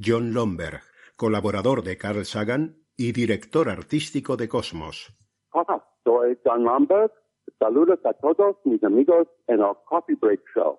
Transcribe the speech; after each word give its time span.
John 0.00 0.32
Lomberg, 0.32 0.80
colaborador 1.16 1.82
de 1.82 1.98
Carl 1.98 2.24
Sagan 2.24 2.76
y 2.96 3.12
director 3.12 3.68
artístico 3.68 4.36
de 4.36 4.48
Cosmos. 4.48 5.12
Hola, 5.52 5.84
soy 6.04 6.38
John 6.44 6.62
Lomberg. 6.62 7.12
Saludos 7.58 7.98
a 8.04 8.12
todos 8.14 8.56
mis 8.64 8.82
amigos 8.84 9.26
en 9.48 9.60
el 9.60 9.74
Coffee 9.86 10.16
Break 10.20 10.40
Show. 10.54 10.78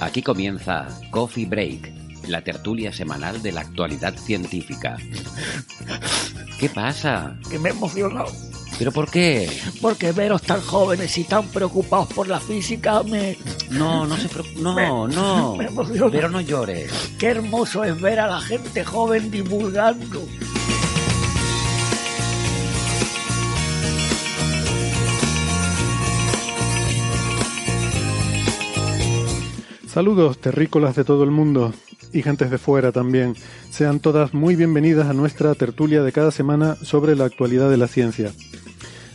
Aquí 0.00 0.20
comienza 0.20 0.88
Coffee 1.12 1.46
Break, 1.46 2.01
la 2.28 2.42
tertulia 2.42 2.92
semanal 2.92 3.42
de 3.42 3.52
la 3.52 3.60
actualidad 3.62 4.16
científica. 4.16 4.96
¿Qué 6.58 6.68
pasa? 6.68 7.36
que 7.50 7.58
me 7.58 7.70
he 7.70 7.72
emocionado. 7.72 8.30
¿Pero 8.78 8.90
por 8.90 9.10
qué? 9.10 9.48
Porque 9.80 10.12
veros 10.12 10.42
tan 10.42 10.60
jóvenes 10.60 11.16
y 11.18 11.24
tan 11.24 11.46
preocupados 11.48 12.08
por 12.14 12.26
la 12.28 12.40
física 12.40 13.02
me... 13.02 13.36
No, 13.70 14.06
no 14.06 14.16
se 14.16 14.28
preocupe. 14.28 14.60
No, 14.60 14.74
Me- 14.74 15.14
no. 15.14 15.56
me 15.56 15.66
emociona. 15.66 16.10
Pero 16.10 16.28
no 16.30 16.40
llores. 16.40 16.90
Qué 17.18 17.26
hermoso 17.28 17.84
es 17.84 18.00
ver 18.00 18.18
a 18.20 18.26
la 18.28 18.40
gente 18.40 18.82
joven 18.84 19.30
divulgando. 19.30 20.22
Saludos 29.86 30.38
terrícolas 30.38 30.96
de 30.96 31.04
todo 31.04 31.24
el 31.24 31.30
mundo 31.30 31.72
y 32.12 32.22
gentes 32.22 32.50
de 32.50 32.58
fuera 32.58 32.92
también. 32.92 33.34
Sean 33.70 34.00
todas 34.00 34.34
muy 34.34 34.56
bienvenidas 34.56 35.08
a 35.08 35.12
nuestra 35.12 35.54
tertulia 35.54 36.02
de 36.02 36.12
cada 36.12 36.30
semana 36.30 36.76
sobre 36.76 37.16
la 37.16 37.24
actualidad 37.24 37.70
de 37.70 37.76
la 37.76 37.88
ciencia. 37.88 38.32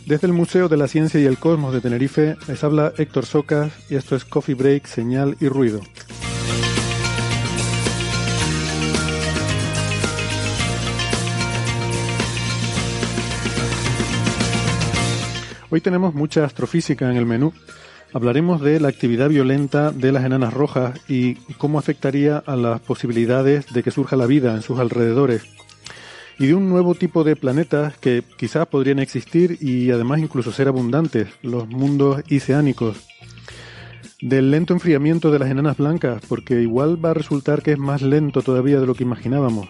Desde 0.06 0.26
el 0.26 0.32
Museo 0.32 0.68
de 0.68 0.76
la 0.78 0.88
Ciencia 0.88 1.20
y 1.20 1.26
el 1.26 1.38
Cosmos 1.38 1.74
de 1.74 1.80
Tenerife 1.80 2.36
les 2.46 2.64
habla 2.64 2.92
Héctor 2.96 3.26
Socas 3.26 3.72
y 3.90 3.96
esto 3.96 4.16
es 4.16 4.24
Coffee 4.24 4.54
Break, 4.54 4.86
Señal 4.86 5.36
y 5.38 5.48
Ruido. 5.48 5.80
Hoy 15.70 15.82
tenemos 15.82 16.14
mucha 16.14 16.44
astrofísica 16.44 17.10
en 17.10 17.18
el 17.18 17.26
menú. 17.26 17.52
Hablaremos 18.14 18.62
de 18.62 18.80
la 18.80 18.88
actividad 18.88 19.28
violenta 19.28 19.92
de 19.92 20.12
las 20.12 20.24
enanas 20.24 20.54
rojas 20.54 20.98
y 21.08 21.34
cómo 21.58 21.78
afectaría 21.78 22.38
a 22.38 22.56
las 22.56 22.80
posibilidades 22.80 23.70
de 23.72 23.82
que 23.82 23.90
surja 23.90 24.16
la 24.16 24.24
vida 24.24 24.54
en 24.54 24.62
sus 24.62 24.78
alrededores. 24.78 25.42
Y 26.38 26.46
de 26.46 26.54
un 26.54 26.70
nuevo 26.70 26.94
tipo 26.94 27.22
de 27.22 27.36
planetas 27.36 27.98
que 27.98 28.22
quizás 28.38 28.66
podrían 28.66 28.98
existir 28.98 29.58
y 29.60 29.90
además 29.90 30.20
incluso 30.20 30.52
ser 30.52 30.68
abundantes, 30.68 31.28
los 31.42 31.68
mundos 31.68 32.22
oceánicos. 32.34 32.96
Del 34.22 34.50
lento 34.50 34.72
enfriamiento 34.72 35.30
de 35.30 35.40
las 35.40 35.50
enanas 35.50 35.76
blancas, 35.76 36.22
porque 36.28 36.62
igual 36.62 37.04
va 37.04 37.10
a 37.10 37.14
resultar 37.14 37.62
que 37.62 37.72
es 37.72 37.78
más 37.78 38.00
lento 38.00 38.40
todavía 38.40 38.80
de 38.80 38.86
lo 38.86 38.94
que 38.94 39.04
imaginábamos. 39.04 39.68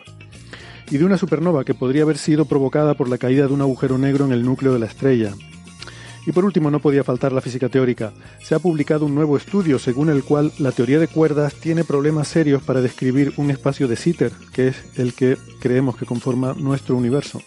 Y 0.90 0.98
de 0.98 1.04
una 1.04 1.18
supernova 1.18 1.64
que 1.64 1.74
podría 1.74 2.02
haber 2.02 2.18
sido 2.18 2.44
provocada 2.44 2.94
por 2.94 3.08
la 3.08 3.18
caída 3.18 3.48
de 3.48 3.52
un 3.52 3.62
agujero 3.62 3.98
negro 3.98 4.26
en 4.26 4.32
el 4.32 4.44
núcleo 4.44 4.72
de 4.72 4.78
la 4.78 4.86
estrella. 4.86 5.32
Y 6.28 6.32
por 6.32 6.44
último, 6.44 6.70
no 6.70 6.78
podía 6.78 7.04
faltar 7.04 7.32
la 7.32 7.40
física 7.40 7.70
teórica. 7.70 8.12
Se 8.42 8.54
ha 8.54 8.58
publicado 8.58 9.06
un 9.06 9.14
nuevo 9.14 9.38
estudio 9.38 9.78
según 9.78 10.10
el 10.10 10.22
cual 10.22 10.52
la 10.58 10.72
teoría 10.72 10.98
de 10.98 11.08
cuerdas 11.08 11.54
tiene 11.54 11.84
problemas 11.84 12.28
serios 12.28 12.62
para 12.62 12.82
describir 12.82 13.32
un 13.38 13.50
espacio 13.50 13.88
de 13.88 13.96
Sitter, 13.96 14.30
que 14.52 14.68
es 14.68 14.76
el 14.98 15.14
que 15.14 15.38
creemos 15.58 15.96
que 15.96 16.04
conforma 16.04 16.52
nuestro 16.52 16.96
universo. 16.96 17.40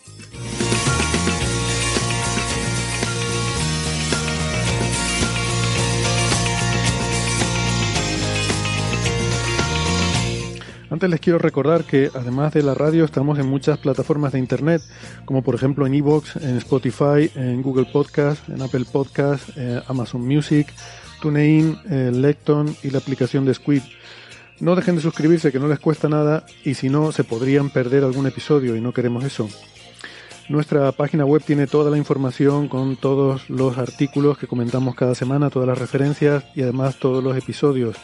Les 11.08 11.20
quiero 11.20 11.40
recordar 11.40 11.84
que 11.84 12.12
además 12.14 12.54
de 12.54 12.62
la 12.62 12.76
radio 12.76 13.06
estamos 13.06 13.40
en 13.40 13.48
muchas 13.48 13.80
plataformas 13.80 14.34
de 14.34 14.40
internet, 14.40 14.84
como 15.26 15.42
por 15.42 15.56
ejemplo 15.56 15.88
en 15.88 15.96
Evox, 15.96 16.36
en 16.36 16.58
Spotify, 16.58 17.32
en 17.34 17.64
Google 17.64 17.88
Podcast, 17.92 18.48
en 18.50 18.62
Apple 18.62 18.86
Podcast, 18.92 19.50
eh, 19.58 19.82
Amazon 19.88 20.22
Music, 20.22 20.68
TuneIn, 21.20 21.76
eh, 21.90 22.12
Lecton 22.14 22.76
y 22.84 22.92
la 22.92 23.00
aplicación 23.00 23.46
de 23.46 23.54
Squid. 23.56 23.82
No 24.60 24.76
dejen 24.76 24.96
de 24.96 25.02
suscribirse 25.02 25.52
que 25.52 25.60
no 25.60 25.68
les 25.68 25.80
cuesta 25.80 26.08
nada 26.08 26.46
y 26.64 26.76
si 26.76 26.88
no 26.90 27.12
se 27.12 27.24
podrían 27.24 27.72
perder 27.72 28.04
algún 28.04 28.28
episodio 28.28 28.76
y 28.76 28.82
no 28.82 28.94
queremos 28.94 29.24
eso. 29.24 29.50
Nuestra 30.50 30.92
página 30.92 31.26
web 31.26 31.42
tiene 31.44 31.66
toda 31.66 31.90
la 31.90 31.98
información 31.98 32.68
con 32.68 32.96
todos 32.96 33.50
los 33.50 33.80
artículos 33.80 34.38
que 34.38 34.48
comentamos 34.48 34.94
cada 34.94 35.16
semana, 35.16 35.50
todas 35.50 35.68
las 35.68 35.80
referencias 35.80 36.44
y 36.54 36.62
además 36.62 36.98
todos 36.98 37.24
los 37.24 37.36
episodios. 37.36 37.98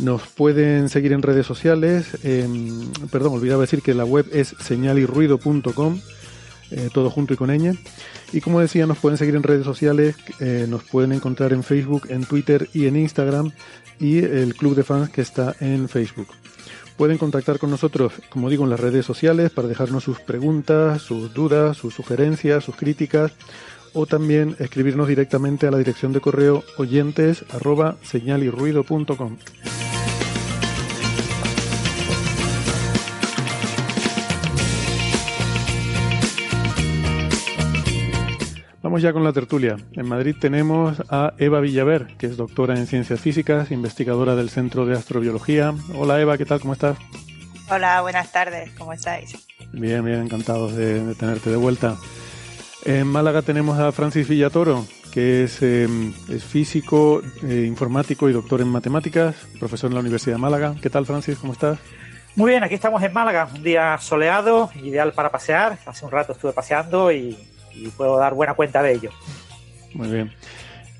Nos 0.00 0.26
pueden 0.26 0.88
seguir 0.88 1.12
en 1.12 1.22
redes 1.22 1.46
sociales. 1.46 2.06
perdón, 3.10 3.34
olvidaba 3.34 3.62
decir 3.62 3.82
que 3.82 3.94
la 3.94 4.04
web 4.04 4.26
es 4.32 4.54
señalirruido.com, 4.58 6.00
eh, 6.70 6.88
todo 6.92 7.10
junto 7.10 7.34
y 7.34 7.36
con 7.36 7.50
ñ. 7.50 7.76
Y 8.32 8.40
como 8.40 8.60
decía, 8.60 8.86
nos 8.86 8.98
pueden 8.98 9.18
seguir 9.18 9.36
en 9.36 9.42
redes 9.42 9.64
sociales. 9.64 10.16
eh, 10.40 10.66
nos 10.68 10.84
pueden 10.84 11.12
encontrar 11.12 11.52
en 11.52 11.62
Facebook, 11.62 12.06
en 12.08 12.24
Twitter 12.24 12.68
y 12.72 12.86
en 12.86 12.96
Instagram. 12.96 13.52
Y 14.00 14.18
el 14.18 14.54
club 14.54 14.74
de 14.74 14.82
fans 14.82 15.10
que 15.10 15.20
está 15.20 15.54
en 15.60 15.88
Facebook. 15.88 16.28
Pueden 16.96 17.18
contactar 17.18 17.58
con 17.58 17.70
nosotros, 17.70 18.12
como 18.28 18.50
digo, 18.50 18.64
en 18.64 18.70
las 18.70 18.80
redes 18.80 19.06
sociales 19.06 19.50
para 19.50 19.68
dejarnos 19.68 20.04
sus 20.04 20.20
preguntas, 20.20 21.02
sus 21.02 21.32
dudas, 21.32 21.76
sus 21.76 21.94
sugerencias, 21.94 22.64
sus 22.64 22.76
críticas 22.76 23.32
o 23.94 24.06
también 24.06 24.56
escribirnos 24.58 25.08
directamente 25.08 25.66
a 25.66 25.70
la 25.70 25.78
dirección 25.78 26.12
de 26.12 26.20
correo 26.20 26.64
oyentes 26.78 27.44
arroba 27.50 27.96
señalirruido.com. 28.02 29.36
Vamos 38.82 39.00
ya 39.00 39.12
con 39.12 39.24
la 39.24 39.32
tertulia. 39.32 39.76
En 39.92 40.08
Madrid 40.08 40.34
tenemos 40.38 41.02
a 41.08 41.34
Eva 41.38 41.60
Villaver, 41.60 42.08
que 42.18 42.26
es 42.26 42.36
doctora 42.36 42.76
en 42.76 42.86
ciencias 42.86 43.20
físicas, 43.20 43.70
investigadora 43.70 44.34
del 44.34 44.50
Centro 44.50 44.84
de 44.86 44.96
Astrobiología. 44.96 45.72
Hola 45.94 46.20
Eva, 46.20 46.36
¿qué 46.36 46.44
tal? 46.44 46.60
¿Cómo 46.60 46.72
estás? 46.72 46.98
Hola, 47.70 48.02
buenas 48.02 48.32
tardes, 48.32 48.70
¿cómo 48.76 48.92
estáis? 48.92 49.34
Bien, 49.72 50.04
bien, 50.04 50.20
encantados 50.20 50.74
de, 50.74 51.02
de 51.02 51.14
tenerte 51.14 51.48
de 51.48 51.56
vuelta. 51.56 51.96
En 52.84 53.06
Málaga 53.06 53.42
tenemos 53.42 53.78
a 53.78 53.92
Francis 53.92 54.26
Villatoro, 54.26 54.84
que 55.12 55.44
es, 55.44 55.62
eh, 55.62 55.86
es 56.28 56.42
físico, 56.42 57.22
eh, 57.44 57.64
informático 57.66 58.28
y 58.28 58.32
doctor 58.32 58.60
en 58.60 58.68
matemáticas, 58.68 59.36
profesor 59.60 59.90
en 59.90 59.94
la 59.94 60.00
Universidad 60.00 60.34
de 60.34 60.40
Málaga. 60.42 60.74
¿Qué 60.82 60.90
tal, 60.90 61.06
Francis? 61.06 61.38
¿Cómo 61.38 61.52
estás? 61.52 61.78
Muy 62.34 62.50
bien, 62.50 62.64
aquí 62.64 62.74
estamos 62.74 63.00
en 63.02 63.12
Málaga, 63.12 63.48
un 63.54 63.62
día 63.62 63.96
soleado, 63.98 64.70
ideal 64.82 65.12
para 65.12 65.30
pasear. 65.30 65.78
Hace 65.86 66.04
un 66.04 66.10
rato 66.10 66.32
estuve 66.32 66.52
paseando 66.52 67.12
y, 67.12 67.38
y 67.72 67.88
puedo 67.88 68.16
dar 68.16 68.34
buena 68.34 68.54
cuenta 68.54 68.82
de 68.82 68.94
ello. 68.94 69.10
Muy 69.94 70.08
bien. 70.08 70.32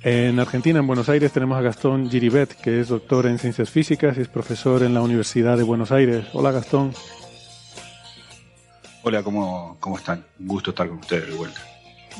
En 0.02 0.38
Argentina, 0.38 0.78
en 0.78 0.86
Buenos 0.86 1.08
Aires, 1.08 1.32
tenemos 1.32 1.58
a 1.58 1.62
Gastón 1.62 2.08
Giribet, 2.10 2.54
que 2.60 2.80
es 2.80 2.88
doctor 2.88 3.26
en 3.26 3.38
ciencias 3.38 3.70
físicas 3.70 4.18
y 4.18 4.20
es 4.20 4.28
profesor 4.28 4.84
en 4.84 4.94
la 4.94 5.00
Universidad 5.00 5.56
de 5.56 5.62
Buenos 5.64 5.90
Aires. 5.90 6.26
Hola, 6.32 6.52
Gastón. 6.52 6.92
Hola, 9.02 9.22
¿cómo, 9.24 9.78
¿cómo 9.80 9.96
están? 9.96 10.24
Un 10.38 10.46
gusto 10.46 10.70
estar 10.70 10.86
con 10.86 10.98
ustedes 10.98 11.26
de 11.26 11.34
vuelta. 11.34 11.60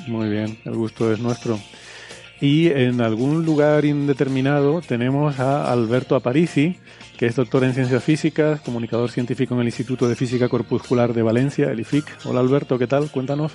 Muy 0.06 0.28
bien, 0.28 0.58
el 0.64 0.75
gusto 0.75 1.12
es 1.12 1.20
nuestro. 1.20 1.58
Y 2.40 2.69
en 2.70 3.00
algún 3.00 3.44
lugar 3.44 3.84
indeterminado 3.84 4.81
tenemos 4.81 5.38
a 5.38 5.70
Alberto 5.72 6.16
Aparici, 6.16 6.76
que 7.16 7.26
es 7.26 7.37
doctor 7.37 7.62
en 7.62 7.72
ciencias 7.72 8.02
físicas, 8.02 8.60
comunicador 8.62 9.10
científico 9.12 9.54
en 9.54 9.60
el 9.60 9.66
Instituto 9.66 10.08
de 10.08 10.16
Física 10.16 10.49
Corpuscular 10.49 11.12
de 11.14 11.22
Valencia, 11.22 11.70
el 11.70 11.78
IFIC. 11.81 12.04
Hola 12.25 12.40
Alberto, 12.40 12.78
¿qué 12.78 12.88
tal? 12.88 13.10
Cuéntanos. 13.10 13.52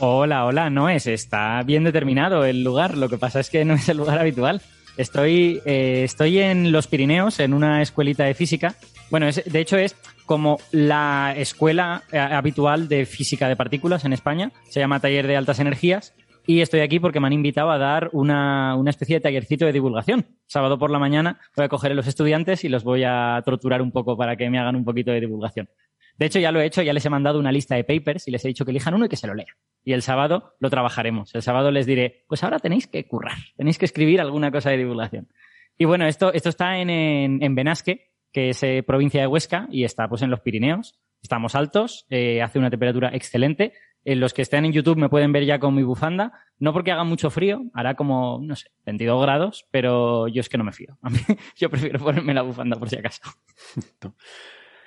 Hola, 0.00 0.46
hola, 0.46 0.68
no 0.68 0.88
es, 0.88 1.06
está 1.06 1.62
bien 1.62 1.84
determinado 1.84 2.44
el 2.44 2.64
lugar, 2.64 2.96
lo 2.96 3.08
que 3.08 3.18
pasa 3.18 3.38
es 3.38 3.50
que 3.50 3.64
no 3.64 3.74
es 3.74 3.88
el 3.88 3.98
lugar 3.98 4.18
habitual. 4.18 4.60
Estoy, 4.96 5.60
eh, 5.64 6.02
estoy 6.04 6.38
en 6.40 6.72
los 6.72 6.88
Pirineos, 6.88 7.38
en 7.38 7.54
una 7.54 7.82
escuelita 7.82 8.24
de 8.24 8.34
física, 8.34 8.74
Bueno, 9.10 9.28
es- 9.28 9.42
de 9.44 9.60
hecho 9.60 9.76
es 9.76 9.94
como 10.32 10.56
la 10.70 11.34
escuela 11.36 12.04
eh, 12.10 12.18
habitual 12.18 12.88
de 12.88 13.04
física 13.04 13.50
de 13.50 13.54
partículas 13.54 14.06
en 14.06 14.14
España. 14.14 14.50
Se 14.70 14.80
llama 14.80 14.98
Taller 14.98 15.26
de 15.26 15.36
Altas 15.36 15.60
Energías. 15.60 16.14
Y 16.46 16.62
estoy 16.62 16.80
aquí 16.80 17.00
porque 17.00 17.20
me 17.20 17.26
han 17.26 17.34
invitado 17.34 17.70
a 17.70 17.76
dar 17.76 18.08
una, 18.14 18.74
una 18.76 18.88
especie 18.88 19.16
de 19.16 19.20
tallercito 19.20 19.66
de 19.66 19.72
divulgación. 19.72 20.24
Sábado 20.46 20.78
por 20.78 20.90
la 20.90 20.98
mañana 20.98 21.38
voy 21.54 21.66
a 21.66 21.68
coger 21.68 21.92
a 21.92 21.94
los 21.94 22.06
estudiantes 22.06 22.64
y 22.64 22.70
los 22.70 22.82
voy 22.82 23.04
a 23.04 23.42
torturar 23.44 23.82
un 23.82 23.92
poco 23.92 24.16
para 24.16 24.34
que 24.36 24.48
me 24.48 24.58
hagan 24.58 24.74
un 24.74 24.86
poquito 24.86 25.10
de 25.10 25.20
divulgación. 25.20 25.68
De 26.16 26.24
hecho, 26.24 26.38
ya 26.38 26.50
lo 26.50 26.62
he 26.62 26.64
hecho, 26.64 26.80
ya 26.80 26.94
les 26.94 27.04
he 27.04 27.10
mandado 27.10 27.38
una 27.38 27.52
lista 27.52 27.74
de 27.74 27.84
papers 27.84 28.26
y 28.26 28.30
les 28.30 28.42
he 28.46 28.48
dicho 28.48 28.64
que 28.64 28.70
elijan 28.70 28.94
uno 28.94 29.04
y 29.04 29.08
que 29.10 29.16
se 29.16 29.26
lo 29.26 29.34
lean. 29.34 29.54
Y 29.84 29.92
el 29.92 30.00
sábado 30.00 30.54
lo 30.60 30.70
trabajaremos. 30.70 31.34
El 31.34 31.42
sábado 31.42 31.70
les 31.70 31.84
diré, 31.84 32.24
pues 32.26 32.42
ahora 32.42 32.58
tenéis 32.58 32.86
que 32.86 33.06
currar, 33.06 33.36
tenéis 33.54 33.76
que 33.76 33.84
escribir 33.84 34.18
alguna 34.18 34.50
cosa 34.50 34.70
de 34.70 34.78
divulgación. 34.78 35.28
Y 35.76 35.84
bueno, 35.84 36.06
esto, 36.06 36.32
esto 36.32 36.48
está 36.48 36.78
en, 36.78 36.88
en, 36.88 37.42
en 37.42 37.54
Benasque, 37.54 38.11
que 38.32 38.50
es 38.50 38.62
eh, 38.62 38.82
provincia 38.82 39.20
de 39.20 39.26
Huesca 39.26 39.68
y 39.70 39.84
está 39.84 40.08
pues 40.08 40.22
en 40.22 40.30
los 40.30 40.40
Pirineos. 40.40 40.98
Estamos 41.22 41.54
altos, 41.54 42.06
eh, 42.10 42.42
hace 42.42 42.58
una 42.58 42.70
temperatura 42.70 43.10
excelente. 43.12 43.72
Los 44.04 44.34
que 44.34 44.42
estén 44.42 44.64
en 44.64 44.72
YouTube 44.72 44.96
me 44.96 45.08
pueden 45.08 45.30
ver 45.30 45.44
ya 45.44 45.60
con 45.60 45.74
mi 45.76 45.84
bufanda. 45.84 46.32
No 46.58 46.72
porque 46.72 46.90
haga 46.90 47.04
mucho 47.04 47.30
frío, 47.30 47.62
hará 47.72 47.94
como, 47.94 48.40
no 48.42 48.56
sé, 48.56 48.68
22 48.84 49.22
grados, 49.22 49.68
pero 49.70 50.26
yo 50.26 50.40
es 50.40 50.48
que 50.48 50.58
no 50.58 50.64
me 50.64 50.72
fío. 50.72 50.98
A 51.02 51.10
mí, 51.10 51.18
yo 51.56 51.70
prefiero 51.70 52.00
ponerme 52.00 52.34
la 52.34 52.42
bufanda 52.42 52.76
por 52.76 52.88
si 52.88 52.96
acaso. 52.96 53.22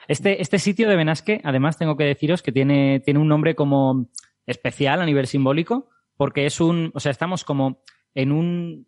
Este, 0.07 0.42
este 0.42 0.59
sitio 0.59 0.89
de 0.89 0.95
Benasque, 0.95 1.42
además, 1.44 1.77
tengo 1.77 1.95
que 1.97 2.03
deciros 2.03 2.42
que 2.42 2.51
tiene, 2.51 3.00
tiene 3.00 3.19
un 3.19 3.27
nombre 3.27 3.56
como 3.56 4.07
especial 4.45 5.01
a 5.01 5.06
nivel 5.06 5.27
simbólico, 5.27 5.89
porque 6.18 6.45
es 6.45 6.59
un, 6.62 6.92
o 6.94 7.00
sea, 7.00 7.12
estamos 7.12 7.44
como 7.44 7.81
en 8.13 8.31
un, 8.31 8.88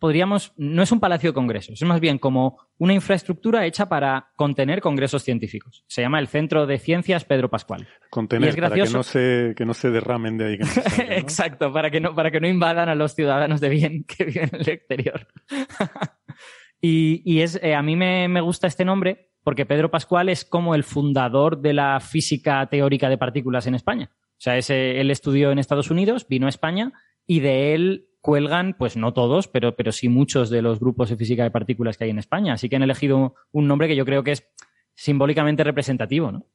podríamos, 0.00 0.52
no 0.56 0.82
es 0.82 0.90
un 0.90 0.98
palacio 0.98 1.30
de 1.30 1.34
congresos, 1.34 1.80
es 1.80 1.86
más 1.86 2.00
bien 2.00 2.18
como 2.18 2.58
una 2.78 2.94
infraestructura 2.94 3.66
hecha 3.66 3.88
para 3.88 4.30
contener 4.34 4.80
congresos 4.80 5.22
científicos. 5.22 5.84
Se 5.86 6.02
llama 6.02 6.18
el 6.18 6.26
Centro 6.26 6.66
de 6.66 6.78
Ciencias 6.78 7.24
Pedro 7.24 7.50
Pascual. 7.50 7.86
Contener, 8.08 8.46
Y 8.46 8.50
es 8.50 8.56
para 8.56 8.74
que 8.74 8.90
no, 8.90 9.02
se, 9.02 9.54
que 9.56 9.64
no 9.64 9.74
se 9.74 9.90
derramen 9.90 10.38
de 10.38 10.46
ahí. 10.46 10.58
que 10.58 10.64
no 10.64 10.70
se 10.70 10.80
salgan, 10.90 11.08
¿no? 11.08 11.14
Exacto, 11.16 11.72
para 11.72 11.90
que 11.90 12.00
no, 12.00 12.14
para 12.14 12.30
que 12.30 12.40
no 12.40 12.48
invadan 12.48 12.88
a 12.88 12.94
los 12.94 13.14
ciudadanos 13.14 13.60
de 13.60 13.68
bien 13.68 14.04
que 14.08 14.24
viven 14.24 14.50
en 14.52 14.60
el 14.60 14.68
exterior. 14.68 15.28
y, 16.80 17.22
y 17.24 17.42
es, 17.42 17.60
eh, 17.62 17.74
a 17.74 17.82
mí 17.82 17.94
me, 17.94 18.26
me 18.26 18.40
gusta 18.40 18.66
este 18.66 18.84
nombre 18.84 19.30
porque 19.44 19.66
Pedro 19.66 19.90
Pascual 19.90 20.28
es 20.28 20.44
como 20.44 20.74
el 20.74 20.84
fundador 20.84 21.60
de 21.60 21.74
la 21.74 22.00
física 22.00 22.66
teórica 22.66 23.08
de 23.08 23.18
partículas 23.18 23.66
en 23.66 23.74
España. 23.74 24.10
O 24.12 24.42
sea, 24.42 24.56
ese, 24.56 25.00
él 25.00 25.10
estudió 25.10 25.50
en 25.50 25.58
Estados 25.58 25.90
Unidos, 25.90 26.26
vino 26.28 26.46
a 26.46 26.50
España 26.50 26.92
y 27.26 27.40
de 27.40 27.74
él 27.74 28.09
cuelgan, 28.20 28.74
pues 28.78 28.96
no 28.96 29.12
todos, 29.12 29.48
pero, 29.48 29.76
pero 29.76 29.92
sí 29.92 30.08
muchos 30.08 30.50
de 30.50 30.62
los 30.62 30.78
grupos 30.80 31.10
de 31.10 31.16
física 31.16 31.42
de 31.42 31.50
partículas 31.50 31.96
que 31.96 32.04
hay 32.04 32.10
en 32.10 32.18
España. 32.18 32.54
Así 32.54 32.68
que 32.68 32.76
han 32.76 32.82
elegido 32.82 33.34
un 33.52 33.66
nombre 33.66 33.88
que 33.88 33.96
yo 33.96 34.04
creo 34.04 34.22
que 34.22 34.32
es 34.32 34.46
simbólicamente 34.94 35.64
representativo, 35.64 36.30
¿no? 36.32 36.46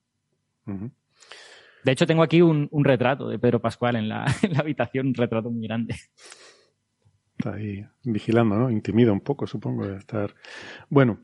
De 1.84 1.92
hecho, 1.92 2.08
tengo 2.08 2.24
aquí 2.24 2.42
un, 2.42 2.68
un 2.72 2.84
retrato 2.84 3.28
de 3.28 3.40
Pedro 3.40 3.62
Pascual 3.62 3.96
en 3.96 4.10
la, 4.10 4.26
en 4.42 4.54
la 4.54 4.60
habitación, 4.60 5.08
un 5.08 5.14
retrato 5.14 5.50
muy 5.50 5.68
grande. 5.68 5.96
Está 7.38 7.54
ahí 7.56 7.86
vigilando, 8.04 8.56
¿no? 8.56 8.72
Intimida 8.72 9.12
un 9.12 9.22
poco, 9.22 9.46
supongo, 9.46 9.86
de 9.86 9.98
estar. 9.98 10.34
Bueno, 10.90 11.20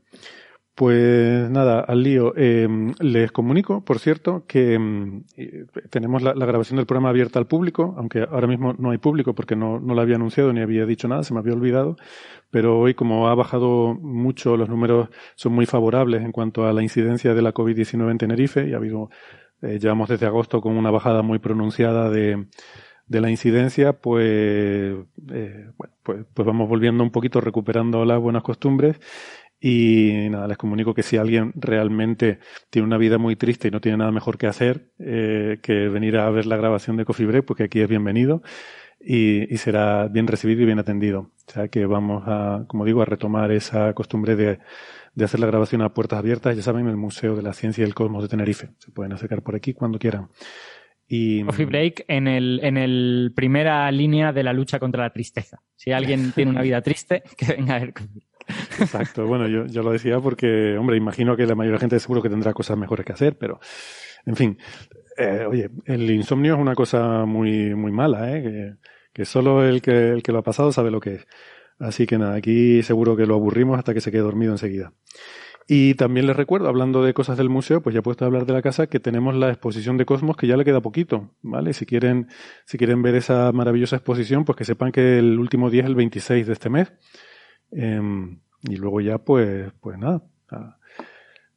pues 0.81 1.47
nada, 1.51 1.81
al 1.81 2.01
lío. 2.01 2.33
Eh, 2.35 2.67
les 3.01 3.31
comunico, 3.31 3.85
por 3.85 3.99
cierto, 3.99 4.45
que 4.47 4.79
mm, 4.79 5.25
eh, 5.37 5.65
tenemos 5.91 6.23
la, 6.23 6.33
la 6.33 6.47
grabación 6.47 6.77
del 6.77 6.87
programa 6.87 7.09
abierta 7.09 7.37
al 7.37 7.45
público, 7.45 7.93
aunque 7.99 8.23
ahora 8.27 8.47
mismo 8.47 8.73
no 8.73 8.89
hay 8.89 8.97
público 8.97 9.35
porque 9.35 9.55
no, 9.55 9.79
no 9.79 9.93
lo 9.93 10.01
había 10.01 10.15
anunciado 10.15 10.51
ni 10.51 10.59
había 10.59 10.87
dicho 10.87 11.07
nada, 11.07 11.21
se 11.21 11.35
me 11.35 11.39
había 11.39 11.53
olvidado. 11.53 11.97
Pero 12.49 12.79
hoy, 12.79 12.95
como 12.95 13.27
ha 13.27 13.35
bajado 13.35 13.93
mucho, 13.93 14.57
los 14.57 14.69
números 14.69 15.09
son 15.35 15.53
muy 15.53 15.67
favorables 15.67 16.23
en 16.23 16.31
cuanto 16.31 16.65
a 16.65 16.73
la 16.73 16.81
incidencia 16.81 17.35
de 17.35 17.43
la 17.43 17.53
COVID-19 17.53 18.09
en 18.09 18.17
Tenerife 18.17 18.67
y 18.67 18.73
ha 18.73 18.77
habido, 18.77 19.11
eh, 19.61 19.77
llevamos 19.79 20.09
desde 20.09 20.25
agosto 20.25 20.61
con 20.61 20.75
una 20.75 20.89
bajada 20.89 21.21
muy 21.21 21.37
pronunciada 21.37 22.09
de, 22.09 22.47
de 23.11 23.19
la 23.19 23.29
incidencia, 23.29 23.93
pues, 23.93 24.25
eh, 24.25 25.69
bueno, 25.77 25.93
pues, 26.01 26.25
pues 26.33 26.45
vamos 26.45 26.69
volviendo 26.69 27.03
un 27.03 27.11
poquito, 27.11 27.41
recuperando 27.41 28.05
las 28.05 28.19
buenas 28.19 28.41
costumbres. 28.41 28.99
Y 29.63 30.27
nada, 30.31 30.47
les 30.47 30.57
comunico 30.57 30.95
que 30.95 31.03
si 31.03 31.17
alguien 31.17 31.53
realmente 31.55 32.39
tiene 32.71 32.87
una 32.87 32.97
vida 32.97 33.19
muy 33.19 33.35
triste 33.35 33.67
y 33.67 33.71
no 33.71 33.79
tiene 33.79 33.99
nada 33.99 34.11
mejor 34.11 34.39
que 34.39 34.47
hacer 34.47 34.89
eh, 34.97 35.59
que 35.61 35.87
venir 35.87 36.17
a 36.17 36.29
ver 36.31 36.47
la 36.47 36.57
grabación 36.57 36.97
de 36.97 37.05
Coffee 37.05 37.27
Break, 37.27 37.45
porque 37.45 37.65
aquí 37.65 37.79
es 37.79 37.87
bienvenido 37.87 38.41
y, 38.99 39.45
será 39.57 40.07
bien 40.07 40.25
recibido 40.25 40.63
y 40.63 40.65
bien 40.65 40.79
atendido. 40.79 41.31
O 41.47 41.51
sea 41.51 41.67
que 41.67 41.85
vamos 41.85 42.23
a, 42.25 42.65
como 42.67 42.85
digo, 42.85 43.03
a 43.03 43.05
retomar 43.05 43.51
esa 43.51 43.93
costumbre 43.93 44.35
de, 44.35 44.57
de 45.13 45.25
hacer 45.25 45.39
la 45.39 45.47
grabación 45.47 45.83
a 45.83 45.93
puertas 45.93 46.17
abiertas, 46.17 46.55
ya 46.55 46.63
saben, 46.63 46.85
en 46.85 46.89
el 46.89 46.97
Museo 46.97 47.35
de 47.35 47.43
la 47.43 47.53
Ciencia 47.53 47.83
y 47.83 47.87
el 47.87 47.93
Cosmos 47.93 48.23
de 48.23 48.29
Tenerife. 48.29 48.69
Se 48.79 48.91
pueden 48.91 49.13
acercar 49.13 49.43
por 49.43 49.55
aquí 49.55 49.73
cuando 49.73 49.99
quieran. 49.99 50.29
Coffee 51.45 51.65
Break 51.65 52.05
en 52.07 52.27
el, 52.27 52.61
en 52.63 52.77
el 52.77 53.33
primera 53.35 53.91
línea 53.91 54.31
de 54.31 54.43
la 54.43 54.53
lucha 54.53 54.79
contra 54.79 55.03
la 55.03 55.09
tristeza. 55.11 55.61
Si 55.75 55.91
alguien 55.91 56.31
tiene 56.31 56.51
una 56.51 56.61
vida 56.61 56.81
triste, 56.81 57.23
que 57.37 57.53
venga 57.53 57.75
a 57.75 57.79
ver 57.79 57.93
Coffee. 57.93 58.30
Exacto. 58.79 59.25
Bueno, 59.25 59.47
yo, 59.47 59.65
yo 59.65 59.83
lo 59.83 59.91
decía 59.91 60.19
porque, 60.19 60.77
hombre, 60.77 60.97
imagino 60.97 61.35
que 61.35 61.45
la 61.45 61.55
mayoría 61.55 61.73
de 61.73 61.77
la 61.77 61.79
gente 61.81 61.99
seguro 61.99 62.21
que 62.21 62.29
tendrá 62.29 62.53
cosas 62.53 62.77
mejores 62.77 63.05
que 63.05 63.13
hacer, 63.13 63.37
pero, 63.37 63.59
en 64.25 64.35
fin. 64.35 64.57
Eh, 65.17 65.45
oye, 65.47 65.69
el 65.85 66.09
insomnio 66.09 66.55
es 66.55 66.59
una 66.59 66.75
cosa 66.75 67.25
muy, 67.25 67.75
muy 67.75 67.91
mala, 67.91 68.35
¿eh? 68.35 68.41
Que, 68.41 68.73
que 69.13 69.25
solo 69.25 69.63
el 69.63 69.81
que, 69.81 70.09
el 70.09 70.23
que 70.23 70.31
lo 70.31 70.39
ha 70.39 70.43
pasado 70.43 70.71
sabe 70.71 70.91
lo 70.91 70.99
que 70.99 71.15
es. 71.15 71.27
Así 71.79 72.05
que 72.05 72.17
nada, 72.17 72.35
aquí 72.35 72.83
seguro 72.83 73.15
que 73.15 73.25
lo 73.25 73.35
aburrimos 73.35 73.77
hasta 73.77 73.93
que 73.93 74.01
se 74.01 74.11
quede 74.11 74.21
dormido 74.21 74.51
enseguida. 74.51 74.93
Y 75.67 75.93
también 75.95 76.27
les 76.27 76.35
recuerdo, 76.35 76.67
hablando 76.67 77.03
de 77.03 77.13
cosas 77.13 77.37
del 77.37 77.49
museo, 77.49 77.81
pues 77.81 77.93
ya 77.93 77.99
he 77.99 78.03
puesto 78.03 78.25
a 78.25 78.27
hablar 78.27 78.45
de 78.45 78.53
la 78.53 78.61
casa, 78.61 78.87
que 78.87 78.99
tenemos 78.99 79.35
la 79.35 79.49
exposición 79.49 79.97
de 79.97 80.05
Cosmos, 80.05 80.35
que 80.35 80.47
ya 80.47 80.57
le 80.57 80.65
queda 80.65 80.81
poquito, 80.81 81.31
¿vale? 81.41 81.73
Si 81.73 81.85
quieren, 81.85 82.27
si 82.65 82.77
quieren 82.77 83.01
ver 83.01 83.15
esa 83.15 83.51
maravillosa 83.51 83.95
exposición, 83.95 84.43
pues 84.43 84.57
que 84.57 84.65
sepan 84.65 84.91
que 84.91 85.19
el 85.19 85.39
último 85.39 85.69
día 85.69 85.83
es 85.83 85.87
el 85.87 85.95
26 85.95 86.47
de 86.47 86.53
este 86.53 86.69
mes. 86.69 86.91
Em, 87.71 88.39
y 88.63 88.75
luego 88.75 89.01
ya, 89.01 89.17
pues, 89.17 89.71
pues 89.81 89.97
nada, 89.97 90.21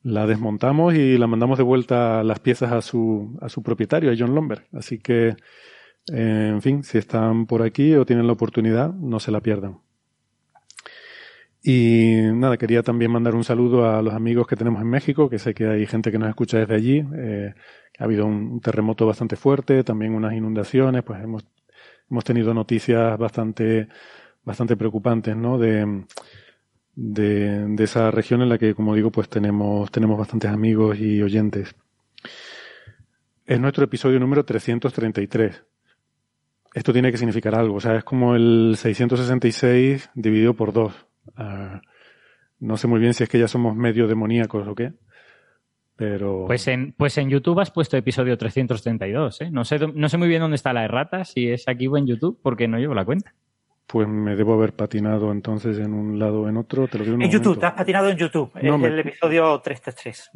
la 0.03 0.27
desmontamos 0.27 0.95
y 0.95 1.19
la 1.19 1.27
mandamos 1.27 1.59
de 1.59 1.65
vuelta 1.65 2.23
las 2.25 2.41
piezas 2.41 2.73
a 2.73 2.83
su, 2.83 3.39
a 3.41 3.49
su 3.49 3.63
propietario, 3.63 4.11
a 4.11 4.15
John 4.19 4.35
Lomberg. 4.35 4.67
Así 4.73 4.99
que, 4.99 5.37
en 6.09 6.63
fin, 6.63 6.83
si 6.85 6.99
están 6.99 7.47
por 7.47 7.63
aquí 7.63 7.95
o 7.95 8.07
tienen 8.07 8.27
la 8.27 8.35
oportunidad, 8.35 8.93
no 8.93 9.21
se 9.21 9.31
la 9.31 9.41
pierdan. 9.41 9.79
Y 11.67 12.21
nada, 12.35 12.59
quería 12.59 12.83
también 12.83 13.11
mandar 13.11 13.35
un 13.35 13.43
saludo 13.43 13.89
a 13.89 14.03
los 14.03 14.13
amigos 14.13 14.47
que 14.47 14.55
tenemos 14.55 14.83
en 14.83 14.89
México, 14.91 15.31
que 15.31 15.39
sé 15.39 15.55
que 15.55 15.67
hay 15.67 15.87
gente 15.87 16.13
que 16.13 16.19
nos 16.19 16.29
escucha 16.29 16.59
desde 16.59 16.75
allí. 16.75 17.03
Eh, 17.17 17.55
ha 17.99 18.05
habido 18.05 18.27
un 18.27 18.61
terremoto 18.61 19.07
bastante 19.07 19.37
fuerte, 19.37 19.83
también 19.83 20.15
unas 20.15 20.35
inundaciones, 20.35 21.03
pues 21.05 21.23
hemos, 21.25 21.47
hemos 22.11 22.23
tenido 22.23 22.53
noticias 22.53 23.17
bastante, 23.17 23.89
bastante 24.45 24.77
preocupantes, 24.77 25.37
¿no? 25.37 25.59
De, 25.59 26.05
de, 26.95 27.67
de 27.69 27.85
esa 27.85 28.11
región 28.11 28.43
en 28.43 28.49
la 28.49 28.59
que, 28.59 28.75
como 28.75 28.95
digo, 28.95 29.11
pues 29.11 29.29
tenemos, 29.29 29.91
tenemos 29.91 30.19
bastantes 30.19 30.51
amigos 30.51 30.99
y 30.99 31.23
oyentes. 31.23 31.75
Es 33.47 33.61
nuestro 33.61 33.85
episodio 33.85 34.19
número 34.19 34.45
333. 34.45 35.65
Esto 36.75 36.93
tiene 36.93 37.13
que 37.13 37.19
significar 37.19 37.55
algo, 37.55 37.77
o 37.77 37.81
sea, 37.81 37.97
es 37.97 38.05
como 38.05 38.35
el 38.35 38.75
666 38.77 40.11
dividido 40.15 40.55
por 40.55 40.73
dos. 40.73 41.07
Ah, 41.37 41.81
no 42.59 42.77
sé 42.77 42.89
muy 42.89 42.99
bien 42.99 43.15
si 43.15 43.23
es 43.23 43.29
que 43.29 43.39
ya 43.39 43.47
somos 43.47 43.77
medio 43.77 44.09
demoníacos 44.09 44.67
o 44.67 44.75
qué, 44.75 44.93
pero... 45.97 46.47
Pues 46.47 46.67
en, 46.67 46.93
pues 46.93 47.17
en 47.19 47.31
YouTube 47.31 47.61
has 47.61 47.71
puesto 47.71 47.97
episodio 47.97 48.37
332, 48.37 49.43
¿eh? 49.43 49.51
No 49.51 49.65
sé, 49.65 49.79
no 49.79 50.09
sé 50.09 50.19
muy 50.19 50.27
bien 50.27 50.41
dónde 50.41 50.57
está 50.57 50.73
la 50.73 50.85
errata, 50.85 51.25
si 51.25 51.49
es 51.49 51.69
aquí 51.69 51.87
o 51.87 51.97
en 51.97 52.07
YouTube, 52.07 52.41
porque 52.43 52.67
no 52.67 52.79
llevo 52.79 52.95
la 52.95 53.05
cuenta. 53.05 53.35
Pues 53.87 54.09
me 54.09 54.35
debo 54.35 54.55
haber 54.55 54.73
patinado 54.75 55.31
entonces 55.31 55.79
en 55.79 55.93
un 55.93 56.19
lado 56.19 56.43
o 56.43 56.49
en 56.49 56.57
otro. 56.57 56.89
Te 56.89 56.99
lo 56.99 57.05
digo 57.05 57.15
en 57.15 57.21
un 57.21 57.27
En 57.27 57.31
YouTube, 57.31 57.47
momento. 57.57 57.61
te 57.61 57.67
has 57.67 57.73
patinado 57.75 58.09
en 58.11 58.17
YouTube. 58.17 58.51
No, 58.63 58.75
es 58.77 58.81
me- 58.81 58.89
el 58.89 58.99
episodio 59.01 59.61
333. 59.61 60.31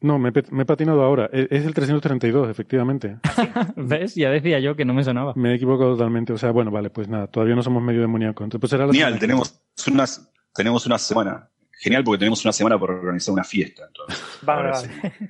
No, 0.00 0.18
me, 0.18 0.30
he 0.30 0.32
pe- 0.32 0.44
me 0.50 0.62
he 0.62 0.66
patinado 0.66 1.02
ahora. 1.02 1.28
E- 1.32 1.48
Es 1.50 1.64
el 1.66 1.74
332, 1.74 2.48
efectivamente. 2.48 3.18
¿Ves? 3.76 4.14
Ya 4.14 4.30
decía 4.30 4.58
yo 4.60 4.74
que 4.76 4.84
no 4.84 4.94
me 4.94 5.04
sonaba. 5.04 5.32
Me 5.36 5.50
he 5.50 5.54
equivocado 5.54 5.92
totalmente. 5.92 6.32
O 6.32 6.38
sea, 6.38 6.50
bueno, 6.52 6.70
vale, 6.70 6.90
pues 6.90 7.08
nada, 7.08 7.26
todavía 7.26 7.54
no 7.56 7.62
somos 7.62 7.82
medio 7.82 8.00
demoníacos. 8.00 8.44
Entonces, 8.44 8.60
pues 8.60 8.70
será 8.70 8.86
la 8.86 8.92
Genial, 8.92 9.18
tenemos 9.18 9.60
unas, 9.90 10.32
tenemos 10.54 10.86
una 10.86 10.98
semana. 10.98 11.48
Genial 11.80 12.04
porque 12.04 12.18
tenemos 12.20 12.44
una 12.44 12.52
semana 12.52 12.78
para 12.78 12.94
organizar 12.94 13.32
una 13.34 13.44
fiesta. 13.44 13.82
Entonces, 13.86 14.24
Vale, 14.42 14.70
vale. 14.70 14.88
sí. 14.88 15.26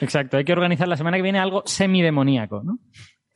Exacto, 0.00 0.36
hay 0.36 0.44
que 0.44 0.52
organizar 0.52 0.88
la 0.88 0.96
semana 0.96 1.16
que 1.16 1.22
viene 1.22 1.38
algo 1.38 1.62
semidemoníaco, 1.66 2.62
¿no? 2.64 2.78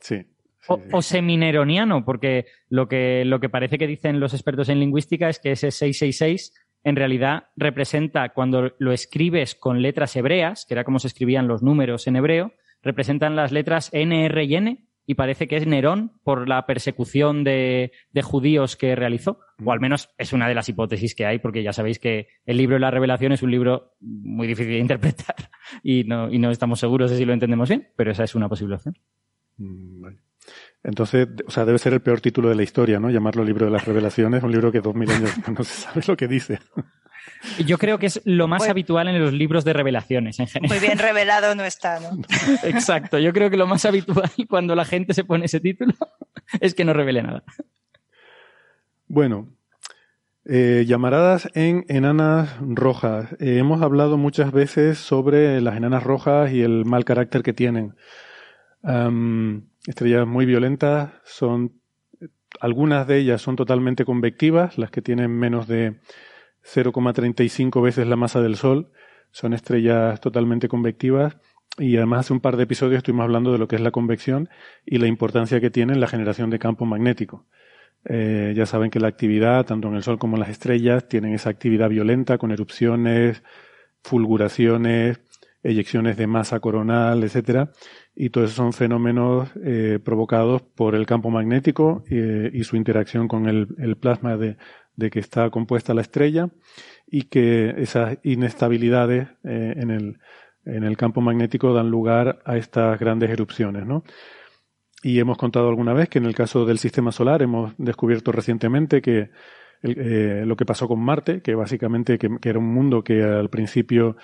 Sí. 0.01 0.25
O, 0.69 0.77
sí. 0.77 0.83
o 0.91 1.01
semineroniano, 1.01 2.05
porque 2.05 2.45
lo 2.69 2.87
que, 2.87 3.25
lo 3.25 3.39
que 3.39 3.49
parece 3.49 3.77
que 3.77 3.87
dicen 3.87 4.19
los 4.19 4.33
expertos 4.33 4.69
en 4.69 4.79
lingüística 4.79 5.27
es 5.27 5.39
que 5.39 5.51
ese 5.51 5.71
666 5.71 6.53
en 6.83 6.95
realidad 6.95 7.47
representa, 7.55 8.29
cuando 8.29 8.73
lo 8.79 8.91
escribes 8.91 9.55
con 9.55 9.81
letras 9.81 10.15
hebreas, 10.15 10.65
que 10.65 10.73
era 10.73 10.83
como 10.83 10.99
se 10.99 11.07
escribían 11.07 11.47
los 11.47 11.61
números 11.61 12.07
en 12.07 12.15
hebreo, 12.15 12.53
representan 12.81 13.35
las 13.35 13.51
letras 13.51 13.89
N, 13.91 14.25
R 14.25 14.43
y 14.43 14.55
N, 14.55 14.85
y 15.05 15.15
parece 15.15 15.47
que 15.47 15.57
es 15.57 15.65
Nerón 15.65 16.11
por 16.23 16.47
la 16.47 16.67
persecución 16.67 17.43
de, 17.43 17.91
judíos 18.21 18.75
que 18.75 18.95
realizó. 18.95 19.39
O 19.65 19.71
al 19.71 19.79
menos 19.79 20.09
es 20.19 20.33
una 20.33 20.47
de 20.47 20.53
las 20.53 20.69
hipótesis 20.69 21.15
que 21.15 21.25
hay, 21.25 21.39
porque 21.39 21.63
ya 21.63 21.73
sabéis 21.73 21.97
que 21.97 22.27
el 22.45 22.57
libro 22.57 22.75
de 22.75 22.81
la 22.81 22.91
revelación 22.91 23.31
es 23.31 23.41
un 23.41 23.49
libro 23.49 23.95
muy 23.99 24.45
difícil 24.45 24.73
de 24.73 24.79
interpretar 24.79 25.35
y 25.83 26.03
no, 26.03 26.31
y 26.31 26.37
no 26.37 26.51
estamos 26.51 26.79
seguros 26.79 27.09
de 27.09 27.17
si 27.17 27.25
lo 27.25 27.33
entendemos 27.33 27.69
bien, 27.69 27.87
pero 27.95 28.11
esa 28.11 28.23
es 28.23 28.35
una 28.35 28.47
posible 28.47 28.75
opción. 28.75 28.95
Mm, 29.57 30.05
Entonces, 30.83 31.27
o 31.45 31.51
sea, 31.51 31.65
debe 31.65 31.77
ser 31.77 31.93
el 31.93 32.01
peor 32.01 32.21
título 32.21 32.49
de 32.49 32.55
la 32.55 32.63
historia, 32.63 32.99
¿no? 32.99 33.09
Llamarlo 33.09 33.43
libro 33.43 33.65
de 33.65 33.71
las 33.71 33.85
revelaciones, 33.85 34.43
un 34.43 34.51
libro 34.51 34.71
que 34.71 34.79
dos 34.79 34.95
mil 34.95 35.09
años 35.11 35.31
no 35.57 35.63
se 35.63 35.73
sabe 35.73 36.01
lo 36.07 36.15
que 36.15 36.27
dice. 36.27 36.59
Yo 37.65 37.77
creo 37.77 37.99
que 37.99 38.07
es 38.07 38.21
lo 38.25 38.47
más 38.47 38.67
habitual 38.67 39.07
en 39.07 39.19
los 39.19 39.33
libros 39.33 39.65
de 39.65 39.73
revelaciones 39.73 40.39
en 40.39 40.47
general. 40.47 40.77
Muy 40.77 40.85
bien 40.85 40.97
revelado 40.97 41.53
no 41.55 41.63
está, 41.63 41.99
¿no? 41.99 42.21
Exacto, 42.63 43.19
yo 43.19 43.33
creo 43.33 43.49
que 43.49 43.57
lo 43.57 43.67
más 43.67 43.85
habitual 43.85 44.29
cuando 44.49 44.75
la 44.75 44.85
gente 44.85 45.13
se 45.13 45.23
pone 45.23 45.45
ese 45.45 45.59
título 45.59 45.93
es 46.59 46.73
que 46.73 46.85
no 46.85 46.93
revele 46.93 47.23
nada. 47.23 47.43
Bueno, 49.07 49.49
eh, 50.45 50.85
llamaradas 50.87 51.49
en 51.55 51.85
enanas 51.89 52.55
rojas. 52.61 53.33
Eh, 53.39 53.57
hemos 53.57 53.81
hablado 53.81 54.17
muchas 54.17 54.51
veces 54.51 54.97
sobre 54.97 55.61
las 55.61 55.75
enanas 55.75 56.03
rojas 56.03 56.51
y 56.51 56.61
el 56.61 56.85
mal 56.85 57.05
carácter 57.05 57.43
que 57.43 57.53
tienen. 57.53 57.95
Estrellas 59.89 60.27
muy 60.27 60.45
violentas 60.45 61.11
son 61.25 61.81
algunas 62.59 63.07
de 63.07 63.17
ellas 63.17 63.41
son 63.41 63.55
totalmente 63.55 64.05
convectivas, 64.05 64.77
las 64.77 64.91
que 64.91 65.01
tienen 65.01 65.31
menos 65.31 65.67
de 65.67 65.99
0,35 66.63 67.81
veces 67.81 68.07
la 68.07 68.15
masa 68.15 68.41
del 68.41 68.55
Sol. 68.55 68.91
Son 69.31 69.53
estrellas 69.53 70.19
totalmente 70.21 70.67
convectivas 70.67 71.37
y 71.77 71.97
además 71.97 72.21
hace 72.21 72.33
un 72.33 72.39
par 72.39 72.57
de 72.57 72.63
episodios 72.63 72.97
estuvimos 72.97 73.23
hablando 73.23 73.51
de 73.51 73.57
lo 73.57 73.67
que 73.67 73.75
es 73.75 73.81
la 73.81 73.91
convección 73.91 74.49
y 74.85 74.97
la 74.97 75.07
importancia 75.07 75.59
que 75.59 75.69
tiene 75.69 75.93
en 75.93 76.01
la 76.01 76.07
generación 76.07 76.49
de 76.49 76.59
campo 76.59 76.85
magnético. 76.85 77.45
Eh, 78.05 78.53
ya 78.55 78.65
saben 78.65 78.89
que 78.91 78.99
la 78.99 79.07
actividad, 79.07 79.65
tanto 79.65 79.87
en 79.87 79.95
el 79.95 80.03
Sol 80.03 80.19
como 80.19 80.35
en 80.35 80.41
las 80.41 80.49
estrellas, 80.49 81.07
tienen 81.07 81.33
esa 81.33 81.49
actividad 81.49 81.89
violenta 81.89 82.37
con 82.37 82.51
erupciones, 82.51 83.43
fulguraciones, 84.03 85.19
eyecciones 85.63 86.17
de 86.17 86.27
masa 86.27 86.59
coronal, 86.59 87.23
etcétera, 87.23 87.71
y 88.15 88.29
todos 88.29 88.51
esos 88.51 88.57
son 88.57 88.73
fenómenos 88.73 89.49
eh, 89.63 89.99
provocados 90.03 90.61
por 90.61 90.95
el 90.95 91.05
campo 91.05 91.29
magnético 91.29 92.03
eh, 92.09 92.49
y 92.53 92.63
su 92.63 92.75
interacción 92.75 93.27
con 93.27 93.47
el 93.47 93.97
plasma 93.97 94.37
de, 94.37 94.57
de 94.99 95.09
que 95.09 95.19
está 95.19 95.49
compuesta 95.49 95.93
la 95.93 96.01
estrella 96.01 96.49
y 97.07 97.23
que 97.23 97.73
esas 97.77 98.17
inestabilidades 98.21 99.29
eh, 99.43 99.73
en, 99.77 99.91
el, 99.91 100.19
en, 100.65 100.83
el, 100.83 100.97
campo 100.97 101.21
magnético 101.21 101.73
dan 101.73 101.89
lugar 101.89 102.39
a 102.45 102.57
estas 102.57 102.99
grandes 102.99 103.29
erupciones, 103.29 103.85
¿no? 103.85 104.03
Y 105.01 105.19
hemos 105.19 105.37
contado 105.37 105.69
alguna 105.69 105.93
vez 105.93 106.09
que 106.09 106.19
en 106.19 106.25
el 106.25 106.35
caso 106.35 106.65
del 106.65 106.77
sistema 106.77 107.13
solar 107.13 107.41
hemos 107.41 107.73
descubierto 107.77 108.33
recientemente 108.33 109.01
que 109.01 109.29
eh, 109.81 110.43
lo 110.45 110.57
que 110.57 110.65
pasó 110.65 110.89
con 110.89 110.99
Marte, 110.99 111.41
que 111.41 111.55
básicamente 111.55 112.17
que, 112.17 112.29
era 112.43 112.59
un 112.59 112.73
mundo 112.73 113.01
que 113.01 113.23
al 113.23 113.49
principio 113.49 114.17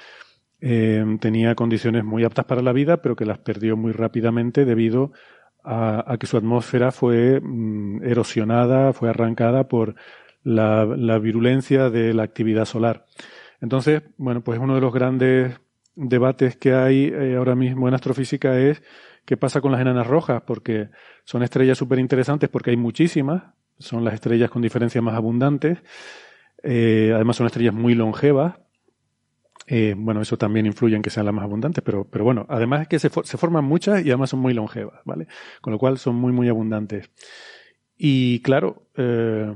eh, 0.62 1.04
tenía 1.20 1.56
condiciones 1.56 2.04
muy 2.04 2.24
aptas 2.24 2.46
para 2.46 2.62
la 2.62 2.74
vida, 2.74 3.02
pero 3.02 3.16
que 3.16 3.26
las 3.26 3.40
perdió 3.40 3.78
muy 3.78 3.92
rápidamente 3.92 4.66
debido 4.66 5.12
a, 5.64 6.18
que 6.20 6.28
su 6.28 6.38
atmósfera 6.38 6.92
fue 6.92 7.42
mm, 7.42 8.04
erosionada, 8.04 8.94
fue 8.94 9.10
arrancada 9.10 9.68
por 9.68 9.96
la, 10.44 10.86
virulencia 11.20 11.90
de 11.90 12.14
la 12.14 12.24
actividad 12.24 12.66
solar. 12.66 13.06
Entonces, 13.62 14.04
bueno, 14.18 14.42
pues 14.42 14.60
uno 14.60 14.76
de 14.76 14.82
los 14.82 14.94
grandes 14.94 15.60
debates 15.96 16.56
que 16.58 16.74
hay 16.74 17.06
eh, 17.06 17.36
ahora 17.36 17.56
mismo 17.56 17.88
en 17.88 17.96
astrofísica 17.96 18.60
es 18.60 18.84
qué 19.26 19.38
pasa 19.38 19.62
con 19.62 19.72
las 19.72 19.82
enanas 19.82 20.08
rojas, 20.08 20.44
porque 20.46 20.90
son 21.24 21.42
estrellas 21.42 21.78
súper 21.78 22.00
interesantes 22.00 22.50
porque 22.50 22.70
hay 22.70 22.78
muchísimas, 22.78 23.44
son 23.80 24.06
las 24.06 24.14
estrellas 24.14 24.52
con 24.52 24.62
diferencias 24.62 25.04
más 25.04 25.16
abundantes, 25.16 25.80
eh, 26.64 27.12
además 27.14 27.38
son 27.38 27.48
estrellas 27.48 27.74
muy 27.74 27.96
longevas, 27.96 28.56
eh, 29.68 29.96
bueno, 29.98 30.22
eso 30.22 30.38
también 30.38 30.66
influye 30.66 30.96
en 30.96 31.02
que 31.02 31.10
sean 31.10 31.26
las 31.26 31.34
más 31.34 31.44
abundantes, 31.44 31.84
pero, 31.84 32.06
pero 32.06 32.24
bueno, 32.24 32.46
además 32.50 32.82
es 32.82 32.88
que 32.88 33.00
se, 33.00 33.10
forman 33.10 33.66
muchas 33.66 34.06
y 34.06 34.10
además 34.10 34.30
son 34.30 34.40
muy 34.40 34.54
longevas, 34.54 35.02
¿vale? 35.06 35.28
Con 35.62 35.74
lo 35.74 35.80
cual 35.80 35.98
son 35.98 36.16
muy, 36.16 36.32
muy 36.32 36.48
abundantes. 36.50 37.10
Y 37.98 38.42
claro, 38.42 38.88
eh, 38.96 39.56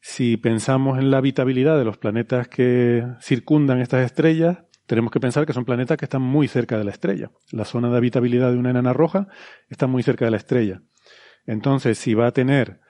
si 0.00 0.36
pensamos 0.36 0.98
en 0.98 1.10
la 1.10 1.18
habitabilidad 1.18 1.78
de 1.78 1.84
los 1.84 1.98
planetas 1.98 2.48
que 2.48 3.04
circundan 3.20 3.80
estas 3.80 4.04
estrellas, 4.04 4.58
tenemos 4.86 5.12
que 5.12 5.20
pensar 5.20 5.46
que 5.46 5.52
son 5.52 5.64
planetas 5.64 5.98
que 5.98 6.06
están 6.06 6.22
muy 6.22 6.48
cerca 6.48 6.78
de 6.78 6.84
la 6.84 6.90
estrella. 6.90 7.30
La 7.52 7.64
zona 7.64 7.90
de 7.90 7.98
habitabilidad 7.98 8.50
de 8.50 8.58
una 8.58 8.70
enana 8.70 8.92
roja 8.92 9.28
está 9.68 9.86
muy 9.86 10.02
cerca 10.02 10.24
de 10.24 10.30
la 10.30 10.38
estrella. 10.38 10.82
Entonces, 11.46 11.98
si 11.98 12.14
va 12.14 12.26
a 12.26 12.32
tener 12.32 12.80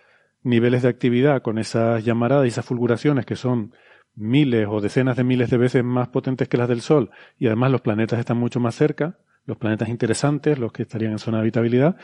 niveles 0.42 0.82
de 0.82 0.88
actividad 0.88 1.42
con 1.42 1.58
esas 1.58 2.04
llamaradas 2.04 2.46
y 2.46 2.48
esas 2.48 2.64
fulguraciones 2.64 3.26
que 3.26 3.36
son 3.36 3.74
miles 4.18 4.66
o 4.68 4.80
decenas 4.80 5.16
de 5.16 5.24
miles 5.24 5.50
de 5.50 5.56
veces 5.58 5.84
más 5.84 6.08
potentes 6.08 6.48
que 6.48 6.56
las 6.56 6.68
del 6.68 6.80
Sol, 6.80 7.10
y 7.38 7.46
además 7.46 7.70
los 7.70 7.80
planetas 7.80 8.18
están 8.18 8.36
mucho 8.36 8.60
más 8.60 8.74
cerca, 8.74 9.18
los 9.46 9.56
planetas 9.56 9.88
interesantes, 9.88 10.58
los 10.58 10.72
que 10.72 10.82
estarían 10.82 11.12
en 11.12 11.18
zona 11.18 11.38
de 11.38 11.42
habitabilidad, 11.42 11.96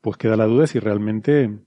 pues 0.00 0.16
queda 0.16 0.36
la 0.36 0.46
duda 0.46 0.62
de 0.62 0.66
si 0.66 0.78
realmente 0.78 1.58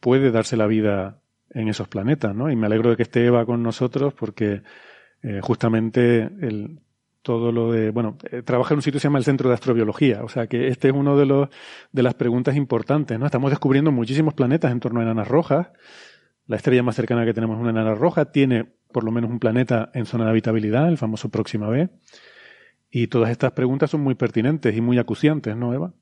puede 0.00 0.30
darse 0.30 0.56
la 0.56 0.66
vida 0.66 1.20
en 1.50 1.68
esos 1.68 1.88
planetas, 1.88 2.34
¿no? 2.34 2.50
Y 2.50 2.56
me 2.56 2.66
alegro 2.66 2.90
de 2.90 2.96
que 2.96 3.04
esté 3.04 3.24
Eva 3.26 3.46
con 3.46 3.62
nosotros 3.62 4.12
porque 4.12 4.62
eh, 5.22 5.40
justamente 5.40 6.30
el, 6.40 6.80
todo 7.22 7.52
lo 7.52 7.72
de, 7.72 7.90
bueno, 7.90 8.18
eh, 8.30 8.42
trabaja 8.42 8.74
en 8.74 8.78
un 8.78 8.82
sitio 8.82 8.98
que 8.98 9.00
se 9.00 9.08
llama 9.08 9.18
el 9.18 9.24
Centro 9.24 9.48
de 9.48 9.54
Astrobiología, 9.54 10.22
o 10.22 10.28
sea 10.28 10.46
que 10.46 10.68
este 10.68 10.88
es 10.88 10.94
uno 10.94 11.16
de 11.16 11.24
los 11.24 11.48
de 11.90 12.02
las 12.02 12.14
preguntas 12.14 12.54
importantes, 12.54 13.18
¿no? 13.18 13.24
Estamos 13.24 13.50
descubriendo 13.50 13.90
muchísimos 13.92 14.34
planetas 14.34 14.72
en 14.72 14.80
torno 14.80 15.00
a 15.00 15.04
enanas 15.04 15.26
rojas. 15.26 15.68
La 16.46 16.56
estrella 16.56 16.82
más 16.82 16.96
cercana 16.96 17.24
que 17.24 17.34
tenemos 17.34 17.56
es 17.56 17.60
una 17.60 17.70
enana 17.70 17.94
roja, 17.94 18.30
tiene 18.30 18.64
por 18.92 19.04
lo 19.04 19.10
menos 19.10 19.30
un 19.30 19.40
planeta 19.40 19.90
en 19.94 20.06
zona 20.06 20.24
de 20.24 20.30
habitabilidad, 20.30 20.88
el 20.88 20.98
famoso 20.98 21.30
Próxima 21.30 21.68
B. 21.68 21.88
Y 22.90 23.08
todas 23.08 23.30
estas 23.30 23.52
preguntas 23.52 23.90
son 23.90 24.02
muy 24.02 24.14
pertinentes 24.14 24.76
y 24.76 24.80
muy 24.80 24.98
acuciantes, 24.98 25.56
¿no, 25.56 25.74
Eva? 25.74 25.92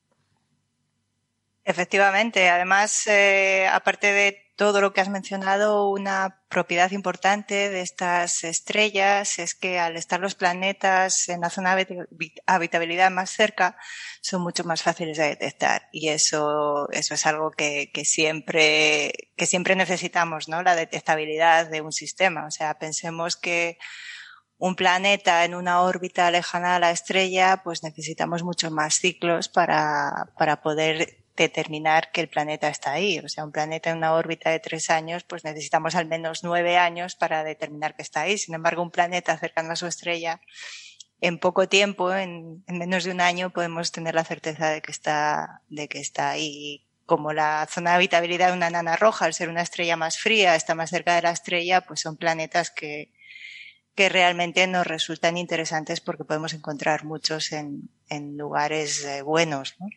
Efectivamente. 1.65 2.51
Además, 2.51 3.07
eh, 3.07 3.67
aparte 3.73 4.13
de 4.13 4.42
todo 4.57 4.81
lo 4.81 4.93
que 4.93 5.01
has 5.01 5.09
mencionado, 5.09 5.89
una 5.89 6.43
propiedad 6.49 6.91
importante 6.91 7.71
de 7.71 7.81
estas 7.81 8.45
estrellas 8.45 9.39
es 9.39 9.55
que 9.55 9.79
al 9.79 9.97
estar 9.97 10.21
los 10.21 10.35
planetas 10.35 11.29
en 11.29 11.41
la 11.41 11.51
zona 11.51 11.75
de 11.75 12.07
habitabilidad 12.47 13.11
más 13.11 13.31
cerca, 13.31 13.77
son 14.21 14.43
mucho 14.43 14.65
más 14.65 14.83
fáciles 14.83 15.17
de 15.17 15.29
detectar. 15.29 15.89
Y 15.91 16.09
eso, 16.09 16.89
eso 16.93 17.15
es 17.15 17.27
algo 17.27 17.51
que, 17.51 17.91
que 17.93 18.05
siempre, 18.05 19.31
que 19.37 19.47
siempre 19.47 19.75
necesitamos, 19.75 20.49
¿no? 20.49 20.63
La 20.63 20.77
detectabilidad 20.77 21.69
de 21.69 21.81
un 21.81 21.93
sistema. 21.93 22.47
O 22.47 22.51
sea, 22.51 22.79
pensemos 22.79 23.37
que 23.37 23.79
un 24.59 24.77
planeta 24.77 25.45
en 25.45 25.55
una 25.55 25.81
órbita 25.81 26.31
lejana 26.31 26.77
a 26.77 26.79
la 26.79 26.93
estrella, 26.93 27.63
pues 27.65 27.83
necesitamos 27.83 28.45
muchos 28.45 28.71
más 28.71 28.95
ciclos 28.95 29.49
para, 29.49 30.33
para 30.39 30.63
poder 30.63 31.22
determinar 31.37 32.11
que 32.13 32.21
el 32.21 32.29
planeta 32.29 32.69
está 32.69 32.93
ahí. 32.93 33.19
O 33.21 33.29
sea, 33.29 33.45
un 33.45 33.53
planeta 33.53 33.91
en 33.91 33.99
una 33.99 34.15
órbita 34.15 34.51
de 34.51 34.61
tres 34.61 34.91
años, 34.91 35.25
pues 35.25 35.45
necesitamos 35.45 35.95
al 35.95 36.07
menos 36.07 36.45
nueve 36.45 36.77
años 36.77 37.15
para 37.15 37.45
determinar 37.45 37.97
que 37.97 38.03
está 38.03 38.23
ahí. 38.23 38.39
Sin 38.39 38.55
embargo, 38.55 38.83
un 38.83 38.91
planeta 38.91 39.37
cercano 39.39 39.73
a 39.73 39.77
su 39.77 39.87
estrella, 39.87 40.41
en 41.21 41.39
poco 41.39 41.69
tiempo, 41.69 42.13
en, 42.13 42.65
menos 42.67 43.05
de 43.05 43.13
un 43.13 43.21
año, 43.21 43.51
podemos 43.51 43.93
tener 43.93 44.15
la 44.15 44.25
certeza 44.25 44.71
de 44.71 44.83
que 44.83 44.91
está, 44.91 45.63
de 45.69 45.89
que 45.89 46.01
está 46.01 46.31
ahí. 46.31 46.85
Como 47.07 47.33
la 47.33 47.67
zona 47.71 47.91
de 47.91 47.97
habitabilidad 47.97 48.49
de 48.49 48.57
una 48.57 48.71
nana 48.71 48.97
roja, 48.97 49.25
al 49.25 49.35
ser 49.35 49.49
una 49.49 49.63
estrella 49.63 49.97
más 49.97 50.19
fría, 50.19 50.55
está 50.55 50.75
más 50.75 50.91
cerca 50.91 51.15
de 51.15 51.23
la 51.23 51.31
estrella, 51.31 51.81
pues 51.83 52.01
son 52.01 52.17
planetas 52.17 52.71
que, 52.71 53.11
que 53.95 54.09
realmente 54.09 54.67
nos 54.67 54.87
resultan 54.87 55.37
interesantes 55.37 56.01
porque 56.01 56.25
podemos 56.25 56.55
encontrar 56.55 57.05
muchos 57.05 57.53
en, 57.53 57.91
en 58.09 58.37
lugares 58.39 59.05
eh, 59.05 59.23
buenos. 59.23 59.75
¿no? 59.79 59.89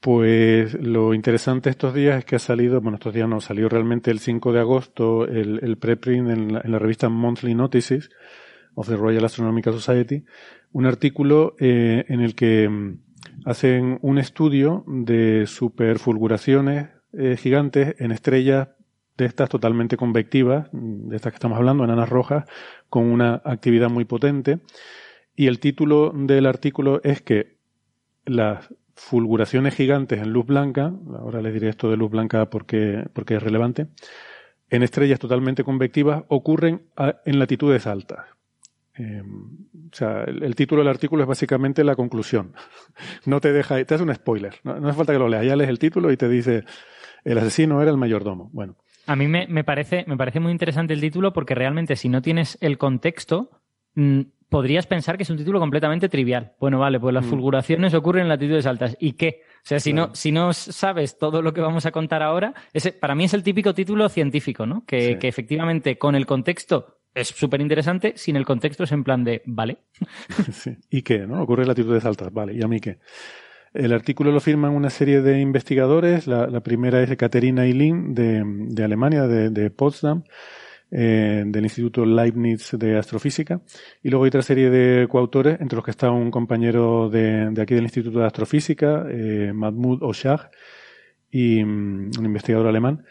Pues 0.00 0.72
lo 0.80 1.12
interesante 1.12 1.68
estos 1.68 1.92
días 1.92 2.18
es 2.18 2.24
que 2.24 2.36
ha 2.36 2.38
salido, 2.38 2.80
bueno, 2.80 2.96
estos 2.96 3.12
días 3.12 3.28
no, 3.28 3.42
salió 3.42 3.68
realmente 3.68 4.10
el 4.10 4.18
5 4.18 4.52
de 4.54 4.60
agosto 4.60 5.26
el, 5.26 5.76
preprint 5.76 6.30
en 6.30 6.52
la, 6.54 6.62
en 6.64 6.72
la 6.72 6.78
revista 6.78 7.10
Monthly 7.10 7.54
Notices 7.54 8.08
of 8.74 8.88
the 8.88 8.96
Royal 8.96 9.24
Astronomical 9.24 9.74
Society, 9.74 10.24
un 10.72 10.86
artículo 10.86 11.54
eh, 11.58 12.06
en 12.08 12.20
el 12.22 12.34
que 12.34 12.66
mm, 12.66 12.98
hacen 13.44 13.98
un 14.00 14.18
estudio 14.18 14.84
de 14.86 15.46
superfulguraciones 15.46 16.88
eh, 17.12 17.36
gigantes 17.36 17.94
en 17.98 18.12
estrellas 18.12 18.68
de 19.18 19.26
estas 19.26 19.50
totalmente 19.50 19.98
convectivas, 19.98 20.68
de 20.72 21.16
estas 21.16 21.32
que 21.32 21.36
estamos 21.36 21.58
hablando, 21.58 21.84
enanas 21.84 22.08
rojas, 22.08 22.44
con 22.88 23.04
una 23.04 23.42
actividad 23.44 23.90
muy 23.90 24.06
potente. 24.06 24.60
Y 25.36 25.46
el 25.48 25.60
título 25.60 26.10
del 26.14 26.46
artículo 26.46 27.02
es 27.04 27.20
que 27.20 27.58
las 28.24 28.72
fulguraciones 29.00 29.74
gigantes 29.74 30.20
en 30.20 30.30
luz 30.32 30.46
blanca, 30.46 30.92
ahora 31.18 31.40
les 31.40 31.54
diré 31.54 31.70
esto 31.70 31.90
de 31.90 31.96
luz 31.96 32.10
blanca 32.10 32.50
porque, 32.50 33.04
porque 33.14 33.36
es 33.36 33.42
relevante, 33.42 33.86
en 34.68 34.82
estrellas 34.82 35.18
totalmente 35.18 35.64
convectivas 35.64 36.22
ocurren 36.28 36.82
en 37.24 37.38
latitudes 37.38 37.86
altas. 37.86 38.26
Eh, 38.98 39.22
o 39.22 39.96
sea, 39.96 40.24
el, 40.24 40.54
título 40.54 40.82
del 40.82 40.90
artículo 40.90 41.22
es 41.22 41.28
básicamente 41.28 41.82
la 41.82 41.96
conclusión. 41.96 42.52
No 43.24 43.40
te 43.40 43.52
deja, 43.52 43.82
te 43.84 43.94
hace 43.94 44.04
un 44.04 44.14
spoiler. 44.14 44.56
No, 44.62 44.74
hace 44.74 44.96
falta 44.96 45.12
que 45.14 45.18
lo 45.18 45.28
leas. 45.28 45.46
Ya 45.46 45.56
lees 45.56 45.70
el 45.70 45.78
título 45.78 46.12
y 46.12 46.16
te 46.16 46.28
dice 46.28 46.64
el 47.24 47.38
asesino 47.38 47.80
era 47.80 47.90
el 47.90 47.96
mayordomo. 47.96 48.50
Bueno. 48.52 48.76
A 49.06 49.16
mí 49.16 49.26
me, 49.26 49.46
me, 49.48 49.64
parece, 49.64 50.04
me 50.06 50.16
parece 50.16 50.40
muy 50.40 50.52
interesante 50.52 50.92
el 50.92 51.00
título 51.00 51.32
porque 51.32 51.54
realmente 51.54 51.96
si 51.96 52.08
no 52.10 52.20
tienes 52.20 52.58
el 52.60 52.76
contexto, 52.76 53.50
podrías 54.50 54.86
pensar 54.86 55.16
que 55.16 55.22
es 55.22 55.30
un 55.30 55.38
título 55.38 55.60
completamente 55.60 56.08
trivial. 56.08 56.52
Bueno, 56.58 56.78
vale, 56.78 57.00
pues 57.00 57.14
las 57.14 57.24
mm. 57.24 57.30
fulguraciones 57.30 57.94
ocurren 57.94 58.24
en 58.24 58.28
latitudes 58.28 58.66
altas. 58.66 58.96
¿Y 59.00 59.12
qué? 59.12 59.42
O 59.56 59.62
sea, 59.62 59.80
si, 59.80 59.92
claro. 59.92 60.08
no, 60.08 60.14
si 60.14 60.32
no 60.32 60.52
sabes 60.52 61.18
todo 61.18 61.40
lo 61.40 61.54
que 61.54 61.60
vamos 61.60 61.86
a 61.86 61.92
contar 61.92 62.22
ahora, 62.22 62.52
ese, 62.72 62.92
para 62.92 63.14
mí 63.14 63.24
es 63.24 63.32
el 63.32 63.42
típico 63.42 63.72
título 63.72 64.08
científico, 64.08 64.66
¿no? 64.66 64.84
Que, 64.84 65.12
sí. 65.12 65.18
que 65.18 65.28
efectivamente 65.28 65.96
con 65.96 66.14
el 66.14 66.26
contexto 66.26 66.98
es 67.14 67.28
súper 67.28 67.60
interesante, 67.60 68.12
sin 68.16 68.36
el 68.36 68.44
contexto 68.44 68.84
es 68.84 68.92
en 68.92 69.04
plan 69.04 69.24
de, 69.24 69.42
vale. 69.46 69.78
Sí. 70.52 70.76
¿Y 70.90 71.02
qué? 71.02 71.20
¿No? 71.26 71.42
Ocurre 71.42 71.62
en 71.62 71.68
latitudes 71.68 72.04
altas, 72.04 72.32
vale. 72.32 72.52
¿Y 72.54 72.62
a 72.62 72.68
mí 72.68 72.80
qué? 72.80 72.98
El 73.72 73.92
artículo 73.92 74.32
lo 74.32 74.40
firman 74.40 74.72
una 74.72 74.90
serie 74.90 75.20
de 75.22 75.40
investigadores. 75.40 76.26
La, 76.26 76.48
la 76.48 76.60
primera 76.60 77.00
es 77.02 77.16
Caterina 77.16 77.64
Eileen 77.64 78.14
de, 78.14 78.42
de 78.44 78.84
Alemania, 78.84 79.28
de, 79.28 79.50
de 79.50 79.70
Potsdam 79.70 80.24
eh, 80.90 81.44
del 81.46 81.64
Instituto 81.64 82.04
Leibniz 82.04 82.70
de 82.72 82.98
Astrofísica. 82.98 83.60
Y 84.02 84.10
luego 84.10 84.24
hay 84.24 84.28
otra 84.28 84.42
serie 84.42 84.70
de 84.70 85.06
coautores, 85.08 85.60
entre 85.60 85.76
los 85.76 85.84
que 85.84 85.92
está 85.92 86.10
un 86.10 86.30
compañero 86.30 87.08
de, 87.08 87.52
aquí 87.60 87.74
del 87.74 87.84
Instituto 87.84 88.18
de 88.18 88.26
Astrofísica, 88.26 89.06
eh, 89.08 89.52
Mahmoud 89.54 90.02
Oshag, 90.02 90.50
y 91.30 91.62
um, 91.62 92.10
un 92.18 92.24
investigador 92.24 92.66
alemán. 92.66 93.04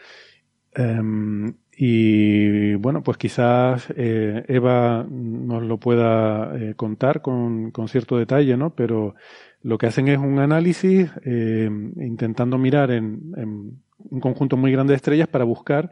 Um, 0.76 1.54
y 1.74 2.74
bueno, 2.74 3.02
pues 3.02 3.16
quizás 3.16 3.88
eh, 3.96 4.44
Eva 4.46 5.06
nos 5.08 5.62
lo 5.62 5.78
pueda 5.78 6.54
eh, 6.54 6.74
contar 6.74 7.22
con, 7.22 7.70
con, 7.70 7.88
cierto 7.88 8.18
detalle, 8.18 8.58
¿no? 8.58 8.74
Pero 8.74 9.14
lo 9.62 9.78
que 9.78 9.86
hacen 9.86 10.08
es 10.08 10.18
un 10.18 10.38
análisis 10.38 11.10
intentando 11.24 12.58
mirar 12.58 12.90
en, 12.90 13.32
en, 13.36 13.80
un 14.10 14.20
conjunto 14.20 14.58
muy 14.58 14.72
grande 14.72 14.92
de 14.92 14.96
estrellas 14.96 15.28
para 15.28 15.44
buscar 15.44 15.90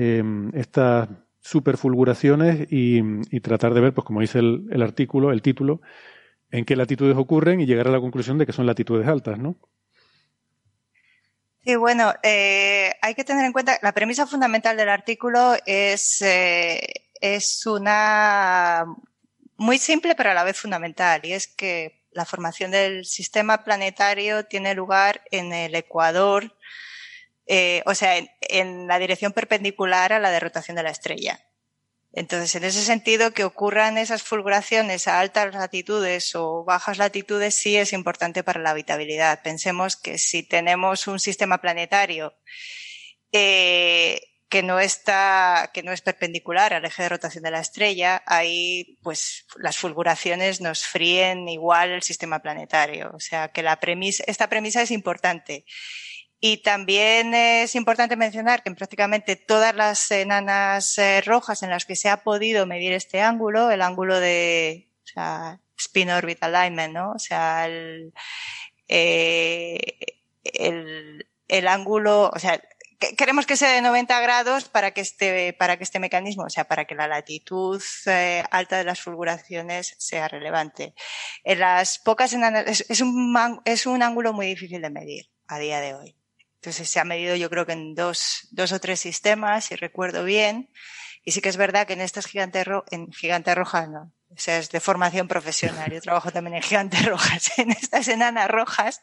eh, 0.00 0.22
estas 0.54 1.08
superfulguraciones 1.40 2.68
y, 2.70 3.02
tratar 3.40 3.74
de 3.74 3.80
ver, 3.80 3.94
pues 3.94 4.04
como 4.04 4.20
dice 4.20 4.38
el, 4.38 4.68
el, 4.70 4.82
artículo, 4.82 5.32
el 5.32 5.42
título, 5.42 5.80
en 6.52 6.64
qué 6.64 6.76
latitudes 6.76 7.16
ocurren 7.16 7.60
y 7.60 7.66
llegar 7.66 7.88
a 7.88 7.90
la 7.90 8.00
conclusión 8.00 8.38
de 8.38 8.46
que 8.46 8.52
son 8.52 8.66
latitudes 8.66 9.08
altas, 9.08 9.38
¿no? 9.38 9.56
Sí, 11.64 11.74
bueno, 11.74 12.14
eh, 12.22 12.92
hay 13.02 13.14
que 13.14 13.24
tener 13.24 13.44
en 13.44 13.52
cuenta, 13.52 13.78
la 13.82 13.92
premisa 13.92 14.26
fundamental 14.26 14.76
del 14.76 14.88
artículo 14.88 15.54
es, 15.66 16.22
eh, 16.22 17.10
es 17.20 17.66
una 17.66 18.86
muy 19.56 19.78
simple 19.78 20.14
pero 20.14 20.30
a 20.30 20.34
la 20.34 20.44
vez 20.44 20.56
fundamental 20.56 21.20
y 21.24 21.32
es 21.32 21.48
que 21.48 22.04
la 22.12 22.24
formación 22.24 22.70
del 22.70 23.04
sistema 23.04 23.64
planetario 23.64 24.46
tiene 24.46 24.74
lugar 24.74 25.22
en 25.32 25.52
el 25.52 25.74
ecuador 25.74 26.56
eh, 27.48 27.82
o 27.86 27.94
sea, 27.94 28.18
en, 28.18 28.28
en, 28.42 28.86
la 28.86 28.98
dirección 28.98 29.32
perpendicular 29.32 30.12
a 30.12 30.20
la 30.20 30.30
de 30.30 30.40
rotación 30.40 30.76
de 30.76 30.82
la 30.82 30.90
estrella. 30.90 31.40
Entonces, 32.12 32.54
en 32.54 32.64
ese 32.64 32.82
sentido, 32.82 33.32
que 33.32 33.44
ocurran 33.44 33.98
esas 33.98 34.22
fulguraciones 34.22 35.08
a 35.08 35.20
altas 35.20 35.54
latitudes 35.54 36.34
o 36.34 36.64
bajas 36.64 36.98
latitudes 36.98 37.54
sí 37.54 37.76
es 37.76 37.92
importante 37.92 38.42
para 38.42 38.60
la 38.60 38.70
habitabilidad. 38.70 39.42
Pensemos 39.42 39.96
que 39.96 40.18
si 40.18 40.42
tenemos 40.42 41.06
un 41.06 41.20
sistema 41.20 41.58
planetario 41.58 42.34
eh, 43.32 44.20
que 44.48 44.62
no 44.62 44.80
está, 44.80 45.70
que 45.74 45.82
no 45.82 45.92
es 45.92 46.00
perpendicular 46.00 46.72
al 46.72 46.84
eje 46.86 47.02
de 47.02 47.08
rotación 47.10 47.44
de 47.44 47.50
la 47.50 47.60
estrella, 47.60 48.22
ahí, 48.26 48.98
pues, 49.02 49.46
las 49.56 49.76
fulguraciones 49.76 50.62
nos 50.62 50.86
fríen 50.86 51.48
igual 51.48 51.90
el 51.90 52.02
sistema 52.02 52.40
planetario. 52.40 53.10
O 53.14 53.20
sea, 53.20 53.48
que 53.48 53.62
la 53.62 53.78
premisa, 53.78 54.24
esta 54.26 54.48
premisa 54.48 54.80
es 54.80 54.90
importante. 54.90 55.66
Y 56.40 56.58
también 56.58 57.34
es 57.34 57.74
importante 57.74 58.16
mencionar 58.16 58.62
que 58.62 58.68
en 58.68 58.76
prácticamente 58.76 59.36
todas 59.36 59.74
las 59.74 60.10
enanas 60.10 60.96
eh, 60.98 61.20
rojas 61.22 61.62
en 61.62 61.70
las 61.70 61.84
que 61.84 61.96
se 61.96 62.08
ha 62.08 62.22
podido 62.22 62.66
medir 62.66 62.92
este 62.92 63.20
ángulo, 63.20 63.70
el 63.70 63.82
ángulo 63.82 64.20
de 64.20 64.88
o 65.04 65.06
sea, 65.06 65.60
spin 65.78 66.10
orbit 66.10 66.42
alignment, 66.42 66.94
¿no? 66.94 67.12
O 67.12 67.18
sea, 67.18 67.66
el, 67.66 68.12
eh, 68.88 69.78
el, 70.44 71.26
el 71.48 71.68
ángulo, 71.68 72.30
o 72.32 72.38
sea, 72.38 72.60
queremos 73.16 73.46
que 73.46 73.56
sea 73.56 73.72
de 73.72 73.82
90 73.82 74.20
grados 74.20 74.68
para 74.68 74.92
que 74.92 75.00
este, 75.00 75.52
para 75.52 75.76
que 75.76 75.84
este 75.84 76.00
mecanismo, 76.00 76.44
o 76.44 76.50
sea, 76.50 76.64
para 76.64 76.84
que 76.84 76.94
la 76.94 77.08
latitud 77.08 77.82
eh, 78.06 78.44
alta 78.50 78.78
de 78.78 78.84
las 78.84 79.00
fulguraciones 79.00 79.94
sea 79.98 80.28
relevante. 80.28 80.94
En 81.44 81.60
las 81.60 81.98
pocas 81.98 82.32
enanas, 82.32 82.66
es, 82.66 82.86
es, 82.88 83.00
un, 83.00 83.60
es 83.64 83.86
un 83.86 84.02
ángulo 84.02 84.32
muy 84.32 84.46
difícil 84.46 84.82
de 84.82 84.90
medir 84.90 85.30
a 85.46 85.58
día 85.58 85.80
de 85.80 85.94
hoy. 85.94 86.17
Entonces 86.58 86.90
se 86.90 86.98
ha 86.98 87.04
medido 87.04 87.36
yo 87.36 87.50
creo 87.50 87.66
que 87.66 87.72
en 87.72 87.94
dos, 87.94 88.48
dos 88.50 88.72
o 88.72 88.80
tres 88.80 88.98
sistemas, 88.98 89.66
si 89.66 89.76
recuerdo 89.76 90.24
bien. 90.24 90.70
Y 91.24 91.32
sí 91.32 91.40
que 91.40 91.48
es 91.48 91.56
verdad 91.56 91.86
que 91.86 91.92
en 91.92 92.00
estas 92.00 92.26
gigantes, 92.26 92.66
ro 92.66 92.84
en 92.90 93.12
gigantes 93.12 93.54
rojas 93.54 93.88
no. 93.88 94.12
O 94.30 94.36
sea, 94.36 94.58
es 94.58 94.70
de 94.70 94.80
formación 94.80 95.28
profesional. 95.28 95.92
Yo 95.92 96.00
trabajo 96.00 96.30
también 96.32 96.56
en 96.56 96.62
gigantes 96.62 97.04
rojas. 97.06 97.52
En 97.58 97.70
estas 97.70 98.08
enanas 98.08 98.48
rojas, 98.48 99.02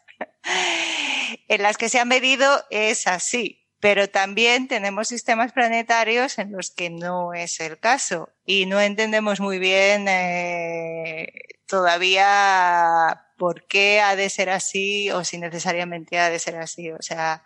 en 1.48 1.62
las 1.62 1.78
que 1.78 1.90
se 1.90 2.00
ha 2.00 2.06
medido 2.06 2.64
es 2.70 3.08
así. 3.08 3.62
Pero 3.80 4.10
también 4.10 4.68
tenemos 4.68 5.08
sistemas 5.08 5.52
planetarios 5.52 6.40
en 6.40 6.52
los 6.52 6.72
que 6.72 6.90
no 6.90 7.34
es 7.34 7.60
el 7.60 7.80
caso. 7.80 8.30
Y 8.46 8.66
no 8.66 8.82
entendemos 8.82 9.40
muy 9.40 9.60
bien 9.60 10.08
eh, 10.08 11.28
todavía 11.68 13.25
por 13.38 13.66
qué 13.68 14.02
ha 14.02 14.16
de 14.16 14.30
ser 14.30 14.50
así 14.50 15.12
o 15.12 15.24
si 15.24 15.38
necesariamente 15.38 16.20
ha 16.20 16.30
de 16.30 16.40
ser 16.40 16.58
así. 16.58 16.92
O 16.92 17.02
sea, 17.02 17.44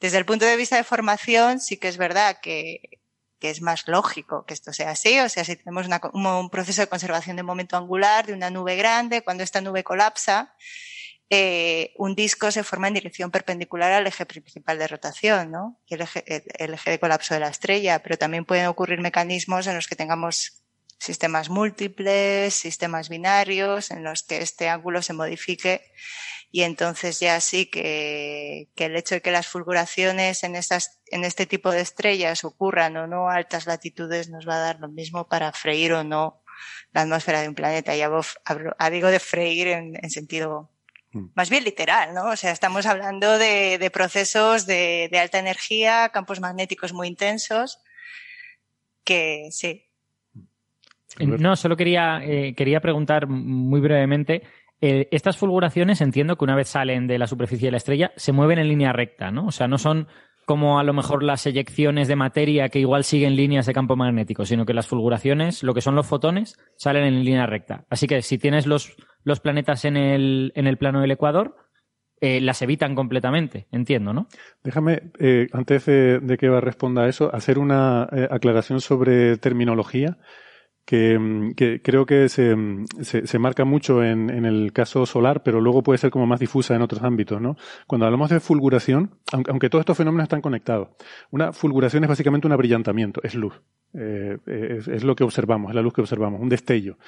desde 0.00 0.18
el 0.18 0.26
punto 0.26 0.44
de 0.44 0.56
vista 0.56 0.76
de 0.76 0.84
formación, 0.84 1.60
sí 1.60 1.76
que 1.76 1.88
es 1.88 1.96
verdad 1.96 2.38
que, 2.40 3.00
que 3.38 3.50
es 3.50 3.62
más 3.62 3.88
lógico 3.88 4.44
que 4.46 4.54
esto 4.54 4.72
sea 4.72 4.90
así. 4.90 5.18
O 5.20 5.28
sea, 5.28 5.44
si 5.44 5.56
tenemos 5.56 5.86
un 6.12 6.50
proceso 6.50 6.82
de 6.82 6.88
conservación 6.88 7.36
de 7.36 7.42
momento 7.42 7.76
angular 7.76 8.26
de 8.26 8.34
una 8.34 8.50
nube 8.50 8.76
grande, 8.76 9.22
cuando 9.22 9.42
esta 9.42 9.60
nube 9.60 9.82
colapsa, 9.82 10.54
eh, 11.30 11.92
un 11.96 12.14
disco 12.16 12.50
se 12.50 12.64
forma 12.64 12.88
en 12.88 12.94
dirección 12.94 13.30
perpendicular 13.30 13.92
al 13.92 14.06
eje 14.06 14.26
principal 14.26 14.78
de 14.78 14.88
rotación, 14.88 15.52
¿no? 15.52 15.80
Y 15.86 15.94
el 15.94 16.00
eje, 16.02 16.24
el 16.58 16.74
eje 16.74 16.90
de 16.90 16.98
colapso 16.98 17.34
de 17.34 17.40
la 17.40 17.48
estrella, 17.48 18.02
pero 18.02 18.18
también 18.18 18.44
pueden 18.44 18.66
ocurrir 18.66 19.00
mecanismos 19.00 19.66
en 19.66 19.76
los 19.76 19.86
que 19.86 19.96
tengamos 19.96 20.59
sistemas 21.00 21.48
múltiples, 21.48 22.54
sistemas 22.54 23.08
binarios, 23.08 23.90
en 23.90 24.04
los 24.04 24.22
que 24.22 24.38
este 24.38 24.68
ángulo 24.68 25.02
se 25.02 25.14
modifique 25.14 25.82
y 26.52 26.62
entonces 26.62 27.20
ya 27.20 27.40
sí 27.40 27.66
que, 27.66 28.68
que 28.74 28.86
el 28.86 28.96
hecho 28.96 29.14
de 29.14 29.22
que 29.22 29.30
las 29.30 29.46
fulguraciones 29.46 30.42
en, 30.42 30.56
estas, 30.56 31.00
en 31.06 31.24
este 31.24 31.46
tipo 31.46 31.70
de 31.70 31.80
estrellas 31.80 32.44
ocurran 32.44 32.96
o 32.96 33.06
no 33.06 33.28
a 33.28 33.36
altas 33.36 33.66
latitudes 33.66 34.28
nos 34.28 34.48
va 34.48 34.56
a 34.56 34.60
dar 34.60 34.80
lo 34.80 34.88
mismo 34.88 35.28
para 35.28 35.52
freír 35.52 35.92
o 35.92 36.02
no 36.02 36.42
la 36.92 37.02
atmósfera 37.02 37.40
de 37.40 37.48
un 37.48 37.54
planeta. 37.54 37.94
Ya 37.94 38.10
digo 38.90 39.08
de 39.08 39.20
freír 39.20 39.68
en, 39.68 39.96
en 40.02 40.10
sentido 40.10 40.72
mm. 41.12 41.26
más 41.34 41.50
bien 41.50 41.62
literal, 41.62 42.14
¿no? 42.14 42.26
O 42.26 42.36
sea, 42.36 42.50
estamos 42.50 42.84
hablando 42.86 43.38
de, 43.38 43.78
de 43.78 43.90
procesos 43.90 44.66
de, 44.66 45.08
de, 45.10 45.18
alta 45.20 45.38
energía, 45.38 46.08
campos 46.08 46.40
magnéticos 46.40 46.92
muy 46.92 47.06
intensos, 47.06 47.78
que 49.04 49.48
sí, 49.52 49.89
no, 51.18 51.56
solo 51.56 51.76
quería, 51.76 52.20
eh, 52.22 52.54
quería 52.54 52.80
preguntar 52.80 53.26
muy 53.26 53.80
brevemente. 53.80 54.42
Eh, 54.80 55.08
estas 55.10 55.36
fulguraciones 55.36 56.00
entiendo 56.00 56.36
que 56.36 56.44
una 56.44 56.56
vez 56.56 56.68
salen 56.68 57.06
de 57.06 57.18
la 57.18 57.26
superficie 57.26 57.68
de 57.68 57.72
la 57.72 57.76
estrella 57.76 58.12
se 58.16 58.32
mueven 58.32 58.58
en 58.58 58.68
línea 58.68 58.92
recta, 58.92 59.30
¿no? 59.30 59.46
O 59.46 59.52
sea, 59.52 59.68
no 59.68 59.76
son 59.76 60.06
como 60.46 60.80
a 60.80 60.84
lo 60.84 60.92
mejor 60.92 61.22
las 61.22 61.46
eyecciones 61.46 62.08
de 62.08 62.16
materia 62.16 62.70
que 62.70 62.80
igual 62.80 63.04
siguen 63.04 63.36
líneas 63.36 63.66
de 63.66 63.72
campo 63.72 63.94
magnético, 63.94 64.44
sino 64.44 64.64
que 64.66 64.74
las 64.74 64.88
fulguraciones, 64.88 65.62
lo 65.62 65.74
que 65.74 65.80
son 65.80 65.94
los 65.94 66.06
fotones, 66.06 66.58
salen 66.76 67.04
en 67.04 67.24
línea 67.24 67.46
recta. 67.46 67.84
Así 67.88 68.06
que 68.06 68.22
si 68.22 68.38
tienes 68.38 68.66
los, 68.66 68.96
los 69.22 69.38
planetas 69.38 69.84
en 69.84 69.96
el, 69.96 70.52
en 70.56 70.66
el 70.66 70.76
plano 70.76 71.02
del 71.02 71.12
ecuador, 71.12 71.54
eh, 72.20 72.40
las 72.40 72.60
evitan 72.62 72.94
completamente, 72.94 73.66
entiendo, 73.70 74.12
¿no? 74.12 74.26
Déjame, 74.64 75.12
eh, 75.20 75.46
antes 75.52 75.86
de, 75.86 76.18
de, 76.18 76.36
que 76.36 76.50
responda 76.60 77.04
a 77.04 77.08
eso, 77.08 77.34
hacer 77.34 77.58
una 77.58 78.08
eh, 78.10 78.26
aclaración 78.30 78.80
sobre 78.80 79.36
terminología 79.36 80.18
que, 80.84 81.52
que 81.56 81.82
creo 81.82 82.06
que 82.06 82.28
se, 82.28 82.56
se, 83.02 83.26
se 83.26 83.38
marca 83.38 83.64
mucho 83.64 84.02
en, 84.02 84.30
en, 84.30 84.44
el 84.44 84.72
caso 84.72 85.06
solar, 85.06 85.42
pero 85.42 85.60
luego 85.60 85.82
puede 85.82 85.98
ser 85.98 86.10
como 86.10 86.26
más 86.26 86.40
difusa 86.40 86.74
en 86.74 86.82
otros 86.82 87.02
ámbitos, 87.02 87.40
¿no? 87.40 87.56
Cuando 87.86 88.06
hablamos 88.06 88.30
de 88.30 88.40
fulguración, 88.40 89.14
aunque, 89.32 89.50
aunque 89.50 89.70
todos 89.70 89.82
estos 89.82 89.96
fenómenos 89.96 90.24
están 90.24 90.40
conectados, 90.40 90.88
una 91.30 91.52
fulguración 91.52 92.04
es 92.04 92.08
básicamente 92.08 92.46
un 92.46 92.52
abrillantamiento, 92.52 93.20
es 93.22 93.34
luz, 93.34 93.60
eh, 93.94 94.38
es, 94.46 94.88
es 94.88 95.04
lo 95.04 95.14
que 95.14 95.24
observamos, 95.24 95.70
es 95.70 95.76
la 95.76 95.82
luz 95.82 95.92
que 95.92 96.00
observamos, 96.00 96.40
un 96.40 96.48
destello. 96.48 96.98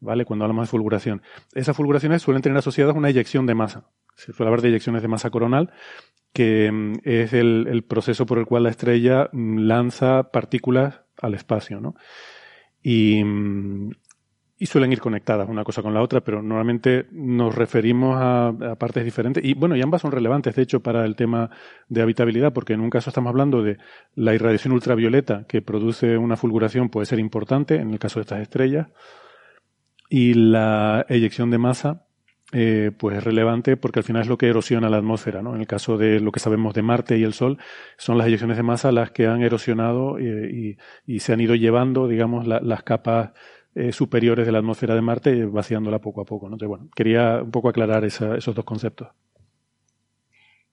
¿vale? 0.00 0.24
Cuando 0.24 0.44
hablamos 0.44 0.64
de 0.64 0.70
fulguración. 0.70 1.22
Esas 1.54 1.76
fulguraciones 1.76 2.22
suelen 2.22 2.42
tener 2.42 2.58
asociadas 2.58 2.94
una 2.94 3.08
eyección 3.08 3.46
de 3.46 3.54
masa. 3.54 3.88
Se 4.14 4.32
suele 4.32 4.48
hablar 4.48 4.62
de 4.62 4.68
eyecciones 4.68 5.02
de 5.02 5.08
masa 5.08 5.30
coronal, 5.30 5.72
que 6.32 6.70
mm, 6.70 6.92
es 7.04 7.32
el, 7.32 7.66
el, 7.68 7.82
proceso 7.82 8.26
por 8.26 8.38
el 8.38 8.46
cual 8.46 8.64
la 8.64 8.70
estrella 8.70 9.28
mm, 9.32 9.58
lanza 9.60 10.30
partículas 10.30 11.02
al 11.20 11.34
espacio, 11.34 11.80
¿no? 11.80 11.94
Y, 12.88 13.20
suelen 14.64 14.92
ir 14.92 15.00
conectadas 15.00 15.48
una 15.48 15.64
cosa 15.64 15.82
con 15.82 15.92
la 15.92 16.00
otra, 16.00 16.20
pero 16.20 16.40
normalmente 16.40 17.06
nos 17.10 17.52
referimos 17.52 18.16
a, 18.16 18.48
a, 18.48 18.76
partes 18.76 19.04
diferentes. 19.04 19.44
Y 19.44 19.54
bueno, 19.54 19.74
y 19.74 19.82
ambas 19.82 20.02
son 20.02 20.12
relevantes, 20.12 20.54
de 20.54 20.62
hecho, 20.62 20.78
para 20.80 21.04
el 21.04 21.16
tema 21.16 21.50
de 21.88 22.02
habitabilidad, 22.02 22.52
porque 22.52 22.74
en 22.74 22.80
un 22.80 22.88
caso 22.88 23.10
estamos 23.10 23.30
hablando 23.30 23.64
de 23.64 23.78
la 24.14 24.34
irradiación 24.34 24.72
ultravioleta 24.72 25.46
que 25.48 25.62
produce 25.62 26.16
una 26.16 26.36
fulguración, 26.36 26.88
puede 26.88 27.06
ser 27.06 27.18
importante, 27.18 27.74
en 27.74 27.90
el 27.90 27.98
caso 27.98 28.20
de 28.20 28.22
estas 28.22 28.40
estrellas, 28.40 28.86
y 30.08 30.34
la 30.34 31.04
eyección 31.08 31.50
de 31.50 31.58
masa, 31.58 32.05
eh, 32.58 32.90
pues 32.96 33.18
es 33.18 33.22
relevante 33.24 33.76
porque 33.76 33.98
al 33.98 34.04
final 34.04 34.22
es 34.22 34.28
lo 34.28 34.38
que 34.38 34.48
erosiona 34.48 34.88
la 34.88 34.96
atmósfera, 34.96 35.42
¿no? 35.42 35.54
En 35.54 35.60
el 35.60 35.66
caso 35.66 35.98
de 35.98 36.20
lo 36.20 36.32
que 36.32 36.40
sabemos 36.40 36.72
de 36.72 36.80
Marte 36.80 37.18
y 37.18 37.22
el 37.22 37.34
Sol, 37.34 37.58
son 37.98 38.16
las 38.16 38.28
eyecciones 38.28 38.56
de 38.56 38.62
masa 38.62 38.92
las 38.92 39.10
que 39.10 39.26
han 39.26 39.42
erosionado 39.42 40.18
eh, 40.18 40.78
y, 41.06 41.20
se 41.20 41.34
han 41.34 41.40
ido 41.42 41.54
llevando, 41.54 42.08
digamos, 42.08 42.46
la, 42.46 42.58
las 42.60 42.82
capas 42.82 43.32
eh, 43.74 43.92
superiores 43.92 44.46
de 44.46 44.52
la 44.52 44.58
atmósfera 44.60 44.94
de 44.94 45.02
Marte, 45.02 45.44
vaciándola 45.44 45.98
poco 45.98 46.22
a 46.22 46.24
poco. 46.24 46.48
¿no? 46.48 46.54
Entonces, 46.54 46.68
bueno, 46.68 46.88
quería 46.94 47.42
un 47.42 47.50
poco 47.50 47.68
aclarar 47.68 48.06
esa, 48.06 48.36
esos 48.36 48.54
dos 48.54 48.64
conceptos. 48.64 49.08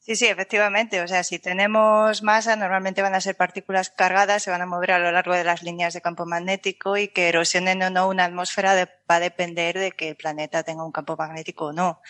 Sí, 0.06 0.18
sí, 0.18 0.26
efectivamente. 0.26 1.00
O 1.00 1.08
sea, 1.08 1.24
si 1.24 1.40
tenemos 1.40 2.24
masa, 2.24 2.58
normalmente 2.58 3.02
van 3.02 3.16
a 3.16 3.22
ser 3.22 3.38
partículas 3.38 3.90
cargadas, 3.90 4.44
se 4.44 4.52
van 4.52 4.62
a 4.62 4.66
mover 4.66 4.92
a 4.92 5.00
lo 5.00 5.10
largo 5.14 5.34
de 5.34 5.46
las 5.46 5.64
líneas 5.64 5.94
de 5.94 6.02
campo 6.02 6.26
magnético 6.26 6.98
y 6.98 7.08
que 7.08 7.30
erosionen 7.30 7.82
o 7.84 7.90
no 7.90 8.10
una 8.10 8.26
atmósfera 8.26 8.76
de, 8.76 8.90
va 9.10 9.16
a 9.16 9.20
depender 9.22 9.80
de 9.80 9.94
que 9.94 10.10
el 10.10 10.18
planeta 10.18 10.62
tenga 10.64 10.84
un 10.86 10.92
campo 10.92 11.16
magnético 11.16 11.68
o 11.68 11.72
no. 11.72 12.02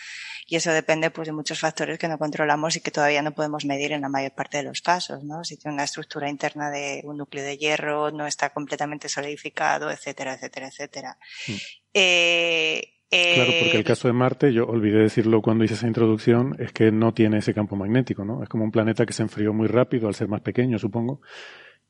Y 0.48 0.56
eso 0.56 0.72
depende 0.72 1.12
pues 1.12 1.28
de 1.28 1.32
muchos 1.32 1.60
factores 1.60 1.96
que 2.00 2.08
no 2.08 2.18
controlamos 2.18 2.74
y 2.74 2.80
que 2.80 2.90
todavía 2.90 3.22
no 3.22 3.32
podemos 3.32 3.64
medir 3.64 3.92
en 3.92 4.00
la 4.00 4.08
mayor 4.08 4.32
parte 4.32 4.56
de 4.56 4.64
los 4.64 4.82
casos, 4.82 5.22
¿no? 5.22 5.44
Si 5.44 5.56
tiene 5.56 5.74
una 5.74 5.84
estructura 5.84 6.28
interna 6.28 6.72
de 6.72 7.00
un 7.04 7.18
núcleo 7.18 7.44
de 7.44 7.58
hierro, 7.58 8.10
no 8.10 8.26
está 8.26 8.50
completamente 8.50 9.08
solidificado, 9.08 9.88
etcétera, 9.92 10.34
etcétera, 10.34 10.66
etcétera. 10.66 11.18
Mm. 11.46 11.52
Eh, 11.94 12.93
Claro, 13.34 13.52
porque 13.60 13.76
el 13.76 13.84
caso 13.84 14.08
de 14.08 14.14
Marte, 14.14 14.52
yo 14.52 14.66
olvidé 14.66 15.00
decirlo 15.00 15.40
cuando 15.42 15.64
hice 15.64 15.74
esa 15.74 15.86
introducción, 15.86 16.56
es 16.58 16.72
que 16.72 16.90
no 16.90 17.12
tiene 17.12 17.38
ese 17.38 17.54
campo 17.54 17.76
magnético, 17.76 18.24
¿no? 18.24 18.42
Es 18.42 18.48
como 18.48 18.64
un 18.64 18.70
planeta 18.70 19.06
que 19.06 19.12
se 19.12 19.22
enfrió 19.22 19.52
muy 19.52 19.68
rápido 19.68 20.08
al 20.08 20.14
ser 20.14 20.28
más 20.28 20.40
pequeño, 20.40 20.78
supongo, 20.78 21.20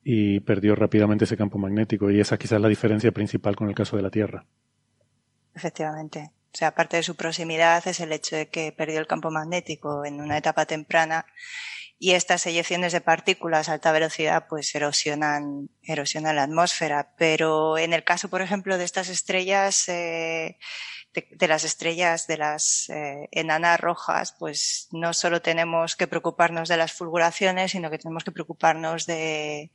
y 0.03 0.41
perdió 0.41 0.75
rápidamente 0.75 1.25
ese 1.25 1.37
campo 1.37 1.59
magnético. 1.59 2.11
Y 2.11 2.21
esa 2.21 2.37
quizás 2.37 2.57
es 2.57 2.63
la 2.63 2.69
diferencia 2.69 3.13
principal 3.13 3.57
con 3.57 3.69
el 3.69 3.75
caso 3.75 3.97
de 3.97 4.03
la 4.03 4.11
Tierra. 4.11 4.45
Efectivamente. 5.55 6.31
O 6.53 6.57
sea, 6.57 6.69
aparte 6.69 6.99
de 6.99 7.03
su 7.03 7.17
proximidad 7.17 7.83
es 7.89 7.99
el 8.01 8.13
hecho 8.13 8.37
de 8.37 8.49
que 8.49 8.73
perdió 8.73 9.01
el 9.01 9.07
campo 9.07 9.31
magnético 9.31 10.05
en 10.05 10.21
una 10.21 10.39
etapa 10.39 10.67
temprana 10.67 11.27
y 11.98 12.12
estas 12.12 12.46
eyecciones 12.46 12.92
de 12.92 13.00
partículas 13.00 13.68
a 13.68 13.74
alta 13.74 13.92
velocidad 13.92 14.46
pues 14.48 14.74
erosionan, 14.74 15.70
erosionan 15.83 16.37
la 16.37 16.42
atmósfera. 16.44 17.14
Pero 17.16 17.78
en 17.78 17.92
el 17.92 18.04
caso, 18.04 18.28
por 18.28 18.42
ejemplo, 18.42 18.76
de 18.78 18.85
estas 18.85 19.09
estrellas, 19.09 19.88
eh, 19.88 20.59
de, 21.14 21.48
las 21.48 21.64
estrellas 21.64 22.26
de 22.26 22.37
las 22.38 22.90
eh, 22.90 23.28
enanas 23.30 23.80
rojas, 23.80 24.35
pues 24.38 24.88
no 24.92 25.14
solo 25.14 25.40
tenemos 25.42 25.96
que 25.96 26.07
preocuparnos 26.07 26.68
de 26.68 26.76
las 26.76 26.92
fulguraciones, 26.92 27.72
sino 27.72 27.90
que 27.90 27.98
tenemos 27.98 28.24
que 28.24 28.33
preocuparnos 28.33 29.07
de, 29.07 29.70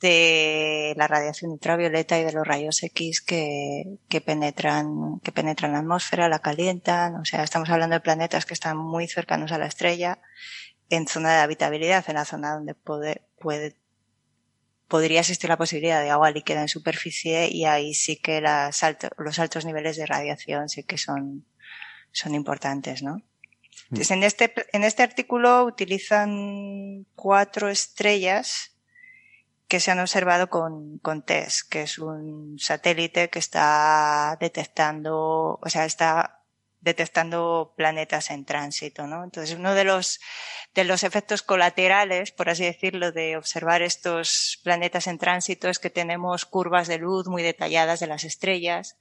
de 0.00 0.94
la 0.96 1.06
radiación 1.06 1.52
ultravioleta 1.52 2.18
y 2.18 2.24
de 2.24 2.32
los 2.32 2.46
rayos 2.46 2.82
X 2.82 3.22
que, 3.22 3.98
que 4.08 4.20
penetran, 4.20 5.20
que 5.20 5.32
penetran 5.32 5.72
la 5.72 5.78
atmósfera, 5.78 6.28
la 6.28 6.40
calientan. 6.40 7.16
O 7.16 7.24
sea, 7.24 7.42
estamos 7.42 7.70
hablando 7.70 7.94
de 7.94 8.00
planetas 8.00 8.44
que 8.44 8.54
están 8.54 8.76
muy 8.76 9.08
cercanos 9.08 9.52
a 9.52 9.58
la 9.58 9.66
estrella, 9.66 10.20
en 10.90 11.06
zona 11.06 11.32
de 11.34 11.40
habitabilidad, 11.40 12.04
en 12.08 12.14
la 12.14 12.24
zona 12.24 12.54
donde 12.54 12.74
puede, 12.74 13.22
puede 13.38 13.76
podría 14.88 15.20
existir 15.20 15.50
la 15.50 15.58
posibilidad 15.58 16.02
de 16.02 16.10
agua 16.10 16.30
líquida 16.30 16.60
en 16.60 16.68
superficie 16.68 17.48
y 17.50 17.64
ahí 17.64 17.94
sí 17.94 18.16
que 18.16 18.40
las 18.40 18.82
alto, 18.82 19.08
los 19.18 19.38
altos 19.38 19.64
niveles 19.64 19.96
de 19.96 20.06
radiación 20.06 20.68
sí 20.68 20.84
que 20.84 20.98
son, 20.98 21.44
son 22.12 22.34
importantes, 22.34 23.02
¿no? 23.02 23.22
Entonces, 23.90 24.10
en 24.10 24.22
este, 24.22 24.52
en 24.72 24.84
este 24.84 25.02
artículo 25.02 25.64
utilizan 25.64 27.06
cuatro 27.14 27.68
estrellas 27.68 28.72
que 29.68 29.80
se 29.80 29.90
han 29.90 30.00
observado 30.00 30.48
con, 30.48 30.98
con 30.98 31.22
TESS, 31.22 31.64
que 31.64 31.82
es 31.82 31.98
un 31.98 32.58
satélite 32.58 33.28
que 33.28 33.38
está 33.38 34.36
detectando, 34.40 35.58
o 35.60 35.68
sea, 35.68 35.84
está 35.84 36.40
detectando 36.86 37.74
planetas 37.76 38.30
en 38.30 38.44
tránsito, 38.44 39.08
¿no? 39.08 39.24
Entonces, 39.24 39.58
uno 39.58 39.74
de 39.74 39.82
los, 39.82 40.20
de 40.72 40.84
los 40.84 41.02
efectos 41.02 41.42
colaterales, 41.42 42.30
por 42.30 42.48
así 42.48 42.64
decirlo, 42.64 43.10
de 43.10 43.36
observar 43.36 43.82
estos 43.82 44.60
planetas 44.62 45.08
en 45.08 45.18
tránsito 45.18 45.68
es 45.68 45.80
que 45.80 45.90
tenemos 45.90 46.46
curvas 46.46 46.86
de 46.86 46.98
luz 46.98 47.26
muy 47.26 47.42
detalladas 47.42 47.98
de 47.98 48.06
las 48.06 48.22
estrellas 48.22 48.96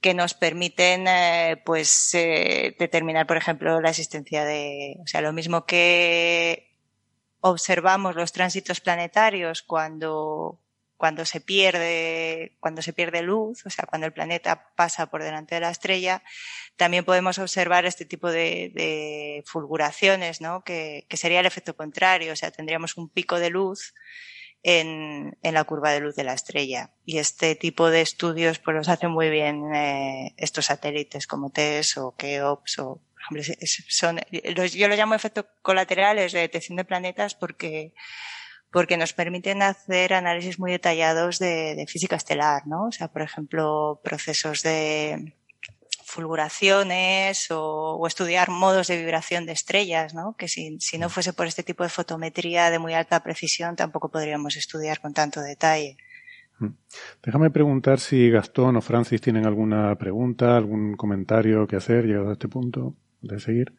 que 0.00 0.14
nos 0.14 0.34
permiten, 0.34 1.08
eh, 1.08 1.60
pues, 1.66 2.14
eh, 2.14 2.76
determinar, 2.78 3.26
por 3.26 3.36
ejemplo, 3.36 3.80
la 3.80 3.90
existencia 3.90 4.44
de, 4.44 4.96
o 5.02 5.06
sea, 5.08 5.20
lo 5.20 5.32
mismo 5.32 5.66
que 5.66 6.70
observamos 7.40 8.14
los 8.14 8.30
tránsitos 8.30 8.80
planetarios 8.80 9.62
cuando 9.62 10.60
cuando 11.00 11.24
se 11.24 11.40
pierde, 11.40 12.58
cuando 12.60 12.82
se 12.82 12.92
pierde 12.92 13.22
luz, 13.22 13.64
o 13.64 13.70
sea, 13.70 13.86
cuando 13.86 14.06
el 14.06 14.12
planeta 14.12 14.68
pasa 14.76 15.06
por 15.06 15.22
delante 15.22 15.54
de 15.54 15.62
la 15.62 15.70
estrella, 15.70 16.22
también 16.76 17.06
podemos 17.06 17.38
observar 17.38 17.86
este 17.86 18.04
tipo 18.04 18.30
de, 18.30 18.70
de 18.74 19.42
fulguraciones, 19.46 20.42
¿no? 20.42 20.62
Que, 20.62 21.06
que, 21.08 21.16
sería 21.16 21.40
el 21.40 21.46
efecto 21.46 21.74
contrario, 21.74 22.34
o 22.34 22.36
sea, 22.36 22.50
tendríamos 22.50 22.98
un 22.98 23.08
pico 23.08 23.38
de 23.38 23.48
luz 23.48 23.94
en, 24.62 25.38
en, 25.42 25.54
la 25.54 25.64
curva 25.64 25.90
de 25.90 26.00
luz 26.00 26.16
de 26.16 26.24
la 26.24 26.34
estrella. 26.34 26.90
Y 27.06 27.16
este 27.16 27.54
tipo 27.54 27.88
de 27.88 28.02
estudios, 28.02 28.58
pues 28.58 28.76
los 28.76 28.90
hacen 28.90 29.10
muy 29.10 29.30
bien 29.30 29.74
eh, 29.74 30.34
estos 30.36 30.66
satélites 30.66 31.26
como 31.26 31.48
TESS 31.48 31.96
o 31.96 32.14
KEOPS 32.14 32.78
o, 32.80 33.00
ejemplo, 33.18 33.54
son, 33.88 34.20
yo 34.70 34.86
lo 34.86 34.96
llamo 34.96 35.14
efectos 35.14 35.46
colaterales 35.62 36.32
de 36.32 36.40
detección 36.40 36.76
de 36.76 36.84
planetas 36.84 37.34
porque 37.34 37.94
porque 38.72 38.96
nos 38.96 39.12
permiten 39.12 39.62
hacer 39.62 40.14
análisis 40.14 40.58
muy 40.58 40.70
detallados 40.70 41.38
de, 41.38 41.74
de, 41.74 41.86
física 41.86 42.16
estelar, 42.16 42.66
¿no? 42.66 42.86
O 42.86 42.92
sea, 42.92 43.08
por 43.08 43.22
ejemplo, 43.22 44.00
procesos 44.04 44.62
de 44.62 45.34
fulguraciones 46.04 47.50
o, 47.50 47.96
o 47.96 48.06
estudiar 48.06 48.50
modos 48.50 48.88
de 48.88 48.98
vibración 48.98 49.46
de 49.46 49.52
estrellas, 49.52 50.14
¿no? 50.14 50.34
Que 50.36 50.48
si, 50.48 50.78
si, 50.80 50.98
no 50.98 51.08
fuese 51.08 51.32
por 51.32 51.46
este 51.46 51.62
tipo 51.62 51.84
de 51.84 51.88
fotometría 51.88 52.70
de 52.70 52.78
muy 52.78 52.94
alta 52.94 53.22
precisión, 53.22 53.76
tampoco 53.76 54.10
podríamos 54.10 54.56
estudiar 54.56 55.00
con 55.00 55.14
tanto 55.14 55.40
detalle. 55.40 55.96
Mm. 56.58 56.74
Déjame 57.22 57.50
preguntar 57.50 58.00
si 58.00 58.30
Gastón 58.30 58.76
o 58.76 58.80
Francis 58.80 59.20
tienen 59.20 59.46
alguna 59.46 59.96
pregunta, 59.96 60.56
algún 60.56 60.96
comentario 60.96 61.66
que 61.66 61.76
hacer 61.76 62.04
llegado 62.04 62.30
a 62.30 62.32
este 62.32 62.48
punto 62.48 62.94
de 63.20 63.40
seguir. 63.40 63.72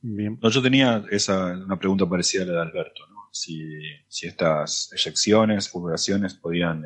Bien. 0.00 0.38
No, 0.40 0.48
yo 0.50 0.62
tenía 0.62 1.04
esa, 1.10 1.46
una 1.52 1.78
pregunta 1.78 2.08
parecida 2.08 2.44
a 2.44 2.46
la 2.46 2.52
de 2.52 2.60
Alberto, 2.60 3.06
¿no? 3.10 3.17
Si, 3.42 4.26
estas 4.26 4.90
eyecciones, 4.92 5.68
fulguraciones 5.68 6.34
podían 6.34 6.84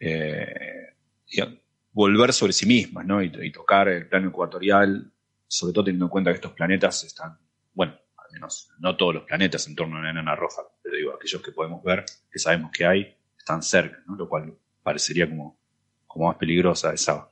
eh, 0.00 0.94
eh, 1.30 1.62
volver 1.92 2.32
sobre 2.32 2.52
sí 2.52 2.66
mismas 2.66 3.06
¿no? 3.06 3.22
y, 3.22 3.30
y, 3.42 3.52
tocar 3.52 3.88
el 3.88 4.08
plano 4.08 4.28
ecuatorial, 4.28 5.12
sobre 5.46 5.72
todo 5.72 5.84
teniendo 5.84 6.06
en 6.06 6.10
cuenta 6.10 6.30
que 6.30 6.36
estos 6.36 6.52
planetas 6.52 7.04
están, 7.04 7.38
bueno, 7.74 7.94
al 8.16 8.32
menos 8.32 8.70
no 8.78 8.96
todos 8.96 9.14
los 9.14 9.24
planetas 9.24 9.66
en 9.68 9.76
torno 9.76 9.96
a 9.96 10.00
una 10.00 10.10
enana 10.10 10.34
roja, 10.36 10.62
pero 10.82 10.96
digo, 10.96 11.14
aquellos 11.14 11.42
que 11.42 11.52
podemos 11.52 11.82
ver, 11.82 12.04
que 12.30 12.38
sabemos 12.38 12.70
que 12.72 12.86
hay, 12.86 13.16
están 13.36 13.62
cerca, 13.62 14.02
¿no? 14.06 14.16
lo 14.16 14.28
cual 14.28 14.56
parecería 14.82 15.28
como, 15.28 15.58
como 16.06 16.28
más 16.28 16.36
peligrosa 16.36 16.92
esa 16.92 17.30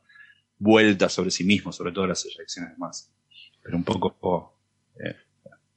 vuelta 0.59 1.09
sobre 1.09 1.31
sí 1.31 1.45
mismo, 1.45 1.73
sobre 1.73 1.93
todo 1.93 2.07
las 2.07 2.25
eyecciones 2.25 2.79
más. 2.79 3.13
Pero 3.63 3.77
un 3.77 3.85
poco 3.85 4.57
eh, 4.99 5.17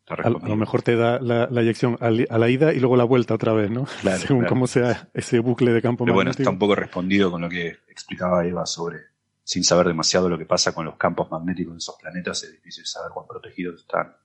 a, 0.10 0.28
a, 0.28 0.30
lo 0.30 0.56
mejor 0.56 0.82
te 0.82 0.96
da 0.96 1.20
la, 1.20 1.48
la 1.50 1.62
eyección 1.62 1.98
a, 2.02 2.08
a, 2.08 2.38
la 2.38 2.50
ida 2.50 2.74
y 2.74 2.80
luego 2.80 2.98
la 2.98 3.04
vuelta 3.04 3.36
otra 3.36 3.54
vez, 3.54 3.70
¿no? 3.70 3.86
Claro, 4.02 4.18
Según 4.20 4.40
claro. 4.40 4.50
cómo 4.50 4.68
sea 4.68 5.10
ese 5.14 5.40
bucle 5.40 5.72
de 5.72 5.82
campo 5.82 6.06
Pero 6.06 6.16
magnético. 6.16 6.38
bueno, 6.38 6.50
está 6.50 6.50
un 6.50 6.60
poco 6.60 6.76
respondido 6.76 7.32
con 7.32 7.42
lo 7.42 7.50
que 7.50 7.78
explicaba 7.88 8.46
Eva 8.46 8.66
sobre, 8.66 8.98
sin 9.44 9.64
saber 9.64 9.88
demasiado 9.88 10.30
lo 10.30 10.38
que 10.38 10.46
pasa 10.46 10.74
con 10.74 10.86
los 10.86 10.96
campos 10.96 11.30
magnéticos 11.32 11.74
de 11.74 11.78
esos 11.78 11.96
planetas, 12.02 12.44
es 12.44 12.52
difícil 12.52 12.86
saber 12.86 13.12
cuán 13.14 13.28
protegidos 13.28 13.82
están. 13.82 14.16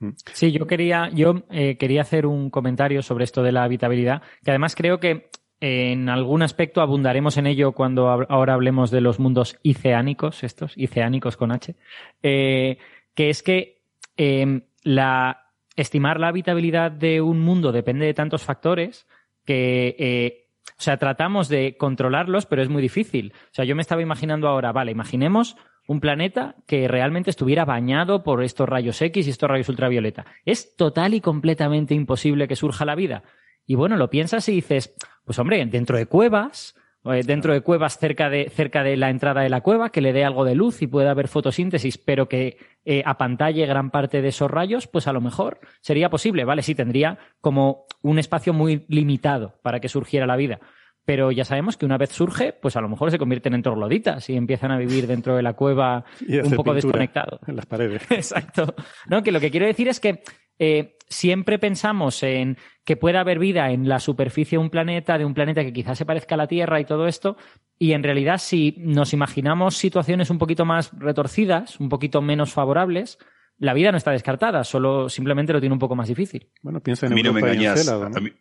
Mm. 0.00 0.10
Sí, 0.32 0.50
yo 0.52 0.66
quería, 0.66 1.08
yo 1.10 1.44
eh, 1.50 1.76
quería 1.76 2.02
hacer 2.02 2.26
un 2.26 2.50
comentario 2.50 3.02
sobre 3.02 3.24
esto 3.24 3.42
de 3.42 3.52
la 3.52 3.64
habitabilidad, 3.64 4.22
que 4.44 4.50
además 4.50 4.74
creo 4.74 4.98
que 4.98 5.30
en 5.60 6.08
algún 6.08 6.42
aspecto 6.42 6.80
abundaremos 6.80 7.36
en 7.36 7.46
ello 7.46 7.70
cuando 7.70 8.08
ahora 8.08 8.54
hablemos 8.54 8.90
de 8.90 9.00
los 9.00 9.20
mundos 9.20 9.58
iceánicos, 9.62 10.42
estos, 10.42 10.76
iceánicos 10.76 11.36
con 11.36 11.52
H, 11.52 11.76
eh, 12.24 12.78
que 13.14 13.30
es 13.30 13.44
que 13.44 13.81
eh, 14.24 14.62
la, 14.84 15.50
estimar 15.74 16.20
la 16.20 16.28
habitabilidad 16.28 16.92
de 16.92 17.20
un 17.20 17.40
mundo 17.40 17.72
depende 17.72 18.06
de 18.06 18.14
tantos 18.14 18.44
factores 18.44 19.08
que, 19.44 19.96
eh, 19.98 20.48
o 20.78 20.80
sea, 20.80 20.96
tratamos 20.96 21.48
de 21.48 21.76
controlarlos, 21.76 22.46
pero 22.46 22.62
es 22.62 22.68
muy 22.68 22.80
difícil. 22.80 23.32
O 23.34 23.54
sea, 23.54 23.64
yo 23.64 23.74
me 23.74 23.82
estaba 23.82 24.00
imaginando 24.00 24.46
ahora, 24.46 24.70
vale, 24.70 24.92
imaginemos 24.92 25.56
un 25.88 25.98
planeta 25.98 26.54
que 26.68 26.86
realmente 26.86 27.30
estuviera 27.30 27.64
bañado 27.64 28.22
por 28.22 28.44
estos 28.44 28.68
rayos 28.68 29.02
X 29.02 29.26
y 29.26 29.30
estos 29.30 29.50
rayos 29.50 29.68
ultravioleta. 29.68 30.24
Es 30.44 30.76
total 30.76 31.14
y 31.14 31.20
completamente 31.20 31.94
imposible 31.94 32.46
que 32.46 32.54
surja 32.54 32.84
la 32.84 32.94
vida. 32.94 33.24
Y 33.66 33.74
bueno, 33.74 33.96
lo 33.96 34.08
piensas 34.08 34.48
y 34.48 34.52
dices, 34.52 34.94
pues 35.24 35.40
hombre, 35.40 35.66
dentro 35.66 35.96
de 35.96 36.06
cuevas, 36.06 36.76
dentro 37.04 37.52
de 37.52 37.60
cuevas 37.62 37.98
cerca 37.98 38.30
de, 38.30 38.48
cerca 38.50 38.82
de 38.82 38.96
la 38.96 39.10
entrada 39.10 39.42
de 39.42 39.48
la 39.48 39.60
cueva, 39.60 39.90
que 39.90 40.00
le 40.00 40.12
dé 40.12 40.24
algo 40.24 40.44
de 40.44 40.54
luz 40.54 40.82
y 40.82 40.86
pueda 40.86 41.10
haber 41.10 41.28
fotosíntesis, 41.28 41.98
pero 41.98 42.28
que 42.28 42.58
eh, 42.84 43.02
apantalle 43.04 43.66
gran 43.66 43.90
parte 43.90 44.22
de 44.22 44.28
esos 44.28 44.50
rayos, 44.50 44.86
pues 44.86 45.08
a 45.08 45.12
lo 45.12 45.20
mejor 45.20 45.60
sería 45.80 46.10
posible, 46.10 46.44
¿vale? 46.44 46.62
Sí, 46.62 46.74
tendría 46.74 47.18
como 47.40 47.86
un 48.02 48.18
espacio 48.18 48.52
muy 48.52 48.84
limitado 48.88 49.54
para 49.62 49.80
que 49.80 49.88
surgiera 49.88 50.26
la 50.26 50.36
vida. 50.36 50.60
Pero 51.04 51.32
ya 51.32 51.44
sabemos 51.44 51.76
que 51.76 51.84
una 51.84 51.98
vez 51.98 52.10
surge, 52.10 52.52
pues 52.52 52.76
a 52.76 52.80
lo 52.80 52.88
mejor 52.88 53.10
se 53.10 53.18
convierten 53.18 53.54
en 53.54 53.62
trogloditas 53.62 54.30
y 54.30 54.36
empiezan 54.36 54.70
a 54.70 54.78
vivir 54.78 55.08
dentro 55.08 55.34
de 55.34 55.42
la 55.42 55.54
cueva 55.54 56.04
un 56.44 56.52
poco 56.52 56.74
desconectado. 56.74 57.40
En 57.48 57.56
las 57.56 57.66
paredes. 57.66 58.02
Exacto. 58.10 58.74
No, 59.08 59.24
que 59.24 59.32
lo 59.32 59.40
que 59.40 59.50
quiero 59.50 59.66
decir 59.66 59.88
es 59.88 59.98
que 59.98 60.22
eh, 60.58 60.96
siempre 61.08 61.58
pensamos 61.58 62.22
en 62.22 62.56
que 62.84 62.96
pueda 62.96 63.20
haber 63.20 63.38
vida 63.38 63.70
en 63.70 63.88
la 63.88 64.00
superficie 64.00 64.58
de 64.58 64.64
un 64.64 64.70
planeta, 64.70 65.18
de 65.18 65.24
un 65.24 65.34
planeta 65.34 65.62
que 65.64 65.72
quizás 65.72 65.98
se 65.98 66.06
parezca 66.06 66.34
a 66.34 66.38
la 66.38 66.46
Tierra 66.46 66.80
y 66.80 66.84
todo 66.84 67.06
esto, 67.06 67.36
y 67.78 67.92
en 67.92 68.02
realidad 68.02 68.38
si 68.38 68.74
nos 68.78 69.12
imaginamos 69.12 69.76
situaciones 69.76 70.30
un 70.30 70.38
poquito 70.38 70.64
más 70.64 70.92
retorcidas, 70.98 71.78
un 71.80 71.88
poquito 71.88 72.22
menos 72.22 72.52
favorables, 72.52 73.18
la 73.58 73.74
vida 73.74 73.92
no 73.92 73.98
está 73.98 74.10
descartada, 74.10 74.64
solo 74.64 75.08
simplemente 75.08 75.52
lo 75.52 75.60
tiene 75.60 75.74
un 75.74 75.78
poco 75.78 75.94
más 75.94 76.08
difícil. 76.08 76.48
Bueno, 76.62 76.80
piensa 76.80 77.06
en 77.06 77.12
A 77.12 77.14
mí 77.14 77.22
no 77.22 77.32
me 77.32 77.40
Europa 77.40 77.54
y 77.54 77.56
en 77.56 77.62
engañas. 77.62 77.84
Célado, 77.84 78.08
¿no? 78.08 78.16
A 78.16 78.20
mí, 78.20 78.32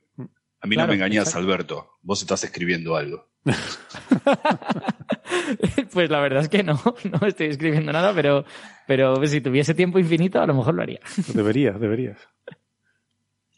a 0.61 0.67
mí 0.67 0.75
Claro, 0.75 0.87
no 0.87 0.91
me 0.91 0.95
engañas, 0.95 1.27
exacto. 1.27 1.39
Alberto. 1.39 1.89
Vos 2.03 2.21
estás 2.21 2.43
escribiendo 2.43 2.95
algo. 2.95 3.27
pues 5.91 6.09
la 6.09 6.19
verdad 6.19 6.43
es 6.43 6.49
que 6.49 6.63
no, 6.63 6.73
no 7.03 7.27
estoy 7.27 7.47
escribiendo 7.47 7.91
nada, 7.91 8.13
pero, 8.13 8.45
pero 8.85 9.25
si 9.25 9.41
tuviese 9.41 9.73
tiempo 9.73 9.97
infinito 9.97 10.39
a 10.39 10.45
lo 10.45 10.53
mejor 10.53 10.75
lo 10.75 10.83
haría. 10.83 10.99
Deberías, 11.33 11.79
deberías. 11.79 12.19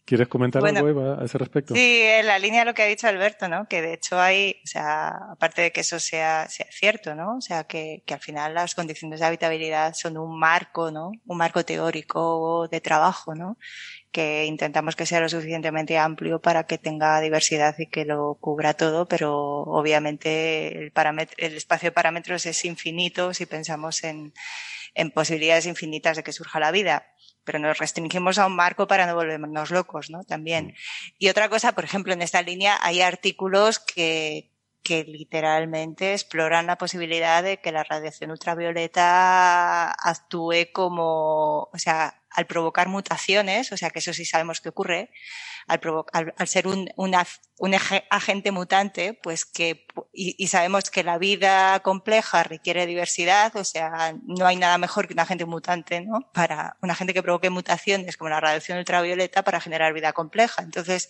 ¿Quieres 0.05 0.27
comentar 0.27 0.61
Bueno, 0.61 0.79
algo, 0.79 0.89
Eva, 0.89 1.21
a 1.21 1.25
ese 1.25 1.37
respecto? 1.37 1.73
Sí, 1.73 2.01
en 2.01 2.27
la 2.27 2.37
línea 2.37 2.59
de 2.59 2.65
lo 2.65 2.73
que 2.73 2.81
ha 2.81 2.87
dicho 2.87 3.07
Alberto, 3.07 3.47
¿no? 3.47 3.69
Que 3.69 3.81
de 3.81 3.93
hecho 3.93 4.19
hay, 4.19 4.57
o 4.61 4.67
sea, 4.67 5.13
aparte 5.31 5.61
de 5.61 5.71
que 5.71 5.79
eso 5.79 5.97
sea, 5.97 6.49
sea 6.49 6.65
cierto, 6.71 7.15
¿no? 7.15 7.37
O 7.37 7.41
sea, 7.41 7.63
que, 7.63 8.03
que 8.05 8.13
al 8.13 8.19
final 8.19 8.53
las 8.53 8.75
condiciones 8.75 9.21
de 9.21 9.27
habitabilidad 9.27 9.93
son 9.93 10.17
un 10.17 10.37
marco, 10.37 10.91
¿no? 10.91 11.11
Un 11.25 11.37
marco 11.37 11.63
teórico 11.63 12.67
de 12.69 12.81
trabajo, 12.81 13.33
¿no? 13.33 13.57
Que 14.13 14.45
intentamos 14.45 14.95
que 14.95 15.05
sea 15.05 15.19
lo 15.19 15.27
suficientemente 15.27 15.97
amplio 15.97 16.39
para 16.39 16.65
que 16.65 16.77
tenga 16.77 17.19
diversidad 17.19 17.75
y 17.77 17.87
que 17.87 18.05
lo 18.05 18.37
cubra 18.39 18.75
todo, 18.75 19.07
pero 19.07 19.33
obviamente 19.63 20.69
el, 20.77 20.93
el 21.37 21.57
espacio 21.57 21.87
de 21.87 21.91
parámetros 21.91 22.45
es 22.45 22.63
infinito 22.63 23.33
si 23.33 23.45
pensamos 23.45 24.03
en, 24.05 24.33
en 24.93 25.11
posibilidades 25.11 25.65
infinitas 25.65 26.15
de 26.15 26.23
que 26.23 26.31
surja 26.31 26.59
la 26.59 26.71
vida 26.71 27.07
pero 27.43 27.59
nos 27.59 27.77
restringimos 27.77 28.37
a 28.37 28.47
un 28.47 28.55
marco 28.55 28.87
para 28.87 29.05
no 29.05 29.15
volvernos 29.15 29.69
locos, 29.69 30.09
¿no? 30.09 30.23
También. 30.23 30.75
Y 31.17 31.27
otra 31.27 31.49
cosa, 31.49 31.73
por 31.73 31.83
ejemplo, 31.83 32.13
en 32.13 32.21
esta 32.21 32.41
línea 32.41 32.79
hay 32.81 33.01
artículos 33.01 33.79
que, 33.79 34.52
que 34.83 35.03
literalmente 35.05 36.11
exploran 36.13 36.67
la 36.67 36.77
posibilidad 36.77 37.41
de 37.43 37.59
que 37.61 37.71
la 37.71 37.83
radiación 37.83 38.31
ultravioleta 38.31 39.91
actúe 39.91 40.71
como, 40.73 41.63
o 41.73 41.77
sea, 41.77 42.21
al 42.29 42.47
provocar 42.47 42.87
mutaciones, 42.89 43.71
o 43.71 43.77
sea, 43.77 43.89
que 43.91 43.99
eso 43.99 44.13
sí 44.13 44.25
sabemos 44.25 44.59
que 44.59 44.69
ocurre, 44.69 45.11
al, 45.67 45.79
al, 46.11 46.33
al 46.37 46.47
ser 46.47 46.67
un, 46.67 46.89
una- 46.97 47.25
un 47.59 47.73
agente 48.09 48.51
mutante, 48.51 49.13
pues 49.13 49.45
que, 49.45 49.85
y, 50.11 50.35
y 50.37 50.47
sabemos 50.47 50.89
que 50.89 51.03
la 51.03 51.17
vida 51.17 51.79
compleja 51.81 52.43
requiere 52.43 52.85
diversidad, 52.85 53.55
o 53.55 53.63
sea, 53.63 54.15
no 54.25 54.45
hay 54.45 54.57
nada 54.57 54.77
mejor 54.77 55.07
que 55.07 55.13
un 55.13 55.19
agente 55.19 55.45
mutante, 55.45 56.01
¿no? 56.01 56.29
Para 56.33 56.77
un 56.81 56.91
agente 56.91 57.13
que 57.13 57.23
provoque 57.23 57.49
mutaciones 57.49 58.17
como 58.17 58.29
la 58.29 58.39
radiación 58.39 58.79
ultravioleta 58.79 59.43
para 59.43 59.61
generar 59.61 59.93
vida 59.93 60.11
compleja. 60.13 60.63
Entonces, 60.63 61.09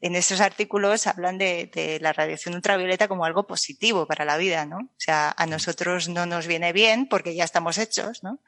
en 0.00 0.14
esos 0.14 0.40
artículos 0.40 1.06
hablan 1.06 1.38
de, 1.38 1.70
de 1.72 1.98
la 2.00 2.12
radiación 2.12 2.54
ultravioleta 2.54 3.08
como 3.08 3.24
algo 3.24 3.46
positivo 3.46 4.06
para 4.06 4.24
la 4.24 4.36
vida, 4.36 4.66
¿no? 4.66 4.76
O 4.76 4.98
sea, 4.98 5.34
a 5.36 5.46
nosotros 5.46 6.08
no 6.08 6.26
nos 6.26 6.46
viene 6.46 6.72
bien 6.72 7.08
porque 7.08 7.34
ya 7.34 7.44
estamos 7.44 7.78
hechos, 7.78 8.22
¿no? 8.22 8.40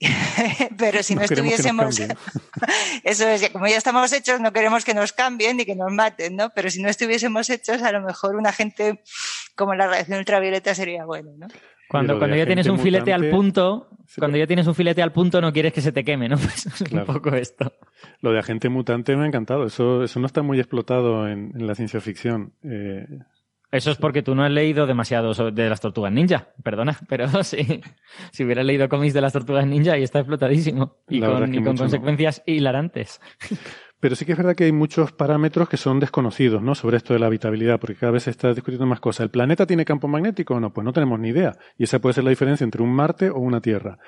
Pero 0.78 1.02
si 1.02 1.14
no, 1.14 1.22
estuviésemos, 1.22 2.00
eso 3.04 3.28
es, 3.28 3.50
como 3.50 3.68
ya 3.68 3.76
estamos 3.76 4.12
hechos, 4.12 4.40
no 4.40 4.52
queremos 4.52 4.84
que 4.84 4.94
nos 4.94 5.12
cambien 5.12 5.56
ni 5.56 5.64
que 5.64 5.76
nos 5.76 5.92
maten, 5.92 6.36
¿no? 6.36 6.50
Pero 6.50 6.70
si 6.70 6.82
no 6.82 6.88
estuviésemos 6.88 7.48
hechos, 7.50 7.82
a 7.82 7.92
lo 7.92 8.00
mejor 8.00 8.34
un 8.34 8.46
agente 8.46 9.02
como 9.54 9.74
la 9.74 9.86
radiación 9.86 10.18
ultravioleta 10.18 10.74
sería 10.74 11.04
bueno, 11.04 11.30
¿no? 11.36 11.46
Cuando, 11.92 12.18
cuando 12.18 12.36
ya 12.36 12.46
tienes 12.46 12.66
un 12.68 12.78
filete 12.78 13.12
al 13.12 13.30
punto, 13.30 13.88
Sí, 14.06 14.20
cuando 14.20 14.34
pero- 14.34 14.42
ya 14.42 14.46
tienes 14.48 14.66
un 14.66 14.74
filete 14.74 15.00
al 15.02 15.12
punto 15.12 15.40
no 15.40 15.52
quieres 15.52 15.72
que 15.72 15.80
se 15.80 15.92
te 15.92 16.02
queme, 16.04 16.28
¿no? 16.28 16.36
Pues 16.38 16.66
es 16.66 16.82
Claro. 16.88 17.06
un 17.06 17.14
poco 17.14 17.30
esto. 17.36 17.72
Lo 18.20 18.32
de 18.32 18.38
agente 18.40 18.68
mutante 18.68 19.16
me 19.16 19.22
ha 19.24 19.26
encantado. 19.26 19.64
Eso, 19.66 20.02
eso 20.02 20.18
no 20.18 20.26
está 20.26 20.42
muy 20.42 20.58
explotado 20.58 21.28
en, 21.28 21.52
en 21.54 21.66
la 21.66 21.74
ciencia 21.74 22.00
ficción. 22.00 22.52
Eh, 22.64 23.06
Eso 23.70 23.90
es 23.90 23.96
porque 23.96 24.22
tú 24.22 24.34
no 24.34 24.42
has 24.44 24.50
leído 24.50 24.86
demasiado 24.86 25.32
de 25.50 25.68
las 25.70 25.80
tortugas 25.80 26.12
ninja, 26.12 26.48
perdona, 26.62 26.98
pero 27.08 27.28
sí. 27.44 27.80
Si 28.32 28.44
hubieras 28.44 28.66
leído 28.66 28.88
cómics 28.88 29.14
de 29.14 29.20
las 29.20 29.32
tortugas 29.32 29.66
ninja 29.66 29.96
y 29.98 30.02
está 30.02 30.18
explotadísimo. 30.18 30.96
Y 31.08 31.20
La 31.20 31.28
con, 31.28 31.44
es 31.44 31.50
que 31.50 31.56
y 31.56 31.58
con 31.60 31.64
mucho 31.72 31.72
no. 31.72 31.78
consecuencias 31.90 32.42
hilarantes. 32.46 33.20
Pero 34.02 34.16
sí 34.16 34.24
que 34.24 34.32
es 34.32 34.38
verdad 34.38 34.56
que 34.56 34.64
hay 34.64 34.72
muchos 34.72 35.12
parámetros 35.12 35.68
que 35.68 35.76
son 35.76 36.00
desconocidos, 36.00 36.60
¿no? 36.60 36.74
Sobre 36.74 36.96
esto 36.96 37.12
de 37.12 37.20
la 37.20 37.26
habitabilidad, 37.26 37.78
porque 37.78 37.94
cada 37.94 38.10
vez 38.10 38.24
se 38.24 38.30
está 38.30 38.52
discutiendo 38.52 38.84
más 38.84 38.98
cosas. 38.98 39.22
¿El 39.22 39.30
planeta 39.30 39.64
tiene 39.64 39.84
campo 39.84 40.08
magnético 40.08 40.54
o 40.54 40.60
no? 40.60 40.72
Pues 40.72 40.84
no 40.84 40.92
tenemos 40.92 41.20
ni 41.20 41.28
idea. 41.28 41.56
Y 41.78 41.84
esa 41.84 42.00
puede 42.00 42.14
ser 42.14 42.24
la 42.24 42.30
diferencia 42.30 42.64
entre 42.64 42.82
un 42.82 42.92
Marte 42.92 43.30
o 43.30 43.38
una 43.38 43.60
Tierra. 43.60 43.98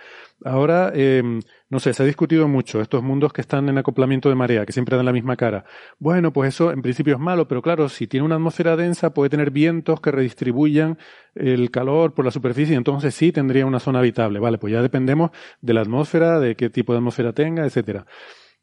Ahora, 0.45 0.91
eh, 0.97 1.23
no 1.71 1.79
sé, 1.79 1.95
se 1.95 2.03
ha 2.03 2.07
discutido 2.07 2.49
mucho 2.49 2.81
estos 2.81 3.05
mundos 3.05 3.33
que 3.33 3.41
están 3.41 3.69
en 3.69 3.79
acoplamiento 3.79 4.29
de 4.29 4.35
marea, 4.35 4.67
que 4.67 4.73
siempre 4.73 4.97
dan 4.97 5.07
la 5.07 5.13
misma 5.13 5.37
cara. 5.37 5.65
Bueno, 6.01 6.33
pues 6.33 6.49
eso 6.49 6.73
en 6.73 6.83
principio 6.83 7.15
es 7.15 7.21
malo, 7.21 7.47
pero 7.47 7.63
claro, 7.63 7.89
si 7.89 8.09
tiene 8.09 8.27
una 8.27 8.35
atmósfera 8.35 8.75
densa 8.75 9.15
puede 9.15 9.31
tener 9.31 9.53
vientos 9.53 10.01
que 10.01 10.11
redistribuyan 10.11 10.99
el 11.37 11.71
calor 11.71 12.15
por 12.15 12.25
la 12.25 12.33
superficie, 12.33 12.75
entonces 12.75 13.15
sí 13.15 13.31
tendría 13.31 13.65
una 13.65 13.79
zona 13.79 14.01
habitable. 14.01 14.41
Vale, 14.41 14.59
pues 14.59 14.73
ya 14.73 14.83
dependemos 14.83 15.31
de 15.61 15.73
la 15.73 15.83
atmósfera, 15.83 16.41
de 16.41 16.57
qué 16.57 16.69
tipo 16.69 16.95
de 16.95 16.99
atmósfera 16.99 17.33
tenga, 17.33 17.65
etcétera. 17.65 18.07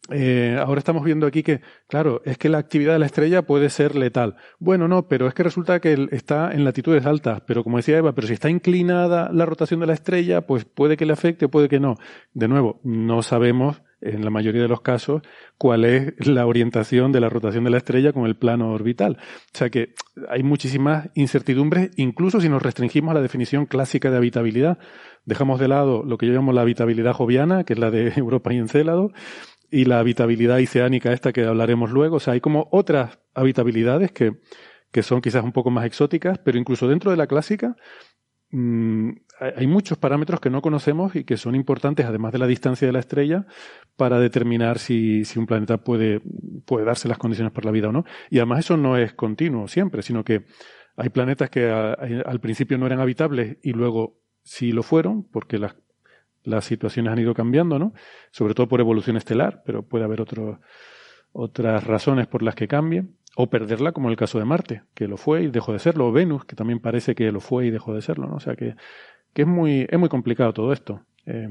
Eh, 0.10 0.58
ahora 0.60 0.80
estamos 0.80 1.04
viendo 1.04 1.28
aquí 1.28 1.44
que, 1.44 1.62
claro, 1.88 2.22
es 2.26 2.38
que 2.38 2.50
la 2.50 2.58
actividad 2.58 2.94
de 2.94 3.00
la 3.00 3.06
estrella 3.06 3.44
puede 3.44 3.70
ser 3.70 3.96
letal. 3.96 4.36
Bueno, 4.60 4.88
no, 4.88 5.08
pero 5.08 5.28
es 5.28 5.34
que 5.34 5.44
resulta 5.44 5.80
que 5.80 6.08
está 6.12 6.52
en 6.52 6.64
latitudes 6.64 7.06
altas. 7.06 7.42
Pero 7.46 7.64
como 7.64 7.78
decía 7.78 7.98
Eva, 7.98 8.14
pero 8.14 8.28
si 8.28 8.34
está 8.34 8.50
inclinada 8.50 9.30
la 9.32 9.46
rotación 9.46 9.80
de 9.80 9.88
la 9.88 9.94
estrella, 9.94 10.42
pues 10.42 10.66
puede 10.66 10.98
que 10.98 11.06
le 11.06 11.14
afecte, 11.14 11.48
puede 11.48 11.70
que 11.70 11.80
no. 11.80 11.96
De 12.34 12.48
nuevo, 12.48 12.80
no 12.84 13.22
sabemos 13.22 13.82
en 14.02 14.26
la 14.26 14.32
mayoría 14.32 14.64
de 14.64 14.68
los 14.68 14.82
casos 14.82 15.22
cuál 15.58 15.86
es 15.86 16.28
la 16.28 16.46
orientación 16.46 17.12
de 17.12 17.20
la 17.20 17.30
rotación 17.30 17.64
de 17.64 17.70
la 17.70 17.78
estrella 17.78 18.12
con 18.12 18.26
el 18.26 18.36
plano 18.36 18.72
orbital. 18.72 19.18
O 19.54 19.58
sea 19.58 19.70
que 19.70 19.94
hay 20.30 20.44
muchísimas 20.44 21.10
incertidumbres, 21.14 21.92
incluso 21.96 22.42
si 22.42 22.50
nos 22.50 22.62
restringimos 22.62 23.12
a 23.12 23.16
la 23.16 23.22
definición 23.22 23.66
clásica 23.66 24.10
de 24.10 24.18
habitabilidad. 24.18 24.80
Dejamos 25.26 25.60
de 25.60 25.68
lado 25.68 26.04
lo 26.04 26.18
que 26.18 26.26
yo 26.26 26.34
llamo 26.34 26.52
la 26.52 26.62
habitabilidad 26.62 27.14
joviana, 27.14 27.64
que 27.64 27.74
es 27.74 27.80
la 27.80 27.92
de 27.92 28.12
Europa 28.18 28.52
y 28.54 28.58
Encélado, 28.58 29.12
y 29.72 29.86
la 29.86 30.00
habitabilidad 30.00 30.60
oceánica 30.62 31.14
esta 31.14 31.32
que 31.32 31.46
hablaremos 31.46 31.90
luego. 31.92 32.18
O 32.18 32.20
sea, 32.20 32.34
hay 32.34 32.42
como 32.42 32.68
otras 32.72 33.20
habitabilidades 33.34 34.12
que, 34.12 34.34
que 34.92 35.02
son 35.02 35.22
quizás 35.22 35.44
un 35.44 35.54
poco 35.54 35.72
más 35.72 35.86
exóticas, 35.86 36.38
pero 36.40 36.60
incluso 36.60 36.88
dentro 36.88 37.10
de 37.10 37.18
la 37.18 37.26
clásica 37.26 37.78
mm, 38.52 39.12
hay 39.40 39.66
muchos 39.68 39.98
parámetros 39.98 40.42
que 40.42 40.50
no 40.50 40.62
conocemos 40.62 41.16
y 41.16 41.24
que 41.24 41.38
son 41.38 41.56
importantes, 41.56 42.06
además 42.06 42.34
de 42.34 42.40
la 42.40 42.48
distancia 42.48 42.86
de 42.86 42.92
la 42.92 43.00
estrella, 43.00 43.48
para 43.96 44.20
determinar 44.20 44.78
si, 44.78 45.24
si 45.24 45.40
un 45.40 45.48
planeta 45.48 45.78
puede, 45.78 46.22
puede 46.66 46.86
darse 46.86 47.08
las 47.08 47.18
condiciones 47.18 47.54
para 47.54 47.66
la 47.66 47.72
vida 47.72 47.90
o 47.90 47.92
no. 47.94 48.04
Y 48.30 48.38
además 48.38 48.60
eso 48.60 48.76
no 48.78 48.98
es 48.98 49.14
continuo 49.14 49.68
siempre, 49.68 50.04
sino 50.04 50.24
que 50.24 50.46
hay 50.98 51.10
planetas 51.10 51.50
que 51.50 51.70
al 51.70 52.40
principio 52.42 52.78
no 52.78 52.86
eran 52.86 53.00
habitables 53.00 53.58
y 53.64 53.72
luego 53.72 54.20
sí 54.44 54.74
lo 54.74 54.84
fueron, 54.84 55.24
porque 55.24 55.58
las, 55.58 55.76
las 56.44 56.66
situaciones 56.66 57.12
han 57.12 57.20
ido 57.20 57.34
cambiando, 57.34 57.80
¿no? 57.80 57.94
Sobre 58.32 58.54
todo 58.54 58.68
por 58.68 58.80
evolución 58.80 59.18
estelar, 59.18 59.64
pero 59.66 59.84
puede 59.84 60.06
haber 60.06 60.24
otras 61.32 61.84
razones 61.84 62.28
por 62.28 62.44
las 62.44 62.56
que 62.56 62.68
cambie, 62.68 63.06
o 63.36 63.50
perderla, 63.50 63.92
como 63.92 64.10
el 64.10 64.18
caso 64.18 64.40
de 64.40 64.46
Marte, 64.46 64.84
que 64.94 65.08
lo 65.08 65.18
fue 65.18 65.44
y 65.44 65.48
dejó 65.48 65.74
de 65.74 65.80
serlo, 65.80 66.08
o 66.08 66.12
Venus, 66.12 66.46
que 66.46 66.56
también 66.56 66.80
parece 66.80 67.16
que 67.16 67.32
lo 67.32 67.40
fue 67.40 67.68
y 67.68 67.72
dejó 67.72 67.94
de 67.94 68.02
serlo, 68.02 68.28
¿no? 68.28 68.36
O 68.36 68.40
sea 68.40 68.56
que, 68.56 68.76
que 69.34 69.44
es 69.44 69.48
muy, 69.48 69.88
es 69.90 70.00
muy 70.00 70.10
complicado 70.10 70.54
todo 70.54 70.74
esto. 70.74 71.06
Eh, 71.26 71.50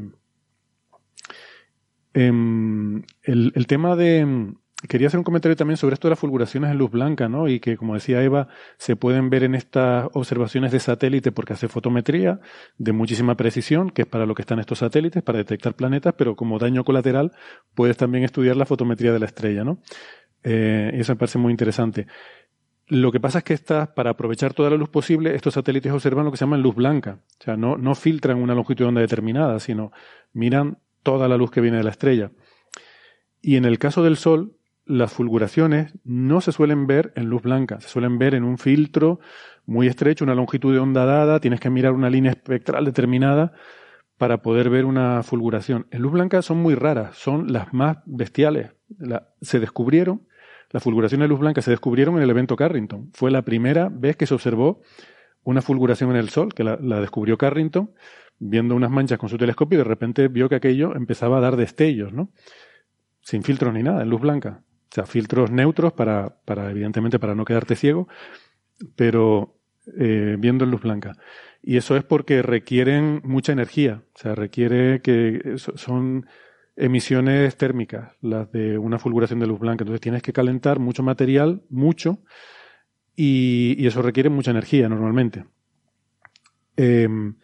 em, 2.15 3.03
el, 3.23 3.53
el 3.55 3.67
tema 3.67 3.97
de. 3.97 4.55
Quería 4.89 5.09
hacer 5.09 5.19
un 5.19 5.25
comentario 5.25 5.57
también 5.57 5.77
sobre 5.77 5.93
esto 5.93 6.09
de 6.09 6.13
las 6.13 6.19
fulguraciones 6.19 6.71
en 6.71 6.79
luz 6.79 6.91
blanca, 6.91 7.29
¿no? 7.29 7.49
Y 7.49 7.61
que, 7.61 7.77
como 7.77 7.95
decía 7.95 8.23
Eva, 8.23 8.49
se 8.79 8.97
pueden 8.97 9.29
ver 9.29 9.43
en 9.43 9.55
estas 9.55 10.09
observaciones 10.15 10.73
de 10.73 10.81
satélite 10.81 11.33
porque 11.33 11.53
hace 11.53 11.69
fotometría 11.69 12.41
de 12.79 12.93
muchísima 12.93 13.37
precisión, 13.37 13.91
que 13.91 14.03
es 14.03 14.09
para 14.09 14.25
lo 14.25 14.35
que 14.35 14.41
están 14.41 14.59
estos 14.59 14.79
satélites, 14.79 15.23
para 15.23 15.37
detectar 15.37 15.75
planetas, 15.75 16.15
pero 16.17 16.35
como 16.35 16.59
daño 16.59 16.83
colateral 16.83 17.33
puedes 17.75 17.99
también 17.99 18.25
estudiar 18.25 18.57
la 18.57 18.65
fotometría 18.65 19.13
de 19.13 19.19
la 19.19 19.27
estrella, 19.27 19.65
¿no? 19.65 19.83
Eh, 20.45 20.93
y 20.95 21.01
eso 21.01 21.13
me 21.13 21.17
parece 21.17 21.37
muy 21.37 21.51
interesante. 21.51 22.07
Lo 22.89 23.13
que 23.13 23.21
pasa 23.21 23.39
es 23.39 23.45
que 23.45 23.55
estas, 23.55 23.89
para 23.91 24.11
aprovechar 24.11 24.55
toda 24.55 24.71
la 24.71 24.77
luz 24.77 24.89
posible, 24.89 25.35
estos 25.35 25.55
satélites 25.55 25.93
observan 25.93 26.25
lo 26.25 26.31
que 26.31 26.39
se 26.39 26.47
llama 26.47 26.57
luz 26.57 26.75
blanca. 26.75 27.21
O 27.39 27.45
sea, 27.45 27.57
no, 27.57 27.77
no 27.77 27.95
filtran 27.95 28.39
una 28.39 28.55
longitud 28.55 28.85
de 28.85 28.89
onda 28.89 29.01
determinada, 29.03 29.61
sino 29.61 29.93
miran 30.33 30.79
toda 31.03 31.29
la 31.29 31.37
luz 31.37 31.51
que 31.51 31.61
viene 31.61 31.77
de 31.77 31.85
la 31.85 31.91
estrella. 31.91 32.33
Y 33.43 33.57
en 33.57 33.67
el 33.67 33.79
caso 33.79 34.03
del 34.03 34.17
Sol, 34.17 34.57
las 34.91 35.13
fulguraciones 35.13 35.95
no 36.05 36.41
se 36.41 36.51
suelen 36.51 36.87
ver 36.87 37.13
en 37.15 37.27
luz 37.27 37.43
blanca, 37.43 37.81
se 37.81 37.89
suelen 37.89 38.19
ver 38.19 38.35
en 38.35 38.43
un 38.43 38.59
filtro 38.59 39.21
muy 39.65 39.87
estrecho, 39.87 40.25
una 40.25 40.35
longitud 40.35 40.73
de 40.73 40.81
onda 40.81 41.05
dada, 41.05 41.39
tienes 41.39 41.61
que 41.61 41.71
mirar 41.71 41.93
una 41.93 42.11
línea 42.11 42.33
espectral 42.33 42.85
determinada 42.85 43.53
para 44.19 44.43
poder 44.43 44.69
ver 44.69 44.85
una 44.85 45.23
fulguración. 45.23 45.87
En 45.93 46.03
luz 46.03 46.13
blanca 46.13 46.43
son 46.43 46.59
muy 46.59 46.75
raras, 46.75 47.17
son 47.17 47.53
las 47.53 47.73
más 47.73 47.99
bestiales. 48.05 48.73
se 49.41 49.61
descubrieron, 49.61 50.27
las 50.71 50.83
fulguraciones 50.83 51.25
de 51.25 51.29
luz 51.29 51.39
blanca 51.39 51.63
se 51.63 51.71
descubrieron 51.71 52.17
en 52.17 52.23
el 52.23 52.31
evento 52.31 52.57
Carrington. 52.57 53.11
Fue 53.15 53.31
la 53.31 53.43
primera 53.43 53.89
vez 53.91 54.17
que 54.17 54.27
se 54.27 54.35
observó 54.35 54.83
una 55.45 55.63
fulguración 55.63 56.11
en 56.11 56.17
el 56.17 56.31
Sol, 56.31 56.53
que 56.53 56.65
la, 56.65 56.77
descubrió 56.77 57.39
Carrington, 57.39 57.93
viendo 58.41 58.75
unas 58.75 58.91
manchas 58.91 59.19
con 59.19 59.29
su 59.29 59.39
telescopio 59.39 59.77
y 59.77 59.83
de 59.83 59.89
repente 59.89 60.29
vio 60.29 60.49
que 60.49 60.57
aquello 60.57 60.97
empezaba 60.97 61.39
a 61.39 61.41
dar 61.41 61.57
destellos, 61.57 62.13
¿no? 62.13 62.31
Sin 63.21 63.45
filtros 63.45 63.73
ni 63.73 63.85
nada, 63.85 64.03
en 64.03 64.11
luz 64.11 64.21
blanca. 64.21 64.65
O 64.91 64.95
sea, 64.95 65.07
filtros 65.07 65.51
neutros 65.51 65.93
para, 65.93 66.41
para 66.45 66.71
evidentemente, 66.71 67.19
para 67.19 67.35
no 67.35 67.45
quedarte 67.45 67.77
ciego, 67.77 68.09
pero 68.97 69.57
eh, 69.99 70.37
viendo 70.39 70.65
en 70.65 70.71
luz 70.71 70.83
blanca. 70.83 71.13
Y 71.63 71.77
eso 71.77 71.97
es 71.97 72.03
porque 72.05 72.43
requieren 72.43 73.21
mucha 73.25 73.53
energía, 73.53 74.03
o 74.15 74.19
sea, 74.19 74.35
requiere 74.35 75.01
que 75.03 75.55
son 75.57 76.27
emisiones 76.77 77.57
térmicas, 77.57 78.15
las 78.23 78.51
de 78.51 78.79
una 78.79 78.99
fulguración 78.99 79.41
de 79.41 79.47
luz 79.47 79.61
blanca. 79.61 79.83
Entonces 79.83 80.01
tienes 80.01 80.23
que 80.23 80.33
calentar 80.33 80.79
mucho 80.79 81.03
material, 81.03 81.63
mucho, 81.69 82.19
y, 83.15 83.87
eso 83.87 84.03
requiere 84.03 84.31
mucha 84.31 84.51
energía 84.51 84.89
normalmente. 84.89 85.45
Em, 86.77 87.37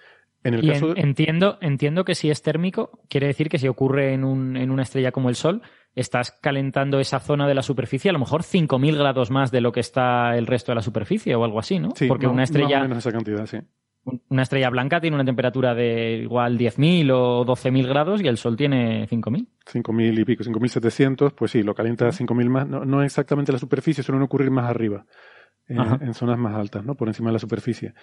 en 0.46 0.54
el 0.54 0.66
caso 0.66 0.94
entiendo, 0.96 1.58
entiendo 1.60 2.04
que 2.04 2.14
si 2.14 2.30
es 2.30 2.42
térmico, 2.42 3.00
quiere 3.08 3.26
decir 3.26 3.48
que 3.48 3.58
si 3.58 3.68
ocurre 3.68 4.12
en, 4.12 4.24
un, 4.24 4.56
en 4.56 4.70
una 4.70 4.82
estrella 4.82 5.12
como 5.12 5.28
el 5.28 5.34
Sol, 5.34 5.62
estás 5.94 6.30
calentando 6.30 7.00
esa 7.00 7.20
zona 7.20 7.48
de 7.48 7.54
la 7.54 7.62
superficie 7.62 8.10
a 8.10 8.12
lo 8.12 8.18
mejor 8.18 8.42
5.000 8.42 8.96
grados 8.96 9.30
más 9.30 9.50
de 9.50 9.60
lo 9.60 9.72
que 9.72 9.80
está 9.80 10.36
el 10.36 10.46
resto 10.46 10.72
de 10.72 10.76
la 10.76 10.82
superficie 10.82 11.34
o 11.34 11.44
algo 11.44 11.58
así, 11.58 11.78
¿no? 11.78 11.90
Sí, 11.96 12.06
Porque 12.06 12.26
una 12.26 12.44
estrella... 12.44 12.82
menos 12.82 12.98
esa 12.98 13.12
cantidad, 13.12 13.46
sí. 13.46 13.58
Una 14.28 14.42
estrella 14.42 14.70
blanca 14.70 15.00
tiene 15.00 15.16
una 15.16 15.24
temperatura 15.24 15.74
de 15.74 16.18
igual 16.18 16.56
10.000 16.56 17.10
o 17.12 17.44
12.000 17.44 17.88
grados 17.88 18.22
y 18.22 18.28
el 18.28 18.36
Sol 18.36 18.56
tiene 18.56 19.08
5.000. 19.08 19.48
5.000 19.66 20.20
y 20.20 20.24
pico, 20.24 20.44
5.700, 20.44 21.32
pues 21.34 21.50
sí, 21.50 21.64
lo 21.64 21.74
calienta 21.74 22.06
5.000 22.06 22.48
más. 22.48 22.68
No, 22.68 22.84
no 22.84 23.02
exactamente 23.02 23.50
la 23.50 23.58
superficie, 23.58 24.04
suelen 24.04 24.22
ocurrir 24.22 24.52
más 24.52 24.70
arriba, 24.70 25.06
en, 25.66 26.14
zonas 26.14 26.38
más 26.38 26.54
altas, 26.54 26.84
¿no? 26.84 26.94
Por 26.94 27.08
encima 27.08 27.30
de 27.30 27.32
la 27.32 27.38
superficie. 27.40 27.94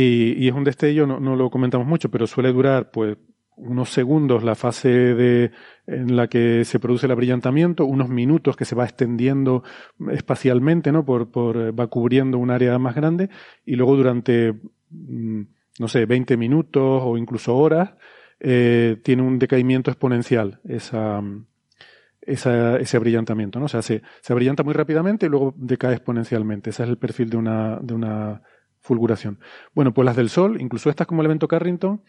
Y, 0.00 0.44
y 0.44 0.46
es 0.46 0.54
un 0.54 0.62
destello, 0.62 1.08
no, 1.08 1.18
no, 1.18 1.34
lo 1.34 1.50
comentamos 1.50 1.84
mucho, 1.84 2.08
pero 2.08 2.28
suele 2.28 2.52
durar, 2.52 2.92
pues, 2.92 3.16
unos 3.56 3.90
segundos 3.90 4.44
la 4.44 4.54
fase 4.54 4.88
de, 4.88 5.50
en 5.88 6.14
la 6.14 6.28
que 6.28 6.64
se 6.64 6.78
produce 6.78 7.06
el 7.06 7.12
abrillantamiento, 7.12 7.84
unos 7.84 8.08
minutos 8.08 8.54
que 8.54 8.64
se 8.64 8.76
va 8.76 8.84
extendiendo 8.84 9.64
espacialmente, 10.12 10.92
¿no? 10.92 11.04
Por, 11.04 11.32
por, 11.32 11.76
va 11.76 11.88
cubriendo 11.88 12.38
un 12.38 12.52
área 12.52 12.78
más 12.78 12.94
grande 12.94 13.28
y 13.66 13.74
luego 13.74 13.96
durante, 13.96 14.54
mm, 14.90 15.40
no 15.80 15.88
sé, 15.88 16.06
20 16.06 16.36
minutos 16.36 17.02
o 17.04 17.18
incluso 17.18 17.56
horas, 17.56 17.94
eh, 18.38 18.98
tiene 19.02 19.22
un 19.22 19.40
decaimiento 19.40 19.90
exponencial 19.90 20.60
esa, 20.68 21.20
esa, 22.22 22.78
ese 22.78 22.96
abrillantamiento, 22.96 23.58
¿no? 23.58 23.64
O 23.64 23.68
sea, 23.68 23.82
se, 23.82 24.02
se 24.20 24.32
abrillanta 24.32 24.62
muy 24.62 24.74
rápidamente 24.74 25.26
y 25.26 25.28
luego 25.28 25.54
decae 25.56 25.94
exponencialmente. 25.94 26.70
Ese 26.70 26.84
es 26.84 26.88
el 26.88 26.98
perfil 26.98 27.30
de 27.30 27.36
una, 27.36 27.80
de 27.82 27.94
una 27.94 28.42
fulguración. 28.80 29.38
Bueno, 29.74 29.92
pues 29.92 30.06
las 30.06 30.16
del 30.16 30.28
Sol, 30.28 30.60
incluso 30.60 30.90
estas 30.90 31.06
como 31.06 31.22
el 31.22 31.26
evento 31.26 31.48
Carrington, 31.48 32.02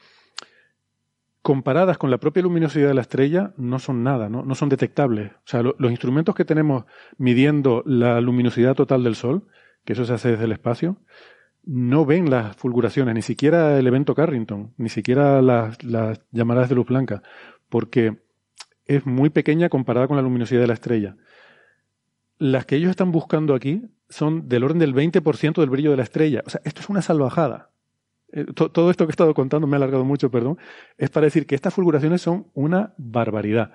comparadas 1.41 1.97
con 1.97 2.11
la 2.11 2.17
propia 2.17 2.43
luminosidad 2.43 2.89
de 2.89 2.93
la 2.93 3.01
estrella, 3.01 3.53
no 3.57 3.79
son 3.79 4.03
nada, 4.03 4.29
no, 4.29 4.43
no 4.43 4.55
son 4.55 4.69
detectables. 4.69 5.31
O 5.31 5.47
sea, 5.47 5.63
los 5.63 5.91
instrumentos 5.91 6.35
que 6.35 6.45
tenemos 6.45 6.85
midiendo 7.17 7.83
la 7.85 8.19
luminosidad 8.21 8.75
total 8.75 9.03
del 9.03 9.15
Sol, 9.15 9.47
que 9.85 9.93
eso 9.93 10.05
se 10.05 10.13
hace 10.13 10.31
desde 10.31 10.45
el 10.45 10.51
espacio, 10.51 10.97
no 11.63 12.05
ven 12.05 12.29
las 12.29 12.55
fulguraciones, 12.55 13.15
ni 13.15 13.21
siquiera 13.21 13.77
el 13.77 13.87
evento 13.87 14.15
Carrington, 14.15 14.73
ni 14.77 14.89
siquiera 14.89 15.41
las, 15.41 15.83
las 15.83 16.21
llamaradas 16.31 16.69
de 16.69 16.75
luz 16.75 16.87
blanca, 16.87 17.21
porque 17.69 18.19
es 18.85 19.05
muy 19.05 19.29
pequeña 19.29 19.69
comparada 19.69 20.07
con 20.07 20.17
la 20.17 20.23
luminosidad 20.23 20.61
de 20.61 20.67
la 20.67 20.73
estrella. 20.73 21.15
Las 22.37 22.65
que 22.65 22.75
ellos 22.75 22.89
están 22.89 23.11
buscando 23.11 23.53
aquí 23.53 23.89
son 24.09 24.49
del 24.49 24.63
orden 24.63 24.79
del 24.79 24.93
20% 24.93 25.59
del 25.59 25.69
brillo 25.69 25.91
de 25.91 25.97
la 25.97 26.03
estrella. 26.03 26.43
O 26.45 26.49
sea, 26.49 26.61
esto 26.63 26.81
es 26.81 26.89
una 26.89 27.01
salvajada. 27.01 27.71
Eh, 28.31 28.45
todo 28.53 28.91
esto 28.91 29.05
que 29.05 29.11
he 29.11 29.13
estado 29.13 29.33
contando, 29.33 29.67
me 29.67 29.75
ha 29.75 29.77
alargado 29.77 30.05
mucho, 30.05 30.29
perdón, 30.29 30.57
es 30.97 31.09
para 31.09 31.25
decir 31.25 31.45
que 31.45 31.55
estas 31.55 31.73
fulguraciones 31.73 32.21
son 32.21 32.47
una 32.53 32.93
barbaridad. 32.97 33.71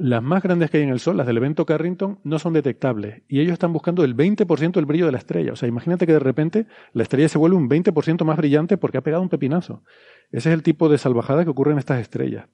Las 0.00 0.22
más 0.24 0.42
grandes 0.42 0.70
que 0.70 0.78
hay 0.78 0.82
en 0.82 0.88
el 0.88 0.98
Sol, 0.98 1.16
las 1.16 1.26
del 1.26 1.36
evento 1.36 1.64
Carrington, 1.64 2.18
no 2.24 2.40
son 2.40 2.52
detectables 2.52 3.22
y 3.28 3.38
ellos 3.38 3.52
están 3.52 3.72
buscando 3.72 4.02
el 4.02 4.16
20% 4.16 4.72
del 4.72 4.86
brillo 4.86 5.06
de 5.06 5.12
la 5.12 5.18
estrella. 5.18 5.52
O 5.52 5.56
sea, 5.56 5.68
imagínate 5.68 6.04
que 6.04 6.12
de 6.14 6.18
repente 6.18 6.66
la 6.92 7.04
estrella 7.04 7.28
se 7.28 7.38
vuelve 7.38 7.56
un 7.56 7.70
20% 7.70 8.24
más 8.24 8.36
brillante 8.36 8.76
porque 8.76 8.98
ha 8.98 9.02
pegado 9.02 9.22
un 9.22 9.28
pepinazo. 9.28 9.84
Ese 10.32 10.48
es 10.48 10.54
el 10.54 10.64
tipo 10.64 10.88
de 10.88 10.98
salvajada 10.98 11.44
que 11.44 11.50
ocurre 11.50 11.72
en 11.72 11.78
estas 11.78 12.00
estrellas. 12.00 12.48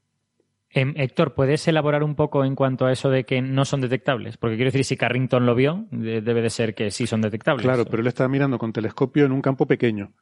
Em, 0.74 0.92
Héctor, 0.96 1.34
¿puedes 1.34 1.66
elaborar 1.68 2.02
un 2.02 2.16
poco 2.16 2.44
en 2.44 2.56
cuanto 2.56 2.86
a 2.86 2.92
eso 2.92 3.08
de 3.08 3.24
que 3.24 3.40
no 3.40 3.64
son 3.64 3.80
detectables? 3.80 4.36
Porque 4.36 4.56
quiero 4.56 4.72
decir, 4.72 4.84
si 4.84 4.96
Carrington 4.96 5.46
lo 5.46 5.54
vio, 5.54 5.86
debe 5.90 6.42
de 6.42 6.50
ser 6.50 6.74
que 6.74 6.90
sí 6.90 7.06
son 7.06 7.20
detectables. 7.20 7.64
Claro, 7.64 7.84
pero 7.84 8.00
él 8.00 8.08
está 8.08 8.28
mirando 8.28 8.58
con 8.58 8.72
telescopio 8.72 9.24
en 9.24 9.32
un 9.32 9.40
campo 9.40 9.66
pequeño 9.66 10.12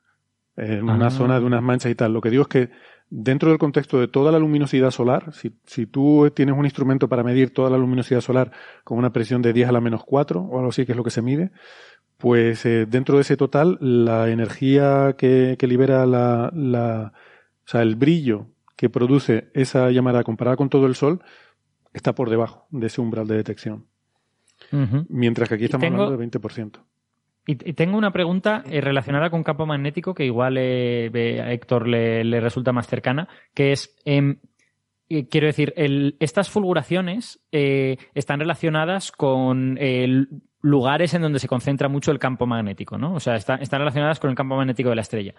en 0.56 0.84
una 0.84 1.06
ah. 1.06 1.10
zona 1.10 1.40
de 1.40 1.46
unas 1.46 1.62
manchas 1.62 1.90
y 1.90 1.94
tal. 1.94 2.12
Lo 2.12 2.20
que 2.20 2.30
digo 2.30 2.42
es 2.42 2.48
que 2.48 2.70
dentro 3.08 3.48
del 3.48 3.58
contexto 3.58 3.98
de 3.98 4.08
toda 4.08 4.30
la 4.32 4.38
luminosidad 4.38 4.90
solar, 4.90 5.32
si, 5.32 5.52
si 5.64 5.86
tú 5.86 6.30
tienes 6.34 6.54
un 6.56 6.64
instrumento 6.64 7.08
para 7.08 7.22
medir 7.22 7.52
toda 7.52 7.70
la 7.70 7.78
luminosidad 7.78 8.20
solar 8.20 8.52
con 8.84 8.98
una 8.98 9.12
presión 9.12 9.42
de 9.42 9.52
10 9.52 9.70
a 9.70 9.72
la 9.72 9.80
menos 9.80 10.04
4 10.04 10.40
o 10.40 10.58
algo 10.58 10.68
así, 10.68 10.84
que 10.84 10.92
es 10.92 10.98
lo 10.98 11.04
que 11.04 11.10
se 11.10 11.22
mide, 11.22 11.50
pues 12.18 12.64
eh, 12.66 12.86
dentro 12.86 13.16
de 13.16 13.22
ese 13.22 13.36
total, 13.36 13.78
la 13.80 14.28
energía 14.28 15.14
que, 15.16 15.56
que 15.58 15.66
libera 15.66 16.06
la, 16.06 16.50
la, 16.54 17.12
o 17.64 17.68
sea, 17.68 17.82
el 17.82 17.96
brillo 17.96 18.51
que 18.82 18.90
produce 18.90 19.48
esa 19.54 19.92
llamada 19.92 20.24
comparada 20.24 20.56
con 20.56 20.68
todo 20.68 20.86
el 20.86 20.96
Sol 20.96 21.22
está 21.94 22.16
por 22.16 22.28
debajo 22.28 22.66
de 22.72 22.88
ese 22.88 23.00
umbral 23.00 23.28
de 23.28 23.36
detección. 23.36 23.86
Mientras 25.08 25.48
que 25.48 25.54
aquí 25.54 25.66
estamos 25.66 25.86
hablando 25.86 26.16
de 26.16 26.26
20%. 26.26 26.80
Y, 27.46 27.54
tengo 27.74 27.96
una 27.96 28.10
pregunta 28.10 28.64
eh, 28.66 28.80
relacionada 28.80 29.30
con 29.30 29.44
campo 29.44 29.66
magnético 29.66 30.14
que 30.14 30.24
igual 30.24 30.56
eh, 30.58 31.40
a 31.40 31.52
Héctor 31.52 31.86
le, 31.86 32.40
resulta 32.40 32.72
más 32.72 32.88
cercana, 32.88 33.28
que 33.54 33.70
es, 33.70 33.96
em, 34.04 34.40
eh, 35.08 35.28
quiero 35.28 35.46
decir, 35.46 35.72
estas 36.18 36.50
fulguraciones 36.50 37.40
están 37.52 38.40
relacionadas 38.40 39.12
con 39.12 39.78
lugares 40.60 41.14
en 41.14 41.22
donde 41.22 41.38
se 41.38 41.46
concentra 41.46 41.88
mucho 41.88 42.10
el 42.10 42.18
campo 42.18 42.46
magnético, 42.48 42.98
¿no? 42.98 43.14
O 43.14 43.20
sea, 43.20 43.36
están 43.36 43.60
relacionadas 43.60 44.18
con 44.18 44.30
el 44.30 44.34
campo 44.34 44.56
magnético 44.56 44.88
de 44.88 44.96
la 44.96 45.02
estrella. 45.02 45.34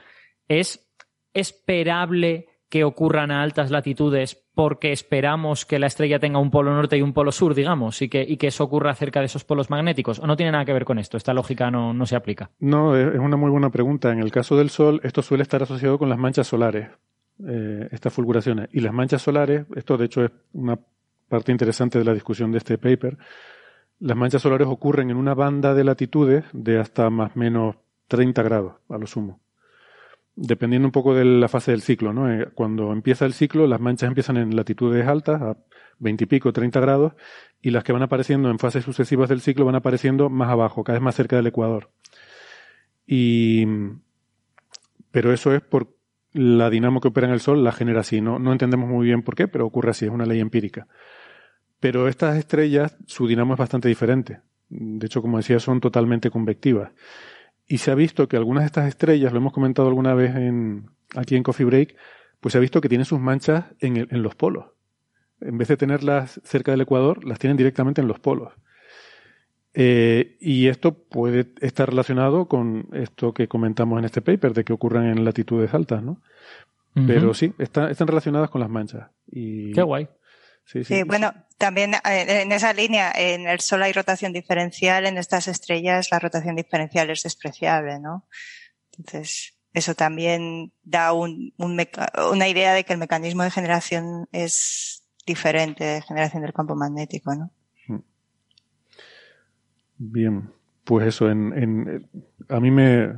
¿Es 0.48 0.90
esperable 1.34 2.48
que 2.70 2.84
ocurran 2.84 3.30
a 3.30 3.44
altas 3.44 3.70
latitudes 3.70 4.44
porque 4.56 4.92
esperamos 4.92 5.66
que 5.66 5.80
la 5.80 5.88
estrella 5.88 6.20
tenga 6.20 6.40
un 6.40 6.52
polo 6.52 6.74
norte 6.74 6.98
y 6.98 7.02
un 7.02 7.14
polo 7.14 7.32
sur, 7.32 7.54
digamos, 7.54 8.02
y 8.02 8.10
que, 8.10 8.26
y 8.28 8.38
que 8.38 8.48
eso 8.48 8.64
ocurra 8.64 8.96
cerca 8.96 9.20
de 9.20 9.28
esos 9.28 9.44
polos 9.44 9.70
magnéticos? 9.70 10.20
¿O 10.20 10.28
no 10.28 10.36
tiene 10.36 10.52
nada 10.52 10.66
que 10.66 10.74
ver 10.74 10.86
con 10.86 11.00
esto? 11.00 11.18
Esta 11.18 11.34
lógica 11.34 11.70
no, 11.70 11.94
no 11.94 12.06
se 12.06 12.16
aplica. 12.16 12.50
No, 12.60 12.96
es 12.96 13.20
una 13.20 13.38
muy 13.38 13.52
buena 13.52 13.70
pregunta. 13.70 14.12
En 14.12 14.20
el 14.20 14.32
caso 14.32 14.58
del 14.58 14.70
Sol, 14.70 15.02
esto 15.04 15.22
suele 15.22 15.44
estar 15.44 15.62
asociado 15.62 15.98
con 15.98 16.10
las 16.10 16.18
manchas 16.18 16.48
solares, 16.48 16.90
eh, 17.48 17.90
estas 17.92 18.14
fulguraciones. 18.14 18.70
Y 18.72 18.80
las 18.80 18.94
manchas 18.94 19.22
solares, 19.22 19.66
esto 19.76 19.98
de 19.98 20.06
hecho 20.06 20.26
es 20.26 20.32
una 20.54 20.80
parte 21.28 21.52
interesante 21.52 22.00
de 22.00 22.06
la 22.06 22.14
discusión 22.14 22.52
de 22.52 22.60
este 22.60 22.78
paper, 22.78 23.18
las 24.00 24.18
manchas 24.18 24.42
solares 24.42 24.68
ocurren 24.68 25.10
en 25.10 25.18
una 25.18 25.34
banda 25.34 25.74
de 25.74 25.84
latitudes 25.84 26.44
de 26.54 26.80
hasta 26.80 27.10
más 27.10 27.36
o 27.36 27.40
menos 27.40 27.76
30 28.08 28.44
grados, 28.44 28.74
a 28.90 28.98
lo 28.98 29.08
sumo 29.08 29.43
dependiendo 30.36 30.88
un 30.88 30.92
poco 30.92 31.14
de 31.14 31.26
la 31.26 31.48
fase 31.48 31.72
del 31.72 31.82
ciclo, 31.82 32.14
¿no? 32.14 32.32
Eh, 32.32 32.50
cuando 32.54 32.92
empieza 32.92 33.26
el 33.26 33.34
ciclo, 33.34 33.68
las 33.68 33.80
manchas 33.80 34.08
empiezan 34.08 34.38
en 34.38 34.56
latitudes 34.56 35.08
altas, 35.08 35.42
a 35.42 35.58
20 36.00 36.24
y 36.24 36.28
pico, 36.28 36.54
30 36.54 36.80
grados, 36.80 37.14
y 37.62 37.72
las 37.72 37.84
que 37.84 37.94
van 37.94 38.02
apareciendo 38.02 38.50
en 38.50 38.60
fases 38.60 38.84
sucesivas 38.84 39.30
del 39.30 39.42
ciclo 39.42 39.66
van 39.66 39.76
apareciendo 39.76 40.30
más 40.30 40.50
abajo, 40.50 40.84
cada 40.84 40.98
vez 40.98 41.04
más 41.04 41.16
cerca 41.16 41.36
del 41.36 41.48
ecuador. 41.48 41.92
Y, 43.06 43.66
pero 45.12 45.34
eso 45.34 45.54
es 45.54 45.62
por 45.62 45.96
la 46.32 46.70
dinamo 46.70 47.00
que 47.00 47.10
opera 47.10 47.28
en 47.28 47.34
el 47.34 47.40
Sol, 47.40 47.64
la 47.64 47.72
genera 47.72 48.02
así. 48.02 48.22
No, 48.22 48.40
no 48.40 48.52
entendemos 48.52 48.90
muy 48.90 49.06
bien 49.06 49.22
por 49.22 49.36
qué, 49.36 49.48
pero 49.48 49.66
ocurre 49.66 49.92
así, 49.92 50.06
es 50.06 50.12
una 50.12 50.26
ley 50.26 50.40
empírica. 50.40 50.88
Pero 51.80 52.08
estas 52.08 52.38
estrellas, 52.38 52.98
su 53.06 53.28
dinamo 53.28 53.54
es 53.54 53.60
bastante 53.60 53.88
diferente. 53.88 54.42
De 54.70 55.06
hecho, 55.06 55.22
como 55.22 55.38
decía, 55.38 55.60
son 55.60 55.80
totalmente 55.80 56.32
convectivas. 56.32 56.92
Y 57.68 57.78
se 57.78 57.92
ha 57.92 57.96
visto 57.96 58.28
que 58.28 58.38
algunas 58.38 58.64
de 58.64 58.68
estas 58.68 58.88
estrellas, 58.88 59.32
lo 59.32 59.40
hemos 59.40 59.54
comentado 59.54 59.88
alguna 59.88 60.14
vez 60.14 60.36
en, 60.36 60.90
aquí 61.16 61.36
en 61.36 61.44
Coffee 61.44 61.66
Break, 61.66 61.96
pues 62.40 62.52
se 62.52 62.58
ha 62.58 62.62
visto 62.62 62.82
que 62.82 62.90
tienen 62.90 63.06
sus 63.06 63.20
manchas 63.20 63.66
en, 63.80 63.98
en 63.98 64.24
los 64.24 64.36
polos. 64.36 64.66
En 65.42 65.58
vez 65.58 65.68
de 65.68 65.78
tenerlas 65.78 66.42
cerca 66.44 66.72
del 66.72 66.82
ecuador, 66.82 67.26
las 67.26 67.40
tienen 67.40 67.58
directamente 67.58 68.02
en 68.02 68.08
los 68.08 68.20
polos. 68.20 68.54
Eh, 69.74 70.38
y 70.40 70.68
esto 70.68 70.94
puede 70.94 71.48
estar 71.62 71.90
relacionado 71.90 72.48
con 72.48 72.88
esto 72.94 73.34
que 73.34 73.48
comentamos 73.48 73.98
en 74.00 74.06
este 74.06 74.22
paper, 74.22 74.54
de 74.54 74.64
que 74.64 74.74
ocurran 74.74 75.06
en 75.06 75.26
latitudes 75.26 75.74
altas, 75.74 76.04
¿no? 76.04 76.22
Pero 77.08 77.34
sí, 77.34 77.54
están 77.58 78.08
relacionadas 78.08 78.52
con 78.52 78.62
las 78.62 78.70
manchas. 78.70 79.10
Y, 79.26 79.72
Qué 79.72 79.82
guay. 79.82 80.08
Sí, 80.66 80.84
sí, 80.84 81.04
bueno, 81.04 81.34
también 81.58 81.94
eh, 81.94 82.42
en 82.42 82.52
esa 82.52 82.74
línea, 82.74 83.12
en 83.16 83.48
el 83.48 83.60
Sol 83.60 83.84
hay 83.84 83.94
rotación 83.94 84.34
diferencial, 84.34 85.06
en 85.06 85.18
estas 85.18 85.48
estrellas 85.48 86.10
la 86.12 86.20
rotación 86.20 86.56
diferencial 86.56 87.10
es 87.10 87.24
despreciable, 87.24 88.00
¿no? 88.00 88.28
Entonces, 88.98 89.54
eso 89.74 89.96
también 89.96 90.72
da 90.84 91.14
un, 91.14 91.54
una 91.58 92.48
idea 92.48 92.74
de 92.74 92.84
que 92.84 92.94
el 92.94 93.00
mecanismo 93.00 93.44
de 93.44 93.52
generación 93.52 94.28
es 94.32 95.04
diferente 95.26 95.84
de 95.84 96.02
generación 96.02 96.44
del 96.44 96.54
campo 96.54 96.76
magnético, 96.76 97.34
¿no? 97.36 97.52
Mm. 97.88 98.02
Bien, 99.98 100.52
pues 100.84 101.08
eso, 101.08 101.30
en, 101.30 101.54
en, 101.58 102.10
a 102.50 102.60
mí 102.60 102.72
me, 102.72 103.14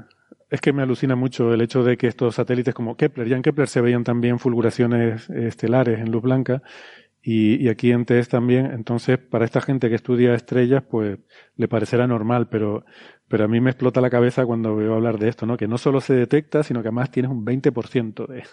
es 0.49 0.61
que 0.61 0.71
me 0.71 0.83
alucina 0.83 1.15
mucho 1.15 1.53
el 1.53 1.61
hecho 1.61 1.83
de 1.83 1.97
que 1.97 2.07
estos 2.07 2.35
satélites 2.35 2.73
como 2.73 2.95
Kepler, 2.95 3.27
ya 3.27 3.35
en 3.35 3.41
Kepler 3.41 3.67
se 3.67 3.81
veían 3.81 4.03
también 4.03 4.39
fulguraciones 4.39 5.29
estelares 5.29 5.99
en 5.99 6.11
luz 6.11 6.21
blanca 6.21 6.61
y, 7.27 7.69
aquí 7.69 7.91
en 7.91 8.05
TESS 8.05 8.29
también, 8.29 8.67
entonces 8.67 9.17
para 9.17 9.45
esta 9.45 9.59
gente 9.59 9.89
que 9.89 9.95
estudia 9.95 10.35
estrellas, 10.35 10.83
pues 10.87 11.17
le 11.55 11.67
parecerá 11.67 12.05
normal, 12.05 12.49
pero, 12.49 12.85
pero 13.27 13.45
a 13.45 13.47
mí 13.47 13.59
me 13.59 13.71
explota 13.71 13.99
la 13.99 14.11
cabeza 14.11 14.45
cuando 14.45 14.75
veo 14.75 14.93
hablar 14.93 15.17
de 15.17 15.29
esto, 15.29 15.47
¿no? 15.47 15.57
Que 15.57 15.67
no 15.67 15.79
solo 15.79 16.01
se 16.01 16.13
detecta, 16.13 16.61
sino 16.61 16.83
que 16.83 16.89
además 16.89 17.09
tienes 17.09 17.31
un 17.31 17.43
20% 17.43 18.27
de... 18.27 18.43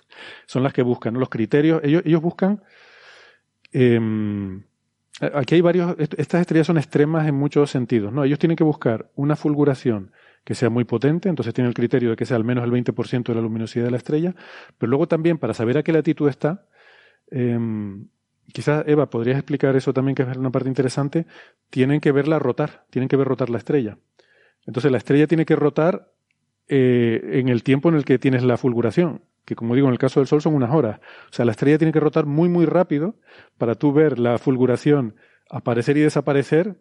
Son 0.47 0.63
las 0.63 0.73
que 0.73 0.81
buscan, 0.81 1.13
¿no? 1.13 1.21
Los 1.21 1.29
criterios, 1.29 1.83
ellos, 1.85 2.03
ellos 2.07 2.23
buscan... 2.23 2.63
Em, 3.73 4.65
aquí 5.21 5.57
hay 5.57 5.61
varios... 5.61 5.95
Estas 5.99 6.41
estrellas 6.41 6.67
son 6.67 6.79
extremas 6.79 7.29
en 7.29 7.35
muchos 7.35 7.71
sentidos, 7.71 8.11
¿no? 8.11 8.25
Ellos 8.25 8.39
tienen 8.39 8.57
que 8.57 8.65
buscar 8.65 9.11
una 9.17 9.37
fulguración 9.37 10.13
que 10.45 10.55
sea 10.55 10.71
muy 10.71 10.85
potente, 10.85 11.29
entonces 11.29 11.53
tiene 11.53 11.69
el 11.69 11.75
criterio 11.75 12.09
de 12.09 12.17
que 12.17 12.25
sea 12.25 12.39
al 12.39 12.45
menos 12.45 12.65
el 12.65 12.71
20% 12.71 13.23
de 13.23 13.35
la 13.35 13.43
luminosidad 13.43 13.85
de 13.85 13.91
la 13.91 13.99
estrella, 13.99 14.35
pero 14.79 14.89
luego 14.89 15.09
también 15.09 15.37
para 15.37 15.53
saber 15.53 15.77
a 15.77 15.83
qué 15.83 15.93
latitud 15.93 16.27
está, 16.27 16.67
eh, 17.31 17.59
quizás 18.53 18.85
Eva, 18.87 19.11
podrías 19.11 19.39
explicar 19.39 19.77
eso 19.77 19.93
también, 19.93 20.15
que 20.15 20.23
es 20.23 20.37
una 20.37 20.51
parte 20.51 20.69
interesante, 20.69 21.27
tienen 21.71 22.01
que 22.01 22.13
verla 22.13 22.39
rotar, 22.39 22.85
tienen 22.91 23.09
que 23.09 23.17
ver 23.17 23.27
rotar 23.27 23.51
la 23.51 23.59
estrella. 23.59 23.99
Entonces 24.67 24.93
la 24.93 24.99
estrella 24.99 25.27
tiene 25.27 25.45
que 25.45 25.57
rotar 25.57 26.13
eh, 26.69 27.21
en 27.41 27.49
el 27.49 27.63
tiempo 27.63 27.89
en 27.89 27.97
el 27.97 28.05
que 28.05 28.19
tienes 28.19 28.45
la 28.45 28.57
fulguración, 28.57 29.23
que 29.45 29.57
como 29.57 29.75
digo, 29.75 29.89
en 29.89 29.93
el 29.93 29.99
caso 29.99 30.21
del 30.21 30.27
Sol 30.27 30.41
son 30.41 30.55
unas 30.55 30.71
horas. 30.71 31.01
O 31.31 31.33
sea, 31.33 31.45
la 31.45 31.53
estrella 31.53 31.79
tiene 31.79 31.93
que 31.93 32.01
rotar 32.01 32.27
muy, 32.27 32.49
muy 32.49 32.67
rápido 32.67 33.17
para 33.59 33.75
tú 33.75 33.93
ver 33.93 34.19
la 34.19 34.39
fulguración 34.39 35.17
aparecer 35.51 35.97
y 35.97 36.01
desaparecer 36.01 36.77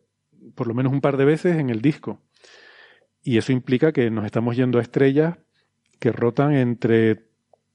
por 0.55 0.67
lo 0.67 0.73
menos 0.73 0.93
un 0.93 1.01
par 1.01 1.17
de 1.17 1.25
veces 1.25 1.57
en 1.57 1.69
el 1.69 1.81
disco. 1.81 2.21
Y 3.23 3.37
eso 3.37 3.51
implica 3.51 3.91
que 3.91 4.09
nos 4.09 4.25
estamos 4.25 4.55
yendo 4.55 4.79
a 4.79 4.81
estrellas 4.81 5.37
que 5.99 6.11
rotan 6.11 6.53
entre 6.53 7.25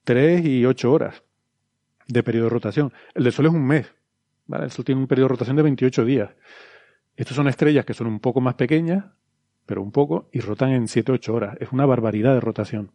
3 0.05 0.45
y 0.45 0.65
8 0.65 0.93
horas 0.93 1.23
de 2.09 2.23
periodo 2.23 2.45
de 2.45 2.51
rotación. 2.51 2.93
El 3.15 3.25
del 3.25 3.33
Sol 3.33 3.47
es 3.47 3.53
un 3.53 3.67
mes. 3.67 3.93
¿vale? 4.47 4.65
El 4.65 4.71
Sol 4.71 4.85
tiene 4.85 5.01
un 5.01 5.07
periodo 5.07 5.27
de 5.27 5.31
rotación 5.31 5.57
de 5.57 5.63
28 5.63 6.05
días. 6.05 6.31
Estas 7.17 7.37
son 7.37 7.49
estrellas 7.49 7.85
que 7.85 7.95
son 7.95 8.07
un 8.07 8.21
poco 8.21 8.41
más 8.41 8.55
pequeñas, 8.55 9.05
pero 9.65 9.83
un 9.83 9.91
poco, 9.91 10.29
y 10.33 10.41
rotan 10.41 10.71
en 10.71 10.87
7-8 10.87 11.29
horas. 11.31 11.57
Es 11.61 11.73
una 11.73 11.87
barbaridad 11.87 12.35
de 12.35 12.41
rotación. 12.41 12.93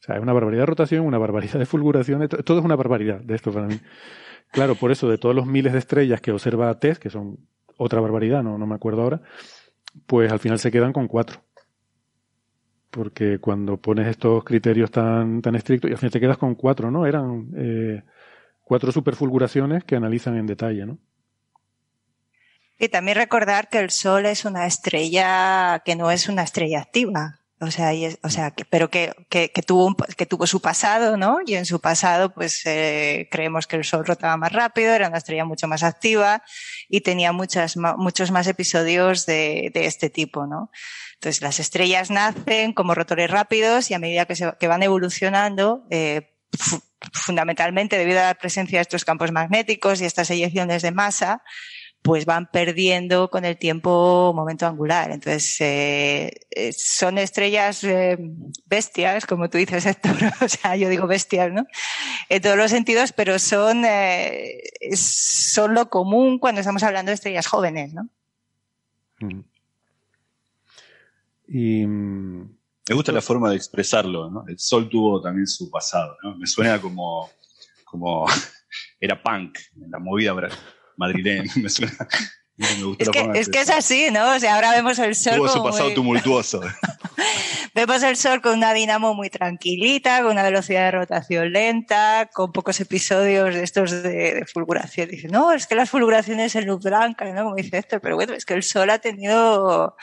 O 0.00 0.02
sea, 0.02 0.16
es 0.16 0.22
una 0.22 0.32
barbaridad 0.32 0.62
de 0.62 0.66
rotación, 0.66 1.04
una 1.04 1.18
barbaridad 1.18 1.58
de 1.58 1.66
fulguración. 1.66 2.28
Todo 2.28 2.58
es 2.58 2.64
una 2.64 2.76
barbaridad 2.76 3.20
de 3.20 3.34
esto 3.34 3.52
para 3.52 3.66
mí. 3.66 3.78
Claro, 4.52 4.76
por 4.76 4.92
eso 4.92 5.08
de 5.08 5.18
todos 5.18 5.34
los 5.34 5.46
miles 5.46 5.72
de 5.72 5.80
estrellas 5.80 6.20
que 6.20 6.30
observa 6.30 6.78
TESS, 6.78 6.98
que 6.98 7.10
son 7.10 7.38
otra 7.76 8.00
barbaridad, 8.00 8.42
no, 8.42 8.56
no 8.56 8.66
me 8.66 8.74
acuerdo 8.74 9.02
ahora, 9.02 9.22
pues 10.06 10.30
al 10.30 10.38
final 10.38 10.58
se 10.58 10.70
quedan 10.70 10.92
con 10.92 11.08
cuatro 11.08 11.45
porque 12.96 13.38
cuando 13.38 13.76
pones 13.76 14.08
estos 14.08 14.42
criterios 14.42 14.90
tan, 14.90 15.42
tan 15.42 15.54
estrictos, 15.54 15.90
y 15.90 15.92
al 15.92 15.98
final 15.98 16.12
te 16.12 16.20
quedas 16.20 16.38
con 16.38 16.54
cuatro, 16.54 16.90
¿no? 16.90 17.04
Eran 17.04 17.50
eh, 17.54 18.02
cuatro 18.62 18.90
superfulguraciones 18.90 19.84
que 19.84 19.96
analizan 19.96 20.36
en 20.38 20.46
detalle, 20.46 20.86
¿no? 20.86 20.98
Y 22.78 22.88
también 22.88 23.18
recordar 23.18 23.68
que 23.68 23.80
el 23.80 23.90
Sol 23.90 24.24
es 24.24 24.46
una 24.46 24.66
estrella 24.66 25.82
que 25.84 25.94
no 25.94 26.10
es 26.10 26.28
una 26.28 26.42
estrella 26.42 26.80
activa. 26.80 27.40
O 27.58 27.70
sea, 27.70 27.90
o 28.22 28.28
sea, 28.28 28.50
que, 28.50 28.66
pero 28.66 28.90
que, 28.90 29.12
que, 29.30 29.48
tuvo 29.66 29.94
que 30.16 30.26
tuvo 30.26 30.46
su 30.46 30.60
pasado, 30.60 31.16
¿no? 31.16 31.38
Y 31.46 31.54
en 31.54 31.64
su 31.64 31.80
pasado, 31.80 32.32
pues 32.32 32.62
eh, 32.66 33.28
creemos 33.30 33.66
que 33.66 33.76
el 33.76 33.84
Sol 33.84 34.06
rotaba 34.06 34.36
más 34.36 34.52
rápido, 34.52 34.92
era 34.92 35.08
una 35.08 35.18
estrella 35.18 35.44
mucho 35.44 35.66
más 35.66 35.82
activa 35.82 36.42
y 36.88 37.00
tenía 37.00 37.32
muchas, 37.32 37.76
muchos 37.76 38.30
más 38.30 38.46
episodios 38.46 39.26
de, 39.26 39.70
de 39.72 39.86
este 39.86 40.10
tipo, 40.10 40.46
¿no? 40.46 40.70
Entonces, 41.16 41.42
las 41.42 41.60
estrellas 41.60 42.10
nacen 42.10 42.72
como 42.72 42.94
rotores 42.94 43.30
rápidos 43.30 43.90
y 43.90 43.94
a 43.94 43.98
medida 43.98 44.26
que, 44.26 44.68
van 44.68 44.82
evolucionando, 44.82 45.86
eh, 45.90 46.34
fundamentalmente 47.12 47.98
debido 47.98 48.20
a 48.20 48.26
la 48.26 48.34
presencia 48.34 48.78
de 48.78 48.82
estos 48.82 49.04
campos 49.04 49.32
magnéticos 49.32 50.00
y 50.00 50.04
estas 50.04 50.30
eyecciones 50.30 50.82
de 50.82 50.92
masa, 50.92 51.42
pues 52.02 52.26
van 52.26 52.46
perdiendo 52.46 53.30
con 53.30 53.44
el 53.44 53.56
tiempo 53.56 54.32
momento 54.34 54.66
angular. 54.66 55.10
Entonces, 55.10 55.60
eh, 55.60 56.32
eh 56.50 56.72
son 56.72 57.18
estrellas 57.18 57.84
bestias, 58.66 59.26
como 59.26 59.48
tú 59.48 59.58
dices, 59.58 59.86
Héctor. 59.86 60.16
o 60.42 60.48
sea, 60.48 60.76
yo 60.76 60.88
digo 60.88 61.06
bestias, 61.06 61.50
¿no? 61.50 61.66
En 62.28 62.42
todos 62.42 62.56
los 62.56 62.70
sentidos, 62.70 63.12
pero 63.12 63.38
son, 63.38 63.84
eh, 63.86 64.60
son 64.94 65.74
lo 65.74 65.88
común 65.88 66.38
cuando 66.38 66.60
estamos 66.60 66.82
hablando 66.82 67.10
de 67.10 67.14
estrellas 67.14 67.46
jóvenes, 67.46 67.94
¿no? 67.94 68.08
Y, 71.48 71.86
Me 71.86 72.94
gusta 72.94 73.12
la 73.12 73.20
forma 73.20 73.50
de 73.50 73.56
expresarlo, 73.56 74.30
¿no? 74.30 74.44
El 74.48 74.58
sol 74.58 74.88
tuvo 74.88 75.20
también 75.20 75.46
su 75.46 75.70
pasado, 75.70 76.16
¿no? 76.22 76.36
Me 76.36 76.46
suena 76.46 76.80
como, 76.80 77.30
como 77.84 78.26
era 79.00 79.20
punk 79.22 79.58
en 79.80 79.90
la 79.90 79.98
movida 79.98 80.34
madrileña, 80.96 81.52
me 81.56 81.68
suena, 81.68 81.92
es, 82.58 83.10
que, 83.10 83.30
es 83.34 83.48
que, 83.50 83.60
es 83.60 83.70
así, 83.70 84.08
¿no? 84.10 84.34
O 84.34 84.38
sea, 84.38 84.54
ahora 84.54 84.72
vemos 84.72 84.98
el 84.98 85.14
sol. 85.14 85.36
Tuvo 85.36 85.48
su 85.48 85.62
pasado 85.62 85.92
tumultuoso. 85.92 86.62
vemos 87.76 88.02
el 88.02 88.16
sol 88.16 88.40
con 88.40 88.56
una 88.56 88.72
dinamo 88.72 89.12
muy 89.12 89.28
tranquilita, 89.28 90.22
con 90.22 90.32
una 90.32 90.42
velocidad 90.42 90.86
de 90.86 90.90
rotación 90.92 91.52
lenta, 91.52 92.30
con 92.32 92.50
pocos 92.50 92.80
episodios 92.80 93.54
de 93.54 93.62
estos 93.62 94.02
de, 94.02 94.46
fulguración. 94.50 95.10
Dice, 95.10 95.28
no, 95.28 95.52
es 95.52 95.66
que 95.66 95.74
las 95.74 95.90
fulguraciones 95.90 96.56
en 96.56 96.66
luz 96.66 96.82
blanca, 96.82 97.30
¿no? 97.34 97.44
Como 97.44 97.56
dice 97.56 97.76
esto, 97.76 98.00
pero 98.00 98.16
bueno, 98.16 98.32
es 98.32 98.46
que 98.46 98.54
el 98.54 98.62
sol 98.62 98.88
ha 98.88 98.98
tenido, 98.98 99.88
o 99.88 99.96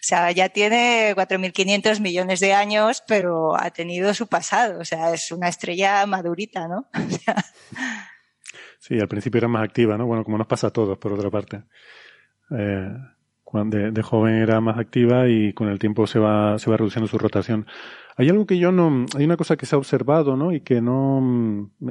sea, 0.00 0.32
ya 0.32 0.48
tiene 0.48 1.14
4.500 1.14 2.00
millones 2.00 2.40
de 2.40 2.54
años, 2.54 3.04
pero 3.06 3.60
ha 3.60 3.70
tenido 3.72 4.14
su 4.14 4.26
pasado. 4.26 4.80
O 4.80 4.84
sea, 4.86 5.12
es 5.12 5.30
una 5.30 5.48
estrella 5.48 6.06
madurita, 6.06 6.66
¿no? 6.66 6.88
Sí, 8.80 8.98
al 9.00 9.08
principio 9.08 9.38
era 9.38 9.48
más 9.48 9.64
activa, 9.64 9.98
¿no? 9.98 10.06
Bueno, 10.06 10.22
como 10.22 10.38
nos 10.38 10.46
pasa 10.46 10.68
a 10.68 10.70
todos, 10.70 10.96
por 10.98 11.12
otra 11.12 11.28
parte. 11.30 11.64
Eh, 12.56 12.88
cuando 13.50 13.78
de, 13.78 14.02
joven 14.02 14.34
era 14.34 14.60
más 14.60 14.76
activa 14.76 15.26
y 15.26 15.54
con 15.54 15.68
el 15.68 15.78
tiempo 15.78 16.06
se 16.06 16.18
va, 16.18 16.58
se 16.58 16.68
va 16.70 16.76
reduciendo 16.76 17.08
su 17.08 17.16
rotación. 17.16 17.66
Hay 18.14 18.28
algo 18.28 18.44
que 18.44 18.58
yo 18.58 18.72
no, 18.72 19.06
hay 19.16 19.24
una 19.24 19.38
cosa 19.38 19.56
que 19.56 19.64
se 19.64 19.74
ha 19.74 19.78
observado, 19.78 20.36
¿no? 20.36 20.52
Y 20.52 20.60
que 20.60 20.82
no, 20.82 21.16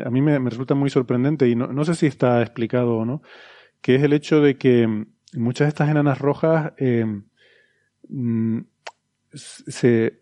a 0.06 0.10
mí 0.12 0.22
me, 0.22 0.38
resulta 0.38 0.76
muy 0.76 0.92
sorprendente 0.92 1.50
y 1.50 1.56
no, 1.56 1.66
no, 1.66 1.84
sé 1.84 1.96
si 1.96 2.06
está 2.06 2.44
explicado 2.44 2.98
o 2.98 3.06
no, 3.06 3.24
que 3.82 3.96
es 3.96 4.04
el 4.04 4.14
hecho 4.14 4.40
de 4.40 4.56
que 4.60 5.08
muchas 5.34 5.66
de 5.66 5.70
estas 5.70 5.90
enanas 5.90 6.20
rojas 6.20 6.74
eh, 6.78 7.24
mm, 8.08 8.60
se, 9.34 10.22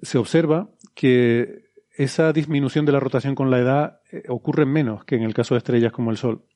se 0.00 0.16
observa 0.16 0.70
que 0.94 1.66
esa 1.98 2.32
disminución 2.32 2.86
de 2.86 2.92
la 2.92 3.00
rotación 3.00 3.34
con 3.34 3.50
la 3.50 3.58
edad 3.58 4.00
eh, 4.10 4.22
ocurre 4.28 4.64
menos 4.64 5.04
que 5.04 5.16
en 5.16 5.22
el 5.22 5.34
caso 5.34 5.52
de 5.52 5.58
estrellas 5.58 5.92
como 5.92 6.10
el 6.10 6.16
Sol. 6.16 6.46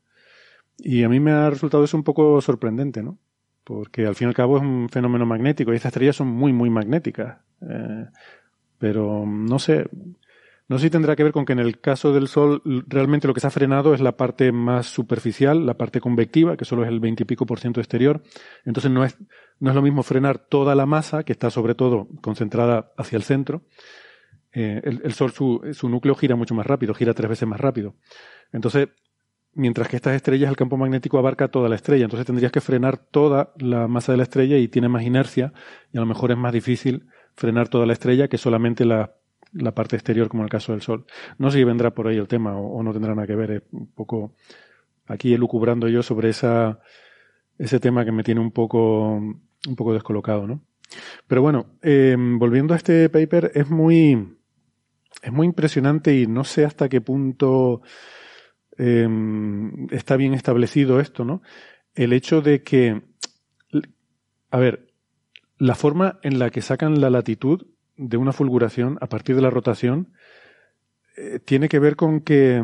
Y 0.78 1.02
a 1.02 1.10
mí 1.10 1.20
me 1.20 1.32
ha 1.32 1.50
resultado 1.50 1.84
eso 1.84 1.98
un 1.98 2.04
poco 2.04 2.40
sorprendente, 2.40 3.02
¿no? 3.02 3.18
Porque 3.64 4.06
al 4.06 4.14
fin 4.14 4.26
y 4.26 4.30
al 4.30 4.34
cabo 4.34 4.56
es 4.56 4.62
un 4.62 4.88
fenómeno 4.88 5.26
magnético 5.26 5.72
y 5.72 5.76
estas 5.76 5.90
estrellas 5.90 6.16
son 6.16 6.28
muy, 6.28 6.52
muy 6.52 6.70
magnéticas. 6.70 7.38
Eh, 7.62 8.06
pero 8.78 9.24
no 9.26 9.58
sé, 9.58 9.88
no 10.68 10.78
sé 10.78 10.86
si 10.86 10.90
tendrá 10.90 11.16
que 11.16 11.24
ver 11.24 11.32
con 11.32 11.44
que 11.44 11.52
en 11.52 11.58
el 11.58 11.80
caso 11.80 12.12
del 12.12 12.28
Sol 12.28 12.62
realmente 12.86 13.26
lo 13.28 13.34
que 13.34 13.40
se 13.40 13.46
ha 13.46 13.50
frenado 13.50 13.92
es 13.92 14.00
la 14.00 14.16
parte 14.16 14.52
más 14.52 14.86
superficial, 14.86 15.66
la 15.66 15.74
parte 15.74 16.00
convectiva, 16.00 16.56
que 16.56 16.64
solo 16.64 16.84
es 16.84 16.88
el 16.88 17.00
veintipico 17.00 17.44
por 17.44 17.60
ciento 17.60 17.80
exterior. 17.80 18.22
Entonces 18.64 18.90
no 18.90 19.04
es, 19.04 19.18
no 19.58 19.70
es 19.70 19.76
lo 19.76 19.82
mismo 19.82 20.02
frenar 20.02 20.38
toda 20.38 20.74
la 20.74 20.86
masa, 20.86 21.24
que 21.24 21.32
está 21.32 21.50
sobre 21.50 21.74
todo 21.74 22.08
concentrada 22.22 22.92
hacia 22.96 23.16
el 23.16 23.24
centro, 23.24 23.62
eh, 24.52 24.80
el, 24.84 25.12
Sol, 25.12 25.30
su, 25.32 25.60
su, 25.72 25.88
núcleo 25.88 26.14
gira 26.14 26.34
mucho 26.34 26.54
más 26.54 26.66
rápido, 26.66 26.94
gira 26.94 27.14
tres 27.14 27.28
veces 27.28 27.48
más 27.48 27.60
rápido. 27.60 27.94
Entonces, 28.52 28.88
mientras 29.54 29.88
que 29.88 29.96
estas 29.96 30.14
estrellas, 30.14 30.50
el 30.50 30.56
campo 30.56 30.76
magnético 30.76 31.18
abarca 31.18 31.48
toda 31.48 31.68
la 31.68 31.76
estrella, 31.76 32.04
entonces 32.04 32.26
tendrías 32.26 32.52
que 32.52 32.60
frenar 32.60 32.98
toda 32.98 33.52
la 33.58 33.88
masa 33.88 34.12
de 34.12 34.18
la 34.18 34.24
estrella 34.24 34.56
y 34.56 34.68
tiene 34.68 34.88
más 34.88 35.02
inercia, 35.02 35.52
y 35.92 35.98
a 35.98 36.00
lo 36.00 36.06
mejor 36.06 36.30
es 36.30 36.38
más 36.38 36.52
difícil 36.52 37.06
frenar 37.34 37.68
toda 37.68 37.86
la 37.86 37.92
estrella 37.92 38.28
que 38.28 38.38
solamente 38.38 38.84
la, 38.84 39.14
la 39.52 39.74
parte 39.74 39.96
exterior, 39.96 40.28
como 40.28 40.42
el 40.42 40.48
caso 40.48 40.72
del 40.72 40.82
Sol. 40.82 41.06
No 41.38 41.50
sé 41.50 41.58
si 41.58 41.64
vendrá 41.64 41.92
por 41.92 42.06
ahí 42.06 42.16
el 42.16 42.28
tema 42.28 42.56
o, 42.56 42.82
no 42.82 42.92
tendrá 42.92 43.14
nada 43.14 43.26
que 43.26 43.36
ver, 43.36 43.50
es 43.50 43.62
un 43.72 43.90
poco 43.92 44.34
aquí 45.06 45.34
elucubrando 45.34 45.88
yo 45.88 46.02
sobre 46.02 46.30
esa, 46.30 46.80
ese 47.58 47.80
tema 47.80 48.04
que 48.04 48.12
me 48.12 48.22
tiene 48.22 48.40
un 48.40 48.52
poco, 48.52 49.14
un 49.14 49.76
poco 49.76 49.92
descolocado, 49.92 50.46
¿no? 50.46 50.62
Pero 51.26 51.42
bueno, 51.42 51.66
eh, 51.82 52.16
volviendo 52.18 52.74
a 52.74 52.76
este 52.76 53.08
paper, 53.08 53.52
es 53.54 53.70
muy, 53.70 54.36
es 55.22 55.32
muy 55.32 55.46
impresionante 55.46 56.18
y 56.18 56.26
no 56.26 56.44
sé 56.44 56.64
hasta 56.64 56.88
qué 56.88 57.00
punto 57.00 57.82
eh, 58.82 59.06
está 59.90 60.16
bien 60.16 60.32
establecido 60.32 61.00
esto, 61.00 61.24
¿no? 61.24 61.42
El 61.94 62.14
hecho 62.14 62.40
de 62.40 62.62
que, 62.62 63.02
a 64.50 64.58
ver, 64.58 64.86
la 65.58 65.74
forma 65.74 66.18
en 66.22 66.38
la 66.38 66.48
que 66.48 66.62
sacan 66.62 66.98
la 66.98 67.10
latitud 67.10 67.66
de 67.98 68.16
una 68.16 68.32
fulguración 68.32 68.96
a 69.02 69.06
partir 69.06 69.36
de 69.36 69.42
la 69.42 69.50
rotación 69.50 70.14
eh, 71.18 71.40
tiene 71.44 71.68
que 71.68 71.78
ver 71.78 71.94
con 71.96 72.22
que, 72.22 72.62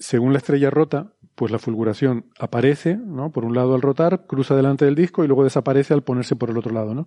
según 0.00 0.32
la 0.32 0.38
estrella 0.38 0.70
rota, 0.70 1.12
pues 1.36 1.52
la 1.52 1.60
fulguración 1.60 2.26
aparece, 2.40 2.96
¿no? 2.96 3.30
Por 3.30 3.44
un 3.44 3.54
lado 3.54 3.76
al 3.76 3.82
rotar, 3.82 4.26
cruza 4.26 4.56
delante 4.56 4.86
del 4.86 4.96
disco 4.96 5.22
y 5.22 5.28
luego 5.28 5.44
desaparece 5.44 5.94
al 5.94 6.02
ponerse 6.02 6.34
por 6.34 6.50
el 6.50 6.58
otro 6.58 6.72
lado, 6.72 6.94
¿no? 6.94 7.06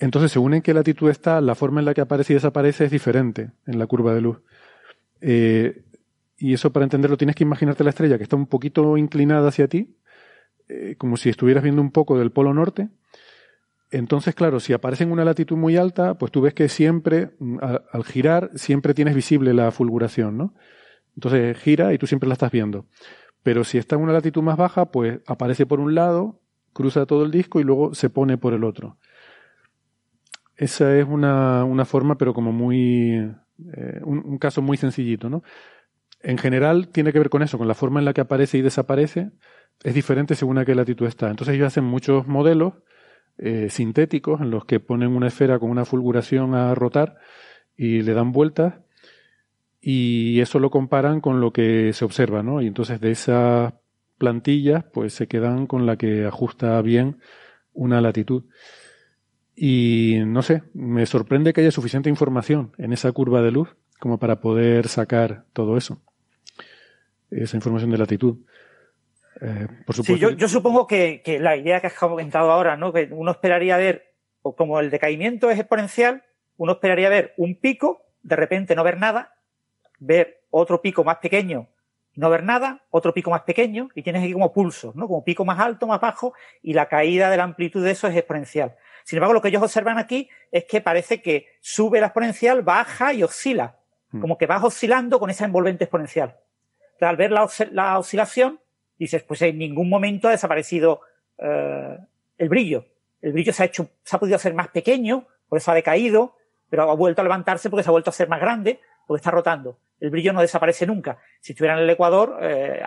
Entonces, 0.00 0.32
según 0.32 0.54
en 0.54 0.62
qué 0.62 0.74
latitud 0.74 1.08
está, 1.08 1.40
la 1.40 1.54
forma 1.54 1.80
en 1.80 1.84
la 1.84 1.94
que 1.94 2.00
aparece 2.00 2.32
y 2.32 2.34
desaparece 2.34 2.86
es 2.86 2.90
diferente 2.90 3.52
en 3.64 3.78
la 3.78 3.86
curva 3.86 4.12
de 4.12 4.20
luz. 4.20 4.42
Eh, 5.20 5.84
y 6.42 6.54
eso 6.54 6.72
para 6.72 6.82
entenderlo 6.82 7.16
tienes 7.16 7.36
que 7.36 7.44
imaginarte 7.44 7.84
la 7.84 7.90
estrella 7.90 8.16
que 8.16 8.24
está 8.24 8.34
un 8.34 8.46
poquito 8.46 8.96
inclinada 8.96 9.50
hacia 9.50 9.68
ti, 9.68 9.94
eh, 10.68 10.96
como 10.98 11.16
si 11.16 11.28
estuvieras 11.28 11.62
viendo 11.62 11.80
un 11.80 11.92
poco 11.92 12.18
del 12.18 12.32
polo 12.32 12.52
norte. 12.52 12.88
Entonces, 13.92 14.34
claro, 14.34 14.58
si 14.58 14.72
aparece 14.72 15.04
en 15.04 15.12
una 15.12 15.24
latitud 15.24 15.56
muy 15.56 15.76
alta, 15.76 16.14
pues 16.14 16.32
tú 16.32 16.40
ves 16.40 16.52
que 16.52 16.68
siempre, 16.68 17.30
mm, 17.38 17.58
al, 17.62 18.02
girar, 18.02 18.50
siempre 18.56 18.92
tienes 18.92 19.14
visible 19.14 19.54
la 19.54 19.70
fulguración, 19.70 20.36
¿no? 20.36 20.54
Entonces 21.14 21.56
gira 21.58 21.94
y 21.94 21.98
tú 21.98 22.08
siempre 22.08 22.28
la 22.28 22.32
estás 22.32 22.50
viendo. 22.50 22.86
Pero 23.44 23.62
si 23.62 23.78
está 23.78 23.94
en 23.94 24.02
una 24.02 24.12
latitud 24.12 24.42
más 24.42 24.56
baja, 24.56 24.86
pues 24.86 25.20
aparece 25.28 25.64
por 25.64 25.78
un 25.78 25.94
lado, 25.94 26.40
cruza 26.72 27.06
todo 27.06 27.24
el 27.24 27.30
disco 27.30 27.60
y 27.60 27.62
luego 27.62 27.94
se 27.94 28.10
pone 28.10 28.36
por 28.36 28.52
el 28.52 28.64
otro. 28.64 28.98
Esa 30.56 30.98
es 30.98 31.06
una, 31.06 31.62
una 31.62 31.84
forma, 31.84 32.18
pero 32.18 32.34
como 32.34 32.50
muy. 32.50 33.32
Eh, 33.76 34.00
un, 34.02 34.38
caso 34.38 34.60
muy 34.60 34.76
sencillito, 34.76 35.30
¿no? 35.30 35.44
En 36.22 36.38
general 36.38 36.88
tiene 36.88 37.12
que 37.12 37.18
ver 37.18 37.30
con 37.30 37.42
eso, 37.42 37.58
con 37.58 37.68
la 37.68 37.74
forma 37.74 37.98
en 38.00 38.04
la 38.04 38.12
que 38.12 38.20
aparece 38.20 38.58
y 38.58 38.62
desaparece. 38.62 39.30
Es 39.82 39.94
diferente 39.94 40.34
según 40.34 40.58
a 40.58 40.64
qué 40.64 40.74
latitud 40.74 41.06
está. 41.06 41.30
Entonces 41.30 41.54
ellos 41.54 41.66
hacen 41.66 41.84
muchos 41.84 42.26
modelos 42.26 42.74
eh, 43.38 43.68
sintéticos 43.70 44.40
en 44.40 44.50
los 44.50 44.64
que 44.64 44.78
ponen 44.78 45.16
una 45.16 45.28
esfera 45.28 45.58
con 45.58 45.70
una 45.70 45.84
fulguración 45.84 46.54
a 46.54 46.74
rotar 46.74 47.16
y 47.76 48.02
le 48.02 48.14
dan 48.14 48.32
vueltas 48.32 48.74
y 49.80 50.38
eso 50.40 50.60
lo 50.60 50.70
comparan 50.70 51.20
con 51.20 51.40
lo 51.40 51.52
que 51.52 51.92
se 51.92 52.04
observa, 52.04 52.42
¿no? 52.42 52.62
Y 52.62 52.68
entonces 52.68 53.00
de 53.00 53.10
esas 53.10 53.74
plantillas 54.18 54.84
pues 54.92 55.14
se 55.14 55.26
quedan 55.26 55.66
con 55.66 55.86
la 55.86 55.96
que 55.96 56.24
ajusta 56.26 56.80
bien 56.82 57.18
una 57.72 58.00
latitud. 58.00 58.44
Y 59.56 60.18
no 60.26 60.42
sé, 60.42 60.62
me 60.72 61.04
sorprende 61.06 61.52
que 61.52 61.62
haya 61.62 61.70
suficiente 61.72 62.08
información 62.08 62.72
en 62.78 62.92
esa 62.92 63.10
curva 63.12 63.42
de 63.42 63.50
luz 63.50 63.76
como 63.98 64.18
para 64.18 64.40
poder 64.40 64.88
sacar 64.88 65.46
todo 65.52 65.76
eso, 65.76 66.00
esa 67.32 67.56
información 67.56 67.90
de 67.90 67.98
latitud. 67.98 68.36
Eh, 69.40 69.66
por 69.86 69.96
supuesto. 69.96 70.28
Sí, 70.28 70.36
yo, 70.36 70.48
supongo 70.48 70.86
que, 70.86 71.22
la 71.40 71.56
idea 71.56 71.80
que 71.80 71.88
has 71.88 71.94
comentado 71.94 72.50
ahora, 72.50 72.76
¿no? 72.76 72.92
que 72.92 73.08
uno 73.10 73.30
esperaría 73.30 73.76
ver, 73.76 74.12
como 74.42 74.80
el 74.80 74.90
decaimiento 74.90 75.50
es 75.50 75.58
exponencial, 75.58 76.24
uno 76.56 76.72
esperaría 76.72 77.08
ver 77.08 77.34
un 77.36 77.56
pico, 77.56 78.04
de 78.22 78.36
repente 78.36 78.74
no 78.74 78.84
ver 78.84 78.98
nada, 78.98 79.34
ver 79.98 80.42
otro 80.50 80.82
pico 80.82 81.02
más 81.02 81.16
pequeño, 81.16 81.68
no 82.14 82.30
ver 82.30 82.44
nada, 82.44 82.82
otro 82.90 83.14
pico 83.14 83.30
más 83.30 83.42
pequeño, 83.42 83.88
y 83.94 84.02
tienes 84.02 84.22
aquí 84.22 84.32
como 84.32 84.52
pulsos, 84.52 84.94
¿no? 84.94 85.08
como 85.08 85.24
pico 85.24 85.44
más 85.44 85.58
alto, 85.58 85.86
más 85.86 86.00
bajo, 86.00 86.34
y 86.62 86.74
la 86.74 86.88
caída 86.88 87.30
de 87.30 87.36
la 87.36 87.44
amplitud 87.44 87.82
de 87.82 87.92
eso 87.92 88.06
es 88.06 88.16
exponencial. 88.16 88.76
Sin 89.04 89.16
embargo, 89.16 89.34
lo 89.34 89.42
que 89.42 89.48
ellos 89.48 89.62
observan 89.62 89.98
aquí 89.98 90.28
es 90.50 90.64
que 90.64 90.80
parece 90.80 91.22
que 91.22 91.46
sube 91.60 92.00
la 92.00 92.06
exponencial, 92.06 92.62
baja 92.62 93.12
y 93.12 93.22
oscila. 93.22 93.78
Hmm. 94.10 94.20
Como 94.20 94.38
que 94.38 94.46
vas 94.46 94.62
oscilando 94.62 95.18
con 95.18 95.30
esa 95.30 95.44
envolvente 95.44 95.84
exponencial. 95.84 96.36
Al 97.08 97.16
ver 97.16 97.30
la, 97.30 97.98
oscilación, 97.98 98.60
dices, 98.98 99.22
pues 99.22 99.42
en 99.42 99.58
ningún 99.58 99.88
momento 99.88 100.28
ha 100.28 100.32
desaparecido 100.32 101.00
eh, 101.38 101.98
el 102.38 102.48
brillo. 102.48 102.86
El 103.20 103.32
brillo 103.32 103.52
se 103.52 103.62
ha 103.62 103.66
hecho, 103.66 103.88
se 104.02 104.16
ha 104.16 104.18
podido 104.18 104.36
hacer 104.36 104.54
más 104.54 104.68
pequeño, 104.68 105.26
por 105.48 105.58
eso 105.58 105.70
ha 105.70 105.74
decaído, 105.74 106.36
pero 106.68 106.90
ha 106.90 106.94
vuelto 106.94 107.20
a 107.20 107.24
levantarse 107.24 107.70
porque 107.70 107.82
se 107.82 107.90
ha 107.90 107.92
vuelto 107.92 108.10
a 108.10 108.12
hacer 108.12 108.28
más 108.28 108.40
grande, 108.40 108.80
porque 109.06 109.18
está 109.18 109.30
rotando. 109.30 109.78
El 110.00 110.10
brillo 110.10 110.32
no 110.32 110.40
desaparece 110.40 110.86
nunca. 110.86 111.18
Si 111.40 111.52
estuviera 111.52 111.76
en 111.76 111.84
el 111.84 111.90
Ecuador, 111.90 112.38
eh, 112.40 112.82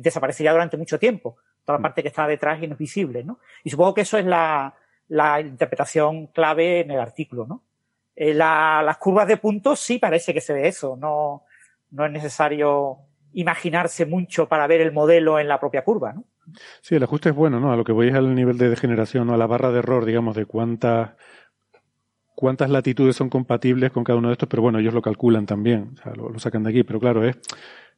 desaparecería 0.00 0.52
durante 0.52 0.76
mucho 0.76 0.98
tiempo. 0.98 1.36
Toda 1.64 1.76
la 1.76 1.78
hmm. 1.78 1.82
parte 1.82 2.02
que 2.02 2.08
está 2.08 2.26
detrás 2.26 2.62
y 2.62 2.66
no 2.66 2.72
es 2.72 2.78
visible, 2.78 3.22
¿no? 3.22 3.38
Y 3.62 3.70
supongo 3.70 3.94
que 3.94 4.00
eso 4.00 4.18
es 4.18 4.24
la, 4.24 4.74
la 5.08 5.40
interpretación 5.40 6.28
clave 6.28 6.80
en 6.80 6.90
el 6.90 6.98
artículo, 6.98 7.46
¿no? 7.46 7.62
Eh, 8.14 8.34
las 8.34 8.96
curvas 8.98 9.26
de 9.26 9.36
puntos 9.36 9.80
sí 9.80 9.98
parece 9.98 10.34
que 10.34 10.40
se 10.40 10.52
ve 10.52 10.68
eso, 10.68 10.96
no, 10.96 11.44
no 11.90 12.06
es 12.06 12.12
necesario 12.12 12.98
imaginarse 13.34 14.06
mucho 14.06 14.48
para 14.48 14.66
ver 14.66 14.80
el 14.80 14.92
modelo 14.92 15.38
en 15.38 15.48
la 15.48 15.60
propia 15.60 15.84
curva, 15.84 16.12
¿no? 16.12 16.24
Sí, 16.80 16.96
el 16.96 17.02
ajuste 17.02 17.30
es 17.30 17.34
bueno, 17.34 17.60
¿no? 17.60 17.72
A 17.72 17.76
lo 17.76 17.84
que 17.84 17.92
voy 17.92 18.08
es 18.08 18.14
al 18.14 18.34
nivel 18.34 18.58
de 18.58 18.68
degeneración, 18.68 19.30
o 19.30 19.34
a 19.34 19.36
la 19.36 19.46
barra 19.46 19.70
de 19.70 19.78
error, 19.78 20.04
digamos, 20.04 20.36
de 20.36 20.46
cuántas 20.46 21.10
cuántas 22.34 22.70
latitudes 22.70 23.14
son 23.14 23.28
compatibles 23.28 23.92
con 23.92 24.02
cada 24.02 24.18
uno 24.18 24.28
de 24.28 24.32
estos, 24.32 24.48
pero 24.48 24.62
bueno, 24.62 24.80
ellos 24.80 24.94
lo 24.94 25.02
calculan 25.02 25.46
también, 25.46 25.92
o 25.94 25.96
sea, 26.02 26.12
lo, 26.14 26.36
sacan 26.40 26.64
de 26.64 26.70
aquí, 26.70 26.82
pero 26.82 26.98
claro, 26.98 27.24
es, 27.24 27.38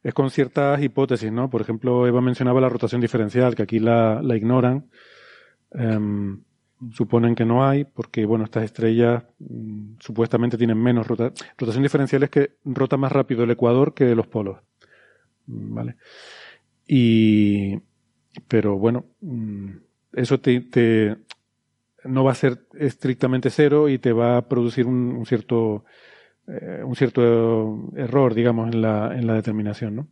es 0.03 0.13
con 0.13 0.31
ciertas 0.31 0.83
hipótesis, 0.83 1.33
¿no? 1.33 1.49
Por 1.49 1.63
ejemplo, 1.63 2.07
Eva 2.07 2.21
mencionaba 2.21 2.61
la 2.61 2.69
rotación 2.69 3.01
diferencial, 3.01 3.55
que 3.55 3.63
aquí 3.63 3.79
la, 3.79 4.21
la 4.23 4.37
ignoran. 4.37 4.91
Em, 5.73 6.43
suponen 6.93 7.35
que 7.35 7.45
no 7.45 7.67
hay, 7.67 7.85
porque 7.85 8.27
bueno, 8.27 8.45
estas 8.45 8.65
estrellas 8.65 9.25
mm, 9.39 9.95
supuestamente 10.01 10.59
tienen 10.59 10.79
menos 10.79 11.07
rotación. 11.07 11.49
Rotación 11.57 11.83
diferencial 11.83 12.23
es 12.25 12.31
que 12.31 12.51
rota 12.65 12.97
más 12.97 13.13
rápido 13.13 13.45
el 13.45 13.51
ecuador 13.51 13.95
que 13.95 14.15
los 14.15 14.27
polos. 14.27 14.59
¿Vale? 15.47 15.97
Y, 16.87 17.79
pero 18.49 18.77
bueno, 18.77 19.07
mm, 19.21 19.71
eso 20.15 20.41
te, 20.41 21.17
no 22.05 22.25
va 22.25 22.33
a 22.33 22.37
ser 22.37 22.67
estrictamente 22.75 23.51
cero 23.51 23.89
y 23.89 23.99
te 23.99 24.13
va 24.13 24.37
a 24.37 24.49
producir 24.49 24.87
un, 24.87 25.25
cierto, 25.27 25.85
eh, 26.47 26.83
un 26.85 26.97
cierto 26.97 27.91
error, 27.97 28.35
digamos, 28.35 28.73
en 28.73 28.83
la, 28.83 29.17
en 29.17 29.27
la 29.27 29.35
determinación, 29.35 29.97
¿no? 29.97 30.09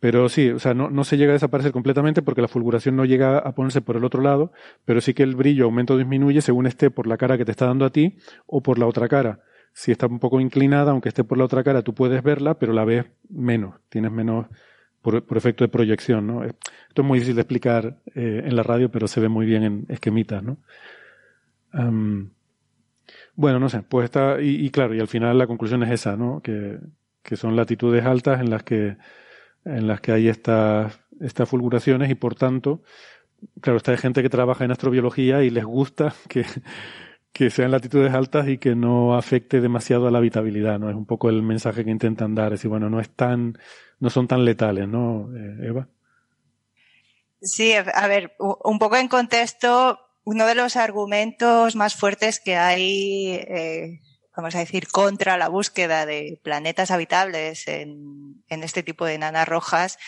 Pero 0.00 0.30
sí, 0.30 0.48
o 0.48 0.58
sea, 0.58 0.72
no, 0.72 0.88
no 0.88 1.04
se 1.04 1.18
llega 1.18 1.32
a 1.32 1.34
desaparecer 1.34 1.72
completamente 1.72 2.22
porque 2.22 2.40
la 2.40 2.48
fulguración 2.48 2.96
no 2.96 3.04
llega 3.04 3.38
a 3.38 3.54
ponerse 3.54 3.82
por 3.82 3.96
el 3.96 4.04
otro 4.04 4.22
lado, 4.22 4.50
pero 4.86 5.02
sí 5.02 5.12
que 5.12 5.22
el 5.22 5.36
brillo 5.36 5.66
aumenta 5.66 5.92
o 5.92 5.98
disminuye 5.98 6.40
según 6.40 6.66
esté 6.66 6.90
por 6.90 7.06
la 7.06 7.18
cara 7.18 7.36
que 7.36 7.44
te 7.44 7.50
está 7.50 7.66
dando 7.66 7.84
a 7.84 7.90
ti 7.90 8.16
o 8.46 8.62
por 8.62 8.78
la 8.78 8.86
otra 8.86 9.08
cara. 9.08 9.40
Si 9.72 9.92
está 9.92 10.06
un 10.06 10.18
poco 10.18 10.40
inclinada, 10.40 10.90
aunque 10.90 11.08
esté 11.08 11.24
por 11.24 11.38
la 11.38 11.44
otra 11.44 11.62
cara, 11.62 11.82
tú 11.82 11.94
puedes 11.94 12.22
verla, 12.22 12.58
pero 12.58 12.72
la 12.72 12.84
ves 12.84 13.06
menos, 13.28 13.76
tienes 13.88 14.10
menos 14.10 14.46
por, 15.00 15.24
efecto 15.36 15.64
de 15.64 15.68
proyección, 15.68 16.26
¿no? 16.26 16.44
Esto 16.44 17.02
es 17.02 17.04
muy 17.04 17.18
difícil 17.18 17.36
de 17.36 17.42
explicar 17.42 17.98
eh, 18.14 18.42
en 18.44 18.56
la 18.56 18.62
radio, 18.62 18.90
pero 18.90 19.08
se 19.08 19.20
ve 19.20 19.28
muy 19.28 19.46
bien 19.46 19.62
en 19.62 19.86
esquemitas, 19.88 20.42
¿no? 20.42 20.58
bueno, 23.36 23.60
no 23.60 23.68
sé, 23.68 23.82
pues 23.82 24.06
está, 24.06 24.40
y, 24.40 24.68
claro, 24.70 24.92
y 24.92 24.98
al 24.98 25.06
final 25.06 25.38
la 25.38 25.46
conclusión 25.46 25.84
es 25.84 25.90
esa, 25.90 26.16
¿no? 26.16 26.40
Que, 26.42 26.78
que 27.22 27.36
son 27.36 27.54
latitudes 27.54 28.04
altas 28.04 28.40
en 28.40 28.50
las 28.50 28.64
que 28.64 28.96
en 29.64 29.86
las 29.86 30.00
que 30.00 30.12
hay 30.12 30.28
estas, 30.28 31.00
estas 31.20 31.48
fulguraciones 31.48 32.10
y 32.10 32.14
por 32.14 32.34
tanto, 32.34 32.82
claro, 33.60 33.76
está 33.76 33.92
hay 33.92 33.98
gente 33.98 34.22
que 34.22 34.30
trabaja 34.30 34.64
en 34.64 34.70
astrobiología 34.70 35.42
y 35.42 35.50
les 35.50 35.64
gusta 35.64 36.14
que, 36.28 36.44
que 37.32 37.50
sean 37.50 37.70
latitudes 37.70 38.12
altas 38.12 38.48
y 38.48 38.58
que 38.58 38.74
no 38.74 39.16
afecte 39.16 39.60
demasiado 39.60 40.08
a 40.08 40.10
la 40.10 40.18
habitabilidad, 40.18 40.78
¿no? 40.78 40.90
Es 40.90 40.96
un 40.96 41.06
poco 41.06 41.28
el 41.28 41.42
mensaje 41.42 41.84
que 41.84 41.90
intentan 41.90 42.34
dar, 42.34 42.52
es 42.52 42.60
decir, 42.60 42.70
bueno, 42.70 42.90
no 42.90 43.00
es 43.00 43.10
tan, 43.10 43.58
no 43.98 44.10
son 44.10 44.26
tan 44.28 44.44
letales, 44.44 44.88
¿no, 44.88 45.28
eh, 45.36 45.68
Eva? 45.68 45.88
Sí, 47.42 47.72
a 47.72 48.06
ver, 48.06 48.34
un 48.38 48.78
poco 48.78 48.96
en 48.96 49.08
contexto, 49.08 49.98
uno 50.24 50.46
de 50.46 50.54
los 50.54 50.76
argumentos 50.76 51.76
más 51.76 51.94
fuertes 51.94 52.38
que 52.38 52.56
hay 52.56 53.32
eh, 53.32 54.00
vamos 54.40 54.54
a 54.54 54.60
decir, 54.60 54.88
contra 54.88 55.36
la 55.36 55.48
búsqueda 55.48 56.06
de 56.06 56.40
planetas 56.42 56.90
habitables 56.90 57.68
en, 57.68 58.42
este 58.48 58.82
tipo 58.82 59.04
de 59.04 59.14
enanas 59.14 59.46
rojas 59.46 59.98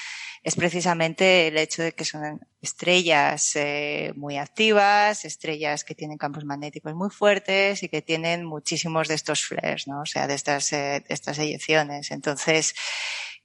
es 0.43 0.57
precisamente 0.57 1.47
el 1.47 1.57
hecho 1.57 1.83
de 1.83 1.93
que 1.93 2.05
son 2.05 2.41
estrellas 2.61 3.55
eh, 3.55 4.13
muy 4.17 4.39
activas, 4.39 5.25
estrellas 5.25 5.85
que 5.85 5.95
tienen 5.95 6.19
campos 6.19 6.45
magnéticos 6.45 6.95
muy 6.95 7.11
fuertes 7.11 7.83
y 7.85 7.89
que 7.89 8.03
tienen 8.03 8.45
muchísimos 8.45 9.07
de 9.07 9.15
estos 9.15 9.45
flares, 9.45 9.87
¿no? 9.87 10.01
O 10.01 10.07
sea, 10.07 10.27
de 10.27 10.35
estas, 10.35 10.73
eh, 10.73 11.05
estas 11.09 11.39
eyecciones. 11.39 12.11
Entonces, 12.11 12.75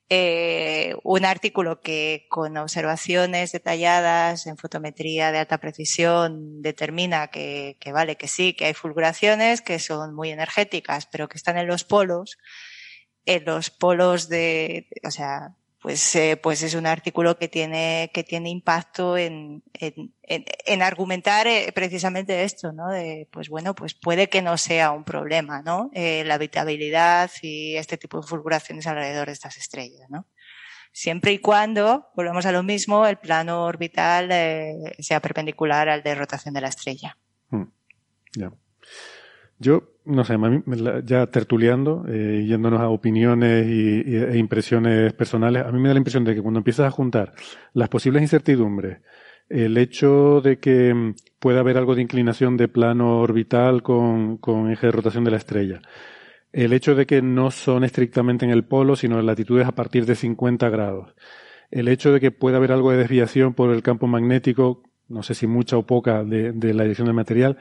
eh, 0.09 0.95
un 1.03 1.25
artículo 1.25 1.81
que 1.81 2.25
con 2.29 2.57
observaciones 2.57 3.51
detalladas 3.51 4.47
en 4.47 4.57
fotometría 4.57 5.31
de 5.31 5.39
alta 5.39 5.59
precisión 5.59 6.61
determina 6.63 7.27
que, 7.27 7.77
que, 7.79 7.91
vale, 7.91 8.15
que 8.15 8.27
sí, 8.27 8.53
que 8.53 8.65
hay 8.65 8.73
fulguraciones 8.73 9.61
que 9.61 9.77
son 9.77 10.15
muy 10.15 10.31
energéticas, 10.31 11.05
pero 11.05 11.27
que 11.29 11.37
están 11.37 11.57
en 11.57 11.67
los 11.67 11.83
polos, 11.83 12.39
en 13.25 13.45
los 13.45 13.69
polos 13.69 14.29
de, 14.29 14.87
o 15.03 15.11
sea, 15.11 15.57
pues, 15.81 16.15
eh, 16.15 16.37
pues 16.41 16.63
es 16.63 16.73
un 16.73 16.85
artículo 16.85 17.37
que 17.37 17.47
tiene, 17.47 18.11
que 18.13 18.23
tiene 18.23 18.49
impacto 18.49 19.17
en, 19.17 19.63
en, 19.73 20.13
en, 20.23 20.81
argumentar 20.81 21.47
eh, 21.47 21.71
precisamente 21.73 22.43
esto, 22.43 22.73
¿no? 22.73 22.89
De, 22.89 23.27
pues 23.31 23.49
bueno, 23.49 23.75
pues 23.75 23.93
puede 23.93 24.29
que 24.29 24.41
no 24.41 24.57
sea 24.57 24.91
un 24.91 25.03
problema, 25.03 25.61
¿no? 25.61 25.89
Eh, 25.93 26.23
la 26.25 26.35
habitabilidad 26.35 27.31
y 27.41 27.75
este 27.75 27.97
tipo 27.97 28.19
de 28.19 28.27
fulguraciones 28.27 28.87
alrededor 28.87 29.27
de 29.27 29.33
estas 29.33 29.57
estrellas, 29.57 30.09
¿no? 30.09 30.27
siempre 30.97 31.31
y 31.31 31.37
cuando, 31.37 32.09
volvemos 32.15 32.47
a 32.47 32.51
lo 32.51 32.63
mismo, 32.63 33.05
el 33.05 33.17
plano 33.17 33.65
orbital 33.65 34.29
eh, 34.31 34.95
sea 34.97 35.21
perpendicular 35.21 35.89
al 35.89 36.01
de 36.01 36.15
rotación 36.15 36.55
de 36.55 36.61
la 36.61 36.69
estrella. 36.69 37.17
Hmm. 37.51 37.65
Yo, 39.59 39.95
no 40.05 40.23
sé, 40.23 40.35
ya 41.03 41.27
tertuleando, 41.27 42.05
eh, 42.07 42.45
yéndonos 42.47 42.79
a 42.79 42.89
opiniones 42.89 43.65
y, 43.67 44.15
e 44.15 44.37
impresiones 44.37 45.13
personales, 45.13 45.65
a 45.65 45.71
mí 45.71 45.79
me 45.79 45.87
da 45.87 45.95
la 45.95 45.99
impresión 45.99 46.23
de 46.23 46.35
que 46.35 46.41
cuando 46.41 46.59
empiezas 46.59 46.85
a 46.85 46.91
juntar 46.91 47.33
las 47.73 47.89
posibles 47.89 48.21
incertidumbres, 48.21 48.99
el 49.49 49.77
hecho 49.77 50.41
de 50.41 50.59
que 50.59 50.93
mm, 50.93 51.15
pueda 51.39 51.61
haber 51.61 51.77
algo 51.77 51.95
de 51.95 52.03
inclinación 52.03 52.55
de 52.55 52.67
plano 52.67 53.19
orbital 53.19 53.81
con, 53.81 54.37
con 54.37 54.71
eje 54.71 54.87
de 54.87 54.91
rotación 54.91 55.23
de 55.23 55.31
la 55.31 55.37
estrella, 55.37 55.81
el 56.51 56.73
hecho 56.73 56.93
de 56.93 57.05
que 57.07 57.21
no 57.21 57.49
son 57.49 57.83
estrictamente 57.83 58.45
en 58.45 58.51
el 58.51 58.65
polo, 58.65 58.95
sino 58.95 59.19
en 59.19 59.25
latitudes 59.25 59.67
a 59.67 59.73
partir 59.73 60.05
de 60.05 60.15
50 60.15 60.69
grados, 60.69 61.15
el 61.71 61.87
hecho 61.87 62.11
de 62.11 62.19
que 62.19 62.31
pueda 62.31 62.57
haber 62.57 62.71
algo 62.71 62.91
de 62.91 62.97
desviación 62.97 63.53
por 63.55 63.71
el 63.71 63.81
campo 63.81 64.07
magnético, 64.07 64.83
no 65.07 65.23
sé 65.23 65.33
si 65.33 65.47
mucha 65.47 65.77
o 65.77 65.85
poca 65.85 66.23
de, 66.23 66.51
de 66.51 66.73
la 66.73 66.83
dirección 66.83 67.07
del 67.07 67.15
material, 67.15 67.57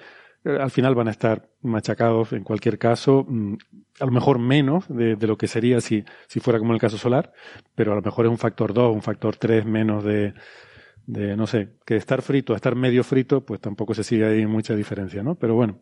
al 0.47 0.71
final 0.71 0.95
van 0.95 1.09
a 1.09 1.11
estar 1.11 1.49
machacados 1.63 2.33
en 2.33 2.45
cualquier 2.45 2.79
caso, 2.79 3.25
mm, 3.29 3.55
a 4.01 4.07
lo 4.07 4.13
mejor 4.13 4.39
menos 4.39 4.85
de, 4.89 5.17
lo 5.27 5.37
que 5.37 5.49
sería 5.49 5.81
si, 5.81 6.05
si 6.29 6.41
fuera 6.41 6.59
como 6.59 6.73
el 6.73 6.81
caso 6.81 6.99
solar, 6.99 7.33
pero 7.75 7.93
a 7.93 7.97
lo 7.97 8.03
mejor 8.03 8.27
es 8.27 8.31
un 8.31 8.39
factor 8.39 8.73
2, 8.73 8.95
un 8.95 9.03
factor 9.03 9.37
3 9.37 9.65
menos 9.65 10.05
de, 10.05 10.35
de, 11.07 11.37
no 11.37 11.47
sé, 11.47 11.71
que 11.85 11.97
estar 11.97 12.23
frito 12.23 12.53
a 12.53 12.57
estar 12.57 12.75
medio 12.75 13.03
frito, 13.05 13.45
pues 13.45 13.61
tampoco 13.61 13.95
se 13.95 14.05
sigue 14.05 14.27
ahí 14.27 14.47
mucha 14.47 14.75
diferencia, 14.75 15.23
¿no? 15.23 15.35
Pero 15.35 15.55
bueno. 15.55 15.81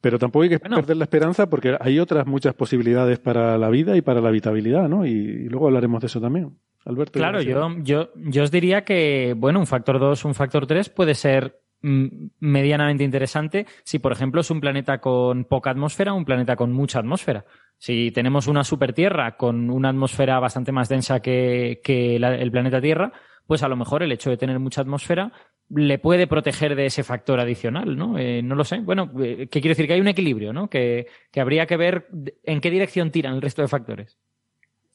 Pero 0.00 0.18
tampoco 0.18 0.42
hay 0.44 0.50
que 0.50 0.60
perder 0.60 0.96
la 0.96 1.04
esperanza 1.04 1.48
porque 1.48 1.76
hay 1.80 1.98
otras 1.98 2.26
muchas 2.26 2.54
posibilidades 2.54 3.18
para 3.18 3.58
la 3.58 3.70
vida 3.70 3.96
y 3.96 4.02
para 4.02 4.20
la 4.20 4.28
habitabilidad, 4.28 4.88
¿no? 4.88 5.06
Y, 5.06 5.48
luego 5.48 5.66
hablaremos 5.66 6.00
de 6.00 6.06
eso 6.06 6.20
también. 6.20 6.56
Alberto. 6.84 7.18
Claro, 7.18 7.42
yo, 7.42 7.74
yo, 7.82 8.10
yo 8.14 8.44
os 8.44 8.50
diría 8.50 8.84
que, 8.84 9.34
bueno, 9.36 9.58
un 9.58 9.66
factor 9.66 9.98
2, 9.98 10.24
un 10.24 10.34
factor 10.34 10.66
3 10.66 10.90
puede 10.90 11.14
ser 11.14 11.60
medianamente 11.82 13.04
interesante 13.04 13.66
si, 13.84 13.98
por 13.98 14.12
ejemplo, 14.12 14.40
es 14.40 14.50
un 14.50 14.60
planeta 14.60 14.98
con 14.98 15.44
poca 15.44 15.70
atmósfera 15.70 16.12
o 16.12 16.16
un 16.16 16.24
planeta 16.24 16.56
con 16.56 16.72
mucha 16.72 16.98
atmósfera. 16.98 17.44
Si 17.78 18.10
tenemos 18.10 18.46
una 18.46 18.64
supertierra 18.64 19.36
con 19.36 19.70
una 19.70 19.90
atmósfera 19.90 20.40
bastante 20.40 20.72
más 20.72 20.88
densa 20.88 21.20
que, 21.20 21.80
el 21.84 22.50
planeta 22.50 22.80
Tierra, 22.80 23.12
pues 23.46 23.62
a 23.62 23.68
lo 23.68 23.76
mejor 23.76 24.02
el 24.02 24.12
hecho 24.12 24.30
de 24.30 24.36
tener 24.36 24.58
mucha 24.58 24.80
atmósfera 24.80 25.32
le 25.68 25.98
puede 25.98 26.26
proteger 26.26 26.74
de 26.76 26.86
ese 26.86 27.02
factor 27.02 27.40
adicional, 27.40 27.96
¿no? 27.96 28.18
Eh, 28.18 28.40
no 28.42 28.54
lo 28.54 28.64
sé. 28.64 28.78
Bueno, 28.80 29.10
eh, 29.20 29.48
¿qué 29.50 29.60
quiere 29.60 29.70
decir? 29.70 29.86
Que 29.86 29.94
hay 29.94 30.00
un 30.00 30.08
equilibrio, 30.08 30.52
¿no? 30.52 30.68
Que, 30.68 31.06
que 31.30 31.40
habría 31.40 31.66
que 31.66 31.76
ver 31.76 32.08
en 32.44 32.60
qué 32.60 32.70
dirección 32.70 33.10
tiran 33.10 33.34
el 33.34 33.42
resto 33.42 33.62
de 33.62 33.68
factores. 33.68 34.18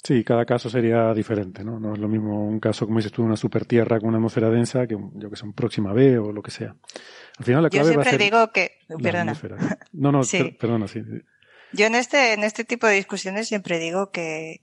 Sí, 0.03 0.23
cada 0.23 0.45
caso 0.45 0.67
sería 0.69 1.13
diferente, 1.13 1.63
¿no? 1.63 1.79
No 1.79 1.93
es 1.93 1.99
lo 1.99 2.07
mismo 2.07 2.47
un 2.47 2.59
caso, 2.59 2.87
como 2.87 2.97
dices 2.97 3.11
tú, 3.11 3.23
una 3.23 3.37
supertierra 3.37 3.99
con 3.99 4.09
una 4.09 4.17
atmósfera 4.17 4.49
densa 4.49 4.87
que, 4.87 4.97
yo 5.13 5.29
que 5.29 5.35
sé, 5.35 5.45
un 5.45 5.53
próxima 5.53 5.93
B 5.93 6.17
o 6.17 6.31
lo 6.31 6.41
que 6.41 6.49
sea. 6.49 6.75
Al 7.37 7.45
final 7.45 7.63
la 7.63 7.69
clave 7.69 7.85
yo 7.85 7.91
siempre 7.91 8.09
va 8.09 8.15
a 8.15 8.17
digo 8.17 8.51
que, 8.51 8.79
perdona. 9.01 9.37
No, 9.93 10.11
no, 10.11 10.21
perdona, 10.59 10.87
sí. 10.87 11.03
Yo 11.73 11.85
en 11.85 11.95
este, 11.95 12.33
en 12.33 12.43
este 12.43 12.65
tipo 12.65 12.87
de 12.87 12.95
discusiones 12.95 13.47
siempre 13.47 13.77
digo 13.77 14.09
que, 14.09 14.61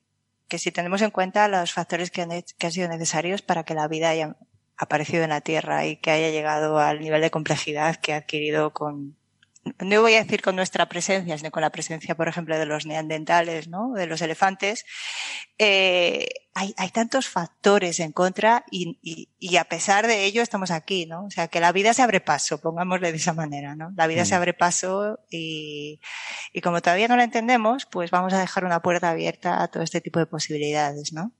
que 0.48 0.58
si 0.58 0.72
tenemos 0.72 1.02
en 1.02 1.10
cuenta 1.10 1.46
los 1.46 1.72
factores 1.72 2.10
que 2.10 2.22
han, 2.22 2.30
que 2.30 2.66
han 2.66 2.72
sido 2.72 2.88
necesarios 2.88 3.40
para 3.40 3.62
que 3.62 3.74
la 3.74 3.86
vida 3.86 4.10
haya 4.10 4.36
aparecido 4.76 5.22
en 5.22 5.30
la 5.30 5.40
Tierra 5.40 5.86
y 5.86 5.98
que 5.98 6.10
haya 6.10 6.30
llegado 6.30 6.78
al 6.78 6.98
nivel 6.98 7.20
de 7.20 7.30
complejidad 7.30 7.96
que 7.96 8.12
ha 8.12 8.16
adquirido 8.16 8.72
con, 8.72 9.17
no 9.78 10.02
voy 10.02 10.14
a 10.14 10.22
decir 10.22 10.42
con 10.42 10.56
nuestra 10.56 10.88
presencia, 10.88 11.36
sino 11.36 11.50
con 11.50 11.62
la 11.62 11.70
presencia, 11.70 12.14
por 12.14 12.28
ejemplo, 12.28 12.58
de 12.58 12.66
los 12.66 12.86
neandertales, 12.86 13.68
¿no? 13.68 13.92
de 13.92 14.06
los 14.06 14.20
elefantes, 14.22 14.84
eh, 15.58 16.28
hay, 16.54 16.74
hay, 16.76 16.90
tantos 16.90 17.28
factores 17.28 18.00
en 18.00 18.12
contra 18.12 18.64
y, 18.70 18.98
y, 19.02 19.28
y, 19.38 19.56
a 19.56 19.64
pesar 19.64 20.06
de 20.06 20.24
ello 20.24 20.42
estamos 20.42 20.70
aquí, 20.70 21.06
¿no? 21.06 21.24
O 21.26 21.30
sea, 21.30 21.48
que 21.48 21.60
la 21.60 21.70
vida 21.70 21.94
se 21.94 22.02
abre 22.02 22.20
paso, 22.20 22.60
pongámosle 22.60 23.12
de 23.12 23.18
esa 23.18 23.32
manera, 23.32 23.76
¿no? 23.76 23.92
La 23.96 24.08
vida 24.08 24.24
se 24.24 24.34
mm. 24.34 24.36
abre 24.36 24.54
paso 24.54 25.20
y, 25.30 26.00
y 26.52 26.60
como 26.60 26.80
todavía 26.80 27.06
no 27.06 27.16
la 27.16 27.24
entendemos, 27.24 27.86
pues 27.86 28.10
vamos 28.10 28.32
a 28.32 28.40
dejar 28.40 28.64
una 28.64 28.80
puerta 28.82 29.10
abierta 29.10 29.62
a 29.62 29.68
todo 29.68 29.84
este 29.84 30.00
tipo 30.00 30.18
de 30.18 30.26
posibilidades, 30.26 31.12
¿no? 31.12 31.32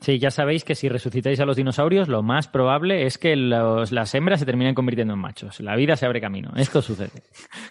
Sí, 0.00 0.18
ya 0.18 0.30
sabéis 0.30 0.64
que 0.64 0.74
si 0.74 0.88
resucitáis 0.88 1.40
a 1.40 1.44
los 1.44 1.56
dinosaurios, 1.56 2.08
lo 2.08 2.22
más 2.22 2.48
probable 2.48 3.04
es 3.04 3.18
que 3.18 3.36
las 3.36 4.14
hembras 4.14 4.40
se 4.40 4.46
terminen 4.46 4.74
convirtiendo 4.74 5.12
en 5.12 5.20
machos. 5.20 5.60
La 5.60 5.76
vida 5.76 5.94
se 5.96 6.06
abre 6.06 6.22
camino. 6.22 6.52
Esto 6.56 6.80
sucede. 6.80 7.22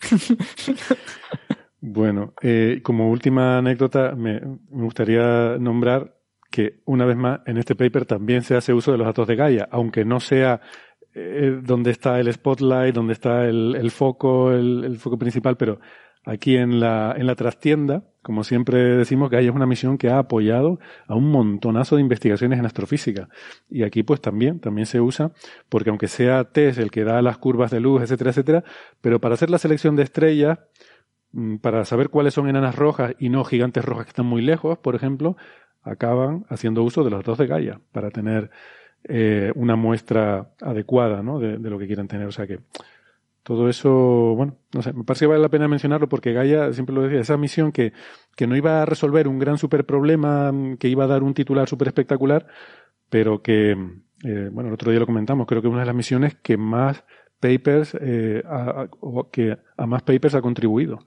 bueno, 1.81 2.33
eh, 2.43 2.81
como 2.83 3.09
última 3.09 3.57
anécdota, 3.57 4.13
me, 4.15 4.39
gustaría 4.69 5.57
nombrar 5.57 6.15
que 6.51 6.81
una 6.85 7.05
vez 7.05 7.17
más 7.17 7.41
en 7.47 7.57
este 7.57 7.75
paper 7.75 8.05
también 8.05 8.43
se 8.43 8.55
hace 8.55 8.73
uso 8.73 8.91
de 8.91 8.99
los 8.99 9.07
datos 9.07 9.27
de 9.27 9.35
Gaia, 9.35 9.67
aunque 9.71 10.05
no 10.05 10.19
sea 10.19 10.61
eh, 11.15 11.59
donde 11.63 11.89
está 11.89 12.19
el 12.19 12.31
spotlight, 12.31 12.93
donde 12.93 13.13
está 13.13 13.45
el, 13.45 13.89
foco, 13.89 14.51
el, 14.51 14.97
foco 14.99 15.17
principal, 15.17 15.57
pero 15.57 15.79
aquí 16.25 16.57
en 16.57 16.79
la, 16.79 17.13
en 17.17 17.27
la 17.27 17.35
trastienda, 17.35 18.03
como 18.21 18.43
siempre 18.43 18.79
decimos, 18.97 19.29
que 19.29 19.37
hay 19.37 19.49
una 19.49 19.65
misión 19.65 19.97
que 19.97 20.09
ha 20.09 20.19
apoyado 20.19 20.79
a 21.07 21.15
un 21.15 21.31
montonazo 21.31 21.95
de 21.95 22.01
investigaciones 22.01 22.59
en 22.59 22.65
astrofísica. 22.65 23.29
Y 23.69 23.83
aquí 23.83 24.03
pues 24.03 24.21
también, 24.21 24.59
también 24.59 24.85
se 24.85 25.01
usa, 25.01 25.31
porque 25.69 25.89
aunque 25.89 26.07
sea 26.07 26.43
TESS 26.43 26.77
el 26.79 26.91
que 26.91 27.03
da 27.03 27.21
las 27.21 27.37
curvas 27.37 27.71
de 27.71 27.79
luz, 27.79 28.01
etcétera, 28.01 28.31
etcétera, 28.31 28.63
pero 29.01 29.19
para 29.19 29.35
hacer 29.35 29.49
la 29.49 29.57
selección 29.57 29.95
de 29.95 30.03
estrellas, 30.03 30.59
mm, 31.31 31.57
para 31.57 31.85
saber 31.85 32.09
cuáles 32.09 32.33
son 32.33 32.49
enanas 32.49 32.75
rojas 32.75 33.15
y 33.19 33.29
no 33.29 33.43
gigantes 33.43 33.85
rojas 33.85 34.05
que 34.05 34.09
están 34.09 34.25
muy 34.25 34.41
lejos, 34.41 34.77
por 34.79 34.95
ejemplo, 34.95 35.37
acaban 35.83 36.45
haciendo 36.49 36.83
uso 36.83 37.03
de 37.03 37.09
los 37.11 37.19
datos 37.19 37.37
de 37.37 37.47
Gaia 37.47 37.81
para 37.91 38.11
tener 38.11 38.51
eh, 39.05 39.51
una 39.55 39.75
muestra 39.77 40.51
adecuada 40.61 41.21
de, 41.39 41.57
de, 41.57 41.69
lo 41.69 41.79
que 41.79 41.87
quieran 41.87 42.07
tener. 42.07 42.27
O 42.27 42.31
sea 42.31 42.45
que 42.47 42.59
todo 43.43 43.69
eso, 43.69 43.89
bueno, 44.35 44.57
no 44.73 44.81
sé, 44.81 44.93
me 44.93 45.03
parece 45.03 45.23
que 45.23 45.29
vale 45.29 45.41
la 45.41 45.49
pena 45.49 45.67
mencionarlo 45.67 46.09
porque 46.09 46.33
Gaia, 46.33 46.71
siempre 46.73 46.93
lo 46.93 47.01
decía, 47.01 47.21
esa 47.21 47.37
misión 47.37 47.71
que, 47.71 47.93
que 48.35 48.47
no 48.47 48.55
iba 48.55 48.81
a 48.81 48.85
resolver 48.85 49.27
un 49.27 49.39
gran 49.39 49.57
super 49.57 49.85
problema, 49.85 50.51
que 50.79 50.87
iba 50.87 51.05
a 51.05 51.07
dar 51.07 51.23
un 51.23 51.33
titular 51.33 51.67
súper 51.67 51.87
espectacular, 51.87 52.47
pero 53.09 53.41
que, 53.41 53.71
eh, 54.23 54.49
bueno, 54.51 54.67
el 54.67 54.73
otro 54.73 54.91
día 54.91 54.99
lo 54.99 55.05
comentamos, 55.05 55.47
creo 55.47 55.61
que 55.61 55.67
una 55.67 55.81
de 55.81 55.85
las 55.87 55.95
misiones 55.95 56.35
que 56.35 56.57
más 56.57 57.03
papers, 57.39 57.97
eh, 57.99 58.43
o 58.99 59.29
que 59.31 59.57
a 59.77 59.85
más 59.85 60.03
papers 60.03 60.35
ha 60.35 60.41
contribuido, 60.41 60.99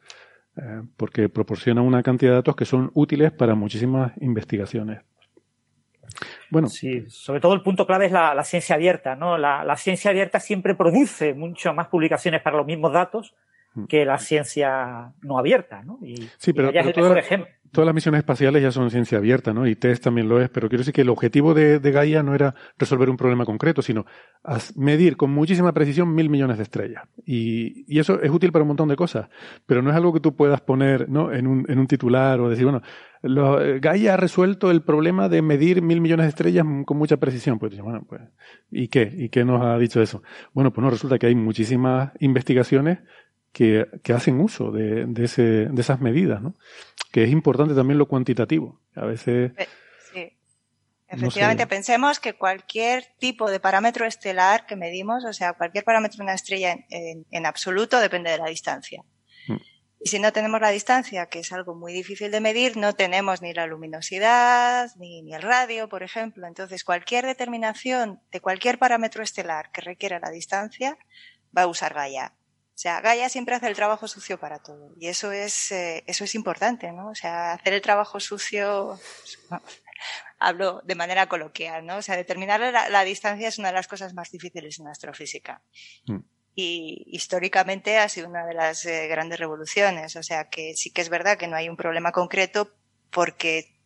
eh, 0.57 0.83
porque 0.97 1.29
proporciona 1.29 1.83
una 1.83 2.03
cantidad 2.03 2.33
de 2.33 2.37
datos 2.37 2.57
que 2.57 2.65
son 2.65 2.91
útiles 2.95 3.33
para 3.33 3.55
muchísimas 3.55 4.13
investigaciones. 4.21 5.01
Bueno. 6.51 6.69
Sí, 6.69 7.05
sobre 7.09 7.41
todo 7.41 7.55
el 7.55 7.63
punto 7.63 7.87
clave 7.87 8.07
es 8.07 8.13
la, 8.13 8.43
ciencia 8.45 8.77
abierta, 8.77 9.17
¿no? 9.17 9.39
La, 9.39 9.77
ciencia 9.77 10.11
abierta 10.11 10.41
siempre 10.41 10.75
produce 10.75 11.35
mucho 11.35 11.73
más 11.75 11.89
publicaciones 11.89 12.43
para 12.43 12.57
los 12.57 12.67
mismos 12.67 12.93
datos. 12.93 13.35
Que 13.89 14.05
la 14.05 14.19
ciencia 14.19 15.13
no 15.23 15.39
abierta, 15.39 15.83
¿no? 15.83 15.99
Y, 16.03 16.17
sí, 16.39 16.53
pero, 16.53 16.71
es 16.71 16.87
el 16.87 17.03
mejor 17.03 17.19
ejemplo 17.19 17.49
todas 17.73 17.87
las 17.87 17.95
misiones 17.95 18.19
espaciales 18.19 18.63
ya 18.63 18.71
son 18.71 18.91
ciencia 18.91 19.19
abierta, 19.19 19.53
¿no? 19.55 19.67
Y 19.67 19.75
TESS 19.75 20.03
también 20.03 20.29
lo 20.29 20.41
es, 20.41 20.51
pero 20.51 20.69
quiero 20.69 20.83
decir 20.83 20.93
que 20.93 21.01
el 21.01 21.09
objetivo 21.09 21.55
de, 21.55 21.79
Gaia 21.81 22.23
no 22.23 22.35
era 22.35 22.55
resolver 22.79 23.09
un 23.09 23.17
problema 23.17 23.45
concreto, 23.47 23.83
sino 23.83 24.05
medir 24.77 25.17
con 25.17 25.31
muchísima 25.31 25.73
precisión 25.73 26.15
mil 26.15 26.29
millones 26.29 26.59
de 26.59 26.65
estrellas. 26.65 27.05
Y, 27.25 27.85
y, 27.93 27.99
eso 27.99 28.21
es 28.21 28.31
útil 28.31 28.53
para 28.53 28.63
un 28.63 28.69
montón 28.69 28.89
de 28.89 28.97
cosas, 28.97 29.29
pero 29.67 29.81
no 29.81 29.91
es 29.91 29.97
algo 29.97 30.13
que 30.13 30.21
tú 30.21 30.37
puedas 30.37 30.61
poner 30.61 31.09
¿no? 31.09 31.33
en, 31.33 31.47
un, 31.47 31.65
en 31.69 31.79
un 31.79 31.87
titular 31.87 32.41
o 32.41 32.51
decir, 32.51 32.65
bueno, 32.65 32.83
lo, 33.23 33.59
Gaia 33.81 34.15
ha 34.15 34.17
resuelto 34.17 34.71
el 34.71 34.83
problema 34.83 35.29
de 35.29 35.41
medir 35.41 35.81
mil 35.81 36.01
millones 36.01 36.27
de 36.27 36.31
estrellas 36.31 36.67
con 36.85 36.99
mucha 36.99 37.17
precisión. 37.17 37.59
Pues, 37.59 37.79
bueno, 37.81 38.05
pues, 38.07 38.21
¿y 38.71 38.89
qué? 38.89 39.11
¿Y 39.17 39.29
qué 39.31 39.45
nos 39.45 39.63
ha 39.63 39.79
dicho 39.79 40.03
eso? 40.03 40.23
Bueno, 40.53 40.73
pues 40.73 40.85
no, 40.85 40.91
resulta 40.91 41.19
que 41.19 41.27
hay 41.27 41.35
muchísimas 41.35 42.13
investigaciones 42.21 42.99
que, 43.53 43.87
que 44.03 44.13
hacen 44.13 44.41
uso 44.41 44.71
de, 44.71 45.07
de, 45.07 45.25
ese, 45.25 45.43
de 45.43 45.81
esas 45.81 46.01
medidas, 46.01 46.43
¿no? 46.43 46.55
Que 47.13 47.25
es 47.25 47.31
importante 47.31 47.75
también 47.75 47.99
lo 47.99 48.09
cuantitativo. 48.09 48.81
A 48.95 49.05
veces. 49.05 49.53
Eh, 49.57 49.69
sí. 50.13 50.39
Efectivamente, 51.09 51.67
pensemos 51.67 52.21
que 52.21 52.35
cualquier 52.35 53.05
tipo 53.19 53.51
de 53.51 53.61
parámetro 53.61 54.07
estelar 54.07 54.67
que 54.67 54.77
medimos, 54.77 55.25
o 55.25 55.33
sea, 55.33 55.53
cualquier 55.53 55.85
parámetro 55.85 56.19
de 56.19 56.25
una 56.25 56.35
estrella 56.35 56.77
en, 56.89 57.27
en, 57.31 57.47
absoluto 57.47 58.01
depende 58.01 58.31
de 58.31 58.39
la 58.39 58.47
distancia. 58.47 59.05
Mm. 59.47 59.57
Y 60.05 60.09
si 60.09 60.19
no 60.19 60.33
tenemos 60.33 60.61
la 60.61 60.71
distancia, 60.71 61.27
que 61.27 61.41
es 61.41 61.53
algo 61.53 61.75
muy 61.75 61.93
difícil 61.93 62.31
de 62.31 62.41
medir, 62.41 62.77
no 62.77 62.95
tenemos 62.95 63.43
ni 63.43 63.53
la 63.53 63.67
luminosidad, 63.67 64.91
ni, 64.97 65.23
ni, 65.23 65.35
el 65.35 65.43
radio, 65.43 65.89
por 65.89 66.03
ejemplo. 66.03 66.47
Entonces, 66.47 66.83
cualquier 66.83 67.27
determinación 67.27 68.21
de 68.33 68.41
cualquier 68.41 68.79
parámetro 68.79 69.23
estelar 69.23 69.71
que 69.71 69.83
requiera 69.83 70.19
la 70.19 70.31
distancia 70.31 70.99
va 71.57 71.63
a 71.63 71.67
usar 71.67 71.95
Gaia. 71.95 72.35
O 72.75 72.79
sea, 72.83 73.01
Gaia 73.01 73.29
siempre 73.29 73.55
hace 73.55 73.69
el 73.69 73.77
trabajo 73.77 74.09
sucio 74.09 74.39
para 74.41 74.59
todo. 74.59 74.95
Y 74.99 75.09
eso 75.09 75.31
es, 75.31 75.71
eh, 75.73 76.05
eso 76.07 76.25
es 76.25 76.35
importante, 76.35 76.91
¿no? 76.91 77.11
O 77.11 77.15
sea, 77.15 77.53
hacer 77.53 77.75
el 77.75 77.83
trabajo 77.83 78.19
sucio, 78.19 78.99
hablo 80.39 80.81
de 80.85 80.95
manera 80.95 81.29
coloquial, 81.29 81.85
¿no? 81.85 81.97
O 81.97 82.03
sea, 82.03 82.17
determinar 82.17 82.61
la, 82.61 83.05
distancia 83.05 83.49
es 83.49 83.59
una 83.59 83.69
de 83.69 83.75
las 83.75 83.89
cosas 83.89 84.15
más 84.15 84.31
difíciles 84.31 84.81
en 84.81 84.89
astrofísica. 84.89 85.63
Mm. 86.07 86.21
Y 86.55 87.05
históricamente 87.07 87.99
ha 87.99 88.09
sido 88.09 88.29
una 88.29 88.47
de 88.47 88.55
las 88.55 88.85
eh, 88.87 89.07
grandes 89.07 89.39
revoluciones. 89.39 90.17
O 90.17 90.23
sea, 90.23 90.49
que 90.49 90.75
sí 90.75 90.91
que 90.91 91.03
es 91.03 91.09
verdad 91.11 91.39
que 91.39 91.49
no 91.49 91.57
hay 91.57 91.69
un 91.69 91.77
problema 91.77 92.11
concreto 92.11 92.75
porque 93.11 93.81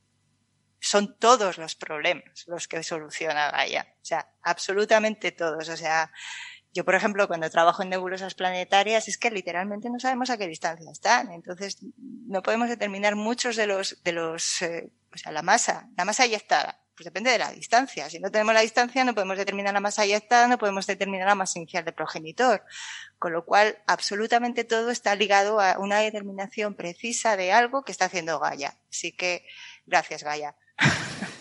son 0.81 1.19
todos 1.19 1.59
los 1.59 1.75
problemas 1.75 2.45
los 2.47 2.69
que 2.69 2.83
soluciona 2.83 3.51
Gaia. 3.51 3.95
O 4.01 4.05
sea, 4.05 4.31
absolutamente 4.43 5.33
todos. 5.33 5.69
O 5.69 5.77
sea, 5.77 6.13
yo, 6.77 6.85
por 6.85 6.95
ejemplo, 6.95 7.27
cuando 7.27 7.49
trabajo 7.49 7.83
en 7.83 7.89
nebulosas 7.89 8.35
planetarias, 8.35 9.09
es 9.09 9.17
que 9.17 9.31
literalmente 9.31 9.89
no 9.89 9.99
sabemos 9.99 10.29
a 10.29 10.37
qué 10.37 10.47
distancia 10.47 10.91
están. 10.91 11.33
Entonces, 11.33 11.79
no 11.97 12.43
podemos 12.43 12.69
determinar 12.69 13.17
muchos 13.17 13.57
de 13.57 13.67
los, 13.67 14.03
de 14.05 14.13
los, 14.13 14.61
eh, 14.61 14.91
o 15.15 15.17
sea, 15.17 15.33
la 15.33 15.41
masa, 15.41 15.89
la 15.97 16.05
masa 16.05 16.27
ya 16.27 16.37
está. 16.37 16.79
Pues 16.95 17.07
depende 17.07 17.31
de 17.31 17.39
la 17.39 17.51
distancia. 17.51 18.11
Si 18.11 18.19
no 18.19 18.31
tenemos 18.31 18.53
la 18.53 18.61
distancia, 18.61 19.05
no 19.05 19.15
podemos 19.15 19.39
determinar 19.39 19.73
la 19.73 19.81
masa 19.81 20.05
está, 20.05 20.49
no 20.49 20.59
podemos 20.59 20.87
determinar 20.87 21.27
la 21.27 21.35
masa 21.35 21.59
inicial 21.59 21.83
del 21.83 21.95
progenitor. 21.95 22.63
Con 23.19 23.33
lo 23.33 23.47
cual, 23.47 23.79
absolutamente 23.87 24.65
todo 24.65 24.91
está 24.91 25.15
ligado 25.15 25.59
a 25.61 25.79
una 25.79 26.01
determinación 26.01 26.75
precisa 26.75 27.39
de 27.39 27.53
algo 27.53 27.85
que 27.85 27.93
está 27.93 28.05
haciendo 28.05 28.39
Gaia. 28.39 28.77
Así 28.91 29.13
que, 29.13 29.47
gracias, 29.87 30.23
Gaia. 30.25 30.55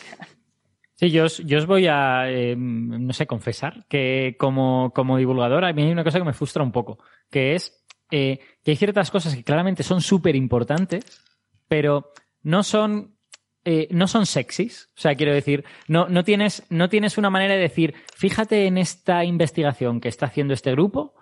Sí, 0.95 1.11
yo 1.11 1.25
os, 1.25 1.39
yo 1.39 1.57
os 1.57 1.65
voy 1.65 1.87
a, 1.87 2.29
em, 2.29 3.05
no 3.05 3.13
sé, 3.13 3.27
confesar 3.27 3.85
que 3.89 4.35
como, 4.39 4.91
como 4.95 5.17
divulgador 5.17 5.65
a 5.65 5.73
mí 5.73 5.83
hay 5.83 5.91
una 5.91 6.05
cosa 6.05 6.19
que 6.19 6.25
me 6.25 6.33
frustra 6.33 6.63
un 6.63 6.71
poco, 6.71 6.99
que 7.29 7.53
es 7.55 7.85
eh, 8.11 8.39
que 8.63 8.71
hay 8.71 8.77
ciertas 8.77 9.11
cosas 9.11 9.35
que 9.35 9.43
claramente 9.43 9.83
son 9.83 9.99
súper 9.99 10.35
importantes, 10.35 11.21
pero 11.67 12.13
no 12.43 12.63
son 12.63 13.15
eh, 13.67 13.87
no 13.89 14.07
son 14.07 14.27
sexys. 14.27 14.89
O 14.95 15.01
sea, 15.01 15.15
quiero 15.15 15.33
decir, 15.33 15.65
no, 15.87 16.07
no, 16.07 16.23
tienes, 16.23 16.63
no 16.69 16.87
tienes 16.87 17.17
una 17.17 17.31
manera 17.31 17.55
de 17.55 17.61
decir, 17.61 17.95
fíjate 18.15 18.67
en 18.67 18.77
esta 18.77 19.25
investigación 19.25 19.99
que 19.99 20.07
está 20.07 20.27
haciendo 20.27 20.53
este 20.53 20.71
grupo, 20.71 21.15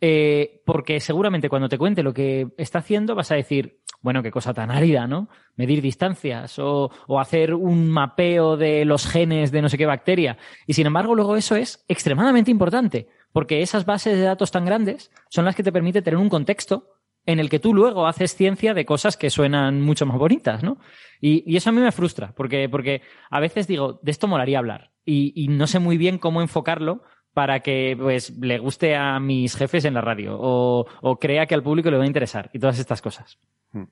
eh, 0.00 0.62
porque 0.64 1.00
seguramente 1.00 1.48
cuando 1.48 1.68
te 1.68 1.78
cuente 1.78 2.02
lo 2.02 2.14
que 2.14 2.48
está 2.56 2.78
haciendo 2.78 3.14
vas 3.14 3.30
a 3.32 3.36
decir, 3.36 3.80
bueno, 4.00 4.22
qué 4.22 4.30
cosa 4.30 4.54
tan 4.54 4.70
árida, 4.70 5.06
¿no? 5.06 5.28
Medir 5.56 5.82
distancias 5.82 6.58
o, 6.58 6.90
hacer 7.18 7.54
un 7.54 7.90
mapeo 7.90 8.56
de 8.56 8.84
los 8.84 9.06
genes 9.06 9.50
de 9.50 9.62
no 9.62 9.68
sé 9.68 9.76
qué 9.76 9.86
bacteria. 9.86 10.38
Y 10.66 10.74
sin 10.74 10.86
embargo, 10.86 11.14
luego 11.14 11.36
eso 11.36 11.56
es 11.56 11.84
extremadamente 11.88 12.50
importante, 12.50 13.08
porque 13.32 13.62
esas 13.62 13.84
bases 13.84 14.16
de 14.16 14.24
datos 14.24 14.50
tan 14.50 14.64
grandes 14.64 15.10
son 15.28 15.44
las 15.44 15.56
que 15.56 15.62
te 15.62 15.72
permiten 15.72 16.04
tener 16.04 16.18
un 16.18 16.28
contexto 16.28 16.94
en 17.26 17.40
el 17.40 17.50
que 17.50 17.58
tú 17.58 17.74
luego 17.74 18.06
haces 18.06 18.34
ciencia 18.34 18.72
de 18.72 18.86
cosas 18.86 19.16
que 19.16 19.28
suenan 19.28 19.82
mucho 19.82 20.06
más 20.06 20.16
bonitas, 20.16 20.62
¿no? 20.62 20.78
Y, 21.20 21.56
eso 21.56 21.70
a 21.70 21.72
mí 21.72 21.80
me 21.80 21.92
frustra, 21.92 22.32
porque, 22.34 22.68
porque 22.70 23.02
a 23.30 23.40
veces 23.40 23.66
digo, 23.66 24.00
de 24.02 24.10
esto 24.12 24.28
molaría 24.28 24.58
hablar, 24.58 24.92
y, 25.04 25.48
no 25.48 25.66
sé 25.66 25.78
muy 25.78 25.96
bien 25.96 26.18
cómo 26.18 26.42
enfocarlo 26.42 27.02
para 27.34 27.60
que 27.60 27.96
pues 27.98 28.30
le 28.30 28.58
guste 28.58 28.96
a 28.96 29.20
mis 29.20 29.56
jefes 29.56 29.84
en 29.84 29.94
la 29.94 30.00
radio 30.00 30.36
o, 30.38 30.86
o 31.02 31.18
crea 31.18 31.46
que 31.46 31.54
al 31.54 31.62
público 31.62 31.90
le 31.90 31.98
va 31.98 32.04
a 32.04 32.06
interesar 32.06 32.50
y 32.52 32.58
todas 32.58 32.78
estas 32.78 33.00
cosas. 33.00 33.38
Hmm. 33.72 33.84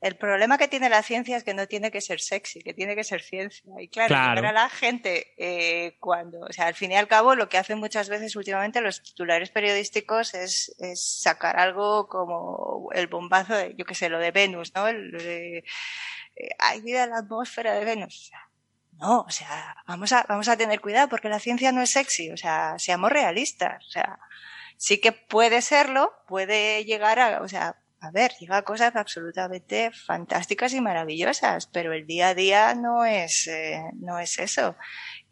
El 0.00 0.16
problema 0.16 0.58
que 0.58 0.68
tiene 0.68 0.88
la 0.88 1.02
ciencia 1.02 1.36
es 1.36 1.42
que 1.42 1.54
no 1.54 1.66
tiene 1.66 1.90
que 1.90 2.00
ser 2.00 2.20
sexy, 2.20 2.62
que 2.62 2.72
tiene 2.72 2.94
que 2.94 3.02
ser 3.02 3.20
ciencia. 3.20 3.72
Y 3.80 3.88
claro, 3.88 4.14
para 4.14 4.52
la 4.52 4.68
gente 4.68 5.34
eh, 5.36 5.96
cuando, 5.98 6.40
o 6.40 6.52
sea, 6.52 6.66
al 6.66 6.74
fin 6.74 6.92
y 6.92 6.94
al 6.94 7.08
cabo, 7.08 7.34
lo 7.34 7.48
que 7.48 7.58
hacen 7.58 7.80
muchas 7.80 8.08
veces 8.08 8.36
últimamente 8.36 8.80
los 8.80 9.02
titulares 9.02 9.50
periodísticos 9.50 10.34
es, 10.34 10.72
es 10.78 11.20
sacar 11.20 11.58
algo 11.58 12.06
como 12.06 12.90
el 12.94 13.08
bombazo 13.08 13.56
de, 13.56 13.74
yo 13.76 13.84
qué 13.84 13.94
sé, 13.96 14.08
lo 14.08 14.20
de 14.20 14.30
Venus, 14.30 14.72
¿no? 14.72 14.86
El, 14.86 15.10
de, 15.10 15.58
eh, 15.58 16.48
hay 16.60 16.80
vida 16.80 17.02
en 17.02 17.10
la 17.10 17.18
atmósfera 17.18 17.74
de 17.74 17.84
Venus. 17.84 18.30
No, 18.98 19.20
o 19.20 19.30
sea, 19.30 19.76
vamos 19.86 20.12
a, 20.12 20.24
vamos 20.28 20.48
a 20.48 20.56
tener 20.56 20.80
cuidado 20.80 21.08
porque 21.08 21.28
la 21.28 21.38
ciencia 21.38 21.70
no 21.72 21.82
es 21.82 21.90
sexy, 21.90 22.30
o 22.30 22.36
sea, 22.36 22.78
seamos 22.78 23.12
realistas, 23.12 23.86
o 23.86 23.90
sea, 23.90 24.18
sí 24.76 25.00
que 25.00 25.12
puede 25.12 25.62
serlo, 25.62 26.12
puede 26.26 26.84
llegar 26.84 27.20
a, 27.20 27.42
o 27.42 27.48
sea, 27.48 27.76
a 28.00 28.10
ver, 28.10 28.32
llega 28.40 28.62
cosas 28.62 28.94
absolutamente 28.94 29.90
fantásticas 29.90 30.72
y 30.72 30.80
maravillosas, 30.80 31.66
pero 31.66 31.92
el 31.92 32.06
día 32.06 32.28
a 32.28 32.34
día 32.34 32.74
no 32.74 33.04
es, 33.04 33.48
eh, 33.48 33.82
no 33.94 34.18
es 34.18 34.38
eso. 34.38 34.76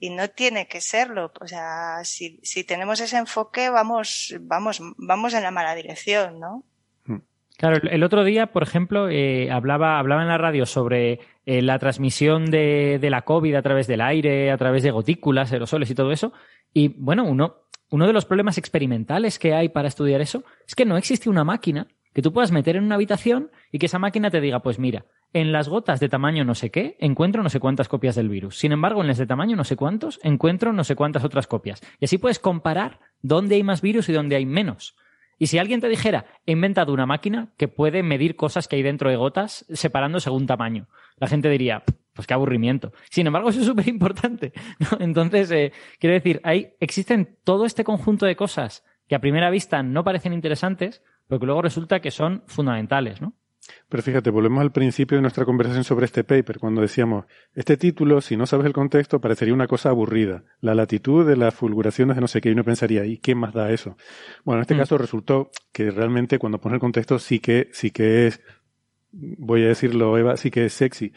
Y 0.00 0.10
no 0.10 0.28
tiene 0.28 0.66
que 0.66 0.80
serlo. 0.80 1.32
O 1.40 1.46
sea, 1.46 2.00
si, 2.02 2.40
si 2.42 2.64
tenemos 2.64 3.00
ese 3.00 3.18
enfoque, 3.18 3.70
vamos, 3.70 4.34
vamos, 4.40 4.80
vamos 4.96 5.34
en 5.34 5.44
la 5.44 5.52
mala 5.52 5.74
dirección, 5.76 6.40
¿no? 6.40 6.64
Hmm. 7.04 7.20
Claro, 7.56 7.88
el 7.88 8.02
otro 8.02 8.24
día, 8.24 8.48
por 8.48 8.64
ejemplo, 8.64 9.08
eh, 9.08 9.50
hablaba, 9.50 9.98
hablaba 9.98 10.22
en 10.22 10.28
la 10.28 10.38
radio 10.38 10.66
sobre 10.66 11.20
eh, 11.46 11.62
la 11.62 11.78
transmisión 11.78 12.50
de, 12.50 12.98
de 13.00 13.10
la 13.10 13.22
COVID 13.22 13.54
a 13.54 13.62
través 13.62 13.86
del 13.86 14.00
aire, 14.02 14.50
a 14.50 14.58
través 14.58 14.82
de 14.82 14.90
gotículas, 14.90 15.52
aerosoles 15.52 15.90
y 15.90 15.94
todo 15.94 16.12
eso. 16.12 16.32
Y 16.74 16.88
bueno, 16.88 17.24
uno, 17.24 17.68
uno 17.90 18.06
de 18.06 18.12
los 18.12 18.24
problemas 18.24 18.58
experimentales 18.58 19.38
que 19.38 19.54
hay 19.54 19.68
para 19.68 19.88
estudiar 19.88 20.20
eso 20.20 20.44
es 20.66 20.74
que 20.74 20.84
no 20.84 20.96
existe 20.96 21.30
una 21.30 21.44
máquina 21.44 21.86
que 22.12 22.22
tú 22.22 22.32
puedas 22.32 22.50
meter 22.50 22.76
en 22.76 22.84
una 22.84 22.94
habitación 22.94 23.50
y 23.70 23.78
que 23.78 23.86
esa 23.86 23.98
máquina 23.98 24.30
te 24.30 24.40
diga, 24.40 24.60
pues 24.60 24.78
mira, 24.78 25.04
en 25.32 25.52
las 25.52 25.68
gotas 25.68 26.00
de 26.00 26.08
tamaño 26.08 26.44
no 26.44 26.54
sé 26.54 26.70
qué, 26.70 26.96
encuentro 26.98 27.42
no 27.42 27.50
sé 27.50 27.60
cuántas 27.60 27.88
copias 27.88 28.16
del 28.16 28.30
virus. 28.30 28.58
Sin 28.58 28.72
embargo, 28.72 29.02
en 29.02 29.06
las 29.06 29.18
de 29.18 29.26
tamaño 29.26 29.54
no 29.54 29.64
sé 29.64 29.76
cuántos, 29.76 30.18
encuentro 30.22 30.72
no 30.72 30.82
sé 30.82 30.96
cuántas 30.96 31.24
otras 31.24 31.46
copias. 31.46 31.82
Y 32.00 32.06
así 32.06 32.16
puedes 32.16 32.38
comparar 32.38 33.00
dónde 33.20 33.56
hay 33.56 33.62
más 33.62 33.82
virus 33.82 34.08
y 34.08 34.14
dónde 34.14 34.34
hay 34.34 34.46
menos. 34.46 34.96
Y 35.38 35.48
si 35.48 35.58
alguien 35.58 35.80
te 35.80 35.88
dijera, 35.88 36.26
he 36.46 36.52
inventado 36.52 36.92
una 36.92 37.06
máquina 37.06 37.52
que 37.56 37.68
puede 37.68 38.02
medir 38.02 38.36
cosas 38.36 38.68
que 38.68 38.76
hay 38.76 38.82
dentro 38.82 39.10
de 39.10 39.16
gotas 39.16 39.66
separando 39.68 40.20
según 40.20 40.46
tamaño, 40.46 40.88
la 41.16 41.28
gente 41.28 41.50
diría, 41.50 41.82
pues 42.14 42.26
qué 42.26 42.34
aburrimiento. 42.34 42.92
Sin 43.10 43.26
embargo, 43.26 43.50
eso 43.50 43.60
es 43.60 43.66
súper 43.66 43.88
importante. 43.88 44.52
Entonces, 44.98 45.50
eh, 45.50 45.72
quiero 45.98 46.14
decir, 46.14 46.40
hay, 46.42 46.70
existen 46.80 47.38
todo 47.44 47.66
este 47.66 47.84
conjunto 47.84 48.26
de 48.26 48.36
cosas 48.36 48.84
que 49.06 49.14
a 49.14 49.20
primera 49.20 49.50
vista 49.50 49.82
no 49.82 50.02
parecen 50.02 50.32
interesantes, 50.32 51.02
pero 51.28 51.38
que 51.38 51.46
luego 51.46 51.62
resulta 51.62 52.00
que 52.00 52.10
son 52.10 52.42
fundamentales, 52.46 53.20
¿no? 53.20 53.34
Pero 53.88 54.02
fíjate, 54.02 54.30
volvemos 54.30 54.60
al 54.60 54.72
principio 54.72 55.16
de 55.16 55.22
nuestra 55.22 55.44
conversación 55.44 55.84
sobre 55.84 56.06
este 56.06 56.24
paper, 56.24 56.58
cuando 56.58 56.80
decíamos, 56.80 57.26
este 57.54 57.76
título, 57.76 58.20
si 58.20 58.36
no 58.36 58.46
sabes 58.46 58.66
el 58.66 58.72
contexto, 58.72 59.20
parecería 59.20 59.54
una 59.54 59.66
cosa 59.66 59.90
aburrida. 59.90 60.44
La 60.60 60.74
latitud 60.74 61.26
de 61.26 61.36
las 61.36 61.54
fulguraciones 61.54 62.16
de 62.16 62.20
no 62.20 62.28
sé 62.28 62.40
qué, 62.40 62.48
y 62.48 62.52
uno 62.52 62.64
pensaría, 62.64 63.04
¿y 63.04 63.18
qué 63.18 63.34
más 63.34 63.54
da 63.54 63.70
eso? 63.70 63.96
Bueno, 64.44 64.58
en 64.58 64.62
este 64.62 64.74
mm. 64.74 64.78
caso 64.78 64.98
resultó 64.98 65.50
que 65.72 65.90
realmente 65.90 66.38
cuando 66.38 66.60
pones 66.60 66.74
el 66.74 66.80
contexto 66.80 67.18
sí 67.18 67.38
que, 67.38 67.68
sí 67.72 67.90
que 67.90 68.26
es, 68.26 68.40
voy 69.12 69.64
a 69.64 69.68
decirlo, 69.68 70.16
Eva, 70.18 70.36
sí 70.36 70.50
que 70.50 70.66
es 70.66 70.72
sexy. 70.72 71.12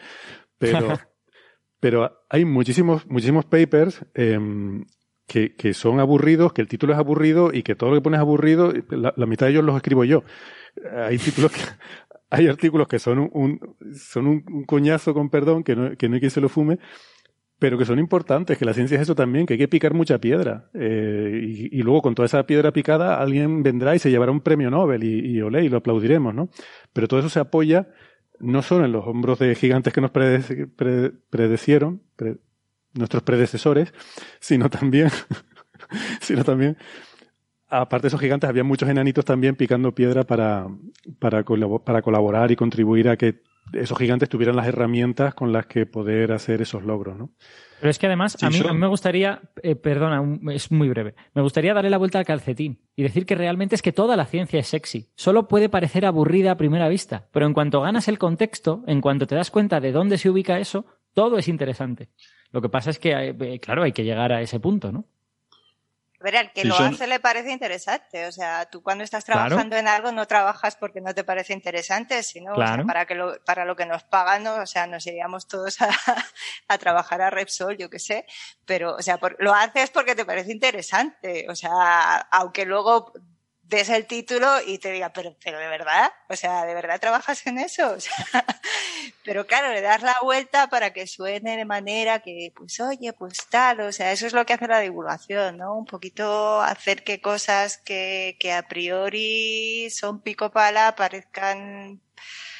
Pero, 0.58 0.93
pero 1.80 2.24
hay 2.30 2.45
muchísimos, 2.45 3.08
muchísimos 3.08 3.45
papers 3.45 4.06
eh, 4.14 4.39
que, 5.30 5.56
que, 5.56 5.74
son 5.74 6.00
aburridos, 6.00 6.54
que 6.54 6.62
el 6.62 6.68
título 6.68 6.93
es 6.93 7.00
aburrido 7.00 7.52
y 7.54 7.64
que 7.64 7.76
todo 7.76 7.91
lo 7.91 7.95
que 7.97 8.02
pones 8.02 8.18
es 8.18 8.22
aburrido, 8.22 8.74
la, 8.89 9.26
mitad 9.26 9.45
de 9.45 9.54
ellos 9.54 9.64
los 9.64 9.76
escribo 9.76 10.04
yo. 10.04 10.24
Hay 10.95 11.18
títulos 11.18 11.52
que, 11.52 11.62
hay 12.30 12.47
artículos 12.47 12.88
que 12.88 12.99
son 12.99 13.30
un, 13.32 13.75
son 13.95 14.27
un, 14.27 14.65
coñazo 14.65 15.13
con 15.13 15.30
perdón, 15.30 15.63
que 15.63 15.75
no, 15.75 15.95
que 15.97 16.09
no 16.09 16.15
hay 16.15 16.19
quien 16.19 16.32
se 16.32 16.41
lo 16.41 16.49
fume, 16.49 16.80
pero 17.57 17.77
que 17.77 17.86
son 17.86 17.99
importantes, 17.99 18.57
que 18.57 18.65
la 18.65 18.73
ciencia 18.73 18.95
es 18.95 19.01
eso 19.01 19.15
también, 19.15 19.45
que 19.45 19.53
hay 19.53 19.59
que 19.59 19.67
picar 19.67 19.93
mucha 19.93 20.19
piedra. 20.19 20.69
Eh, 20.73 21.69
y, 21.71 21.82
luego 21.84 22.01
con 22.01 22.15
toda 22.15 22.25
esa 22.25 22.45
piedra 22.45 22.71
picada 22.71 23.19
alguien 23.19 23.63
vendrá 23.63 23.95
y 23.95 23.99
se 23.99 24.09
llevará 24.09 24.32
un 24.32 24.41
premio 24.41 24.69
Nobel 24.69 25.03
y, 25.03 25.32
y 25.32 25.41
olé, 25.41 25.65
y 25.65 25.69
lo 25.69 25.77
aplaudiremos, 25.77 26.34
¿no? 26.34 26.49
Pero 26.93 27.07
todo 27.07 27.19
eso 27.19 27.30
se 27.30 27.39
apoya 27.39 27.88
no 28.39 28.61
solo 28.61 28.86
en 28.86 28.91
los 28.91 29.05
hombros 29.05 29.39
de 29.39 29.53
gigantes 29.55 29.93
que 29.93 30.01
nos 30.01 30.11
predecieron, 30.11 32.01
nuestros 32.93 33.23
predecesores, 33.23 33.93
sino 34.39 34.69
también, 34.69 35.09
sino 36.21 36.43
también, 36.43 36.77
aparte 37.70 38.03
de 38.03 38.07
esos 38.09 38.20
gigantes, 38.20 38.49
había 38.49 38.63
muchos 38.63 38.89
enanitos 38.89 39.26
también 39.26 39.55
picando 39.55 39.93
piedra 39.93 40.24
para, 40.24 40.67
para, 41.20 41.43
para 41.43 42.01
colaborar 42.01 42.51
y 42.51 42.55
contribuir 42.55 43.09
a 43.09 43.17
que 43.17 43.41
esos 43.74 43.97
gigantes 43.97 44.30
tuvieran 44.30 44.55
las 44.55 44.67
herramientas 44.67 45.34
con 45.34 45.53
las 45.53 45.67
que 45.67 45.86
poder 45.86 46.32
hacer 46.32 46.61
esos 46.61 46.84
logros, 46.84 47.17
¿no? 47.17 47.30
Pero 47.80 47.91
es 47.91 47.99
que 47.99 48.07
además, 48.07 48.41
a, 48.43 48.49
mí, 48.49 48.61
me 48.74 48.88
gustaría, 48.88 49.41
eh, 49.63 49.76
perdona, 49.76 50.22
es 50.51 50.70
muy 50.70 50.89
breve, 50.89 51.15
me 51.34 51.41
gustaría 51.41 51.74
darle 51.74 51.89
la 51.89 51.97
vuelta 51.97 52.20
al 52.20 52.26
calcetín 52.26 52.82
y 52.93 53.03
decir 53.03 53.26
que 53.26 53.36
realmente 53.36 53.76
es 53.76 53.82
que 53.82 53.93
toda 53.93 54.17
la 54.17 54.26
ciencia 54.26 54.59
es 54.59 54.67
sexy. 54.67 55.09
Solo 55.15 55.47
puede 55.47 55.70
parecer 55.70 56.05
aburrida 56.05 56.51
a 56.51 56.57
primera 56.57 56.89
vista, 56.89 57.30
pero 57.32 57.45
en 57.45 57.53
cuanto 57.53 57.80
ganas 57.82 58.09
el 58.09 58.17
contexto, 58.17 58.84
en 58.86 58.99
cuanto 58.99 59.28
te 59.28 59.36
das 59.36 59.49
cuenta 59.49 59.80
de 59.80 59.93
dónde 59.93 60.17
se 60.17 60.30
ubica 60.30 60.59
eso, 60.59 60.86
todo 61.13 61.38
es 61.38 61.47
interesante. 61.47 62.09
Lo 62.51 62.61
que 62.61 62.70
pasa 62.70 62.89
es 62.89 62.99
que, 62.99 63.36
eh, 63.39 63.59
claro, 63.59 63.84
hay 63.84 63.93
que 63.93 64.03
llegar 64.03 64.34
a 64.34 64.41
ese 64.41 64.59
punto, 64.59 64.91
¿no? 64.91 65.05
Ver, 66.22 66.36
al 66.36 66.51
que 66.51 66.65
lo 66.65 66.76
hace 66.76 67.07
le 67.07 67.20
parece 67.20 67.51
interesante. 67.51 68.26
O 68.28 68.32
sea, 68.32 68.65
tú 68.65 68.84
cuando 68.84 69.03
estás 69.05 69.24
trabajando 69.24 69.78
en 69.78 69.88
algo 69.88 70.11
no 70.11 70.28
trabajas 70.28 70.76
porque 70.76 70.99
no 70.99 71.15
te 71.15 71.24
parece 71.24 71.53
interesante, 71.53 72.24
sino 72.24 72.55
para, 72.55 73.05
que 73.05 73.15
lo, 73.15 73.41
para 73.45 73.63
lo 73.63 73.76
que 73.78 73.86
nos 73.86 74.03
pagan, 74.03 74.45
o 74.47 74.65
sea, 74.65 74.86
nos 74.86 75.07
iríamos 75.07 75.47
todos 75.47 75.82
a, 75.82 75.89
a 76.67 76.78
trabajar 76.78 77.22
a 77.22 77.30
Repsol, 77.30 77.78
yo 77.78 77.89
qué 77.89 77.99
sé. 77.99 78.26
Pero, 78.65 78.95
o 78.95 79.01
sea, 79.01 79.17
lo 79.39 79.53
haces 79.53 79.91
porque 79.91 80.15
te 80.15 80.26
parece 80.26 80.51
interesante. 80.51 81.45
O 81.49 81.55
sea, 81.55 82.17
aunque 82.32 82.65
luego 82.65 83.13
des 83.70 83.89
el 83.89 84.07
título 84.07 84.47
y 84.65 84.80
te 84.80 84.91
diga, 84.91 85.13
pero, 85.13 85.36
pero 85.43 85.59
de 85.59 85.67
verdad, 85.67 86.11
o 86.28 86.36
sea, 86.36 86.65
¿de 86.65 86.74
verdad 86.74 86.99
trabajas 86.99 87.45
en 87.45 87.59
eso? 87.59 87.93
O 87.99 87.99
sea, 87.99 88.45
pero 89.24 89.45
claro, 89.45 89.72
le 89.74 89.82
das 89.82 90.01
la 90.01 90.15
vuelta 90.24 90.70
para 90.70 90.91
que 90.91 91.05
suene 91.05 91.55
de 91.55 91.65
manera 91.65 92.20
que, 92.20 92.51
pues 92.55 92.80
oye, 92.80 93.13
pues 93.13 93.47
tal, 93.49 93.82
o 93.82 93.91
sea, 93.91 94.11
eso 94.11 94.26
es 94.26 94.34
lo 94.34 94.45
que 94.45 94.53
hace 94.53 94.67
la 94.67 94.80
divulgación, 94.80 95.57
¿no? 95.57 95.76
Un 95.76 95.86
poquito 95.86 96.61
hacer 96.61 97.03
que 97.03 97.22
cosas 97.22 97.78
que, 97.78 98.38
que 98.39 98.53
a 98.53 98.63
priori 98.63 99.89
son 99.91 100.22
pico 100.22 100.51
pala 100.51 100.95
parezcan 100.95 102.01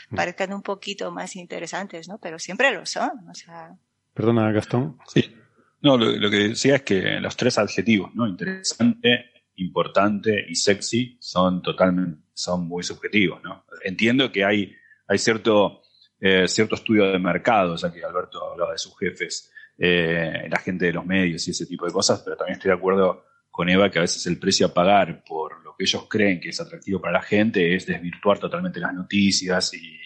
mm. 0.10 0.16
parezcan 0.16 0.54
un 0.54 0.62
poquito 0.62 1.12
más 1.12 1.36
interesantes, 1.36 2.08
¿no? 2.08 2.20
Pero 2.20 2.38
siempre 2.38 2.72
lo 2.72 2.86
son, 2.86 3.12
o 3.30 3.34
sea. 3.34 3.76
Perdona, 4.14 4.52
Gastón. 4.52 5.00
Sí. 5.08 5.36
No, 5.82 5.98
lo, 5.98 6.30
que 6.30 6.50
decía 6.50 6.76
es 6.76 6.82
que 6.84 7.02
los 7.20 7.38
tres 7.38 7.58
adjetivos, 7.58 8.14
¿no? 8.14 8.28
Interesante, 8.28 9.39
importante 9.62 10.46
y 10.48 10.56
sexy 10.56 11.18
son 11.20 11.62
totalmente, 11.62 12.22
son 12.34 12.68
muy 12.68 12.84
subjetivos, 12.84 13.44
¿no? 13.44 13.66
Entiendo 13.84 14.32
que 14.32 14.44
hay, 14.44 14.76
hay 15.08 15.18
cierto, 15.18 15.82
eh, 16.20 16.48
cierto 16.48 16.76
estudio 16.76 17.12
de 17.12 17.20
mercado, 17.20 17.76
ya 17.76 17.92
que 17.92 18.04
Alberto 18.04 18.52
hablaba 18.52 18.72
de 18.72 18.78
sus 18.78 18.98
jefes, 18.98 19.52
eh, 19.78 20.48
la 20.50 20.60
gente 20.60 20.86
de 20.86 20.94
los 20.94 21.06
medios 21.06 21.48
y 21.48 21.52
ese 21.52 21.66
tipo 21.66 21.86
de 21.86 21.92
cosas, 21.92 22.22
pero 22.24 22.36
también 22.36 22.58
estoy 22.58 22.70
de 22.70 22.78
acuerdo 22.78 23.26
con 23.50 23.70
Eva 23.70 23.90
que 23.90 24.00
a 24.00 24.04
veces 24.04 24.26
el 24.28 24.40
precio 24.40 24.68
a 24.68 24.74
pagar 24.74 25.24
por 25.24 25.64
lo 25.64 25.76
que 25.76 25.84
ellos 25.84 26.06
creen 26.10 26.40
que 26.40 26.50
es 26.50 26.60
atractivo 26.60 27.02
para 27.02 27.14
la 27.14 27.22
gente 27.22 27.76
es 27.76 27.86
desvirtuar 27.86 28.40
totalmente 28.40 28.80
las 28.80 28.94
noticias 28.94 29.74
y, 29.74 30.00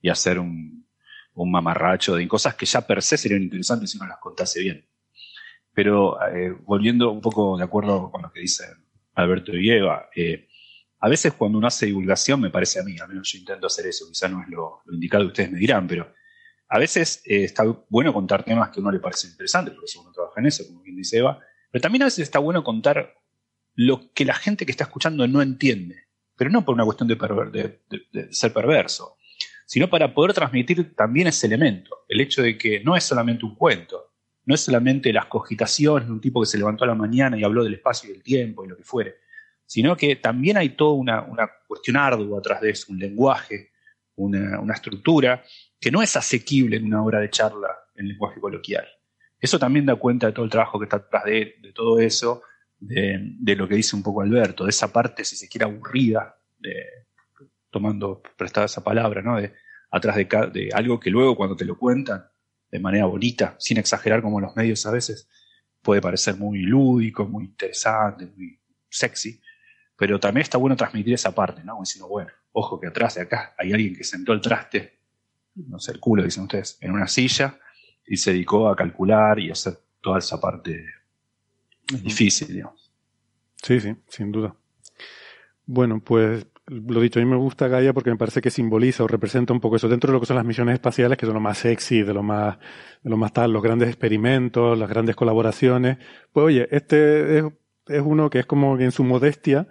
y 0.00 0.08
hacer 0.08 0.38
un, 0.38 0.80
un 1.34 1.50
mamarracho 1.50 2.14
de 2.14 2.28
cosas 2.28 2.54
que 2.54 2.66
ya 2.66 2.86
per 2.86 3.02
se 3.02 3.16
serían 3.16 3.42
interesantes 3.42 3.90
si 3.90 3.98
uno 3.98 4.08
las 4.08 4.18
contase 4.18 4.60
bien. 4.60 4.86
Pero 5.72 6.20
eh, 6.28 6.52
volviendo 6.64 7.10
un 7.10 7.20
poco 7.20 7.56
de 7.56 7.64
acuerdo 7.64 8.10
con 8.10 8.22
lo 8.22 8.32
que 8.32 8.40
dicen 8.40 8.79
Alberto 9.14 9.56
y 9.56 9.70
Eva, 9.70 10.08
eh, 10.14 10.48
a 11.00 11.08
veces 11.08 11.32
cuando 11.32 11.58
uno 11.58 11.66
hace 11.66 11.86
divulgación, 11.86 12.40
me 12.40 12.50
parece 12.50 12.80
a 12.80 12.82
mí, 12.82 12.96
al 13.00 13.08
menos 13.08 13.30
yo 13.32 13.38
intento 13.38 13.66
hacer 13.66 13.86
eso, 13.86 14.06
quizá 14.08 14.28
no 14.28 14.42
es 14.42 14.48
lo, 14.48 14.82
indicado 14.92 15.24
que 15.24 15.28
ustedes 15.28 15.52
me 15.52 15.58
dirán, 15.58 15.86
pero 15.86 16.12
a 16.68 16.78
veces 16.78 17.22
eh, 17.24 17.44
está 17.44 17.64
bueno 17.88 18.12
contar 18.12 18.44
temas 18.44 18.70
que 18.70 18.80
a 18.80 18.82
uno 18.82 18.92
le 18.92 19.00
parecen 19.00 19.30
interesantes, 19.30 19.74
porque 19.74 19.86
eso 19.86 20.02
uno 20.02 20.12
trabaja 20.12 20.40
en 20.40 20.46
eso, 20.46 20.66
como 20.66 20.82
bien 20.82 20.96
dice 20.96 21.18
Eva, 21.18 21.40
pero 21.70 21.82
también 21.82 22.02
a 22.02 22.06
veces 22.06 22.20
está 22.20 22.38
bueno 22.38 22.62
contar 22.62 23.14
lo 23.74 24.12
que 24.12 24.24
la 24.24 24.34
gente 24.34 24.66
que 24.66 24.72
está 24.72 24.84
escuchando 24.84 25.26
no 25.26 25.40
entiende, 25.40 26.08
pero 26.36 26.50
no 26.50 26.64
por 26.64 26.74
una 26.74 26.84
cuestión 26.84 27.08
de, 27.08 27.80
de 28.12 28.32
ser 28.32 28.52
perverso, 28.52 29.16
sino 29.66 29.88
para 29.88 30.12
poder 30.12 30.34
transmitir 30.34 30.94
también 30.94 31.28
ese 31.28 31.46
elemento, 31.46 32.04
el 32.08 32.20
hecho 32.20 32.42
de 32.42 32.58
que 32.58 32.80
no 32.80 32.96
es 32.96 33.04
solamente 33.04 33.46
un 33.46 33.54
cuento, 33.54 34.09
no 34.50 34.56
es 34.56 34.62
solamente 34.62 35.12
las 35.12 35.26
cogitaciones 35.26 36.08
de 36.08 36.12
un 36.12 36.20
tipo 36.20 36.40
que 36.40 36.46
se 36.46 36.58
levantó 36.58 36.82
a 36.82 36.88
la 36.88 36.96
mañana 36.96 37.38
y 37.38 37.44
habló 37.44 37.62
del 37.62 37.74
espacio 37.74 38.10
y 38.10 38.14
del 38.14 38.22
tiempo 38.24 38.64
y 38.64 38.68
lo 38.68 38.76
que 38.76 38.82
fuere, 38.82 39.18
sino 39.64 39.96
que 39.96 40.16
también 40.16 40.56
hay 40.56 40.70
toda 40.70 40.94
una, 40.94 41.48
cuestión 41.68 41.96
ardua 41.96 42.40
atrás 42.40 42.60
de 42.60 42.70
eso, 42.70 42.86
un 42.90 42.98
lenguaje, 42.98 43.70
una, 44.16 44.74
estructura 44.74 45.44
que 45.78 45.92
no 45.92 46.02
es 46.02 46.16
asequible 46.16 46.78
en 46.78 46.86
una 46.86 47.00
hora 47.00 47.20
de 47.20 47.30
charla 47.30 47.68
en 47.94 48.08
lenguaje 48.08 48.40
coloquial. 48.40 48.88
Eso 49.38 49.56
también 49.56 49.86
da 49.86 49.94
cuenta 49.94 50.26
de 50.26 50.32
todo 50.32 50.44
el 50.44 50.50
trabajo 50.50 50.80
que 50.80 50.86
está 50.86 50.96
atrás 50.96 51.26
de, 51.26 51.54
todo 51.72 52.00
eso, 52.00 52.42
de, 52.80 53.54
lo 53.54 53.68
que 53.68 53.76
dice 53.76 53.94
un 53.94 54.02
poco 54.02 54.20
Alberto, 54.20 54.64
de 54.64 54.70
esa 54.70 54.92
parte, 54.92 55.24
si 55.24 55.36
se 55.36 55.48
quiere, 55.48 55.66
aburrida, 55.66 56.36
tomando 57.70 58.20
prestada 58.36 58.66
esa 58.66 58.82
palabra, 58.82 59.22
¿no? 59.22 59.36
de, 59.36 59.52
atrás 59.92 60.16
de, 60.16 60.24
de 60.52 60.70
algo 60.74 60.98
que 60.98 61.10
luego 61.10 61.36
cuando 61.36 61.54
te 61.54 61.64
lo 61.64 61.78
cuentan 61.78 62.24
de 62.70 62.78
manera 62.78 63.06
bonita, 63.06 63.56
sin 63.58 63.78
exagerar 63.78 64.22
como 64.22 64.40
los 64.40 64.54
medios 64.56 64.84
a 64.86 64.90
veces, 64.90 65.28
puede 65.82 66.00
parecer 66.00 66.36
muy 66.36 66.60
lúdico, 66.60 67.26
muy 67.26 67.44
interesante, 67.44 68.26
muy 68.26 68.58
sexy, 68.88 69.40
pero 69.96 70.18
también 70.20 70.42
está 70.42 70.58
bueno 70.58 70.76
transmitir 70.76 71.14
esa 71.14 71.34
parte, 71.34 71.62
¿no? 71.64 71.78
Diciendo, 71.80 72.08
bueno, 72.08 72.30
ojo 72.52 72.80
que 72.80 72.86
atrás 72.86 73.14
de 73.16 73.22
acá 73.22 73.54
hay 73.58 73.72
alguien 73.72 73.94
que 73.94 74.04
sentó 74.04 74.32
el 74.32 74.40
traste, 74.40 74.98
no 75.54 75.78
sé, 75.78 75.92
el 75.92 76.00
culo, 76.00 76.22
dicen 76.22 76.44
ustedes, 76.44 76.78
en 76.80 76.92
una 76.92 77.08
silla 77.08 77.58
y 78.06 78.16
se 78.16 78.32
dedicó 78.32 78.68
a 78.68 78.76
calcular 78.76 79.38
y 79.38 79.50
hacer 79.50 79.78
toda 80.00 80.18
esa 80.18 80.40
parte 80.40 80.84
difícil, 82.02 82.48
digamos. 82.48 82.90
Sí, 83.62 83.80
sí, 83.80 83.94
sin 84.08 84.32
duda. 84.32 84.54
Bueno, 85.66 86.00
pues 86.02 86.46
lo 86.70 87.00
dicho, 87.00 87.18
a 87.18 87.22
mí 87.22 87.28
me 87.28 87.36
gusta 87.36 87.66
Gaia 87.66 87.92
porque 87.92 88.10
me 88.10 88.16
parece 88.16 88.40
que 88.40 88.50
simboliza 88.50 89.02
o 89.02 89.08
representa 89.08 89.52
un 89.52 89.60
poco 89.60 89.76
eso 89.76 89.88
dentro 89.88 90.08
de 90.08 90.14
lo 90.14 90.20
que 90.20 90.26
son 90.26 90.36
las 90.36 90.44
misiones 90.44 90.74
espaciales, 90.74 91.18
que 91.18 91.26
son 91.26 91.34
lo 91.34 91.40
más 91.40 91.58
sexy, 91.58 92.02
de 92.02 92.14
lo 92.14 92.22
más, 92.22 92.58
de 93.02 93.10
lo 93.10 93.16
más 93.16 93.32
tal, 93.32 93.52
los 93.52 93.62
grandes 93.62 93.88
experimentos, 93.88 94.78
las 94.78 94.88
grandes 94.88 95.16
colaboraciones. 95.16 95.98
Pues 96.32 96.46
oye, 96.46 96.68
este 96.70 97.38
es, 97.38 97.44
uno 98.04 98.30
que 98.30 98.40
es 98.40 98.46
como 98.46 98.78
que 98.78 98.84
en 98.84 98.92
su 98.92 99.02
modestia, 99.02 99.66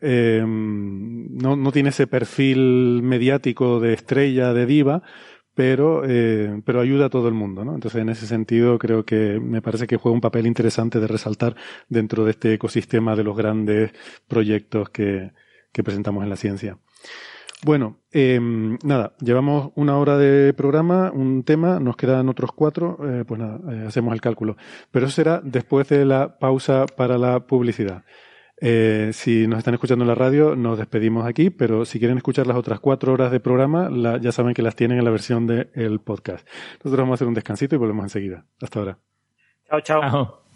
eh, 0.00 0.42
no, 0.46 1.56
no 1.56 1.72
tiene 1.72 1.90
ese 1.90 2.06
perfil 2.06 3.02
mediático 3.02 3.78
de 3.78 3.92
estrella, 3.92 4.54
de 4.54 4.64
diva, 4.64 5.02
pero, 5.54 6.04
eh, 6.06 6.62
pero 6.64 6.80
ayuda 6.80 7.06
a 7.06 7.10
todo 7.10 7.28
el 7.28 7.34
mundo, 7.34 7.66
¿no? 7.66 7.74
Entonces, 7.74 8.00
en 8.00 8.08
ese 8.08 8.26
sentido, 8.26 8.78
creo 8.78 9.04
que 9.04 9.38
me 9.40 9.60
parece 9.60 9.86
que 9.86 9.96
juega 9.96 10.14
un 10.14 10.22
papel 10.22 10.46
interesante 10.46 11.00
de 11.00 11.06
resaltar 11.06 11.54
dentro 11.88 12.24
de 12.24 12.30
este 12.30 12.54
ecosistema 12.54 13.14
de 13.14 13.24
los 13.24 13.36
grandes 13.36 13.92
proyectos 14.26 14.88
que, 14.88 15.32
que 15.72 15.82
presentamos 15.82 16.22
en 16.24 16.30
la 16.30 16.36
ciencia. 16.36 16.78
Bueno, 17.62 17.98
em, 18.10 18.78
nada, 18.82 19.12
llevamos 19.20 19.72
una 19.74 19.98
hora 19.98 20.16
de 20.16 20.54
programa, 20.54 21.10
un 21.12 21.44
tema, 21.44 21.78
nos 21.78 21.96
quedan 21.96 22.28
otros 22.30 22.52
cuatro, 22.52 22.98
eh, 23.04 23.24
pues 23.26 23.38
nada, 23.38 23.60
eh, 23.70 23.84
hacemos 23.86 24.14
el 24.14 24.20
cálculo. 24.22 24.56
Pero 24.90 25.06
eso 25.06 25.14
será 25.14 25.42
después 25.44 25.88
de 25.88 26.06
la 26.06 26.38
pausa 26.38 26.86
para 26.86 27.18
la 27.18 27.40
publicidad. 27.40 28.04
Eh, 28.62 29.10
si 29.12 29.46
nos 29.46 29.58
están 29.58 29.74
escuchando 29.74 30.04
en 30.04 30.08
la 30.08 30.14
radio, 30.14 30.56
nos 30.56 30.78
despedimos 30.78 31.26
aquí, 31.26 31.50
pero 31.50 31.84
si 31.84 31.98
quieren 31.98 32.16
escuchar 32.16 32.46
las 32.46 32.56
otras 32.56 32.80
cuatro 32.80 33.12
horas 33.12 33.30
de 33.30 33.40
programa, 33.40 33.90
ya 34.20 34.32
saben 34.32 34.54
que 34.54 34.62
las 34.62 34.74
tienen 34.74 34.98
en 34.98 35.04
la 35.04 35.10
versión 35.10 35.46
del 35.46 36.00
podcast. 36.00 36.46
Nosotros 36.78 36.98
vamos 36.98 37.12
a 37.12 37.14
hacer 37.16 37.28
un 37.28 37.34
descansito 37.34 37.74
y 37.74 37.78
volvemos 37.78 38.04
enseguida. 38.04 38.46
Hasta 38.60 38.78
ahora. 38.78 38.98
chao. 39.68 39.80
chao. 40.00 40.49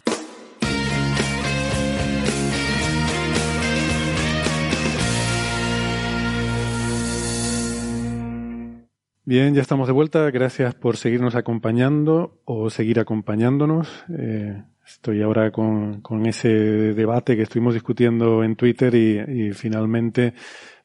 Bien, 9.27 9.55
ya 9.55 9.61
estamos 9.63 9.87
de 9.87 9.93
vuelta. 9.93 10.29
Gracias 10.29 10.75
por 10.75 10.97
seguirnos 10.97 11.33
acompañando 11.33 12.43
o 12.45 12.69
seguir 12.69 12.99
acompañándonos. 12.99 14.05
Eh, 14.15 14.61
estoy 14.85 15.23
ahora 15.23 15.49
con, 15.49 16.01
con, 16.01 16.27
ese 16.27 16.47
debate 16.93 17.35
que 17.35 17.41
estuvimos 17.41 17.73
discutiendo 17.73 18.43
en 18.43 18.55
Twitter 18.55 18.93
y, 18.93 19.51
finalmente 19.53 20.35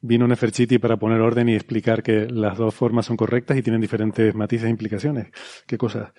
vino 0.01 0.27
Neferchiti 0.27 0.79
para 0.79 0.97
poner 0.97 1.21
orden 1.21 1.51
y 1.51 1.55
explicar 1.55 2.03
que 2.03 2.31
las 2.31 2.57
dos 2.57 2.75
formas 2.75 3.05
son 3.05 3.19
correctas 3.19 3.59
y 3.59 3.63
tienen 3.63 3.83
diferentes 3.83 4.35
matices 4.35 4.69
e 4.69 4.71
implicaciones. 4.71 5.27
Qué 5.67 5.77
cosas. 5.77 6.11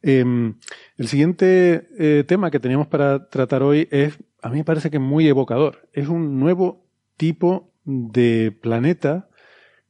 Em, 0.00 0.54
el 0.96 1.06
siguiente 1.06 1.88
eh, 1.98 2.24
tema 2.26 2.50
que 2.50 2.60
teníamos 2.60 2.86
para 2.86 3.28
tratar 3.28 3.62
hoy 3.62 3.86
es, 3.90 4.18
a 4.40 4.48
mí 4.48 4.56
me 4.56 4.64
parece 4.64 4.90
que 4.90 4.98
muy 4.98 5.28
evocador. 5.28 5.86
Es 5.92 6.08
un 6.08 6.40
nuevo 6.40 6.86
tipo 7.18 7.74
de 7.84 8.56
planeta 8.58 9.27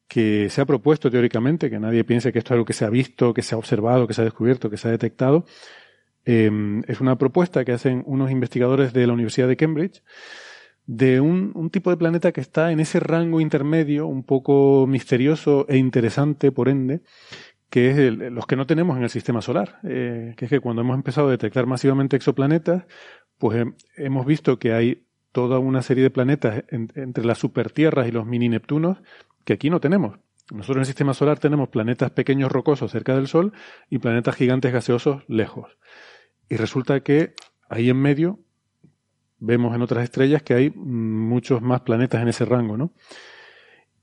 que 0.08 0.48
se 0.50 0.60
ha 0.62 0.66
propuesto 0.66 1.10
teóricamente, 1.10 1.70
que 1.70 1.78
nadie 1.78 2.02
piense 2.02 2.32
que 2.32 2.38
esto 2.38 2.48
es 2.48 2.52
algo 2.52 2.64
que 2.64 2.72
se 2.72 2.84
ha 2.86 2.90
visto, 2.90 3.34
que 3.34 3.42
se 3.42 3.54
ha 3.54 3.58
observado, 3.58 4.06
que 4.06 4.14
se 4.14 4.22
ha 4.22 4.24
descubierto, 4.24 4.70
que 4.70 4.78
se 4.78 4.88
ha 4.88 4.90
detectado. 4.90 5.44
Em, 6.24 6.82
es 6.88 7.00
una 7.00 7.16
propuesta 7.16 7.64
que 7.64 7.72
hacen 7.72 8.02
unos 8.06 8.30
investigadores 8.30 8.92
de 8.92 9.06
la 9.06 9.12
Universidad 9.12 9.48
de 9.48 9.56
Cambridge 9.56 10.02
de 10.86 11.20
un, 11.20 11.68
tipo 11.70 11.90
de 11.90 11.98
planeta 11.98 12.32
que 12.32 12.40
está 12.40 12.72
en 12.72 12.80
ese 12.80 12.98
rango 12.98 13.42
intermedio, 13.42 14.06
un 14.06 14.24
poco 14.24 14.86
misterioso 14.86 15.66
e 15.68 15.76
interesante, 15.76 16.50
por 16.50 16.70
ende, 16.70 17.02
que 17.68 17.90
es 17.90 18.12
los 18.32 18.46
que 18.46 18.56
no 18.56 18.66
tenemos 18.66 18.96
en 18.96 19.02
el 19.02 19.10
sistema 19.10 19.42
solar. 19.42 19.80
Eh, 19.84 20.32
que 20.38 20.46
es 20.46 20.50
que 20.50 20.60
cuando 20.60 20.80
hemos 20.80 20.96
empezado 20.96 21.28
a 21.28 21.32
detectar 21.32 21.66
masivamente 21.66 22.16
exoplanetas, 22.16 22.84
pues 23.36 23.66
hemos 23.96 24.24
visto 24.24 24.58
que 24.58 24.72
hay 24.72 25.04
toda 25.32 25.58
una 25.58 25.82
serie 25.82 26.02
de 26.02 26.10
planetas 26.10 26.64
entre 26.70 27.24
las 27.24 27.36
supertierras 27.36 28.08
y 28.08 28.12
los 28.12 28.24
mini 28.24 28.48
Neptunos 28.48 28.98
que 29.48 29.54
aquí 29.54 29.70
no 29.70 29.80
tenemos. 29.80 30.18
Nosotros 30.50 30.76
en 30.76 30.80
el 30.80 30.86
sistema 30.86 31.14
solar 31.14 31.38
tenemos 31.38 31.70
planetas 31.70 32.10
pequeños 32.10 32.52
rocosos 32.52 32.92
cerca 32.92 33.16
del 33.16 33.28
Sol 33.28 33.54
y 33.88 33.98
planetas 33.98 34.36
gigantes 34.36 34.74
gaseosos 34.74 35.22
lejos. 35.26 35.78
Y 36.50 36.56
resulta 36.56 37.00
que 37.00 37.32
ahí 37.70 37.88
en 37.88 37.96
medio 37.96 38.40
vemos 39.38 39.74
en 39.74 39.80
otras 39.80 40.04
estrellas 40.04 40.42
que 40.42 40.52
hay 40.52 40.70
muchos 40.70 41.62
más 41.62 41.80
planetas 41.80 42.20
en 42.20 42.28
ese 42.28 42.44
rango, 42.44 42.76
¿no? 42.76 42.92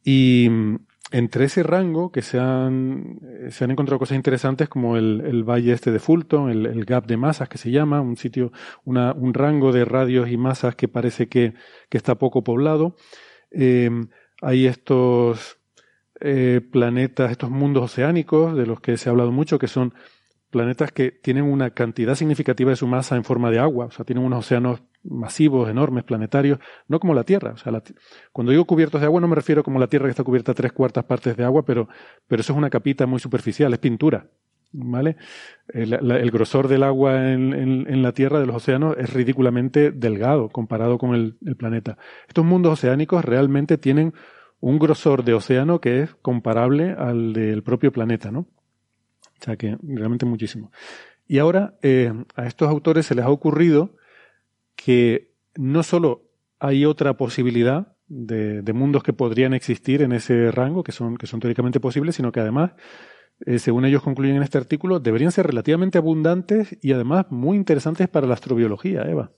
Y 0.04 0.50
entre 1.12 1.46
ese 1.46 1.62
rango 1.62 2.12
que 2.12 2.24
se 2.24 2.40
han, 2.40 3.20
se 3.50 3.66
han 3.66 3.70
encontrado 3.70 4.00
cosas 4.00 4.16
interesantes 4.16 4.68
como 4.68 4.98
el, 4.98 5.44
valle 5.44 5.74
este 5.74 5.92
de 5.92 6.00
Fulton, 6.00 6.50
el, 6.50 6.86
gap 6.86 7.06
de 7.06 7.18
masas 7.18 7.50
que 7.50 7.60
se 7.60 7.70
llama, 7.70 8.02
un 8.02 8.18
sitio, 8.18 8.52
una, 8.84 9.14
un 9.14 9.36
rango 9.36 9.72
de 9.72 9.86
radios 9.86 10.28
y 10.28 10.38
masas 10.38 10.76
que 10.76 10.88
parece 10.88 11.30
que, 11.30 11.54
que 11.90 11.98
está 11.98 12.16
poco 12.16 12.44
poblado. 12.44 12.96
Eh, 13.52 13.92
hay 14.46 14.68
estos 14.68 15.58
eh, 16.22 16.62
planetas, 16.72 17.32
estos 17.32 17.50
mundos 17.50 17.84
oceánicos 17.84 18.56
de 18.56 18.68
los 18.68 18.80
que 18.80 18.96
se 18.96 19.10
ha 19.10 19.12
hablado 19.12 19.32
mucho, 19.32 19.58
que 19.58 19.68
son 19.68 19.96
planetas 20.52 20.92
que 20.92 21.10
tienen 21.10 21.46
una 21.46 21.72
cantidad 21.72 22.14
significativa 22.14 22.70
de 22.70 22.76
su 22.76 22.86
masa 22.86 23.16
en 23.16 23.24
forma 23.24 23.50
de 23.50 23.58
agua, 23.58 23.88
o 23.88 23.92
sea, 23.92 24.06
tienen 24.06 24.24
unos 24.24 24.46
océanos 24.46 24.84
masivos, 25.04 25.68
enormes, 25.68 26.04
planetarios, 26.04 26.60
no 26.88 27.00
como 27.00 27.16
la 27.16 27.24
Tierra. 27.24 27.54
O 27.54 27.58
sea, 27.58 27.74
cuando 28.32 28.52
digo 28.52 28.66
cubiertos 28.66 29.02
de 29.02 29.08
agua 29.08 29.20
no 29.20 29.28
me 29.28 29.36
refiero 29.36 29.64
como 29.64 29.80
la 29.80 29.88
Tierra 29.88 30.06
que 30.06 30.12
está 30.12 30.24
cubierta 30.24 30.54
tres 30.54 30.72
cuartas 30.74 31.06
partes 31.06 31.36
de 31.36 31.44
agua, 31.44 31.66
pero, 31.66 31.90
pero 32.28 32.42
eso 32.42 32.54
es 32.54 32.58
una 32.58 32.70
capita 32.70 33.08
muy 33.08 33.20
superficial, 33.20 33.74
es 33.74 33.80
pintura. 33.80 34.28
¿Vale? 34.78 35.16
El, 35.70 36.32
grosor 36.32 36.68
del 36.68 36.84
agua 36.84 37.32
en, 37.32 38.02
la 38.02 38.12
Tierra, 38.12 38.40
de 38.40 38.46
los 38.46 38.58
océanos, 38.58 38.96
es 38.98 39.14
ridículamente 39.14 39.92
delgado 39.92 40.50
comparado 40.50 40.98
con 40.98 41.16
el 41.16 41.56
planeta. 41.56 41.98
Estos 42.28 42.44
mundos 42.44 42.74
oceánicos 42.74 43.24
realmente 43.24 43.78
tienen 43.78 44.14
un 44.60 44.80
grosor 44.80 45.24
de 45.24 45.34
océano 45.34 45.80
que 45.80 46.02
es 46.02 46.16
comparable 46.16 46.92
al 46.98 47.34
del 47.34 47.64
propio 47.64 47.92
planeta, 47.92 48.32
¿no? 48.32 48.40
O 48.40 49.44
sea 49.44 49.58
que 49.58 49.78
realmente 49.84 50.26
muchísimo. 50.26 50.72
Y 51.28 51.40
ahora 51.40 51.78
eh, 51.82 52.14
a 52.36 52.46
estos 52.46 52.70
autores 52.70 53.06
se 53.06 53.16
les 53.16 53.26
ha 53.26 53.30
ocurrido 53.30 53.96
que 54.76 55.34
no 55.56 55.84
solo 55.84 56.30
hay 56.60 56.86
otra 56.86 57.18
posibilidad 57.18 57.96
de, 58.08 58.74
mundos 58.74 59.04
que 59.04 59.14
podrían 59.14 59.54
existir 59.54 60.02
en 60.02 60.12
ese 60.12 60.52
rango, 60.52 60.84
que 60.84 60.92
son, 60.92 61.18
que 61.18 61.28
son 61.28 61.40
teóricamente 61.40 61.80
posibles, 61.80 62.16
sino 62.16 62.32
que 62.32 62.40
además, 62.40 62.72
eh, 63.46 63.60
según 63.60 63.86
ellos 63.86 64.04
concluyen 64.04 64.36
en 64.38 64.44
este 64.44 64.58
artículo, 64.58 65.00
deberían 65.00 65.32
ser 65.32 65.48
relativamente 65.48 65.98
abundantes 65.98 66.78
y 66.82 66.92
además 66.94 67.26
muy 67.30 67.58
interesantes 67.58 68.08
para 68.08 68.28
la 68.28 68.36
astrobiología, 68.36 69.04
Eva. 69.04 69.32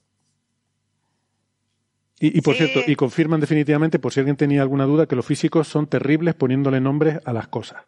Y, 2.19 2.41
por 2.41 2.55
cierto, 2.55 2.81
y 2.85 2.95
confirman 2.95 3.39
definitivamente, 3.39 3.99
por 3.99 4.11
si 4.11 4.21
alguien 4.21 4.37
tenía 4.37 4.63
alguna 4.63 4.85
duda, 4.85 5.05
que 5.05 5.15
los 5.15 5.25
físicos 5.25 5.67
son 5.67 5.85
terribles 5.85 6.33
poniéndole 6.33 6.81
nombres 6.81 7.19
a 7.25 7.31
las 7.33 7.47
cosas. 7.47 7.83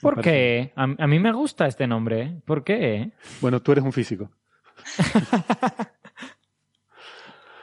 ¿Por 0.00 0.20
qué? 0.20 0.72
A, 0.74 1.06
mí 1.06 1.18
me 1.20 1.32
gusta 1.32 1.66
este 1.66 1.86
nombre. 1.86 2.42
¿Por 2.44 2.64
qué? 2.64 3.12
Bueno, 3.40 3.62
tú 3.62 3.70
eres 3.72 3.84
un 3.84 3.92
físico. 3.92 4.30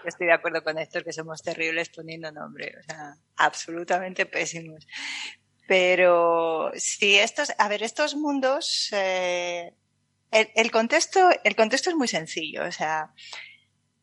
Estoy 0.06 0.28
de 0.28 0.34
acuerdo 0.34 0.64
con 0.64 0.80
Héctor 0.80 1.04
que 1.04 1.14
somos 1.14 1.44
terribles 1.44 1.90
poniendo 1.90 2.32
nombres, 2.32 2.76
o 2.80 2.84
sea, 2.84 3.16
absolutamente 3.36 4.26
pésimos. 4.26 4.88
Pero 5.68 6.72
si 6.76 7.18
estos, 7.20 7.52
a 7.58 7.68
ver, 7.68 7.84
estos 7.84 8.16
mundos, 8.16 8.90
eh, 8.94 9.74
el, 10.32 10.72
contexto, 10.72 11.30
el 11.44 11.56
contexto 11.56 11.92
es 11.92 11.96
muy 11.96 12.08
sencillo, 12.08 12.66
o 12.66 12.72
sea, 12.72 13.14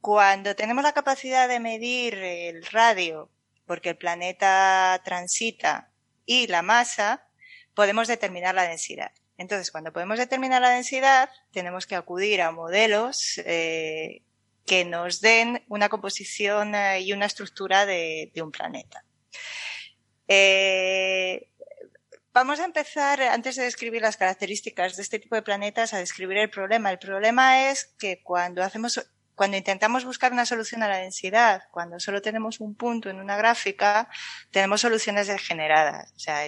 cuando 0.01 0.55
tenemos 0.57 0.85
la 0.85 0.93
capacidad 0.93 1.49
de 1.49 1.61
medir 1.61 2.15
el 2.15 2.65
radio, 2.67 3.31
porque 3.67 3.91
el 3.91 3.97
planeta 3.97 5.01
transita, 5.05 5.91
y 6.29 6.47
la 6.47 6.63
masa, 6.63 7.27
podemos 7.75 8.07
determinar 8.07 8.55
la 8.55 8.69
densidad. 8.69 9.13
Entonces, 9.39 9.71
cuando 9.71 9.93
podemos 9.93 10.19
determinar 10.19 10.61
la 10.61 10.71
densidad, 10.71 11.31
tenemos 11.53 11.87
que 11.87 11.95
acudir 11.95 12.43
a 12.43 12.51
modelos 12.51 13.41
eh, 13.47 14.23
que 14.67 14.85
nos 14.85 15.21
den 15.21 15.65
una 15.69 15.89
composición 15.89 16.75
eh, 16.75 17.01
y 17.01 17.13
una 17.13 17.27
estructura 17.27 17.87
de, 17.87 18.31
un 18.37 18.51
planeta. 18.51 19.05
Eh, 20.27 21.49
vamos 22.35 22.61
a 22.61 22.67
empezar, 22.67 23.23
antes 23.23 23.57
de 23.57 23.65
describir 23.65 24.03
las 24.03 24.19
características 24.19 24.97
de 24.97 25.03
este 25.03 25.19
tipo 25.19 25.37
de 25.37 25.43
planetas, 25.43 25.95
a 25.95 25.99
describir 25.99 26.37
el 26.37 26.51
problema. 26.51 26.91
El 26.91 26.99
problema 26.99 27.71
es 27.71 27.87
que 27.99 28.23
cuando 28.23 28.63
hacemos 28.63 29.09
cuando 29.39 29.57
intentamos 29.57 30.05
buscar 30.05 30.33
una 30.33 30.45
solución 30.45 30.83
a 30.83 30.89
la 30.89 30.99
densidad, 30.99 31.63
cuando 31.71 32.01
solo 32.01 32.21
tenemos 32.21 32.59
un 32.59 32.75
punto 32.75 33.09
en 33.09 33.21
una 33.21 33.37
gráfica, 33.37 34.09
tenemos 34.51 34.81
soluciones 34.81 35.29
degeneradas. 35.29 36.13
O 36.17 36.19
sea, 36.19 36.41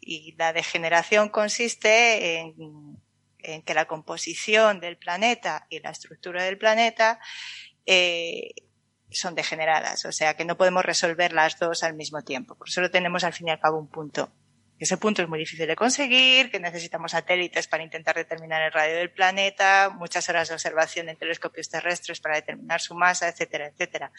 y 0.00 0.32
la 0.38 0.52
degeneración 0.52 1.28
consiste 1.28 2.38
en, 2.38 2.54
en 3.40 3.62
que 3.62 3.74
la 3.74 3.86
composición 3.86 4.78
del 4.78 4.96
planeta 4.96 5.66
y 5.68 5.80
la 5.80 5.90
estructura 5.90 6.44
del 6.44 6.56
planeta 6.56 7.18
eh, 7.84 8.54
son 9.10 9.34
degeneradas, 9.34 10.04
o 10.04 10.12
sea 10.12 10.34
que 10.34 10.44
no 10.44 10.56
podemos 10.56 10.84
resolver 10.84 11.32
las 11.32 11.58
dos 11.58 11.82
al 11.82 11.94
mismo 11.94 12.22
tiempo. 12.22 12.54
Por 12.54 12.68
eso 12.68 12.88
tenemos 12.90 13.24
al 13.24 13.32
fin 13.32 13.48
y 13.48 13.50
al 13.50 13.60
cabo 13.60 13.78
un 13.78 13.88
punto. 13.88 14.32
Ese 14.78 14.96
punto 14.98 15.22
es 15.22 15.28
muy 15.28 15.38
difícil 15.38 15.66
de 15.66 15.74
conseguir, 15.74 16.50
que 16.50 16.60
necesitamos 16.60 17.12
satélites 17.12 17.66
para 17.66 17.82
intentar 17.82 18.14
determinar 18.14 18.62
el 18.62 18.72
radio 18.72 18.96
del 18.96 19.10
planeta, 19.10 19.90
muchas 19.90 20.28
horas 20.28 20.48
de 20.48 20.54
observación 20.54 21.08
en 21.08 21.16
telescopios 21.16 21.68
terrestres 21.68 22.20
para 22.20 22.36
determinar 22.36 22.80
su 22.80 22.94
masa, 22.94 23.28
etcétera, 23.28 23.68
etcétera. 23.68 24.12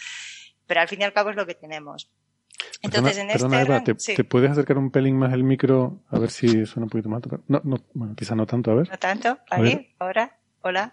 Pero 0.66 0.82
al 0.82 0.88
fin 0.88 1.02
y 1.02 1.04
al 1.04 1.14
cabo 1.14 1.30
es 1.30 1.36
lo 1.36 1.46
que 1.46 1.56
tenemos. 1.56 2.10
Entonces, 2.82 3.18
en 3.18 3.30
este 3.30 3.62
Eva, 3.62 3.84
¿te, 3.84 4.24
puedes 4.24 4.52
acercar 4.52 4.78
un 4.78 4.92
pelín 4.92 5.18
más 5.18 5.34
el 5.34 5.44
micro 5.44 6.02
a 6.10 6.20
ver 6.20 6.32
si 6.32 6.66
suena 6.66 6.86
un 6.86 6.90
poquito 6.90 7.10
más? 7.10 7.22
No, 7.48 7.62
no, 7.64 7.78
bueno, 7.94 8.16
quizá 8.16 8.36
no 8.36 8.46
tanto, 8.46 8.72
a 8.72 8.76
ver. 8.76 8.90
No 8.90 8.98
tanto, 8.98 9.38
ahí, 9.50 9.96
ahora, 10.00 10.38
hola. 10.62 10.92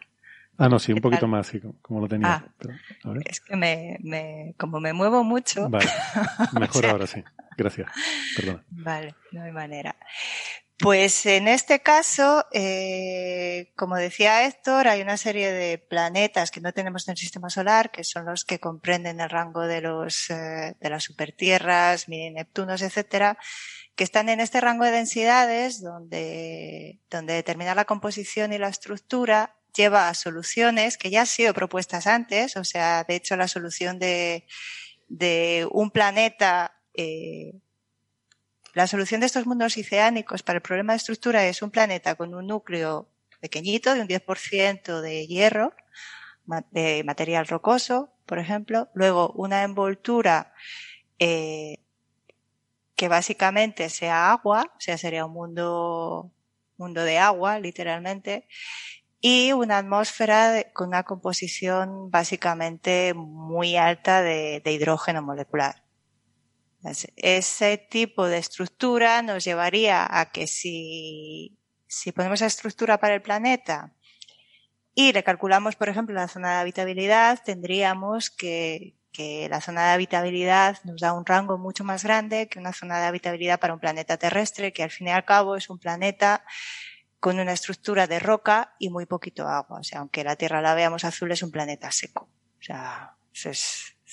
Ah, 0.56 0.68
no, 0.68 0.78
sí, 0.78 0.92
un 0.92 1.00
poquito 1.00 1.26
más, 1.26 1.48
sí, 1.48 1.60
como 1.82 2.00
lo 2.00 2.08
tenía. 2.08 2.28
Ah, 2.28 3.14
es 3.24 3.40
que 3.40 3.56
me, 3.56 3.98
me, 4.02 4.54
como 4.58 4.78
me 4.78 4.92
muevo 4.92 5.24
mucho. 5.24 5.68
Vale, 5.68 5.90
mejor 6.60 6.86
ahora 6.86 7.06
sí. 7.06 7.24
Gracias. 7.56 7.90
Perdona. 8.36 8.64
Vale, 8.70 9.14
no 9.32 9.42
hay 9.42 9.52
manera. 9.52 9.96
Pues 10.78 11.24
en 11.26 11.46
este 11.46 11.80
caso, 11.80 12.46
eh, 12.52 13.72
como 13.76 13.94
decía 13.94 14.44
Héctor, 14.44 14.88
hay 14.88 15.02
una 15.02 15.16
serie 15.16 15.52
de 15.52 15.78
planetas 15.78 16.50
que 16.50 16.60
no 16.60 16.72
tenemos 16.72 17.06
en 17.06 17.12
el 17.12 17.18
sistema 17.18 17.48
solar, 17.48 17.92
que 17.92 18.02
son 18.02 18.26
los 18.26 18.44
que 18.44 18.58
comprenden 18.58 19.20
el 19.20 19.30
rango 19.30 19.62
de 19.62 19.80
los 19.80 20.30
eh, 20.30 20.74
de 20.80 20.90
las 20.90 21.04
supertierras, 21.04 22.08
mini 22.08 22.30
Neptunos, 22.32 22.82
etcétera, 22.82 23.38
que 23.94 24.02
están 24.02 24.28
en 24.28 24.40
este 24.40 24.60
rango 24.60 24.84
de 24.84 24.90
densidades 24.90 25.80
donde, 25.80 26.98
donde 27.08 27.34
determinar 27.34 27.76
la 27.76 27.84
composición 27.84 28.52
y 28.52 28.58
la 28.58 28.68
estructura 28.68 29.56
lleva 29.76 30.08
a 30.08 30.14
soluciones 30.14 30.98
que 30.98 31.10
ya 31.10 31.20
han 31.20 31.26
sido 31.26 31.54
propuestas 31.54 32.08
antes, 32.08 32.56
o 32.56 32.64
sea, 32.64 33.04
de 33.04 33.14
hecho 33.16 33.36
la 33.36 33.48
solución 33.48 33.98
de, 33.98 34.46
de 35.08 35.68
un 35.70 35.90
planeta, 35.90 36.80
eh, 36.94 37.54
la 38.72 38.86
solución 38.86 39.20
de 39.20 39.26
estos 39.26 39.46
mundos 39.46 39.76
oceánicos 39.76 40.42
para 40.42 40.56
el 40.56 40.62
problema 40.62 40.92
de 40.92 40.98
estructura 40.98 41.46
es 41.46 41.62
un 41.62 41.70
planeta 41.70 42.14
con 42.16 42.34
un 42.34 42.46
núcleo 42.46 43.08
pequeñito 43.40 43.94
de 43.94 44.00
un 44.00 44.08
10% 44.08 45.00
de 45.00 45.26
hierro, 45.26 45.74
de 46.70 47.04
material 47.04 47.46
rocoso, 47.46 48.10
por 48.26 48.38
ejemplo, 48.38 48.88
luego 48.94 49.30
una 49.32 49.62
envoltura 49.62 50.52
eh, 51.18 51.78
que 52.96 53.08
básicamente 53.08 53.90
sea 53.90 54.32
agua, 54.32 54.72
o 54.76 54.80
sea, 54.80 54.98
sería 54.98 55.26
un 55.26 55.32
mundo, 55.32 56.32
mundo 56.76 57.02
de 57.02 57.18
agua, 57.18 57.58
literalmente, 57.58 58.48
y 59.20 59.52
una 59.52 59.78
atmósfera 59.78 60.64
con 60.72 60.88
una 60.88 61.02
composición 61.02 62.10
básicamente 62.10 63.14
muy 63.14 63.76
alta 63.76 64.22
de, 64.22 64.62
hidrógeno 64.64 65.22
molecular. 65.22 65.83
Ese 67.16 67.78
tipo 67.78 68.26
de 68.26 68.38
estructura 68.38 69.22
nos 69.22 69.44
llevaría 69.44 70.06
a 70.10 70.30
que 70.30 70.46
si, 70.46 71.58
si 71.86 72.12
ponemos 72.12 72.40
esa 72.40 72.46
estructura 72.46 72.98
para 72.98 73.14
el 73.14 73.22
planeta 73.22 73.94
y 74.94 75.12
le 75.12 75.24
calculamos, 75.24 75.76
por 75.76 75.88
ejemplo, 75.88 76.14
la 76.14 76.28
zona 76.28 76.52
de 76.54 76.60
habitabilidad, 76.60 77.40
tendríamos 77.44 78.30
que, 78.30 78.96
que 79.12 79.48
la 79.48 79.60
zona 79.60 79.86
de 79.86 79.92
habitabilidad 79.92 80.78
nos 80.84 81.00
da 81.00 81.12
un 81.12 81.26
rango 81.26 81.58
mucho 81.58 81.84
más 81.84 82.04
grande 82.04 82.48
que 82.48 82.58
una 82.58 82.72
zona 82.72 83.00
de 83.00 83.06
habitabilidad 83.06 83.58
para 83.58 83.74
un 83.74 83.80
planeta 83.80 84.16
terrestre, 84.18 84.72
que 84.72 84.82
al 84.82 84.90
fin 84.90 85.08
y 85.08 85.10
al 85.10 85.24
cabo 85.24 85.56
es 85.56 85.70
un 85.70 85.78
planeta 85.78 86.44
con 87.20 87.40
una 87.40 87.52
estructura 87.52 88.06
de 88.06 88.18
roca 88.18 88.74
y 88.78 88.90
muy 88.90 89.06
poquito 89.06 89.48
agua. 89.48 89.80
O 89.80 89.82
sea, 89.84 90.00
aunque 90.00 90.24
la 90.24 90.36
Tierra 90.36 90.60
la 90.60 90.74
veamos 90.74 91.04
azul, 91.04 91.32
es 91.32 91.42
un 91.42 91.50
planeta 91.50 91.90
seco. 91.90 92.28
O 92.58 92.62
sea, 92.62 93.16
eso, 93.32 93.50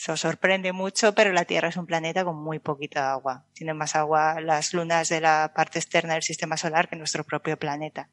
sorprende 0.01 0.73
mucho, 0.73 1.13
pero 1.13 1.31
la 1.31 1.45
Tierra 1.45 1.69
es 1.69 1.77
un 1.77 1.85
planeta 1.85 2.25
con 2.25 2.35
muy 2.35 2.59
poquita 2.59 3.11
agua. 3.11 3.45
Tiene 3.53 3.73
más 3.73 3.95
agua 3.95 4.41
las 4.41 4.73
lunas 4.73 5.09
de 5.09 5.21
la 5.21 5.51
parte 5.55 5.79
externa 5.79 6.13
del 6.13 6.23
sistema 6.23 6.57
solar 6.57 6.89
que 6.89 6.95
nuestro 6.95 7.23
propio 7.23 7.57
planeta. 7.57 8.09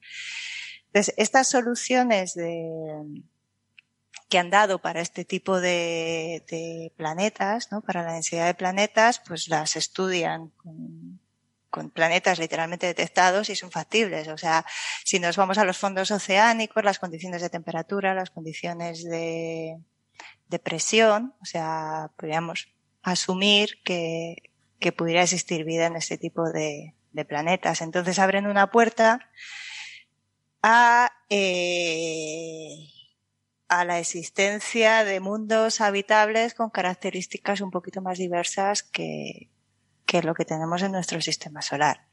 Entonces, 0.87 1.15
estas 1.17 1.49
soluciones 1.49 2.35
de, 2.35 3.23
que 4.29 4.39
han 4.39 4.51
dado 4.51 4.81
para 4.81 5.01
este 5.01 5.25
tipo 5.25 5.61
de, 5.61 6.45
de 6.51 6.93
planetas, 6.97 7.73
¿no? 7.73 7.81
para 7.81 8.03
la 8.03 8.13
densidad 8.13 8.47
de 8.47 8.55
planetas, 8.55 9.21
pues 9.27 9.49
las 9.49 9.77
estudian 9.77 10.53
con 11.71 11.91
planetas 11.91 12.39
literalmente 12.39 12.87
detectados 12.87 13.51
y 13.51 13.57
son 13.57 13.71
factibles. 13.71 14.29
O 14.29 14.39
sea, 14.39 14.65
si 15.05 15.21
nos 15.21 15.37
vamos 15.37 15.59
a 15.59 15.65
los 15.65 15.79
fondos 15.79 16.11
oceánicos, 16.11 16.85
las 16.85 16.99
condiciones 16.99 17.43
de 17.43 17.51
temperatura, 17.51 18.15
las 18.15 18.31
condiciones 18.31 19.05
de, 19.05 19.79
de 20.49 20.59
presión, 20.59 21.35
o 21.41 21.45
sea, 21.45 22.11
podríamos 22.17 22.69
asumir 23.03 23.83
que, 23.85 24.37
que 24.81 24.93
pudiera 24.93 25.23
existir 25.23 25.65
vida 25.65 25.87
en 25.87 25.97
este 25.97 26.19
tipo 26.19 26.51
de, 26.51 26.95
de 27.13 27.25
planetas. 27.25 27.83
Entonces 27.83 28.19
abren 28.19 28.47
una 28.47 28.71
puerta 28.71 29.31
a, 30.63 31.11
eh, 31.29 32.89
a 33.69 33.85
la 33.85 33.99
existencia 33.99 35.05
de 35.05 35.21
mundos 35.21 35.81
habitables 35.81 36.55
con 36.55 36.71
características 36.71 37.61
un 37.61 37.71
poquito 37.71 38.01
más 38.03 38.19
diversas 38.19 38.83
que, 38.83 39.51
que 40.07 40.23
lo 40.23 40.35
que 40.35 40.45
tenemos 40.45 40.83
en 40.83 40.93
nuestro 40.93 41.21
sistema 41.21 41.63
solar. 41.63 42.07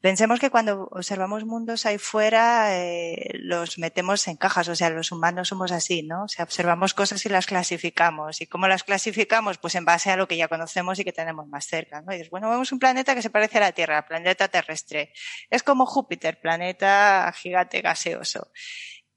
Pensemos 0.00 0.40
que 0.40 0.48
cuando 0.48 0.88
observamos 0.92 1.44
mundos 1.44 1.84
ahí 1.84 1.98
fuera, 1.98 2.74
eh, 2.74 3.32
los 3.34 3.78
metemos 3.78 4.26
en 4.28 4.36
cajas, 4.36 4.68
o 4.68 4.74
sea, 4.74 4.88
los 4.88 5.12
humanos 5.12 5.48
somos 5.48 5.72
así, 5.72 6.02
¿no? 6.02 6.24
O 6.24 6.28
sea, 6.28 6.44
observamos 6.44 6.94
cosas 6.94 7.24
y 7.26 7.28
las 7.28 7.44
clasificamos. 7.44 8.40
¿Y 8.40 8.46
cómo 8.46 8.66
las 8.66 8.82
clasificamos? 8.82 9.58
Pues 9.58 9.74
en 9.74 9.84
base 9.84 10.10
a 10.10 10.16
lo 10.16 10.26
que 10.26 10.38
ya 10.38 10.48
conocemos 10.48 10.98
y 10.98 11.04
que 11.04 11.12
tenemos 11.12 11.46
más 11.48 11.66
cerca, 11.66 12.00
¿no? 12.00 12.12
Y 12.12 12.16
dices, 12.16 12.30
bueno, 12.30 12.48
vemos 12.48 12.72
un 12.72 12.78
planeta 12.78 13.14
que 13.14 13.20
se 13.20 13.28
parece 13.28 13.58
a 13.58 13.60
la 13.60 13.72
Tierra, 13.72 14.06
planeta 14.06 14.48
terrestre. 14.48 15.12
Es 15.50 15.62
como 15.62 15.84
Júpiter, 15.84 16.40
planeta 16.40 17.30
gigante 17.36 17.82
gaseoso. 17.82 18.50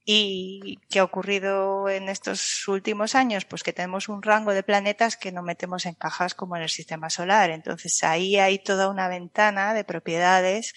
¿Y 0.06 0.80
qué 0.90 0.98
ha 0.98 1.04
ocurrido 1.04 1.88
en 1.88 2.10
estos 2.10 2.68
últimos 2.68 3.14
años? 3.14 3.46
Pues 3.46 3.62
que 3.62 3.72
tenemos 3.72 4.10
un 4.10 4.22
rango 4.22 4.52
de 4.52 4.62
planetas 4.62 5.16
que 5.16 5.32
no 5.32 5.42
metemos 5.42 5.86
en 5.86 5.94
cajas 5.94 6.34
como 6.34 6.56
en 6.56 6.62
el 6.62 6.68
sistema 6.68 7.08
solar. 7.08 7.50
Entonces 7.50 8.04
ahí 8.04 8.36
hay 8.36 8.58
toda 8.58 8.90
una 8.90 9.08
ventana 9.08 9.72
de 9.72 9.84
propiedades 9.84 10.74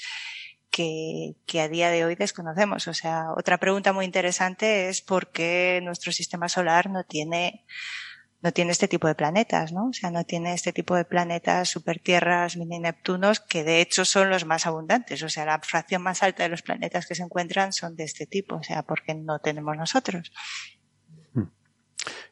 que, 0.71 1.35
que, 1.45 1.59
a 1.59 1.67
día 1.67 1.89
de 1.89 2.05
hoy 2.05 2.15
desconocemos. 2.15 2.87
O 2.87 2.93
sea, 2.93 3.33
otra 3.35 3.57
pregunta 3.57 3.91
muy 3.91 4.05
interesante 4.05 4.87
es 4.87 5.01
por 5.01 5.31
qué 5.31 5.81
nuestro 5.83 6.13
sistema 6.13 6.47
solar 6.47 6.89
no 6.89 7.03
tiene 7.03 7.65
no 8.41 8.51
tiene 8.51 8.71
este 8.71 8.87
tipo 8.87 9.07
de 9.07 9.15
planetas, 9.15 9.71
¿no? 9.73 9.87
O 9.87 9.93
sea, 9.93 10.11
no 10.11 10.23
tiene 10.23 10.53
este 10.53 10.71
tipo 10.71 10.95
de 10.95 11.05
planetas, 11.05 11.69
supertierras, 11.69 12.55
mini 12.55 12.79
Neptunos, 12.79 13.39
que 13.39 13.63
de 13.63 13.81
hecho 13.81 14.05
son 14.05 14.29
los 14.29 14.45
más 14.45 14.67
abundantes. 14.67 15.23
O 15.23 15.29
sea, 15.29 15.45
la 15.45 15.59
fracción 15.59 16.03
más 16.03 16.21
alta 16.21 16.43
de 16.43 16.49
los 16.49 16.61
planetas 16.61 17.07
que 17.07 17.15
se 17.15 17.23
encuentran 17.23 17.73
son 17.73 17.95
de 17.95 18.03
este 18.03 18.27
tipo. 18.27 18.55
O 18.55 18.63
sea, 18.63 18.83
porque 18.83 19.15
no 19.15 19.39
tenemos 19.39 19.75
nosotros. 19.75 20.31
Hmm. 21.33 21.49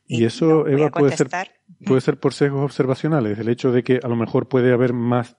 Y, 0.06 0.26
eso, 0.26 0.68
Eva, 0.68 0.92
puede 0.92 1.18
ser, 1.18 1.30
puede 1.84 2.02
ser 2.02 2.20
por 2.20 2.34
sesgos 2.34 2.64
observacionales, 2.64 3.40
el 3.40 3.50
hecho 3.50 3.72
de 3.72 3.84
que 3.84 4.00
a 4.04 4.08
lo 4.08 4.16
mejor 4.16 4.48
puede 4.48 4.72
haber 4.72 4.94
más 4.94 5.38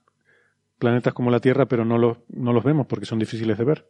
planetas 0.78 1.14
como 1.14 1.30
la 1.30 1.40
Tierra, 1.40 1.66
pero 1.66 1.84
no 1.84 1.96
los, 1.96 2.18
no 2.28 2.52
los 2.52 2.64
vemos 2.64 2.86
porque 2.88 3.06
son 3.06 3.20
difíciles 3.20 3.56
de 3.56 3.64
ver. 3.64 3.88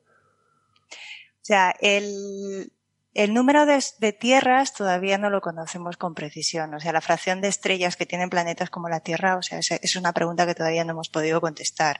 O 0.91 1.47
sea, 1.47 1.74
el, 1.81 2.72
el 3.17 3.33
número 3.33 3.64
de, 3.64 4.12
tierras 4.12 4.75
todavía 4.75 5.17
no 5.17 5.31
lo 5.31 5.41
conocemos 5.41 5.97
con 5.97 6.14
precisión. 6.14 6.75
O 6.75 6.81
sea, 6.81 6.93
la 6.93 7.01
fracción 7.01 7.41
de 7.41 7.49
estrellas 7.49 7.97
que 7.97 8.05
tienen 8.05 8.29
planetas 8.29 8.69
como 8.69 8.91
la 8.91 9.01
Tierra, 9.01 9.39
o 9.39 9.43
sea, 9.43 9.59
es, 9.59 9.97
una 9.97 10.12
pregunta 10.12 10.45
que 10.45 10.55
todavía 10.55 10.85
no 10.85 10.93
hemos 10.93 11.09
podido 11.09 11.41
contestar. 11.41 11.99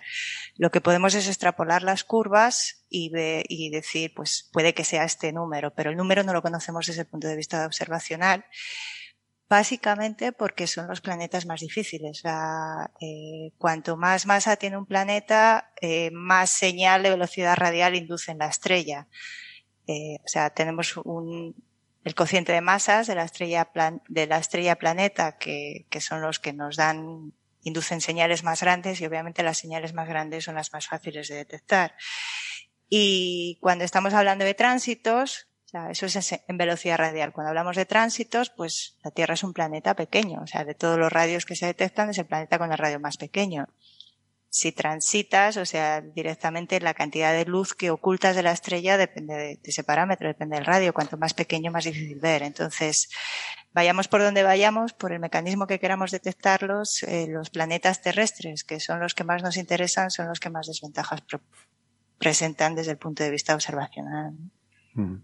Lo 0.57 0.71
que 0.71 0.83
podemos 0.83 1.14
es 1.14 1.27
extrapolar 1.27 1.83
las 1.83 2.05
curvas 2.05 2.85
y, 2.91 3.09
decir, 3.71 4.12
pues 4.14 4.51
puede 4.53 4.75
que 4.75 4.85
sea 4.85 5.05
este 5.05 5.33
número, 5.33 5.73
pero 5.75 5.89
el 5.89 5.97
número 5.97 6.23
no 6.23 6.35
lo 6.35 6.43
conocemos 6.43 6.87
desde 6.87 7.01
el 7.03 7.09
punto 7.09 7.29
de 7.29 7.37
vista 7.37 7.64
observacional. 7.64 8.45
Básicamente 9.49 10.33
porque 10.33 10.67
son 10.67 10.87
los 10.87 11.01
planetas 11.01 11.47
más 11.47 11.61
difíciles. 11.61 12.23
Eh, 13.01 13.53
cuanto 13.57 13.97
más 13.97 14.27
masa 14.27 14.57
tiene 14.57 14.77
un 14.77 14.85
planeta, 14.85 15.73
eh, 15.81 16.11
más 16.11 16.51
señal 16.51 17.03
de 17.03 17.11
velocidad 17.11 17.57
radial 17.57 17.95
induce 17.95 18.33
en 18.33 18.39
la 18.39 18.49
estrella. 18.49 19.09
Eh, 19.87 20.18
o 20.24 20.28
sea, 20.28 20.51
tenemos 20.51 20.97
un, 20.99 21.55
el 22.05 22.14
cociente 22.14 22.53
de 22.53 22.61
masas 22.61 23.07
de 23.07 23.14
la 23.14 23.24
estrella, 23.24 23.70
de 24.09 24.26
la 24.26 24.39
estrella 24.39 24.76
planeta, 24.76 25.39
que, 25.39 25.87
que 25.91 26.01
son 26.01 26.20
los 26.22 26.39
que 26.39 26.53
nos 26.53 26.76
dan, 26.76 27.32
inducen 27.62 28.01
señales 28.01 28.45
más 28.45 28.61
grandes 28.61 29.01
y 29.01 29.07
obviamente 29.07 29.43
las 29.43 29.59
señales 29.59 29.93
más 29.93 30.09
grandes 30.09 30.45
son 30.45 30.55
las 30.55 30.72
más 30.72 30.87
fáciles 30.87 31.28
de 31.28 31.37
detectar. 31.37 31.95
Y 32.89 33.59
cuando 33.61 33.84
estamos 33.84 34.14
hablando 34.14 34.45
de 34.45 34.55
tránsitos, 34.55 35.49
o 35.64 35.68
sea, 35.68 35.91
eso 35.91 36.07
es 36.07 36.32
en 36.32 36.57
velocidad 36.57 36.99
radial. 36.99 37.32
Cuando 37.32 37.49
hablamos 37.49 37.74
de 37.74 37.87
tránsitos, 37.87 38.51
pues 38.51 38.99
la 39.03 39.11
Tierra 39.11 39.34
es 39.34 39.43
un 39.43 39.53
planeta 39.53 39.97
pequeño. 39.97 40.41
O 40.43 40.47
sea, 40.47 40.64
de 40.64 40.74
todos 40.74 40.97
los 40.97 41.12
radios 41.12 41.45
que 41.45 41.57
se 41.57 41.66
detectan 41.66 42.11
es 42.11 42.18
el 42.18 42.26
planeta 42.26 42.59
con 42.59 42.70
el 42.70 42.78
radio 42.78 43.01
más 43.01 43.16
pequeño 43.16 43.66
si 44.57 44.72
transitas, 44.72 45.59
o 45.59 45.66
sea, 45.66 46.00
directamente 46.00 46.80
la 46.80 46.94
cantidad 46.94 47.34
de 47.34 47.44
luz 47.44 47.74
que 47.74 47.90
ocultas 47.90 48.34
de 48.34 48.42
la 48.42 48.52
estrella 48.52 48.96
depende 48.96 49.34
de, 49.34 49.61
ese 49.62 49.84
parámetro, 49.84 50.28
depende 50.28 50.57
del 50.57 50.64
radio. 50.64 50.94
Cuanto 50.94 51.18
más 51.18 51.34
pequeño, 51.34 51.70
más 51.70 51.84
difícil 51.84 52.18
ver. 52.18 52.42
Entonces, 52.42 53.11
vayamos 53.74 54.09
por 54.09 54.22
donde 54.22 54.42
vayamos, 54.42 54.94
por 54.94 55.12
el 55.12 55.20
mecanismo 55.20 55.66
que 55.66 55.78
queramos 55.78 56.11
detectarlos, 56.11 57.02
eh, 57.02 57.26
los 57.28 57.50
planetas 57.50 58.00
terrestres, 58.00 58.64
que 58.64 58.80
son 58.80 58.98
los 58.98 59.12
que 59.12 59.24
más 59.24 59.42
nos 59.42 59.59
interesan, 59.59 60.11
son 60.11 60.26
los 60.26 60.40
que 60.40 60.48
más 60.48 60.68
desventajas 60.68 61.22
presentan 62.16 62.74
desde 62.74 62.92
el 62.92 62.98
punto 62.98 63.24
de 63.24 63.30
vista 63.30 63.54
observacional. 63.54 64.32
Mm. 64.94 65.16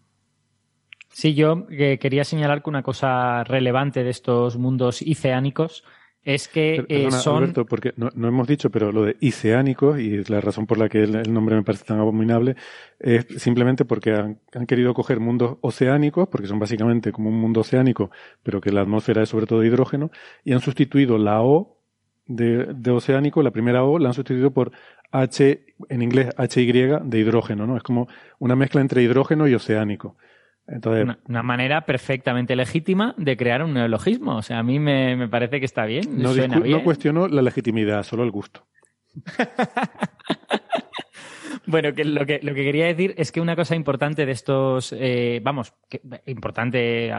Sí, 1.09 1.33
yo 1.33 1.67
eh, 1.71 1.99
quería 1.99 2.25
señalar 2.25 2.63
que 2.63 2.69
una 2.69 2.83
cosa 2.83 3.45
relevante 3.45 4.05
de 4.05 4.11
estos 4.11 4.59
mundos 4.59 5.03
oceánicos 5.11 5.85
es 6.25 6.47
que 6.47 6.85
eh, 6.89 7.11
son... 7.11 7.39
Alberto, 7.39 7.67
porque 7.67 7.93
no, 7.97 8.11
hemos 8.15 8.47
dicho, 8.47 8.71
pero 8.71 8.93
lo 8.93 9.05
de 9.05 9.17
iceánicos, 9.21 9.99
y 9.99 10.23
la 10.25 10.41
razón 10.41 10.67
por 10.67 10.79
la 10.79 10.89
que 10.89 11.03
el, 11.03 11.33
nombre 11.33 11.57
me 11.57 11.63
parece 11.63 11.85
tan 11.85 11.99
abominable, 11.99 12.55
es 13.01 13.27
simplemente 13.39 13.85
porque 13.85 14.13
han, 14.13 14.67
querido 14.67 14.95
coger 14.95 15.19
mundos 15.19 15.59
oceánicos, 15.63 16.29
porque 16.29 16.47
son 16.47 16.61
básicamente 16.61 17.11
como 17.11 17.29
un 17.29 17.41
mundo 17.41 17.61
oceánico, 17.61 18.11
pero 18.43 18.61
que 18.61 18.71
la 18.71 18.83
atmósfera 18.83 19.23
es 19.23 19.29
sobre 19.29 19.47
todo 19.47 19.61
de 19.61 19.67
hidrógeno, 19.67 20.11
y 20.45 20.53
han 20.53 20.61
sustituido 20.61 21.19
la 21.19 21.43
O 21.43 21.79
de, 22.27 22.67
de 22.73 22.91
oceánico, 22.93 23.43
la 23.43 23.51
primera 23.51 23.83
O, 23.85 23.99
la 23.99 24.11
han 24.11 24.15
sustituido 24.15 24.53
por 24.53 24.71
H, 25.11 25.65
en 25.89 26.03
inglés 26.03 26.29
HY 26.39 27.01
de 27.03 27.19
hidrógeno, 27.19 27.67
¿no? 27.67 27.77
Es 27.77 27.83
como 27.83 28.07
una 28.39 28.55
mezcla 28.55 28.81
entre 28.81 29.03
hidrógeno 29.03 29.49
y 29.49 29.55
oceánico 29.55 30.17
una, 31.27 31.43
manera 31.43 31.87
perfectamente 31.87 32.57
legítima 32.57 33.15
de 33.19 33.37
crear 33.37 33.63
un 33.63 33.75
neologismo. 33.75 34.37
O 34.37 34.43
sea, 34.43 34.59
a 34.59 34.63
mí 34.63 34.79
me, 34.79 35.29
parece 35.29 35.59
que 35.59 35.67
está 35.67 35.85
bien. 35.85 36.23
No, 36.23 36.35
no 36.35 36.85
cuestiono 36.85 37.29
la 37.29 37.43
legitimidad, 37.43 38.03
solo 38.03 38.23
el 38.23 38.31
gusto. 38.31 38.67
bueno, 41.67 41.95
que 41.95 42.05
lo, 42.05 42.25
que 42.25 42.41
lo 42.43 42.55
que 42.55 42.65
quería 42.65 42.87
decir 42.87 43.15
es 43.19 43.33
que 43.33 43.41
una 43.41 43.57
cosa 43.57 43.75
importante 43.75 44.25
de 44.25 44.33
estos, 44.33 44.95
eh, 44.99 45.41
vamos, 45.43 45.75
importante 46.27 47.13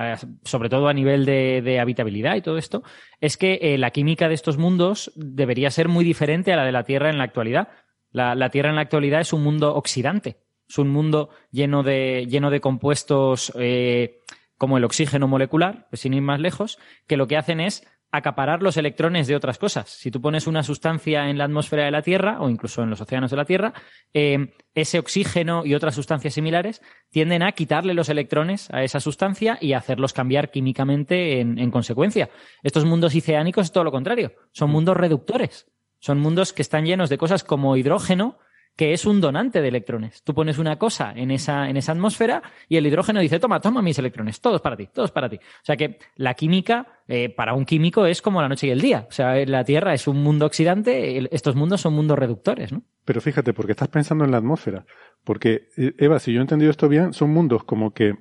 sobre 0.44 0.70
todo 0.70 0.88
a 0.88 0.94
nivel 0.94 1.26
de, 1.26 1.80
habitabilidad 1.80 2.36
y 2.36 2.42
todo 2.42 2.58
esto, 2.58 2.84
es 3.20 3.38
que 3.38 3.60
eh, 3.62 3.78
la 3.78 3.92
química 3.92 4.28
de 4.28 4.36
estos 4.36 4.58
mundos 4.58 5.12
debería 5.16 5.70
ser 5.70 5.88
muy 5.88 6.06
diferente 6.06 6.54
a 6.54 6.56
la 6.56 6.66
de 6.66 6.72
la 6.72 6.84
Tierra 6.84 7.10
en 7.10 7.18
la 7.18 7.26
actualidad. 7.26 7.70
la 8.12 8.50
Tierra 8.50 8.70
en 8.70 8.76
la 8.76 8.82
actualidad 8.82 9.22
es 9.22 9.34
un 9.34 9.44
mundo 9.44 9.76
oxidante. 9.76 10.43
Es 10.74 10.80
un 10.80 10.90
mundo 10.90 11.30
lleno 11.52 11.84
de, 11.84 12.26
lleno 12.28 12.50
de 12.50 12.60
compuestos 12.60 13.54
eh, 13.60 14.22
como 14.58 14.80
el 14.80 14.84
oxígeno 14.84 15.28
molecular, 15.28 15.86
pues 15.92 16.00
sin 16.00 16.16
ir 16.16 16.24
más 16.24 16.40
lejos, 16.40 16.80
que 17.06 17.16
lo 17.16 17.28
que 17.28 17.38
hacen 17.38 17.60
es 17.60 17.88
acaparar 18.12 18.64
los 18.64 18.76
electrones 18.76 19.28
de 19.28 19.36
otras 19.36 19.60
cosas. 19.60 19.88
Si 19.92 20.10
tú 20.10 20.20
pones 20.20 20.48
una 20.48 20.64
sustancia 20.64 21.30
en 21.30 21.38
la 21.38 21.44
atmósfera 21.44 21.86
de 21.86 21.92
la 21.92 22.02
Tierra 22.02 22.42
o 22.42 22.50
incluso 22.50 22.82
en 22.82 22.90
los 22.90 23.00
océanos 23.00 23.30
de 23.30 23.38
la 23.38 23.46
Tierra, 23.46 23.72
eh, 24.16 24.52
ese 24.74 24.98
oxígeno 24.98 25.64
y 25.64 25.76
otras 25.76 25.94
sustancias 25.94 26.34
similares 26.34 26.82
tienden 27.12 27.44
a 27.44 27.52
quitarle 27.52 27.94
los 27.94 28.10
electrones 28.10 28.72
a 28.72 28.84
esa 28.84 29.00
sustancia 29.00 29.60
y 29.62 29.74
hacerlos 29.74 30.12
cambiar 30.12 30.50
químicamente 30.50 31.40
en, 31.40 31.60
en 31.60 31.70
consecuencia. 31.70 32.32
Estos 32.64 32.84
mundos 32.84 33.16
oceánicos 33.16 33.66
es 33.66 33.72
todo 33.72 33.84
lo 33.84 33.92
contrario. 33.92 34.32
Son 34.52 34.72
mundos 34.72 34.98
reductores. 34.98 35.68
Son 36.00 36.20
mundos 36.20 36.52
que 36.52 36.64
están 36.64 36.86
llenos 36.86 37.12
de 37.12 37.20
cosas 37.20 37.44
como 37.44 37.78
hidrógeno 37.78 38.40
que 38.76 38.94
es 38.94 39.06
un 39.06 39.22
donante 39.22 39.62
de 39.62 39.68
electrones. 39.68 40.24
Tú 40.24 40.34
pones 40.34 40.58
una 40.58 40.78
cosa 40.78 41.14
en 41.16 41.32
esa, 41.32 41.70
en 41.70 41.78
esa 41.78 41.92
atmósfera 41.92 42.42
y 42.68 42.78
el 42.78 42.88
hidrógeno 42.88 43.20
dice, 43.20 43.40
toma, 43.40 43.60
toma 43.60 43.82
mis 43.82 44.00
electrones, 44.00 44.42
todos 44.42 44.62
para 44.62 44.76
ti, 44.76 44.90
todos 44.92 45.12
para 45.12 45.30
ti. 45.30 45.38
O 45.38 45.66
sea 45.66 45.78
que 45.78 46.00
la 46.16 46.34
química, 46.34 47.02
eh, 47.08 47.30
para 47.30 47.54
un 47.54 47.66
químico, 47.66 48.06
es 48.06 48.22
como 48.22 48.42
la 48.42 48.50
noche 48.50 48.68
y 48.68 48.72
el 48.72 48.82
día. 48.82 49.06
O 49.08 49.12
sea, 49.12 49.36
la 49.46 49.64
Tierra 49.64 49.94
es 49.94 50.08
un 50.08 50.24
mundo 50.24 50.46
oxidante, 50.46 51.34
estos 51.36 51.56
mundos 51.56 51.82
son 51.82 51.94
mundos 51.94 52.18
reductores, 52.18 52.72
¿no? 52.72 52.82
Pero 53.06 53.22
fíjate, 53.22 53.54
porque 53.54 53.74
estás 53.74 53.90
pensando 53.90 54.26
en 54.26 54.32
la 54.32 54.38
atmósfera. 54.38 54.86
Porque, 55.24 55.70
eh, 55.78 55.94
Eva, 55.98 56.20
si 56.20 56.34
yo 56.34 56.40
he 56.40 56.42
entendido 56.42 56.72
esto 56.72 56.90
bien, 56.90 57.14
son 57.14 57.32
mundos 57.32 57.64
como 57.64 57.94
que 57.94 58.14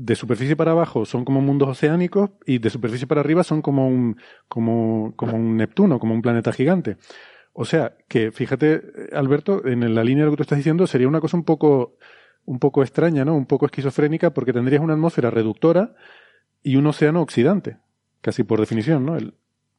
de 0.00 0.14
superficie 0.14 0.54
para 0.54 0.70
abajo 0.70 1.04
son 1.04 1.24
como 1.24 1.40
mundos 1.40 1.68
oceánicos 1.70 2.30
y 2.46 2.58
de 2.58 2.70
superficie 2.70 3.08
para 3.08 3.20
arriba 3.20 3.42
son 3.42 3.62
como 3.62 3.88
un, 3.88 4.16
como, 4.46 5.12
como 5.16 5.36
un 5.36 5.56
Neptuno, 5.56 5.98
como 5.98 6.14
un 6.14 6.22
planeta 6.22 6.52
gigante. 6.52 6.98
O 7.52 7.64
sea, 7.64 7.96
que 8.08 8.30
fíjate, 8.30 8.82
Alberto, 9.12 9.66
en 9.66 9.94
la 9.94 10.04
línea 10.04 10.24
de 10.24 10.26
lo 10.26 10.32
que 10.32 10.38
tú 10.38 10.42
estás 10.42 10.58
diciendo, 10.58 10.86
sería 10.86 11.08
una 11.08 11.20
cosa 11.20 11.36
un 11.36 11.44
poco, 11.44 11.96
un 12.44 12.58
poco 12.58 12.82
extraña, 12.82 13.24
¿no? 13.24 13.34
Un 13.34 13.46
poco 13.46 13.66
esquizofrénica, 13.66 14.30
porque 14.30 14.52
tendrías 14.52 14.82
una 14.82 14.94
atmósfera 14.94 15.30
reductora 15.30 15.94
y 16.62 16.76
un 16.76 16.86
océano 16.86 17.20
oxidante, 17.20 17.78
casi 18.20 18.44
por 18.44 18.60
definición, 18.60 19.04
¿no? 19.04 19.16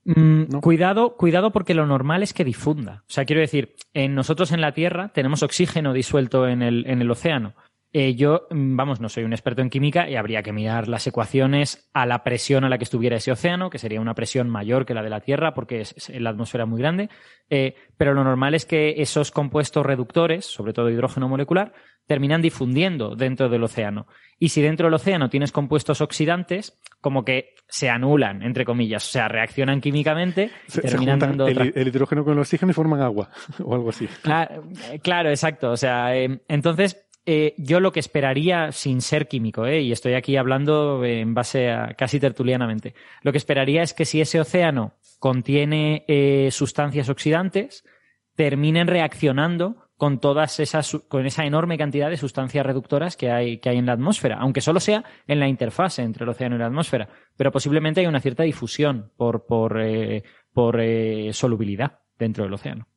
Mm, 0.06 0.60
cuidado, 0.62 1.16
cuidado 1.18 1.52
porque 1.52 1.74
lo 1.74 1.86
normal 1.86 2.24
es 2.24 2.34
que 2.34 2.44
difunda. 2.44 3.04
O 3.08 3.12
sea, 3.12 3.26
quiero 3.26 3.42
decir, 3.42 3.76
en 3.94 4.16
nosotros 4.16 4.52
en 4.52 4.62
la 4.62 4.74
Tierra 4.74 5.10
tenemos 5.14 5.44
oxígeno 5.44 5.94
disuelto 5.94 6.48
en 6.48 6.62
el, 6.62 6.86
en 6.88 7.02
el 7.02 7.12
océano. 7.12 7.54
Eh, 7.92 8.14
yo, 8.14 8.48
mm, 8.52 8.76
vamos, 8.76 9.02
no 9.02 9.10
soy 9.10 9.24
un 9.24 9.34
experto 9.34 9.64
en 9.64 9.70
química 9.70 10.08
y 10.08 10.16
habría 10.16 10.44
que 10.44 10.54
mirar 10.54 10.88
las 10.88 11.08
ecuaciones 11.08 11.90
a 11.94 12.06
la 12.06 12.24
presión 12.24 12.64
a 12.64 12.70
la 12.70 12.78
que 12.78 12.84
estuviera 12.84 13.18
ese 13.18 13.32
océano, 13.32 13.72
que 13.72 13.80
sería 13.80 14.00
una 14.00 14.14
presión 14.14 14.48
mayor 14.48 14.86
que 14.86 14.94
la 14.94 15.02
de 15.02 15.10
la 15.10 15.22
Tierra 15.22 15.56
porque 15.56 15.82
es, 15.82 16.10
la 16.10 16.30
atmósfera 16.30 16.68
muy 16.68 16.80
grande. 16.80 17.10
Eh, 17.50 17.74
pero 17.98 18.14
lo 18.14 18.24
normal 18.24 18.54
es 18.54 18.66
que 18.66 19.02
esos 19.02 19.32
compuestos 19.32 19.84
reductores, 19.84 20.46
sobre 20.46 20.74
todo 20.74 20.90
hidrógeno 20.92 21.28
molecular, 21.28 21.74
terminan 22.06 22.44
difundiendo 22.44 23.16
dentro 23.16 23.50
del 23.50 23.64
océano. 23.64 24.06
Y 24.38 24.50
si 24.50 24.62
dentro 24.62 24.86
del 24.86 24.94
océano 24.94 25.30
tienes 25.30 25.52
compuestos 25.52 26.02
oxidantes, 26.02 26.80
como 27.02 27.26
que 27.26 27.56
se 27.68 27.90
anulan, 27.90 28.44
entre 28.44 28.66
comillas, 28.66 29.08
o 29.08 29.12
sea, 29.12 29.28
reaccionan 29.28 29.82
químicamente 29.82 30.52
y 30.68 30.82
terminan 30.82 31.20
dando 31.20 31.48
el, 31.48 31.74
el, 31.76 31.88
hidrógeno 31.88 32.24
con 32.24 32.34
el 32.34 32.40
oxígeno 32.40 32.72
y 32.72 32.74
forman 32.74 33.02
agua 33.02 33.30
o 33.64 33.74
algo 33.74 33.90
así. 33.90 34.08
Claro, 34.22 34.64
claro 35.02 35.30
exacto. 35.30 35.72
O 35.72 35.78
sea, 35.78 36.16
eh, 36.16 36.40
entonces 36.48 37.09
eh, 37.32 37.54
yo 37.60 37.80
lo 37.80 37.92
que 37.92 38.00
esperaría, 38.00 38.72
sin 38.72 39.02
ser 39.02 39.28
químico, 39.28 39.68
eh, 39.68 39.82
y 39.82 39.92
estoy 39.92 40.16
aquí 40.16 40.36
hablando 40.36 41.06
en 41.06 41.36
base 41.36 41.70
a 41.70 41.94
casi 41.94 42.20
tertulianamente, 42.20 42.96
lo 43.22 43.32
que 43.32 43.38
esperaría 43.38 43.84
es 43.84 43.94
que 43.94 44.06
si 44.06 44.20
ese 44.20 44.40
océano 44.40 44.94
contiene 45.20 46.06
eh, 46.08 46.50
sustancias 46.50 47.08
oxidantes, 47.08 47.86
terminen 48.34 48.88
reaccionando 48.88 49.92
con 49.96 50.20
todas 50.20 50.60
esas, 50.60 50.92
con 51.08 51.28
esa 51.28 51.46
enorme 51.46 51.78
cantidad 51.78 52.10
de 52.10 52.18
sustancias 52.18 52.66
reductoras 52.66 53.16
que 53.16 53.30
hay, 53.30 53.60
que 53.60 53.70
hay 53.70 53.78
en 53.78 53.86
la 53.86 53.94
atmósfera, 53.94 54.38
aunque 54.40 54.62
solo 54.62 54.80
sea 54.80 55.04
en 55.28 55.40
la 55.40 55.48
interfase 55.48 56.02
entre 56.02 56.24
el 56.24 56.30
océano 56.30 56.56
y 56.56 56.60
la 56.60 56.66
atmósfera. 56.66 57.10
Pero 57.38 57.52
posiblemente 57.52 58.00
hay 58.00 58.08
una 58.08 58.22
cierta 58.22 58.42
difusión 58.42 59.12
por, 59.18 59.46
por, 59.46 59.80
eh, 59.80 60.24
por 60.52 60.82
eh, 60.82 61.32
solubilidad 61.34 62.00
dentro 62.18 62.44
del 62.44 62.54
océano. 62.54 62.88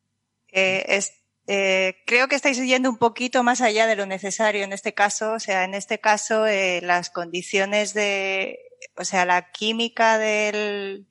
Eh, 1.55 2.03
creo 2.07 2.29
que 2.29 2.35
estáis 2.35 2.57
yendo 2.57 2.89
un 2.89 2.97
poquito 2.97 3.43
más 3.43 3.61
allá 3.61 3.87
de 3.87 3.95
lo 3.95 4.07
necesario 4.07 4.65
en 4.65 4.73
este 4.73 4.95
caso. 4.95 5.33
O 5.33 5.39
sea, 5.39 5.65
en 5.65 5.75
este 5.75 6.01
caso, 6.01 6.47
eh, 6.47 6.81
las 6.83 7.11
condiciones 7.11 7.93
de, 7.93 8.59
o 8.97 9.05
sea, 9.05 9.27
la 9.27 9.51
química 9.53 10.17
del, 10.17 11.09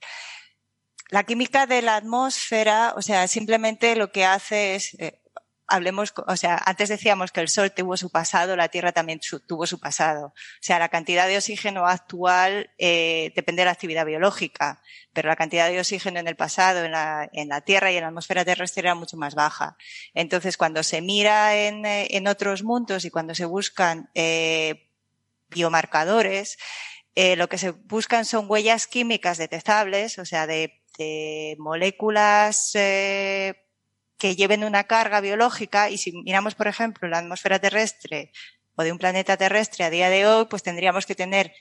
la 1.09 1.25
química 1.25 1.67
de 1.67 1.83
la 1.83 1.95
atmósfera, 1.97 2.93
o 2.97 3.03
sea, 3.03 3.27
simplemente 3.27 3.95
lo 3.95 4.11
que 4.11 4.25
hace 4.25 4.73
es, 4.73 4.95
eh, 4.95 5.20
hablemos, 5.71 6.13
o 6.27 6.35
sea, 6.35 6.61
antes 6.65 6.89
decíamos 6.89 7.31
que 7.31 7.39
el 7.39 7.47
Sol 7.47 7.71
tuvo 7.71 7.97
su 7.97 8.09
pasado, 8.09 8.55
la 8.55 8.67
Tierra 8.67 8.91
también 8.91 9.19
tuvo 9.47 9.65
su 9.65 9.79
pasado. 9.79 10.27
O 10.27 10.33
sea, 10.61 10.77
la 10.77 10.89
cantidad 10.89 11.27
de 11.27 11.37
oxígeno 11.37 11.87
actual 11.87 12.69
eh, 12.77 13.31
depende 13.35 13.61
de 13.61 13.65
la 13.65 13.71
actividad 13.71 14.05
biológica, 14.05 14.81
pero 15.13 15.29
la 15.29 15.35
cantidad 15.35 15.69
de 15.69 15.79
oxígeno 15.79 16.19
en 16.19 16.27
el 16.27 16.35
pasado, 16.35 16.83
en 16.83 16.91
la, 16.91 17.29
en 17.33 17.47
la 17.47 17.61
Tierra 17.61 17.91
y 17.91 17.95
en 17.95 18.01
la 18.01 18.09
atmósfera 18.09 18.45
terrestre 18.45 18.81
era 18.81 18.95
mucho 18.95 19.17
más 19.17 19.33
baja. 19.33 19.77
Entonces, 20.13 20.57
cuando 20.57 20.83
se 20.83 21.01
mira 21.01 21.55
en, 21.55 21.85
eh, 21.85 22.07
en 22.11 22.27
otros 22.27 22.63
mundos 22.63 23.05
y 23.05 23.09
cuando 23.09 23.33
se 23.33 23.45
buscan 23.45 24.09
eh, 24.13 24.89
biomarcadores, 25.49 26.57
eh, 27.15 27.35
lo 27.35 27.49
que 27.49 27.57
se 27.57 27.71
buscan 27.71 28.25
son 28.25 28.45
huellas 28.47 28.87
químicas 28.87 29.37
detectables, 29.37 30.17
o 30.19 30.25
sea, 30.25 30.47
de, 30.47 30.81
de 30.97 31.55
moléculas 31.59 32.71
eh, 32.75 33.65
que 34.21 34.35
lleven 34.35 34.63
una 34.63 34.83
carga 34.83 35.19
biológica 35.19 35.89
y 35.89 35.97
si 35.97 36.11
miramos, 36.11 36.53
por 36.53 36.67
ejemplo, 36.67 37.09
la 37.09 37.17
atmósfera 37.17 37.57
terrestre 37.57 38.31
o 38.75 38.83
de 38.83 38.91
un 38.91 38.99
planeta 38.99 39.35
terrestre 39.35 39.83
a 39.83 39.89
día 39.89 40.11
de 40.11 40.27
hoy, 40.27 40.45
pues 40.45 40.61
tendríamos 40.61 41.07
que 41.07 41.15
tener, 41.15 41.51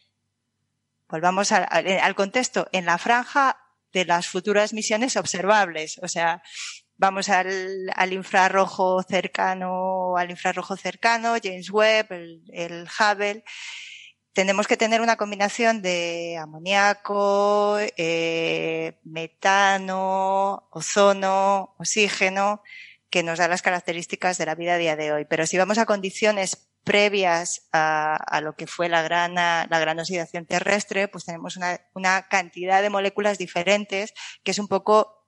volvamos 1.09 1.53
al, 1.53 1.67
al 1.71 2.15
contexto, 2.15 2.69
en 2.73 2.85
la 2.85 2.99
franja 2.99 3.57
de 3.95 4.05
las 4.05 4.29
futuras 4.29 4.75
misiones 4.75 5.17
observables. 5.17 5.99
O 6.03 6.09
sea, 6.09 6.43
vamos 6.99 7.31
al, 7.31 8.13
infrarrojo 8.13 9.03
cercano, 9.05 10.19
al 10.19 10.29
infrarrojo 10.29 10.77
cercano, 10.77 11.37
James 11.43 11.71
Webb, 11.71 12.13
el 12.53 12.87
Hubble, 12.87 13.43
tenemos 14.33 14.67
que 14.67 14.77
tener 14.77 15.01
una 15.01 15.17
combinación 15.17 15.83
de 15.83 16.39
amoníaco, 16.41 17.79
eh, 17.97 18.99
metano, 19.05 20.69
ozono, 20.71 21.75
oxígeno, 21.79 22.63
que 23.11 23.23
nos 23.23 23.39
da 23.39 23.49
las 23.49 23.63
características 23.63 24.39
de 24.39 24.47
la 24.47 24.55
vida 24.55 24.75
a 24.75 24.79
día 24.79 24.97
de 24.97 25.13
hoy. 25.13 25.25
Pero 25.25 25.47
si 25.47 25.59
vamos 25.59 25.79
a 25.79 25.87
condiciones 25.87 26.69
previas 26.85 27.69
a, 27.73 28.15
a 28.17 28.41
lo 28.41 28.55
que 28.55 28.67
fue 28.67 28.89
la 28.89 29.03
gran, 29.03 29.35
la 29.35 29.67
gran 29.67 29.99
oxidación 29.99 30.47
terrestre, 30.47 31.09
pues 31.09 31.25
tenemos 31.25 31.57
una, 31.57 31.81
una 31.95 32.29
cantidad 32.29 32.83
de 32.83 32.91
moléculas 32.91 33.37
diferentes, 33.37 34.15
que 34.45 34.53
es 34.53 34.59
un 34.59 34.69
poco 34.69 35.27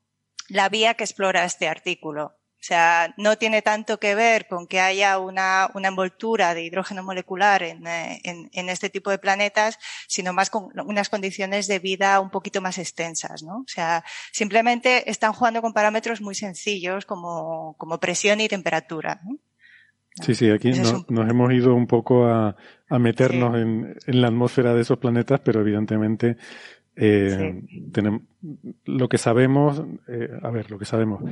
la 0.48 0.68
vía 0.68 0.94
que 0.94 1.04
explora 1.04 1.44
este 1.44 1.68
artículo. 1.68 2.36
O 2.62 2.64
sea, 2.64 3.12
no 3.16 3.36
tiene 3.38 3.60
tanto 3.60 3.98
que 3.98 4.14
ver 4.14 4.46
con 4.46 4.68
que 4.68 4.78
haya 4.78 5.18
una, 5.18 5.68
una 5.74 5.88
envoltura 5.88 6.54
de 6.54 6.62
hidrógeno 6.62 7.02
molecular 7.02 7.64
en, 7.64 7.84
en, 7.88 8.50
en, 8.52 8.68
este 8.68 8.88
tipo 8.88 9.10
de 9.10 9.18
planetas, 9.18 9.80
sino 10.06 10.32
más 10.32 10.48
con 10.48 10.68
unas 10.86 11.08
condiciones 11.08 11.66
de 11.66 11.80
vida 11.80 12.20
un 12.20 12.30
poquito 12.30 12.60
más 12.60 12.78
extensas, 12.78 13.42
¿no? 13.42 13.56
O 13.56 13.66
sea, 13.66 14.04
simplemente 14.30 15.10
están 15.10 15.32
jugando 15.32 15.60
con 15.60 15.72
parámetros 15.72 16.20
muy 16.20 16.36
sencillos 16.36 17.04
como, 17.04 17.74
como 17.78 17.98
presión 17.98 18.40
y 18.40 18.48
temperatura, 18.48 19.20
¿no? 19.24 19.38
Sí, 20.24 20.36
sí, 20.36 20.48
aquí 20.48 20.70
no, 20.70 20.88
un... 20.88 21.06
nos 21.08 21.28
hemos 21.28 21.52
ido 21.52 21.74
un 21.74 21.88
poco 21.88 22.26
a, 22.26 22.54
a 22.88 22.98
meternos 23.00 23.54
sí. 23.54 23.60
en, 23.60 23.96
en, 24.06 24.20
la 24.20 24.28
atmósfera 24.28 24.72
de 24.72 24.82
esos 24.82 24.98
planetas, 24.98 25.40
pero 25.40 25.62
evidentemente 25.62 26.36
eh, 26.94 27.62
sí. 27.68 27.90
tenemos, 27.90 28.22
lo 28.84 29.08
que 29.08 29.16
sabemos, 29.16 29.82
eh, 30.08 30.28
a 30.42 30.50
ver, 30.50 30.70
lo 30.70 30.78
que 30.78 30.84
sabemos, 30.84 31.22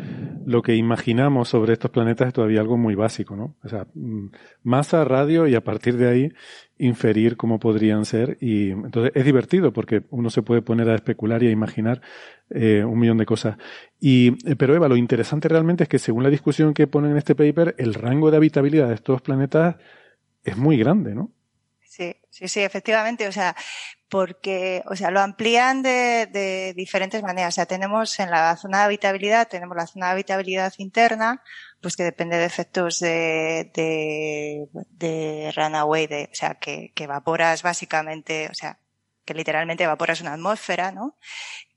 lo 0.47 0.63
que 0.63 0.75
imaginamos 0.75 1.49
sobre 1.49 1.75
estos 1.75 1.91
planetas 1.91 2.29
es 2.29 2.35
todavía 2.35 2.61
algo 2.61 2.79
muy 2.79 2.95
básico, 2.95 3.37
¿no? 3.37 3.57
O 3.63 3.69
sea, 3.69 3.87
mm, 3.95 4.29
masa, 4.63 5.05
radio 5.05 5.47
y 5.47 5.55
a 5.55 5.63
partir 5.63 5.97
de 5.97 6.09
ahí 6.09 6.33
inferir 6.79 7.37
cómo 7.37 7.59
podrían 7.59 8.07
ser 8.07 8.39
y 8.41 8.71
entonces 8.71 9.13
es 9.15 9.25
divertido 9.25 9.73
porque 9.73 10.05
uno 10.11 10.31
se 10.31 10.41
puede 10.41 10.63
poner 10.63 10.89
a 10.89 10.95
especular 10.95 11.43
y 11.43 11.49
a 11.49 11.51
imaginar 11.51 12.01
eh, 12.49 12.83
un 12.83 12.99
millón 12.99 13.19
de 13.19 13.27
cosas. 13.27 13.59
Y, 14.01 14.31
pero 14.55 14.75
Eva, 14.75 14.89
lo 14.89 14.97
interesante 14.97 15.49
realmente 15.49 15.83
es 15.83 15.89
que 15.91 15.99
según 15.99 16.23
la 16.23 16.31
discusión 16.31 16.73
que 16.73 16.87
ponen 16.87 17.13
en 17.13 17.19
este 17.19 17.35
paper, 17.35 17.75
el 17.77 17.93
rango 17.93 18.31
de 18.31 18.39
habitabilidad 18.39 18.89
de 18.89 18.95
estos 18.95 19.21
planetas 19.21 19.77
es 20.43 20.57
muy 20.57 20.79
grande, 20.79 21.15
¿no? 21.15 21.33
Sí, 21.91 22.15
sí, 22.31 22.47
sí, 22.47 22.61
efectivamente. 22.61 23.27
O 23.27 23.33
sea, 23.33 23.57
porque, 24.09 24.83
o 24.87 24.95
sea, 24.95 25.11
lo 25.11 25.21
amplían 25.21 25.83
de, 25.83 26.27
de, 26.27 26.73
diferentes 26.77 27.21
maneras. 27.23 27.55
O 27.55 27.57
sea, 27.57 27.67
tenemos 27.67 28.21
en 28.21 28.31
la 28.31 28.57
zona 28.57 28.79
de 28.79 28.85
habitabilidad, 28.85 29.49
tenemos 29.49 29.77
la 29.77 29.89
zona 29.89 30.07
de 30.07 30.13
habitabilidad 30.13 30.73
interna, 30.79 31.43
pues 31.83 31.97
que 31.97 32.05
depende 32.05 32.37
de 32.39 32.45
efectos 32.45 33.01
de, 33.01 33.73
de, 33.75 34.69
de 34.91 35.53
runaway, 35.57 36.07
de, 36.07 36.29
o 36.33 36.35
sea, 36.35 36.55
que, 36.61 36.93
que 36.95 37.05
evaporas 37.05 37.63
básicamente, 37.65 38.49
o 38.51 38.55
sea, 38.55 38.79
que 39.25 39.35
literalmente 39.35 39.83
evaporas 39.85 40.21
una 40.21 40.35
atmósfera, 40.35 40.93
¿no? 40.93 41.17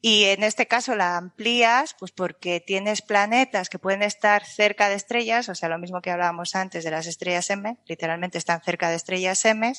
Y 0.06 0.26
en 0.26 0.44
este 0.44 0.68
caso 0.68 0.98
la 0.98 1.16
amplías, 1.16 1.96
pues 1.98 2.12
porque 2.12 2.60
tienes 2.60 3.02
planetas 3.02 3.70
que 3.70 3.80
pueden 3.80 4.02
estar 4.02 4.44
cerca 4.46 4.90
de 4.90 4.96
estrellas, 4.96 5.48
o 5.48 5.56
sea, 5.56 5.70
lo 5.70 5.80
mismo 5.80 6.02
que 6.02 6.12
hablábamos 6.12 6.56
antes 6.56 6.84
de 6.84 6.92
las 6.92 7.08
estrellas 7.08 7.50
M, 7.50 7.78
literalmente 7.86 8.38
están 8.38 8.62
cerca 8.62 8.90
de 8.90 8.98
estrellas 8.98 9.46
M, 9.46 9.74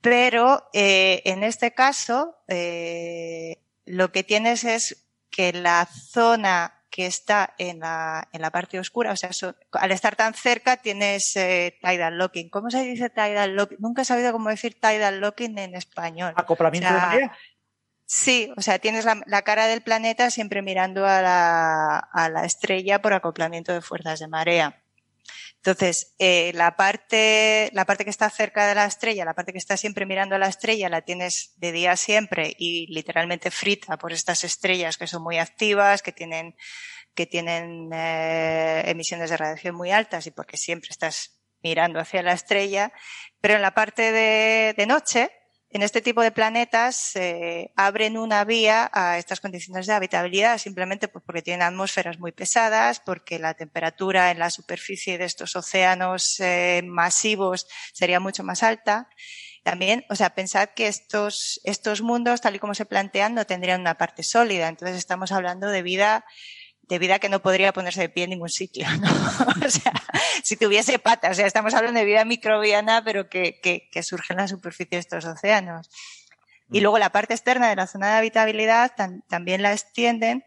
pero 0.00 0.70
eh, 0.72 1.20
en 1.26 1.42
este 1.42 1.74
caso 1.74 2.34
eh, 2.48 3.58
lo 3.84 4.10
que 4.10 4.24
tienes 4.24 4.64
es 4.64 5.04
que 5.28 5.52
la 5.52 5.84
zona 5.84 6.72
que 6.88 7.04
está 7.04 7.52
en 7.58 7.80
la, 7.80 8.30
en 8.32 8.40
la 8.40 8.50
parte 8.50 8.80
oscura, 8.80 9.12
o 9.12 9.16
sea, 9.16 9.34
so, 9.34 9.54
al 9.72 9.92
estar 9.92 10.16
tan 10.16 10.32
cerca 10.32 10.78
tienes 10.78 11.36
eh, 11.36 11.78
tidal 11.82 12.16
locking. 12.16 12.48
¿Cómo 12.48 12.70
se 12.70 12.82
dice 12.84 13.10
tidal 13.10 13.54
locking? 13.54 13.76
Nunca 13.80 14.00
he 14.00 14.06
sabido 14.06 14.32
cómo 14.32 14.48
decir 14.48 14.80
tidal 14.80 15.20
locking 15.20 15.58
en 15.58 15.74
español. 15.74 16.32
¿Acoplamiento 16.36 16.88
o 16.88 16.90
sea, 16.90 17.00
de 17.00 17.06
marea? 17.06 17.38
Sí, 18.06 18.52
o 18.56 18.62
sea, 18.62 18.78
tienes 18.78 19.04
la, 19.04 19.20
la, 19.26 19.42
cara 19.42 19.66
del 19.66 19.82
planeta 19.82 20.30
siempre 20.30 20.62
mirando 20.62 21.04
a 21.06 21.20
la, 21.22 21.98
a 21.98 22.28
la 22.30 22.44
estrella 22.44 23.02
por 23.02 23.12
acoplamiento 23.12 23.72
de 23.72 23.82
fuerzas 23.82 24.20
de 24.20 24.28
marea. 24.28 24.80
Entonces, 25.56 26.14
eh, 26.20 26.52
la 26.54 26.76
parte, 26.76 27.70
la 27.72 27.84
parte 27.84 28.04
que 28.04 28.10
está 28.10 28.30
cerca 28.30 28.68
de 28.68 28.76
la 28.76 28.84
estrella, 28.84 29.24
la 29.24 29.34
parte 29.34 29.50
que 29.50 29.58
está 29.58 29.76
siempre 29.76 30.06
mirando 30.06 30.36
a 30.36 30.38
la 30.38 30.46
estrella, 30.46 30.88
la 30.88 31.02
tienes 31.02 31.54
de 31.56 31.72
día 31.72 31.96
siempre 31.96 32.54
y 32.56 32.86
literalmente 32.94 33.50
frita 33.50 33.98
por 33.98 34.12
estas 34.12 34.44
estrellas 34.44 34.96
que 34.96 35.08
son 35.08 35.24
muy 35.24 35.38
activas, 35.38 36.02
que 36.02 36.12
tienen, 36.12 36.54
que 37.16 37.26
tienen 37.26 37.90
eh, 37.92 38.84
emisiones 38.86 39.30
de 39.30 39.36
radiación 39.36 39.74
muy 39.74 39.90
altas 39.90 40.28
y 40.28 40.30
porque 40.30 40.56
siempre 40.56 40.90
estás 40.90 41.40
mirando 41.64 41.98
hacia 41.98 42.22
la 42.22 42.34
estrella. 42.34 42.92
Pero 43.40 43.54
en 43.54 43.62
la 43.62 43.74
parte 43.74 44.12
de, 44.12 44.72
de 44.76 44.86
noche, 44.86 45.32
en 45.76 45.82
este 45.82 46.00
tipo 46.00 46.22
de 46.22 46.32
planetas 46.32 47.14
eh, 47.16 47.70
abren 47.76 48.16
una 48.16 48.46
vía 48.46 48.90
a 48.94 49.18
estas 49.18 49.42
condiciones 49.42 49.86
de 49.86 49.92
habitabilidad 49.92 50.56
simplemente 50.56 51.06
pues 51.06 51.22
porque 51.22 51.42
tienen 51.42 51.60
atmósferas 51.60 52.18
muy 52.18 52.32
pesadas, 52.32 53.00
porque 53.00 53.38
la 53.38 53.52
temperatura 53.52 54.30
en 54.30 54.38
la 54.38 54.48
superficie 54.48 55.18
de 55.18 55.26
estos 55.26 55.54
océanos 55.54 56.40
eh, 56.40 56.80
masivos 56.82 57.68
sería 57.92 58.20
mucho 58.20 58.42
más 58.42 58.62
alta. 58.62 59.10
También, 59.64 60.06
o 60.08 60.14
sea, 60.14 60.30
pensad 60.30 60.70
que 60.74 60.86
estos, 60.86 61.60
estos 61.64 62.00
mundos, 62.00 62.40
tal 62.40 62.56
y 62.56 62.58
como 62.58 62.74
se 62.74 62.86
plantean, 62.86 63.34
no 63.34 63.44
tendrían 63.44 63.82
una 63.82 63.98
parte 63.98 64.22
sólida. 64.22 64.68
Entonces 64.68 64.96
estamos 64.96 65.30
hablando 65.30 65.68
de 65.68 65.82
vida 65.82 66.24
de 66.88 66.98
vida 66.98 67.18
que 67.18 67.28
no 67.28 67.42
podría 67.42 67.72
ponerse 67.72 68.00
de 68.00 68.08
pie 68.08 68.24
en 68.24 68.30
ningún 68.30 68.48
sitio, 68.48 68.86
¿no? 69.00 69.08
o 69.66 69.70
sea, 69.70 69.92
si 70.42 70.56
tuviese 70.56 70.98
patas, 70.98 71.32
o 71.32 71.34
sea, 71.34 71.46
estamos 71.46 71.74
hablando 71.74 71.98
de 71.98 72.06
vida 72.06 72.24
microbiana, 72.24 73.02
pero 73.04 73.28
que, 73.28 73.60
que, 73.60 73.88
que 73.90 74.02
surge 74.02 74.32
en 74.32 74.38
la 74.38 74.48
superficie 74.48 74.96
de 74.96 75.00
estos 75.00 75.24
océanos. 75.24 75.90
Y 76.70 76.80
luego 76.80 76.98
la 76.98 77.10
parte 77.10 77.34
externa 77.34 77.68
de 77.68 77.76
la 77.76 77.86
zona 77.86 78.10
de 78.10 78.16
habitabilidad 78.18 78.92
tan, 78.96 79.22
también 79.28 79.62
la 79.62 79.72
extienden, 79.72 80.44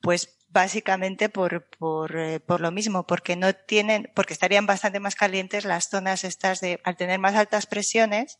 pues 0.00 0.38
básicamente 0.48 1.28
por, 1.28 1.68
por, 1.78 2.16
eh, 2.16 2.40
por 2.40 2.60
lo 2.60 2.70
mismo, 2.70 3.06
porque 3.06 3.36
no 3.36 3.54
tienen, 3.54 4.10
porque 4.14 4.32
estarían 4.32 4.66
bastante 4.66 5.00
más 5.00 5.14
calientes 5.14 5.64
las 5.64 5.88
zonas 5.88 6.24
estas 6.24 6.60
de, 6.60 6.80
al 6.84 6.96
tener 6.96 7.18
más 7.18 7.34
altas 7.34 7.66
presiones, 7.66 8.38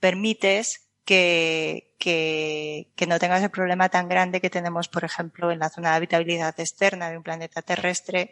permites 0.00 0.87
que, 1.08 1.94
que, 1.98 2.92
que, 2.94 3.06
no 3.06 3.18
tengas 3.18 3.42
el 3.42 3.48
problema 3.48 3.88
tan 3.88 4.10
grande 4.10 4.42
que 4.42 4.50
tenemos, 4.50 4.88
por 4.88 5.04
ejemplo, 5.04 5.50
en 5.50 5.58
la 5.58 5.70
zona 5.70 5.92
de 5.92 5.96
habitabilidad 5.96 6.60
externa 6.60 7.08
de 7.08 7.16
un 7.16 7.22
planeta 7.22 7.62
terrestre, 7.62 8.30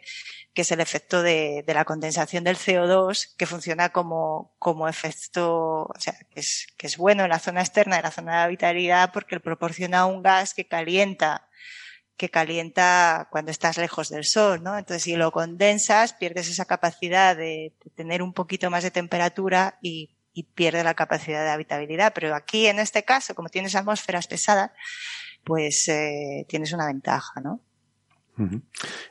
que 0.53 0.61
es 0.61 0.71
el 0.71 0.79
efecto 0.79 1.23
de, 1.23 1.63
de 1.65 1.73
la 1.73 1.85
condensación 1.85 2.43
del 2.43 2.55
CO2, 2.55 3.35
que 3.35 3.47
funciona 3.47 3.89
como, 3.89 4.53
como 4.59 4.87
efecto, 4.87 5.85
o 5.85 5.99
sea, 5.99 6.13
que 6.29 6.41
es, 6.41 6.67
que 6.77 6.85
es 6.85 6.97
bueno 6.97 7.23
en 7.23 7.31
la 7.31 7.39
zona 7.39 7.61
externa 7.61 7.95
de 7.95 8.03
la 8.03 8.11
zona 8.11 8.37
de 8.37 8.43
habitabilidad 8.43 9.11
porque 9.11 9.39
proporciona 9.39 10.05
un 10.05 10.21
gas 10.21 10.53
que 10.53 10.67
calienta 10.67 11.47
que 12.15 12.29
calienta 12.29 13.27
cuando 13.31 13.51
estás 13.51 13.77
lejos 13.77 14.09
del 14.09 14.25
sol, 14.25 14.63
¿no? 14.63 14.77
Entonces, 14.77 15.03
si 15.03 15.15
lo 15.15 15.31
condensas, 15.31 16.13
pierdes 16.13 16.49
esa 16.49 16.65
capacidad 16.65 17.35
de, 17.35 17.73
tener 17.95 18.23
un 18.23 18.33
poquito 18.33 18.69
más 18.71 18.83
de 18.83 18.91
temperatura 18.91 19.77
y, 19.81 20.16
y 20.37 20.43
pierdes 20.43 20.83
la 20.83 20.93
capacidad 20.93 21.43
de 21.43 21.49
habitabilidad. 21.49 22.11
Pero 22.13 22.35
aquí, 22.35 22.67
en 22.67 22.77
este 22.77 23.03
caso, 23.03 23.33
como 23.33 23.49
tienes 23.49 23.75
atmósferas 23.75 24.27
pesadas, 24.27 24.69
pues 25.43 25.87
eh, 25.87 26.45
tienes 26.47 26.73
una 26.73 26.85
ventaja, 26.85 27.41
¿no? 27.41 27.59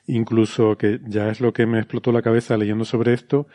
Incluso 0.06 0.78
que 0.78 1.00
ya 1.04 1.28
es 1.30 1.40
lo 1.40 1.52
que 1.52 1.66
me 1.66 1.78
explotó 1.80 2.12
la 2.12 2.22
cabeza 2.22 2.56
leyendo 2.56 2.84
sobre 2.84 3.12
esto, 3.12 3.48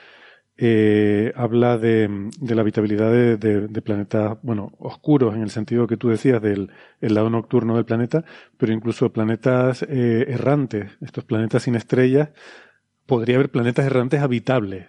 eh, 0.58 1.32
habla 1.38 1.78
de, 1.78 2.30
la 2.42 2.62
habitabilidad 2.62 3.10
de, 3.10 3.82
planetas, 3.82 4.38
bueno, 4.42 4.74
oscuros 4.80 5.34
en 5.34 5.44
el 5.44 5.50
sentido 5.50 5.88
que 5.88 5.96
tú 5.96 6.10
decías 6.10 6.42
del 6.42 6.70
lado 7.00 7.30
nocturno 7.30 7.78
del 7.78 7.86
planeta, 7.86 8.26
pero 8.58 8.74
incluso 8.74 9.14
planetas 9.14 9.84
eh, 9.84 10.26
errantes, 10.28 10.92
estos 11.00 11.24
planetas 11.24 11.64
sin 11.64 11.76
estrellas, 11.76 12.32
podría 13.12 13.36
haber 13.36 13.52
planetas 13.52 13.86
errantes 13.86 14.22
habitables. 14.22 14.88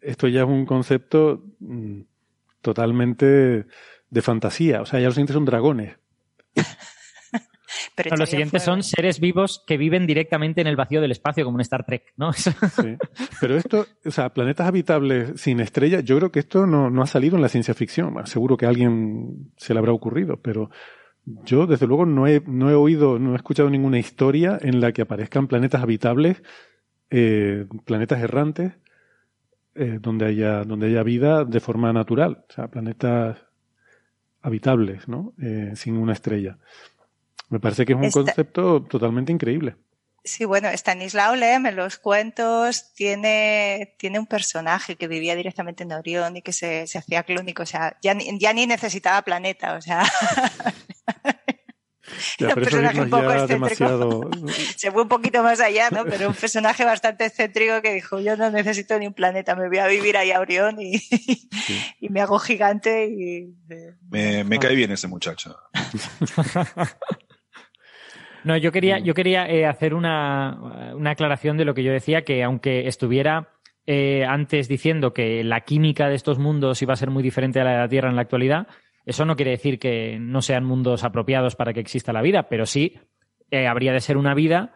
Esto 0.00 0.26
ya 0.26 0.40
es 0.40 0.46
un 0.46 0.64
concepto 0.64 1.44
mm, 1.60 2.00
totalmente 2.62 3.66
de 4.08 4.22
fantasía, 4.22 4.80
o 4.80 4.86
sea, 4.86 5.00
ya 5.00 5.04
los 5.04 5.14
siguientes 5.16 5.34
son 5.34 5.44
dragones. 5.44 5.98
Pero 7.94 8.16
los 8.16 8.30
siguientes 8.30 8.62
son 8.62 8.82
seres 8.82 9.20
vivos 9.20 9.62
que 9.66 9.76
viven 9.76 10.06
directamente 10.06 10.62
en 10.62 10.66
el 10.66 10.76
vacío 10.76 11.02
del 11.02 11.10
espacio, 11.10 11.44
como 11.44 11.58
en 11.58 11.60
Star 11.60 11.84
Trek, 11.84 12.14
¿no? 12.16 12.32
Sí. 12.32 12.96
Pero 13.38 13.58
esto, 13.58 13.84
o 14.02 14.10
sea, 14.10 14.30
planetas 14.32 14.66
habitables 14.66 15.38
sin 15.38 15.60
estrellas, 15.60 16.04
yo 16.04 16.16
creo 16.16 16.32
que 16.32 16.38
esto 16.38 16.66
no, 16.66 17.02
ha 17.02 17.06
salido 17.06 17.36
en 17.36 17.42
la 17.42 17.50
ciencia 17.50 17.74
ficción. 17.74 18.14
Seguro 18.26 18.56
que 18.56 18.64
a 18.64 18.70
alguien 18.70 19.52
se 19.58 19.74
le 19.74 19.78
habrá 19.78 19.92
ocurrido, 19.92 20.38
pero 20.38 20.70
yo, 21.26 21.66
desde 21.66 21.86
luego, 21.86 22.06
no 22.06 22.26
he, 22.26 22.42
no 22.46 22.70
he 22.70 22.74
oído, 22.74 23.18
no 23.18 23.34
he 23.34 23.36
escuchado 23.36 23.68
ninguna 23.68 23.98
historia 23.98 24.58
en 24.58 24.80
la 24.80 24.92
que 24.92 25.02
aparezcan 25.02 25.48
planetas 25.48 25.82
habitables, 25.82 26.42
eh, 27.14 27.66
planetas 27.84 28.20
errantes, 28.22 28.72
eh, 29.74 29.98
donde 30.00 30.26
haya, 30.26 30.64
donde 30.64 30.86
haya 30.86 31.02
vida 31.02 31.44
de 31.44 31.60
forma 31.60 31.92
natural. 31.92 32.44
O 32.48 32.52
sea, 32.52 32.68
planetas 32.68 33.36
habitables, 34.40 35.08
¿no? 35.08 35.34
Eh, 35.40 35.72
sin 35.76 35.98
una 35.98 36.14
estrella. 36.14 36.56
Me 37.50 37.60
parece 37.60 37.84
que 37.84 37.92
es 37.92 37.98
un 37.98 38.10
concepto 38.10 38.82
totalmente 38.82 39.30
increíble. 39.30 39.76
Sí, 40.24 40.46
bueno, 40.46 40.68
Stanislao 40.68 41.34
Lem 41.36 41.66
en 41.66 41.76
los 41.76 41.98
cuentos 41.98 42.94
tiene, 42.94 43.94
tiene 43.98 44.18
un 44.18 44.26
personaje 44.26 44.96
que 44.96 45.08
vivía 45.08 45.34
directamente 45.34 45.82
en 45.82 45.92
Orión 45.92 46.36
y 46.36 46.42
que 46.42 46.52
se, 46.52 46.86
se 46.86 46.96
hacía 46.96 47.24
clónico, 47.24 47.64
o 47.64 47.66
sea, 47.66 47.98
ya, 48.00 48.16
ya 48.16 48.52
ni 48.52 48.66
necesitaba 48.66 49.20
planeta, 49.22 49.74
o 49.74 49.82
sea. 49.82 50.02
un 52.40 52.54
personaje 52.54 53.00
un 53.00 53.10
poco 53.10 53.32
excéntrico. 53.32 54.30
Se 54.76 54.90
fue 54.90 55.02
un 55.02 55.08
poquito 55.08 55.42
más 55.42 55.60
allá, 55.60 55.90
¿no? 55.90 56.04
Pero 56.04 56.28
un 56.28 56.34
personaje 56.34 56.84
bastante 56.84 57.26
excéntrico 57.26 57.80
que 57.82 57.94
dijo, 57.94 58.20
yo 58.20 58.36
no 58.36 58.50
necesito 58.50 58.98
ni 58.98 59.06
un 59.06 59.14
planeta, 59.14 59.54
me 59.54 59.68
voy 59.68 59.78
a 59.78 59.86
vivir 59.86 60.16
ahí 60.16 60.30
a 60.30 60.40
Orión 60.40 60.80
y, 60.80 61.00
y 62.00 62.08
me 62.08 62.20
hago 62.20 62.38
gigante 62.38 63.06
y... 63.06 63.54
Me, 64.10 64.44
me 64.44 64.58
cae 64.58 64.74
bien 64.74 64.92
ese 64.92 65.08
muchacho. 65.08 65.56
No, 68.44 68.56
yo 68.56 68.72
quería, 68.72 68.98
yo 68.98 69.14
quería 69.14 69.48
eh, 69.48 69.66
hacer 69.66 69.94
una, 69.94 70.92
una, 70.96 71.10
aclaración 71.10 71.56
de 71.56 71.64
lo 71.64 71.74
que 71.74 71.84
yo 71.84 71.92
decía, 71.92 72.22
que 72.22 72.42
aunque 72.42 72.88
estuviera 72.88 73.52
eh, 73.86 74.24
antes 74.24 74.68
diciendo 74.68 75.12
que 75.12 75.42
la 75.44 75.62
química 75.62 76.08
de 76.08 76.14
estos 76.14 76.38
mundos 76.38 76.82
iba 76.82 76.92
a 76.92 76.96
ser 76.96 77.10
muy 77.10 77.22
diferente 77.22 77.60
a 77.60 77.64
la 77.64 77.72
de 77.72 77.78
la 77.78 77.88
Tierra 77.88 78.10
en 78.10 78.16
la 78.16 78.22
actualidad, 78.22 78.66
eso 79.04 79.24
no 79.24 79.36
quiere 79.36 79.52
decir 79.52 79.78
que 79.78 80.18
no 80.20 80.42
sean 80.42 80.64
mundos 80.64 81.04
apropiados 81.04 81.56
para 81.56 81.72
que 81.72 81.80
exista 81.80 82.12
la 82.12 82.22
vida, 82.22 82.44
pero 82.48 82.66
sí 82.66 82.98
eh, 83.50 83.66
habría 83.66 83.92
de 83.92 84.00
ser 84.00 84.16
una 84.16 84.34
vida 84.34 84.72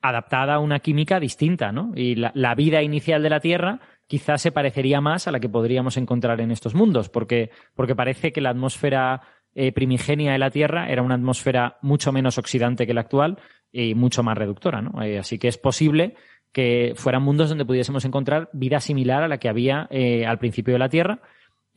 adaptada 0.00 0.54
a 0.54 0.58
una 0.58 0.80
química 0.80 1.20
distinta, 1.20 1.72
¿no? 1.72 1.92
Y 1.94 2.14
la, 2.14 2.54
vida 2.54 2.82
inicial 2.82 3.22
de 3.22 3.30
la 3.30 3.40
Tierra 3.40 3.80
quizás 4.06 4.40
se 4.40 4.52
parecería 4.52 5.00
más 5.00 5.26
a 5.26 5.32
la 5.32 5.40
que 5.40 5.48
podríamos 5.48 5.96
encontrar 5.96 6.40
en 6.40 6.50
estos 6.50 6.74
mundos, 6.74 7.08
porque, 7.08 7.50
porque 7.74 7.96
parece 7.96 8.32
que 8.32 8.40
la 8.40 8.50
atmósfera 8.50 9.22
eh, 9.54 9.72
primigenia 9.72 10.32
de 10.32 10.38
la 10.38 10.50
Tierra 10.50 10.88
era 10.88 11.02
una 11.02 11.16
atmósfera 11.16 11.78
mucho 11.82 12.12
menos 12.12 12.38
oxidante 12.38 12.86
que 12.86 12.94
la 12.94 13.02
actual 13.02 13.38
y 13.72 13.94
mucho 13.94 14.22
más 14.22 14.38
reductora. 14.38 14.80
¿no? 14.80 15.02
Eh, 15.02 15.18
así 15.18 15.38
que 15.38 15.48
es 15.48 15.58
posible 15.58 16.14
que 16.52 16.94
fueran 16.96 17.22
mundos 17.22 17.48
donde 17.48 17.64
pudiésemos 17.64 18.04
encontrar 18.04 18.48
vida 18.52 18.80
similar 18.80 19.22
a 19.22 19.28
la 19.28 19.38
que 19.38 19.48
había 19.48 19.88
al 20.26 20.38
principio 20.38 20.72
de 20.72 20.78
la 20.78 20.88
Tierra. 20.88 21.20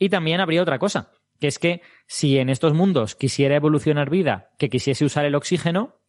Y 0.00 0.08
también 0.08 0.40
habría 0.40 0.62
otra 0.62 0.80
cosa, 0.80 1.12
que 1.38 1.46
es 1.46 1.60
que 1.60 1.82
si 2.08 2.38
en 2.38 2.48
estos 2.48 2.74
mundos 2.74 3.14
quisiera 3.14 3.54
evolucionar 3.54 4.10
vida 4.10 4.50
que 4.58 4.68
quisiese 4.68 5.04
usar 5.04 5.26
el 5.26 5.36
oxígeno, 5.36 6.00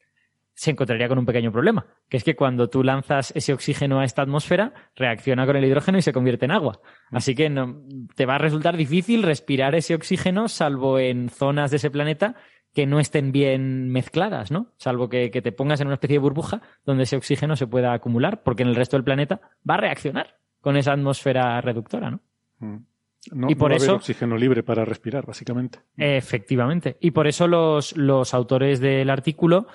se 0.53 0.71
encontraría 0.71 1.07
con 1.07 1.19
un 1.19 1.25
pequeño 1.25 1.51
problema, 1.51 1.85
que 2.09 2.17
es 2.17 2.23
que 2.23 2.35
cuando 2.35 2.69
tú 2.69 2.83
lanzas 2.83 3.33
ese 3.35 3.53
oxígeno 3.53 3.99
a 3.99 4.05
esta 4.05 4.21
atmósfera, 4.21 4.73
reacciona 4.95 5.45
con 5.45 5.55
el 5.55 5.65
hidrógeno 5.65 5.97
y 5.97 6.01
se 6.01 6.13
convierte 6.13 6.45
en 6.45 6.51
agua. 6.51 6.79
Mm. 7.09 7.17
Así 7.17 7.35
que 7.35 7.49
no, 7.49 7.83
te 8.15 8.25
va 8.25 8.35
a 8.35 8.37
resultar 8.37 8.77
difícil 8.77 9.23
respirar 9.23 9.75
ese 9.75 9.93
oxígeno, 9.93 10.47
salvo 10.47 10.99
en 10.99 11.29
zonas 11.29 11.71
de 11.71 11.77
ese 11.77 11.91
planeta 11.91 12.35
que 12.73 12.85
no 12.85 12.99
estén 12.99 13.33
bien 13.33 13.89
mezcladas, 13.89 14.51
¿no? 14.51 14.67
Salvo 14.77 15.09
que, 15.09 15.29
te 15.29 15.51
pongas 15.51 15.81
en 15.81 15.87
una 15.87 15.95
especie 15.95 16.15
de 16.15 16.19
burbuja 16.19 16.61
donde 16.85 17.03
ese 17.03 17.17
oxígeno 17.17 17.57
se 17.57 17.67
pueda 17.67 17.93
acumular, 17.93 18.43
porque 18.43 18.63
en 18.63 18.69
el 18.69 18.75
resto 18.75 18.95
del 18.95 19.03
planeta 19.03 19.41
va 19.69 19.73
a 19.73 19.77
reaccionar 19.77 20.37
con 20.61 20.77
esa 20.77 20.93
atmósfera 20.93 21.59
reductora, 21.59 22.11
¿no? 22.11 22.21
Mm. 22.59 22.85
No, 23.31 23.49
y 23.49 23.55
por 23.55 23.71
eso, 23.71 23.95
oxígeno 23.95 24.35
libre 24.35 24.63
para 24.63 24.83
respirar, 24.83 25.25
básicamente. 25.25 25.79
Efectivamente. 25.97 26.97
Y 26.99 27.11
por 27.11 27.27
eso 27.27 27.47
los, 27.47 27.95
los 27.95 28.33
autores 28.33 28.79
del 28.79 29.09
artículo 29.09 29.67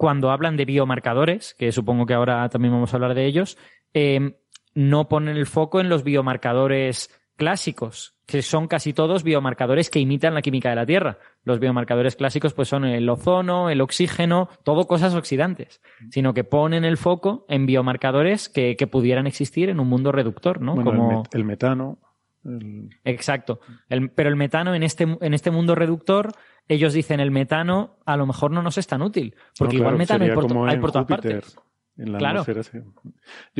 cuando 0.00 0.30
hablan 0.30 0.56
de 0.56 0.64
biomarcadores, 0.64 1.54
que 1.58 1.72
supongo 1.72 2.06
que 2.06 2.14
ahora 2.14 2.48
también 2.48 2.72
vamos 2.72 2.90
a 2.90 2.96
hablar 2.96 3.12
de 3.14 3.26
ellos, 3.26 3.58
eh, 3.92 4.38
no 4.74 5.08
ponen 5.08 5.36
el 5.36 5.44
foco 5.44 5.78
en 5.78 5.90
los 5.90 6.04
biomarcadores 6.04 7.10
clásicos, 7.36 8.14
que 8.24 8.40
son 8.40 8.66
casi 8.66 8.94
todos 8.94 9.24
biomarcadores 9.24 9.90
que 9.90 9.98
imitan 9.98 10.32
la 10.32 10.40
química 10.40 10.70
de 10.70 10.76
la 10.76 10.86
Tierra. 10.86 11.18
Los 11.44 11.60
biomarcadores 11.60 12.16
clásicos 12.16 12.54
pues 12.54 12.68
son 12.68 12.86
el 12.86 13.06
ozono, 13.10 13.68
el 13.68 13.82
oxígeno, 13.82 14.48
todo 14.64 14.86
cosas 14.86 15.14
oxidantes, 15.14 15.82
sino 16.10 16.32
que 16.32 16.44
ponen 16.44 16.86
el 16.86 16.96
foco 16.96 17.44
en 17.48 17.66
biomarcadores 17.66 18.48
que, 18.48 18.76
pudieran 18.90 19.26
existir 19.26 19.68
en 19.68 19.80
un 19.80 19.88
mundo 19.88 20.12
reductor, 20.12 20.62
¿no? 20.62 20.76
Como 20.76 21.24
el, 21.30 21.44
metano. 21.44 21.98
Exacto. 23.04 23.60
pero 24.14 24.28
el 24.28 24.36
metano 24.36 24.74
en 24.74 24.82
este, 24.82 25.04
en 25.20 25.34
este 25.34 25.50
mundo 25.50 25.74
reductor 25.74 26.32
ellos 26.68 26.92
dicen 26.92 27.20
el 27.20 27.30
metano 27.30 27.98
a 28.06 28.16
lo 28.16 28.26
mejor 28.26 28.50
no 28.50 28.62
nos 28.62 28.78
es 28.78 28.86
tan 28.86 29.02
útil, 29.02 29.34
porque 29.58 29.76
igual 29.76 29.96
metano 29.96 30.24
hay 30.24 30.30
por, 30.78 30.92
todas 30.92 31.06
partes. 31.06 31.58
claro. 31.96 32.44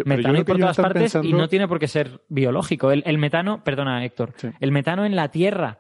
metano 0.05 0.39
hay 0.39 0.45
por 0.45 0.59
todas 0.59 0.77
partes 0.77 1.15
y 1.23 1.33
no 1.33 1.49
tiene 1.49 1.69
por 1.69 1.79
qué 1.79 1.89
ser 1.89 2.23
biológico. 2.29 2.91
El, 2.93 3.19
metano, 3.19 3.65
perdona 3.65 4.05
Héctor, 4.05 4.33
el 4.61 4.73
metano 4.73 5.05
en 5.05 5.17
la 5.17 5.31
Tierra 5.31 5.79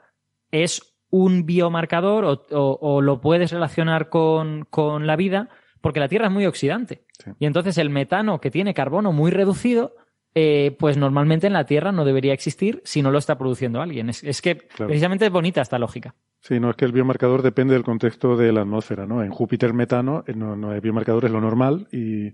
es 0.50 0.96
un 1.08 1.46
biomarcador 1.46 2.44
o, 2.50 3.00
lo 3.00 3.20
puedes 3.20 3.52
relacionar 3.52 4.08
con, 4.08 4.66
con, 4.68 5.06
la 5.06 5.16
vida 5.16 5.48
porque 5.80 6.00
la 6.00 6.08
Tierra 6.08 6.26
es 6.26 6.32
muy 6.32 6.46
oxidante. 6.46 7.04
Y 7.38 7.46
entonces 7.46 7.78
el 7.78 7.90
metano 7.90 8.40
que 8.40 8.50
tiene 8.50 8.74
carbono 8.74 9.12
muy 9.12 9.30
reducido 9.30 9.94
eh, 10.34 10.76
pues 10.78 10.96
normalmente 10.96 11.46
en 11.46 11.52
la 11.52 11.66
Tierra 11.66 11.92
no 11.92 12.04
debería 12.04 12.32
existir 12.32 12.80
si 12.84 13.02
no 13.02 13.10
lo 13.10 13.18
está 13.18 13.36
produciendo 13.36 13.80
alguien. 13.80 14.10
Es, 14.10 14.42
que 14.42 14.56
precisamente 14.56 15.26
es 15.26 15.32
bonita 15.32 15.60
esta 15.60 15.78
lógica. 15.78 16.14
Sí, 16.40 16.60
no 16.60 16.70
es 16.70 16.76
que 16.76 16.84
el 16.84 16.92
biomarcador 16.92 17.42
depende 17.42 17.74
del 17.74 17.82
contexto 17.82 18.36
de 18.36 18.52
la 18.52 18.62
atmósfera, 18.62 19.06
¿no? 19.06 19.22
En 19.22 19.30
Júpiter 19.30 19.74
metano 19.74 20.24
eh, 20.26 20.34
no, 20.34 20.56
no 20.56 20.78
biomarcador, 20.80 21.24
es 21.24 21.30
lo 21.30 21.40
normal 21.40 21.88
y 21.92 22.32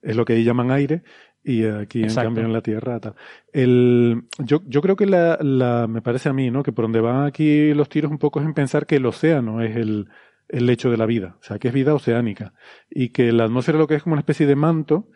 es 0.00 0.16
lo 0.16 0.24
que 0.24 0.34
ahí 0.34 0.44
llaman 0.44 0.70
aire 0.70 1.02
y 1.44 1.66
aquí 1.66 2.04
en 2.04 2.14
cambio 2.14 2.44
en 2.44 2.52
la 2.52 2.60
Tierra 2.60 3.00
tal. 3.00 3.14
El, 3.52 4.24
yo, 4.38 4.62
yo 4.66 4.80
creo 4.80 4.96
que 4.96 5.06
la, 5.06 5.38
la, 5.40 5.86
me 5.88 6.00
parece 6.00 6.28
a 6.28 6.32
mí, 6.32 6.50
¿no? 6.50 6.62
Que 6.62 6.72
por 6.72 6.84
donde 6.84 7.00
van 7.00 7.26
aquí 7.26 7.74
los 7.74 7.88
tiros 7.88 8.10
un 8.10 8.18
poco 8.18 8.40
es 8.40 8.46
en 8.46 8.54
pensar 8.54 8.86
que 8.86 8.96
el 8.96 9.06
océano 9.06 9.60
es 9.60 9.76
el, 9.76 10.08
el 10.48 10.66
lecho 10.66 10.90
de 10.90 10.96
la 10.96 11.06
vida, 11.06 11.36
o 11.40 11.42
sea, 11.42 11.58
que 11.58 11.68
es 11.68 11.74
vida 11.74 11.94
oceánica 11.94 12.54
y 12.88 13.08
que 13.08 13.32
la 13.32 13.44
atmósfera 13.44 13.78
lo 13.78 13.88
que 13.88 13.96
es 13.96 14.02
como 14.02 14.12
una 14.14 14.20
especie 14.20 14.46
de 14.46 14.54
manto 14.54 15.08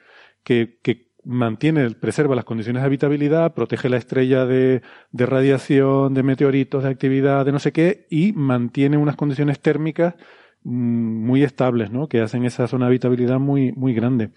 que, 0.43 0.79
que 0.83 1.06
mantiene, 1.27 1.91
preserva 1.91 2.37
las 2.37 2.45
condiciones 2.45 2.83
de 2.83 2.87
habitabilidad, 2.87 3.53
protege 3.53 3.89
la 3.89 3.97
estrella 3.97 4.47
de, 4.47 4.81
radiación, 5.13 6.15
de 6.15 6.23
meteoritos, 6.23 6.85
de 6.85 6.89
actividad, 6.89 7.45
de 7.45 7.53
no 7.53 7.59
sé 7.59 7.73
qué, 7.73 8.07
y 8.09 8.33
mantiene 8.33 8.97
unas 8.97 9.17
condiciones 9.17 9.61
térmicas 9.61 10.15
mm, 10.63 11.27
muy 11.27 11.43
estables, 11.43 11.91
¿no? 11.91 12.09
Que 12.09 12.21
hacen 12.21 12.45
esa 12.45 12.69
zona 12.69 12.87
de 12.87 12.91
habitabilidad 12.91 13.41
muy, 13.41 13.73
muy 13.73 13.93
grande. 13.93 14.31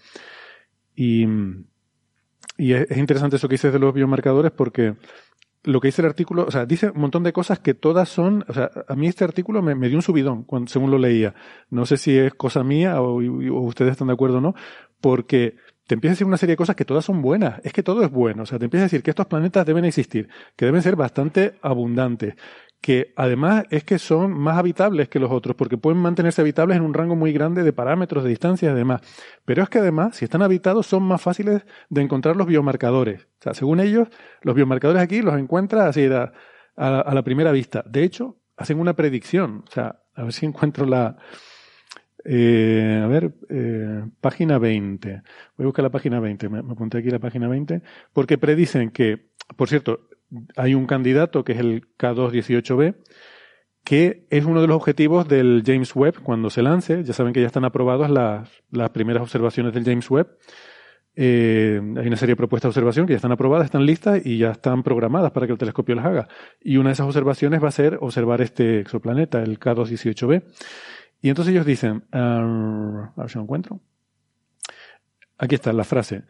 Y, 0.96 1.26
y 2.58 2.72
es, 2.72 2.96
interesante 2.96 3.36
eso 3.36 3.48
que 3.48 3.54
dices 3.54 3.72
de 3.72 3.78
los 3.78 3.94
biomarcadores 3.94 4.50
porque 4.50 4.96
lo 5.62 5.80
que 5.80 5.88
dice 5.88 6.02
el 6.02 6.08
artículo, 6.08 6.46
o 6.46 6.50
sea, 6.50 6.66
dice 6.66 6.90
un 6.90 7.02
montón 7.02 7.22
de 7.22 7.32
cosas 7.32 7.60
que 7.60 7.74
todas 7.74 8.08
son, 8.08 8.44
o 8.48 8.52
sea, 8.52 8.70
a 8.88 8.96
mí 8.96 9.06
este 9.06 9.24
artículo 9.24 9.62
me, 9.62 9.88
dio 9.88 9.96
un 9.96 10.02
subidón 10.02 10.42
cuando, 10.42 10.68
según 10.68 10.90
lo 10.90 10.98
leía. 10.98 11.34
No 11.68 11.86
sé 11.86 11.98
si 11.98 12.18
es 12.18 12.34
cosa 12.34 12.64
mía 12.64 13.00
o, 13.00 13.18
o 13.18 13.60
ustedes 13.60 13.92
están 13.92 14.08
de 14.08 14.14
acuerdo 14.14 14.38
o 14.38 14.40
no, 14.40 14.54
porque 15.00 15.56
te 15.90 15.94
empieza 15.94 16.12
a 16.12 16.14
decir 16.14 16.26
una 16.28 16.36
serie 16.36 16.52
de 16.52 16.56
cosas 16.56 16.76
que 16.76 16.84
todas 16.84 17.04
son 17.04 17.20
buenas. 17.20 17.60
Es 17.64 17.72
que 17.72 17.82
todo 17.82 18.04
es 18.04 18.12
bueno. 18.12 18.44
O 18.44 18.46
sea, 18.46 18.60
te 18.60 18.66
empieza 18.66 18.84
a 18.84 18.86
decir 18.86 19.02
que 19.02 19.10
estos 19.10 19.26
planetas 19.26 19.66
deben 19.66 19.84
existir, 19.84 20.28
que 20.54 20.64
deben 20.64 20.82
ser 20.82 20.94
bastante 20.94 21.58
abundantes, 21.62 22.36
que 22.80 23.12
además 23.16 23.64
es 23.70 23.82
que 23.82 23.98
son 23.98 24.30
más 24.30 24.56
habitables 24.56 25.08
que 25.08 25.18
los 25.18 25.32
otros, 25.32 25.56
porque 25.56 25.78
pueden 25.78 25.98
mantenerse 25.98 26.42
habitables 26.42 26.76
en 26.76 26.84
un 26.84 26.94
rango 26.94 27.16
muy 27.16 27.32
grande 27.32 27.64
de 27.64 27.72
parámetros, 27.72 28.22
de 28.22 28.30
distancia 28.30 28.70
y 28.70 28.74
demás. 28.74 29.00
Pero 29.44 29.64
es 29.64 29.68
que 29.68 29.80
además, 29.80 30.14
si 30.14 30.26
están 30.26 30.42
habitados, 30.42 30.86
son 30.86 31.02
más 31.02 31.20
fáciles 31.20 31.66
de 31.88 32.02
encontrar 32.02 32.36
los 32.36 32.46
biomarcadores. 32.46 33.22
O 33.22 33.42
sea, 33.42 33.54
según 33.54 33.80
ellos, 33.80 34.06
los 34.42 34.54
biomarcadores 34.54 35.02
aquí 35.02 35.22
los 35.22 35.36
encuentra 35.36 35.88
así 35.88 36.04
a, 36.06 36.32
la 36.76 37.22
primera 37.24 37.50
vista. 37.50 37.82
De 37.84 38.04
hecho, 38.04 38.36
hacen 38.56 38.78
una 38.78 38.94
predicción. 38.94 39.64
O 39.66 39.70
sea, 39.72 40.02
a 40.14 40.22
ver 40.22 40.32
si 40.32 40.46
encuentro 40.46 40.86
la... 40.86 41.16
Eh, 42.32 43.00
a 43.02 43.08
ver, 43.08 43.32
eh, 43.48 44.04
página 44.20 44.60
20. 44.60 45.22
Voy 45.56 45.64
a 45.64 45.66
buscar 45.66 45.82
la 45.82 45.90
página 45.90 46.20
20. 46.20 46.48
Me, 46.48 46.62
me 46.62 46.72
apunté 46.74 46.98
aquí 46.98 47.10
la 47.10 47.18
página 47.18 47.48
20. 47.48 47.82
Porque 48.12 48.38
predicen 48.38 48.90
que, 48.90 49.30
por 49.56 49.68
cierto, 49.68 50.08
hay 50.56 50.74
un 50.74 50.86
candidato 50.86 51.42
que 51.42 51.52
es 51.52 51.58
el 51.58 51.88
K218b, 51.98 52.94
que 53.82 54.28
es 54.30 54.44
uno 54.44 54.60
de 54.60 54.68
los 54.68 54.76
objetivos 54.76 55.26
del 55.26 55.64
James 55.66 55.96
Webb 55.96 56.22
cuando 56.22 56.50
se 56.50 56.62
lance. 56.62 57.02
Ya 57.02 57.14
saben 57.14 57.32
que 57.32 57.40
ya 57.40 57.48
están 57.48 57.64
aprobadas 57.64 58.08
las, 58.08 58.90
primeras 58.90 59.24
observaciones 59.24 59.74
del 59.74 59.84
James 59.84 60.08
Webb. 60.08 60.28
Eh, 61.16 61.80
hay 61.96 62.06
una 62.06 62.16
serie 62.16 62.34
de 62.34 62.36
propuestas 62.36 62.68
de 62.68 62.78
observación 62.78 63.06
que 63.06 63.14
ya 63.14 63.16
están 63.16 63.32
aprobadas, 63.32 63.64
están 63.64 63.84
listas 63.84 64.24
y 64.24 64.38
ya 64.38 64.52
están 64.52 64.84
programadas 64.84 65.32
para 65.32 65.46
que 65.46 65.52
el 65.52 65.58
telescopio 65.58 65.96
las 65.96 66.06
haga. 66.06 66.28
Y 66.60 66.76
una 66.76 66.90
de 66.90 66.92
esas 66.92 67.06
observaciones 67.08 67.60
va 67.60 67.68
a 67.68 67.72
ser 67.72 67.98
observar 68.00 68.40
este 68.40 68.78
exoplaneta, 68.78 69.42
el 69.42 69.58
K218b. 69.58 70.44
Y 71.22 71.28
entonces 71.28 71.52
ellos 71.52 71.66
dicen, 71.66 72.04
ah, 72.12 73.12
a 73.16 73.20
ver 73.20 73.30
si 73.30 73.36
lo 73.36 73.42
encuentro. 73.42 73.80
Aquí 75.38 75.54
está 75.54 75.72
la 75.72 75.84
frase. 75.84 76.24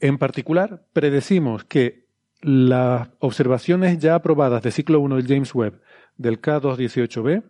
En 0.00 0.18
particular, 0.18 0.84
predecimos 0.92 1.64
que 1.64 2.06
las 2.40 3.08
observaciones 3.20 3.98
ya 3.98 4.16
aprobadas 4.16 4.62
de 4.62 4.72
ciclo 4.72 5.00
1 5.00 5.16
del 5.16 5.28
James 5.28 5.54
Webb 5.54 5.80
del 6.16 6.40
K218b 6.40 7.44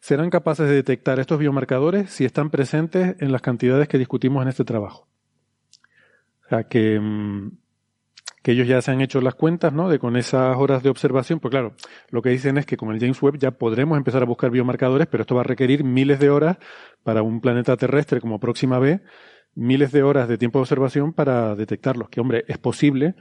serán 0.00 0.30
capaces 0.30 0.68
de 0.68 0.74
detectar 0.74 1.20
estos 1.20 1.38
biomarcadores 1.38 2.10
si 2.10 2.24
están 2.24 2.50
presentes 2.50 3.14
en 3.20 3.30
las 3.30 3.42
cantidades 3.42 3.88
que 3.88 3.98
discutimos 3.98 4.42
en 4.42 4.48
este 4.48 4.64
trabajo. 4.64 5.06
O 6.44 6.48
sea, 6.48 6.64
que, 6.64 6.98
mm, 6.98 7.58
que 8.42 8.52
ellos 8.52 8.66
ya 8.66 8.82
se 8.82 8.90
han 8.90 9.00
hecho 9.00 9.20
las 9.20 9.34
cuentas, 9.34 9.72
¿no? 9.72 9.88
De 9.88 9.98
con 9.98 10.16
esas 10.16 10.56
horas 10.56 10.82
de 10.82 10.90
observación, 10.90 11.38
pues 11.40 11.50
claro, 11.50 11.74
lo 12.10 12.22
que 12.22 12.30
dicen 12.30 12.58
es 12.58 12.66
que 12.66 12.76
con 12.76 12.92
el 12.92 13.00
James 13.00 13.22
Webb 13.22 13.38
ya 13.38 13.52
podremos 13.52 13.96
empezar 13.96 14.22
a 14.22 14.26
buscar 14.26 14.50
biomarcadores, 14.50 15.06
pero 15.06 15.22
esto 15.22 15.34
va 15.34 15.42
a 15.42 15.44
requerir 15.44 15.84
miles 15.84 16.18
de 16.18 16.30
horas 16.30 16.58
para 17.04 17.22
un 17.22 17.40
planeta 17.40 17.76
terrestre 17.76 18.20
como 18.20 18.40
Próxima 18.40 18.78
B, 18.78 19.00
miles 19.54 19.92
de 19.92 20.02
horas 20.02 20.28
de 20.28 20.38
tiempo 20.38 20.58
de 20.58 20.62
observación 20.62 21.12
para 21.12 21.54
detectarlos. 21.54 22.08
Que 22.08 22.20
hombre, 22.20 22.44
es 22.48 22.58
posible, 22.58 23.14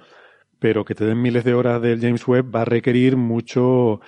pero 0.59 0.85
que 0.85 0.95
te 0.95 1.05
den 1.05 1.21
miles 1.21 1.43
de 1.43 1.53
horas 1.53 1.81
del 1.81 2.01
James 2.01 2.27
Webb 2.27 2.55
va 2.55 2.61
a 2.61 2.65
requerir 2.65 3.15
mucho, 3.15 4.01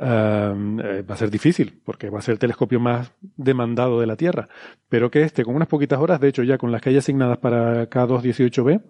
eh, 0.00 1.04
va 1.08 1.14
a 1.14 1.18
ser 1.18 1.30
difícil, 1.30 1.80
porque 1.84 2.08
va 2.08 2.20
a 2.20 2.22
ser 2.22 2.32
el 2.32 2.38
telescopio 2.38 2.80
más 2.80 3.12
demandado 3.20 4.00
de 4.00 4.06
la 4.06 4.16
Tierra. 4.16 4.48
Pero 4.88 5.10
que 5.10 5.22
este, 5.22 5.44
con 5.44 5.54
unas 5.54 5.68
poquitas 5.68 5.98
horas, 5.98 6.18
de 6.18 6.28
hecho 6.28 6.42
ya 6.42 6.56
con 6.56 6.72
las 6.72 6.80
que 6.80 6.90
hay 6.90 6.96
asignadas 6.96 7.38
para 7.38 7.90
K218b, 7.90 8.82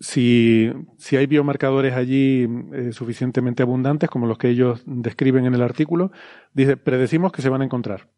si, 0.00 0.72
si 0.98 1.16
hay 1.16 1.26
biomarcadores 1.26 1.94
allí 1.94 2.48
eh, 2.72 2.92
suficientemente 2.92 3.62
abundantes, 3.62 4.10
como 4.10 4.26
los 4.26 4.38
que 4.38 4.48
ellos 4.48 4.82
describen 4.86 5.46
en 5.46 5.54
el 5.54 5.62
artículo, 5.62 6.12
dice, 6.54 6.76
predecimos 6.76 7.32
que 7.32 7.42
se 7.42 7.48
van 7.48 7.62
a 7.62 7.64
encontrar. 7.64 8.08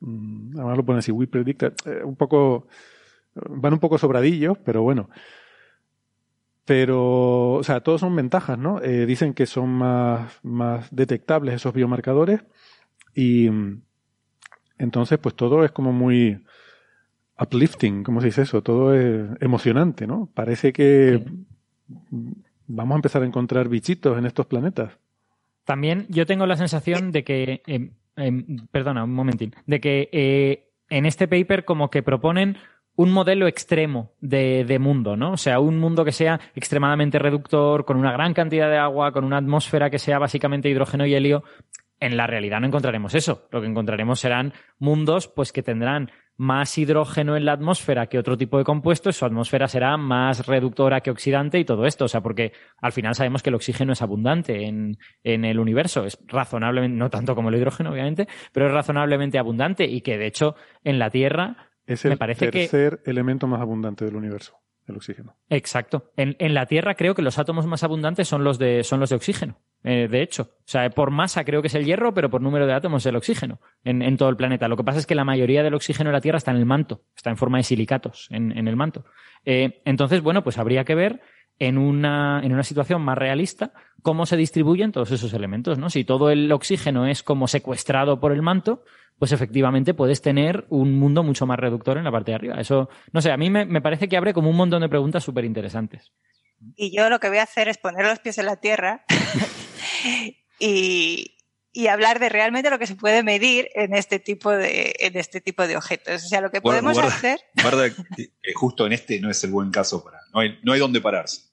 Mm, 0.00 0.56
además 0.56 0.76
lo 0.76 0.84
pone 0.84 0.98
así, 0.98 1.12
we 1.12 1.26
predict, 1.26 1.62
eh, 1.86 2.04
un 2.04 2.16
poco, 2.16 2.66
van 3.34 3.72
un 3.72 3.78
poco 3.78 3.98
sobradillos, 3.98 4.58
pero 4.58 4.82
bueno. 4.82 5.08
Pero, 6.64 7.54
o 7.54 7.62
sea, 7.64 7.80
todos 7.80 8.00
son 8.00 8.14
ventajas, 8.14 8.58
¿no? 8.58 8.80
Eh, 8.82 9.06
dicen 9.06 9.34
que 9.34 9.46
son 9.46 9.70
más, 9.70 10.38
más 10.42 10.94
detectables 10.94 11.54
esos 11.54 11.74
biomarcadores 11.74 12.42
y 13.14 13.50
mm, 13.50 13.82
entonces 14.78 15.18
pues 15.18 15.34
todo 15.34 15.64
es 15.64 15.72
como 15.72 15.92
muy 15.92 16.44
uplifting, 17.40 18.02
¿cómo 18.02 18.20
se 18.20 18.26
dice 18.26 18.42
eso? 18.42 18.62
Todo 18.62 18.94
es 18.94 19.28
emocionante, 19.40 20.06
¿no? 20.06 20.28
Parece 20.34 20.72
que 20.72 21.24
vamos 22.66 22.94
a 22.94 22.96
empezar 22.96 23.22
a 23.22 23.26
encontrar 23.26 23.68
bichitos 23.68 24.18
en 24.18 24.26
estos 24.26 24.46
planetas. 24.46 24.98
También 25.64 26.06
yo 26.08 26.26
tengo 26.26 26.46
la 26.46 26.56
sensación 26.56 27.12
de 27.12 27.24
que, 27.24 27.62
em, 27.66 27.92
em, 28.16 28.66
perdona, 28.70 29.04
un 29.04 29.12
momentín, 29.12 29.54
de 29.66 29.80
que 29.80 30.08
eh, 30.12 30.70
en 30.88 31.06
este 31.06 31.28
paper 31.28 31.64
como 31.64 31.90
que 31.90 32.02
proponen 32.02 32.56
un 32.96 33.12
modelo 33.12 33.46
extremo 33.46 34.12
de, 34.20 34.78
mundo, 34.78 35.16
¿no? 35.16 35.32
O 35.32 35.36
sea, 35.36 35.58
un 35.60 35.78
mundo 35.78 36.04
que 36.04 36.12
sea 36.12 36.38
extremadamente 36.54 37.18
reductor, 37.18 37.84
con 37.84 37.96
una 37.96 38.12
gran 38.12 38.34
cantidad 38.34 38.68
de 38.68 38.76
agua, 38.76 39.12
con 39.12 39.24
una 39.24 39.38
atmósfera 39.38 39.88
que 39.88 39.98
sea 39.98 40.18
básicamente 40.18 40.68
hidrógeno 40.68 41.06
y 41.06 41.14
helio. 41.14 41.42
En 41.98 42.16
la 42.16 42.26
realidad 42.26 42.60
no 42.60 42.66
encontraremos 42.66 43.14
eso. 43.14 43.48
Lo 43.50 43.60
que 43.60 43.68
encontraremos 43.68 44.20
serán 44.20 44.52
mundos 44.78 45.28
pues 45.28 45.52
que 45.52 45.62
tendrán 45.62 46.10
más 46.40 46.78
hidrógeno 46.78 47.36
en 47.36 47.44
la 47.44 47.52
atmósfera 47.52 48.06
que 48.06 48.18
otro 48.18 48.34
tipo 48.38 48.56
de 48.56 48.64
compuestos, 48.64 49.14
su 49.14 49.26
atmósfera 49.26 49.68
será 49.68 49.98
más 49.98 50.46
reductora 50.46 51.02
que 51.02 51.10
oxidante 51.10 51.58
y 51.58 51.66
todo 51.66 51.84
esto. 51.84 52.06
O 52.06 52.08
sea, 52.08 52.22
porque 52.22 52.52
al 52.78 52.92
final 52.92 53.14
sabemos 53.14 53.42
que 53.42 53.50
el 53.50 53.56
oxígeno 53.56 53.92
es 53.92 54.00
abundante 54.00 54.64
en, 54.64 54.96
en 55.22 55.44
el 55.44 55.60
universo. 55.60 56.06
Es 56.06 56.18
razonablemente, 56.26 56.96
no 56.96 57.10
tanto 57.10 57.34
como 57.34 57.50
el 57.50 57.56
hidrógeno, 57.56 57.90
obviamente, 57.90 58.26
pero 58.54 58.68
es 58.68 58.72
razonablemente 58.72 59.38
abundante 59.38 59.84
y 59.84 60.00
que 60.00 60.16
de 60.16 60.28
hecho 60.28 60.54
en 60.82 60.98
la 60.98 61.10
Tierra 61.10 61.68
es 61.84 62.06
el 62.06 62.18
tercer 62.18 63.02
elemento 63.04 63.46
más 63.46 63.60
abundante 63.60 64.06
del 64.06 64.16
universo, 64.16 64.56
el 64.86 64.96
oxígeno. 64.96 65.36
Exacto. 65.48 66.10
En, 66.16 66.54
la 66.54 66.66
Tierra 66.66 66.94
creo 66.94 67.14
que 67.14 67.22
los 67.22 67.38
átomos 67.38 67.66
más 67.66 67.82
abundantes 67.84 68.28
son 68.28 68.44
los 68.44 68.58
de, 68.58 68.82
son 68.84 69.00
los 69.00 69.10
de 69.10 69.16
oxígeno. 69.16 69.58
Eh, 69.82 70.08
de 70.10 70.22
hecho, 70.22 70.42
o 70.42 70.66
sea, 70.66 70.90
por 70.90 71.10
masa 71.10 71.44
creo 71.44 71.62
que 71.62 71.68
es 71.68 71.74
el 71.74 71.84
hierro, 71.84 72.12
pero 72.12 72.28
por 72.28 72.42
número 72.42 72.66
de 72.66 72.74
átomos 72.74 73.02
es 73.02 73.06
el 73.06 73.16
oxígeno 73.16 73.60
en, 73.84 74.16
todo 74.16 74.28
el 74.28 74.36
planeta. 74.36 74.68
Lo 74.68 74.76
que 74.76 74.84
pasa 74.84 74.98
es 74.98 75.06
que 75.06 75.14
la 75.14 75.24
mayoría 75.24 75.62
del 75.62 75.74
oxígeno 75.74 76.10
de 76.10 76.14
la 76.14 76.20
Tierra 76.20 76.38
está 76.38 76.50
en 76.50 76.58
el 76.58 76.66
manto, 76.66 77.02
está 77.16 77.30
en 77.30 77.36
forma 77.36 77.58
de 77.58 77.64
silicatos 77.64 78.28
en, 78.30 78.68
el 78.68 78.76
manto. 78.76 79.04
Eh, 79.44 79.80
entonces, 79.84 80.20
bueno, 80.20 80.42
pues 80.42 80.58
habría 80.58 80.84
que 80.84 80.94
ver 80.94 81.20
en 81.60 81.78
una, 81.78 82.40
en 82.42 82.52
una 82.52 82.64
situación 82.64 83.02
más 83.02 83.16
realista 83.16 83.72
cómo 84.02 84.26
se 84.26 84.36
distribuyen 84.36 84.92
todos 84.92 85.12
esos 85.12 85.32
elementos, 85.34 85.78
¿no? 85.78 85.90
Si 85.90 86.04
todo 86.04 86.30
el 86.30 86.50
oxígeno 86.50 87.06
es 87.06 87.22
como 87.22 87.46
secuestrado 87.46 88.18
por 88.18 88.32
el 88.32 88.40
manto, 88.40 88.82
pues 89.18 89.32
efectivamente 89.32 89.92
puedes 89.92 90.22
tener 90.22 90.64
un 90.70 90.98
mundo 90.98 91.22
mucho 91.22 91.44
más 91.44 91.58
reductor 91.58 91.98
en 91.98 92.04
la 92.04 92.10
parte 92.10 92.30
de 92.30 92.36
arriba. 92.36 92.54
Eso, 92.58 92.88
no 93.12 93.20
sé, 93.20 93.30
a 93.30 93.36
mí 93.36 93.50
me, 93.50 93.82
parece 93.82 94.08
que 94.08 94.16
abre 94.16 94.32
como 94.32 94.48
un 94.48 94.56
montón 94.56 94.80
de 94.80 94.88
preguntas 94.88 95.22
súper 95.22 95.44
interesantes. 95.44 96.12
Y 96.76 96.96
yo 96.96 97.10
lo 97.10 97.20
que 97.20 97.28
voy 97.28 97.38
a 97.38 97.42
hacer 97.42 97.68
es 97.68 97.76
poner 97.76 98.06
los 98.06 98.18
pies 98.20 98.38
en 98.38 98.46
la 98.46 98.56
tierra 98.56 99.04
y, 100.58 101.36
hablar 101.90 102.20
de 102.20 102.30
realmente 102.30 102.70
lo 102.70 102.78
que 102.78 102.86
se 102.86 102.96
puede 102.96 103.22
medir 103.22 103.68
en 103.74 103.94
este 103.94 104.18
tipo 104.18 104.50
de, 104.50 104.94
en 104.98 105.16
este 105.18 105.42
tipo 105.42 105.66
de 105.66 105.76
objetos. 105.76 106.24
O 106.24 106.28
sea, 106.28 106.40
lo 106.40 106.50
que 106.50 106.62
podemos 106.62 106.96
hacer. 106.96 107.38
Guarda 107.60 107.94
justo 108.54 108.86
en 108.86 108.92
este 108.92 109.20
no 109.20 109.30
es 109.30 109.44
el 109.44 109.50
buen 109.50 109.70
caso 109.70 110.02
para. 110.02 110.20
No 110.32 110.40
hay, 110.40 110.58
no 110.62 110.72
hay 110.72 110.80
donde 110.80 111.02
pararse. 111.02 111.49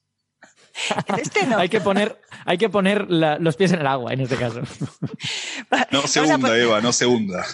Este 1.18 1.46
no. 1.46 1.58
hay 1.58 1.68
que 1.68 1.80
poner, 1.80 2.20
hay 2.44 2.58
que 2.58 2.68
poner 2.68 3.06
los 3.08 3.56
pies 3.56 3.72
en 3.72 3.80
el 3.80 3.86
agua 3.86 4.12
en 4.12 4.20
este 4.20 4.36
caso. 4.36 4.62
No 5.90 6.06
se 6.06 6.20
hunda, 6.20 6.56
Eva, 6.56 6.80
no 6.80 6.92
se 6.92 7.04
hunda. 7.04 7.44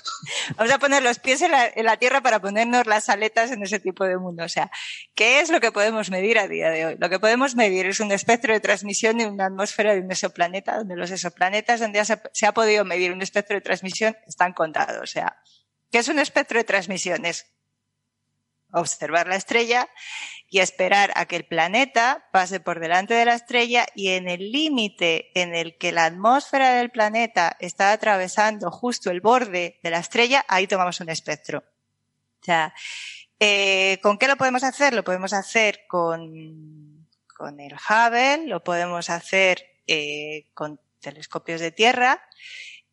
Vamos 0.57 0.73
a 0.73 0.79
poner 0.79 1.03
los 1.03 1.19
pies 1.19 1.43
en 1.43 1.51
la, 1.51 1.97
tierra 1.97 2.21
para 2.21 2.41
ponernos 2.41 2.87
las 2.87 3.09
aletas 3.09 3.51
en 3.51 3.63
ese 3.63 3.81
tipo 3.81 4.05
de 4.05 4.17
mundo. 4.19 4.45
O 4.45 4.49
sea, 4.49 4.71
¿qué 5.15 5.41
es 5.41 5.51
lo 5.51 5.61
que 5.61 5.73
podemos 5.73 6.11
medir 6.11 6.39
a 6.39 6.47
día 6.47 6.71
de 6.71 6.87
hoy? 6.87 6.97
Lo 6.99 7.09
que 7.09 7.19
podemos 7.19 7.57
medir 7.57 7.87
es 7.87 8.01
un 8.01 8.13
espectro 8.13 8.53
de 8.53 8.61
transmisión 8.61 9.19
de 9.19 9.27
una 9.27 9.47
atmósfera 9.47 9.95
de 9.95 10.01
un 10.01 10.11
exoplaneta, 10.11 10.79
donde 10.79 10.97
los 10.97 11.11
exoplanetas 11.11 11.81
donde 11.81 12.05
se, 12.05 12.21
se 12.33 12.47
ha 12.47 12.53
podido 12.53 12.85
medir 12.85 13.13
un 13.13 13.23
espectro 13.23 13.57
de 13.57 13.61
transmisión 13.63 14.17
están 14.27 14.53
contados. 14.53 14.99
O 15.03 15.07
sea, 15.07 15.37
¿qué 15.91 15.99
es 15.99 16.09
un 16.09 16.19
espectro 16.19 16.59
de 16.59 16.65
transmisión? 16.65 17.25
Es 17.25 17.47
observar 18.75 19.27
la 19.27 19.37
estrella 19.37 19.89
y 20.51 20.61
esperar 20.61 21.13
a 21.17 21.27
que 21.27 21.37
el 21.37 21.47
planeta 21.47 22.29
pase 22.33 22.61
por 22.61 22.81
delante 22.81 23.15
de 23.15 23.25
la 23.25 23.35
estrella 23.35 23.87
y 23.95 24.11
en 24.11 24.29
el 24.29 24.53
límite 24.53 25.31
en 25.41 25.55
el 25.55 25.77
que 25.79 25.93
la 25.93 26.05
atmósfera 26.05 26.75
del 26.75 26.91
planeta 26.91 27.57
está 27.59 27.93
atravesando 27.93 28.71
justo 28.71 29.11
el 29.11 29.21
borde 29.21 29.81
de 29.83 29.91
la 29.91 29.99
estrella, 29.99 30.45
ahí 30.49 30.67
tomamos 30.67 31.01
un 31.01 31.09
espectro. 31.09 31.65
O 32.41 32.45
sea, 32.45 32.75
eh, 33.41 33.99
¿con 34.03 34.19
qué 34.19 34.29
lo 34.29 34.37
podemos 34.37 34.65
hacer? 34.65 34.95
Lo 34.95 35.03
podemos 35.03 35.33
hacer 35.33 35.81
con, 35.89 37.07
con 37.37 37.61
el 37.61 37.75
Hubble, 37.75 38.47
lo 38.47 38.63
podemos 38.63 39.11
hacer 39.11 39.65
eh, 39.87 40.47
con 40.55 40.81
telescopios 41.01 41.61
de 41.61 41.73
tierra. 41.73 42.23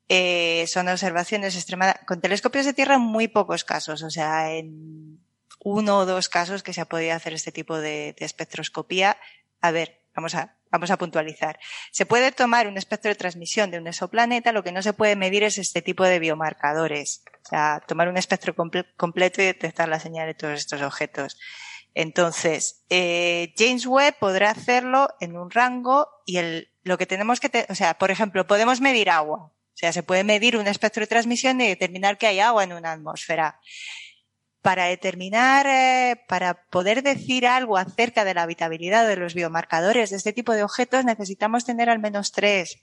Eh, 0.10 0.66
son 0.68 0.90
observaciones 0.90 1.56
extremadas. 1.56 2.00
Con 2.06 2.20
telescopios 2.20 2.66
de 2.66 2.74
tierra 2.74 2.96
en 2.96 3.02
muy 3.02 3.28
pocos 3.28 3.64
casos. 3.64 4.04
O 4.04 4.10
sea, 4.10 4.52
en 4.52 5.21
uno 5.64 6.00
o 6.00 6.06
dos 6.06 6.30
casos 6.30 6.64
que 6.64 6.74
se 6.74 6.82
ha 6.82 6.86
podido 6.86 7.14
hacer 7.14 7.34
este 7.34 7.52
tipo 7.52 7.80
de, 7.80 8.16
espectroscopía. 8.18 9.18
A 9.62 9.72
ver, 9.72 10.02
vamos 10.16 10.36
a, 10.36 10.58
vamos 10.72 10.92
a 10.92 10.98
puntualizar. 10.98 11.60
Se 11.92 12.06
puede 12.06 12.32
tomar 12.32 12.68
un 12.68 12.78
espectro 12.78 13.10
de 13.10 13.16
transmisión 13.16 13.72
de 13.72 13.78
un 13.78 13.88
exoplaneta, 13.88 14.52
lo 14.52 14.64
que 14.64 14.72
no 14.72 14.82
se 14.82 14.94
puede 14.94 15.16
medir 15.16 15.44
es 15.44 15.58
este 15.58 15.82
tipo 15.82 16.04
de 16.04 16.20
biomarcadores. 16.20 17.24
O 17.46 17.50
sea, 17.50 17.82
tomar 17.88 18.08
un 18.10 18.18
espectro 18.18 18.56
completo 18.56 19.42
y 19.42 19.46
detectar 19.46 19.88
la 19.88 20.00
señal 20.00 20.28
de 20.28 20.34
todos 20.34 20.60
estos 20.60 20.82
objetos. 20.82 21.38
Entonces, 21.94 22.86
eh, 22.90 23.54
James 23.58 23.86
Webb 23.86 24.18
podrá 24.20 24.52
hacerlo 24.52 25.10
en 25.20 25.36
un 25.36 25.52
rango 25.52 26.08
y 26.26 26.38
el, 26.38 26.72
lo 26.84 26.98
que 26.98 27.06
tenemos 27.06 27.40
que, 27.40 27.66
o 27.70 27.76
sea, 27.76 27.98
por 27.98 28.12
ejemplo, 28.12 28.48
podemos 28.48 28.80
medir 28.82 29.10
agua. 29.10 29.52
sea, 29.74 29.92
se 29.92 30.04
puede 30.04 30.24
medir 30.24 30.58
un 30.58 30.68
espectro 30.68 31.02
de 31.02 31.08
transmisión 31.08 31.60
y 31.60 31.68
determinar 31.68 32.18
que 32.18 32.28
hay 32.28 32.40
agua 32.40 32.64
en 32.64 32.74
una 32.74 32.94
atmósfera. 32.94 33.60
Para 34.62 34.86
determinar, 34.86 35.66
eh, 35.66 36.24
para 36.28 36.66
poder 36.70 37.02
decir 37.02 37.48
algo 37.48 37.78
acerca 37.78 38.24
de 38.24 38.36
la 38.36 38.44
habitabilidad 38.44 39.08
de 39.08 39.16
los 39.16 39.34
biomarcadores 39.34 40.12
de 40.12 40.18
este 40.18 40.34
tipo 40.34 40.54
de 40.54 40.64
objetos, 40.64 41.04
necesitamos 41.04 41.66
tener 41.66 41.90
al 41.90 42.00
menos 42.00 42.32
tres. 42.32 42.78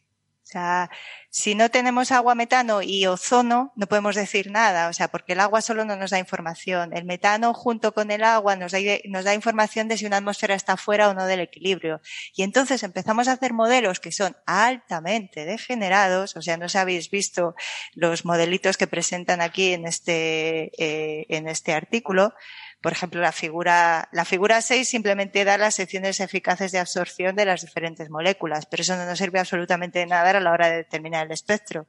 O 0.49 0.51
sea, 0.51 0.89
si 1.29 1.55
no 1.55 1.71
tenemos 1.71 2.11
agua, 2.11 2.35
metano 2.35 2.81
y 2.81 3.05
ozono, 3.05 3.71
no 3.77 3.87
podemos 3.87 4.15
decir 4.15 4.51
nada, 4.51 4.89
o 4.89 4.95
sea, 4.95 5.09
porque 5.09 5.35
el 5.35 5.41
agua 5.41 5.61
solo 5.61 5.85
no 5.85 5.95
nos 5.95 6.11
da 6.11 6.19
información. 6.19 6.97
El 6.97 7.05
metano 7.05 7.53
junto 7.53 7.93
con 7.93 8.11
el 8.11 8.25
agua 8.25 8.57
nos 8.57 8.73
da, 8.73 9.35
información 9.35 9.89
de 9.89 9.99
si 9.99 10.07
una 10.07 10.17
atmósfera 10.17 10.55
está 10.55 10.79
fuera 10.79 11.11
o 11.11 11.15
no 11.15 11.27
del 11.27 11.41
equilibrio. 11.41 12.01
Y 12.35 12.45
entonces 12.45 12.83
empezamos 12.83 13.29
a 13.29 13.33
hacer 13.33 13.53
modelos 13.53 14.01
que 14.01 14.11
son 14.11 14.39
altamente 14.47 15.45
degenerados, 15.45 16.35
o 16.35 16.41
sea, 16.41 16.57
no 16.57 16.65
os 16.65 16.77
habéis 16.77 17.11
visto 17.11 17.55
los 17.93 18.25
modelitos 18.25 18.79
que 18.79 18.87
presentan 18.87 19.43
aquí 19.43 19.75
en 19.75 19.87
este, 19.87 20.73
eh, 20.83 21.27
en 21.29 21.47
este 21.47 21.75
artículo, 21.75 22.33
por 22.81 22.93
ejemplo, 22.93 23.21
la 23.21 23.33
figura, 23.33 24.09
la 24.13 24.25
figura 24.25 24.63
6 24.63 24.89
simplemente 24.89 25.45
da 25.45 25.59
las 25.59 25.75
secciones 25.75 26.21
eficaces 26.21 26.71
de 26.71 26.79
absorción 26.79 27.35
de 27.35 27.45
las 27.45 27.63
diferentes 27.63 28.09
moléculas, 28.09 28.67
pero 28.67 28.83
eso 28.83 28.97
no 28.97 29.05
nos 29.05 29.19
sirve 29.19 29.41
absolutamente 29.41 29.99
de 29.99 30.07
nada 30.07 30.31
a 30.31 30.41
la 30.41 30.53
hora 30.53 30.69
de 30.69 30.77
determinar 30.77 31.27
el 31.27 31.33
espectro. 31.33 31.89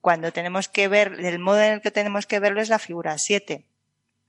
Cuando 0.00 0.32
tenemos 0.32 0.68
que 0.68 0.88
ver, 0.88 1.12
el 1.18 1.38
modo 1.38 1.62
en 1.62 1.74
el 1.74 1.80
que 1.80 1.90
tenemos 1.90 2.26
que 2.26 2.40
verlo 2.40 2.60
es 2.60 2.68
la 2.68 2.78
figura 2.78 3.18
7. 3.18 3.66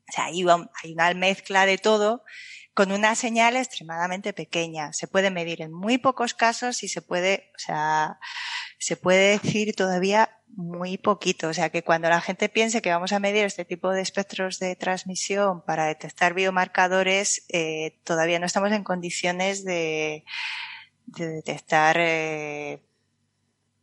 O 0.07 0.11
sea, 0.11 0.25
ahí 0.25 0.45
hay 0.83 0.93
una 0.93 1.13
mezcla 1.15 1.65
de 1.65 1.77
todo 1.77 2.23
con 2.73 2.91
una 2.91 3.15
señal 3.15 3.55
extremadamente 3.55 4.33
pequeña. 4.33 4.93
Se 4.93 5.07
puede 5.07 5.31
medir 5.31 5.63
en 5.63 5.73
muy 5.73 5.97
pocos 5.97 6.35
casos 6.35 6.83
y 6.83 6.87
se 6.87 7.01
puede, 7.01 7.51
o 7.55 7.59
sea, 7.59 8.19
se 8.77 8.95
puede 8.95 9.39
decir 9.39 9.75
todavía 9.75 10.36
muy 10.55 10.97
poquito. 10.97 11.49
O 11.49 11.53
sea 11.53 11.69
que 11.69 11.83
cuando 11.83 12.09
la 12.09 12.21
gente 12.21 12.49
piense 12.49 12.81
que 12.81 12.91
vamos 12.91 13.11
a 13.13 13.19
medir 13.19 13.45
este 13.45 13.65
tipo 13.65 13.91
de 13.91 14.01
espectros 14.01 14.59
de 14.59 14.75
transmisión 14.75 15.63
para 15.63 15.85
detectar 15.85 16.33
biomarcadores, 16.33 17.45
eh, 17.49 17.99
todavía 18.03 18.39
no 18.39 18.45
estamos 18.45 18.71
en 18.71 18.83
condiciones 18.83 19.63
de, 19.63 20.23
detectar 21.05 21.97
eh, 21.99 22.81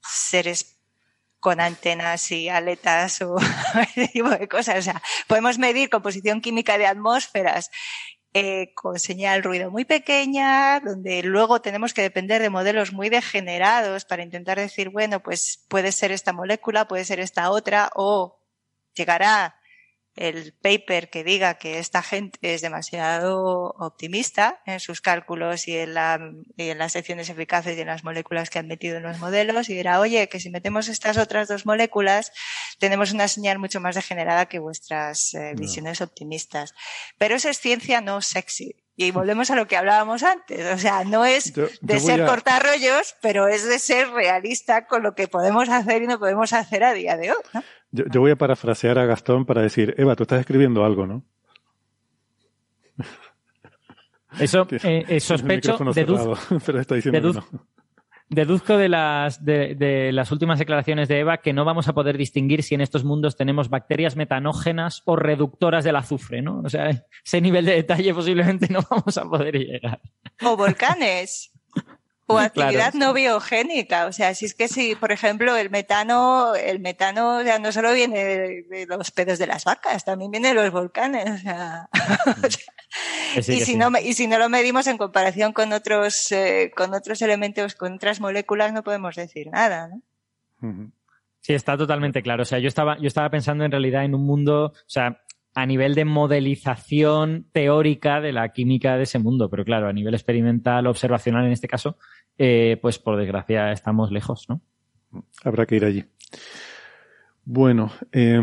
seres 0.03 0.77
con 1.41 1.61
antenas 1.61 2.31
y 2.33 2.49
aletas 2.49 3.21
o 3.21 3.37
ese 3.97 4.09
tipo 4.09 4.31
de 4.31 4.49
cosas. 4.49 4.79
O 4.79 4.83
sea, 4.83 5.03
podemos 5.27 5.59
medir 5.59 5.91
composición 5.91 6.41
química 6.41 6.79
de 6.79 6.87
atmósferas 6.87 7.71
eh, 8.35 8.75
con 8.75 8.99
señal 8.99 9.45
ruido 9.45 9.71
muy 9.71 9.85
pequeña, 9.85 10.81
donde 10.81 11.23
luego 11.23 11.61
tenemos 11.63 11.95
que 11.95 12.03
depender 12.03 12.43
de 12.43 12.51
modelos 12.51 12.93
muy 12.93 13.09
degenerados 13.09 14.05
para 14.05 14.25
intentar 14.25 14.59
decir, 14.59 14.91
bueno, 14.91 15.21
pues 15.21 15.65
puede 15.69 15.93
ser 15.93 16.11
esta 16.11 16.33
molécula, 16.33 16.89
puede 16.89 17.05
ser 17.05 17.21
esta 17.21 17.51
otra, 17.51 17.91
o 17.95 18.41
llegará 18.95 19.57
el 20.17 20.53
paper 20.53 21.11
que 21.11 21.25
diga 21.25 21.55
que 21.55 21.79
esta 21.79 22.03
gente 22.03 22.39
es 22.43 22.63
demasiado 22.63 23.75
optimista 23.79 24.63
en 24.65 24.79
sus 24.81 25.01
cálculos 25.01 25.67
y 25.67 25.77
en, 25.77 25.95
la, 25.95 26.21
y 26.57 26.69
en 26.69 26.79
las 26.79 26.93
secciones 26.93 27.29
eficaces 27.31 27.77
y 27.77 27.81
en 27.81 27.89
las 27.89 28.05
moléculas 28.05 28.51
que 28.51 28.59
han 28.59 28.69
metido 28.69 28.97
en 28.97 29.03
los 29.03 29.19
modelos 29.19 29.69
y 29.69 29.75
dirá, 29.75 30.01
oye, 30.01 30.29
que 30.29 30.41
si 30.41 30.51
metemos 30.51 30.89
estas 30.89 31.19
otras 31.19 31.49
dos 31.49 31.67
moléculas 31.67 32.33
tenemos 32.79 33.13
una 33.13 33.29
señal 33.29 33.59
mucho 33.59 33.81
más 33.81 33.95
degenerada 33.97 34.47
que 34.47 34.59
vuestras 34.59 35.35
eh, 35.35 35.55
visiones 35.57 36.01
optimistas. 36.01 36.75
Pero 37.19 37.37
eso 37.37 37.49
es 37.49 37.59
ciencia 37.59 38.01
no 38.01 38.21
sexy. 38.21 38.77
Y 38.97 39.11
volvemos 39.11 39.51
a 39.51 39.57
lo 39.57 39.67
que 39.67 39.77
hablábamos 39.77 40.23
antes. 40.23 40.73
O 40.73 40.79
sea, 40.79 41.03
no 41.03 41.25
es 41.25 41.53
de 41.81 42.01
ser 42.01 42.25
cortar 42.25 42.65
rollos, 42.65 43.17
pero 43.21 43.49
es 43.49 43.69
de 43.69 43.81
ser 43.81 44.09
realista 44.11 44.87
con 44.87 45.03
lo 45.03 45.17
que 45.17 45.27
podemos 45.27 45.69
hacer 45.69 46.03
y 46.03 46.07
no 46.07 46.21
podemos 46.21 46.53
hacer 46.53 46.85
a 46.85 46.93
día 46.93 47.17
de 47.17 47.33
hoy. 47.33 47.43
¿no? 47.53 47.65
Yo, 47.95 48.21
voy 48.21 48.33
a 48.33 48.37
parafrasear 48.37 48.99
a 48.99 49.07
Gastón 49.07 49.47
para 49.47 49.63
decir, 49.63 49.95
Eva, 49.97 50.17
tú 50.17 50.25
estás 50.25 50.41
escribiendo 50.41 50.85
algo, 50.85 51.07
¿no? 51.07 51.25
Eso 54.39 54.67
eh, 54.83 55.05
eh 55.09 55.21
sospecho, 55.21 55.79
deduzco, 55.95 56.37
pero 56.67 56.81
está 56.81 56.97
diciendo 56.97 57.45
deduzco 58.29 58.77
de 58.77 58.89
las, 58.89 59.45
de, 59.45 60.11
las 60.13 60.33
últimas 60.33 60.59
declaraciones 60.59 61.09
de 61.09 61.21
Eva 61.21 61.39
que 61.39 61.53
no 61.53 61.65
vamos 61.65 61.89
a 61.89 61.93
poder 61.93 62.19
distinguir 62.19 62.63
si 62.63 62.75
en 62.75 62.81
estos 62.81 63.05
mundos 63.05 63.37
tenemos 63.37 63.69
bacterias 63.69 64.17
metanógenas 64.17 65.03
o 65.05 65.17
reductoras 65.17 65.85
del 65.85 65.97
azufre, 65.97 66.43
¿no? 66.43 66.61
O 66.61 66.69
sea, 66.69 66.91
ese 67.25 67.41
nivel 67.41 67.65
de 67.65 67.75
detalle 67.75 68.13
posiblemente 68.15 68.69
no 68.71 68.81
vamos 68.91 69.17
a 69.17 69.25
poder 69.25 69.57
llegar. 69.57 70.01
O 70.43 70.57
volcanes. 70.57 71.53
O 72.27 72.39
actividad 72.39 72.95
no 72.95 73.13
biogénica. 73.13 74.07
O 74.07 74.13
sea, 74.13 74.35
si 74.35 74.47
es 74.47 74.55
que 74.55 74.69
si, 74.69 74.95
por 74.95 75.13
ejemplo, 75.13 75.57
el 75.57 75.71
metano, 75.71 76.55
el 76.55 76.81
metano 76.81 77.43
ya 77.43 77.59
no 77.59 77.73
solo 77.73 77.93
viene 77.93 78.25
de, 78.25 78.87
los 78.89 79.11
pedos 79.11 79.39
de 79.39 79.47
las 79.47 79.65
vacas, 79.65 80.05
también 80.05 80.31
viene 80.31 80.49
de 80.49 80.55
los 80.55 80.71
volcanes. 80.71 81.31
O 81.31 81.39
sea, 81.39 81.89
y, 83.37 83.43
si 83.43 83.77
no, 83.77 83.91
y 84.03 84.15
si 84.15 84.27
no 84.27 84.39
lo 84.39 84.49
medimos 84.49 84.87
en 84.87 84.99
comparación 84.99 85.53
con 85.53 85.73
otros, 85.73 86.33
eh, 86.33 86.73
con 86.75 86.95
otros 86.95 87.21
elementos, 87.23 87.75
con 87.75 87.95
otras 87.95 88.21
moléculas, 88.21 88.73
no 88.73 88.83
podemos 88.83 89.15
decir 89.17 89.49
nada, 89.51 89.89
¿no? 89.89 90.03
Sí, 91.41 91.53
está 91.53 91.77
totalmente 91.77 92.23
claro. 92.23 92.41
O 92.41 92.47
sea, 92.47 92.59
yo 92.59 92.69
estaba, 92.69 92.97
yo 92.99 93.07
estaba 93.07 93.29
pensando 93.29 93.67
en 93.67 93.71
realidad 93.71 94.03
en 94.05 94.15
un 94.15 94.25
mundo, 94.25 94.73
o 94.73 94.73
sea, 94.87 95.24
a 95.55 95.67
nivel 95.67 95.95
de 95.95 96.05
modelización 96.05 97.47
teórica 97.53 98.21
de 98.21 98.33
la 98.33 98.49
química 98.51 98.97
de 98.97 99.05
ese 99.05 99.19
mundo, 99.19 99.49
pero 99.49 99.65
claro, 99.65 99.89
a 99.89 99.93
nivel 99.93 100.15
experimental, 100.15 100.87
observacional 100.87 101.47
en 101.47 101.53
este 101.53 101.69
caso, 101.69 101.97
eh, 102.37 102.79
pues 102.83 102.99
por 102.99 103.17
desgracia 103.17 103.71
estamos 103.71 104.11
lejos, 104.11 104.47
¿no? 104.49 104.61
Habrá 105.45 105.65
que 105.65 105.77
ir 105.77 105.85
allí. 105.85 106.05
Bueno, 107.45 107.93
eh, 108.11 108.41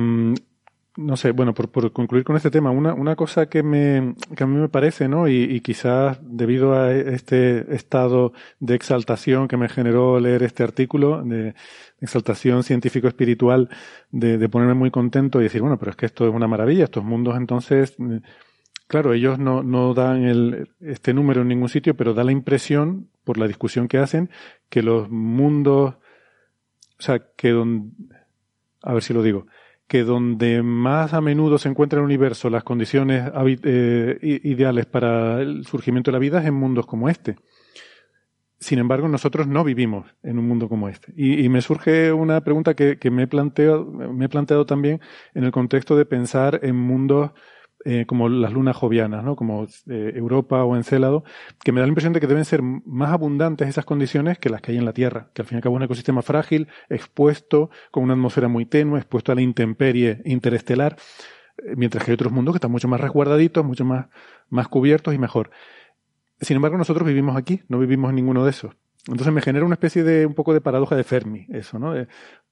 no 0.98 1.16
sé, 1.16 1.32
bueno, 1.32 1.54
por, 1.54 1.70
por, 1.70 1.94
concluir 1.94 2.26
con 2.26 2.36
este 2.36 2.52
tema, 2.52 2.70
una, 2.72 2.94
una 2.94 3.16
cosa 3.16 3.46
que, 3.46 3.64
me, 3.64 4.16
que 4.36 4.44
a 4.44 4.48
mí 4.48 4.58
me 4.58 4.68
parece, 4.68 5.08
¿no? 5.08 5.28
Y, 5.28 5.44
y, 5.44 5.62
quizás 5.62 6.20
debido 6.22 6.74
a 6.74 6.92
este 6.94 7.74
estado 7.74 8.34
de 8.60 8.76
exaltación 8.76 9.48
que 9.48 9.56
me 9.56 9.70
generó 9.70 10.20
leer 10.20 10.44
este 10.44 10.64
artículo, 10.64 11.24
de 11.24 11.56
exaltación 12.02 12.64
científico-espiritual, 12.64 13.70
de, 14.12 14.38
de 14.38 14.50
ponerme 14.50 14.74
muy 14.74 14.92
contento 14.92 15.40
y 15.40 15.44
decir, 15.44 15.62
bueno, 15.62 15.78
pero 15.78 15.92
es 15.92 15.98
que 15.98 16.08
esto 16.08 16.28
es 16.28 16.34
una 16.34 16.48
maravilla, 16.48 16.86
estos 16.86 17.06
mundos 17.06 17.38
entonces, 17.38 17.96
claro, 18.88 19.14
ellos 19.14 19.40
no, 19.40 19.64
no 19.64 19.94
dan 19.94 20.24
el, 20.26 20.70
este 20.82 21.14
número 21.14 21.42
en 21.42 21.48
ningún 21.48 21.70
sitio, 21.70 21.96
pero 21.96 22.14
da 22.14 22.26
la 22.26 22.34
impresión, 22.34 23.08
por 23.24 23.38
la 23.38 23.48
discusión 23.48 23.88
que 23.88 23.98
hacen, 23.98 24.30
que 24.70 24.84
los 24.84 25.10
mundos, 25.10 25.96
o 27.00 27.02
sea, 27.02 27.20
que 27.38 27.52
don, 27.52 27.94
a 28.82 28.94
ver 28.94 29.04
si 29.04 29.14
lo 29.14 29.24
digo, 29.24 29.48
que 29.92 30.06
donde 30.06 30.64
más 30.64 31.14
a 31.14 31.20
menudo 31.20 31.58
se 31.58 31.68
encuentra 31.68 32.00
el 32.00 32.06
universo 32.06 32.50
las 32.50 32.64
condiciones 32.64 33.30
eh, 33.46 34.40
ideales 34.42 34.86
para 34.86 35.42
el 35.42 35.66
surgimiento 35.66 36.12
de 36.12 36.14
la 36.14 36.20
vida 36.20 36.40
es 36.40 36.46
en 36.46 36.54
mundos 36.54 36.86
como 36.86 37.10
este. 37.10 37.36
Sin 38.58 38.80
embargo, 38.80 39.10
nosotros 39.10 39.48
no 39.48 39.66
vivimos 39.66 40.06
en 40.24 40.40
un 40.40 40.48
mundo 40.48 40.70
como 40.70 40.88
este. 40.88 41.12
Y, 41.18 41.50
me 41.50 41.62
surge 41.62 42.14
una 42.14 42.40
pregunta 42.40 42.74
que, 42.74 42.98
me, 43.04 43.12
me 43.12 43.24
he 44.26 44.30
planteado 44.30 44.66
también 44.66 45.02
en 45.34 45.44
el 45.44 45.52
contexto 45.52 45.98
de 45.98 46.06
pensar 46.06 46.62
en 46.64 46.78
mundos 46.78 47.32
eh, 47.84 48.06
como 48.06 48.30
las 48.30 48.54
lunas 48.54 48.76
jovianas, 48.76 49.24
¿no? 49.24 49.36
como 49.36 49.66
eh, 49.90 50.14
Europa 50.16 50.64
o 50.64 50.76
Encélado, 50.76 51.24
que 51.64 51.72
me 51.72 51.80
da 51.80 51.88
la 51.88 51.90
impresión 51.90 52.14
de 52.14 52.20
que 52.20 52.28
deben 52.28 52.46
ser 52.46 52.62
más 52.62 53.12
abundantes 53.12 53.68
esas 53.68 53.86
condiciones 53.86 54.38
que 54.38 54.50
las 54.50 54.62
que 54.62 54.72
hay 54.72 54.78
en 54.78 54.86
la 54.86 54.94
Tierra, 54.94 55.30
que 55.34 55.42
al 55.42 55.48
fin 55.48 55.56
y 55.56 55.58
al 55.58 55.64
cabo 55.64 55.76
es 55.76 55.78
un 55.80 55.84
ecosistema 55.84 56.22
frágil, 56.22 56.68
expuesto, 56.90 57.72
con 57.90 58.04
una 58.04 58.14
atmósfera 58.14 58.48
muy 58.48 58.66
tenue, 58.66 59.00
expuesto 59.00 59.32
a 59.32 59.36
la 59.36 59.42
intemperie 59.42 60.22
interestelar, 60.26 60.98
eh, 61.58 61.74
mientras 61.76 62.04
que 62.04 62.12
hay 62.12 62.14
otros 62.14 62.32
mundos 62.32 62.54
que 62.54 62.58
están 62.58 62.72
mucho 62.72 62.88
más 62.88 63.02
resguardaditos, 63.02 63.66
mucho 63.66 63.86
más, 63.86 64.08
más 64.50 64.68
cubiertos 64.68 65.14
y 65.14 65.18
mejor. 65.18 65.50
Sin 66.40 66.56
embargo, 66.56 66.78
nosotros 66.78 67.08
vivimos 67.08 67.36
aquí, 67.36 67.62
no 67.68 67.80
vivimos 67.80 68.10
en 68.10 68.16
ninguno 68.16 68.44
de 68.44 68.52
esos. 68.52 68.76
Entonces 69.08 69.34
me 69.34 69.42
genera 69.42 69.66
una 69.66 69.74
especie 69.74 70.04
de 70.04 70.28
un 70.28 70.36
poco 70.36 70.54
de 70.54 70.62
paradoja 70.62 70.96
de 70.96 71.04
Fermi, 71.04 71.48
eso, 71.50 71.80
¿no? 71.80 71.94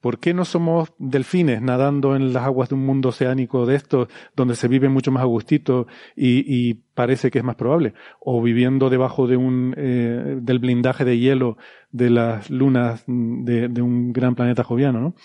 ¿Por 0.01 0.17
qué 0.17 0.33
no 0.33 0.45
somos 0.45 0.93
delfines 0.97 1.61
nadando 1.61 2.15
en 2.15 2.33
las 2.33 2.43
aguas 2.43 2.69
de 2.69 2.75
un 2.75 2.85
mundo 2.85 3.09
oceánico 3.09 3.67
de 3.67 3.75
estos, 3.75 4.07
donde 4.35 4.55
se 4.55 4.67
vive 4.67 4.89
mucho 4.89 5.11
más 5.11 5.21
a 5.21 5.27
gustito 5.27 5.85
y, 6.15 6.75
parece 6.95 7.29
que 7.29 7.39
es 7.39 7.45
más 7.45 7.55
probable? 7.55 7.93
O 8.19 8.41
viviendo 8.41 8.89
debajo 8.89 9.27
de 9.27 9.37
un, 9.37 9.75
eh, 9.77 10.37
del 10.41 10.59
blindaje 10.59 11.05
de 11.05 11.19
hielo 11.19 11.57
de 11.91 12.09
las 12.09 12.49
lunas 12.49 13.03
de, 13.05 13.67
de 13.67 13.81
un 13.81 14.11
gran 14.11 14.33
planeta 14.33 14.63
joviano, 14.63 14.99
¿no? 15.01 15.15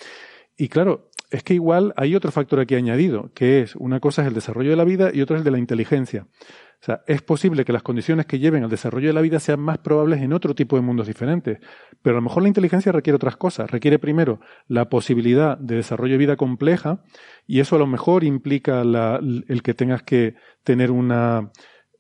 Y 0.57 0.69
claro, 0.69 1.09
es 1.31 1.43
que 1.43 1.55
igual 1.55 1.93
hay 1.97 2.15
otro 2.15 2.31
factor 2.31 2.61
aquí 2.61 2.75
añadido, 2.75 3.31
que 3.35 3.61
es 3.61 3.75
una 3.77 3.99
cosa 3.99 4.23
es 4.23 4.29
el 4.29 4.35
desarrollo 4.35 4.71
de 4.71 4.77
la 4.77 4.85
vida 4.85 5.11
y 5.13 5.21
otra 5.21 5.37
es 5.37 5.41
el 5.41 5.45
de 5.45 5.51
la 5.51 5.59
inteligencia. 5.59 6.27
O 6.85 6.87
sea, 6.87 7.03
es 7.07 7.23
posible 7.23 7.65
que 7.65 7.73
las 7.73 7.83
condiciones 7.83 8.27
que 8.27 8.39
lleven 8.39 8.63
al 8.63 8.69
desarrollo 8.69 9.07
de 9.07 9.15
la 9.15 9.23
vida 9.23 9.41
sean 9.41 9.59
más 9.59 9.79
probables 9.79 10.21
en 10.21 10.35
otro 10.35 10.55
tipo 10.55 10.77
de 10.77 10.83
mundos 10.83 11.07
diferentes, 11.07 11.59
pero 12.03 12.17
a 12.17 12.19
lo 12.19 12.23
mejor 12.23 12.43
la 12.43 12.49
inteligencia 12.49 12.93
requiere 12.93 13.17
otras 13.17 13.39
cosas. 13.39 13.71
Requiere 13.71 13.99
primero 13.99 14.39
la 14.69 14.91
posibilidad 14.91 15.57
de 15.57 15.77
desarrollo 15.77 16.13
de 16.13 16.19
vida 16.19 16.37
compleja 16.37 17.03
y 17.47 17.61
eso 17.61 17.77
a 17.77 17.79
lo 17.79 17.87
mejor 17.87 18.23
implica 18.23 18.83
el 18.83 19.63
que 19.63 19.73
tengas 19.73 20.03
que 20.03 20.35
tener 20.63 20.91
una, 20.91 21.53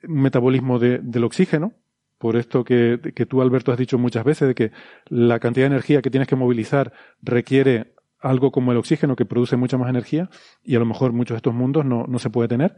un 0.07 0.21
metabolismo 0.21 0.79
del 0.79 1.25
oxígeno, 1.25 1.73
por 2.19 2.37
esto 2.37 2.63
que, 2.63 3.01
que, 3.15 3.25
tú, 3.25 3.41
Alberto, 3.41 3.73
has 3.73 3.79
dicho 3.79 3.97
muchas 3.97 4.23
veces, 4.23 4.49
de 4.49 4.55
que 4.55 4.71
la 5.09 5.39
cantidad 5.39 5.65
de 5.65 5.77
energía 5.77 6.03
que 6.03 6.11
tienes 6.11 6.29
que 6.29 6.37
movilizar 6.37 6.93
requiere 7.23 7.95
algo 8.21 8.53
como 8.53 8.73
el 8.73 8.79
oxígeno 8.79 9.17
que 9.17 9.25
produce 9.25 9.57
mucha 9.57 9.79
más 9.79 9.89
energía 9.89 10.29
y 10.63 10.77
a 10.77 10.79
lo 10.79 10.85
mejor 10.85 11.15
muchos 11.15 11.37
de 11.37 11.39
estos 11.39 11.55
mundos 11.55 11.87
no, 11.87 12.05
no 12.07 12.19
se 12.19 12.29
puede 12.29 12.49
tener. 12.49 12.77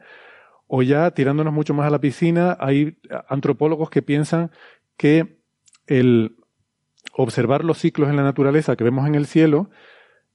O 0.67 0.83
ya 0.83 1.11
tirándonos 1.13 1.53
mucho 1.53 1.75
más 1.75 1.87
a 1.87 1.91
la 1.91 2.01
piscina, 2.01 2.57
hay 2.59 2.99
antropólogos 3.29 3.91
que 3.91 4.03
piensan 4.03 4.51
que 4.97 5.39
el 5.87 6.37
observar 7.13 7.65
los 7.65 7.79
ciclos 7.79 8.11
en 8.11 8.17
la 8.17 8.23
naturaleza 8.23 8.77
que 8.77 8.85
vemos 8.85 9.07
en 9.07 9.15
el 9.15 9.27
cielo 9.27 9.71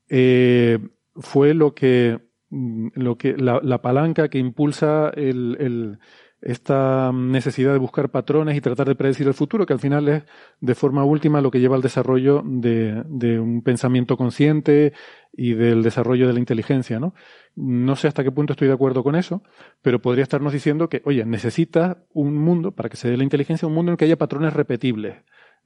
eh, 0.10 0.80
fue 1.16 1.54
lo 1.54 1.74
que, 1.74 2.20
mm, 2.50 2.88
lo 2.96 3.18
que 3.18 3.36
la, 3.38 3.82
palanca 3.82 4.30
que 4.30 4.40
impulsa 4.40 5.10
el, 5.16 6.00
esta 6.42 7.12
necesidad 7.14 7.72
de 7.72 7.78
buscar 7.78 8.10
patrones 8.10 8.58
y 8.58 8.62
tratar 8.62 8.88
de 8.88 8.96
predecir 8.96 9.28
el 9.28 9.34
futuro, 9.34 9.66
que 9.66 9.74
al 9.74 9.80
final 9.80 10.10
es 10.10 10.24
de 10.60 10.76
forma 10.76 11.04
última 11.04 11.40
lo 11.40 11.52
que 11.52 11.60
lleva 11.60 11.76
al 11.76 11.84
desarrollo 11.84 12.42
de, 12.44 13.40
un 13.40 13.62
pensamiento 13.62 14.18
consciente 14.18 14.94
y 15.32 15.54
del 15.54 15.84
desarrollo 15.84 16.28
de 16.28 16.34
la 16.34 16.40
inteligencia, 16.40 17.00
¿no? 17.00 17.14
No 17.56 17.96
sé 17.96 18.08
hasta 18.08 18.24
qué 18.24 18.32
punto 18.32 18.54
estoy 18.54 18.68
de 18.68 18.74
acuerdo 18.74 19.04
con 19.04 19.16
eso, 19.16 19.44
pero 19.82 20.02
podría 20.02 20.24
estarnos 20.24 20.54
diciendo 20.54 20.90
que, 20.90 21.02
oye, 21.06 21.26
necesita 21.26 22.04
un 22.14 22.36
mundo, 22.36 22.72
para 22.72 22.90
que 22.90 22.98
se 22.98 23.10
dé 23.10 23.18
la 23.18 23.24
inteligencia, 23.24 23.68
un 23.68 23.76
mundo 23.76 23.92
en 23.92 23.94
el 23.94 23.98
que 23.98 24.06
haya 24.06 24.18
patrones 24.18 24.54
repetibles. 24.54 25.18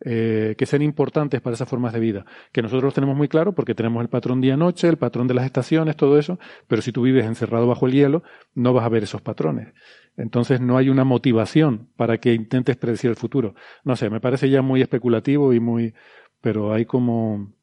Eh, 0.04 0.56
que 0.58 0.66
sean 0.66 0.82
importantes 0.82 1.40
para 1.40 1.54
esas 1.54 1.70
formas 1.70 1.94
de 1.94 2.02
vida, 2.02 2.26
que 2.52 2.62
nosotros 2.62 2.84
los 2.84 2.94
tenemos 2.94 3.16
muy 3.16 3.30
claro 3.30 3.56
porque 3.56 3.74
tenemos 3.74 4.02
el 4.02 4.10
patrón 4.10 4.42
día-noche, 4.42 4.90
el 4.90 4.98
patrón 4.98 5.26
de 5.26 5.34
las 5.34 5.46
estaciones, 5.46 5.96
todo 5.96 6.20
eso, 6.20 6.38
pero 6.68 6.82
si 6.82 6.92
tú 6.92 7.04
vives 7.04 7.26
encerrado 7.26 7.66
bajo 7.66 7.88
el 7.88 7.94
hielo, 7.94 8.22
no 8.56 8.74
vas 8.74 8.84
a 8.84 8.90
ver 8.90 9.04
esos 9.04 9.22
patrones. 9.22 9.70
Entonces 10.18 10.62
no 10.62 10.78
hay 10.78 10.90
una 10.90 11.04
motivación 11.04 11.90
para 11.98 12.18
que 12.20 12.34
intentes 12.34 12.78
predecir 12.78 13.10
el 13.10 13.16
futuro. 13.16 13.56
No 13.84 13.96
sé, 13.96 14.10
me 14.10 14.22
parece 14.22 14.50
ya 14.50 14.62
muy 14.62 14.82
especulativo 14.82 15.54
y 15.54 15.60
muy, 15.60 15.94
pero 16.42 16.74
hay 16.74 16.86
como, 16.86 17.54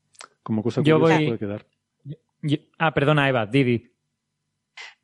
como 0.42 0.62
cosa 0.62 0.82
que 0.82 0.90
Yo 0.90 1.00
puede 1.00 1.38
quedar. 1.38 1.66
ah, 2.78 2.92
perdona 2.92 3.28
Eva, 3.28 3.46
Didi. 3.46 3.92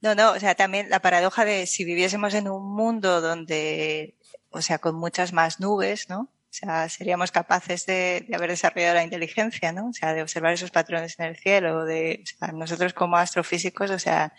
No, 0.01 0.15
no, 0.15 0.33
o 0.33 0.39
sea, 0.39 0.55
también 0.55 0.91
la 0.91 1.01
paradoja 1.01 1.45
de 1.45 1.66
si 1.66 1.85
viviésemos 1.85 2.35
en 2.35 2.49
un 2.49 2.75
mundo 2.75 3.20
donde, 3.20 4.16
o 4.51 4.62
sea, 4.62 4.79
con 4.79 4.95
muchas 4.95 5.33
más 5.33 5.59
nubes, 5.61 6.09
¿no? 6.09 6.20
O 6.51 6.53
sea, 6.59 6.89
seríamos 6.89 7.31
capaces 7.31 7.85
de, 7.85 8.27
haber 8.35 8.51
desarrollado 8.51 8.95
la 8.95 9.05
inteligencia, 9.05 9.73
¿no? 9.73 9.89
O 9.89 9.93
sea, 9.93 10.15
de 10.15 10.23
observar 10.23 10.53
esos 10.55 10.70
patrones 10.70 11.19
en 11.19 11.27
el 11.27 11.37
cielo, 11.37 11.85
de, 11.85 12.23
o 12.23 12.27
sea, 12.27 12.53
nosotros 12.53 12.95
como 12.95 13.16
astrofísicos, 13.16 13.91
o 13.91 13.99
sea, 13.99 14.33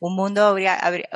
un 0.00 0.16
mundo 0.16 0.44
habría, 0.44 0.74
habría 0.74 1.08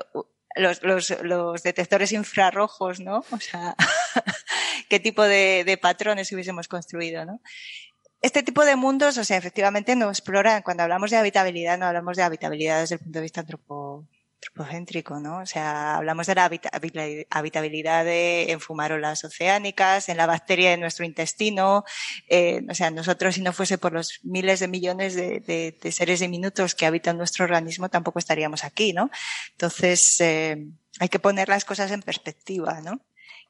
los, 0.57 0.83
los, 0.83 1.23
los 1.23 1.63
detectores 1.63 2.13
infrarrojos, 2.13 3.01
¿no? 3.01 3.25
O 3.31 3.41
sea, 3.41 3.77
qué 4.89 5.01
tipo 5.01 5.23
de, 5.23 5.65
de 5.65 5.77
patrones 5.77 6.33
hubiésemos 6.33 6.69
construido, 6.69 7.25
¿no? 7.25 7.41
Este 8.23 8.43
tipo 8.43 8.65
de 8.65 8.77
mundos, 8.77 9.19
o 9.19 9.25
sea, 9.25 9.37
efectivamente 9.37 9.95
no 9.95 10.09
exploran, 10.09 10.63
cuando 10.63 10.83
hablamos 10.83 11.11
de 11.11 11.19
habitabilidad, 11.19 11.79
no 11.79 11.87
hablamos 11.87 12.17
de 12.17 12.23
habitabilidad 12.23 12.81
desde 12.81 12.97
el 12.97 13.01
punto 13.01 13.19
de 13.19 13.23
vista 13.23 13.41
antropo, 13.41 14.09
antropocéntrico, 14.37 15.19
¿no? 15.21 15.39
O 15.39 15.47
sea, 15.47 15.97
hablamos 15.97 16.27
de 16.27 16.35
la 16.35 16.51
habitabilidad 17.31 18.05
de, 18.05 18.51
en 18.51 18.61
fumarolas 18.61 19.25
oceánicas, 19.25 20.09
en 20.09 20.17
la 20.17 20.27
bacteria 20.27 20.71
de 20.71 20.77
nuestro 20.77 21.05
intestino. 21.05 21.85
Eh, 22.29 22.63
o 22.69 22.75
sea, 22.75 22.91
nosotros 22.91 23.35
si 23.35 23.43
no 23.43 23.53
fuese 23.53 23.79
por 23.79 23.93
los 23.93 24.21
miles 24.23 24.61
de 24.61 24.69
millones 24.69 25.15
de, 25.15 25.41
de, 25.41 25.77
de, 25.81 25.93
seres 25.93 26.21
diminutos 26.21 26.75
que 26.75 26.87
habitan 26.87 27.17
nuestro 27.17 27.45
organismo, 27.45 27.89
tampoco 27.89 28.19
estaríamos 28.19 28.65
aquí, 28.65 28.93
¿no? 28.93 29.11
Entonces, 29.53 30.21
eh, 30.21 30.67
hay 31.01 31.09
que 31.09 31.19
poner 31.19 31.49
las 31.49 31.65
cosas 31.65 31.91
en 31.91 32.03
perspectiva, 32.03 32.81
¿no? 32.81 33.01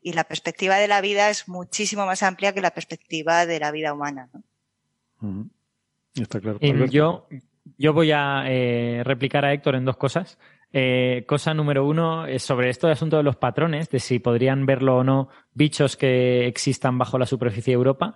Y 0.03 0.13
la 0.13 0.25
perspectiva 0.25 0.77
de 0.77 0.89
la 0.89 1.01
vida 1.01 1.31
es 1.31 1.49
muchísimo 1.49 2.07
más 2.07 2.23
amplia 2.23 2.53
que 2.53 2.61
la 2.61 2.71
perspectiva 2.71 3.45
de 3.47 3.61
la 3.61 3.73
vida 3.73 3.93
humana, 3.93 4.29
¿no? 4.33 4.43
Está 6.15 6.41
claro. 6.41 6.59
yo, 6.61 7.27
yo 7.77 7.93
voy 7.93 8.13
a 8.13 8.45
eh, 8.47 9.03
replicar 9.05 9.45
a 9.45 9.53
Héctor 9.53 9.75
en 9.75 9.85
dos 9.85 9.97
cosas. 9.97 10.39
Eh, 10.73 11.25
cosa 11.27 11.55
número 11.55 11.87
uno 11.87 12.27
es 12.27 12.43
sobre 12.43 12.71
esto 12.71 12.87
de 12.87 12.95
asunto 12.95 13.17
de 13.17 13.23
los 13.23 13.37
patrones, 13.37 13.89
de 13.91 14.01
si 14.01 14.19
podrían 14.19 14.67
verlo 14.67 14.99
o 14.99 15.05
no 15.05 15.29
bichos 15.55 15.97
que 15.97 16.47
existan 16.47 16.99
bajo 16.99 17.19
la 17.19 17.27
superficie 17.27 17.73
de 17.73 17.77
Europa. 17.77 18.15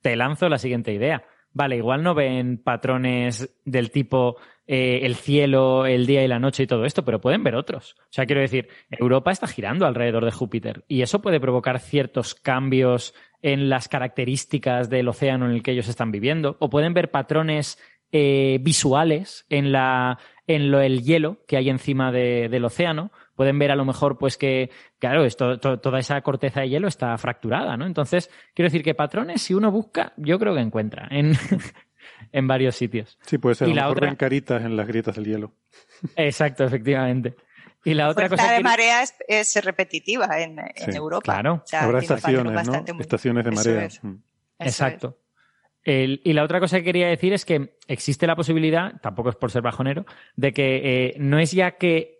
Te 0.00 0.16
lanzo 0.16 0.48
la 0.48 0.58
siguiente 0.58 0.92
idea. 0.92 1.24
Vale, 1.52 1.76
igual 1.76 2.02
no 2.02 2.14
ven 2.14 2.62
patrones 2.62 3.58
del 3.64 3.90
tipo 3.90 4.36
eh, 4.66 5.00
el 5.04 5.16
cielo, 5.16 5.86
el 5.86 6.06
día 6.06 6.22
y 6.22 6.28
la 6.28 6.38
noche 6.38 6.64
y 6.64 6.66
todo 6.66 6.84
esto, 6.84 7.04
pero 7.04 7.20
pueden 7.20 7.42
ver 7.42 7.54
otros. 7.54 7.96
O 8.00 8.12
sea, 8.12 8.26
quiero 8.26 8.42
decir, 8.42 8.68
Europa 8.90 9.30
está 9.30 9.46
girando 9.46 9.86
alrededor 9.86 10.24
de 10.24 10.30
Júpiter 10.30 10.84
y 10.88 11.00
eso 11.00 11.22
puede 11.22 11.40
provocar 11.40 11.80
ciertos 11.80 12.34
cambios 12.34 13.14
en 13.40 13.70
las 13.70 13.88
características 13.88 14.90
del 14.90 15.08
océano 15.08 15.46
en 15.46 15.52
el 15.52 15.62
que 15.62 15.70
ellos 15.72 15.88
están 15.88 16.12
viviendo, 16.12 16.56
o 16.60 16.68
pueden 16.68 16.92
ver 16.92 17.10
patrones 17.10 17.78
eh, 18.12 18.58
visuales 18.60 19.46
en 19.48 19.72
la 19.72 20.18
en 20.48 20.70
lo, 20.70 20.80
el 20.80 21.02
hielo 21.02 21.44
que 21.46 21.56
hay 21.56 21.68
encima 21.68 22.10
de, 22.10 22.48
del 22.48 22.64
océano. 22.64 23.12
Pueden 23.36 23.58
ver 23.58 23.70
a 23.70 23.76
lo 23.76 23.84
mejor 23.84 24.18
pues 24.18 24.36
que, 24.36 24.70
claro, 24.98 25.24
esto, 25.24 25.58
toda 25.60 26.00
esa 26.00 26.20
corteza 26.22 26.62
de 26.62 26.70
hielo 26.70 26.88
está 26.88 27.16
fracturada, 27.18 27.76
¿no? 27.76 27.86
Entonces, 27.86 28.30
quiero 28.54 28.66
decir 28.66 28.82
que 28.82 28.94
patrones, 28.94 29.42
si 29.42 29.54
uno 29.54 29.70
busca, 29.70 30.14
yo 30.16 30.38
creo 30.40 30.54
que 30.54 30.60
encuentra 30.60 31.06
en, 31.10 31.34
en 32.32 32.48
varios 32.48 32.74
sitios. 32.74 33.18
Sí, 33.20 33.38
puede 33.38 33.54
ser. 33.54 33.68
Y 33.68 33.78
a 33.78 33.86
lo 33.86 33.94
mejor 33.94 34.16
caritas 34.16 34.64
en 34.64 34.76
las 34.76 34.88
grietas 34.88 35.14
del 35.14 35.26
hielo. 35.26 35.52
Exacto, 36.16 36.64
efectivamente. 36.64 37.36
Y 37.84 37.94
la 37.94 38.08
otra 38.08 38.28
cosa. 38.28 38.50
De 38.52 38.60
marea 38.60 39.04
es, 39.28 39.64
repetitiva 39.64 40.40
en, 40.40 40.58
en 40.58 40.96
Europa. 40.96 41.24
Claro. 41.24 41.62
Habrá 41.72 42.00
estaciones, 42.00 42.66
¿no? 42.66 42.84
Estaciones 42.98 43.44
de 43.44 43.50
marea. 43.52 43.88
Mm. 44.02 44.14
Exacto 44.58 45.16
y 45.88 46.32
la 46.34 46.44
otra 46.44 46.60
cosa 46.60 46.78
que 46.78 46.84
quería 46.84 47.08
decir 47.08 47.32
es 47.32 47.44
que 47.44 47.76
existe 47.86 48.26
la 48.26 48.36
posibilidad, 48.36 49.00
tampoco 49.00 49.30
es 49.30 49.36
por 49.36 49.50
ser 49.50 49.62
bajonero, 49.62 50.04
de 50.36 50.52
que 50.52 50.80
eh, 50.84 51.14
no 51.18 51.38
es 51.38 51.52
ya 51.52 51.72
que 51.72 52.18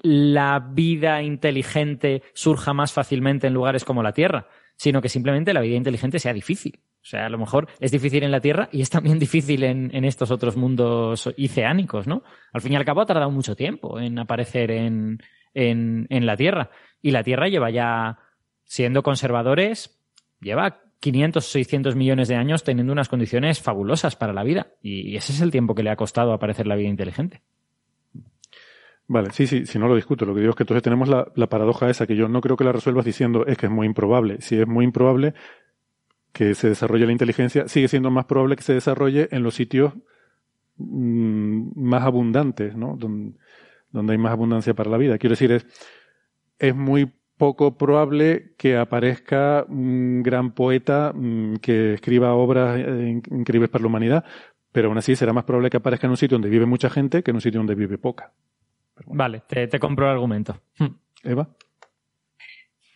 la 0.00 0.58
vida 0.58 1.22
inteligente 1.22 2.22
surja 2.34 2.74
más 2.74 2.92
fácilmente 2.92 3.46
en 3.46 3.54
lugares 3.54 3.84
como 3.84 4.02
la 4.02 4.12
Tierra, 4.12 4.48
sino 4.76 5.00
que 5.00 5.08
simplemente 5.08 5.54
la 5.54 5.60
vida 5.60 5.76
inteligente 5.76 6.18
sea 6.18 6.34
difícil. 6.34 6.80
O 7.00 7.04
sea, 7.04 7.26
a 7.26 7.28
lo 7.30 7.38
mejor 7.38 7.68
es 7.80 7.90
difícil 7.90 8.24
en 8.24 8.30
la 8.30 8.40
Tierra 8.40 8.68
y 8.72 8.82
es 8.82 8.90
también 8.90 9.18
difícil 9.18 9.64
en, 9.64 10.04
estos 10.04 10.30
otros 10.30 10.56
mundos 10.56 11.26
oceánicos, 11.26 12.06
¿no? 12.06 12.22
Al 12.52 12.60
fin 12.60 12.72
y 12.72 12.76
al 12.76 12.84
cabo 12.84 13.00
ha 13.00 13.06
tardado 13.06 13.30
mucho 13.30 13.56
tiempo 13.56 13.98
en 13.98 14.18
aparecer 14.18 14.70
en, 14.70 15.18
en 15.54 16.26
la 16.26 16.36
Tierra. 16.36 16.70
Y 17.00 17.12
la 17.12 17.22
Tierra 17.22 17.48
lleva 17.48 17.70
ya, 17.70 18.18
siendo 18.64 19.02
conservadores, 19.02 19.98
lleva 20.40 20.82
500 21.02 21.44
o 21.44 21.48
600 21.50 21.96
millones 21.96 22.28
de 22.28 22.36
años 22.36 22.62
teniendo 22.62 22.92
unas 22.92 23.08
condiciones 23.08 23.60
fabulosas 23.60 24.14
para 24.14 24.32
la 24.32 24.44
vida. 24.44 24.68
Y 24.80 25.16
ese 25.16 25.32
es 25.32 25.40
el 25.40 25.50
tiempo 25.50 25.74
que 25.74 25.82
le 25.82 25.90
ha 25.90 25.96
costado 25.96 26.32
aparecer 26.32 26.68
la 26.68 26.76
vida 26.76 26.88
inteligente. 26.88 27.42
Vale, 29.08 29.32
sí, 29.32 29.48
sí, 29.48 29.66
si 29.66 29.80
no 29.80 29.88
lo 29.88 29.96
discuto. 29.96 30.24
Lo 30.24 30.32
que 30.32 30.40
digo 30.40 30.50
es 30.50 30.56
que 30.56 30.62
entonces 30.62 30.84
tenemos 30.84 31.08
la, 31.08 31.46
paradoja 31.48 31.90
esa, 31.90 32.06
que 32.06 32.14
yo 32.14 32.28
no 32.28 32.40
creo 32.40 32.56
que 32.56 32.62
la 32.62 32.70
resuelvas 32.70 33.04
diciendo 33.04 33.44
es 33.46 33.58
que 33.58 33.66
es 33.66 33.72
muy 33.72 33.88
improbable. 33.88 34.40
Si 34.40 34.56
es 34.56 34.66
muy 34.68 34.84
improbable 34.84 35.34
que 36.32 36.54
se 36.54 36.68
desarrolle 36.68 37.06
la 37.06 37.12
inteligencia, 37.12 37.66
sigue 37.66 37.88
siendo 37.88 38.12
más 38.12 38.26
probable 38.26 38.54
que 38.54 38.62
se 38.62 38.72
desarrolle 38.72 39.28
en 39.32 39.42
los 39.42 39.56
sitios 39.56 39.94
mm, 40.76 41.72
más 41.74 42.04
abundantes, 42.04 42.76
¿no? 42.76 42.96
Donde, 42.96 43.36
donde, 43.90 44.12
hay 44.12 44.18
más 44.18 44.32
abundancia 44.32 44.72
para 44.72 44.88
la 44.88 44.98
vida. 44.98 45.18
Quiero 45.18 45.32
decir, 45.32 45.50
es, 45.50 45.66
es 46.60 46.76
muy 46.76 47.12
poco 47.42 47.76
probable 47.76 48.54
que 48.56 48.76
aparezca 48.76 49.64
un 49.68 50.22
gran 50.22 50.52
poeta 50.52 51.12
mm, 51.12 51.56
que 51.56 51.94
escriba 51.94 52.34
obras 52.34 52.78
eh, 52.78 53.20
increíbles 53.32 53.68
para 53.68 53.82
la 53.82 53.88
humanidad, 53.88 54.24
pero 54.70 54.86
aún 54.86 54.98
así 54.98 55.16
será 55.16 55.32
más 55.32 55.42
probable 55.42 55.68
que 55.68 55.76
aparezca 55.76 56.06
en 56.06 56.12
un 56.12 56.16
sitio 56.16 56.36
donde 56.36 56.48
vive 56.48 56.66
mucha 56.66 56.88
gente 56.88 57.24
que 57.24 57.32
en 57.32 57.34
un 57.34 57.40
sitio 57.40 57.58
donde 57.58 57.74
vive 57.74 57.98
poca. 57.98 58.32
Vale, 59.06 59.42
te, 59.48 59.80
compro 59.80 60.06
el 60.06 60.12
argumento. 60.12 60.62
Hmm. 60.78 60.94
Eva. 61.24 61.48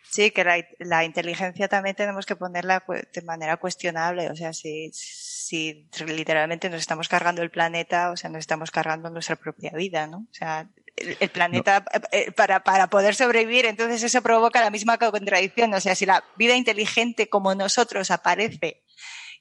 Sí, 0.05 0.31
que 0.31 0.44
la, 0.78 1.05
inteligencia 1.05 1.66
también 1.66 1.97
tenemos 1.97 2.24
que 2.24 2.36
ponerla 2.36 2.85
de 2.86 3.23
manera 3.23 3.56
cuestionable. 3.56 4.31
O 4.31 4.36
sea, 4.36 4.52
si, 4.52 4.93
si 4.93 5.89
literalmente 6.06 6.70
nos 6.70 6.82
estamos 6.82 7.09
cargando 7.09 7.43
el 7.43 7.51
planeta, 7.51 8.12
o 8.12 8.16
sea, 8.16 8.31
nos 8.31 8.39
estamos 8.39 8.70
cargando 8.70 9.10
nuestra 9.10 9.35
propia 9.35 9.73
vida, 9.73 10.06
¿no? 10.06 10.18
O 10.18 10.35
sea, 10.35 10.70
el, 10.97 11.28
planeta 11.31 11.85
eh, 12.10 12.32
para, 12.32 12.60
para 12.60 12.89
poder 12.89 13.14
sobrevivir. 13.14 13.66
Entonces 13.66 14.02
eso 14.02 14.23
provoca 14.23 14.60
la 14.60 14.70
misma 14.70 14.98
contradicción. 14.98 15.73
O 15.74 15.81
sea, 15.81 15.94
si 15.94 16.06
la 16.06 16.24
vida 16.36 16.56
inteligente 16.56 17.28
como 17.28 17.55
nosotros 17.55 18.10
aparece 18.10 18.82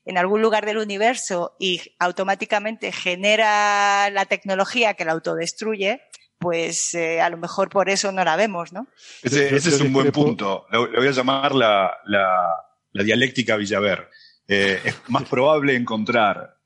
en 0.05 0.17
algún 0.17 0.41
lugar 0.41 0.65
del 0.65 0.77
universo 0.77 1.55
y 1.59 1.81
automáticamente 1.97 2.91
genera 2.91 4.09
la 4.11 4.25
tecnología 4.25 4.93
que 4.93 5.05
la 5.05 5.13
autodestruye, 5.13 6.01
pues 6.37 6.93
eh, 6.93 7.21
a 7.21 7.29
lo 7.29 7.37
mejor 7.37 7.69
por 7.69 7.89
eso 7.89 8.11
no 8.11 8.23
la 8.23 8.35
vemos, 8.35 8.71
¿no? 8.71 8.87
Ese, 9.23 9.55
es 9.55 9.81
un 9.81 9.93
buen 9.93 10.11
punto. 10.11 10.67
Le 10.71 10.99
voy 10.99 11.07
a 11.07 11.11
llamar 11.11 11.55
la, 11.55 11.97
la, 12.05 12.55
la 12.91 13.03
dialéctica 13.03 13.55
Villaver. 13.55 14.09
Eh, 14.47 14.79
es 14.83 14.95
más 15.07 15.23
probable 15.23 15.75
encontrar 15.75 16.57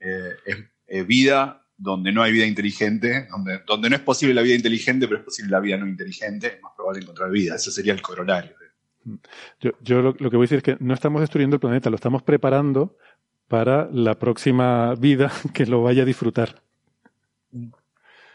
vida 1.05 1.59
donde 1.80 2.11
no 2.11 2.22
hay 2.22 2.34
vida 2.34 2.45
inteligente, 2.45 3.27
donde, 3.31 3.61
donde 3.65 3.89
no 3.89 3.95
es 3.95 4.01
posible 4.01 4.35
la 4.35 4.41
vida 4.41 4.56
inteligente, 4.56 5.07
pero 5.07 5.19
es 5.19 5.26
posible 5.26 5.51
la 5.51 5.61
vida 5.61 5.77
no 5.77 5.88
inteligente, 5.88 6.56
es 6.56 6.61
más 6.61 6.73
probable 6.76 7.01
encontrar 7.01 7.31
vida. 7.31 7.56
Ese 7.56 7.72
sería 7.72 7.93
el 7.93 8.01
corolario. 8.01 8.51
Yo, 9.61 9.72
yo 9.81 10.01
lo, 10.01 10.14
que 10.14 10.35
voy 10.35 10.39
a 10.39 10.41
decir 10.41 10.57
es 10.57 10.64
que 10.64 10.77
no 10.80 10.93
estamos 10.93 11.22
destruyendo 11.22 11.56
el 11.56 11.61
planeta, 11.61 11.89
lo 11.89 11.95
estamos 11.95 12.22
preparando 12.22 12.97
para 13.47 13.89
la 13.91 14.19
próxima 14.19 14.93
vida 14.95 15.31
que 15.53 15.65
lo 15.65 15.81
vaya 15.81 16.03
a 16.03 16.06
disfrutar. 16.06 16.61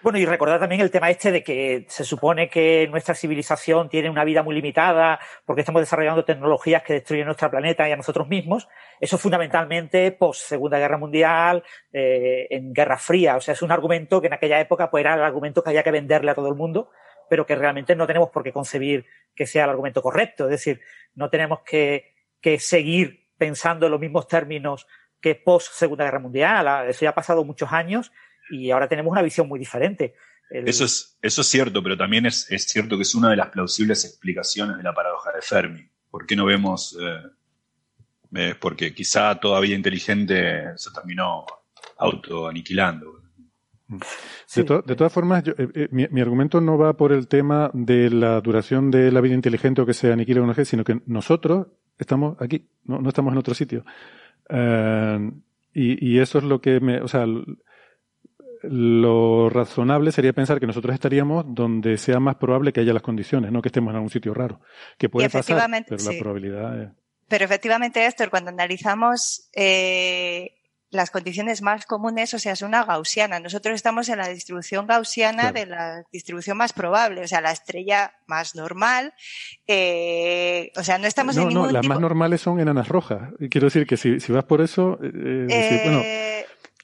Bueno, 0.05 0.19
y 0.19 0.27
recordar 0.27 0.61
también 0.61 0.83
el 0.83 0.91
tema 0.91 1.09
este 1.09 1.33
de 1.33 1.43
que 1.43 1.87
se 1.89 2.05
supone 2.05 2.51
que 2.51 2.87
nuestra 2.91 3.15
civilización 3.15 3.89
tiene 3.89 4.11
una 4.11 4.23
vida 4.23 4.43
muy 4.43 4.55
limitada 4.55 5.19
porque 5.47 5.63
estamos 5.63 5.81
desarrollando 5.81 6.27
tecnologías 6.27 6.83
que 6.83 6.93
destruyen 6.93 7.25
nuestro 7.25 7.51
planeta 7.51 7.89
y 7.89 7.93
a 7.93 7.97
nosotros 7.97 8.29
mismos. 8.29 8.69
Eso 9.01 9.17
fundamentalmente 9.17 10.13
post 10.13 10.43
Segunda 10.43 10.79
Guerra 10.79 10.99
Mundial, 10.99 11.65
eh, 11.91 12.49
en 12.51 12.75
Guerra 12.75 12.99
Fría. 12.99 13.37
O 13.37 13.41
sea, 13.41 13.55
es 13.55 13.63
un 13.63 13.73
argumento 13.73 14.21
que 14.21 14.27
en 14.27 14.35
aquella 14.35 14.61
época 14.61 14.91
pues, 14.91 15.01
era 15.01 15.15
el 15.15 15.23
argumento 15.23 15.63
que 15.65 15.71
había 15.71 15.83
que 15.83 15.91
venderle 15.91 16.33
a 16.33 16.35
todo 16.35 16.49
el 16.49 16.55
mundo, 16.55 16.91
pero 17.31 17.47
que 17.47 17.55
realmente 17.55 17.97
no 17.97 18.07
tenemos 18.07 18.29
por 18.29 18.43
qué 18.43 18.53
concebir 18.53 19.07
que 19.35 19.47
sea 19.47 19.65
el 19.65 19.71
argumento 19.71 20.03
correcto. 20.03 20.45
Es 20.45 20.51
decir, 20.51 20.83
no 21.15 21.31
tenemos 21.31 21.61
que, 21.61 22.13
que 22.43 22.59
seguir 22.59 23.31
pensando 23.39 23.87
en 23.87 23.93
los 23.93 24.01
mismos 24.03 24.29
términos 24.29 24.87
que 25.19 25.35
post 25.35 25.73
Segunda 25.73 26.05
Guerra 26.05 26.19
Mundial. 26.19 26.91
Eso 26.91 27.07
ya 27.07 27.09
ha 27.09 27.15
pasado 27.15 27.43
muchos 27.43 27.73
años 27.73 28.13
y 28.51 28.71
ahora 28.71 28.89
tenemos 28.89 29.11
una 29.11 29.23
visión 29.23 29.49
muy 29.49 29.59
diferente. 29.59 30.15
Eso, 30.51 30.85
es, 30.85 31.19
eso 31.21 31.41
es 31.41 31.47
cierto, 31.47 31.83
pero 31.83 31.97
también 31.97 32.27
es, 32.27 32.51
es, 32.51 32.65
cierto 32.65 32.97
que 32.97 33.03
es 33.03 33.15
una 33.15 33.31
de 33.31 33.37
las 33.37 33.49
plausibles 33.49 34.05
explicaciones 34.05 34.77
de 34.77 34.83
la 34.83 34.95
paradoja 34.95 35.33
de 35.33 35.43
Fermi. 35.43 35.89
¿Por 36.11 36.27
qué 36.27 36.37
no 36.37 36.45
vemos? 36.45 36.97
Eh, 38.37 38.55
porque 38.61 38.93
quizá 38.93 39.35
toda 39.37 39.61
vida 39.61 39.75
inteligente 39.75 40.77
se 40.77 40.91
terminó 40.93 41.45
autoaniquilando. 41.99 43.21
De, 43.87 44.63
de, 44.63 44.97
todas 44.97 45.13
formas, 45.13 45.47
eh, 45.47 45.55
eh, 45.75 45.89
mi, 45.93 46.07
mi, 46.11 46.21
argumento 46.21 46.61
no 46.61 46.77
va 46.77 46.97
por 46.97 47.13
el 47.13 47.29
tema 47.29 47.71
de 47.75 48.11
la 48.11 48.41
duración 48.41 48.91
de 48.91 49.13
la 49.13 49.21
vida 49.21 49.35
inteligente 49.35 49.83
o 49.83 49.87
que 49.87 49.95
se 49.95 50.13
aniquile 50.13 50.41
o 50.41 50.47
no, 50.47 50.55
sino 50.65 50.85
que 50.85 51.01
nosotros 51.07 51.69
estamos 51.99 52.37
aquí, 52.41 52.69
no, 52.85 53.01
no 53.01 53.09
estamos 53.09 53.33
en 53.33 53.39
otro 53.39 53.55
sitio. 53.55 53.85
y, 54.51 56.13
y, 56.13 56.19
eso 56.19 56.39
es 56.39 56.45
lo 56.45 56.61
que 56.61 56.81
me, 56.81 57.01
o 57.01 57.09
sea, 57.09 57.27
lo 58.71 59.51
razonable 59.51 60.13
sería 60.13 60.33
pensar 60.33 60.61
que 60.61 60.67
nosotros 60.67 60.95
estaríamos 60.95 61.45
donde 61.47 61.97
sea 61.99 62.21
más 62.21 62.37
probable 62.37 62.73
que 62.73 62.81
haya 62.81 62.93
las 62.93 63.03
condiciones, 63.03 63.53
no 63.53 63.63
que 63.63 63.69
estemos 63.69 63.91
en 63.91 63.97
algún 63.97 64.11
sitio 64.11 64.35
raro. 64.35 64.61
Que 64.99 65.09
puede 65.09 65.31
pasar, 65.31 65.69
pero 65.89 66.03
la 66.05 66.19
probabilidad 66.19 66.83
es... 66.83 66.91
Pero 67.29 67.45
efectivamente, 67.45 68.05
Héctor, 68.05 68.31
cuando 68.31 68.51
analizamos 68.51 69.49
eh, 69.55 70.53
las 70.91 71.11
condiciones 71.11 71.63
más 71.63 71.87
comunes, 71.87 72.33
o 72.35 72.39
sea, 72.39 72.53
es 72.53 72.63
una 72.63 72.85
gaussiana. 72.85 73.41
Nosotros 73.41 73.75
estamos 73.75 74.09
en 74.09 74.19
la 74.19 74.29
distribución 74.29 74.87
gaussiana 74.87 75.51
claro. 75.51 75.59
de 75.61 75.67
la 75.67 76.05
distribución 76.13 76.57
más 76.57 76.73
probable, 76.73 77.23
o 77.23 77.27
sea, 77.27 77.41
la 77.41 77.51
estrella 77.51 78.13
más 78.27 78.55
normal. 78.55 79.15
Eh, 79.67 80.71
o 80.77 80.85
sea, 80.85 80.99
no 80.99 81.07
estamos 81.07 81.35
no, 81.37 81.43
en 81.43 81.49
ningún 81.49 81.67
No, 81.67 81.73
las 81.73 81.83
tipo... 81.83 81.95
más 81.95 82.01
normales 82.01 82.41
son 82.41 82.61
enanas 82.61 82.89
rojas. 82.89 83.33
Quiero 83.51 83.67
decir 83.67 83.87
que 83.87 83.97
si, 83.97 84.21
si 84.21 84.33
vas 84.33 84.45
por 84.45 84.61
eso, 84.61 84.99
eh, 85.03 85.47
decir, 85.49 85.81
bueno, 85.85 86.03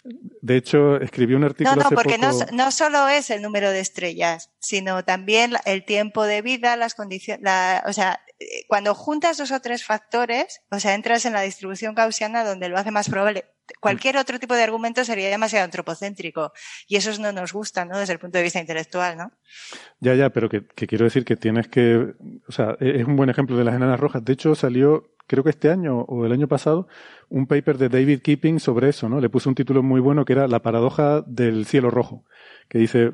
de 0.05 0.57
hecho, 0.57 1.01
escribí 1.01 1.35
un 1.35 1.45
artículo. 1.45 1.71
No, 1.71 1.83
no, 1.83 1.87
hace 1.87 1.95
porque 1.95 2.19
poco... 2.19 2.45
no, 2.53 2.65
no 2.65 2.71
solo 2.71 3.09
es 3.09 3.31
el 3.31 3.43
número 3.43 3.71
de 3.71 3.81
estrellas, 3.81 4.51
sino 4.59 5.05
también 5.05 5.53
el 5.65 5.85
tiempo 5.85 6.25
de 6.25 6.43
vida, 6.43 6.77
las 6.77 6.95
condiciones, 6.95 7.43
la, 7.43 7.85
o 7.87 7.93
sea, 7.93 8.21
cuando 8.69 8.95
juntas 8.95 9.37
dos 9.37 9.53
o 9.53 9.61
tres 9.61 9.85
factores, 9.85 10.63
o 10.71 10.81
sea, 10.81 10.95
entras 10.95 11.25
en 11.27 11.35
la 11.35 11.43
distribución 11.43 11.95
gaussiana 11.95 12.45
donde 12.45 12.69
lo 12.69 12.79
hace 12.79 12.91
más 12.91 13.09
probable. 13.09 13.45
Cualquier 13.81 14.17
otro 14.17 14.41
tipo 14.41 14.55
de 14.55 14.65
argumento 14.65 15.05
sería 15.05 15.29
demasiado 15.29 15.65
antropocéntrico 15.65 16.53
y 16.89 16.97
esos 16.97 17.21
no 17.21 17.31
nos 17.31 17.53
gustan, 17.53 17.89
¿no? 17.89 17.99
Desde 17.99 18.15
el 18.15 18.19
punto 18.19 18.39
de 18.39 18.45
vista 18.45 18.59
intelectual, 18.59 19.17
¿no? 19.17 19.33
Ya, 20.01 20.15
ya, 20.15 20.31
pero 20.31 20.49
que, 20.49 20.67
que 20.67 20.87
quiero 20.89 21.05
decir 21.05 21.25
que 21.25 21.37
tienes 21.37 21.69
que, 21.69 22.15
o 22.49 22.53
sea, 22.53 22.77
es 22.81 23.05
un 23.05 23.15
buen 23.15 23.31
ejemplo 23.31 23.57
de 23.57 23.65
las 23.65 23.75
enanas 23.77 24.01
rojas. 24.01 24.25
De 24.25 24.33
hecho, 24.33 24.55
salió, 24.57 25.15
creo 25.31 25.45
que 25.45 25.51
este 25.51 25.71
año 25.71 26.01
o 26.09 26.27
el 26.27 26.33
año 26.33 26.49
pasado, 26.49 26.89
un 27.29 27.47
paper 27.47 27.79
de 27.79 27.89
David 27.89 28.21
Keeping 28.21 28.59
sobre 28.59 28.89
eso, 28.89 29.09
¿no? 29.09 29.21
Le 29.21 29.29
puso 29.31 29.49
un 29.49 29.55
título 29.55 29.81
muy 29.81 30.01
bueno 30.01 30.25
que 30.25 30.33
era 30.33 30.49
La 30.49 30.59
paradoja 30.59 31.23
del 31.25 31.67
cielo 31.67 31.89
rojo, 31.89 32.25
que 32.69 32.79
dice, 32.79 33.13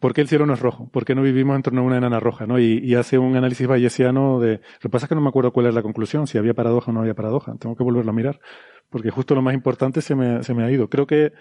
¿por 0.00 0.14
qué 0.14 0.22
el 0.22 0.28
cielo 0.28 0.46
no 0.46 0.54
es 0.54 0.60
rojo? 0.60 0.88
¿Por 0.90 1.04
qué 1.04 1.14
no 1.14 1.20
vivimos 1.20 1.54
en 1.54 1.62
torno 1.62 1.82
a 1.82 1.84
una 1.84 1.98
enana 1.98 2.18
roja? 2.18 2.46
¿no? 2.46 2.58
Y, 2.58 2.78
y, 2.82 2.94
hace 2.94 3.18
un 3.18 3.36
análisis 3.36 3.66
bayesiano 3.66 4.40
de... 4.40 4.52
Lo 4.54 4.80
que 4.80 4.88
pasa 4.88 5.04
es 5.04 5.10
que 5.10 5.16
no 5.16 5.20
me 5.20 5.28
acuerdo 5.28 5.52
cuál 5.52 5.66
es 5.66 5.74
la 5.74 5.82
conclusión, 5.82 6.26
si 6.26 6.38
había 6.38 6.54
paradoja 6.54 6.92
o 6.92 6.94
no 6.94 7.00
había 7.00 7.14
paradoja. 7.14 7.54
Tengo 7.60 7.76
que 7.76 7.84
volverlo 7.84 8.10
a 8.10 8.14
mirar, 8.14 8.40
porque 8.88 9.10
justo 9.10 9.34
lo 9.34 9.42
más 9.42 9.52
importante 9.52 10.00
se 10.00 10.14
me, 10.14 10.42
se 10.42 10.54
me 10.54 10.64
ha 10.64 10.70
ido. 10.70 10.88
Creo 10.88 11.06
que, 11.06 11.34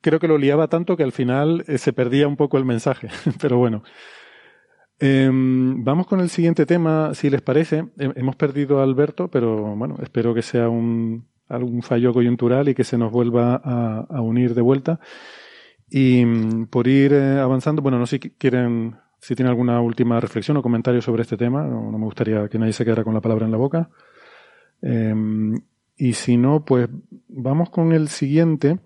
creo 0.00 0.20
que 0.20 0.28
lo 0.28 0.38
liaba 0.38 0.68
tanto 0.68 0.96
que 0.96 1.02
al 1.02 1.12
final 1.12 1.64
eh, 1.68 1.76
se 1.76 1.92
perdía 1.92 2.28
un 2.28 2.36
poco 2.36 2.56
el 2.56 2.64
mensaje, 2.64 3.08
pero 3.42 3.58
bueno. 3.58 3.82
Eh, 5.00 5.30
vamos 5.32 6.06
con 6.06 6.20
el 6.20 6.28
siguiente 6.28 6.66
tema, 6.66 7.14
si 7.14 7.30
les 7.30 7.42
parece. 7.42 7.88
hemos 7.98 8.36
perdido 8.36 8.80
a 8.80 8.82
Alberto, 8.82 9.28
pero 9.28 9.76
bueno, 9.76 9.96
espero 10.02 10.34
que 10.34 10.42
sea 10.42 10.68
un, 10.68 11.26
algún 11.48 11.82
fallo 11.82 12.12
coyuntural 12.12 12.68
y 12.68 12.74
que 12.74 12.84
se 12.84 12.98
nos 12.98 13.12
vuelva 13.12 13.56
a, 13.56 14.20
unir 14.20 14.54
de 14.54 14.62
vuelta. 14.62 15.00
Y 15.90 16.24
por 16.66 16.86
ir 16.86 17.12
eh, 17.12 17.38
avanzando, 17.38 17.80
bueno, 17.80 17.98
no 17.98 18.06
sé 18.06 18.18
si 18.20 18.30
quieren, 18.30 18.96
si 19.20 19.34
tienen 19.34 19.50
alguna 19.50 19.80
última 19.80 20.20
reflexión 20.20 20.56
o 20.56 20.62
comentario 20.62 21.00
sobre 21.00 21.22
este 21.22 21.36
tema. 21.36 21.64
No, 21.64 21.90
me 21.92 22.04
gustaría 22.04 22.48
que 22.48 22.58
nadie 22.58 22.72
se 22.72 22.84
quedara 22.84 23.04
con 23.04 23.14
la 23.14 23.20
palabra 23.20 23.46
en 23.46 23.52
la 23.52 23.58
boca. 23.58 23.90
Eh, 24.82 25.14
y 25.96 26.12
si 26.12 26.36
no, 26.36 26.64
pues 26.64 26.88
vamos 27.28 27.70
con 27.70 27.92
el 27.92 28.08
siguiente, 28.08 28.78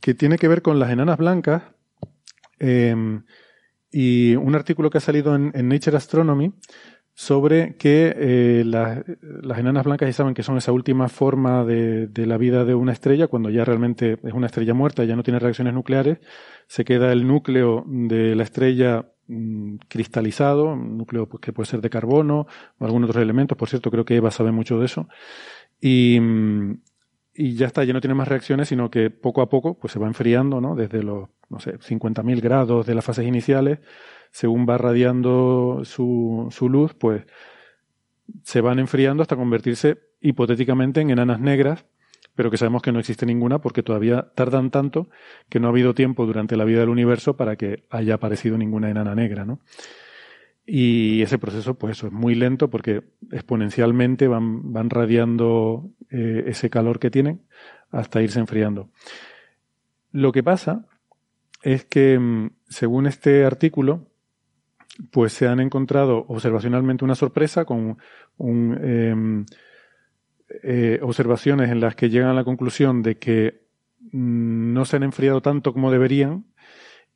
que 0.00 0.14
tiene 0.14 0.38
que 0.38 0.48
ver 0.48 0.62
con 0.62 0.78
las 0.78 0.90
enanas 0.90 1.18
blancas. 1.18 1.62
Y 3.94 4.34
un 4.34 4.56
artículo 4.56 4.90
que 4.90 4.98
ha 4.98 5.00
salido 5.00 5.36
en, 5.36 5.68
Nature 5.68 5.96
Astronomy 5.96 6.52
sobre 7.14 7.76
que 7.76 8.12
eh, 8.16 8.64
las, 8.66 9.04
enanas 9.56 9.84
blancas 9.84 10.08
ya 10.08 10.12
saben 10.12 10.34
que 10.34 10.42
son 10.42 10.56
esa 10.56 10.72
última 10.72 11.08
forma 11.08 11.64
de, 11.64 12.10
la 12.26 12.36
vida 12.36 12.64
de 12.64 12.74
una 12.74 12.90
estrella, 12.90 13.28
cuando 13.28 13.50
ya 13.50 13.64
realmente 13.64 14.18
es 14.24 14.32
una 14.32 14.46
estrella 14.46 14.74
muerta, 14.74 15.04
ya 15.04 15.14
no 15.14 15.22
tiene 15.22 15.38
reacciones 15.38 15.74
nucleares, 15.74 16.18
se 16.66 16.84
queda 16.84 17.12
el 17.12 17.24
núcleo 17.24 17.84
de 17.86 18.34
la 18.34 18.42
estrella 18.42 19.12
mmm, 19.28 19.76
cristalizado, 19.86 20.72
un 20.72 20.98
núcleo 20.98 21.28
pues, 21.28 21.40
que 21.40 21.52
puede 21.52 21.68
ser 21.68 21.80
de 21.80 21.88
carbono 21.88 22.48
o 22.78 22.84
algún 22.84 23.04
otros 23.04 23.22
elementos, 23.22 23.56
por 23.56 23.68
cierto, 23.68 23.92
creo 23.92 24.04
que 24.04 24.16
Eva 24.16 24.32
sabe 24.32 24.50
mucho 24.50 24.80
de 24.80 24.86
eso, 24.86 25.06
y, 25.80 26.18
y 27.34 27.56
ya 27.56 27.66
está, 27.66 27.84
ya 27.84 27.92
no 27.92 28.00
tiene 28.00 28.14
más 28.14 28.28
reacciones, 28.28 28.68
sino 28.68 28.90
que 28.90 29.10
poco 29.10 29.42
a 29.42 29.48
poco 29.48 29.78
pues 29.78 29.92
se 29.92 29.98
va 29.98 30.06
enfriando, 30.06 30.60
¿no? 30.60 30.74
Desde 30.74 31.02
los, 31.02 31.28
no 31.48 31.58
sé, 31.58 31.78
50.000 31.78 32.40
grados 32.40 32.86
de 32.86 32.94
las 32.94 33.04
fases 33.04 33.26
iniciales, 33.26 33.80
según 34.30 34.66
va 34.68 34.78
radiando 34.78 35.82
su, 35.84 36.48
su 36.50 36.68
luz, 36.68 36.94
pues 36.94 37.24
se 38.42 38.60
van 38.60 38.78
enfriando 38.78 39.22
hasta 39.22 39.36
convertirse 39.36 39.98
hipotéticamente 40.20 41.00
en 41.00 41.10
enanas 41.10 41.40
negras, 41.40 41.86
pero 42.34 42.50
que 42.50 42.56
sabemos 42.56 42.82
que 42.82 42.92
no 42.92 43.00
existe 43.00 43.26
ninguna 43.26 43.60
porque 43.60 43.82
todavía 43.82 44.32
tardan 44.34 44.70
tanto 44.70 45.08
que 45.48 45.60
no 45.60 45.66
ha 45.66 45.70
habido 45.70 45.94
tiempo 45.94 46.26
durante 46.26 46.56
la 46.56 46.64
vida 46.64 46.80
del 46.80 46.88
universo 46.88 47.36
para 47.36 47.56
que 47.56 47.84
haya 47.90 48.14
aparecido 48.14 48.56
ninguna 48.56 48.90
enana 48.90 49.14
negra, 49.14 49.44
¿no? 49.44 49.60
Y 50.66 51.20
ese 51.20 51.38
proceso, 51.38 51.74
pues 51.74 51.98
eso, 51.98 52.06
es 52.06 52.12
muy 52.12 52.34
lento 52.34 52.70
porque 52.70 53.02
exponencialmente 53.30 54.28
van, 54.28 54.72
van 54.72 54.88
radiando 54.88 55.90
eh, 56.10 56.44
ese 56.46 56.70
calor 56.70 56.98
que 56.98 57.10
tienen 57.10 57.42
hasta 57.90 58.22
irse 58.22 58.40
enfriando. 58.40 58.88
Lo 60.10 60.32
que 60.32 60.42
pasa 60.42 60.86
es 61.62 61.84
que, 61.84 62.18
mm, 62.18 62.50
según 62.68 63.06
este 63.06 63.44
artículo, 63.44 64.08
pues 65.10 65.32
se 65.32 65.48
han 65.48 65.60
encontrado 65.60 66.24
observacionalmente 66.28 67.04
una 67.04 67.14
sorpresa 67.14 67.64
con 67.64 67.98
un, 68.38 68.78
eh, 68.80 69.44
eh, 70.62 70.98
observaciones 71.02 71.70
en 71.70 71.80
las 71.80 71.96
que 71.96 72.10
llegan 72.10 72.30
a 72.30 72.34
la 72.34 72.44
conclusión 72.44 73.02
de 73.02 73.18
que 73.18 73.64
no 74.12 74.84
se 74.84 74.96
han 74.96 75.02
enfriado 75.02 75.40
tanto 75.40 75.72
como 75.72 75.90
deberían 75.90 76.44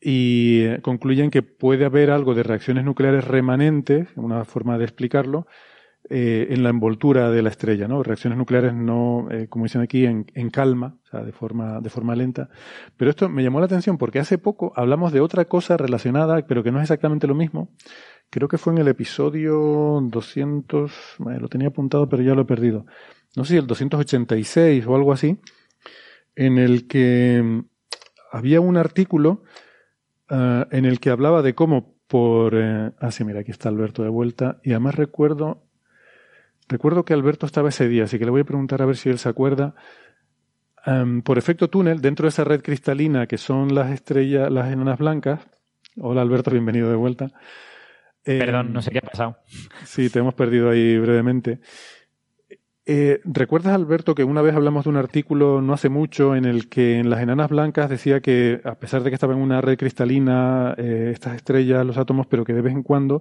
y 0.01 0.79
concluyen 0.79 1.31
que 1.31 1.43
puede 1.43 1.85
haber 1.85 2.11
algo 2.11 2.35
de 2.35 2.43
reacciones 2.43 2.85
nucleares 2.85 3.25
remanentes, 3.25 4.09
una 4.17 4.45
forma 4.45 4.79
de 4.79 4.85
explicarlo, 4.85 5.47
eh, 6.11 6.47
en 6.55 6.63
la 6.63 6.71
envoltura 6.71 7.31
de 7.31 7.43
la 7.43 7.51
estrella, 7.51 7.87
¿no? 7.87 8.03
Reacciones 8.03 8.39
nucleares 8.39 8.73
no, 8.73 9.29
eh, 9.31 9.47
como 9.49 9.65
dicen 9.65 9.83
aquí, 9.83 10.07
en, 10.07 10.25
calma, 10.51 10.97
o 11.05 11.07
sea, 11.07 11.23
de 11.23 11.33
forma, 11.33 11.81
de 11.83 11.91
forma 11.91 12.17
lenta. 12.17 12.49
Pero 12.97 13.11
esto 13.11 13.29
me 13.29 13.43
llamó 13.43 13.59
la 13.61 13.67
atención 13.67 13.99
porque 13.99 14.19
hace 14.19 14.39
poco 14.39 14.73
hablamos 14.75 15.13
de 15.13 15.21
otra 15.21 15.45
cosa 15.45 15.77
relacionada, 15.77 16.41
pero 16.47 16.63
que 16.63 16.73
no 16.73 16.79
es 16.79 16.85
exactamente 16.85 17.27
lo 17.27 17.35
mismo. 17.35 17.75
Creo 18.31 18.49
que 18.49 18.57
fue 18.57 18.73
en 18.73 18.79
el 18.79 18.89
episodio 18.89 20.01
200, 20.03 20.93
bueno, 21.19 21.41
lo 21.41 21.49
tenía 21.49 21.69
apuntado 21.69 22.09
pero 22.09 22.23
ya 22.23 22.35
lo 22.35 22.43
he 22.43 22.47
perdido. 22.47 22.87
No 23.37 23.45
sé 23.45 23.55
si 23.55 23.59
el 23.59 23.67
286 23.67 24.87
o 24.87 24.95
algo 24.95 25.13
así, 25.13 25.39
en 26.37 26.57
el 26.57 26.87
que 26.87 27.65
había 28.33 28.63
un 28.63 28.79
artículo 28.79 29.43
uh, 30.31 30.65
en 30.71 30.85
el 30.85 31.01
que 31.01 31.11
hablaba 31.11 31.43
de 31.43 31.55
cómo 31.55 31.95
por... 32.07 32.55
Eh, 32.55 32.93
ah, 32.99 33.11
sí, 33.11 33.25
mira, 33.25 33.41
aquí 33.41 33.51
está 33.51 33.69
Alberto 33.69 34.03
de 34.03 34.09
vuelta. 34.09 34.59
Y 34.63 34.71
además 34.71 34.95
recuerdo 34.95 35.69
Recuerdo 36.69 37.05
que 37.05 37.15
Alberto 37.15 37.47
estaba 37.47 37.71
ese 37.71 37.89
día, 37.89 38.05
así 38.05 38.19
que 38.19 38.27
le 38.27 38.31
voy 38.31 38.43
a 38.43 38.45
preguntar 38.45 38.83
a 38.83 38.87
ver 38.87 38.97
si 38.97 39.09
él 39.09 39.19
se 39.19 39.29
acuerda. 39.29 39.75
Um, 40.87 41.23
por 41.23 41.39
efecto 41.39 41.69
túnel, 41.69 42.03
dentro 42.03 42.25
de 42.25 42.29
esa 42.29 42.45
red 42.45 42.63
cristalina 42.63 43.27
que 43.27 43.39
son 43.39 43.75
las 43.75 43.91
estrellas, 43.91 44.51
las 44.53 44.71
enanas 44.71 44.99
blancas. 44.99 45.41
Hola 45.97 46.21
Alberto, 46.21 46.51
bienvenido 46.51 46.91
de 46.91 46.97
vuelta. 46.97 47.31
Perdón, 48.23 48.67
um, 48.67 48.73
no 48.75 48.83
sé 48.83 48.91
qué 48.91 48.99
ha 48.99 49.09
pasado. 49.09 49.39
Sí, 49.85 50.11
te 50.11 50.19
hemos 50.19 50.35
perdido 50.35 50.69
ahí 50.69 50.99
brevemente. 50.99 51.61
Eh, 52.91 53.21
¿Recuerdas, 53.25 53.75
Alberto, 53.75 54.15
que 54.15 54.25
una 54.25 54.41
vez 54.41 54.55
hablamos 54.55 54.85
de 54.85 54.89
un 54.89 54.97
artículo 54.97 55.61
no 55.61 55.75
hace 55.75 55.91
mucho 55.91 56.35
en 56.35 56.47
el 56.47 56.71
que 56.71 56.99
en 56.99 57.11
las 57.11 57.21
enanas 57.21 57.51
blancas 57.51 57.91
decía 57.91 58.21
que, 58.23 58.63
a 58.65 58.77
pesar 58.77 59.03
de 59.03 59.11
que 59.11 59.15
estaba 59.15 59.35
en 59.35 59.41
una 59.41 59.61
red 59.61 59.77
cristalina, 59.77 60.75
eh, 60.79 61.11
estas 61.13 61.37
estrellas, 61.37 61.85
los 61.85 61.99
átomos, 61.99 62.27
pero 62.29 62.47
que 62.47 62.55
de 62.55 62.63
vez 62.63 62.73
en 62.73 62.83
cuando, 62.83 63.21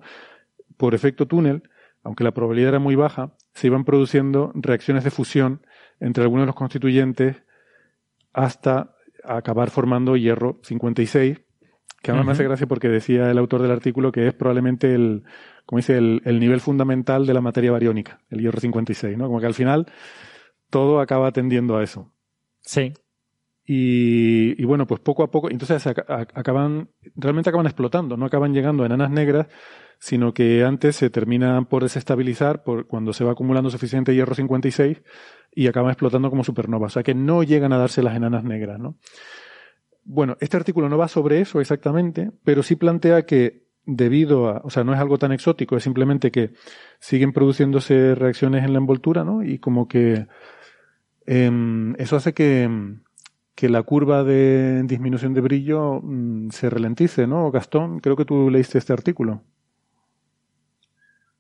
por 0.78 0.96
efecto 0.96 1.26
túnel, 1.28 1.64
aunque 2.02 2.24
la 2.24 2.32
probabilidad 2.32 2.70
era 2.70 2.80
muy 2.80 2.96
baja, 2.96 3.34
se 3.56 3.68
iban 3.68 3.84
produciendo 3.84 4.54
reacciones 4.56 5.04
de 5.04 5.12
fusión 5.12 5.60
entre 6.00 6.24
algunos 6.24 6.44
de 6.44 6.48
los 6.48 6.56
constituyentes 6.56 7.44
hasta 8.32 8.96
acabar 9.26 9.70
formando 9.70 10.16
hierro 10.16 10.62
56, 10.64 11.42
que 12.02 12.12
además 12.12 12.26
me 12.26 12.32
hace 12.32 12.46
gracia 12.46 12.68
porque 12.68 12.88
decía 12.88 13.30
el 13.30 13.38
autor 13.38 13.62
del 13.64 13.72
artículo 13.72 14.14
que 14.14 14.28
es 14.28 14.34
probablemente 14.34 14.96
el, 14.96 15.26
como 15.68 15.80
dice, 15.80 15.98
el, 15.98 16.40
nivel 16.40 16.62
fundamental 16.62 17.26
de 17.26 17.34
la 17.34 17.42
materia 17.42 17.74
bariónica, 17.74 18.22
el 18.30 18.40
hierro 18.40 18.62
56, 18.62 19.18
¿no? 19.18 19.28
Como 19.28 19.42
que 19.42 19.48
al 19.48 19.54
final 19.54 19.86
todo 20.70 21.02
acaba 21.02 21.34
tendiendo 21.34 21.76
a 21.76 21.84
eso. 21.84 22.14
Sí. 22.62 22.94
Y, 23.66 24.64
bueno, 24.64 24.88
pues 24.88 25.02
poco 25.02 25.24
a 25.24 25.30
poco, 25.30 25.52
entonces 25.52 25.86
acaban, 25.86 26.90
realmente 27.18 27.50
acaban 27.50 27.66
explotando, 27.66 28.16
no 28.16 28.26
acaban 28.26 28.54
llegando 28.54 28.84
a 28.84 28.86
enanas 28.86 29.12
negras, 29.12 29.48
sino 30.00 30.34
que 30.34 30.64
antes 30.64 30.96
se 30.96 31.10
terminan 31.10 31.66
por 31.66 31.84
desestabilizar 31.84 32.64
por 32.64 32.88
cuando 32.88 33.12
se 33.12 33.26
va 33.26 33.34
acumulando 33.34 33.70
suficiente 33.70 34.16
hierro 34.16 34.36
56 34.36 35.04
y 35.52 35.68
acaban 35.68 35.92
explotando 35.92 36.30
como 36.30 36.46
supernovas. 36.46 36.94
O 36.94 36.96
sea 36.96 37.04
que 37.04 37.14
no 37.14 37.44
llegan 37.44 37.74
a 37.74 37.78
darse 37.78 38.02
las 38.02 38.16
enanas 38.16 38.46
negras, 38.46 38.80
¿no? 38.80 38.98
Bueno, 40.06 40.38
este 40.40 40.56
artículo 40.56 40.88
no 40.88 40.98
va 40.98 41.10
sobre 41.10 41.42
eso 41.42 41.60
exactamente, 41.60 42.32
pero 42.46 42.64
sí 42.64 42.78
plantea 42.78 43.26
que 43.26 43.67
debido 43.88 44.50
a, 44.50 44.62
o 44.64 44.70
sea, 44.70 44.84
no 44.84 44.94
es 44.94 45.00
algo 45.00 45.18
tan 45.18 45.32
exótico, 45.32 45.78
es 45.78 45.84
simplemente 45.84 46.30
que 46.30 46.52
siguen 47.00 47.32
produciéndose 47.34 48.14
reacciones 48.14 48.64
en 48.64 48.74
la 48.74 48.80
envoltura, 48.80 49.24
¿no? 49.24 49.44
Y 49.44 49.60
como 49.60 49.88
que 49.88 50.28
em, 51.26 51.96
eso 51.98 52.18
hace 52.18 52.34
que, 52.34 52.70
que 53.56 53.70
la 53.70 53.82
curva 53.84 54.24
de 54.24 54.84
disminución 54.84 55.34
de 55.34 55.42
brillo 55.42 56.02
mm, 56.04 56.50
se 56.52 56.70
ralentice, 56.70 57.26
¿no? 57.28 57.50
Gastón, 57.50 58.00
creo 58.00 58.18
que 58.18 58.26
tú 58.26 58.52
leíste 58.52 58.78
este 58.78 58.94
artículo. 58.94 59.42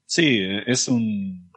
Sí, 0.06 0.40
es 0.66 0.88
un... 0.88 1.52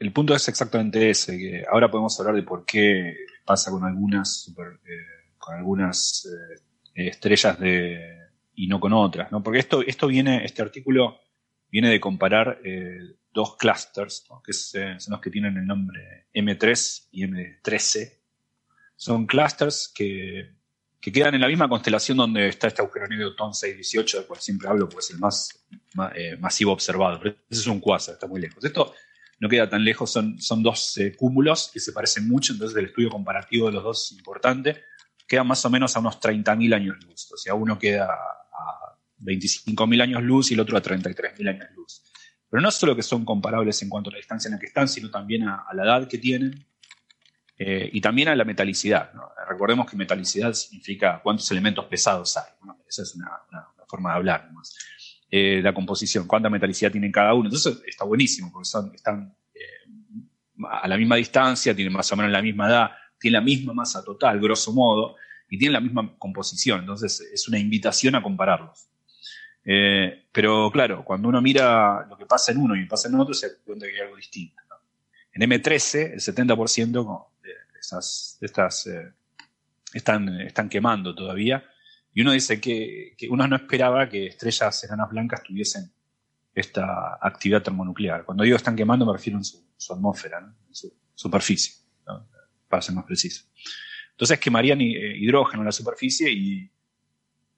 El, 0.00 0.12
punto 0.12 0.34
es 0.34 0.48
exactamente 0.48 1.08
ese, 1.08 1.38
que 1.38 1.64
ahora 1.70 1.88
podemos 1.88 2.18
hablar 2.18 2.34
de 2.34 2.42
por 2.42 2.64
qué 2.64 3.14
pasa 3.44 3.70
con 3.70 3.84
algunas 3.84 4.42
super, 4.42 4.80
eh, 4.84 5.36
con 5.38 5.54
algunas 5.54 6.26
eh, 6.96 7.06
estrellas 7.10 7.60
de, 7.60 8.17
y 8.58 8.66
no 8.66 8.80
con 8.80 8.92
otras, 8.92 9.30
¿no? 9.30 9.40
Porque 9.40 9.60
esto, 9.60 9.82
esto 9.86 10.08
viene, 10.08 10.44
este 10.44 10.62
artículo 10.62 11.20
viene 11.70 11.90
de 11.90 12.00
comparar 12.00 12.60
eh, 12.64 12.98
dos 13.32 13.56
clusters, 13.56 14.26
que 14.44 14.50
eh, 14.50 14.96
son 14.98 15.12
los 15.12 15.20
que 15.20 15.30
tienen 15.30 15.56
el 15.56 15.64
nombre 15.64 16.26
M3 16.34 17.08
y 17.12 17.22
M13. 17.22 18.18
Son 18.96 19.26
clusters 19.26 19.92
que, 19.94 20.56
que, 21.00 21.12
quedan 21.12 21.36
en 21.36 21.40
la 21.40 21.46
misma 21.46 21.68
constelación 21.68 22.18
donde 22.18 22.48
está 22.48 22.66
este 22.66 22.82
agujero 22.82 23.06
negro 23.06 23.36
TON 23.36 23.54
618, 23.54 24.18
del 24.18 24.26
cual 24.26 24.40
siempre 24.40 24.68
hablo 24.68 24.88
porque 24.88 25.04
es 25.04 25.10
el 25.12 25.20
más, 25.20 25.64
masivo 26.40 26.72
observado. 26.72 27.20
Pero 27.20 27.36
ese 27.48 27.60
es 27.60 27.66
un 27.68 27.78
quasar, 27.78 28.14
está 28.14 28.26
muy 28.26 28.40
lejos. 28.40 28.64
Esto 28.64 28.92
no 29.38 29.48
queda 29.48 29.70
tan 29.70 29.84
lejos, 29.84 30.10
son, 30.10 30.40
son 30.40 30.64
dos 30.64 30.98
cúmulos 31.16 31.70
que 31.72 31.78
se 31.78 31.92
parecen 31.92 32.26
mucho, 32.26 32.54
entonces 32.54 32.76
el 32.76 32.86
estudio 32.86 33.08
comparativo 33.08 33.68
de 33.68 33.74
los 33.74 33.84
dos 33.84 34.10
es 34.10 34.18
importante 34.18 34.82
queda 35.28 35.44
más 35.44 35.64
o 35.64 35.70
menos 35.70 35.94
a 35.94 36.00
unos 36.00 36.18
30.000 36.18 36.74
años 36.74 36.96
luz. 37.04 37.30
O 37.32 37.36
sea, 37.36 37.54
uno 37.54 37.78
queda 37.78 38.06
a 38.06 38.96
25.000 39.20 40.02
años 40.02 40.22
luz 40.22 40.50
y 40.50 40.54
el 40.54 40.60
otro 40.60 40.76
a 40.78 40.82
33.000 40.82 41.48
años 41.48 41.68
luz. 41.76 42.02
Pero 42.48 42.62
no 42.62 42.70
solo 42.70 42.96
que 42.96 43.02
son 43.02 43.26
comparables 43.26 43.80
en 43.82 43.90
cuanto 43.90 44.08
a 44.08 44.14
la 44.14 44.16
distancia 44.16 44.48
en 44.48 44.54
la 44.54 44.58
que 44.58 44.66
están, 44.66 44.88
sino 44.88 45.10
también 45.10 45.46
a, 45.46 45.66
la 45.74 45.84
edad 45.84 46.08
que 46.08 46.16
tienen 46.16 46.66
eh, 47.58 47.90
y 47.92 48.00
también 48.00 48.28
a 48.28 48.36
la 48.36 48.44
metalicidad. 48.44 49.12
Recordemos 49.46 49.88
que 49.88 49.96
metalicidad 49.96 50.54
significa 50.54 51.20
cuántos 51.22 51.50
elementos 51.50 51.84
pesados 51.84 52.38
hay. 52.38 52.50
esa 52.88 53.02
es 53.02 53.14
una, 53.14 53.30
forma 53.86 54.10
de 54.10 54.16
hablar. 54.16 54.50
Eh, 55.30 55.60
la 55.62 55.74
composición, 55.74 56.26
cuánta 56.26 56.48
metalicidad 56.48 56.90
tienen 56.90 57.12
cada 57.12 57.34
uno. 57.34 57.48
Entonces 57.48 57.82
está 57.86 58.04
buenísimo 58.04 58.50
porque 58.50 58.66
están 58.94 59.34
eh, 59.54 60.64
a 60.70 60.88
la 60.88 60.96
misma 60.96 61.16
distancia, 61.16 61.74
tienen 61.74 61.92
más 61.92 62.10
o 62.12 62.16
menos 62.16 62.32
la 62.32 62.40
misma 62.40 62.68
edad 62.68 62.90
tiene 63.18 63.38
la 63.38 63.44
misma 63.44 63.72
masa 63.72 64.04
total, 64.04 64.40
grosso 64.40 64.72
modo, 64.72 65.16
y 65.48 65.58
tiene 65.58 65.72
la 65.72 65.80
misma 65.80 66.14
composición. 66.18 66.80
Entonces 66.80 67.20
es 67.20 67.48
una 67.48 67.58
invitación 67.58 68.14
a 68.14 68.22
compararlos. 68.22 68.88
Eh, 69.64 70.26
pero 70.32 70.70
claro, 70.70 71.04
cuando 71.04 71.28
uno 71.28 71.42
mira 71.42 72.06
lo 72.08 72.16
que 72.16 72.26
pasa 72.26 72.52
en 72.52 72.58
uno 72.58 72.76
y 72.76 72.86
pasa 72.86 73.08
en 73.08 73.16
otro, 73.16 73.34
se 73.34 73.58
cuenta 73.64 73.86
que 73.86 73.94
hay 73.94 74.00
algo 74.00 74.16
distinto. 74.16 74.62
En 75.32 75.42
M13, 75.42 76.14
el 76.14 76.20
70% 76.20 77.26
de 77.42 77.50
esas, 77.78 78.38
estas 78.40 78.86
eh, 78.86 79.12
están, 79.92 80.40
están 80.40 80.68
quemando 80.68 81.14
todavía. 81.14 81.64
Y 82.12 82.22
uno 82.22 82.32
dice 82.32 82.60
que, 82.60 83.14
uno 83.30 83.46
no 83.46 83.56
esperaba 83.56 84.08
que 84.08 84.26
estrellas 84.26 84.82
enanas 84.84 85.10
blancas 85.10 85.42
tuviesen 85.42 85.92
esta 86.54 87.18
actividad 87.20 87.62
termonuclear. 87.62 88.24
Cuando 88.24 88.42
digo 88.42 88.56
están 88.56 88.74
quemando 88.74 89.06
me 89.06 89.12
refiero 89.12 89.38
a 89.38 89.44
su, 89.44 89.92
atmósfera, 89.92 90.38
en 90.38 90.74
su 90.74 90.92
superficie 91.14 91.74
para 92.68 92.82
ser 92.82 92.94
más 92.94 93.04
preciso. 93.04 93.44
Entonces 94.10 94.38
quemarían 94.38 94.80
eh, 94.80 95.16
hidrógeno 95.16 95.62
en 95.62 95.66
la 95.66 95.72
superficie 95.72 96.30
y, 96.30 96.70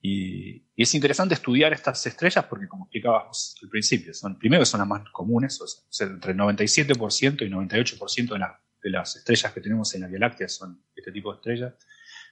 y, 0.01 0.63
es 0.75 0.93
interesante 0.95 1.35
estudiar 1.35 1.73
estas 1.73 2.05
estrellas 2.07 2.45
porque, 2.45 2.67
como 2.67 2.85
explicábamos 2.85 3.55
al 3.61 3.69
principio, 3.69 4.13
son, 4.13 4.37
primero 4.37 4.65
son 4.65 4.79
las 4.79 4.87
más 4.87 5.07
comunes, 5.11 5.61
o 5.61 5.67
sea, 5.67 6.07
entre 6.07 6.31
el 6.31 6.37
97% 6.37 7.45
y 7.45 7.49
98% 7.49 8.33
de, 8.33 8.45
de 8.83 8.89
las 8.89 9.15
estrellas 9.15 9.53
que 9.53 9.61
tenemos 9.61 9.93
en 9.93 10.01
la 10.01 10.07
Vía 10.07 10.19
Láctea 10.19 10.47
son 10.47 10.83
este 10.95 11.11
tipo 11.11 11.31
de 11.31 11.35
estrellas. 11.37 11.73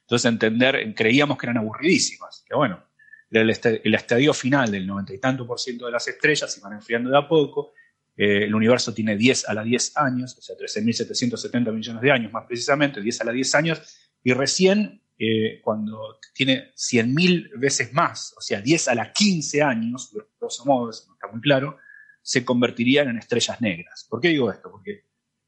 Entonces, 0.01 0.31
entender, 0.31 0.93
creíamos 0.95 1.38
que 1.38 1.45
eran 1.45 1.57
aburridísimas, 1.57 2.43
que 2.47 2.56
bueno, 2.56 2.84
el, 3.30 3.49
el 3.84 3.95
estadio 3.95 4.34
final 4.34 4.72
del 4.72 4.88
noventa 4.88 5.14
y 5.14 5.19
tanto 5.19 5.45
por 5.45 5.60
ciento 5.60 5.85
de 5.85 5.91
las 5.91 6.07
estrellas 6.07 6.51
se 6.51 6.61
van 6.61 6.73
enfriando 6.73 7.11
de 7.11 7.18
a 7.18 7.27
poco, 7.27 7.73
eh, 8.21 8.43
el 8.43 8.53
universo 8.53 8.93
tiene 8.93 9.15
10 9.15 9.47
a 9.47 9.53
la 9.53 9.63
10 9.63 9.95
años, 9.95 10.37
o 10.37 10.41
sea, 10.41 10.57
13.770 10.57 11.71
millones 11.71 12.01
de 12.01 12.11
años 12.11 12.33
más 12.33 12.45
precisamente, 12.45 13.01
10 13.01 13.21
a 13.21 13.23
la 13.23 13.31
10 13.31 13.55
años, 13.55 13.97
y 14.21 14.33
recién 14.33 15.01
eh, 15.17 15.61
cuando 15.63 16.19
tiene 16.33 16.73
100.000 16.75 17.57
veces 17.57 17.93
más, 17.93 18.33
o 18.37 18.41
sea, 18.41 18.59
10 18.59 18.89
a 18.89 18.95
la 18.95 19.13
15 19.13 19.61
años, 19.61 20.13
grosso 20.37 20.65
modo, 20.65 20.89
eso 20.89 21.05
no 21.07 21.13
está 21.13 21.27
muy 21.31 21.39
claro, 21.39 21.77
se 22.21 22.43
convertirían 22.43 23.07
en 23.07 23.19
estrellas 23.19 23.61
negras. 23.61 24.05
¿Por 24.09 24.19
qué 24.19 24.27
digo 24.27 24.51
esto? 24.51 24.69
Porque 24.69 25.05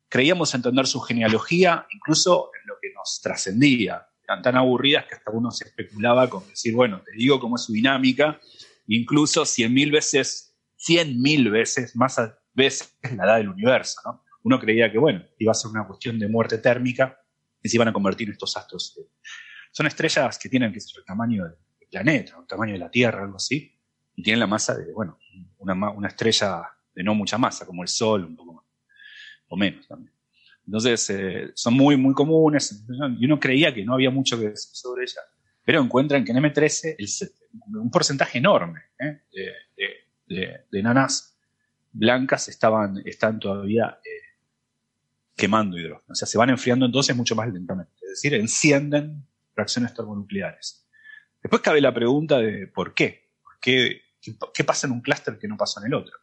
creíamos 0.07 0.55
entender 0.55 0.87
su 0.87 1.01
genealogía 1.01 1.85
incluso 1.93 2.51
en 2.57 2.67
lo 2.67 2.75
que 2.81 2.93
nos 2.93 3.19
trascendía. 3.21 4.07
Eran 4.23 4.41
tan 4.41 4.55
aburridas 4.55 5.07
que 5.07 5.15
hasta 5.15 5.31
uno 5.31 5.51
se 5.51 5.65
especulaba 5.65 6.29
con 6.29 6.47
decir, 6.47 6.73
bueno, 6.73 7.01
te 7.03 7.11
digo 7.17 7.37
cómo 7.37 7.57
es 7.57 7.63
su 7.63 7.73
dinámica, 7.73 8.39
incluso 8.87 9.41
100.000 9.41 9.91
veces, 9.91 10.55
100.000 10.79 11.51
veces 11.51 11.97
más, 11.97 12.17
ves 12.53 12.97
la 13.15 13.25
edad 13.25 13.37
del 13.37 13.49
universo. 13.49 14.01
¿no? 14.05 14.23
Uno 14.43 14.59
creía 14.59 14.91
que, 14.91 14.97
bueno, 14.97 15.23
iba 15.37 15.51
a 15.51 15.55
ser 15.55 15.71
una 15.71 15.85
cuestión 15.85 16.19
de 16.19 16.27
muerte 16.27 16.57
térmica 16.57 17.19
y 17.61 17.69
se 17.69 17.77
iban 17.77 17.87
a 17.87 17.93
convertir 17.93 18.27
en 18.27 18.33
estos 18.33 18.55
astros. 18.57 18.99
Son 19.71 19.85
estrellas 19.85 20.37
que 20.39 20.49
tienen 20.49 20.73
que 20.73 20.79
ser 20.79 20.99
el 20.99 21.05
tamaño 21.05 21.43
del 21.43 21.55
planeta, 21.89 22.37
el 22.39 22.47
tamaño 22.47 22.73
de 22.73 22.79
la 22.79 22.89
Tierra, 22.89 23.23
algo 23.23 23.37
así, 23.37 23.77
y 24.15 24.23
tienen 24.23 24.39
la 24.39 24.47
masa 24.47 24.75
de, 24.75 24.91
bueno, 24.93 25.17
una, 25.59 25.73
una 25.91 26.07
estrella 26.07 26.63
de 26.93 27.03
no 27.03 27.15
mucha 27.15 27.37
masa, 27.37 27.65
como 27.65 27.83
el 27.83 27.87
Sol, 27.87 28.25
un 28.25 28.35
poco 28.35 28.53
más, 28.53 28.65
o 29.47 29.55
menos 29.55 29.87
también. 29.87 30.13
Entonces, 30.65 31.09
eh, 31.09 31.51
son 31.55 31.73
muy, 31.73 31.97
muy 31.97 32.13
comunes, 32.13 32.85
y 33.19 33.25
uno 33.25 33.39
creía 33.39 33.73
que 33.73 33.83
no 33.83 33.93
había 33.93 34.09
mucho 34.09 34.37
que 34.37 34.49
decir 34.49 34.71
sobre 34.73 35.03
ellas, 35.03 35.23
pero 35.63 35.81
encuentran 35.81 36.23
que 36.23 36.31
en 36.31 36.37
M13 36.37 36.95
un 37.73 37.91
porcentaje 37.91 38.37
enorme 38.37 38.79
¿eh? 38.99 39.21
de, 39.31 39.95
de, 40.27 40.65
de, 40.71 40.83
nanas 40.83 41.30
blancas 41.91 42.47
estaban, 42.47 43.01
están 43.05 43.39
todavía 43.39 43.99
eh, 44.03 44.31
quemando 45.35 45.77
hidrógeno. 45.77 46.11
O 46.11 46.15
sea, 46.15 46.27
se 46.27 46.37
van 46.37 46.49
enfriando 46.49 46.85
entonces 46.85 47.15
mucho 47.15 47.35
más 47.35 47.51
lentamente. 47.51 47.93
Es 48.01 48.09
decir, 48.09 48.33
encienden 48.33 49.25
reacciones 49.55 49.93
termonucleares. 49.93 50.87
Después 51.41 51.61
cabe 51.61 51.81
la 51.81 51.93
pregunta 51.93 52.37
de 52.37 52.67
por 52.67 52.93
qué. 52.93 53.31
¿Por 53.41 53.59
qué, 53.59 54.01
qué, 54.53 54.63
pasa 54.63 54.87
en 54.87 54.93
un 54.93 55.01
clúster 55.01 55.37
que 55.37 55.47
no 55.47 55.57
pasa 55.57 55.81
en 55.81 55.87
el 55.87 55.93
otro? 55.93 56.17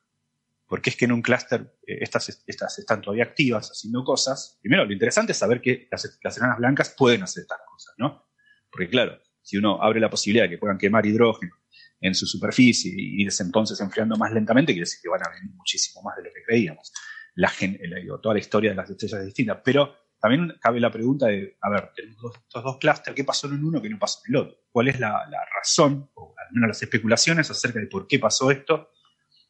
¿Por 0.66 0.82
qué 0.82 0.90
es 0.90 0.97
que 0.97 1.07
en 1.07 1.12
un 1.12 1.23
clúster 1.23 1.78
eh, 1.86 1.99
estas, 2.01 2.43
estas 2.47 2.78
están 2.78 3.01
todavía 3.01 3.24
activas 3.24 3.70
haciendo 3.70 4.05
cosas? 4.05 4.59
Primero, 4.61 4.85
lo 4.85 4.93
interesante 4.93 5.32
es 5.32 5.39
saber 5.39 5.61
que 5.61 5.89
las, 5.90 6.19
las 6.23 6.36
enanas 6.39 6.59
blancas 6.59 6.95
pueden 6.97 7.23
hacer 7.23 7.43
estas 7.43 7.59
cosas, 7.66 7.95
¿no? 7.99 8.28
Porque 8.70 8.89
claro, 8.89 9.19
si 9.43 9.57
uno 9.57 9.82
abre 9.82 9.99
la 9.99 10.11
posibilidad 10.11 10.45
de 10.45 10.51
que 10.51 10.59
puedan 10.59 10.78
quemar 10.78 11.07
hidrógeno 11.07 11.55
en 12.00 12.14
su 12.14 12.26
superficie 12.26 12.92
y 12.96 13.22
irse 13.22 13.42
entonces 13.42 13.80
enfriando 13.80 14.16
más 14.16 14.32
lentamente, 14.32 14.72
quiere 14.72 14.84
decir 14.84 15.00
que 15.02 15.08
van 15.08 15.22
a 15.26 15.30
venir 15.30 15.54
muchísimo 15.54 16.02
más 16.02 16.16
de 16.16 16.24
lo 16.24 16.30
que 16.32 16.42
creíamos. 16.46 16.92
La, 17.34 17.52
toda 18.20 18.34
la 18.34 18.40
historia 18.40 18.70
de 18.70 18.76
las 18.76 18.90
estrellas 18.90 19.20
es 19.20 19.26
distinta, 19.26 19.62
pero 19.62 19.94
también 20.20 20.54
cabe 20.60 20.80
la 20.80 20.90
pregunta 20.90 21.26
de, 21.26 21.56
a 21.60 21.70
ver, 21.70 21.90
tenemos 21.94 22.36
estos 22.36 22.64
dos 22.64 22.78
clústeres, 22.78 23.14
¿qué 23.14 23.24
pasó 23.24 23.46
en 23.48 23.64
uno 23.64 23.80
que 23.80 23.88
no 23.88 23.98
pasó 23.98 24.20
en 24.26 24.34
el 24.34 24.40
otro? 24.40 24.58
¿Cuál 24.70 24.88
es 24.88 24.98
la, 24.98 25.24
razón, 25.56 26.10
o 26.14 26.34
al 26.36 26.54
menos 26.54 26.68
las 26.68 26.82
especulaciones 26.82 27.50
acerca 27.50 27.78
de 27.78 27.86
por 27.86 28.06
qué 28.06 28.18
pasó 28.18 28.50
esto? 28.50 28.90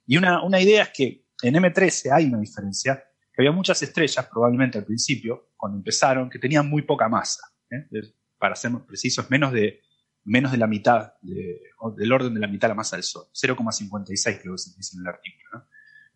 Y 0.06 0.16
una, 0.16 0.42
una 0.42 0.60
idea 0.60 0.84
es 0.84 0.90
que 0.90 1.26
en 1.42 1.54
M13 1.54 2.12
hay 2.12 2.26
una 2.26 2.40
diferencia, 2.40 3.02
había 3.36 3.52
muchas 3.52 3.80
estrellas, 3.82 4.26
probablemente 4.30 4.78
al 4.78 4.84
principio, 4.84 5.52
cuando 5.56 5.78
empezaron, 5.78 6.28
que 6.28 6.38
tenían 6.38 6.68
muy 6.68 6.82
poca 6.82 7.08
masa. 7.08 7.42
¿eh? 7.70 7.86
Para 8.36 8.56
ser 8.56 8.72
precisos, 8.86 9.30
menos 9.30 9.52
de, 9.52 9.80
menos 10.24 10.52
de 10.52 10.58
la 10.58 10.66
mitad, 10.66 11.14
del 11.22 12.12
orden 12.12 12.34
de 12.34 12.40
la 12.40 12.48
mitad 12.48 12.68
de 12.68 12.72
la 12.72 12.76
masa 12.76 12.96
del 12.96 13.02
Sol. 13.02 13.26
0,56 13.32 14.40
creo 14.40 14.54
que 14.54 14.58
se 14.58 14.76
dice 14.76 14.96
en 14.96 15.02
el 15.02 15.08
artículo, 15.08 15.48
¿no? 15.54 15.66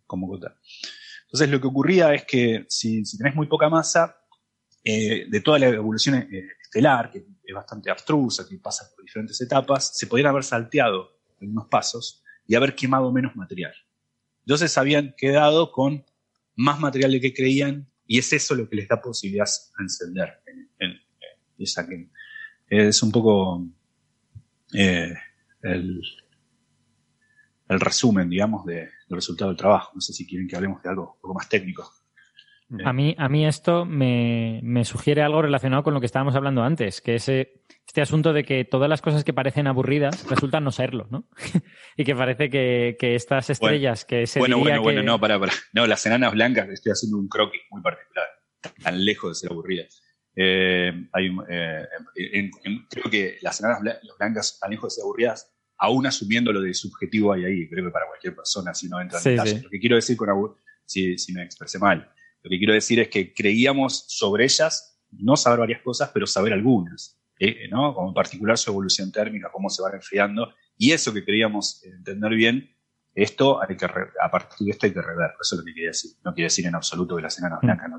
Como 0.06 0.34
Entonces 0.34 1.48
lo 1.48 1.60
que 1.60 1.66
ocurría 1.66 2.12
es 2.12 2.24
que 2.24 2.66
si, 2.68 3.02
tenés 3.16 3.34
muy 3.34 3.46
poca 3.46 3.68
masa, 3.68 4.18
eh, 4.84 5.26
de 5.28 5.40
toda 5.40 5.58
la 5.58 5.68
evolución 5.68 6.16
eh, 6.16 6.48
estelar, 6.60 7.10
que 7.10 7.24
es 7.44 7.54
bastante 7.54 7.90
abstrusa, 7.90 8.46
que 8.48 8.58
pasa 8.58 8.90
por 8.94 9.04
diferentes 9.04 9.40
etapas, 9.40 9.96
se 9.96 10.06
podrían 10.06 10.30
haber 10.30 10.44
salteado 10.44 11.20
en 11.40 11.50
unos 11.50 11.68
pasos 11.68 12.22
y 12.46 12.54
haber 12.54 12.74
quemado 12.74 13.12
menos 13.12 13.34
material. 13.36 13.72
Entonces 14.44 14.76
habían 14.76 15.14
quedado 15.16 15.72
con 15.72 16.04
más 16.56 16.80
material 16.80 17.12
de 17.12 17.20
que 17.20 17.32
creían 17.32 17.88
y 18.06 18.18
es 18.18 18.32
eso 18.32 18.54
lo 18.54 18.68
que 18.68 18.76
les 18.76 18.88
da 18.88 19.00
posibilidad 19.00 19.48
a 19.78 19.82
encender. 19.82 20.42
es 22.68 23.02
un 23.02 23.12
poco 23.12 23.66
eh, 24.74 25.14
el, 25.62 26.02
resumen, 27.68 28.28
digamos, 28.28 28.66
del 28.66 28.90
resultado 29.08 29.50
del 29.50 29.56
trabajo. 29.56 29.92
No 29.94 30.00
sé 30.00 30.12
si 30.12 30.26
quieren 30.26 30.46
que 30.46 30.56
hablemos 30.56 30.82
de 30.82 30.90
algo 30.90 31.14
un 31.14 31.20
poco 31.20 31.34
más 31.34 31.48
técnico. 31.48 31.90
A 32.84 32.92
mí, 32.92 33.14
a 33.18 33.28
mí 33.28 33.46
esto 33.46 33.84
me, 33.84 34.60
me, 34.62 34.84
sugiere 34.84 35.22
algo 35.22 35.42
relacionado 35.42 35.82
con 35.82 35.92
lo 35.92 36.00
que 36.00 36.06
estábamos 36.06 36.34
hablando 36.36 36.62
antes, 36.62 37.02
que 37.02 37.16
es 37.16 37.28
este 37.28 38.00
asunto 38.00 38.32
de 38.32 38.44
que 38.44 38.64
todas 38.64 38.88
las 38.88 39.02
cosas 39.02 39.24
que 39.24 39.34
parecen 39.34 39.66
aburridas 39.66 40.26
resultan 40.30 40.64
no 40.64 40.70
serlo, 40.72 41.06
¿no? 41.10 41.28
y 41.98 42.04
que 42.04 42.14
parece 42.14 42.48
que, 42.48 42.96
que 42.98 43.14
estas 43.14 43.50
estrellas 43.50 44.06
que 44.06 44.26
se 44.26 44.38
Bueno, 44.38 44.58
bueno, 44.58 44.80
bueno, 44.80 45.02
no, 45.02 45.20
para, 45.20 45.38
para. 45.38 45.52
No, 45.74 45.86
las 45.86 46.06
enanas 46.06 46.32
blancas, 46.32 46.68
estoy 46.70 46.92
haciendo 46.92 47.18
un 47.18 47.28
croquis 47.28 47.60
muy 47.70 47.82
particular, 47.82 48.26
tan 48.82 49.04
lejos 49.04 49.32
de 49.32 49.34
ser 49.34 49.52
aburridas. 49.52 50.01
Eh, 50.34 51.08
hay, 51.12 51.36
eh, 51.50 51.86
creo 52.88 53.10
que 53.10 53.38
las 53.42 53.60
enanas 53.60 53.80
blancas 54.18 54.58
tan 54.58 54.70
lejos 54.70 54.92
de 54.92 54.96
ser 54.96 55.02
aburridas, 55.02 55.52
aún 55.78 56.06
asumiendo 56.06 56.52
lo 56.52 56.60
de 56.60 56.72
subjetivo 56.74 57.32
hay 57.32 57.44
ahí, 57.44 57.68
creo 57.68 57.84
que 57.86 57.90
para 57.90 58.06
cualquier 58.06 58.34
persona, 58.34 58.72
si 58.72 58.88
no 58.88 59.00
entra 59.00 59.18
en 59.18 59.24
detalle. 59.24 59.60
Lo 59.62 59.70
que 59.70 59.80
quiero 59.80 59.96
decir 59.96 60.16
con 60.16 60.28
si, 60.84 61.18
si 61.18 61.32
me 61.32 61.42
expresé 61.42 61.78
mal 61.78 62.12
lo 62.42 62.50
que 62.50 62.58
quiero 62.58 62.74
decir 62.74 62.98
es 63.00 63.08
que 63.08 63.32
creíamos 63.32 64.04
sobre 64.08 64.44
ellas, 64.44 65.00
no 65.10 65.36
saber 65.36 65.60
varias 65.60 65.82
cosas, 65.82 66.10
pero 66.12 66.26
saber 66.26 66.52
algunas, 66.52 67.20
¿eh? 67.38 67.68
¿no? 67.70 67.94
Como 67.94 68.08
en 68.08 68.14
particular 68.14 68.58
su 68.58 68.70
evolución 68.70 69.12
térmica, 69.12 69.50
cómo 69.52 69.70
se 69.70 69.82
van 69.82 69.94
enfriando, 69.94 70.52
y 70.76 70.92
eso 70.92 71.12
que 71.12 71.24
creíamos 71.24 71.84
entender 71.84 72.34
bien, 72.34 72.74
esto 73.14 73.62
hay 73.62 73.76
que 73.76 73.84
a 73.84 74.30
partir 74.30 74.66
de 74.66 74.70
esto 74.72 74.86
hay 74.86 74.92
que 74.92 75.02
rever, 75.02 75.30
eso 75.40 75.54
es 75.54 75.60
lo 75.60 75.64
que 75.64 75.74
quería 75.74 75.90
decir. 75.90 76.12
No 76.24 76.34
quiere 76.34 76.46
decir 76.46 76.66
en 76.66 76.74
absoluto 76.74 77.14
que 77.16 77.22
las 77.22 77.38
enanas 77.38 77.58
mm. 77.62 77.66
blancas 77.66 77.90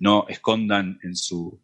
no, 0.00 0.26
escondan 0.28 0.98
en 1.02 1.14
su 1.14 1.60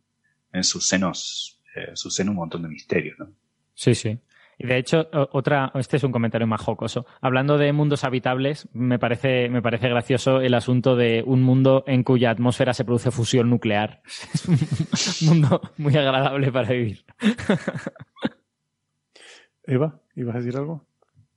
en 0.52 0.64
sus 0.64 0.88
senos, 0.88 1.60
eh, 1.74 1.92
su 1.94 2.10
seno 2.10 2.32
un 2.32 2.38
montón 2.38 2.62
de 2.62 2.68
misterios, 2.68 3.18
¿no? 3.18 3.30
Sí, 3.74 3.94
sí. 3.94 4.18
Y 4.62 4.66
de 4.66 4.76
hecho, 4.76 5.08
otra, 5.32 5.72
este 5.74 5.96
es 5.96 6.04
un 6.04 6.12
comentario 6.12 6.46
más 6.46 6.60
jocoso. 6.60 7.06
Hablando 7.22 7.56
de 7.56 7.72
mundos 7.72 8.04
habitables, 8.04 8.68
me 8.74 8.98
parece, 8.98 9.48
me 9.48 9.62
parece 9.62 9.88
gracioso 9.88 10.42
el 10.42 10.52
asunto 10.52 10.96
de 10.96 11.22
un 11.24 11.42
mundo 11.42 11.82
en 11.86 12.04
cuya 12.04 12.30
atmósfera 12.30 12.74
se 12.74 12.84
produce 12.84 13.10
fusión 13.10 13.48
nuclear. 13.48 14.02
Es 14.92 15.22
un 15.22 15.28
mundo 15.28 15.62
muy 15.78 15.96
agradable 15.96 16.52
para 16.52 16.68
vivir. 16.72 17.06
Eva, 19.64 19.98
¿ibas 20.14 20.34
a 20.34 20.38
decir 20.40 20.58
algo? 20.58 20.86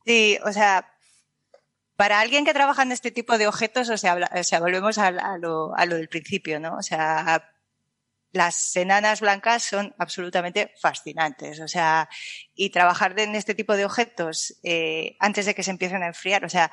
Sí, 0.06 0.38
o 0.46 0.52
sea, 0.52 0.92
para 1.96 2.20
alguien 2.20 2.44
que 2.44 2.54
trabaja 2.54 2.84
en 2.84 2.92
este 2.92 3.12
tipo 3.12 3.38
de 3.38 3.48
objetos, 3.48 3.90
o 3.90 3.96
sea, 3.96 4.16
o 4.16 4.44
sea 4.44 4.60
volvemos 4.60 4.98
a, 4.98 5.38
lo, 5.38 5.74
a 5.78 5.86
lo 5.86 5.96
del 5.96 6.10
principio, 6.10 6.60
¿no? 6.60 6.76
O 6.76 6.82
sea, 6.82 7.53
las 8.34 8.76
enanas 8.76 9.22
blancas 9.22 9.64
son 9.64 9.96
absolutamente 9.98 10.74
fascinantes. 10.82 11.60
O 11.62 11.68
sea, 11.68 12.10
y 12.56 12.72
trabajar 12.72 13.18
en 13.20 13.36
este 13.36 13.56
tipo 13.56 13.76
de 13.78 13.86
objetos 13.86 14.60
eh, 14.64 15.16
antes 15.20 15.46
de 15.46 15.56
que 15.56 15.64
se 15.64 15.72
empiecen 15.72 16.04
a 16.04 16.08
enfriar. 16.08 16.44
O 16.44 16.50
sea, 16.50 16.72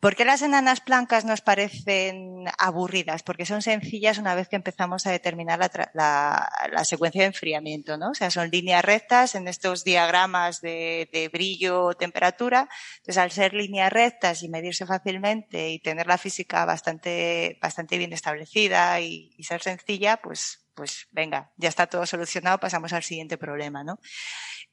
¿por 0.00 0.16
qué 0.16 0.24
las 0.24 0.40
enanas 0.40 0.82
blancas 0.82 1.26
nos 1.26 1.42
parecen 1.42 2.46
aburridas? 2.58 3.22
Porque 3.22 3.44
son 3.44 3.60
sencillas 3.60 4.16
una 4.16 4.34
vez 4.34 4.48
que 4.48 4.56
empezamos 4.56 5.06
a 5.06 5.10
determinar 5.12 5.58
la, 5.92 6.50
la, 6.72 6.84
secuencia 6.84 7.22
de 7.22 7.28
enfriamiento, 7.28 7.98
¿no? 7.98 8.10
O 8.10 8.14
sea, 8.14 8.30
son 8.30 8.50
líneas 8.50 8.84
rectas 8.84 9.34
en 9.34 9.46
estos 9.46 9.84
diagramas 9.84 10.62
de, 10.62 11.10
de 11.12 11.28
brillo 11.28 11.84
o 11.84 11.94
temperatura. 11.94 12.68
Entonces, 12.98 13.18
al 13.18 13.30
ser 13.30 13.52
líneas 13.52 13.92
rectas 13.92 14.42
y 14.42 14.48
medirse 14.48 14.86
fácilmente 14.86 15.68
y 15.70 15.80
tener 15.80 16.06
la 16.06 16.18
física 16.18 16.64
bastante, 16.64 17.58
bastante 17.60 17.98
bien 17.98 18.14
establecida 18.14 19.00
y, 19.00 19.34
y 19.36 19.44
ser 19.44 19.62
sencilla, 19.62 20.16
pues 20.18 20.63
pues 20.74 21.08
venga, 21.10 21.52
ya 21.56 21.68
está 21.68 21.86
todo 21.86 22.06
solucionado, 22.06 22.58
pasamos 22.58 22.92
al 22.92 23.02
siguiente 23.02 23.38
problema, 23.38 23.84
¿no? 23.84 23.98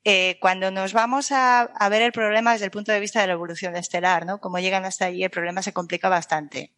Eh, 0.03 0.37
cuando 0.41 0.71
nos 0.71 0.93
vamos 0.93 1.31
a, 1.31 1.69
ver 1.89 2.01
el 2.01 2.11
problema 2.11 2.53
desde 2.53 2.65
el 2.65 2.71
punto 2.71 2.91
de 2.91 2.99
vista 2.99 3.21
de 3.21 3.27
la 3.27 3.33
evolución 3.33 3.75
estelar, 3.75 4.25
¿no? 4.25 4.39
Como 4.39 4.59
llegan 4.59 4.85
hasta 4.85 5.05
allí, 5.05 5.23
el 5.23 5.29
problema 5.29 5.61
se 5.61 5.73
complica 5.73 6.09
bastante. 6.09 6.73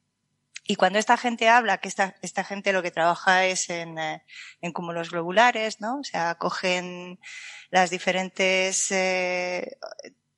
Y 0.66 0.76
cuando 0.76 1.00
esta 1.00 1.18
gente 1.18 1.50
habla, 1.50 1.80
que 1.80 1.88
esta, 1.90 2.16
esta 2.22 2.44
gente 2.44 2.74
lo 2.74 2.84
que 2.84 2.92
trabaja 2.92 3.46
es 3.46 3.70
en, 3.70 3.98
eh, 3.98 4.24
en 4.62 4.72
cúmulos 4.74 5.12
globulares, 5.12 5.82
¿no? 5.82 6.00
O 6.00 6.04
sea, 6.04 6.36
cogen 6.36 7.20
las 7.70 7.90
diferentes, 7.90 8.92
eh, 8.92 9.78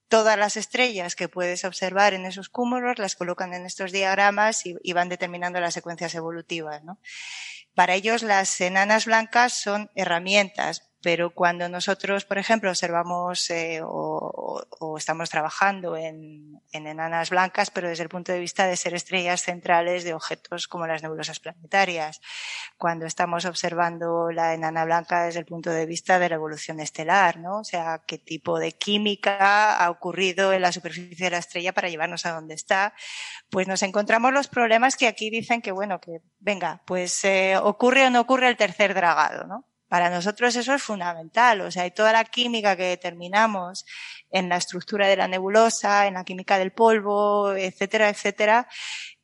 todas 0.08 0.38
las 0.38 0.58
estrellas 0.58 1.16
que 1.16 1.30
puedes 1.30 1.66
observar 1.66 2.14
en 2.14 2.26
esos 2.26 2.50
cúmulos, 2.50 3.00
las 3.00 3.16
colocan 3.16 3.54
en 3.54 3.66
estos 3.66 3.92
diagramas 3.92 4.66
y, 4.66 4.76
y 4.84 4.94
van 4.94 5.10
determinando 5.10 5.60
las 5.60 5.74
secuencias 5.74 6.14
evolutivas, 6.16 6.84
¿no? 6.84 7.00
Para 7.76 7.94
ellos 7.94 8.24
las 8.24 8.60
enanas 8.62 9.06
blancas 9.06 9.54
son 9.54 9.92
herramientas, 9.96 10.85
pero 11.02 11.30
cuando 11.30 11.70
nosotros, 11.70 12.26
por 12.26 12.38
ejemplo, 12.38 12.70
observamos 12.70 13.50
eh, 13.52 13.80
o, 13.84 14.64
o, 14.80 14.98
estamos 14.98 15.30
trabajando 15.30 15.96
en, 15.96 16.60
en, 16.72 16.88
enanas 16.88 17.30
blancas, 17.30 17.70
pero 17.70 17.88
desde 17.88 18.04
el 18.04 18.10
punto 18.10 18.32
de 18.32 18.40
vista 18.40 18.66
de 18.66 18.76
ser 18.76 18.94
estrellas 18.96 19.44
centrales 19.44 20.04
de 20.04 20.14
objetos 20.14 20.68
como 20.68 20.88
las 20.88 21.04
nebulosas 21.04 21.40
planetarias, 21.40 22.22
cuando 22.78 23.06
estamos 23.06 23.46
observando 23.46 24.32
la 24.32 24.54
enana 24.54 24.86
blanca 24.86 25.26
desde 25.26 25.40
el 25.40 25.46
punto 25.46 25.70
de 25.70 25.86
vista 25.86 26.18
de 26.18 26.30
la 26.30 26.36
evolución 26.36 26.80
estelar, 26.80 27.38
¿no? 27.38 27.60
O 27.60 27.64
sea, 27.64 28.02
qué 28.08 28.18
tipo 28.18 28.58
de 28.58 28.72
química 28.72 29.76
ha 29.78 29.90
ocurrido 29.90 30.54
en 30.54 30.62
la 30.62 30.72
superficie 30.72 31.26
de 31.26 31.32
la 31.32 31.38
estrella 31.38 31.74
para 31.74 31.90
llevarnos 31.90 32.26
a 32.26 32.32
donde 32.32 32.56
está, 32.56 32.94
pues 33.50 33.68
nos 33.68 33.84
encontramos 33.84 34.34
los 34.34 34.48
problemas 34.48 34.96
que 34.96 35.08
aquí 35.08 35.30
dicen 35.30 35.62
que, 35.62 35.72
bueno, 35.72 36.00
que 36.00 36.22
venga, 36.40 36.82
pues 36.86 37.24
eh, 37.26 37.58
ocurre 37.58 38.08
o 38.08 38.10
no 38.10 38.22
ocurre 38.22 38.50
el 38.50 38.58
tercer 38.58 38.94
dragado, 38.94 39.46
¿no? 39.46 39.66
Para 39.88 40.10
nosotros 40.10 40.56
eso 40.56 40.74
es 40.74 40.82
fundamental, 40.82 41.62
o 41.62 41.72
sea, 41.72 41.86
y 41.86 41.92
toda 41.92 42.12
la 42.12 42.24
química 42.26 42.76
que 42.76 42.84
determinamos 42.84 43.86
en 44.32 44.50
la 44.50 44.58
estructura 44.58 45.08
de 45.08 45.16
la 45.16 45.28
nebulosa, 45.28 46.08
en 46.08 46.16
la 46.16 46.24
química 46.24 46.58
del 46.58 46.72
polvo, 46.72 47.54
etcétera, 47.54 48.10
etcétera, 48.10 48.68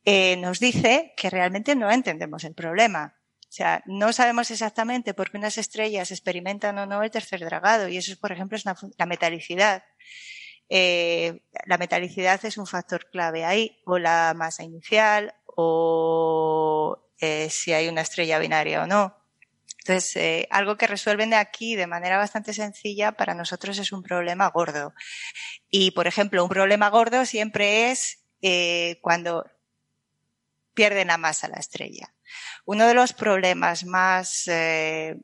eh, 0.06 0.38
nos 0.38 0.60
dice 0.60 1.14
que 1.18 1.30
realmente 1.30 1.76
no 1.76 1.92
entendemos 1.92 2.44
el 2.44 2.54
problema. 2.54 3.18
O 3.52 3.54
sea, 3.54 3.84
no 3.86 4.14
sabemos 4.14 4.50
exactamente 4.50 5.14
por 5.14 5.30
qué 5.30 5.38
unas 5.38 5.58
estrellas 5.58 6.12
experimentan 6.12 6.78
o 6.78 6.86
no 6.86 7.04
el 7.04 7.12
tercer 7.12 7.42
dragado, 7.42 7.90
y 7.90 7.98
eso, 7.98 8.16
por 8.20 8.32
ejemplo, 8.32 8.56
es 8.56 8.64
la 8.66 9.06
metalicidad. 9.06 9.84
Eh, 10.70 11.42
la 11.66 11.78
metalicidad 11.78 12.44
es 12.46 12.58
un 12.58 12.66
factor 12.66 13.10
clave 13.12 13.44
ahí, 13.44 13.82
o 13.86 13.98
la 14.00 14.34
masa 14.38 14.64
inicial, 14.64 15.34
o 15.46 17.10
eh, 17.20 17.50
si 17.50 17.74
hay 17.74 17.90
una 17.90 18.02
estrella 18.02 18.40
binaria 18.40 18.84
o 18.84 18.88
no. 18.88 19.21
Entonces, 19.84 20.16
eh, 20.16 20.48
algo 20.52 20.78
que 20.78 20.86
resuelven 20.86 21.32
de 21.32 21.38
aquí 21.38 21.76
de 21.76 21.88
manera 21.88 22.18
bastante 22.18 22.54
sencilla 22.54 23.14
para 23.14 23.34
nosotros 23.34 23.80
es 23.80 23.92
un 23.92 24.04
problema 24.04 24.48
gordo. 24.50 24.94
Y, 25.70 25.92
por 25.92 26.06
ejemplo, 26.06 26.44
un 26.44 26.50
problema 26.50 26.90
gordo 26.90 27.26
siempre 27.26 27.92
es 27.92 28.24
eh, 28.42 29.00
cuando 29.02 29.46
pierden 30.76 31.08
la 31.08 31.18
masa 31.18 31.48
la 31.48 31.58
estrella. 31.58 32.14
Uno 32.66 32.88
de 32.88 32.94
los 32.94 33.14
problemas 33.14 33.84
más 33.86 34.48
eh, 34.48 35.18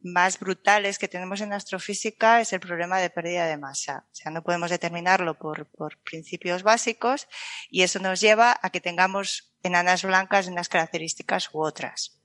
más 0.00 0.38
brutales 0.38 0.98
que 0.98 1.08
tenemos 1.08 1.40
en 1.40 1.52
astrofísica 1.52 2.40
es 2.40 2.52
el 2.52 2.60
problema 2.60 2.98
de 2.98 3.10
pérdida 3.10 3.46
de 3.46 3.56
masa. 3.56 4.06
O 4.10 4.14
sea, 4.14 4.30
no 4.30 4.42
podemos 4.42 4.70
determinarlo 4.70 5.38
por, 5.38 5.66
por 5.66 5.98
principios 5.98 6.62
básicos 6.62 7.28
y 7.68 7.82
eso 7.82 7.98
nos 7.98 8.20
lleva 8.20 8.58
a 8.62 8.70
que 8.70 8.80
tengamos 8.80 9.52
enanas 9.62 10.04
blancas 10.04 10.46
de 10.46 10.52
unas 10.52 10.68
características 10.68 11.50
u 11.52 11.62
otras. 11.62 12.17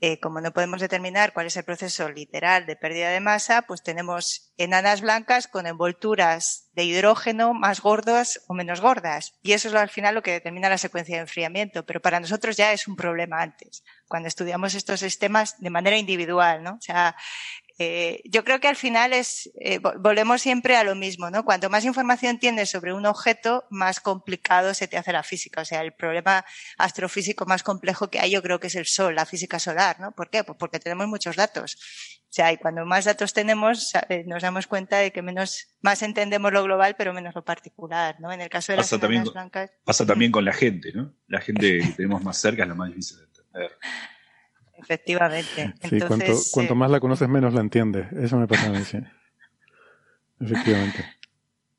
Eh, 0.00 0.20
como 0.20 0.42
no 0.42 0.52
podemos 0.52 0.80
determinar 0.80 1.32
cuál 1.32 1.46
es 1.46 1.56
el 1.56 1.64
proceso 1.64 2.10
literal 2.10 2.66
de 2.66 2.76
pérdida 2.76 3.08
de 3.08 3.20
masa, 3.20 3.62
pues 3.62 3.82
tenemos 3.82 4.52
enanas 4.58 5.00
blancas 5.00 5.48
con 5.48 5.66
envolturas 5.66 6.68
de 6.74 6.84
hidrógeno 6.84 7.54
más 7.54 7.80
gordas 7.80 8.42
o 8.46 8.52
menos 8.52 8.82
gordas. 8.82 9.34
Y 9.42 9.52
eso 9.52 9.68
es 9.68 9.74
al 9.74 9.88
final 9.88 10.14
lo 10.14 10.22
que 10.22 10.32
determina 10.32 10.68
la 10.68 10.76
secuencia 10.76 11.16
de 11.16 11.22
enfriamiento. 11.22 11.86
Pero 11.86 12.02
para 12.02 12.20
nosotros 12.20 12.58
ya 12.58 12.72
es 12.72 12.86
un 12.88 12.96
problema 12.96 13.40
antes, 13.40 13.84
cuando 14.06 14.28
estudiamos 14.28 14.74
estos 14.74 15.00
sistemas 15.00 15.58
de 15.60 15.70
manera 15.70 15.96
individual, 15.96 16.62
¿no? 16.62 16.74
O 16.74 16.80
sea, 16.82 17.16
eh, 17.78 18.22
yo 18.24 18.42
creo 18.42 18.58
que 18.58 18.68
al 18.68 18.76
final 18.76 19.12
es, 19.12 19.50
eh, 19.60 19.78
volvemos 19.78 20.40
siempre 20.40 20.76
a 20.76 20.84
lo 20.84 20.94
mismo, 20.94 21.30
¿no? 21.30 21.44
Cuanto 21.44 21.68
más 21.68 21.84
información 21.84 22.38
tienes 22.38 22.70
sobre 22.70 22.94
un 22.94 23.04
objeto, 23.04 23.64
más 23.70 24.00
complicado 24.00 24.72
se 24.72 24.88
te 24.88 24.96
hace 24.96 25.12
la 25.12 25.22
física. 25.22 25.60
O 25.60 25.64
sea, 25.64 25.82
el 25.82 25.92
problema 25.92 26.44
astrofísico 26.78 27.44
más 27.44 27.62
complejo 27.62 28.08
que 28.08 28.18
hay 28.18 28.30
yo 28.30 28.42
creo 28.42 28.60
que 28.60 28.68
es 28.68 28.76
el 28.76 28.86
Sol, 28.86 29.14
la 29.14 29.26
física 29.26 29.58
solar, 29.58 30.00
¿no? 30.00 30.12
¿Por 30.12 30.30
qué? 30.30 30.42
Pues 30.42 30.56
porque 30.58 30.78
tenemos 30.78 31.06
muchos 31.06 31.36
datos. 31.36 31.76
O 32.28 32.32
sea, 32.36 32.52
y 32.52 32.56
cuando 32.56 32.84
más 32.86 33.04
datos 33.04 33.32
tenemos, 33.32 33.92
nos 34.26 34.42
damos 34.42 34.66
cuenta 34.66 34.98
de 34.98 35.12
que 35.12 35.22
menos, 35.22 35.68
más 35.80 36.02
entendemos 36.02 36.52
lo 36.52 36.64
global, 36.64 36.94
pero 36.98 37.14
menos 37.14 37.34
lo 37.34 37.44
particular, 37.44 38.16
¿no? 38.20 38.32
En 38.32 38.40
el 38.40 38.48
caso 38.48 38.72
de 38.72 38.78
las 38.78 38.90
también, 38.90 39.24
blancas. 39.24 39.70
Pasa 39.84 40.04
también 40.04 40.32
con 40.32 40.44
la 40.44 40.52
gente, 40.52 40.92
¿no? 40.92 41.14
La 41.28 41.40
gente 41.40 41.78
que 41.78 41.92
tenemos 41.96 42.22
más 42.22 42.36
cerca 42.38 42.62
es 42.62 42.68
la 42.68 42.74
más 42.74 42.88
difícil 42.88 43.18
de 43.18 43.24
entender. 43.24 43.70
Efectivamente. 44.78 45.74
Sí, 45.82 45.98
cuanto, 46.52 46.74
más 46.74 46.90
la 46.90 47.00
conoces, 47.00 47.28
menos 47.28 47.54
la 47.54 47.60
entiendes. 47.60 48.12
Eso 48.12 48.36
me 48.36 48.46
pasa 48.46 48.66
a 48.66 48.70
mí, 48.70 48.84
sí. 48.84 48.98
Efectivamente. 50.40 51.04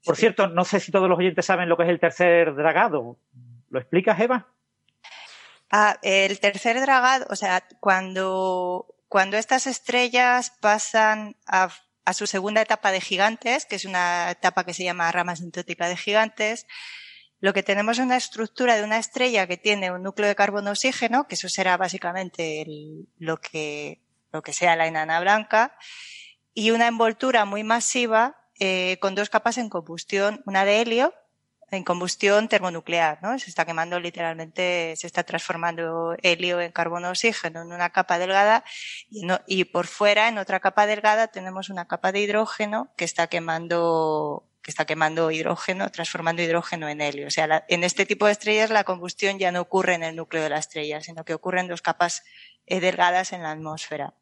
Por 0.04 0.16
cierto, 0.16 0.48
no 0.48 0.64
sé 0.64 0.80
si 0.80 0.92
todos 0.92 1.10
los 1.10 1.18
oyentes 1.18 1.46
saben 1.46 1.70
lo 1.70 1.78
que 1.78 1.84
es 1.84 1.90
el 1.90 2.00
tercer 2.00 2.56
dragado. 2.56 3.18
¿Lo 3.70 3.80
explicas, 3.80 4.20
Eva? 4.20 4.48
Ah, 5.70 5.98
el 6.02 6.40
tercer 6.40 6.80
dragado, 6.80 7.26
o 7.30 7.36
sea, 7.36 7.68
cuando, 7.82 8.96
cuando 9.10 9.36
estas 9.38 9.68
estrellas 9.68 10.54
pasan 10.62 11.36
a, 11.46 11.70
a, 12.06 12.14
su 12.14 12.26
segunda 12.26 12.62
etapa 12.62 12.94
de 12.94 13.02
gigantes, 13.02 13.66
que 13.66 13.76
es 13.76 13.84
una 13.84 14.32
etapa 14.32 14.64
que 14.64 14.74
se 14.74 14.86
llama 14.86 15.12
rama 15.12 15.36
sintética 15.36 15.90
de 15.90 15.98
gigantes, 15.98 16.68
lo 17.40 17.54
que 17.54 17.64
tenemos 17.64 17.98
es 17.98 18.06
una 18.06 18.18
estructura 18.18 18.76
de 18.76 18.84
una 18.84 18.98
estrella 18.98 19.48
que 19.48 19.58
tiene 19.58 19.92
un 19.92 20.04
núcleo 20.04 20.28
de 20.28 20.36
carbono 20.36 20.72
oxígeno, 20.72 21.28
que 21.28 21.36
eso 21.36 21.50
será 21.50 21.78
básicamente 21.78 22.66
lo 23.20 23.38
que, 23.38 24.02
lo 24.32 24.42
que 24.42 24.54
sea 24.54 24.76
la 24.76 24.88
enana 24.88 25.20
blanca, 25.20 25.78
y 26.54 26.72
una 26.72 26.88
envoltura 26.88 27.46
muy 27.46 27.64
masiva 27.64 28.38
eh, 28.60 28.98
con 29.00 29.14
dos 29.14 29.30
capas 29.30 29.60
en 29.60 29.70
combustión, 29.70 30.42
una 30.46 30.66
de 30.66 30.82
helio 30.82 31.14
en 31.70 31.84
combustión 31.84 32.48
termonuclear, 32.48 33.20
¿no? 33.22 33.38
Se 33.38 33.50
está 33.50 33.66
quemando 33.66 34.00
literalmente, 34.00 34.96
se 34.96 35.06
está 35.06 35.24
transformando 35.24 36.16
helio 36.24 36.62
en 36.62 36.72
carbono 36.72 37.10
oxígeno 37.10 37.62
en 37.62 37.74
una 37.74 37.90
capa 37.90 38.18
delgada 38.20 38.64
y 39.10 39.66
por 39.66 39.86
fuera, 39.86 40.30
en 40.30 40.38
otra 40.38 40.62
capa 40.62 40.86
delgada, 40.88 41.28
tenemos 41.28 41.70
una 41.70 41.86
capa 41.86 42.12
de 42.12 42.22
hidrógeno 42.22 42.94
que 42.96 43.06
está 43.06 43.28
quemando 43.28 44.46
que 44.68 44.72
está 44.72 44.84
quemando 44.84 45.32
hidrógeno, 45.32 45.90
transformando 45.92 46.42
hidrógeno 46.42 46.90
en 46.90 47.00
helio. 47.00 47.28
O 47.28 47.32
sea, 47.32 47.64
en 47.70 47.86
este 47.86 48.06
tipo 48.06 48.26
de 48.26 48.34
estrellas 48.34 48.70
la 48.70 48.84
combustión 48.84 49.40
ya 49.40 49.50
no 49.50 49.62
ocurre 49.62 49.94
en 49.94 50.04
el 50.04 50.18
núcleo 50.18 50.44
de 50.44 50.50
la 50.50 50.58
estrella, 50.58 51.00
sino 51.00 51.24
que 51.24 51.34
ocurre 51.34 51.62
en 51.62 51.70
dos 51.70 51.82
capas 51.82 52.26
eh, 52.66 52.82
delgadas 52.82 53.32
en 53.32 53.44
la 53.44 53.52
atmósfera. 53.52 54.14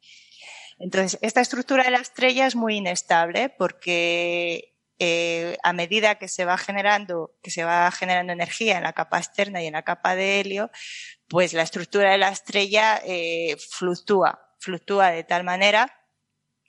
Entonces, 0.78 1.18
esta 1.20 1.40
estructura 1.40 1.82
de 1.82 1.90
la 1.90 1.98
estrella 1.98 2.46
es 2.46 2.54
muy 2.54 2.76
inestable 2.76 3.48
porque 3.48 4.76
eh, 5.00 5.56
a 5.64 5.72
medida 5.72 6.14
que 6.14 6.28
se 6.28 6.44
va 6.44 6.56
generando, 6.58 7.34
que 7.42 7.50
se 7.50 7.64
va 7.64 7.90
generando 7.90 8.32
energía 8.32 8.76
en 8.76 8.84
la 8.84 8.92
capa 8.92 9.18
externa 9.18 9.64
y 9.64 9.66
en 9.66 9.72
la 9.72 9.82
capa 9.82 10.14
de 10.14 10.38
helio, 10.38 10.70
pues 11.26 11.54
la 11.54 11.62
estructura 11.62 12.12
de 12.12 12.18
la 12.18 12.28
estrella 12.28 13.00
eh, 13.04 13.56
fluctúa, 13.58 14.54
fluctúa 14.60 15.10
de 15.10 15.24
tal 15.24 15.42
manera 15.42 15.92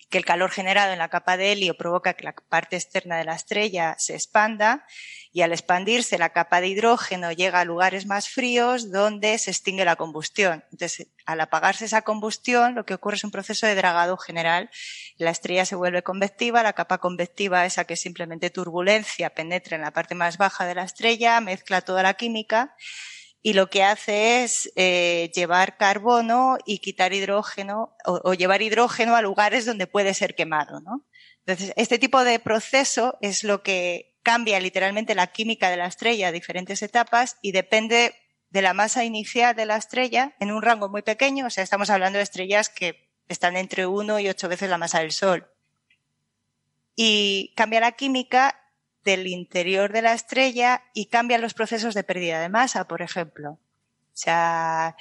que 0.09 0.17
el 0.17 0.25
calor 0.25 0.51
generado 0.51 0.93
en 0.93 0.99
la 0.99 1.09
capa 1.09 1.35
de 1.37 1.51
helio 1.51 1.75
provoca 1.75 2.13
que 2.13 2.23
la 2.23 2.33
parte 2.33 2.75
externa 2.75 3.17
de 3.17 3.25
la 3.25 3.35
estrella 3.35 3.95
se 3.97 4.13
expanda 4.13 4.85
y 5.33 5.41
al 5.41 5.51
expandirse 5.51 6.17
la 6.17 6.29
capa 6.29 6.61
de 6.61 6.69
hidrógeno 6.69 7.31
llega 7.31 7.59
a 7.59 7.65
lugares 7.65 8.05
más 8.05 8.29
fríos 8.29 8.91
donde 8.91 9.37
se 9.37 9.51
extingue 9.51 9.85
la 9.85 9.97
combustión. 9.97 10.63
Entonces, 10.71 11.07
al 11.25 11.41
apagarse 11.41 11.85
esa 11.85 12.03
combustión, 12.03 12.75
lo 12.75 12.85
que 12.85 12.93
ocurre 12.93 13.17
es 13.17 13.23
un 13.23 13.31
proceso 13.31 13.67
de 13.67 13.75
dragado 13.75 14.17
general. 14.17 14.69
La 15.17 15.31
estrella 15.31 15.65
se 15.65 15.75
vuelve 15.75 16.03
convectiva, 16.03 16.63
la 16.63 16.73
capa 16.73 16.99
convectiva, 16.99 17.65
esa 17.65 17.85
que 17.85 17.97
simplemente 17.97 18.49
turbulencia, 18.49 19.31
penetra 19.31 19.75
en 19.75 19.81
la 19.81 19.91
parte 19.91 20.15
más 20.15 20.37
baja 20.37 20.65
de 20.65 20.75
la 20.75 20.83
estrella, 20.83 21.41
mezcla 21.41 21.81
toda 21.81 22.01
la 22.01 22.13
química 22.13 22.75
y 23.47 23.53
lo 23.53 23.69
que 23.69 23.81
hace 23.81 24.43
es 24.43 24.69
eh, 24.75 25.31
llevar 25.33 25.77
carbono 25.77 26.57
y 26.65 26.79
quitar 26.79 27.13
hidrógeno 27.13 27.95
o, 28.03 28.33
llevar 28.33 28.61
hidrógeno 28.61 29.15
a 29.15 29.21
lugares 29.21 29.65
donde 29.65 29.87
puede 29.87 30.13
ser 30.13 30.35
quemado, 30.35 30.81
¿no? 30.81 31.07
Entonces, 31.45 31.71
este 31.77 31.97
tipo 31.97 32.25
de 32.25 32.39
proceso 32.39 33.17
es 33.21 33.45
lo 33.45 33.63
que 33.63 34.17
cambia 34.21 34.59
literalmente 34.59 35.15
la 35.15 35.27
química 35.27 35.69
de 35.69 35.77
la 35.77 35.85
estrella 35.85 36.27
a 36.27 36.31
diferentes 36.33 36.81
etapas 36.81 37.37
y 37.41 37.53
depende 37.53 38.15
de 38.49 38.61
la 38.61 38.73
masa 38.73 39.05
inicial 39.05 39.55
de 39.55 39.65
la 39.65 39.77
estrella 39.77 40.35
en 40.41 40.51
un 40.51 40.61
rango 40.61 40.89
muy 40.89 41.03
pequeño, 41.03 41.45
o 41.45 41.49
sea, 41.49 41.63
estamos 41.63 41.89
hablando 41.89 42.17
de 42.17 42.23
estrellas 42.23 42.67
que 42.67 43.09
están 43.29 43.55
entre 43.55 43.87
uno 43.87 44.19
y 44.19 44.27
ocho 44.27 44.49
veces 44.49 44.69
la 44.69 44.77
masa 44.77 44.99
del 44.99 45.13
Sol. 45.13 45.49
Y 46.97 47.53
cambia 47.55 47.79
la 47.79 47.93
química 47.93 48.59
del 49.07 49.25
interior 49.27 49.93
de 49.93 50.01
la 50.01 50.13
estrella 50.13 50.83
y 50.93 51.05
cambia 51.05 51.37
los 51.37 51.53
procesos 51.53 51.93
de 51.93 52.03
pérdida 52.03 52.41
de 52.41 52.49
masa, 52.49 52.89
por 52.89 53.01
ejemplo. 53.01 53.51
O 53.51 54.19
sea, 54.19 54.97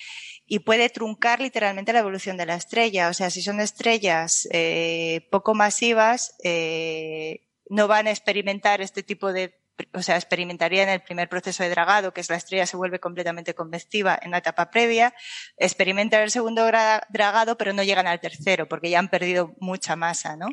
y 0.47 0.61
puede 0.61 0.91
truncar 0.91 1.41
literalmente 1.41 1.93
la 1.93 1.99
evolución 1.99 2.37
de 2.37 2.47
la 2.47 2.55
estrella. 2.55 3.09
O 3.09 3.15
sea, 3.15 3.31
si 3.31 3.43
son 3.43 3.61
estrellas 3.61 4.47
eh, 4.53 5.27
poco 5.33 5.55
masivas, 5.55 6.37
eh, 6.45 7.49
no 7.69 7.89
van 7.89 8.07
a 8.07 8.11
experimentar 8.11 8.81
este 8.81 9.03
tipo 9.03 9.33
de, 9.33 9.59
o 9.93 10.03
sea, 10.03 10.15
experimentarían 10.15 10.89
el 10.89 11.03
primer 11.03 11.29
proceso 11.29 11.65
de 11.65 11.71
dragado, 11.71 12.13
que 12.13 12.21
es 12.21 12.31
la 12.31 12.37
estrella 12.37 12.67
se 12.67 12.77
vuelve 12.77 13.01
completamente 13.01 13.55
convectiva 13.55 14.17
en 14.23 14.31
la 14.31 14.39
etapa 14.39 14.71
previa, 14.71 15.15
experimentan 15.57 16.23
el 16.23 16.31
segundo 16.31 16.65
dragado, 16.65 17.59
pero 17.59 17.73
no 17.73 17.83
llegan 17.83 18.07
al 18.07 18.21
tercero, 18.21 18.69
porque 18.69 18.91
ya 18.91 19.01
han 19.01 19.09
perdido 19.09 19.57
mucha 19.59 19.97
masa, 19.97 20.37
¿no? 20.37 20.51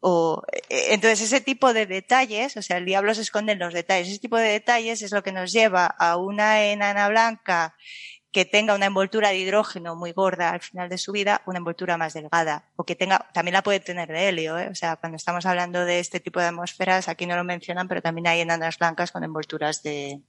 O, 0.00 0.42
eh, 0.52 0.88
entonces 0.90 1.20
ese 1.20 1.40
tipo 1.40 1.72
de 1.72 1.86
detalles, 1.86 2.56
o 2.56 2.62
sea, 2.62 2.78
el 2.78 2.86
diablo 2.86 3.14
se 3.14 3.20
esconde 3.22 3.52
en 3.52 3.58
los 3.58 3.74
detalles, 3.74 4.08
ese 4.08 4.18
tipo 4.18 4.38
de 4.38 4.48
detalles 4.48 5.02
es 5.02 5.12
lo 5.12 5.22
que 5.22 5.32
nos 5.32 5.52
lleva 5.52 5.86
a 5.86 6.16
una 6.16 6.64
enana 6.64 7.08
blanca 7.08 7.76
que 8.32 8.44
tenga 8.44 8.74
una 8.74 8.86
envoltura 8.86 9.30
de 9.30 9.38
hidrógeno 9.38 9.96
muy 9.96 10.12
gorda 10.12 10.50
al 10.50 10.60
final 10.60 10.88
de 10.88 10.98
su 10.98 11.12
vida, 11.12 11.42
una 11.46 11.58
envoltura 11.58 11.96
más 11.96 12.14
delgada, 12.14 12.70
o 12.76 12.84
que 12.84 12.94
tenga, 12.94 13.28
también 13.34 13.54
la 13.54 13.62
puede 13.62 13.80
tener 13.80 14.08
de 14.08 14.28
helio, 14.28 14.58
¿eh? 14.58 14.68
o 14.68 14.74
sea, 14.74 14.96
cuando 14.96 15.16
estamos 15.16 15.46
hablando 15.46 15.84
de 15.84 15.98
este 15.98 16.20
tipo 16.20 16.38
de 16.38 16.46
atmósferas, 16.46 17.08
aquí 17.08 17.26
no 17.26 17.36
lo 17.36 17.44
mencionan, 17.44 17.88
pero 17.88 18.02
también 18.02 18.28
hay 18.28 18.40
enanas 18.40 18.78
blancas 18.78 19.10
con 19.10 19.24
envolturas 19.24 19.82
de, 19.82 20.20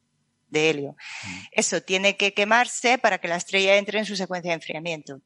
de 0.50 0.70
helio. 0.70 0.96
Mm. 1.24 1.40
Eso 1.52 1.82
tiene 1.82 2.18
que 2.18 2.34
quemarse 2.34 2.98
para 2.98 3.20
que 3.20 3.28
la 3.28 3.36
estrella 3.36 3.78
entre 3.78 4.00
en 4.00 4.06
su 4.06 4.16
secuencia 4.16 4.50
de 4.50 4.56
enfriamiento. 4.56 5.22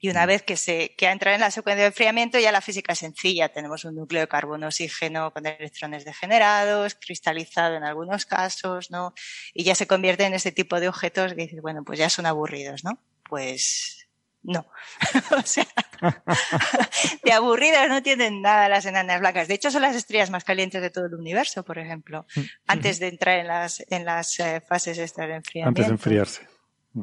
Y 0.00 0.10
una 0.10 0.26
vez 0.26 0.42
que 0.42 0.56
se 0.56 0.94
que 0.96 1.06
entra 1.06 1.34
en 1.34 1.40
la 1.40 1.50
secuencia 1.50 1.82
de 1.82 1.88
enfriamiento, 1.88 2.38
ya 2.38 2.52
la 2.52 2.60
física 2.60 2.92
es 2.92 3.00
sencilla. 3.00 3.48
Tenemos 3.48 3.84
un 3.84 3.96
núcleo 3.96 4.20
de 4.20 4.28
carbono 4.28 4.66
oxígeno 4.68 5.32
con 5.32 5.46
electrones 5.46 6.04
degenerados, 6.04 6.94
cristalizado 6.94 7.76
en 7.76 7.84
algunos 7.84 8.24
casos, 8.24 8.90
¿no? 8.90 9.12
Y 9.54 9.64
ya 9.64 9.74
se 9.74 9.86
convierte 9.86 10.24
en 10.24 10.34
ese 10.34 10.52
tipo 10.52 10.78
de 10.78 10.88
objetos 10.88 11.34
que 11.34 11.42
dices, 11.42 11.60
bueno, 11.60 11.82
pues 11.84 11.98
ya 11.98 12.08
son 12.10 12.26
aburridos, 12.26 12.84
¿no? 12.84 12.98
Pues 13.28 13.98
no. 14.42 14.66
o 15.36 15.42
sea, 15.42 15.66
de 17.24 17.32
aburridas 17.32 17.88
no 17.88 18.02
tienen 18.02 18.40
nada 18.40 18.68
las 18.68 18.86
enanas 18.86 19.20
blancas. 19.20 19.48
De 19.48 19.54
hecho, 19.54 19.70
son 19.70 19.82
las 19.82 19.96
estrellas 19.96 20.30
más 20.30 20.44
calientes 20.44 20.80
de 20.80 20.90
todo 20.90 21.06
el 21.06 21.14
universo, 21.14 21.64
por 21.64 21.78
ejemplo, 21.78 22.26
antes 22.66 22.98
de 22.98 23.08
entrar 23.08 23.40
en 23.40 23.48
las, 23.48 23.84
en 23.90 24.04
las 24.04 24.38
eh, 24.40 24.60
fases 24.60 24.98
estas 24.98 25.28
de 25.28 25.34
enfriamiento. 25.34 25.68
Antes 25.80 25.86
de 25.86 25.92
enfriarse. 25.92 26.48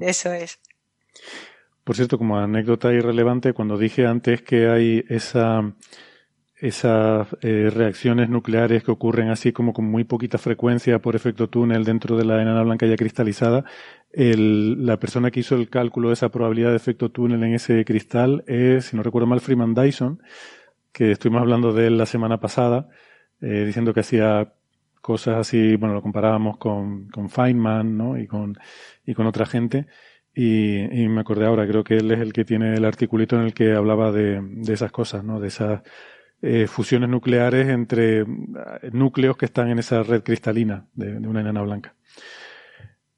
Eso 0.02 0.34
es. 0.34 0.60
Por 1.86 1.96
cierto, 1.96 2.18
como 2.18 2.40
anécdota 2.40 2.92
irrelevante, 2.92 3.54
cuando 3.54 3.78
dije 3.78 4.08
antes 4.08 4.42
que 4.42 4.68
hay 4.68 5.06
esa, 5.08 5.76
esas 6.56 7.28
eh, 7.42 7.70
reacciones 7.72 8.28
nucleares 8.28 8.84
que 8.84 8.90
ocurren 8.90 9.30
así 9.30 9.52
como 9.52 9.72
con 9.72 9.86
muy 9.86 10.04
poquita 10.04 10.40
frecuencia 10.40 10.98
por 11.00 11.16
efecto 11.16 11.48
túnel 11.48 11.84
dentro 11.84 12.18
de 12.18 12.26
la 12.26 12.42
enana 12.42 12.64
blanca 12.64 12.88
ya 12.88 12.96
cristalizada, 12.96 13.66
el, 14.12 14.84
la 14.84 15.00
persona 15.00 15.30
que 15.30 15.42
hizo 15.42 15.56
el 15.56 15.70
cálculo 15.70 16.08
de 16.08 16.16
esa 16.16 16.30
probabilidad 16.30 16.72
de 16.72 16.78
efecto 16.78 17.12
túnel 17.12 17.44
en 17.44 17.54
ese 17.54 17.86
cristal 17.86 18.44
es, 18.48 18.86
si 18.86 18.98
no 18.98 19.04
recuerdo 19.04 19.28
mal, 19.28 19.40
Freeman 19.40 19.76
Dyson, 19.76 20.24
que 20.92 21.12
estuvimos 21.12 21.42
hablando 21.42 21.72
de 21.72 21.86
él 21.86 22.00
la 22.00 22.08
semana 22.08 22.40
pasada, 22.40 22.90
eh, 23.42 23.64
diciendo 23.64 23.94
que 23.94 24.00
hacía 24.00 24.54
cosas 25.02 25.38
así, 25.38 25.76
bueno, 25.76 25.94
lo 25.94 26.02
comparábamos 26.02 26.58
con, 26.58 27.10
con 27.10 27.30
Feynman, 27.30 27.96
¿no? 27.96 28.18
Y 28.18 28.26
con, 28.26 28.58
y 29.06 29.14
con 29.14 29.28
otra 29.28 29.46
gente. 29.46 29.86
Y, 30.36 31.08
me 31.08 31.22
acordé 31.22 31.46
ahora, 31.46 31.66
creo 31.66 31.84
que 31.84 31.96
él 31.96 32.12
es 32.12 32.20
el 32.20 32.34
que 32.34 32.44
tiene 32.44 32.74
el 32.74 32.84
articulito 32.84 33.38
en 33.38 33.44
el 33.44 33.54
que 33.54 33.74
hablaba 33.74 34.12
de, 34.12 34.42
de 34.42 34.74
esas 34.74 34.92
cosas, 34.92 35.24
¿no? 35.24 35.40
De 35.40 35.48
esas 35.48 35.82
eh, 36.42 36.68
fusiones 36.68 37.10
nucleares 37.10 37.70
entre 37.70 38.20
eh, 38.20 38.26
núcleos 38.92 39.38
que 39.38 39.46
están 39.46 39.70
en 39.70 39.80
esa 39.80 40.04
red 40.04 40.22
cristalina 40.22 40.86
de, 40.94 41.18
una 41.18 41.42
enana 41.42 41.62
blanca. 41.62 41.96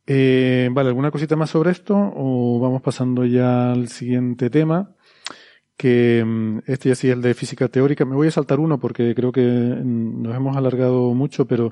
Eh, 0.05 0.69
vale, 0.71 0.89
¿alguna 0.89 1.11
cosita 1.11 1.35
más 1.35 1.49
sobre 1.49 1.71
esto? 1.71 1.95
¿O 2.15 2.59
vamos 2.61 2.81
pasando 2.81 3.25
ya 3.25 3.71
al 3.71 3.89
siguiente 3.89 4.49
tema? 4.49 4.95
Que 5.77 6.23
mm, 6.25 6.59
este 6.65 6.89
ya 6.89 6.95
sí 6.95 7.07
es 7.07 7.13
el 7.13 7.21
de 7.21 7.33
física 7.33 7.67
teórica. 7.67 8.03
Me 8.03 8.15
voy 8.15 8.27
a 8.27 8.31
saltar 8.31 8.59
uno 8.59 8.79
porque 8.79 9.13
creo 9.15 9.31
que 9.31 9.41
mm, 9.41 10.23
nos 10.23 10.35
hemos 10.35 10.57
alargado 10.57 11.13
mucho, 11.13 11.45
pero 11.47 11.71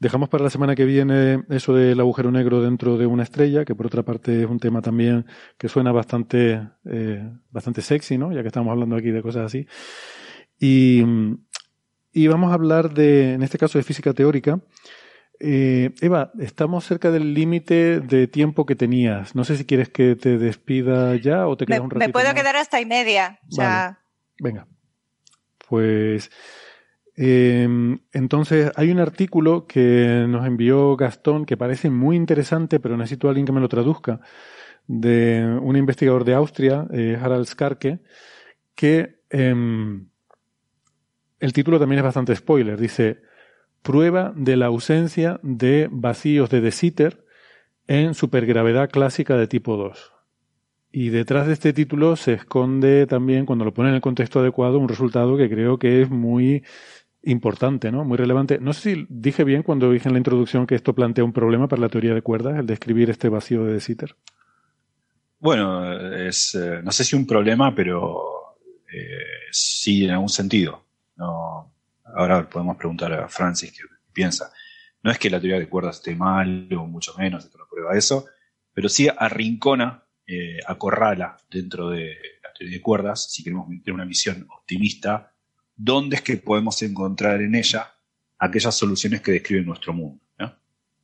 dejamos 0.00 0.28
para 0.28 0.44
la 0.44 0.50
semana 0.50 0.74
que 0.74 0.84
viene 0.84 1.44
eso 1.48 1.72
del 1.74 2.00
agujero 2.00 2.30
negro 2.30 2.60
dentro 2.60 2.98
de 2.98 3.06
una 3.06 3.22
estrella, 3.22 3.64
que 3.64 3.74
por 3.74 3.86
otra 3.86 4.02
parte 4.02 4.42
es 4.42 4.50
un 4.50 4.58
tema 4.58 4.82
también 4.82 5.24
que 5.56 5.68
suena 5.68 5.92
bastante, 5.92 6.68
eh, 6.84 7.30
bastante 7.50 7.80
sexy, 7.80 8.18
¿no? 8.18 8.32
Ya 8.32 8.42
que 8.42 8.48
estamos 8.48 8.72
hablando 8.72 8.96
aquí 8.96 9.10
de 9.10 9.22
cosas 9.22 9.46
así. 9.46 9.66
Y, 10.58 11.02
mm, 11.04 11.38
y 12.12 12.26
vamos 12.26 12.50
a 12.50 12.54
hablar 12.54 12.92
de, 12.92 13.34
en 13.34 13.42
este 13.42 13.58
caso, 13.58 13.78
de 13.78 13.84
física 13.84 14.12
teórica. 14.12 14.60
Eh, 15.40 15.92
Eva, 16.00 16.32
estamos 16.38 16.84
cerca 16.84 17.10
del 17.10 17.34
límite 17.34 18.00
de 18.00 18.26
tiempo 18.26 18.66
que 18.66 18.76
tenías. 18.76 19.34
No 19.34 19.44
sé 19.44 19.56
si 19.56 19.64
quieres 19.64 19.88
que 19.88 20.16
te 20.16 20.38
despida 20.38 21.16
ya 21.16 21.46
o 21.46 21.56
te 21.56 21.66
quedas 21.66 21.80
un 21.80 21.90
ratito 21.90 22.06
Me 22.06 22.12
puedo 22.12 22.34
quedar 22.34 22.56
hasta 22.56 22.80
y 22.80 22.86
media. 22.86 23.38
Venga. 24.40 24.66
Pues 25.68 26.30
em, 27.16 27.98
entonces 28.12 28.70
hay 28.76 28.90
un 28.90 29.00
artículo 29.00 29.66
que 29.66 30.26
nos 30.28 30.46
envió 30.46 30.96
Gastón 30.96 31.46
que 31.46 31.56
parece 31.56 31.90
muy 31.90 32.16
interesante, 32.16 32.80
pero 32.80 32.96
necesito 32.96 33.26
a 33.26 33.30
alguien 33.30 33.46
que 33.46 33.52
me 33.52 33.60
lo 33.60 33.68
traduzca, 33.68 34.20
de 34.86 35.58
un 35.62 35.76
investigador 35.76 36.24
de 36.24 36.34
Austria, 36.34 36.86
eh, 36.92 37.18
Harald 37.20 37.46
Skarke, 37.46 38.00
que 38.74 39.20
em, 39.30 40.08
el 41.40 41.52
título 41.52 41.78
también 41.78 41.98
es 41.98 42.04
bastante 42.04 42.36
spoiler. 42.36 42.78
Dice 42.78 43.22
prueba 43.84 44.32
de 44.34 44.56
la 44.56 44.66
ausencia 44.66 45.38
de 45.42 45.88
vacíos 45.92 46.48
de 46.48 46.62
De 46.62 46.72
Sitter 46.72 47.22
en 47.86 48.14
supergravedad 48.14 48.90
clásica 48.90 49.36
de 49.36 49.46
tipo 49.46 49.76
2. 49.76 50.12
Y 50.90 51.10
detrás 51.10 51.46
de 51.46 51.52
este 51.52 51.72
título 51.72 52.16
se 52.16 52.32
esconde 52.32 53.06
también, 53.06 53.44
cuando 53.44 53.64
lo 53.64 53.74
pone 53.74 53.90
en 53.90 53.96
el 53.96 54.00
contexto 54.00 54.40
adecuado, 54.40 54.78
un 54.78 54.88
resultado 54.88 55.36
que 55.36 55.50
creo 55.50 55.78
que 55.78 56.00
es 56.00 56.08
muy 56.08 56.64
importante, 57.22 57.92
¿no? 57.92 58.04
Muy 58.04 58.16
relevante. 58.16 58.58
No 58.58 58.72
sé 58.72 58.94
si 58.94 59.06
dije 59.10 59.44
bien 59.44 59.62
cuando 59.62 59.90
dije 59.90 60.08
en 60.08 60.14
la 60.14 60.18
introducción 60.18 60.66
que 60.66 60.76
esto 60.76 60.94
plantea 60.94 61.24
un 61.24 61.32
problema 61.32 61.68
para 61.68 61.82
la 61.82 61.88
teoría 61.90 62.14
de 62.14 62.22
cuerdas, 62.22 62.58
el 62.58 62.66
describir 62.66 63.10
este 63.10 63.28
vacío 63.28 63.64
de 63.64 63.74
De 63.74 63.80
Sitter. 63.80 64.16
Bueno, 65.40 66.10
es, 66.26 66.54
eh, 66.54 66.80
no 66.82 66.90
sé 66.90 67.04
si 67.04 67.16
un 67.16 67.26
problema, 67.26 67.74
pero 67.74 68.56
eh, 68.90 69.50
sí 69.50 70.06
en 70.06 70.12
algún 70.12 70.30
sentido. 70.30 70.84
No, 71.16 71.73
ahora 72.04 72.48
podemos 72.48 72.76
preguntar 72.76 73.12
a 73.12 73.28
Francis 73.28 73.72
qué 73.72 73.82
piensa. 74.12 74.52
No 75.02 75.10
es 75.10 75.18
que 75.18 75.30
la 75.30 75.40
teoría 75.40 75.58
de 75.58 75.68
cuerdas 75.68 75.96
esté 75.96 76.14
mal, 76.14 76.68
o 76.72 76.86
mucho 76.86 77.14
menos, 77.18 77.44
esto 77.44 77.58
no 77.58 77.66
prueba 77.68 77.96
eso, 77.96 78.26
pero 78.72 78.88
sí 78.88 79.08
arrincona, 79.14 80.04
eh, 80.26 80.58
acorrala 80.66 81.36
dentro 81.50 81.90
de 81.90 82.16
la 82.42 82.52
teoría 82.52 82.76
de 82.76 82.82
cuerdas, 82.82 83.30
si 83.30 83.44
queremos 83.44 83.68
tener 83.68 83.92
una 83.92 84.04
visión 84.04 84.46
optimista, 84.50 85.32
dónde 85.76 86.16
es 86.16 86.22
que 86.22 86.36
podemos 86.38 86.80
encontrar 86.82 87.42
en 87.42 87.54
ella 87.54 87.92
aquellas 88.38 88.74
soluciones 88.74 89.20
que 89.20 89.32
describen 89.32 89.66
nuestro 89.66 89.92
mundo. 89.92 90.20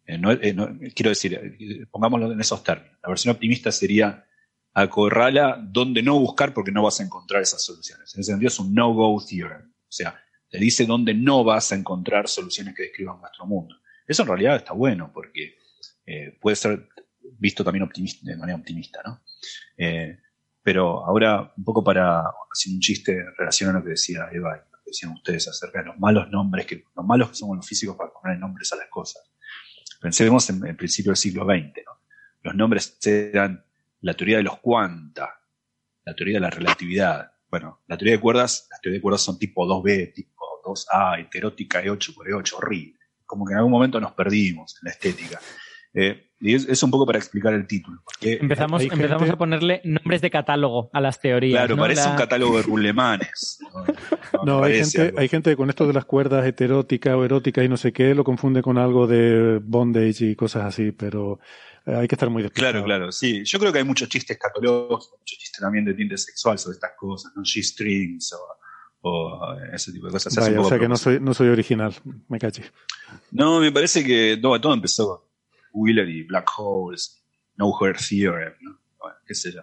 Eh, 0.06 0.18
eh, 0.42 0.92
quiero 0.92 1.10
decir, 1.10 1.86
pongámoslo 1.90 2.32
en 2.32 2.40
esos 2.40 2.64
términos. 2.64 2.98
La 3.00 3.10
versión 3.10 3.32
optimista 3.32 3.70
sería 3.70 4.26
acorrala 4.72 5.56
donde 5.62 6.02
no 6.02 6.18
buscar 6.18 6.52
porque 6.52 6.72
no 6.72 6.82
vas 6.82 7.00
a 7.00 7.04
encontrar 7.04 7.42
esas 7.42 7.62
soluciones. 7.62 8.12
En 8.14 8.20
ese 8.20 8.32
sentido 8.32 8.48
es 8.48 8.58
un 8.58 8.74
no-go 8.74 9.24
theorem. 9.24 9.62
O 9.62 9.92
sea, 9.92 10.20
te 10.50 10.58
dice 10.58 10.84
dónde 10.84 11.14
no 11.14 11.44
vas 11.44 11.72
a 11.72 11.76
encontrar 11.76 12.28
soluciones 12.28 12.74
que 12.74 12.84
describan 12.84 13.20
nuestro 13.20 13.46
mundo. 13.46 13.76
Eso 14.06 14.22
en 14.22 14.28
realidad 14.28 14.56
está 14.56 14.72
bueno 14.72 15.10
porque 15.12 15.56
eh, 16.04 16.36
puede 16.40 16.56
ser 16.56 16.88
visto 17.38 17.62
también 17.62 17.88
de 18.22 18.36
manera 18.36 18.58
optimista, 18.58 19.00
¿no? 19.04 19.22
Eh, 19.76 20.18
pero 20.62 21.06
ahora, 21.06 21.52
un 21.56 21.64
poco 21.64 21.82
para 21.82 22.20
hacer 22.20 22.72
un 22.72 22.80
chiste 22.80 23.12
en 23.12 23.34
relación 23.36 23.70
a 23.70 23.78
lo 23.78 23.84
que 23.84 23.90
decía 23.90 24.28
Eva 24.30 24.56
y 24.56 24.70
lo 24.70 24.78
que 24.78 24.90
decían 24.90 25.12
ustedes 25.12 25.48
acerca 25.48 25.80
de 25.80 25.86
los 25.86 25.98
malos 25.98 26.28
nombres, 26.30 26.66
que 26.66 26.84
los 26.94 27.06
malos 27.06 27.30
que 27.30 27.36
somos 27.36 27.56
los 27.56 27.66
físicos 27.66 27.96
para 27.96 28.12
poner 28.12 28.38
nombres 28.38 28.72
a 28.72 28.76
las 28.76 28.88
cosas. 28.88 29.22
Pensemos 30.00 30.50
en 30.50 30.66
el 30.66 30.76
principio 30.76 31.10
del 31.10 31.16
siglo 31.16 31.44
XX, 31.44 31.84
¿no? 31.86 32.00
Los 32.42 32.54
nombres 32.54 32.98
eran 33.06 33.64
la 34.00 34.14
teoría 34.14 34.38
de 34.38 34.42
los 34.42 34.58
cuanta, 34.58 35.40
la 36.04 36.14
teoría 36.14 36.36
de 36.36 36.40
la 36.40 36.50
relatividad. 36.50 37.29
Bueno, 37.50 37.80
la 37.88 37.96
teoría 37.96 38.14
de 38.14 38.20
cuerdas, 38.20 38.68
las 38.70 38.80
teorías 38.80 38.98
de 38.98 39.02
cuerdas 39.02 39.22
son 39.22 39.38
tipo 39.38 39.66
2B, 39.66 40.14
tipo 40.14 40.44
2A, 40.64 41.20
heterótica 41.20 41.82
E8 41.82 42.14
por 42.14 42.28
E8, 42.28 42.54
horrible. 42.54 42.98
Como 43.26 43.44
que 43.44 43.52
en 43.52 43.58
algún 43.58 43.72
momento 43.72 44.00
nos 44.00 44.12
perdimos 44.12 44.76
en 44.80 44.86
la 44.86 44.90
estética. 44.92 45.40
Eh, 45.92 46.30
y 46.42 46.54
es, 46.54 46.82
un 46.82 46.90
poco 46.90 47.04
para 47.04 47.18
explicar 47.18 47.52
el 47.52 47.66
título. 47.66 48.00
empezamos 48.22 48.82
empezamos 48.82 49.28
a 49.28 49.36
ponerle 49.36 49.82
nombres 49.84 50.22
de 50.22 50.30
catálogo 50.30 50.88
a 50.92 51.00
las 51.00 51.20
teorías. 51.20 51.66
Claro, 51.66 51.76
parece 51.76 52.08
un 52.08 52.16
catálogo 52.16 52.56
de 52.56 52.62
rulemanes. 52.62 53.58
No, 54.46 54.62
hay, 54.64 54.82
gente, 54.84 55.12
hay 55.18 55.28
gente 55.28 55.54
con 55.56 55.68
esto 55.68 55.86
de 55.86 55.92
las 55.92 56.06
cuerdas 56.06 56.46
heterótica 56.46 57.14
o 57.16 57.24
erótica 57.24 57.62
y 57.62 57.68
no 57.68 57.76
sé 57.76 57.92
qué, 57.92 58.14
lo 58.14 58.24
confunde 58.24 58.62
con 58.62 58.78
algo 58.78 59.06
de 59.06 59.60
bondage 59.62 60.24
y 60.24 60.36
cosas 60.36 60.64
así, 60.64 60.92
pero 60.92 61.40
eh, 61.86 61.94
hay 61.94 62.08
que 62.08 62.14
estar 62.14 62.30
muy 62.30 62.42
despierto. 62.42 62.70
Claro, 62.70 62.84
claro, 62.84 63.12
sí. 63.12 63.44
Yo 63.44 63.58
creo 63.58 63.72
que 63.72 63.78
hay 63.78 63.84
muchos 63.84 64.08
chistes 64.08 64.38
catálogos, 64.38 65.10
muchos 65.18 65.38
chistes 65.38 65.60
también 65.60 65.84
de 65.84 65.94
tinte 65.94 66.16
sexual 66.16 66.58
sobre 66.58 66.74
estas 66.74 66.92
cosas, 66.96 67.32
¿no? 67.34 67.42
G-strings 67.42 68.32
o 68.34 68.60
o 69.02 69.54
ese 69.72 69.92
tipo 69.92 70.06
de 70.06 70.12
cosas. 70.12 70.36
o 70.36 70.64
sea 70.64 70.78
que 70.78 70.88
no 70.88 70.96
soy, 70.96 71.20
no 71.20 71.32
soy 71.32 71.48
original, 71.48 71.94
me 72.28 72.38
caché. 72.38 72.64
No, 73.30 73.60
me 73.60 73.72
parece 73.72 74.04
que 74.04 74.38
todo, 74.40 74.74
empezó 74.74 75.08
con 75.08 75.28
Wheeler 75.72 76.08
y 76.08 76.22
Black 76.24 76.50
Holes, 76.58 77.24
No 77.56 77.72
Her 77.80 77.96
Theorem, 77.96 78.54
¿no? 78.60 78.78
bueno, 78.98 79.16
qué 79.26 79.34
sé 79.34 79.52
yo. 79.52 79.62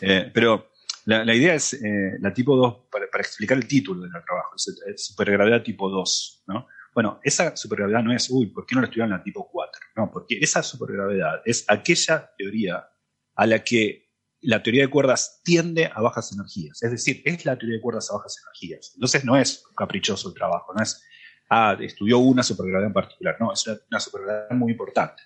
Eh, 0.00 0.30
pero 0.32 0.70
la, 1.06 1.24
la, 1.24 1.34
idea 1.34 1.54
es 1.54 1.74
eh, 1.74 2.16
la 2.20 2.32
tipo 2.32 2.56
2, 2.56 2.88
para, 2.90 3.06
para, 3.10 3.22
explicar 3.22 3.56
el 3.56 3.66
título 3.66 4.02
del 4.02 4.10
trabajo, 4.10 4.54
es, 4.56 5.04
supergravedad 5.04 5.62
tipo 5.62 5.88
2, 5.88 6.44
¿no? 6.48 6.66
Bueno, 6.92 7.20
esa 7.22 7.56
supergravedad 7.56 8.02
no 8.02 8.12
es, 8.12 8.28
uy, 8.30 8.46
¿por 8.46 8.66
qué 8.66 8.74
no 8.74 8.80
la 8.80 8.86
estudiaron 8.86 9.10
la 9.10 9.22
tipo 9.22 9.48
4? 9.50 9.80
No, 9.96 10.10
porque 10.10 10.38
esa 10.40 10.62
supergravedad 10.62 11.40
es 11.44 11.64
aquella 11.68 12.30
teoría 12.36 12.88
a 13.34 13.46
la 13.46 13.62
que 13.62 14.10
la 14.42 14.62
teoría 14.62 14.82
de 14.82 14.88
cuerdas 14.90 15.40
tiende 15.44 15.90
a 15.92 16.00
bajas 16.00 16.32
energías. 16.32 16.82
Es 16.82 16.90
decir, 16.90 17.22
es 17.24 17.44
la 17.44 17.56
teoría 17.56 17.76
de 17.76 17.82
cuerdas 17.82 18.10
a 18.10 18.16
bajas 18.16 18.36
energías. 18.44 18.92
Entonces 18.94 19.24
no 19.24 19.36
es 19.36 19.64
caprichoso 19.76 20.28
el 20.28 20.34
trabajo, 20.34 20.72
no 20.74 20.82
es, 20.82 21.02
ah, 21.50 21.76
estudió 21.78 22.18
una 22.18 22.42
supergravedad 22.42 22.88
en 22.88 22.92
particular. 22.92 23.36
No, 23.38 23.52
es 23.52 23.66
una, 23.66 24.00
supergravedad 24.00 24.50
muy 24.50 24.72
importante. 24.72 25.22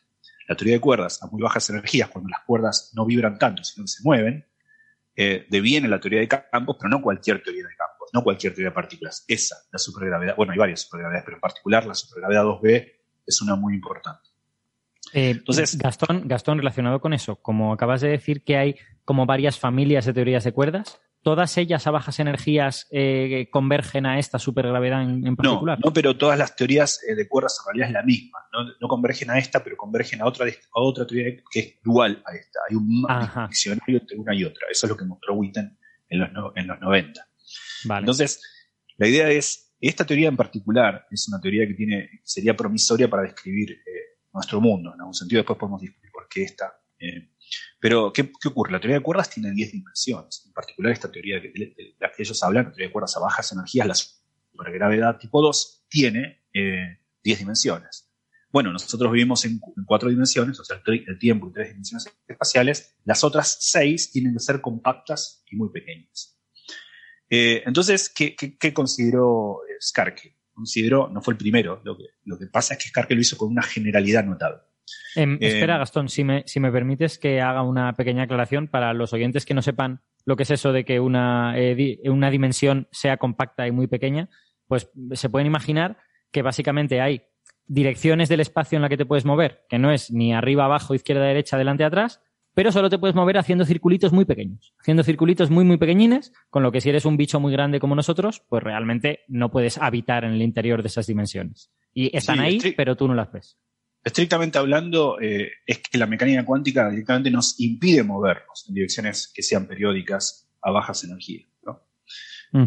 La 0.48 0.56
teoría 0.56 0.74
de 0.74 0.80
cuerdas 0.80 1.22
a 1.22 1.28
muy 1.28 1.40
bajas 1.40 1.70
energías, 1.70 2.08
cuando 2.10 2.28
las 2.28 2.40
cuerdas 2.44 2.92
no 2.94 3.06
vibran 3.06 3.38
tanto, 3.38 3.64
sino 3.64 3.84
que 3.84 3.88
se 3.88 4.02
mueven, 4.02 4.46
eh, 5.16 5.46
deviene 5.48 5.88
la 5.88 6.00
teoría 6.00 6.20
de 6.20 6.28
campos, 6.28 6.76
pero 6.78 6.90
no 6.90 7.00
cualquier 7.00 7.42
teoría 7.42 7.62
de 7.62 7.76
campos, 7.76 7.93
no 8.14 8.22
cualquier 8.22 8.54
teoría 8.54 8.70
de 8.70 8.74
partículas. 8.74 9.24
Esa, 9.26 9.56
la 9.72 9.78
supergravedad, 9.78 10.36
bueno, 10.36 10.52
hay 10.52 10.58
varias 10.58 10.82
supergravedades, 10.82 11.24
pero 11.24 11.36
en 11.36 11.40
particular 11.40 11.84
la 11.84 11.94
supergravedad 11.94 12.44
2B 12.44 12.92
es 13.26 13.42
una 13.42 13.56
muy 13.56 13.74
importante. 13.74 14.30
Eh, 15.12 15.30
Entonces, 15.30 15.76
Gastón, 15.76 16.26
Gastón, 16.26 16.58
relacionado 16.58 17.00
con 17.00 17.12
eso, 17.12 17.36
como 17.36 17.72
acabas 17.72 18.00
de 18.00 18.08
decir 18.08 18.44
que 18.44 18.56
hay 18.56 18.76
como 19.04 19.26
varias 19.26 19.58
familias 19.58 20.06
de 20.06 20.14
teorías 20.14 20.44
de 20.44 20.52
cuerdas, 20.52 21.00
¿todas 21.22 21.58
ellas 21.58 21.86
a 21.86 21.90
bajas 21.90 22.20
energías 22.20 22.86
eh, 22.92 23.48
convergen 23.50 24.06
a 24.06 24.18
esta 24.20 24.38
supergravedad 24.38 25.02
en, 25.02 25.34
particular? 25.34 25.78
No, 25.84 25.92
pero 25.92 26.16
todas 26.16 26.38
las 26.38 26.54
teorías 26.54 27.00
eh, 27.08 27.16
de 27.16 27.28
cuerdas 27.28 27.58
en 27.60 27.66
realidad 27.66 27.88
es 27.88 27.94
la 27.94 28.02
misma. 28.04 28.38
No, 28.80 28.88
convergen 28.88 29.30
a 29.30 29.38
esta, 29.38 29.62
pero 29.62 29.76
convergen 29.76 30.22
a 30.22 30.26
otra, 30.26 30.46
a 30.46 30.80
otra 30.80 31.04
teoría 31.04 31.36
que 31.50 31.60
es 31.60 31.74
dual 31.82 32.22
a 32.24 32.34
esta. 32.36 32.60
Hay 32.70 32.76
un 32.76 33.04
diccionario 33.48 33.98
entre 33.98 34.16
una 34.16 34.34
y 34.34 34.44
otra. 34.44 34.68
Eso 34.70 34.86
es 34.86 34.90
lo 34.90 34.96
que 34.96 35.04
mostró 35.04 35.34
Witten 35.34 35.76
en 36.08 36.20
los, 36.20 36.30
en 36.54 36.66
los 36.68 36.80
90. 36.80 37.26
Entonces, 37.84 38.42
la 38.96 39.08
idea 39.08 39.30
es, 39.30 39.74
esta 39.80 40.04
teoría 40.04 40.28
en 40.28 40.36
particular 40.36 41.06
es 41.10 41.28
una 41.28 41.40
teoría 41.40 41.66
que 41.66 41.74
tiene, 41.74 42.20
sería 42.22 42.56
promisoria 42.56 43.08
para 43.08 43.22
describir 43.22 43.78
nuestro 44.34 44.60
mundo. 44.60 44.92
En 44.94 45.00
algún 45.00 45.14
sentido, 45.14 45.40
después 45.40 45.58
podemos 45.58 45.80
discutir 45.80 46.10
por 46.12 46.28
qué 46.28 46.42
está. 46.42 46.72
Eh, 46.98 47.30
pero, 47.80 48.12
¿qué, 48.12 48.30
ocurre? 48.46 48.72
La 48.72 48.80
teoría 48.80 48.98
de 48.98 49.02
cuerdas 49.02 49.30
tiene 49.30 49.52
10 49.52 49.72
dimensiones. 49.72 50.42
En 50.46 50.52
particular, 50.52 50.92
esta 50.92 51.10
teoría 51.10 51.40
de, 51.40 51.96
la 51.98 52.10
que 52.10 52.22
ellos 52.22 52.42
hablan, 52.42 52.64
la 52.64 52.70
teoría 52.70 52.88
de 52.88 52.92
cuerdas 52.92 53.16
a 53.16 53.20
bajas 53.20 53.52
energías, 53.52 53.86
la 53.86 53.94
supergravedad 53.94 55.18
tipo 55.18 55.40
2, 55.40 55.86
tiene 55.88 56.44
10 56.52 56.54
eh, 56.54 56.98
dimensiones. 57.22 58.10
Bueno, 58.50 58.72
nosotros 58.72 59.10
vivimos 59.10 59.44
en, 59.44 59.60
cuatro 59.84 60.08
dimensiones, 60.08 60.60
o 60.60 60.64
sea, 60.64 60.80
el, 60.86 61.18
tiempo 61.18 61.48
y 61.48 61.52
tres 61.52 61.68
dimensiones 61.68 62.06
espaciales. 62.28 62.94
Las 63.04 63.24
otras 63.24 63.56
seis 63.60 64.12
tienen 64.12 64.32
que 64.32 64.38
ser 64.38 64.60
compactas 64.60 65.44
y 65.50 65.56
muy 65.56 65.70
pequeñas. 65.70 66.33
Eh, 67.30 67.62
entonces, 67.66 68.08
¿qué, 68.08 68.34
qué 68.36 68.72
consideró 68.74 69.60
Skarke? 69.80 70.34
consideró, 70.54 71.08
no 71.08 71.20
fue 71.20 71.34
el 71.34 71.38
primero, 71.38 71.80
lo 71.84 71.96
que, 71.96 72.04
lo 72.24 72.38
que 72.38 72.46
pasa 72.46 72.74
es 72.74 72.82
que 72.82 72.88
Skarke 72.88 73.14
lo 73.14 73.20
hizo 73.20 73.36
con 73.36 73.48
una 73.50 73.62
generalidad 73.62 74.24
notable. 74.24 74.62
Em, 75.16 75.34
eh, 75.34 75.48
espera, 75.48 75.78
Gastón, 75.78 76.08
si 76.08 76.24
me, 76.24 76.44
si 76.46 76.60
me 76.60 76.70
permites 76.70 77.18
que 77.18 77.40
haga 77.40 77.62
una 77.62 77.96
pequeña 77.96 78.24
aclaración 78.24 78.68
para 78.68 78.94
los 78.94 79.12
oyentes 79.12 79.44
que 79.44 79.54
no 79.54 79.62
sepan 79.62 80.02
lo 80.24 80.36
que 80.36 80.44
es 80.44 80.50
eso 80.50 80.72
de 80.72 80.84
que 80.84 81.00
una, 81.00 81.54
eh, 81.56 81.98
una 82.04 82.30
dimensión 82.30 82.88
sea 82.90 83.18
compacta 83.18 83.66
y 83.66 83.72
muy 83.72 83.86
pequeña, 83.86 84.30
pues 84.66 84.90
se 85.12 85.28
pueden 85.28 85.46
imaginar 85.46 85.98
que 86.30 86.42
básicamente 86.42 87.00
hay 87.00 87.22
direcciones 87.66 88.28
del 88.28 88.40
espacio 88.40 88.76
en 88.76 88.82
la 88.82 88.88
que 88.88 88.96
te 88.96 89.06
puedes 89.06 89.24
mover, 89.24 89.64
que 89.68 89.78
no 89.78 89.90
es 89.90 90.10
ni 90.10 90.32
arriba, 90.32 90.64
abajo, 90.64 90.94
izquierda, 90.94 91.24
derecha, 91.24 91.56
adelante, 91.56 91.84
atrás, 91.84 92.22
pero 92.54 92.72
solo 92.72 92.88
te 92.88 92.98
puedes 92.98 93.14
mover 93.14 93.36
haciendo 93.36 93.64
circulitos 93.64 94.12
muy 94.12 94.24
pequeños, 94.24 94.72
haciendo 94.80 95.02
circulitos 95.02 95.50
muy, 95.50 95.64
muy 95.64 95.76
pequeñines, 95.76 96.32
con 96.50 96.62
lo 96.62 96.72
que 96.72 96.80
si 96.80 96.88
eres 96.88 97.04
un 97.04 97.16
bicho 97.16 97.40
muy 97.40 97.52
grande 97.52 97.80
como 97.80 97.94
nosotros, 97.94 98.42
pues 98.48 98.62
realmente 98.62 99.20
no 99.28 99.50
puedes 99.50 99.78
habitar 99.78 100.24
en 100.24 100.32
el 100.32 100.42
interior 100.42 100.82
de 100.82 100.88
esas 100.88 101.06
dimensiones. 101.06 101.70
Y 101.92 102.16
están 102.16 102.40
ahí, 102.40 102.60
pero 102.76 102.96
tú 102.96 103.06
no 103.08 103.14
las 103.14 103.30
ves. 103.30 103.58
Estrictamente 104.02 104.58
hablando, 104.58 105.18
eh, 105.20 105.50
es 105.66 105.78
que 105.78 105.98
la 105.98 106.06
mecánica 106.06 106.44
cuántica 106.44 106.90
directamente 106.90 107.30
nos 107.30 107.58
impide 107.60 108.02
movernos 108.02 108.66
en 108.68 108.74
direcciones 108.74 109.32
que 109.34 109.42
sean 109.42 109.66
periódicas 109.66 110.48
a 110.60 110.70
bajas 110.70 111.04
energías. 111.04 111.48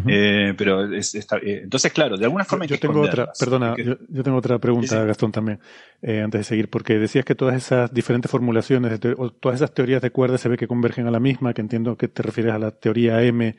Eh, 0.06 0.52
pero 0.56 0.84
eh, 0.92 1.00
entonces, 1.42 1.92
claro, 1.94 2.18
de 2.18 2.26
alguna 2.26 2.44
forma 2.44 2.66
yo, 2.66 2.78
tengo 2.78 3.00
otra, 3.00 3.32
perdona, 3.38 3.74
yo, 3.78 4.22
tengo 4.22 4.36
otra 4.36 4.58
pregunta, 4.58 5.02
Gastón, 5.04 5.32
también, 5.32 5.60
eh, 6.02 6.20
antes 6.20 6.40
de 6.40 6.44
seguir, 6.44 6.68
porque 6.68 6.98
decías 6.98 7.24
que 7.24 7.34
todas 7.34 7.56
esas 7.56 7.92
diferentes 7.94 8.30
formulaciones, 8.30 9.00
o 9.16 9.32
todas 9.32 9.56
esas 9.56 9.72
teorías 9.72 10.02
de 10.02 10.10
cuerdas 10.10 10.42
se 10.42 10.50
ve 10.50 10.58
que 10.58 10.68
convergen 10.68 11.06
a 11.06 11.10
la 11.10 11.20
misma, 11.20 11.54
que 11.54 11.62
entiendo 11.62 11.96
que 11.96 12.08
te 12.08 12.22
refieres 12.22 12.52
a 12.52 12.58
la 12.58 12.72
teoría 12.72 13.22
M, 13.22 13.56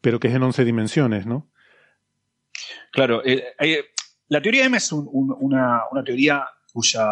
pero 0.00 0.18
que 0.18 0.28
es 0.28 0.34
en 0.34 0.42
11 0.42 0.64
dimensiones, 0.64 1.26
¿no? 1.26 1.48
Claro, 2.90 3.22
la 4.28 4.42
teoría 4.42 4.64
M 4.64 4.76
es 4.76 4.90
una, 4.90 5.82
una 5.92 6.04
teoría 6.04 6.44
cuya 6.72 7.06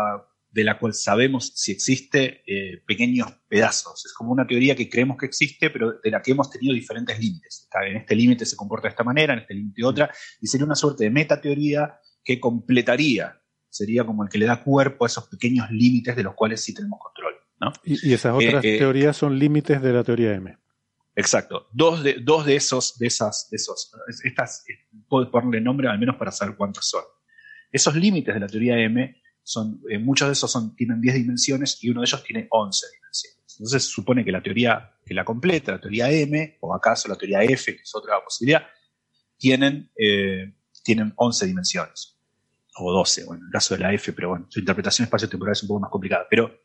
de 0.53 0.65
la 0.65 0.79
cual 0.79 0.93
sabemos 0.93 1.53
si 1.55 1.73
existe 1.73 2.43
eh, 2.47 2.83
pequeños 2.87 3.29
pedazos. 3.49 4.05
Es 4.05 4.12
como 4.12 4.33
una 4.33 4.47
teoría 4.47 4.77
que 4.77 4.89
creemos 4.89 5.16
que 5.16 5.27
existe, 5.27 5.70
pero 5.70 5.95
de 6.03 6.11
la 6.11 6.20
que 6.20 6.33
hemos 6.33 6.51
tenido 6.51 6.74
diferentes 6.74 7.19
límites. 7.19 7.69
En 7.87 7.97
este 7.97 8.15
límite 8.15 8.45
se 8.45 8.55
comporta 8.55 8.87
de 8.87 8.91
esta 8.91 9.03
manera, 9.03 9.33
en 9.33 9.41
este 9.41 9.55
límite 9.55 9.83
otra, 9.85 10.11
y 10.41 10.47
sería 10.47 10.66
una 10.66 10.74
suerte 10.74 11.05
de 11.05 11.11
metateoría 11.11 11.99
que 12.23 12.39
completaría, 12.39 13.41
sería 13.69 14.05
como 14.05 14.24
el 14.24 14.29
que 14.29 14.39
le 14.39 14.47
da 14.47 14.62
cuerpo 14.62 15.05
a 15.05 15.09
esos 15.09 15.27
pequeños 15.27 15.70
límites 15.70 16.15
de 16.15 16.23
los 16.23 16.35
cuales 16.35 16.61
sí 16.61 16.74
tenemos 16.74 17.01
control. 17.01 17.35
Y, 17.85 18.12
esas 18.12 18.35
otras 18.35 18.65
eh, 18.65 18.74
eh, 18.74 18.79
teorías 18.79 19.16
son 19.16 19.39
límites 19.39 19.81
de 19.81 19.93
la 19.93 20.03
teoría 20.05 20.35
M. 20.35 20.57
Exacto. 21.15 21.69
Dos 21.73 22.03
de, 22.03 22.15
dos 22.20 22.45
de 22.45 22.57
esos, 22.57 22.99
de 22.99 23.07
esas, 23.07 23.49
de 23.51 23.57
esos, 23.57 23.93
estas, 24.24 24.65
puedo 25.09 25.31
ponerle 25.31 25.61
nombre 25.61 25.89
al 25.89 25.99
menos 25.99 26.16
para 26.16 26.33
saber 26.33 26.57
cuántos 26.57 26.89
son. 26.89 27.05
Esos 27.70 27.95
límites 27.95 28.35
de 28.35 28.41
la 28.41 28.47
teoría 28.47 28.79
M 28.79 29.15
son, 29.43 29.81
eh, 29.90 29.98
muchos 29.98 30.28
de 30.28 30.32
esos 30.32 30.77
tienen 30.77 31.01
10 31.01 31.14
dimensiones 31.14 31.82
y 31.82 31.90
uno 31.90 32.01
de 32.01 32.06
ellos 32.06 32.24
tiene 32.24 32.47
11 32.51 32.86
dimensiones. 32.94 33.43
Entonces 33.59 33.85
se 33.85 33.90
supone 33.90 34.24
que 34.24 34.32
la 34.32 34.43
teoría 34.43 34.93
que 35.05 35.14
la 35.14 35.24
completa, 35.24 35.73
la 35.73 35.81
teoría 35.81 36.10
M, 36.10 36.59
o 36.60 36.74
acaso 36.74 37.09
la 37.09 37.16
teoría 37.16 37.43
F, 37.43 37.77
que 37.77 37.82
es 37.82 37.94
otra 37.94 38.23
posibilidad, 38.23 38.66
tienen, 39.36 39.90
eh, 39.97 40.55
tienen 40.82 41.12
11 41.16 41.47
dimensiones. 41.47 42.19
O 42.77 42.90
12, 42.93 43.24
bueno, 43.27 43.43
en 43.43 43.47
el 43.48 43.52
caso 43.52 43.74
de 43.74 43.81
la 43.81 43.93
F, 43.93 44.12
pero 44.12 44.31
bueno, 44.31 44.47
su 44.48 44.60
interpretación 44.60 45.05
espacio-temporal 45.05 45.52
es 45.52 45.62
un 45.62 45.69
poco 45.69 45.81
más 45.81 45.90
complicada. 45.90 46.27
Pero 46.31 46.62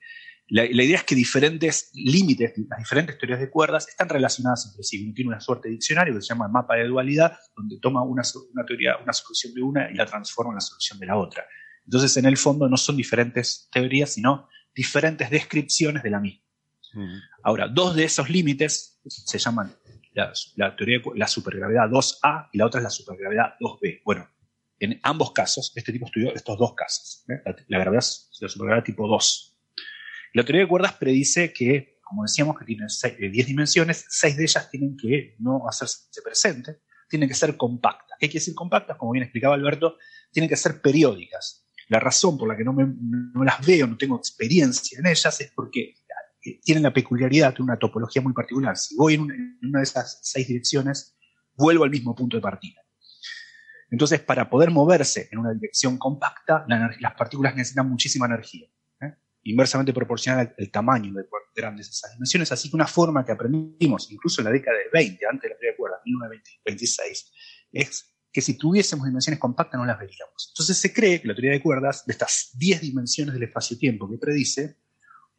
la, 0.50 0.64
idea 0.64 0.98
es 0.98 1.04
que 1.04 1.16
diferentes 1.16 1.92
límites, 1.94 2.54
las 2.70 2.80
diferentes 2.80 3.18
teorías 3.18 3.40
de 3.40 3.50
cuerdas 3.50 3.90
están 3.90 4.08
relacionadas 4.08 4.68
entre 4.68 4.84
sí. 4.84 5.04
Uno 5.04 5.14
tiene 5.14 5.30
una 5.30 5.42
suerte 5.42 5.68
de 5.68 5.74
diccionario 5.74 6.14
que 6.16 6.22
se 6.22 6.28
llama 6.28 6.48
mapa 6.48 6.76
de 6.76 6.86
dualidad, 6.86 7.38
donde 7.56 7.78
toma 7.82 8.04
una, 8.04 8.22
una 8.54 8.66
teoría, 8.66 8.96
una 9.04 9.12
solución 9.12 9.54
de 9.54 9.62
una 9.62 9.92
y 9.92 9.96
la 9.96 10.06
transforma 10.06 10.54
en 10.54 10.56
la 10.56 10.62
solución 10.62 11.00
de 11.00 11.06
la 11.06 11.18
otra. 11.18 11.46
Entonces, 11.88 12.18
en 12.18 12.26
el 12.26 12.36
fondo 12.36 12.68
no 12.68 12.76
son 12.76 12.98
diferentes 12.98 13.70
teorías, 13.72 14.12
sino 14.14 14.50
diferentes 14.76 15.30
descripciones 15.30 16.04
de 16.04 16.10
la 16.10 16.20
misma. 16.20 16.44
Ahora, 17.44 17.68
dos 17.68 17.96
de 17.96 18.04
esos 18.04 18.30
límites 18.30 19.00
se 19.08 19.38
llaman 19.38 19.74
la, 20.56 20.76
teoría 20.76 21.00
de 21.00 21.18
la 21.18 21.28
supergravedad 21.28 21.90
2A 21.90 22.50
y 22.52 22.58
la 22.58 22.66
otra 22.66 22.80
es 22.80 22.84
la 22.84 22.90
supergravedad 22.90 23.54
2B. 23.60 24.02
Bueno, 24.04 24.28
en 24.80 25.00
ambos 25.04 25.32
casos, 25.32 25.72
este 25.76 25.92
tipo 25.92 26.08
estudió 26.08 26.34
estos 26.34 26.58
dos 26.58 26.74
casos. 26.74 27.24
¿eh? 27.30 27.42
La, 27.68 27.80
gravedad 27.80 28.04
la 28.42 28.50
supergravedad 28.50 28.84
tipo 28.84 29.08
2. 29.08 29.58
La 30.34 30.44
teoría 30.44 30.64
de 30.64 30.68
cuerdas 30.68 30.94
predice 30.94 31.54
que, 31.54 32.00
como 32.02 32.24
decíamos, 32.24 32.58
que 32.58 32.66
tiene 32.66 32.86
10 32.86 33.04
eh, 33.04 33.48
dimensiones, 33.48 34.06
6 34.10 34.38
de 34.38 34.44
ellas 34.44 34.70
tienen 34.70 34.98
que 34.98 35.36
no 35.40 35.68
hacerse 35.68 36.22
presente, 36.24 36.82
tienen 37.10 37.30
que 37.30 37.36
ser 37.36 37.56
compactas. 37.56 38.18
¿Qué 38.20 38.28
quiere 38.28 38.42
decir 38.42 38.56
compactas? 38.56 38.98
Como 38.98 39.12
bien 39.12 39.24
explicaba 39.24 39.56
Alberto, 39.56 39.98
tienen 40.32 40.50
que 40.50 40.56
ser 40.56 40.82
periódicas. 40.82 41.67
La 41.90 42.00
razón 42.00 42.38
por 42.38 42.50
la 42.50 42.58
que 42.58 42.64
no, 42.64 42.76
las 43.44 43.66
veo, 43.66 43.88
no 43.88 43.98
tengo 43.98 44.18
experiencia 44.18 45.00
en 45.00 45.08
ellas, 45.08 45.40
es 45.40 45.52
porque 45.56 45.96
eh, 46.44 46.60
tienen 46.62 46.84
la 46.84 46.94
peculiaridad 46.94 47.56
de 47.56 47.64
una 47.64 47.78
topología 47.78 48.22
muy 48.22 48.34
particular. 48.34 48.78
Si 48.78 48.96
voy 48.96 49.14
en 49.14 49.58
una, 49.62 49.80
de 49.80 49.84
esas 49.84 50.20
seis 50.22 50.48
direcciones, 50.48 51.18
vuelvo 51.56 51.86
al 51.86 51.90
mismo 51.90 52.14
punto 52.14 52.36
de 52.36 52.42
partida. 52.42 52.82
Entonces, 53.90 54.20
para 54.20 54.50
poder 54.50 54.70
moverse 54.70 55.30
en 55.32 55.40
una 55.40 55.54
dirección 55.54 55.98
compacta, 55.98 56.66
las 56.68 57.14
partículas 57.16 57.56
necesitan 57.56 57.88
muchísima 57.90 58.26
energía, 58.26 58.68
¿eh? 59.02 59.14
inversamente 59.44 59.94
proporcional 59.94 60.54
al, 60.58 60.72
tamaño 60.72 61.14
de 61.14 61.24
grandes 61.56 61.90
esas 61.90 62.12
dimensiones. 62.12 62.52
Así 62.52 62.70
que 62.70 62.76
una 62.76 62.88
forma 62.88 63.26
que 63.26 63.32
aprendimos, 63.32 64.12
incluso 64.12 64.42
en 64.42 64.46
la 64.46 64.52
década 64.52 64.78
de 64.78 64.90
20, 64.92 65.26
antes 65.26 65.50
de 65.50 65.56
la 65.56 65.72
de 65.72 65.78
cuerdas, 65.78 66.02
1926, 66.04 67.32
es 67.72 68.17
que 68.32 68.42
si 68.42 68.58
tuviésemos 68.58 69.06
dimensiones 69.06 69.40
compactas 69.40 69.80
no 69.80 69.86
las 69.86 70.00
veríamos. 70.00 70.50
Entonces 70.50 70.78
se 70.78 70.94
cree 70.94 71.22
que 71.22 71.28
la 71.28 71.34
teoría 71.34 71.52
de 71.52 71.62
cuerdas, 71.62 72.06
de 72.06 72.14
estas 72.14 72.52
10 72.56 72.82
dimensiones 72.82 73.34
del 73.34 73.44
espacio-tiempo 73.44 74.10
que 74.10 74.18
predice, 74.18 74.78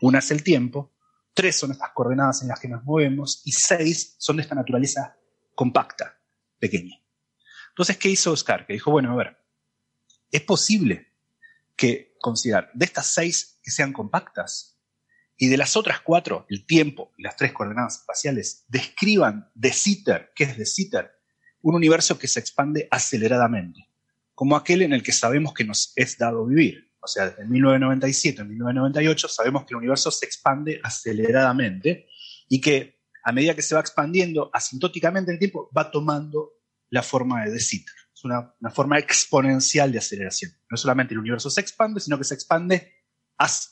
una 0.01 0.21
es 0.21 0.31
el 0.31 0.43
tiempo, 0.43 0.93
tres 1.35 1.57
son 1.57 1.71
estas 1.73 1.91
coordenadas 1.93 2.43
en 2.43 2.49
las 2.49 2.61
que 2.61 2.69
nos 2.69 2.85
movemos 2.85 3.43
y 3.45 3.53
seis 3.53 4.17
son 4.19 4.37
de 4.37 4.43
esta 4.43 4.55
naturaleza 4.55 5.17
compacta, 5.55 6.21
pequeña. 6.59 7.01
Entonces, 7.71 7.97
¿qué 7.97 8.11
hizo 8.11 8.33
Oscar? 8.33 8.67
Que 8.67 8.73
dijo, 8.73 8.91
bueno, 8.91 9.13
a 9.13 9.17
ver, 9.17 9.39
es 10.31 10.43
posible 10.43 11.13
que 11.77 12.17
considerar 12.21 12.71
de 12.75 12.85
estas 12.85 13.07
seis 13.07 13.61
que 13.63 13.71
sean 13.71 13.93
compactas 13.93 14.79
y 15.37 15.49
de 15.49 15.57
las 15.57 15.77
otras 15.77 16.01
cuatro, 16.01 16.45
el 16.49 16.67
tiempo 16.67 17.13
y 17.17 17.23
las 17.23 17.37
tres 17.37 17.53
coordenadas 17.53 18.01
espaciales, 18.01 18.65
describan 18.67 19.51
de 19.55 19.73
Sitter, 19.73 20.33
¿qué 20.35 20.45
es 20.45 20.59
de 20.59 20.67
Sitter? 20.67 21.18
Un 21.63 21.75
universo 21.75 22.19
que 22.19 22.29
se 22.29 22.41
expande 22.41 22.89
aceleradamente, 22.91 23.89
como 24.35 24.57
aquel 24.57 24.83
en 24.83 24.93
el 24.93 25.03
que 25.03 25.13
sabemos 25.13 25.55
que 25.55 25.65
nos 25.65 25.93
es 25.97 26.17
dado 26.19 26.47
vivir. 26.47 26.91
O 27.01 27.07
sea, 27.07 27.31
desde 27.31 27.45
1997 27.47 28.43
a 28.43 28.45
1998 28.45 29.29
sabemos 29.29 29.65
que 29.65 29.75
el 29.75 29.79
universo 29.79 30.11
se 30.11 30.27
expande 30.27 30.81
aceleradamente 30.83 32.09
y 32.49 32.61
que 32.61 32.99
a 33.23 33.33
medida 33.33 33.55
que 33.55 33.63
se 33.63 33.75
va 33.75 33.81
expandiendo 33.81 34.51
asintóticamente 34.53 35.31
en 35.31 35.35
el 35.35 35.39
tiempo, 35.39 35.71
va 35.77 35.91
tomando 35.91 36.53
la 36.91 37.03
forma 37.03 37.45
de 37.45 37.51
De. 37.51 37.59
Es 37.61 38.25
una, 38.25 38.55
forma 38.71 38.99
exponencial 38.99 39.93
de 39.93 39.99
aceleración. 39.99 40.53
No 40.71 40.77
solamente 40.77 41.15
el 41.15 41.21
universo 41.21 41.51
se 41.51 41.61
expande, 41.61 42.01
sino 42.01 42.17
que 42.19 42.25
se 42.25 42.35
expande 42.35 42.95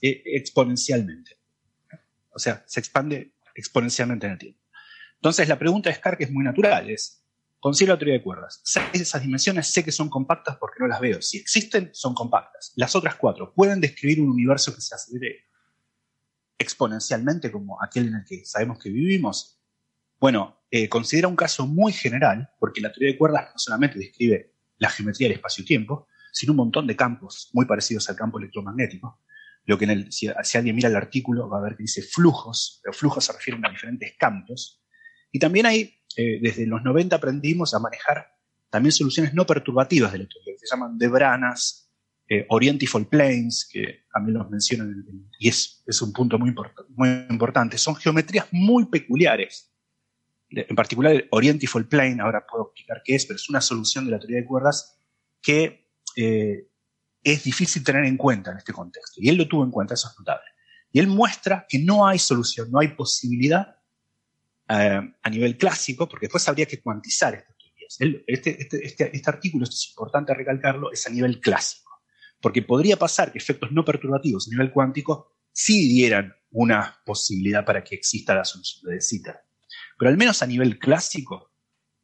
eh, 0.03 0.23
exponencialmente. 0.27 1.39
O 2.31 2.39
sea, 2.39 2.63
se 2.67 2.81
expande 2.81 3.33
exponencialmente 3.55 4.27
en 4.27 4.33
el 4.33 4.39
tiempo. 4.39 4.61
Entonces, 5.15 5.49
la 5.49 5.59
pregunta 5.59 5.89
de 5.89 5.97
Scar, 5.97 6.19
que 6.19 6.25
es 6.25 6.31
muy 6.31 6.45
natural, 6.45 6.91
es, 6.91 7.25
La 7.62 7.99
teoría 7.99 8.15
de 8.15 8.23
cuerdas. 8.23 8.61
Seis 8.65 8.87
esas 8.93 9.23
dimensiones 9.23 9.66
sé 9.66 9.83
que 9.83 9.91
son 9.91 10.09
compactas 10.09 10.57
porque 10.57 10.77
no 10.78 10.87
las 10.87 11.01
veo. 11.01 11.20
Si 11.20 11.39
existen, 11.39 11.91
son 11.93 12.15
compactas. 12.15 12.73
Las 12.77 12.95
otras 12.95 13.16
cuatro 13.16 13.53
pueden 13.53 13.81
describir 13.81 14.20
un 14.20 14.31
universo 14.31 14.73
que 14.74 14.81
se 14.81 14.95
acelere 14.95 15.47
exponencialmente 16.59 17.51
como 17.51 17.83
aquel 17.83 18.09
en 18.09 18.15
el 18.16 18.24
que 18.24 18.45
sabemos 18.45 18.78
que 18.78 18.91
vivimos. 18.91 19.61
Bueno, 20.20 20.62
eh, 20.70 20.89
considera 20.89 21.28
un 21.28 21.37
caso 21.37 21.66
muy 21.66 21.93
general, 21.93 22.51
porque 22.61 22.81
la 22.81 22.93
teoría 22.93 23.12
de 23.12 23.19
cuerdas 23.19 23.51
no 23.53 23.59
solamente 23.59 23.99
describe 23.99 24.55
la 24.78 24.89
geometría 24.89 25.28
del 25.28 25.39
espacio-tiempo, 25.39 26.07
sino 26.33 26.53
un 26.53 26.59
montón 26.59 26.87
de 26.87 26.95
campos 26.95 27.51
muy 27.53 27.66
parecidos 27.66 28.09
al 28.09 28.16
campo 28.16 28.39
electromagnético. 28.39 29.20
Lo 29.65 29.77
que 29.77 29.87
si, 30.11 30.31
si, 30.43 30.57
alguien 30.57 30.77
mira 30.77 30.89
el 30.89 30.97
artículo 30.97 31.49
va 31.49 31.59
a 31.59 31.62
ver 31.62 31.77
que 31.77 31.83
dice 31.83 32.03
flujos, 32.03 32.81
pero 32.83 32.93
flujos 32.93 33.24
se 33.24 33.33
refieren 33.33 33.65
a 33.66 33.70
diferentes 33.70 34.15
campos. 34.16 34.83
Y 35.33 35.41
también 35.41 35.66
hay 35.66 35.97
eh, 36.16 36.38
desde 36.40 36.66
los 36.66 36.82
90 36.82 37.16
aprendimos 37.16 37.74
a 37.74 37.78
manejar 37.78 38.26
también 38.70 38.93
soluciones 38.93 39.34
no 39.34 39.47
perturbativas 39.47 40.12
de 40.12 40.18
la 40.18 40.26
teoría, 40.26 40.55
que 40.55 40.66
se 40.66 40.74
llaman 40.74 40.98
debranas, 40.98 41.86
eh, 42.28 42.44
orientifol 42.48 43.06
planes, 43.06 43.68
que 43.70 44.06
también 44.12 44.38
los 44.38 44.51
mencionan, 44.51 45.05
y 45.38 45.48
es, 45.48 45.84
es 45.86 46.02
un 46.02 46.12
punto 46.12 46.38
muy, 46.38 46.55
muy 46.88 47.09
importante. 47.30 47.78
Son 47.78 47.94
geometrías 47.94 48.48
muy 48.51 48.86
peculiares. 48.86 49.72
En 50.48 50.74
particular, 50.74 51.12
el 51.12 51.28
orientifol 51.30 51.86
plane, 51.86 52.20
ahora 52.20 52.44
puedo 52.44 52.64
explicar 52.64 53.02
qué 53.05 53.14
es, 53.14 53.26
pero 53.26 53.36
es 53.36 53.48
una 53.48 53.60
solución 53.60 54.06
de 54.06 54.10
la 54.12 54.18
teoría 54.18 54.38
de 54.38 54.44
cuerdas 54.44 54.98
que 55.40 55.88
eh, 56.16 56.68
es 57.22 57.44
difícil 57.44 57.84
tener 57.84 58.05
en 58.05 58.16
cuenta 58.16 58.51
en 58.51 58.59
este 58.59 58.72
contexto. 58.72 59.20
Y 59.22 59.28
él 59.28 59.36
lo 59.36 59.47
tuvo 59.47 59.64
en 59.64 59.70
cuenta, 59.70 59.94
eso 59.94 60.09
es 60.09 60.18
notable. 60.18 60.47
Y 60.93 60.98
él 60.98 61.06
muestra 61.09 61.66
que 61.68 61.78
no 61.78 62.06
hay 62.06 62.18
solución, 62.18 62.70
no 62.70 62.80
hay 62.80 62.88
posibilidad 62.88 63.76
eh, 64.68 65.01
a 65.22 65.30
nivel 65.30 65.56
clásico, 65.56 66.09
porque 66.09 66.26
después 66.26 66.48
habría 66.48 66.66
que 66.66 66.80
cuantizar 66.80 67.34
estas 67.34 67.56
teorías. 67.56 68.24
Este, 68.26 68.56
este, 68.59 68.84
este, 68.84 69.16
este, 69.16 69.30
artículo, 69.30 69.64
es 69.64 69.88
importante 69.90 70.34
recalcarlo, 70.34 70.93
es 70.93 71.06
a 71.06 71.10
nivel 71.10 71.40
clásico, 71.40 72.02
porque 72.40 72.62
podría 72.62 72.97
pasar 72.97 73.32
que 73.32 73.38
efectos 73.38 73.70
no 73.72 73.84
perturbativos 73.84 74.48
a 74.48 74.51
nivel 74.51 74.72
cuántico 74.72 75.36
sí 75.52 75.88
dieran 75.88 76.34
una 76.51 77.01
posibilidad 77.05 77.64
para 77.64 77.82
que 77.84 77.94
exista 77.94 78.34
la 78.34 78.44
solución 78.44 78.90
de 78.90 78.97
De 78.97 79.34
Pero 79.98 80.10
al 80.10 80.16
menos 80.16 80.43
a 80.43 80.47
nivel 80.47 80.78
clásico 80.78 81.52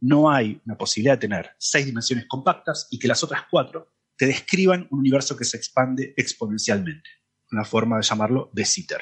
no 0.01 0.31
hay 0.31 0.61
una 0.67 0.77
posibilidad 0.77 1.15
de 1.15 1.29
tener 1.29 1.51
seis 1.59 1.87
dimensiones 1.87 2.27
compactas 2.27 2.89
y 2.91 2.99
que 2.99 3.09
las 3.09 3.23
otras 3.23 3.43
cuatro 3.51 3.93
te 4.17 4.27
describan 4.27 4.87
un 4.91 5.01
universo 5.01 5.37
que 5.37 5.45
se 5.45 5.57
expande 5.57 6.15
exponencialmente. 6.17 7.09
Una 7.51 7.65
forma 7.65 7.97
de 7.97 8.03
llamarlo 8.03 8.51
de 8.53 8.65
Sitter. 8.65 9.01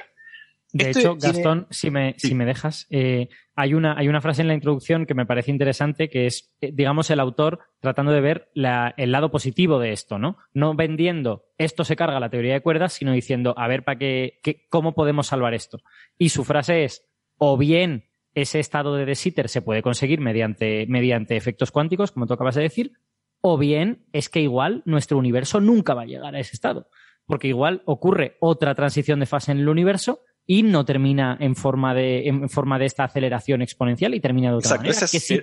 De 0.72 0.90
hecho, 0.90 1.16
Gastón, 1.16 1.66
si, 1.70 1.90
me, 1.90 2.14
si 2.16 2.34
me 2.34 2.44
dejas, 2.44 2.86
eh, 2.90 3.28
hay, 3.56 3.74
una, 3.74 3.98
hay 3.98 4.08
una 4.08 4.20
frase 4.20 4.42
en 4.42 4.48
la 4.48 4.54
introducción 4.54 5.04
que 5.04 5.14
me 5.14 5.26
parece 5.26 5.50
interesante, 5.50 6.08
que 6.08 6.26
es, 6.26 6.54
eh, 6.60 6.70
digamos, 6.72 7.10
el 7.10 7.20
autor 7.20 7.60
tratando 7.80 8.12
de 8.12 8.20
ver 8.20 8.50
el 8.54 9.12
lado 9.12 9.30
positivo 9.30 9.78
de 9.78 9.92
esto, 9.92 10.18
¿no? 10.18 10.38
No 10.52 10.74
vendiendo 10.74 11.46
esto 11.58 11.84
se 11.84 11.96
carga 11.96 12.20
la 12.20 12.30
teoría 12.30 12.54
de 12.54 12.60
cuerdas, 12.60 12.92
sino 12.92 13.12
diciendo, 13.12 13.54
a 13.56 13.66
ver, 13.68 13.82
¿para 13.82 13.98
qué, 13.98 14.38
qué, 14.42 14.66
¿cómo 14.68 14.94
podemos 14.94 15.26
salvar 15.26 15.54
esto? 15.54 15.80
Y 16.16 16.28
su 16.28 16.44
frase 16.44 16.84
es, 16.84 17.06
o 17.38 17.56
bien 17.56 18.04
ese 18.34 18.60
estado 18.60 18.94
de 18.94 19.06
De 19.06 19.14
Sitter 19.14 19.48
se 19.48 19.62
puede 19.62 19.82
conseguir 19.82 20.20
mediante, 20.20 20.86
mediante 20.88 21.36
efectos 21.36 21.70
cuánticos, 21.72 22.12
como 22.12 22.26
tú 22.26 22.34
acabas 22.34 22.54
de 22.54 22.62
decir, 22.62 22.92
o 23.40 23.58
bien 23.58 24.06
es 24.12 24.28
que 24.28 24.40
igual 24.40 24.82
nuestro 24.84 25.18
universo 25.18 25.60
nunca 25.60 25.94
va 25.94 26.02
a 26.02 26.06
llegar 26.06 26.34
a 26.34 26.40
ese 26.40 26.54
estado, 26.54 26.88
porque 27.26 27.48
igual 27.48 27.82
ocurre 27.86 28.36
otra 28.40 28.74
transición 28.74 29.20
de 29.20 29.26
fase 29.26 29.52
en 29.52 29.58
el 29.58 29.68
universo 29.68 30.20
y 30.50 30.64
no 30.64 30.84
termina 30.84 31.36
en 31.38 31.54
forma 31.54 31.94
de, 31.94 32.26
en 32.26 32.50
forma 32.50 32.76
de 32.76 32.86
esta 32.86 33.04
aceleración 33.04 33.62
exponencial 33.62 34.16
y 34.16 34.20
termina 34.20 34.50
de 34.50 34.56
otra 34.56 34.78
manera. 34.78 34.98
que 34.98 35.06
sí, 35.06 35.40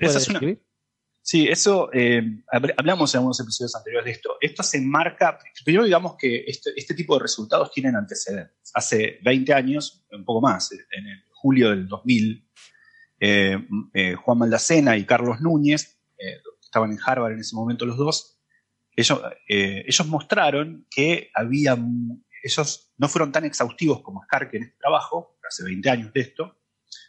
sí, 1.22 1.48
eso 1.48 1.90
eh, 1.94 2.22
hablamos 2.52 3.14
en 3.14 3.20
algunos 3.20 3.40
episodios 3.40 3.74
anteriores 3.74 4.04
de 4.04 4.12
esto. 4.12 4.32
Esto 4.42 4.64
se 4.64 4.80
enmarca, 4.80 5.40
primero 5.64 5.86
digamos 5.86 6.18
que 6.18 6.44
este, 6.46 6.72
este, 6.76 6.94
tipo 6.94 7.16
de 7.16 7.22
resultados 7.22 7.72
tienen 7.72 7.96
antecedentes. 7.96 8.70
Hace 8.74 9.20
20 9.24 9.54
años, 9.54 10.06
un 10.12 10.26
poco 10.26 10.42
más, 10.42 10.74
en 10.74 11.08
el 11.08 11.24
julio 11.32 11.70
del 11.70 11.88
2000, 11.88 12.46
eh, 13.22 13.58
eh, 13.94 14.16
Juan 14.16 14.38
Maldacena 14.40 14.98
y 14.98 15.06
Carlos 15.06 15.40
Núñez, 15.40 16.02
estaban 16.62 16.92
en 16.92 17.00
Harvard 17.02 17.32
en 17.32 17.40
ese 17.40 17.56
momento 17.56 17.86
los 17.86 17.96
dos, 17.96 18.42
ellos, 18.94 19.22
ellos 19.48 20.08
mostraron 20.08 20.86
que 20.90 21.30
había 21.34 21.78
ellos 22.48 22.92
no 22.98 23.08
fueron 23.08 23.32
tan 23.32 23.46
exhaustivos 23.46 24.02
como 24.02 24.24
Skark 24.24 24.54
en 24.54 24.64
este 24.64 24.78
trabajo, 24.78 25.38
hace 25.48 25.64
20 25.64 25.90
años 25.90 26.14
de 26.14 26.22
esto, 26.22 26.58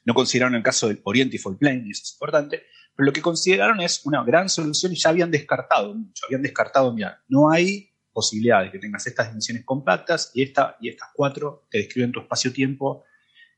no 0.05 0.15
consideraron 0.15 0.55
el 0.55 0.63
caso 0.63 0.89
del 0.89 1.01
Oriental 1.05 1.57
Plane, 1.59 1.85
y 1.87 1.91
eso 1.91 2.03
es 2.05 2.13
importante, 2.13 2.65
pero 2.95 3.07
lo 3.07 3.13
que 3.13 3.23
consideraron 3.23 3.81
es 3.81 4.05
una 4.05 4.25
gran 4.25 4.49
solución 4.49 4.93
y 4.93 4.97
ya 4.97 5.11
habían 5.11 5.31
descartado 5.31 5.95
mucho, 5.95 6.25
habían 6.27 6.43
descartado, 6.43 6.93
mira, 6.93 7.23
no 7.29 7.51
hay 7.51 7.93
posibilidad 8.13 8.65
de 8.65 8.73
que 8.73 8.79
tengas 8.79 9.07
estas 9.07 9.29
dimensiones 9.29 9.65
compactas 9.65 10.33
y, 10.35 10.43
esta, 10.43 10.77
y 10.81 10.89
estas 10.89 11.11
cuatro 11.15 11.67
que 11.71 11.79
describen 11.79 12.11
tu 12.11 12.21
espacio-tiempo 12.21 13.05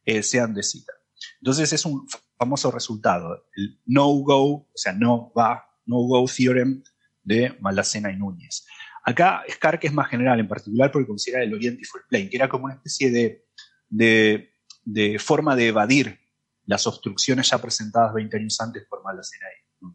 eh, 0.05 0.23
sean 0.23 0.53
de 0.53 0.63
cita. 0.63 0.93
Entonces 1.41 1.73
es 1.73 1.85
un 1.87 2.07
famoso 2.39 2.71
resultado, 2.71 3.47
el 3.57 3.81
no-go, 3.87 4.45
o 4.45 4.71
sea, 4.75 4.93
no 4.93 5.33
va, 5.33 5.65
no-go 5.87 6.27
theorem 6.27 6.83
de 7.23 7.57
Maldacena 7.61 8.13
y 8.13 8.17
Núñez. 8.17 8.67
Acá 9.03 9.43
Skark 9.51 9.85
es 9.85 9.93
más 9.93 10.09
general, 10.09 10.41
en 10.41 10.49
particular 10.49 10.93
porque 10.93 11.09
considera 11.09 11.43
el 11.43 11.55
Oriente 11.55 11.85
Full 11.85 12.03
Plane, 12.09 12.29
que 12.29 12.37
era 12.37 12.49
como 12.49 12.67
una 12.67 12.75
especie 12.75 13.11
de, 13.11 13.45
de, 13.89 15.19
forma 15.19 15.57
de 15.57 15.69
evadir 15.69 16.19
las 16.67 16.87
obstrucciones 16.87 17.51
ya 17.51 17.59
presentadas 17.59 18.15
20 18.15 18.37
años 18.37 18.61
antes 18.61 18.85
por 18.89 19.03
Maldacena 19.03 19.47
y 19.81 19.87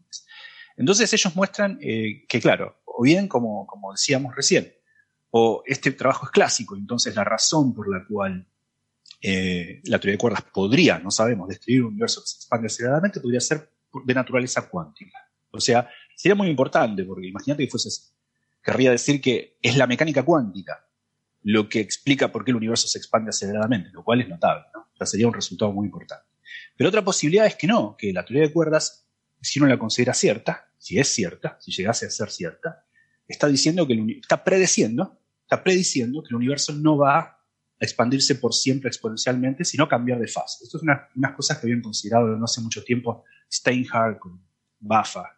Entonces 0.76 1.12
ellos 1.12 1.34
muestran 1.36 1.78
eh, 1.80 2.26
que, 2.28 2.40
claro, 2.40 2.82
o 2.84 3.02
bien, 3.02 3.28
como, 3.28 3.66
como 3.66 3.92
decíamos 3.92 4.34
recién, 4.34 4.72
o 5.30 5.62
este 5.66 5.92
trabajo 5.92 6.26
es 6.26 6.32
clásico, 6.32 6.76
entonces 6.76 7.14
la 7.14 7.24
razón 7.24 7.74
por 7.74 7.88
la 7.88 8.04
cual 8.06 8.46
eh, 9.22 9.80
la 9.84 9.98
teoría 9.98 10.14
de 10.14 10.18
cuerdas 10.18 10.42
podría, 10.42 10.98
no 10.98 11.10
sabemos, 11.10 11.48
describir 11.48 11.82
un 11.82 11.88
universo 11.88 12.20
que 12.20 12.28
se 12.28 12.36
expande 12.36 12.66
aceleradamente, 12.66 13.20
podría 13.20 13.40
ser 13.40 13.70
de 14.04 14.14
naturaleza 14.14 14.68
cuántica. 14.68 15.18
O 15.50 15.60
sea, 15.60 15.88
sería 16.14 16.34
muy 16.34 16.48
importante, 16.48 17.04
porque 17.04 17.28
imagínate 17.28 17.64
que 17.64 17.70
fuese 17.70 17.88
así 17.88 18.15
querría 18.66 18.90
decir 18.90 19.20
que 19.20 19.58
es 19.62 19.76
la 19.76 19.86
mecánica 19.86 20.24
cuántica 20.24 20.84
lo 21.42 21.68
que 21.68 21.78
explica 21.78 22.32
por 22.32 22.44
qué 22.44 22.50
el 22.50 22.56
universo 22.56 22.88
se 22.88 22.98
expande 22.98 23.28
aceleradamente, 23.28 23.90
lo 23.92 24.02
cual 24.02 24.20
es 24.20 24.28
notable, 24.28 24.64
¿no? 24.74 25.06
Sería 25.06 25.28
un 25.28 25.34
resultado 25.34 25.72
muy 25.72 25.86
importante. 25.86 26.26
Pero 26.76 26.88
otra 26.88 27.04
posibilidad 27.04 27.46
es 27.46 27.54
que 27.54 27.68
no, 27.68 27.94
que 27.96 28.12
la 28.12 28.24
teoría 28.24 28.42
de 28.42 28.52
cuerdas, 28.52 29.06
si 29.40 29.60
uno 29.60 29.68
la 29.68 29.78
considera 29.78 30.14
cierta, 30.14 30.72
si 30.78 30.98
es 30.98 31.06
cierta, 31.06 31.56
si 31.60 31.70
llegase 31.70 32.06
a 32.06 32.10
ser 32.10 32.30
cierta, 32.30 32.84
está 33.28 33.46
diciendo 33.46 33.86
que 33.86 34.18
está 34.20 34.42
predeciendo, 34.42 35.20
está 35.42 35.62
prediciendo 35.62 36.24
que 36.24 36.30
el 36.30 36.34
universo 36.36 36.72
no 36.72 36.98
va 36.98 37.18
a 37.20 37.38
expandirse 37.78 38.34
por 38.34 38.52
siempre 38.52 38.88
exponencialmente, 38.88 39.64
sino 39.64 39.86
cambiar 39.86 40.18
de 40.18 40.26
fase. 40.26 40.64
Esto 40.64 40.78
es 40.78 40.82
una, 40.82 41.08
unas 41.14 41.36
cosas 41.36 41.58
que 41.58 41.66
habían 41.66 41.82
considerado 41.82 42.36
no 42.36 42.44
hace 42.44 42.60
mucho 42.60 42.82
tiempo 42.82 43.22
Steinhardt 43.48 44.18
con 44.18 44.44
Bafa 44.80 45.35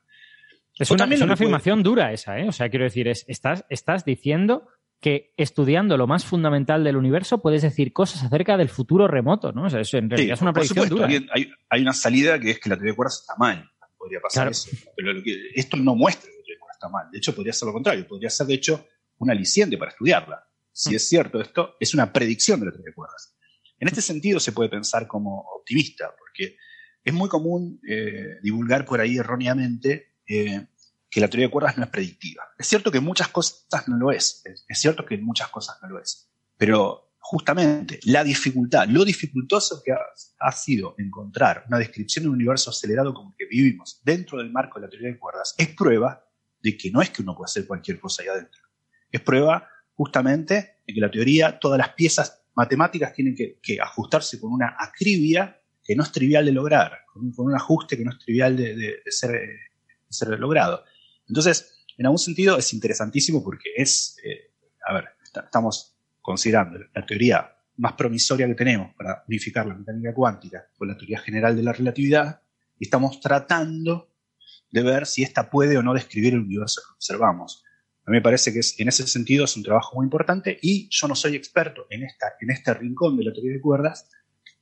es 0.78 0.90
una, 0.90 1.04
una 1.04 1.34
afirmación 1.34 1.82
dura 1.82 2.12
esa, 2.12 2.38
¿eh? 2.38 2.48
O 2.48 2.52
sea, 2.52 2.68
quiero 2.68 2.84
decir, 2.84 3.08
es, 3.08 3.24
estás, 3.28 3.64
estás 3.68 4.04
diciendo 4.04 4.68
que 5.00 5.32
estudiando 5.36 5.96
lo 5.96 6.06
más 6.06 6.24
fundamental 6.24 6.82
del 6.82 6.96
universo 6.96 7.40
puedes 7.40 7.62
decir 7.62 7.92
cosas 7.92 8.24
acerca 8.24 8.56
del 8.56 8.68
futuro 8.68 9.06
remoto, 9.06 9.52
¿no? 9.52 9.64
O 9.64 9.70
sea, 9.70 9.80
eso 9.80 9.96
en 9.96 10.10
realidad 10.10 10.34
es 10.34 10.42
una 10.42 10.52
predicción 10.52 10.88
dura. 10.88 11.08
Hay, 11.08 11.82
una 11.82 11.92
salida 11.92 12.38
que 12.40 12.50
es 12.50 12.60
que 12.60 12.68
la 12.68 12.76
teoría 12.76 12.92
de 12.92 12.96
cuerdas 12.96 13.20
está 13.20 13.34
mal. 13.38 13.70
Podría 13.96 14.20
pasar 14.20 14.48
eso. 14.48 14.70
Pero 14.96 15.12
esto 15.54 15.76
no 15.76 15.94
muestra 15.94 16.30
que 16.30 16.36
la 16.36 16.36
teoría 16.36 16.54
de 16.54 16.58
cuerdas 16.58 16.76
está 16.76 16.88
mal. 16.88 17.10
De 17.12 17.18
hecho, 17.18 17.34
podría 17.34 17.52
ser 17.52 17.66
lo 17.66 17.72
contrario. 17.72 18.06
Podría 18.08 18.30
ser, 18.30 18.46
de 18.46 18.54
hecho, 18.54 18.86
un 19.18 19.30
aliciente 19.30 19.78
para 19.78 19.92
estudiarla. 19.92 20.44
Si 20.72 20.92
mm. 20.92 20.96
es 20.96 21.08
cierto 21.08 21.40
esto, 21.40 21.76
es 21.78 21.94
una 21.94 22.12
predicción 22.12 22.60
de 22.60 22.66
la 22.66 22.72
teoría 22.72 22.90
de 22.90 22.94
cuerdas. 22.94 23.36
En 23.78 23.86
este 23.86 24.00
sentido 24.00 24.40
se 24.40 24.52
puede 24.52 24.68
pensar 24.68 25.06
como 25.06 25.40
optimista, 25.60 26.12
porque 26.18 26.56
es 27.04 27.14
muy 27.14 27.28
común 27.28 27.80
eh, 27.88 28.38
divulgar 28.42 28.84
por 28.84 29.00
ahí 29.00 29.16
erróneamente 29.16 30.16
eh, 30.28 30.66
que 31.10 31.20
la 31.20 31.28
teoría 31.28 31.46
de 31.46 31.50
cuerdas 31.50 31.78
no 31.78 31.84
es 31.84 31.90
predictiva. 31.90 32.44
Es 32.58 32.66
cierto 32.66 32.90
que 32.90 33.00
muchas 33.00 33.28
cosas 33.28 33.88
no 33.88 33.96
lo 33.96 34.12
es, 34.12 34.42
es, 34.44 34.78
cierto 34.78 35.04
que 35.06 35.16
muchas 35.16 35.48
cosas 35.48 35.78
no 35.82 35.88
lo 35.88 36.00
es, 36.00 36.28
pero 36.56 37.14
justamente 37.18 37.98
la 38.04 38.24
dificultad, 38.24 38.86
lo 38.88 39.04
dificultoso 39.04 39.82
que 39.82 39.92
ha, 39.92 40.52
sido 40.52 40.94
encontrar 40.98 41.64
una 41.68 41.78
descripción 41.78 42.24
de 42.24 42.28
un 42.28 42.36
universo 42.36 42.70
acelerado 42.70 43.14
como 43.14 43.30
el 43.30 43.36
que 43.36 43.46
vivimos 43.46 44.00
dentro 44.04 44.38
del 44.38 44.50
marco 44.50 44.78
de 44.78 44.86
la 44.86 44.90
teoría 44.90 45.08
de 45.08 45.18
cuerdas, 45.18 45.54
es 45.56 45.68
prueba 45.68 46.24
de 46.60 46.76
que 46.76 46.90
no 46.90 47.00
es 47.00 47.10
que 47.10 47.22
uno 47.22 47.34
pueda 47.34 47.46
hacer 47.46 47.66
cualquier 47.66 48.00
cosa 48.00 48.22
ahí 48.22 48.28
adentro. 48.28 48.62
Es 49.10 49.20
prueba 49.20 49.68
justamente 49.94 50.80
de 50.86 50.94
que 50.94 51.00
la 51.00 51.10
teoría, 51.10 51.58
todas 51.58 51.78
las 51.78 51.90
piezas 51.90 52.42
matemáticas 52.54 53.12
tienen 53.12 53.34
que, 53.34 53.78
ajustarse 53.80 54.40
con 54.40 54.52
una 54.52 54.76
acribia 54.78 55.60
que 55.82 55.94
no 55.96 56.02
es 56.02 56.12
trivial 56.12 56.44
de 56.44 56.52
lograr, 56.52 56.98
con 57.12 57.32
un, 57.34 57.54
ajuste 57.54 57.96
que 57.96 58.04
no 58.04 58.12
es 58.12 58.18
trivial 58.18 58.56
de 58.56 59.00
ser 59.06 59.34
eh, 59.34 59.40
ser 59.40 59.67
logrado. 60.38 60.84
Entonces, 61.26 61.84
en 61.96 62.06
algún 62.06 62.18
sentido 62.18 62.56
es 62.56 62.72
interesantísimo 62.72 63.42
porque 63.42 63.70
es, 63.76 64.16
eh, 64.24 64.52
a 64.86 64.94
ver, 64.94 65.08
estamos 65.44 65.96
considerando 66.20 66.78
la 66.94 67.06
teoría 67.06 67.54
más 67.76 67.92
promisoria 67.92 68.46
que 68.46 68.54
tenemos 68.54 68.94
para 68.94 69.24
unificar 69.28 69.66
la 69.66 69.74
mecánica 69.74 70.14
cuántica 70.14 70.68
con 70.76 70.88
la 70.88 70.96
teoría 70.96 71.20
general 71.20 71.56
de 71.56 71.62
la 71.62 71.72
relatividad 71.72 72.42
y 72.78 72.84
estamos 72.84 73.20
tratando 73.20 74.12
de 74.70 74.82
ver 74.82 75.06
si 75.06 75.22
esta 75.22 75.48
puede 75.50 75.78
o 75.78 75.82
no 75.82 75.94
describir 75.94 76.34
el 76.34 76.40
universo 76.40 76.82
que 76.86 76.94
observamos. 76.94 77.64
A 78.04 78.10
mí 78.10 78.16
me 78.16 78.22
parece 78.22 78.52
que 78.52 78.60
en 78.78 78.88
ese 78.88 79.06
sentido 79.06 79.44
es 79.44 79.56
un 79.56 79.62
trabajo 79.62 79.96
muy 79.96 80.04
importante 80.04 80.58
y 80.62 80.88
yo 80.90 81.08
no 81.08 81.14
soy 81.14 81.36
experto 81.36 81.86
en, 81.90 82.04
esta, 82.04 82.32
en 82.40 82.50
este 82.50 82.74
rincón 82.74 83.16
de 83.16 83.24
la 83.24 83.32
teoría 83.32 83.52
de 83.52 83.60
cuerdas, 83.60 84.08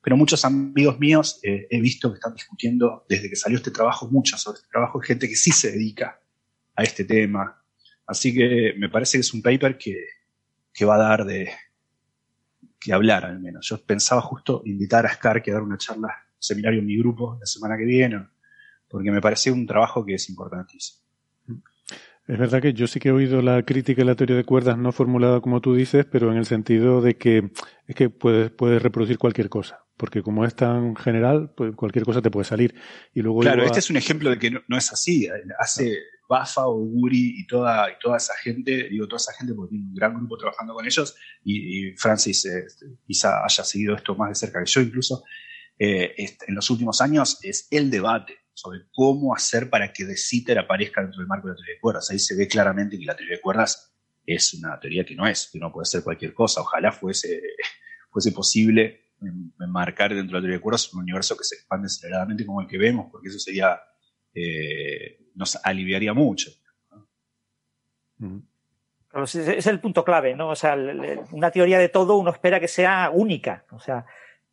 pero 0.07 0.17
muchos 0.17 0.45
amigos 0.45 1.01
míos 1.01 1.41
eh, 1.43 1.67
he 1.69 1.81
visto 1.81 2.13
que 2.13 2.19
están 2.19 2.33
discutiendo 2.33 3.05
desde 3.09 3.29
que 3.29 3.35
salió 3.35 3.57
este 3.57 3.73
trabajo, 3.73 4.09
mucho 4.09 4.39
sobre 4.39 4.59
este 4.59 4.69
trabajo, 4.71 5.01
gente 5.01 5.29
que 5.29 5.35
sí 5.35 5.51
se 5.51 5.73
dedica 5.73 6.21
a 6.77 6.85
este 6.85 7.05
tema. 7.05 7.61
Así 8.07 8.33
que 8.33 8.75
me 8.79 8.89
parece 8.89 9.19
que 9.19 9.23
es 9.23 9.35
un 9.35 9.43
paper 9.43 9.77
que, 9.77 9.97
va 10.87 10.95
a 10.95 10.99
dar 10.99 11.25
de 11.25 11.51
que 12.79 12.93
hablar 12.93 13.25
al 13.25 13.41
menos. 13.41 13.67
Yo 13.69 13.85
pensaba 13.85 14.21
justo 14.21 14.63
invitar 14.65 15.05
a 15.07 15.13
Scar 15.13 15.43
a 15.45 15.53
dar 15.53 15.63
una 15.63 15.77
charla, 15.77 16.07
un 16.07 16.41
seminario 16.41 16.79
en 16.79 16.87
mi 16.87 16.97
grupo 16.97 17.37
la 17.41 17.47
semana 17.47 17.77
que 17.77 17.85
viene, 17.85 18.29
porque 18.89 19.11
me 19.11 19.21
parece 19.21 19.51
un 19.51 19.67
trabajo 19.67 20.07
que 20.07 20.15
es 20.15 20.29
importantísimo. 20.29 21.01
Es 22.29 22.39
verdad 22.39 22.63
que 22.63 22.75
yo 22.75 22.87
sí 22.87 23.01
que 23.01 23.09
he 23.09 23.13
oído 23.13 23.43
la 23.43 23.61
crítica 23.65 24.03
de 24.03 24.07
la 24.07 24.15
teoría 24.15 24.37
de 24.37 24.45
cuerdas 24.45 24.79
no 24.79 24.93
formulada 24.93 25.41
como 25.41 25.61
tú 25.61 25.75
dices, 25.75 26.07
pero 26.09 26.31
en 26.31 26.39
el 26.39 26.47
sentido 26.47 27.01
de 27.01 27.17
que 27.17 27.51
es 27.89 27.97
que 27.97 28.09
puedes, 28.09 28.53
puedes 28.53 28.81
reproducir 28.81 29.19
cualquier 29.19 29.49
cosa 29.49 29.86
porque 29.97 30.23
como 30.23 30.45
es 30.45 30.55
tan 30.55 30.95
general, 30.97 31.53
pues 31.57 31.75
cualquier 31.75 32.05
cosa 32.05 32.21
te 32.21 32.31
puede 32.31 32.45
salir. 32.45 32.75
Y 33.15 33.23
luego 33.23 33.41
claro, 33.41 33.65
este 33.65 33.79
es 33.79 33.91
un 33.91 33.97
ejemplo 33.97 34.31
de 34.31 34.39
que 34.39 34.51
no, 34.51 34.77
es 34.77 34.93
así. 34.93 35.29
Hace 35.59 35.99
Bafa 36.29 36.67
o 36.67 36.77
Guri 36.77 37.35
y 37.39 37.47
toda, 37.47 37.91
y 37.91 37.95
toda 38.01 38.19
esa 38.19 38.35
gente, 38.37 38.89
digo 38.91 39.07
toda 39.07 39.19
esa 39.19 39.33
gente 39.33 39.55
porque 39.55 39.71
tiene 39.71 39.87
un 39.87 39.95
gran 39.95 40.15
grupo 40.15 40.37
trabajando 40.37 40.75
con 40.75 40.85
ellos, 40.85 41.17
y, 41.45 41.93
Francis 41.93 42.45
eh, 42.47 42.67
quizá 43.07 43.45
haya 43.45 43.65
seguido 43.65 43.95
esto 43.95 44.15
más 44.15 44.31
de 44.31 44.35
cerca 44.35 44.63
que 44.63 44.71
yo 44.71 44.81
incluso, 44.81 45.25
eh, 45.79 46.15
este, 46.17 46.47
en 46.49 46.55
los 46.55 46.69
últimos 46.71 47.01
años 47.01 47.39
es 47.43 47.69
el 47.71 47.91
debate 47.91 48.35
sobre 48.53 48.81
cómo 48.93 49.35
hacer 49.35 49.69
para 49.69 49.93
que 49.93 50.05
De 50.05 50.17
Sitter 50.17 50.59
aparezca 50.59 51.03
dentro 51.03 51.21
del 51.21 51.29
marco 51.29 51.49
de 51.49 51.53
la 51.53 51.57
teoría 51.57 51.75
de 51.75 51.81
cuerdas. 51.81 52.11
Ahí 52.11 52.19
se 52.19 52.35
ve 52.35 52.49
claramente 52.49 52.99
que 52.99 53.05
la 53.05 53.15
teoría 53.15 53.37
de 53.37 53.43
cuerdas 53.43 53.95
es 54.25 54.55
una 54.55 54.81
teoría 54.81 55.05
que 55.05 55.15
no 55.15 55.27
es, 55.27 55.51
que 55.53 55.59
no 55.59 55.71
puede 55.71 55.85
ser 55.85 56.03
cualquier 56.03 56.33
cosa. 56.33 56.63
Ojalá 56.63 56.91
fuese, 56.91 57.39
fuese 58.11 58.33
posible 58.33 59.06
marcar 59.69 60.15
dentro 60.15 60.37
de 60.37 60.41
la 60.41 60.41
teoría 60.41 60.57
de 60.57 60.63
cuerdas 60.63 60.93
un 60.93 61.01
universo 61.03 61.37
que 61.37 61.45
se 61.45 61.57
expande 61.57 61.87
aceleradamente 61.87 62.47
como 62.47 62.61
el 62.61 62.67
que 62.67 62.79
vemos, 62.79 63.09
porque 63.11 63.29
eso 63.29 63.39
sería, 63.39 63.81
eh, 64.35 65.31
nos 65.35 65.57
aliviaría 65.65 66.13
mucho. 66.13 66.51
es 69.25 69.67
el 69.67 69.81
punto 69.81 70.05
clave, 70.05 70.35
¿no? 70.35 70.51
O 70.51 70.57
sea, 70.57 70.77
una 71.33 71.51
teoría 71.51 71.79
de 71.79 71.89
todo 71.89 72.17
uno 72.17 72.31
espera 72.31 72.61
que 72.61 72.69
sea 72.69 73.11
única. 73.13 73.65
O 73.71 73.79
sea, 73.79 74.07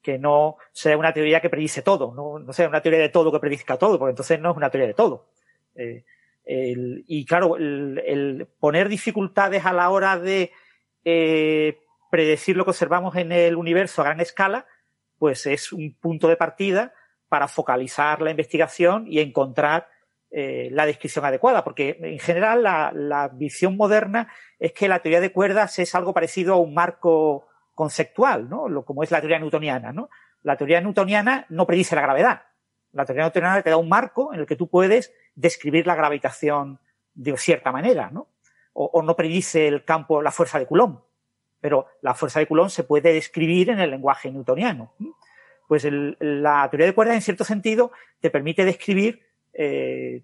que 0.04 0.20
no 0.20 0.58
sea 0.74 0.98
una 0.98 1.14
teoría 1.14 1.40
que 1.40 1.50
predice 1.50 1.82
todo, 1.82 2.14
no, 2.14 2.52
sea 2.54 2.68
una 2.68 2.82
teoría 2.82 3.00
de 3.00 3.10
todo 3.10 3.32
que 3.32 3.40
predizca 3.40 3.78
todo, 3.78 3.98
porque 3.98 4.12
entonces 4.12 4.40
no 4.40 4.52
es 4.52 4.58
una 4.58 4.70
teoría 4.70 4.90
de 4.90 4.94
todo. 4.94 5.30
Eh, 5.76 6.04
y 6.45 7.26
claro, 7.26 7.56
el, 7.56 8.48
poner 8.60 8.90
dificultades 8.90 9.66
a 9.66 9.72
la 9.72 9.90
hora 9.90 10.20
de 10.20 10.52
eh, 11.06 11.80
predecir 12.14 12.56
lo 12.56 12.64
que 12.64 12.69
observamos 12.69 13.15
en 13.15 13.31
el 13.31 13.56
universo 13.56 14.03
a 14.03 14.06
gran 14.06 14.22
escala, 14.22 14.68
pues 15.18 15.48
es 15.48 15.73
un 15.73 15.98
punto 15.99 16.27
de 16.27 16.35
partida 16.35 16.94
para 17.27 17.48
focalizar 17.48 18.22
la 18.22 18.30
investigación 18.30 19.06
y 19.07 19.19
encontrar 19.19 19.90
eh, 20.30 20.69
la 20.72 20.85
descripción 20.85 21.26
adecuada, 21.26 21.64
porque 21.64 21.98
en 21.99 22.19
general 22.19 22.61
la, 22.61 23.31
visión 23.34 23.76
moderna 23.76 24.31
es 24.60 24.73
que 24.73 24.88
la 24.88 24.99
teoría 24.99 25.22
de 25.22 25.31
cuerdas 25.31 25.80
es 25.80 25.95
algo 25.95 26.14
parecido 26.14 26.53
a 26.53 26.57
un 26.57 26.76
marco 26.76 27.48
conceptual, 27.73 28.48
¿no? 28.48 28.69
Lo, 28.69 28.85
como 28.85 29.02
es 29.02 29.10
la 29.10 29.19
teoría 29.19 29.40
newtoniana. 29.40 29.91
La 30.44 30.56
teoría 30.56 30.81
newtoniana 30.81 31.48
no 31.49 31.65
predice 31.65 31.95
la 31.95 32.03
gravedad. 32.03 32.44
La 32.91 33.06
teoría 33.06 33.23
newtoniana 33.23 33.64
te 33.64 33.72
da 33.72 33.77
un 33.77 33.90
marco 33.90 34.35
en 34.35 34.41
el 34.41 34.45
que 34.45 34.56
tú 34.56 34.69
puedes 34.69 35.11
describir 35.34 35.88
la 35.88 35.95
gravitación 35.95 36.80
de 37.15 37.35
cierta 37.38 37.72
manera, 37.72 38.11
¿no? 38.11 38.27
O, 38.73 39.02
no 39.02 39.15
predice 39.15 39.68
el 39.68 39.84
campo, 39.84 40.22
la 40.22 40.31
fuerza 40.31 40.60
de 40.60 40.68
Coulomb. 40.68 40.99
Pero 41.64 41.88
la 42.02 42.14
fuerza 42.14 42.41
de 42.41 42.45
Coulomb 42.45 42.69
se 42.69 42.84
puede 42.84 43.14
describir 43.14 43.69
en 43.69 43.80
el 43.80 43.90
lenguaje 43.90 44.30
newtoniano. 44.30 44.91
Pues 45.65 45.88
la 46.19 46.68
teoría 46.69 46.88
de 46.88 46.94
cuerdas, 46.94 47.15
en 47.15 47.22
cierto 47.22 47.45
sentido, 47.45 47.94
te 48.19 48.30
permite 48.30 48.65
describir 48.65 49.22
eh, 49.53 50.23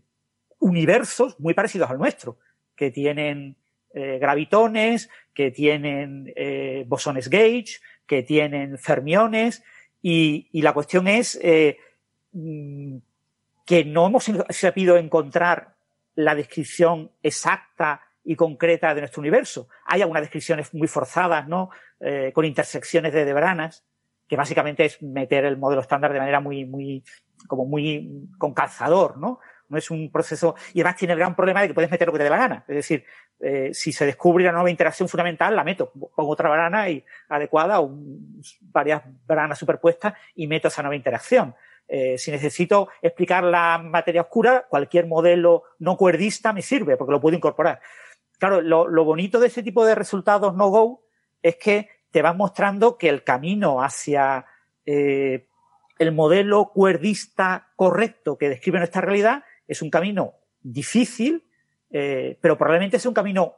universos 0.60 1.40
muy 1.40 1.54
parecidos 1.54 1.90
al 1.90 1.98
nuestro, 1.98 2.40
que 2.76 2.92
tienen 2.92 3.56
eh, 3.94 4.18
gravitones, 4.20 5.10
que 5.34 5.50
tienen 5.50 6.34
eh, 6.36 6.84
bosones 6.86 7.30
gauge, 7.30 7.80
que 8.06 8.22
tienen 8.22 8.78
fermiones, 8.78 9.64
y, 10.02 10.50
la 10.62 10.74
cuestión 10.74 11.08
es 11.08 11.40
mm, 12.34 12.98
que 13.66 13.86
no 13.86 14.08
hemos 14.08 14.30
sabido 14.50 14.98
encontrar 14.98 15.76
la 16.16 16.36
descripción 16.36 17.12
exacta 17.24 18.09
y 18.30 18.36
concreta 18.36 18.94
de 18.94 19.02
nuestro 19.02 19.22
universo. 19.22 19.68
Hay 19.86 20.04
algunas 20.04 20.22
descripciones 20.22 20.72
muy 20.74 20.88
forzadas, 20.88 21.48
¿no? 21.48 21.72
con 22.34 22.46
intersecciones 22.46 23.12
de 23.12 23.26
debranas, 23.26 23.84
que 24.30 24.38
básicamente 24.38 24.86
es 24.86 25.02
meter 25.02 25.44
el 25.44 25.58
modelo 25.58 25.82
estándar 25.82 26.14
de 26.14 26.20
manera 26.20 26.40
muy, 26.40 26.64
muy, 26.64 27.04
como 27.48 27.66
muy 27.66 28.30
con 28.38 28.54
calzador, 28.54 29.18
¿no? 29.18 29.40
No 29.68 29.78
es 29.78 29.90
un 29.92 30.12
proceso, 30.12 30.56
y 30.74 30.82
además 30.82 30.98
tiene 30.98 31.14
el 31.14 31.20
gran 31.20 31.36
problema 31.36 31.62
de 31.62 31.68
que 31.68 31.74
puedes 31.74 31.92
meter 31.92 32.08
lo 32.08 32.14
que 32.14 32.20
te 32.20 32.24
dé 32.24 32.30
la 32.30 32.38
gana. 32.38 32.64
Es 32.68 32.76
decir, 32.76 33.06
eh, 33.40 33.72
si 33.74 33.92
se 33.92 34.06
descubre 34.06 34.44
una 34.44 34.54
nueva 34.54 34.70
interacción 34.70 35.10
fundamental, 35.10 35.56
la 35.56 35.64
meto, 35.64 35.92
pongo 35.92 36.32
otra 36.32 36.50
brana 36.50 36.90
y, 36.90 37.04
adecuada 37.28 37.82
o 37.82 37.92
varias 38.62 39.02
branas 39.26 39.58
superpuestas 39.58 40.14
y 40.36 40.48
meto 40.48 40.68
esa 40.68 40.84
nueva 40.84 40.96
interacción. 40.96 41.56
Eh, 41.88 42.20
si 42.20 42.30
necesito 42.30 42.90
explicar 43.02 43.44
la 43.44 43.80
materia 43.80 44.22
oscura, 44.22 44.68
cualquier 44.70 45.08
modelo 45.08 45.64
no 45.80 45.98
cuerdista 45.98 46.54
me 46.54 46.62
sirve 46.62 46.98
porque 46.98 47.14
lo 47.14 47.20
puedo 47.20 47.36
incorporar. 47.36 47.82
Claro, 48.40 48.62
lo, 48.62 49.04
bonito 49.04 49.40
de 49.40 49.48
ese 49.48 49.62
tipo 49.62 49.86
de 49.86 49.96
resultados 49.96 50.56
no 50.56 50.70
go 50.70 51.04
es 51.42 51.58
que 51.58 51.90
te 52.10 52.22
van 52.22 52.38
mostrando 52.38 52.98
que 52.98 53.10
el 53.10 53.24
camino 53.24 53.84
hacia 53.84 54.46
eh, 54.86 55.48
el 56.00 56.14
modelo 56.14 56.72
cuerdista 56.74 57.72
correcto 57.76 58.38
que 58.38 58.50
describe 58.50 58.80
nuestra 58.80 59.02
realidad 59.02 59.44
es 59.68 59.82
un 59.82 59.90
camino 59.90 60.34
difícil, 60.62 61.46
eh, 61.92 62.38
pero 62.42 62.58
probablemente 62.58 62.98
es 62.98 63.06
un 63.06 63.14
camino 63.14 63.56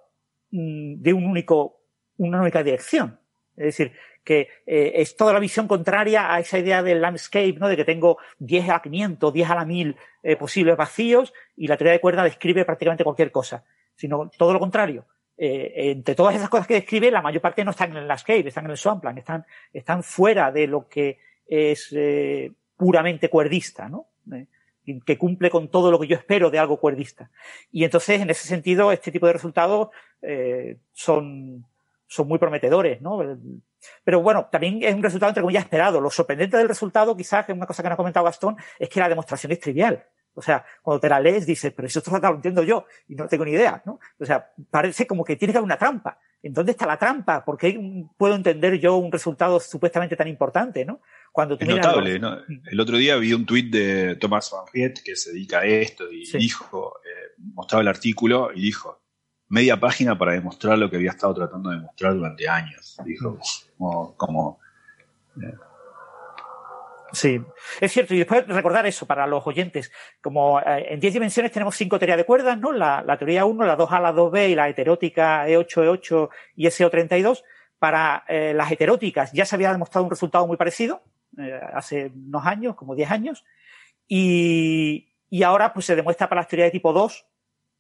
mm, 0.49 1.02
de 1.02 1.14
un 1.14 1.26
único, 1.26 1.84
una 2.18 2.41
única 2.41 2.64
dirección. 2.64 3.20
Es 3.56 3.66
decir, 3.66 3.94
que 4.24 4.49
eh, 4.66 4.94
es 4.95 5.16
toda 5.16 5.34
la 5.34 5.40
visión 5.40 5.68
contraria 5.68 6.34
a 6.34 6.40
esa 6.40 6.60
idea 6.60 6.84
del 6.84 7.02
landscape, 7.02 7.56
¿no? 7.60 7.68
De 7.68 7.76
que 7.76 7.86
tengo 7.86 8.18
10 8.40 8.70
a 8.70 8.82
500, 8.82 9.34
10 9.34 9.49
a 9.49 9.56
la 9.56 9.66
1000 9.66 9.95
eh, 10.24 10.36
posibles 10.36 10.78
vacíos 10.78 11.34
y 11.56 11.68
la 11.68 11.78
teoría 11.78 11.94
de 11.94 12.02
cuerda 12.02 12.24
describe 12.24 12.66
prácticamente 12.66 13.03
cualquier 13.03 13.32
cosa. 13.32 13.64
Sino 14.02 14.32
todo 14.36 14.53
lo 14.53 14.60
contrario. 14.60 15.06
entre 15.38 16.15
todas 16.15 16.36
esas 16.36 16.49
cosas 16.49 16.68
que 16.68 16.73
describe, 16.73 17.11
la 17.11 17.22
mayor 17.22 17.41
parte 17.41 17.64
no 17.64 17.72
están 17.72 17.91
en 17.91 17.98
el 17.98 18.07
landscape, 18.07 18.48
están 18.48 18.65
en 18.65 18.72
el 18.72 18.78
swampland, 18.78 19.19
están, 19.19 19.45
están 19.72 20.02
fuera 20.03 20.52
de 20.52 20.65
lo 20.68 20.88
que 20.88 21.19
es 21.48 21.95
puramente 22.78 23.30
cuerdista, 23.30 23.90
¿no? 23.90 24.07
que 25.06 25.18
cumple 25.18 25.49
con 25.49 25.69
todo 25.69 25.91
lo 25.91 25.99
que 25.99 26.07
yo 26.07 26.15
espero 26.15 26.49
de 26.49 26.60
algo 26.60 26.78
cuerdista. 26.78 27.30
Y 27.72 27.84
entonces, 27.84 28.22
en 28.22 28.30
ese 28.30 28.48
sentido, 28.48 28.91
este 28.91 29.11
tipo 29.11 29.28
de 29.28 29.34
resultados 29.34 29.90
eh, 30.22 30.78
son, 30.91 31.65
son 32.07 32.28
muy 32.28 32.40
prometedores, 32.40 33.02
¿no? 33.02 33.22
Pero 34.03 34.22
bueno, 34.22 34.48
también 34.52 34.80
es 34.84 34.94
un 34.94 35.03
resultado 35.03 35.30
entre 35.30 35.41
comillas 35.41 35.64
esperado. 35.64 36.02
Lo 36.02 36.10
sorprendente 36.10 36.57
del 36.57 36.68
resultado, 36.68 37.15
quizás, 37.15 37.48
es 37.48 37.56
una 37.56 37.65
cosa 37.65 37.84
que 37.84 37.90
nos 37.90 37.94
ha 37.94 37.98
comentado 37.98 38.26
Gastón, 38.26 38.57
es 38.80 38.90
que 38.90 38.99
la 38.99 39.10
demostración 39.10 39.52
es 39.52 39.60
trivial. 39.60 40.03
O 40.34 40.41
sea, 40.41 40.66
cuando 40.82 40.99
te 40.99 41.10
la 41.10 41.20
lees 41.20 41.45
dices, 41.45 41.74
pero 41.76 41.88
eso 41.88 42.02
lo 42.08 42.36
entiendo 42.36 42.64
yo 42.64 42.86
y 43.08 43.16
no 43.16 43.28
tengo 43.28 43.45
ni 43.45 43.52
idea, 43.52 43.82
¿no? 43.86 43.99
O 44.20 44.26
sea, 44.26 44.52
parece 44.70 45.06
como 45.06 45.24
que 45.24 45.36
tiene 45.36 45.52
que 45.52 45.58
haber 45.58 45.66
una 45.66 45.78
trampa. 45.78 46.20
¿En 46.44 46.53
dónde 46.53 46.72
está 46.72 46.88
la 46.88 46.98
trampa? 46.98 47.45
¿Por 47.45 47.58
qué 47.58 47.80
puedo 48.18 48.36
entender 48.36 48.80
yo 48.80 48.95
un 48.95 49.12
resultado 49.12 49.60
supuestamente 49.60 50.16
tan 50.16 50.28
importante, 50.28 50.86
no? 50.86 51.02
Cuando 51.32 51.56
es 51.60 51.68
notable, 51.68 52.18
¿no? 52.18 52.38
El 52.66 52.80
otro 52.80 52.98
día 52.98 53.18
vi 53.18 53.34
un 53.34 53.45
tuit 53.45 53.72
de 53.72 54.16
Thomas 54.16 54.49
Van 54.52 54.66
Riet 54.74 55.03
que 55.03 55.16
se 55.16 55.34
dedica 55.34 55.60
a 55.60 55.66
esto 55.66 56.12
y 56.12 56.26
dijo, 56.38 56.99
eh, 57.06 57.34
mostraba 57.53 57.82
el 57.82 57.88
artículo 57.90 58.52
y 58.56 58.62
dijo, 58.62 59.03
media 59.49 59.80
página 59.80 60.18
para 60.18 60.32
demostrar 60.32 60.78
lo 60.78 60.90
que 60.90 60.95
había 60.95 61.12
estado 61.12 61.36
tratando 61.36 61.70
de 61.70 61.76
demostrar 61.76 62.16
durante 62.16 62.48
años. 62.48 62.98
Dijo, 63.06 63.38
como... 63.78 64.16
como 64.18 64.60
eh, 65.41 65.53
Sí, 67.14 67.42
es 67.80 67.92
cierto. 67.92 68.14
Y 68.14 68.20
después 68.20 68.48
recordar 68.48 68.86
eso 68.86 69.06
para 69.06 69.28
los 69.28 69.46
oyentes. 69.46 69.92
Como 70.22 70.60
eh, 70.60 70.94
en 70.94 71.00
10 71.00 71.14
dimensiones 71.14 71.52
tenemos 71.52 71.76
cinco 71.76 72.00
teorías 72.00 72.18
de 72.18 72.26
cuerdas, 72.26 72.58
¿no? 72.58 72.72
La, 72.72 73.18
teoría 73.18 73.46
1, 73.46 73.66
la 73.66 73.78
2A, 73.78 74.02
la 74.02 74.14
2B 74.14 74.50
y 74.50 74.56
la 74.56 74.70
heterótica 74.70 75.48
E8, 75.48 76.00
E8 76.00 76.30
y 76.56 76.68
SO32. 76.68 77.44
Para 77.80 78.24
eh, 78.28 78.54
las 78.56 78.72
heteróticas 78.72 79.32
ya 79.34 79.46
se 79.46 79.56
había 79.56 79.72
demostrado 79.72 80.06
un 80.06 80.12
resultado 80.12 80.46
muy 80.46 80.56
parecido 80.56 81.02
eh, 81.38 81.60
hace 81.74 82.12
unos 82.16 82.46
años, 82.46 82.76
como 82.76 82.96
10 82.96 83.12
años. 83.12 83.44
Y, 84.08 85.10
y 85.30 85.44
ahora 85.44 85.74
pues 85.74 85.86
se 85.86 85.96
demuestra 85.96 86.30
para 86.30 86.42
las 86.42 86.48
teorías 86.48 86.68
de 86.68 86.72
tipo 86.72 86.94
2 86.94 87.26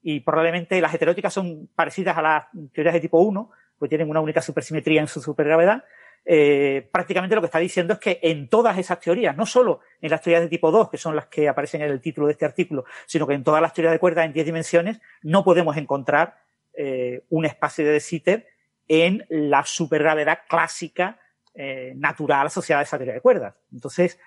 y 0.01 0.21
probablemente 0.21 0.81
las 0.81 0.93
heteróticas 0.93 1.33
son 1.33 1.69
parecidas 1.75 2.17
a 2.17 2.21
las 2.21 2.45
teorías 2.73 2.93
de 2.95 3.01
tipo 3.01 3.19
1, 3.19 3.51
pues 3.77 3.89
tienen 3.89 4.09
una 4.09 4.19
única 4.19 4.41
supersimetría 4.41 5.01
en 5.01 5.07
su 5.07 5.21
supergravedad 5.21 5.83
eh, 6.23 6.87
prácticamente 6.91 7.35
lo 7.35 7.41
que 7.41 7.47
está 7.47 7.59
diciendo 7.59 7.93
es 7.93 7.99
que 7.99 8.19
en 8.21 8.47
todas 8.47 8.77
esas 8.77 8.99
teorías, 8.99 9.35
no 9.35 9.45
solo 9.45 9.79
en 10.01 10.11
las 10.11 10.21
teorías 10.21 10.43
de 10.43 10.49
tipo 10.49 10.71
2, 10.71 10.89
que 10.89 10.97
son 10.97 11.15
las 11.15 11.27
que 11.27 11.49
aparecen 11.49 11.81
en 11.81 11.89
el 11.89 12.01
título 12.01 12.27
de 12.27 12.33
este 12.33 12.45
artículo, 12.45 12.85
sino 13.07 13.25
que 13.25 13.33
en 13.33 13.43
todas 13.43 13.61
las 13.61 13.73
teorías 13.73 13.93
de 13.93 13.99
cuerdas 13.99 14.25
en 14.25 14.33
10 14.33 14.45
dimensiones, 14.45 15.01
no 15.23 15.43
podemos 15.43 15.77
encontrar 15.77 16.37
eh, 16.73 17.23
un 17.29 17.45
espacio 17.45 17.83
de 17.85 17.91
De 17.91 17.99
Sitter 17.99 18.47
en 18.87 19.25
la 19.29 19.63
supergravedad 19.65 20.39
clásica 20.47 21.19
eh, 21.53 21.93
natural 21.95 22.47
asociada 22.47 22.81
a 22.81 22.83
esa 22.83 22.97
teoría 22.97 23.15
de 23.15 23.21
cuerdas. 23.21 23.55
Entonces, 23.71 24.19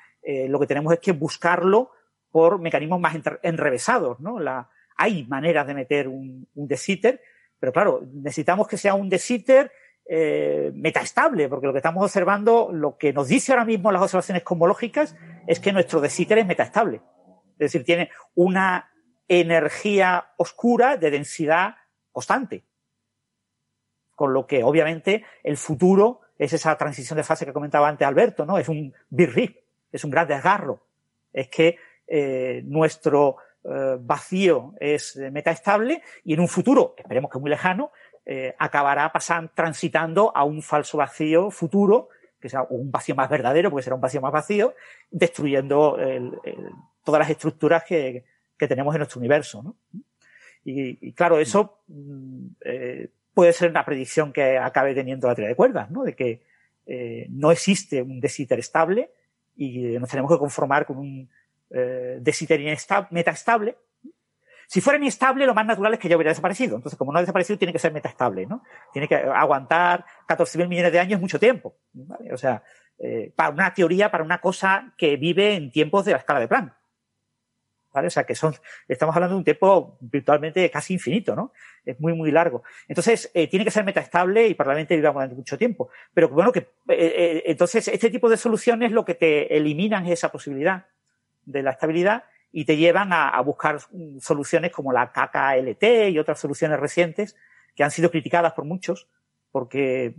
lo 0.48 0.58
que 0.58 0.66
tenemos 0.66 0.90
es 0.94 1.00
que 1.00 1.12
buscarlo 1.12 1.90
por 2.30 2.58
mecanismos 2.58 2.98
más 2.98 3.14
enrevesados, 3.42 4.20
¿no? 4.20 4.40
La, 4.40 4.70
hay 4.96 5.26
maneras 5.26 5.66
de 5.66 5.74
meter 5.74 6.08
un, 6.08 6.48
un 6.54 6.66
De 6.66 6.78
Sitter, 6.78 7.20
pero 7.60 7.72
claro, 7.72 8.02
necesitamos 8.10 8.66
que 8.66 8.78
sea 8.78 8.94
un 8.94 9.10
De 9.10 9.18
Sitter 9.18 9.70
eh, 10.06 10.70
metaestable, 10.74 11.48
porque 11.48 11.66
lo 11.66 11.72
que 11.72 11.78
estamos 11.78 12.04
observando, 12.04 12.70
lo 12.70 12.98
que 12.98 13.12
nos 13.12 13.28
dice 13.28 13.52
ahora 13.52 13.64
mismo 13.64 13.90
las 13.90 14.02
observaciones 14.02 14.42
cosmológicas 14.42 15.16
es 15.46 15.60
que 15.60 15.72
nuestro 15.72 16.00
de 16.00 16.08
es 16.08 16.46
metaestable. 16.46 17.00
Es 17.52 17.58
decir, 17.58 17.84
tiene 17.84 18.10
una 18.34 18.90
energía 19.28 20.32
oscura 20.36 20.96
de 20.96 21.10
densidad 21.10 21.76
constante. 22.12 22.64
Con 24.14 24.32
lo 24.32 24.46
que, 24.46 24.62
obviamente, 24.62 25.24
el 25.42 25.56
futuro 25.56 26.20
es 26.38 26.52
esa 26.52 26.76
transición 26.76 27.16
de 27.16 27.24
fase 27.24 27.46
que 27.46 27.52
comentaba 27.52 27.88
antes 27.88 28.06
Alberto, 28.06 28.44
¿no? 28.44 28.58
Es 28.58 28.68
un 28.68 28.92
big 29.08 29.30
rip, 29.30 29.56
es 29.90 30.04
un 30.04 30.10
gran 30.10 30.28
desgarro. 30.28 30.86
Es 31.32 31.48
que 31.48 31.78
eh, 32.06 32.62
nuestro 32.66 33.36
eh, 33.64 33.96
vacío 33.98 34.74
es 34.78 35.16
metaestable 35.16 36.02
y 36.24 36.34
en 36.34 36.40
un 36.40 36.48
futuro, 36.48 36.94
esperemos 36.98 37.30
que 37.30 37.38
muy 37.38 37.48
lejano, 37.48 37.92
eh, 38.26 38.54
acabará 38.58 39.12
pasando, 39.12 39.52
transitando 39.54 40.32
a 40.34 40.44
un 40.44 40.62
falso 40.62 40.98
vacío 40.98 41.50
futuro, 41.50 42.08
que 42.40 42.48
sea 42.48 42.62
un 42.68 42.90
vacío 42.90 43.14
más 43.14 43.28
verdadero, 43.28 43.70
porque 43.70 43.84
será 43.84 43.96
un 43.96 44.02
vacío 44.02 44.20
más 44.20 44.32
vacío, 44.32 44.74
destruyendo 45.10 45.96
todas 47.04 47.20
las 47.20 47.30
estructuras 47.30 47.84
que, 47.84 48.24
tenemos 48.56 48.94
en 48.94 49.00
nuestro 49.00 49.18
universo. 49.18 49.62
¿no? 49.62 49.76
Y, 50.64 51.12
claro, 51.12 51.38
eso 51.38 51.80
mm, 51.88 52.46
eh, 52.64 53.08
puede 53.34 53.52
ser 53.52 53.70
una 53.70 53.84
predicción 53.84 54.32
que 54.32 54.56
acabe 54.56 54.94
teniendo 54.94 55.28
la 55.28 55.34
teoría 55.34 55.50
de 55.50 55.56
cuerdas, 55.56 55.90
¿no? 55.90 56.02
de 56.02 56.14
que 56.14 56.40
eh, 56.86 57.26
no 57.28 57.50
existe 57.50 58.00
un 58.00 58.20
desiter 58.20 58.58
estable 58.58 59.10
y 59.56 59.98
nos 59.98 60.08
tenemos 60.08 60.32
que 60.32 60.38
conformar 60.38 60.86
con 60.86 60.96
un 60.96 61.28
eh, 61.70 62.18
desiter 62.20 62.60
metaestable 63.10 63.76
si 64.66 64.80
fuera 64.80 64.98
inestable, 64.98 65.46
lo 65.46 65.54
más 65.54 65.66
natural 65.66 65.94
es 65.94 66.00
que 66.00 66.08
ya 66.08 66.16
hubiera 66.16 66.30
desaparecido. 66.30 66.76
Entonces, 66.76 66.98
como 66.98 67.12
no 67.12 67.18
ha 67.18 67.22
desaparecido, 67.22 67.58
tiene 67.58 67.72
que 67.72 67.78
ser 67.78 67.92
metaestable, 67.92 68.46
¿no? 68.46 68.62
Tiene 68.92 69.08
que 69.08 69.16
aguantar 69.16 70.04
14.000 70.28 70.68
millones 70.68 70.92
de 70.92 71.00
años 71.00 71.20
mucho 71.20 71.38
tiempo. 71.38 71.76
O 72.32 72.36
sea, 72.36 72.62
eh, 72.98 73.32
para 73.34 73.50
una 73.50 73.74
teoría, 73.74 74.10
para 74.10 74.24
una 74.24 74.40
cosa 74.40 74.94
que 74.96 75.16
vive 75.16 75.54
en 75.54 75.70
tiempos 75.70 76.04
de 76.04 76.12
la 76.12 76.18
escala 76.18 76.40
de 76.40 76.48
Planck. 76.48 76.72
¿Vale? 77.92 78.08
O 78.08 78.10
sea, 78.10 78.24
que 78.24 78.34
son, 78.34 78.52
estamos 78.88 79.14
hablando 79.14 79.36
de 79.36 79.38
un 79.38 79.44
tiempo 79.44 79.98
virtualmente 80.00 80.68
casi 80.68 80.94
infinito, 80.94 81.36
¿no? 81.36 81.52
Es 81.84 82.00
muy, 82.00 82.12
muy 82.12 82.32
largo. 82.32 82.64
Entonces, 82.88 83.30
eh, 83.34 83.46
tiene 83.46 83.64
que 83.64 83.70
ser 83.70 83.84
metaestable 83.84 84.48
y 84.48 84.54
probablemente 84.54 84.96
viva 84.96 85.12
durante 85.12 85.36
mucho 85.36 85.56
tiempo. 85.56 85.90
Pero 86.12 86.28
bueno, 86.28 86.50
que, 86.50 86.70
eh, 86.88 87.44
entonces, 87.46 87.86
este 87.86 88.10
tipo 88.10 88.28
de 88.28 88.36
soluciones 88.36 88.90
lo 88.90 89.04
que 89.04 89.14
te 89.14 89.56
eliminan 89.56 90.06
es 90.06 90.14
esa 90.14 90.32
posibilidad 90.32 90.86
de 91.44 91.62
la 91.62 91.70
estabilidad 91.70 92.24
y 92.56 92.64
te 92.64 92.76
llevan 92.76 93.12
a, 93.12 93.40
buscar 93.40 93.80
soluciones 94.20 94.70
como 94.70 94.92
la 94.92 95.10
KKLT 95.10 96.12
y 96.12 96.18
otras 96.20 96.38
soluciones 96.38 96.78
recientes 96.78 97.34
que 97.74 97.82
han 97.82 97.90
sido 97.90 98.12
criticadas 98.12 98.52
por 98.52 98.64
muchos 98.64 99.08
porque 99.50 100.14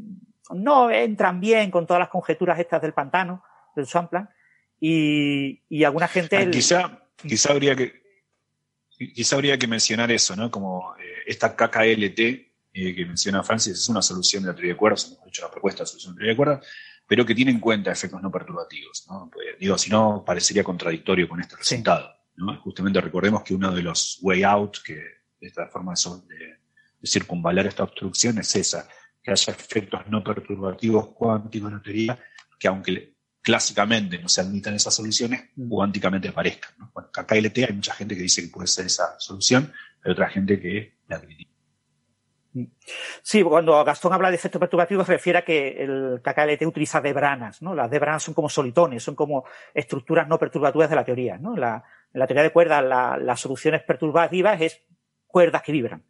no 0.49 0.91
entran 0.91 1.39
bien 1.39 1.71
con 1.71 1.87
todas 1.87 2.01
las 2.01 2.09
conjeturas 2.09 2.59
estas 2.59 2.81
del 2.81 2.93
pantano, 2.93 3.41
del 3.73 3.85
Swampland, 3.85 4.27
y, 4.81 5.61
y 5.69 5.85
alguna 5.85 6.09
gente... 6.09 6.35
Ah, 6.35 6.51
quizá, 6.51 7.07
quizá, 7.15 7.53
habría 7.53 7.73
que, 7.73 8.03
quizá 8.89 9.37
habría 9.37 9.57
que 9.57 9.67
mencionar 9.67 10.11
eso, 10.11 10.35
¿no? 10.35 10.51
Como 10.51 10.93
eh, 10.97 11.23
esta 11.27 11.55
KKLT 11.55 12.19
eh, 12.19 12.49
que 12.73 13.05
menciona 13.05 13.43
Francis 13.43 13.79
es 13.79 13.87
una 13.87 14.01
solución 14.01 14.43
de 14.43 14.49
la 14.49 14.55
teoría 14.55 14.73
de 14.73 14.77
cuerdas, 14.77 15.09
hemos 15.09 15.27
hecho 15.29 15.43
una 15.43 15.51
propuesta 15.51 15.83
de 15.83 15.87
solución 15.87 16.15
de 16.15 16.15
la 16.15 16.19
teoría 16.19 16.33
de 16.33 16.37
cuerdas, 16.37 16.67
pero 17.07 17.25
que 17.25 17.33
tiene 17.33 17.51
en 17.51 17.61
cuenta 17.61 17.93
efectos 17.93 18.21
no 18.21 18.29
perturbativos, 18.29 19.07
¿no? 19.09 19.29
Pues, 19.31 19.57
digo, 19.57 19.77
si 19.77 19.89
no, 19.89 20.21
parecería 20.25 20.65
contradictorio 20.65 21.29
con 21.29 21.39
este 21.39 21.55
resultado. 21.55 22.24
Justamente 22.63 22.99
recordemos 23.01 23.43
que 23.43 23.55
uno 23.55 23.71
de 23.71 23.81
los 23.81 24.19
way 24.21 24.43
out, 24.43 24.77
que 24.83 25.01
esta 25.39 25.67
forma 25.67 25.93
de, 26.27 26.35
de 26.99 27.07
circunvalar 27.07 27.67
esta 27.67 27.83
obstrucción 27.83 28.37
es 28.39 28.55
esa, 28.55 28.87
que 29.21 29.31
haya 29.31 29.53
efectos 29.53 30.01
no 30.07 30.23
perturbativos 30.23 31.07
cuánticos 31.13 31.69
en 31.69 31.77
la 31.77 31.81
teoría, 31.81 32.19
que 32.59 32.67
aunque 32.67 33.15
clásicamente 33.41 34.17
no 34.17 34.27
se 34.27 34.41
admitan 34.41 34.73
esas 34.73 34.93
soluciones, 34.93 35.51
mm. 35.55 35.69
cuánticamente 35.69 36.29
aparezcan. 36.29 36.71
¿no? 36.79 36.91
Bueno, 36.93 37.09
KKLT 37.11 37.57
hay 37.69 37.73
mucha 37.73 37.93
gente 37.93 38.15
que 38.15 38.23
dice 38.23 38.41
que 38.41 38.47
puede 38.47 38.67
ser 38.67 38.87
esa 38.87 39.19
solución, 39.19 39.71
hay 40.03 40.11
otra 40.11 40.29
gente 40.29 40.59
que 40.59 40.97
la 41.07 41.21
critica. 41.21 41.51
Mm. 42.53 42.65
Sí, 43.21 43.43
cuando 43.43 43.83
Gastón 43.83 44.13
habla 44.13 44.29
de 44.29 44.35
efectos 44.35 44.59
perturbativos 44.59 45.05
se 45.05 45.13
refiere 45.13 45.39
a 45.39 45.45
que 45.45 45.83
el 45.83 46.21
KKLT 46.23 46.65
utiliza 46.65 47.01
debranas, 47.01 47.61
¿no? 47.61 47.75
Las 47.75 47.91
debranas 47.91 48.23
son 48.23 48.33
como 48.33 48.49
solitones, 48.49 49.03
son 49.03 49.13
como 49.13 49.45
estructuras 49.73 50.27
no 50.27 50.39
perturbativas 50.39 50.89
de 50.89 50.95
la 50.95 51.05
teoría, 51.05 51.37
¿no? 51.37 51.55
La, 51.55 51.83
en 52.15 52.19
la 52.19 52.27
teoría 52.27 52.43
de 52.43 52.51
cuerdas, 52.53 52.81
las 53.21 53.39
soluciones 53.41 53.83
perturbativas 53.83 54.61
es 54.61 54.81
cuerdas 55.27 55.61
que 55.63 55.73
vibran. 55.73 56.01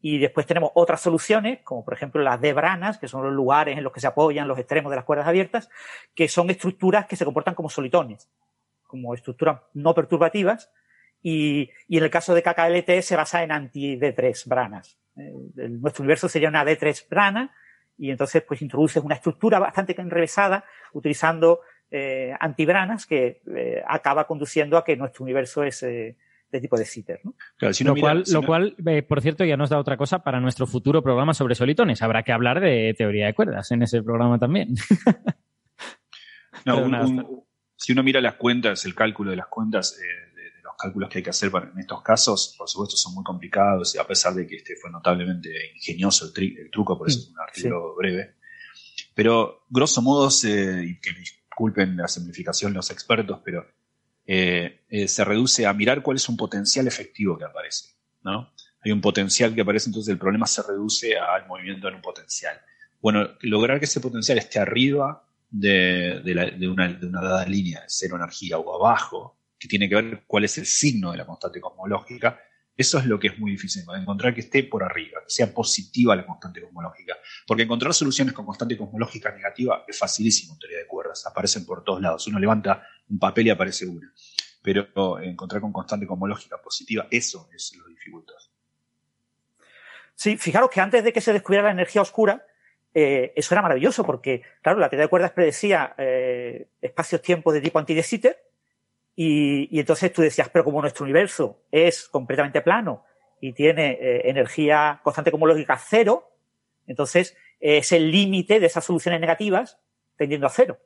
Y 0.00 0.18
después 0.18 0.46
tenemos 0.46 0.70
otras 0.74 1.00
soluciones, 1.00 1.58
como 1.64 1.84
por 1.84 1.94
ejemplo 1.94 2.22
las 2.22 2.40
debranas, 2.40 2.96
que 2.98 3.08
son 3.08 3.24
los 3.24 3.32
lugares 3.32 3.76
en 3.76 3.82
los 3.82 3.92
que 3.92 3.98
se 3.98 4.06
apoyan 4.06 4.46
los 4.46 4.56
extremos 4.56 4.90
de 4.90 4.96
las 4.96 5.04
cuerdas 5.04 5.26
abiertas, 5.26 5.68
que 6.14 6.28
son 6.28 6.48
estructuras 6.50 7.06
que 7.06 7.16
se 7.16 7.24
comportan 7.24 7.56
como 7.56 7.68
solitones, 7.70 8.30
como 8.86 9.14
estructuras 9.14 9.62
no 9.74 9.96
perturbativas. 9.96 10.70
Y, 11.24 11.70
y 11.88 11.98
en 11.98 12.04
el 12.04 12.10
caso 12.10 12.34
de 12.34 12.44
KKLT 12.44 13.02
se 13.02 13.16
basa 13.16 13.42
en 13.42 13.50
anti-D3 13.50 14.46
branas. 14.46 14.96
Eh, 15.16 15.68
nuestro 15.70 16.02
universo 16.02 16.28
sería 16.28 16.50
una 16.50 16.64
D3 16.64 17.08
brana, 17.08 17.52
y 17.96 18.12
entonces 18.12 18.44
pues 18.44 18.62
introduces 18.62 19.02
una 19.02 19.16
estructura 19.16 19.58
bastante 19.58 20.00
enrevesada 20.00 20.64
utilizando 20.92 21.62
eh, 21.90 22.34
antibranas 22.38 23.06
que 23.06 23.40
eh, 23.54 23.82
acaba 23.86 24.26
conduciendo 24.26 24.76
a 24.76 24.84
que 24.84 24.96
nuestro 24.96 25.24
universo 25.24 25.62
es 25.62 25.82
eh, 25.82 26.16
de 26.50 26.60
tipo 26.60 26.76
de 26.76 26.84
sitter. 26.84 27.20
¿no? 27.24 27.34
lo, 27.60 27.96
cual, 27.96 28.24
lo 28.30 28.42
cual 28.42 28.74
eh, 28.86 29.02
por 29.02 29.20
cierto, 29.20 29.44
ya 29.44 29.56
nos 29.56 29.70
da 29.70 29.78
otra 29.78 29.96
cosa 29.96 30.22
para 30.22 30.40
nuestro 30.40 30.66
futuro 30.66 31.02
programa 31.02 31.34
sobre 31.34 31.54
solitones. 31.54 32.02
Habrá 32.02 32.22
que 32.22 32.32
hablar 32.32 32.60
de 32.60 32.94
teoría 32.96 33.26
de 33.26 33.34
cuerdas 33.34 33.70
en 33.70 33.82
ese 33.82 34.02
programa 34.02 34.38
también. 34.38 34.74
no, 36.64 37.44
si 37.76 37.92
uno 37.92 38.02
mira 38.02 38.20
las 38.20 38.34
cuentas, 38.34 38.84
el 38.86 38.94
cálculo 38.94 39.30
de 39.30 39.36
las 39.36 39.46
cuentas, 39.46 39.98
de, 39.98 40.62
los 40.62 40.74
cálculos 40.76 41.08
que 41.08 41.18
hay 41.18 41.24
que 41.24 41.30
hacer 41.30 41.50
en 41.54 41.78
estos 41.78 42.02
casos, 42.02 42.54
por 42.58 42.68
supuesto 42.68 42.96
son 42.96 43.14
muy 43.14 43.24
complicados, 43.24 43.94
y 43.94 43.98
a 43.98 44.06
pesar 44.06 44.34
de 44.34 44.46
que 44.46 44.56
este 44.56 44.74
fue 44.76 44.90
notablemente 44.90 45.50
ingenioso 45.74 46.30
el, 46.34 46.70
truco, 46.70 46.98
por 46.98 47.08
eso 47.08 47.20
es 47.20 47.28
un 47.28 47.40
artículo 47.40 47.94
breve. 47.94 48.34
Pero, 49.14 49.64
grosso 49.68 50.00
modo, 50.02 50.28
y 50.28 51.00
que 51.00 51.10
disculpen 51.58 51.96
la 51.96 52.06
simplificación 52.06 52.72
los 52.72 52.88
expertos, 52.92 53.40
pero 53.44 53.66
eh, 54.24 54.84
eh, 54.88 55.08
se 55.08 55.24
reduce 55.24 55.66
a 55.66 55.72
mirar 55.72 56.02
cuál 56.02 56.16
es 56.16 56.28
un 56.28 56.36
potencial 56.36 56.86
efectivo 56.86 57.36
que 57.36 57.46
aparece. 57.46 57.96
¿no? 58.22 58.52
Hay 58.80 58.92
un 58.92 59.00
potencial 59.00 59.52
que 59.52 59.62
aparece, 59.62 59.88
entonces 59.88 60.12
el 60.12 60.18
problema 60.18 60.46
se 60.46 60.62
reduce 60.62 61.18
al 61.18 61.48
movimiento 61.48 61.88
en 61.88 61.96
un 61.96 62.00
potencial. 62.00 62.60
Bueno, 63.00 63.26
lograr 63.40 63.80
que 63.80 63.86
ese 63.86 64.00
potencial 64.00 64.38
esté 64.38 64.60
arriba 64.60 65.24
de, 65.50 66.22
una, 66.70 66.86
de 66.92 67.06
una 67.06 67.22
dada 67.22 67.44
línea 67.44 67.80
de 67.80 67.86
cero 67.88 68.14
energía 68.14 68.58
o 68.58 68.76
abajo, 68.76 69.36
que 69.58 69.66
tiene 69.66 69.88
que 69.88 69.96
ver 69.96 70.22
cuál 70.28 70.44
es 70.44 70.58
el 70.58 70.66
signo 70.66 71.10
de 71.10 71.18
la 71.18 71.26
constante 71.26 71.60
cosmológica, 71.60 72.40
eso 72.78 72.98
es 72.98 73.06
lo 73.06 73.18
que 73.18 73.26
es 73.26 73.38
muy 73.40 73.50
difícil, 73.50 73.82
encontrar 73.92 74.32
que 74.32 74.40
esté 74.40 74.62
por 74.62 74.84
arriba, 74.84 75.20
que 75.24 75.30
sea 75.30 75.52
positiva 75.52 76.14
la 76.14 76.24
constante 76.24 76.62
cosmológica. 76.62 77.16
Porque 77.44 77.64
encontrar 77.64 77.92
soluciones 77.92 78.32
con 78.32 78.46
constante 78.46 78.76
cosmológica 78.76 79.32
negativa 79.32 79.84
es 79.88 79.98
facilísimo 79.98 80.52
en 80.54 80.60
teoría 80.60 80.78
de 80.78 80.86
cuerdas, 80.86 81.26
aparecen 81.26 81.66
por 81.66 81.82
todos 81.82 82.00
lados. 82.00 82.28
Uno 82.28 82.38
levanta 82.38 82.86
un 83.08 83.18
papel 83.18 83.48
y 83.48 83.50
aparece 83.50 83.84
una. 83.84 84.12
Pero 84.62 85.18
encontrar 85.18 85.60
con 85.60 85.72
constante 85.72 86.06
cosmológica 86.06 86.62
positiva, 86.62 87.08
eso 87.10 87.48
es 87.52 87.74
lo 87.76 87.84
dificultoso. 87.88 88.52
Sí, 90.14 90.36
fijaros 90.36 90.70
que 90.70 90.80
antes 90.80 91.02
de 91.02 91.12
que 91.12 91.20
se 91.20 91.32
descubriera 91.32 91.66
la 91.66 91.72
energía 91.72 92.02
oscura, 92.02 92.46
eh, 92.94 93.32
eso 93.34 93.54
era 93.54 93.62
maravilloso 93.62 94.04
porque, 94.04 94.42
claro, 94.62 94.78
la 94.78 94.88
teoría 94.88 95.06
de 95.06 95.10
cuerdas 95.10 95.32
predecía 95.32 95.96
eh, 95.98 96.68
espacios-tiempos 96.80 97.54
de 97.54 97.60
tipo 97.60 97.80
anti 97.80 97.94
de 97.94 98.04
Sitter, 98.04 98.47
y, 99.20 99.80
entonces 99.80 100.12
tú 100.12 100.22
decías, 100.22 100.48
pero 100.48 100.64
como 100.64 100.80
nuestro 100.80 101.02
universo 101.02 101.64
es 101.72 102.08
completamente 102.08 102.60
plano 102.60 103.04
y 103.40 103.52
tiene 103.52 103.98
eh, 104.00 104.30
energía 104.30 105.00
constante 105.02 105.32
cosmológica 105.32 105.76
cero, 105.76 106.30
entonces 106.86 107.36
es 107.58 107.90
el 107.90 108.12
límite 108.12 108.60
de 108.60 108.66
esas 108.66 108.84
soluciones 108.84 109.20
negativas 109.20 109.80
tendiendo 110.16 110.46
a 110.46 110.50
cero. 110.50 110.78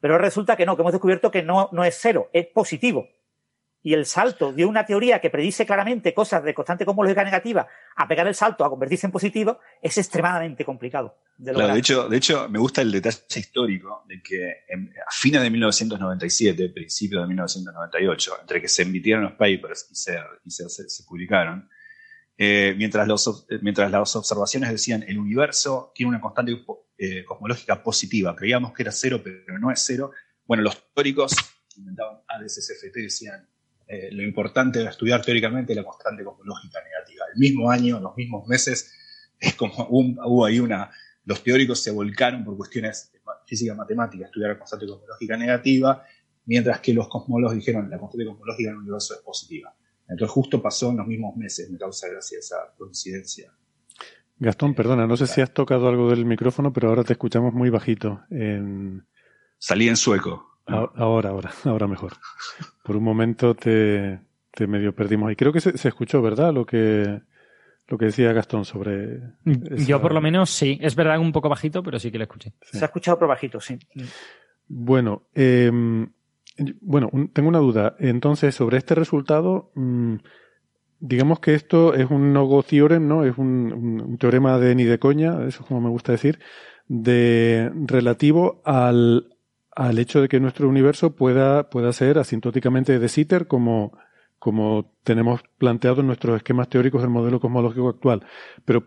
Pero 0.00 0.16
resulta 0.16 0.56
que 0.56 0.64
no, 0.64 0.76
que 0.76 0.82
hemos 0.82 0.92
descubierto 0.92 1.32
que 1.32 1.42
no, 1.42 1.68
no 1.72 1.84
es 1.84 1.98
cero, 2.00 2.30
es 2.32 2.46
positivo 2.46 3.08
y 3.84 3.92
el 3.92 4.06
salto 4.06 4.50
de 4.50 4.64
una 4.64 4.86
teoría 4.86 5.20
que 5.20 5.28
predice 5.28 5.66
claramente 5.66 6.14
cosas 6.14 6.42
de 6.42 6.54
constante 6.54 6.86
cosmológica 6.86 7.22
negativa 7.22 7.68
a 7.94 8.08
pegar 8.08 8.26
el 8.26 8.34
salto 8.34 8.64
a 8.64 8.70
convertirse 8.70 9.06
en 9.06 9.12
positivo 9.12 9.58
es 9.82 9.98
extremadamente 9.98 10.64
complicado. 10.64 11.18
De, 11.36 11.78
hecho, 11.78 12.08
de 12.08 12.16
hecho, 12.16 12.48
me 12.48 12.58
gusta 12.58 12.80
el 12.80 12.90
detalle 12.90 13.18
histórico 13.36 14.02
de 14.08 14.22
que 14.22 14.50
a 15.06 15.10
fines 15.10 15.42
de 15.42 15.50
1997, 15.50 16.70
principio 16.70 17.20
de 17.20 17.26
1998, 17.26 18.38
entre 18.40 18.62
que 18.62 18.68
se 18.68 18.82
emitieron 18.82 19.24
los 19.24 19.32
papers 19.32 19.86
y 19.90 19.94
se, 20.50 20.68
se, 20.70 21.04
publicaron, 21.04 21.68
eh, 22.38 22.74
mientras, 22.78 23.06
los, 23.06 23.46
mientras 23.60 23.90
las 23.90 24.16
observaciones 24.16 24.70
decían 24.70 25.04
el 25.06 25.18
universo 25.18 25.92
tiene 25.94 26.08
una 26.08 26.22
constante 26.22 26.64
eh, 26.96 27.22
cosmológica 27.22 27.82
positiva, 27.82 28.34
creíamos 28.34 28.72
que 28.72 28.82
era 28.82 28.92
cero, 28.92 29.20
pero 29.22 29.58
no 29.58 29.70
es 29.70 29.82
cero, 29.84 30.12
bueno, 30.46 30.62
los 30.62 30.90
teóricos 30.94 31.36
inventaban 31.76 32.22
ADSCFT 32.28 32.96
y 32.96 33.02
decían 33.02 33.46
eh, 33.86 34.08
lo 34.12 34.22
importante 34.22 34.78
de 34.78 34.86
estudiar 34.86 35.22
teóricamente 35.22 35.74
la 35.74 35.84
constante 35.84 36.24
cosmológica 36.24 36.80
negativa. 36.82 37.26
El 37.32 37.38
mismo 37.38 37.70
año, 37.70 38.00
los 38.00 38.16
mismos 38.16 38.46
meses, 38.46 38.92
es 39.38 39.54
como 39.54 39.86
hubo 39.90 40.44
ahí 40.44 40.58
una. 40.58 40.90
Los 41.24 41.42
teóricos 41.42 41.82
se 41.82 41.90
volcaron 41.90 42.44
por 42.44 42.56
cuestiones 42.56 43.10
de 43.12 43.20
física 43.46 43.74
matemática 43.74 44.24
a 44.24 44.26
estudiar 44.26 44.50
la 44.50 44.58
constante 44.58 44.86
cosmológica 44.86 45.36
negativa, 45.36 46.02
mientras 46.46 46.80
que 46.80 46.94
los 46.94 47.08
cosmólogos 47.08 47.56
dijeron 47.56 47.90
la 47.90 47.98
constante 47.98 48.26
cosmológica 48.26 48.70
del 48.70 48.78
universo 48.78 49.14
es 49.14 49.20
positiva. 49.20 49.74
Entonces, 50.08 50.32
justo 50.32 50.60
pasó 50.60 50.90
en 50.90 50.98
los 50.98 51.06
mismos 51.06 51.36
meses, 51.36 51.70
me 51.70 51.78
causa 51.78 52.08
gracia 52.08 52.38
esa 52.38 52.56
coincidencia. 52.76 53.52
Gastón, 54.36 54.74
perdona, 54.74 55.06
no 55.06 55.16
sé 55.16 55.26
si 55.26 55.40
has 55.40 55.54
tocado 55.54 55.88
algo 55.88 56.10
del 56.10 56.26
micrófono, 56.26 56.72
pero 56.72 56.88
ahora 56.88 57.04
te 57.04 57.12
escuchamos 57.12 57.54
muy 57.54 57.70
bajito. 57.70 58.22
Salí 59.58 59.88
en 59.88 59.96
sueco. 59.96 60.53
Ahora, 60.66 61.30
ahora, 61.30 61.50
ahora 61.64 61.86
mejor. 61.86 62.12
Por 62.82 62.96
un 62.96 63.04
momento 63.04 63.54
te, 63.54 64.20
te 64.50 64.66
medio 64.66 64.94
perdimos. 64.94 65.30
Y 65.32 65.36
creo 65.36 65.52
que 65.52 65.60
se, 65.60 65.88
escuchó, 65.88 66.22
¿verdad? 66.22 66.52
Lo 66.52 66.64
que, 66.64 67.20
lo 67.88 67.98
que 67.98 68.06
decía 68.06 68.32
Gastón 68.32 68.64
sobre. 68.64 69.20
Yo, 69.44 70.00
por 70.00 70.14
lo 70.14 70.20
menos, 70.20 70.50
sí. 70.50 70.78
Es 70.80 70.94
verdad, 70.94 71.18
un 71.18 71.32
poco 71.32 71.48
bajito, 71.48 71.82
pero 71.82 71.98
sí 71.98 72.10
que 72.10 72.18
lo 72.18 72.24
escuché. 72.24 72.52
Se 72.62 72.84
ha 72.84 72.86
escuchado 72.86 73.18
por 73.18 73.28
bajito, 73.28 73.60
sí. 73.60 73.78
Bueno, 74.66 75.24
em, 75.34 76.08
bueno, 76.80 77.10
tengo 77.32 77.48
una 77.48 77.58
duda. 77.58 77.96
Entonces, 77.98 78.54
sobre 78.54 78.78
este 78.78 78.94
resultado, 78.94 79.70
mm, 79.74 80.16
digamos 81.00 81.40
que 81.40 81.54
esto 81.54 81.94
es 81.94 82.10
un 82.10 82.32
no-go 82.32 82.62
theorem, 82.62 83.06
¿no? 83.06 83.24
Es 83.24 83.36
un, 83.36 84.00
un, 84.06 84.18
teorema 84.18 84.58
de 84.58 84.74
ni 84.74 84.84
de 84.84 84.98
coña, 84.98 85.44
eso 85.46 85.62
es 85.62 85.66
como 85.68 85.82
me 85.82 85.90
gusta 85.90 86.12
decir, 86.12 86.38
de 86.88 87.70
relativo 87.74 88.62
al, 88.64 89.33
al 89.76 89.98
hecho 89.98 90.20
de 90.20 90.28
que 90.28 90.40
nuestro 90.40 90.68
universo 90.68 91.14
pueda, 91.14 91.70
pueda 91.70 91.92
ser 91.92 92.18
asintóticamente 92.18 92.98
de 92.98 93.08
Sitter 93.08 93.46
como, 93.46 93.96
como 94.38 94.92
tenemos 95.02 95.42
planteado 95.58 96.00
en 96.00 96.06
nuestros 96.06 96.36
esquemas 96.36 96.68
teóricos 96.68 97.02
del 97.02 97.10
modelo 97.10 97.40
cosmológico 97.40 97.88
actual. 97.88 98.24
Pero, 98.64 98.86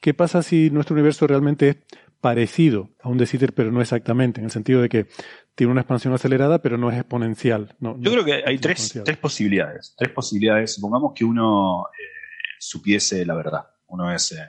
¿qué 0.00 0.14
pasa 0.14 0.42
si 0.42 0.70
nuestro 0.70 0.94
universo 0.94 1.26
realmente 1.26 1.68
es 1.68 1.76
parecido 2.20 2.90
a 3.02 3.08
un 3.08 3.18
de 3.18 3.26
Sitter, 3.26 3.52
pero 3.52 3.70
no 3.70 3.80
exactamente, 3.80 4.40
en 4.40 4.46
el 4.46 4.50
sentido 4.50 4.82
de 4.82 4.88
que 4.88 5.06
tiene 5.54 5.70
una 5.70 5.82
expansión 5.82 6.12
acelerada, 6.12 6.60
pero 6.60 6.76
no 6.76 6.90
es 6.90 6.98
exponencial. 6.98 7.76
Yo 7.80 8.10
creo 8.10 8.24
que 8.24 8.42
hay 8.44 8.58
tres, 8.58 9.00
tres, 9.04 9.16
posibilidades. 9.16 9.94
Tres 9.96 10.10
posibilidades. 10.12 10.74
Supongamos 10.74 11.12
que 11.14 11.24
uno 11.24 11.86
eh, 11.86 12.56
supiese 12.58 13.24
la 13.24 13.34
verdad. 13.34 13.66
Uno 13.86 14.12
es, 14.12 14.32
eh, 14.32 14.48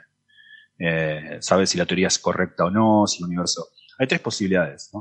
eh, 0.79 1.37
sabe 1.39 1.67
si 1.67 1.77
la 1.77 1.85
teoría 1.85 2.07
es 2.07 2.19
correcta 2.19 2.65
o 2.65 2.71
no, 2.71 3.05
si 3.07 3.19
el 3.21 3.27
universo. 3.27 3.67
Hay 3.99 4.07
tres 4.07 4.21
posibilidades. 4.21 4.91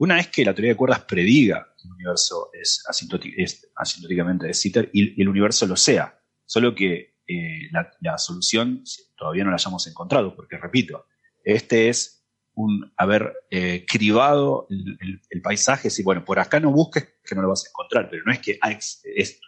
Una 0.00 0.18
es 0.18 0.28
que 0.28 0.46
la 0.46 0.54
teoría 0.54 0.72
de 0.72 0.76
cuerdas 0.76 1.00
prediga 1.00 1.74
que 1.76 1.86
el 1.86 1.92
universo 1.92 2.48
es, 2.54 2.82
asintóticamente 2.88 4.46
de 4.46 4.90
y, 4.94 5.20
el 5.20 5.28
universo 5.28 5.66
lo 5.66 5.76
sea. 5.76 6.18
Solo 6.46 6.74
que 6.74 7.16
la, 7.70 7.92
la, 8.00 8.16
solución 8.16 8.82
todavía 9.14 9.44
no 9.44 9.50
la 9.50 9.56
hayamos 9.56 9.86
encontrado, 9.86 10.34
porque 10.34 10.56
repito, 10.56 11.04
este 11.44 11.90
es 11.90 12.24
un 12.54 12.90
haber 12.96 13.34
eh, 13.50 13.84
cribado 13.86 14.66
el, 14.70 15.42
paisaje, 15.42 15.90
si 15.90 16.02
bueno, 16.02 16.24
por 16.24 16.38
acá 16.38 16.60
no 16.60 16.72
busques 16.72 17.06
que 17.22 17.34
no 17.34 17.42
lo 17.42 17.50
vas 17.50 17.66
a 17.66 17.68
encontrar, 17.68 18.08
pero 18.08 18.22
no 18.24 18.32
es 18.32 18.38
que 18.38 18.58
ha, 18.62 18.70
es 18.70 19.02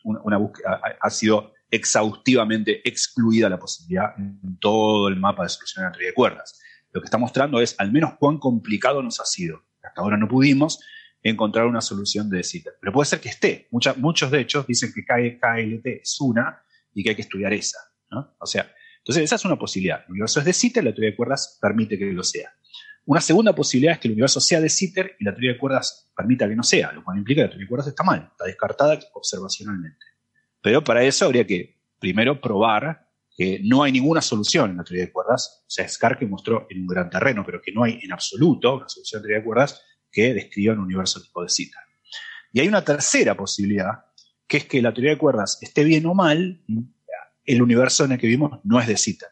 una, 0.04 0.36
búsqueda, 0.36 0.82
ha, 1.00 1.10
sido 1.10 1.54
exhaustivamente 1.70 2.86
excluida 2.86 3.48
la 3.48 3.58
posibilidad 3.58 4.14
en 4.18 4.58
todo 4.58 5.08
el 5.08 5.16
mapa 5.16 5.44
de 5.44 5.48
solución 5.48 5.82
de 5.82 5.88
la 5.88 5.92
teoría 5.92 6.08
de 6.10 6.14
cuerdas. 6.14 6.60
Lo 6.92 7.00
que 7.00 7.06
está 7.06 7.16
mostrando 7.16 7.58
es 7.58 7.74
al 7.78 7.90
menos 7.90 8.14
cuán 8.18 8.38
complicado 8.38 9.02
nos 9.02 9.18
ha 9.18 9.24
sido. 9.24 9.64
Hasta 9.92 10.00
ahora 10.00 10.16
no 10.16 10.26
pudimos 10.26 10.80
encontrar 11.22 11.66
una 11.66 11.82
solución 11.82 12.30
de 12.30 12.42
cita. 12.42 12.70
Pero 12.80 12.94
puede 12.94 13.04
ser 13.04 13.20
que 13.20 13.28
esté. 13.28 13.68
muchos 13.98 14.30
de 14.30 14.40
hecho 14.40 14.64
dicen 14.66 14.90
que 14.94 15.04
KLT 15.04 15.86
es 16.00 16.18
una 16.18 16.62
y 16.94 17.04
que 17.04 17.10
hay 17.10 17.16
que 17.16 17.22
estudiar 17.22 17.52
esa. 17.52 17.78
O 18.38 18.46
sea, 18.46 18.72
entonces 18.98 19.24
esa 19.24 19.36
es 19.36 19.44
una 19.44 19.56
posibilidad. 19.56 20.02
El 20.06 20.12
universo 20.12 20.40
es 20.40 20.46
de 20.46 20.80
y 20.80 20.84
la 20.84 20.94
teoría 20.94 21.10
de 21.10 21.16
cuerdas 21.16 21.58
permite 21.60 21.98
que 21.98 22.06
lo 22.06 22.22
sea. 22.22 22.50
Una 23.04 23.20
segunda 23.20 23.54
posibilidad 23.54 23.94
es 23.94 24.00
que 24.00 24.08
el 24.08 24.12
universo 24.12 24.40
sea 24.40 24.62
de 24.62 24.70
Sitter 24.70 25.16
y 25.18 25.24
la 25.24 25.32
teoría 25.32 25.52
de 25.52 25.58
cuerdas 25.58 26.10
permita 26.16 26.48
que 26.48 26.56
no 26.56 26.62
sea, 26.62 26.90
lo 26.92 27.04
cual 27.04 27.18
implica 27.18 27.40
que 27.40 27.42
la 27.42 27.50
teoría 27.50 27.66
de 27.66 27.68
cuerdas 27.68 27.88
está 27.88 28.02
mal, 28.02 28.30
está 28.30 28.46
descartada 28.46 28.98
observacionalmente. 29.12 30.06
Pero 30.62 30.82
para 30.82 31.02
eso 31.02 31.26
habría 31.26 31.46
que 31.46 31.80
primero 31.98 32.40
probar 32.40 33.11
que 33.34 33.60
no 33.62 33.82
hay 33.82 33.92
ninguna 33.92 34.20
solución 34.20 34.70
en 34.70 34.76
la 34.78 34.84
teoría 34.84 35.06
de 35.06 35.12
cuerdas. 35.12 35.64
O 35.66 35.70
sea, 35.70 35.88
Skarke 35.88 36.26
mostró 36.26 36.66
en 36.70 36.82
un 36.82 36.86
gran 36.86 37.08
terreno, 37.08 37.42
pero 37.44 37.60
que 37.62 37.72
no 37.72 37.84
hay 37.84 37.98
en 38.02 38.12
absoluto 38.12 38.76
una 38.76 38.88
solución 38.88 39.20
en 39.20 39.22
teoría 39.22 39.38
de 39.38 39.44
cuerdas 39.44 39.82
que 40.10 40.34
describa 40.34 40.74
un 40.74 40.80
universo 40.80 41.22
tipo 41.22 41.42
de 41.42 41.48
Sitter. 41.48 41.80
Y 42.52 42.60
hay 42.60 42.68
una 42.68 42.84
tercera 42.84 43.34
posibilidad, 43.34 44.04
que 44.46 44.58
es 44.58 44.64
que 44.66 44.82
la 44.82 44.92
teoría 44.92 45.12
de 45.12 45.18
cuerdas 45.18 45.58
esté 45.62 45.84
bien 45.84 46.04
o 46.06 46.14
mal, 46.14 46.62
el 47.44 47.62
universo 47.62 48.04
en 48.04 48.12
el 48.12 48.18
que 48.18 48.26
vivimos 48.26 48.60
no 48.64 48.78
es 48.78 48.86
de 48.86 48.96
Sitter. 48.96 49.30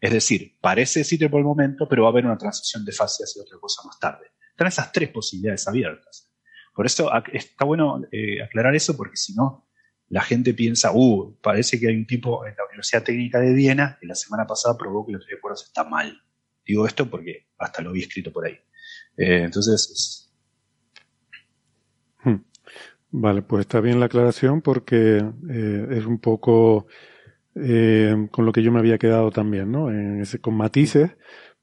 Es 0.00 0.12
decir, 0.12 0.58
parece 0.60 1.04
sitio 1.04 1.30
por 1.30 1.38
el 1.38 1.44
momento, 1.44 1.86
pero 1.88 2.02
va 2.02 2.08
a 2.08 2.12
haber 2.12 2.26
una 2.26 2.38
transición 2.38 2.84
de 2.84 2.92
fase 2.92 3.22
hacia 3.24 3.42
otra 3.42 3.58
cosa 3.60 3.82
más 3.86 4.00
tarde. 4.00 4.32
Están 4.50 4.66
esas 4.66 4.90
tres 4.90 5.10
posibilidades 5.10 5.68
abiertas. 5.68 6.32
Por 6.74 6.86
eso 6.86 7.10
está 7.32 7.64
bueno 7.64 8.02
eh, 8.10 8.42
aclarar 8.42 8.74
eso, 8.74 8.96
porque 8.96 9.16
si 9.16 9.34
no, 9.34 9.68
la 10.12 10.20
gente 10.20 10.52
piensa, 10.52 10.92
uh, 10.92 11.34
parece 11.40 11.80
que 11.80 11.88
hay 11.88 11.96
un 11.96 12.06
tipo 12.06 12.44
en 12.44 12.54
la 12.54 12.66
Universidad 12.66 13.02
Técnica 13.02 13.40
de 13.40 13.54
Viena 13.54 13.96
que 13.98 14.06
la 14.06 14.14
semana 14.14 14.46
pasada 14.46 14.76
probó 14.76 15.06
que 15.06 15.12
de 15.12 15.40
cuerdas 15.40 15.64
está 15.64 15.84
mal. 15.84 16.22
Digo 16.66 16.86
esto 16.86 17.08
porque 17.08 17.46
hasta 17.56 17.80
lo 17.80 17.92
vi 17.92 18.02
escrito 18.02 18.30
por 18.30 18.44
ahí. 18.44 18.58
Eh, 19.16 19.44
entonces. 19.44 20.30
Hmm. 22.22 22.42
Vale, 23.10 23.40
pues 23.40 23.62
está 23.62 23.80
bien 23.80 24.00
la 24.00 24.06
aclaración 24.06 24.60
porque 24.60 25.24
eh, 25.48 25.86
es 25.92 26.04
un 26.04 26.18
poco 26.18 26.88
eh, 27.54 28.28
con 28.30 28.44
lo 28.44 28.52
que 28.52 28.62
yo 28.62 28.70
me 28.70 28.80
había 28.80 28.98
quedado 28.98 29.30
también, 29.30 29.72
¿no? 29.72 29.88
con 30.42 30.54
matices, 30.54 31.12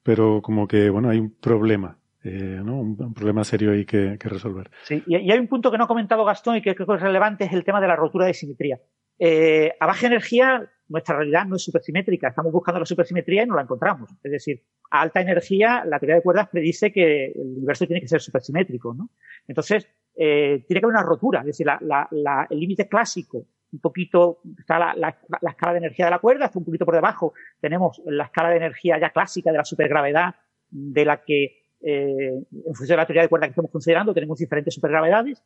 pero 0.02 0.42
como 0.42 0.66
que, 0.66 0.90
bueno, 0.90 1.08
hay 1.08 1.20
un 1.20 1.30
problema. 1.30 1.99
Eh, 2.22 2.60
un, 2.60 3.14
problema 3.14 3.44
serio 3.44 3.72
ahí 3.72 3.84
que, 3.84 4.16
resolver. 4.20 4.70
Sí, 4.84 5.02
y, 5.06 5.30
hay 5.30 5.38
un 5.38 5.48
punto 5.48 5.70
que 5.70 5.78
no 5.78 5.84
ha 5.84 5.88
comentado 5.88 6.24
Gastón 6.24 6.56
y 6.56 6.62
que 6.62 6.74
creo 6.74 6.86
que 6.86 6.94
es 6.94 7.00
relevante, 7.00 7.44
es 7.44 7.52
el 7.52 7.64
tema 7.64 7.80
de 7.80 7.88
la 7.88 7.96
rotura 7.96 8.26
de 8.26 8.34
simetría. 8.34 8.78
Eh, 9.18 9.72
a 9.78 9.86
baja 9.86 10.06
energía, 10.06 10.70
nuestra 10.88 11.16
realidad 11.16 11.46
no 11.46 11.56
es 11.56 11.62
supersimétrica. 11.62 12.28
Estamos 12.28 12.52
buscando 12.52 12.80
la 12.80 12.86
supersimetría 12.86 13.42
y 13.42 13.46
no 13.46 13.54
la 13.54 13.62
encontramos. 13.62 14.10
Es 14.22 14.32
decir, 14.32 14.62
a 14.90 15.02
alta 15.02 15.20
energía, 15.20 15.84
la 15.86 15.98
teoría 15.98 16.16
de 16.16 16.22
cuerdas 16.22 16.48
predice 16.48 16.92
que 16.92 17.26
el 17.26 17.56
universo 17.56 17.86
tiene 17.86 18.00
que 18.00 18.08
ser 18.08 18.20
supersimétrico. 18.20 18.94
¿no? 18.94 19.10
Entonces, 19.46 19.86
tiene 20.14 20.64
que 20.66 20.78
haber 20.78 20.86
una 20.86 21.02
rotura. 21.02 21.40
Es 21.40 21.46
decir, 21.46 21.66
el 21.68 22.58
límite 22.58 22.88
clásico 22.88 23.46
un 23.72 23.80
poquito, 23.80 24.40
está 24.58 24.94
la, 24.94 25.18
escala 25.48 25.72
de 25.72 25.78
energía 25.78 26.06
de 26.06 26.10
la 26.10 26.18
cuerda, 26.18 26.46
está 26.46 26.58
un 26.58 26.64
poquito 26.64 26.84
por 26.84 26.94
debajo. 26.94 27.34
Tenemos 27.60 28.00
la 28.06 28.24
escala 28.24 28.50
de 28.50 28.56
energía 28.56 28.98
ya 28.98 29.10
clásica 29.10 29.52
de 29.52 29.58
la 29.58 29.64
supergravedad, 29.64 30.34
de 30.70 31.04
la 31.04 31.22
que, 31.24 31.59
eh, 31.82 32.42
en 32.50 32.74
función 32.74 32.88
de 32.88 32.96
la 32.96 33.06
teoría 33.06 33.22
de 33.22 33.28
cuerda 33.28 33.46
que 33.46 33.50
estamos 33.50 33.70
considerando, 33.70 34.14
tenemos 34.14 34.38
diferentes 34.38 34.74
supergravedades. 34.74 35.42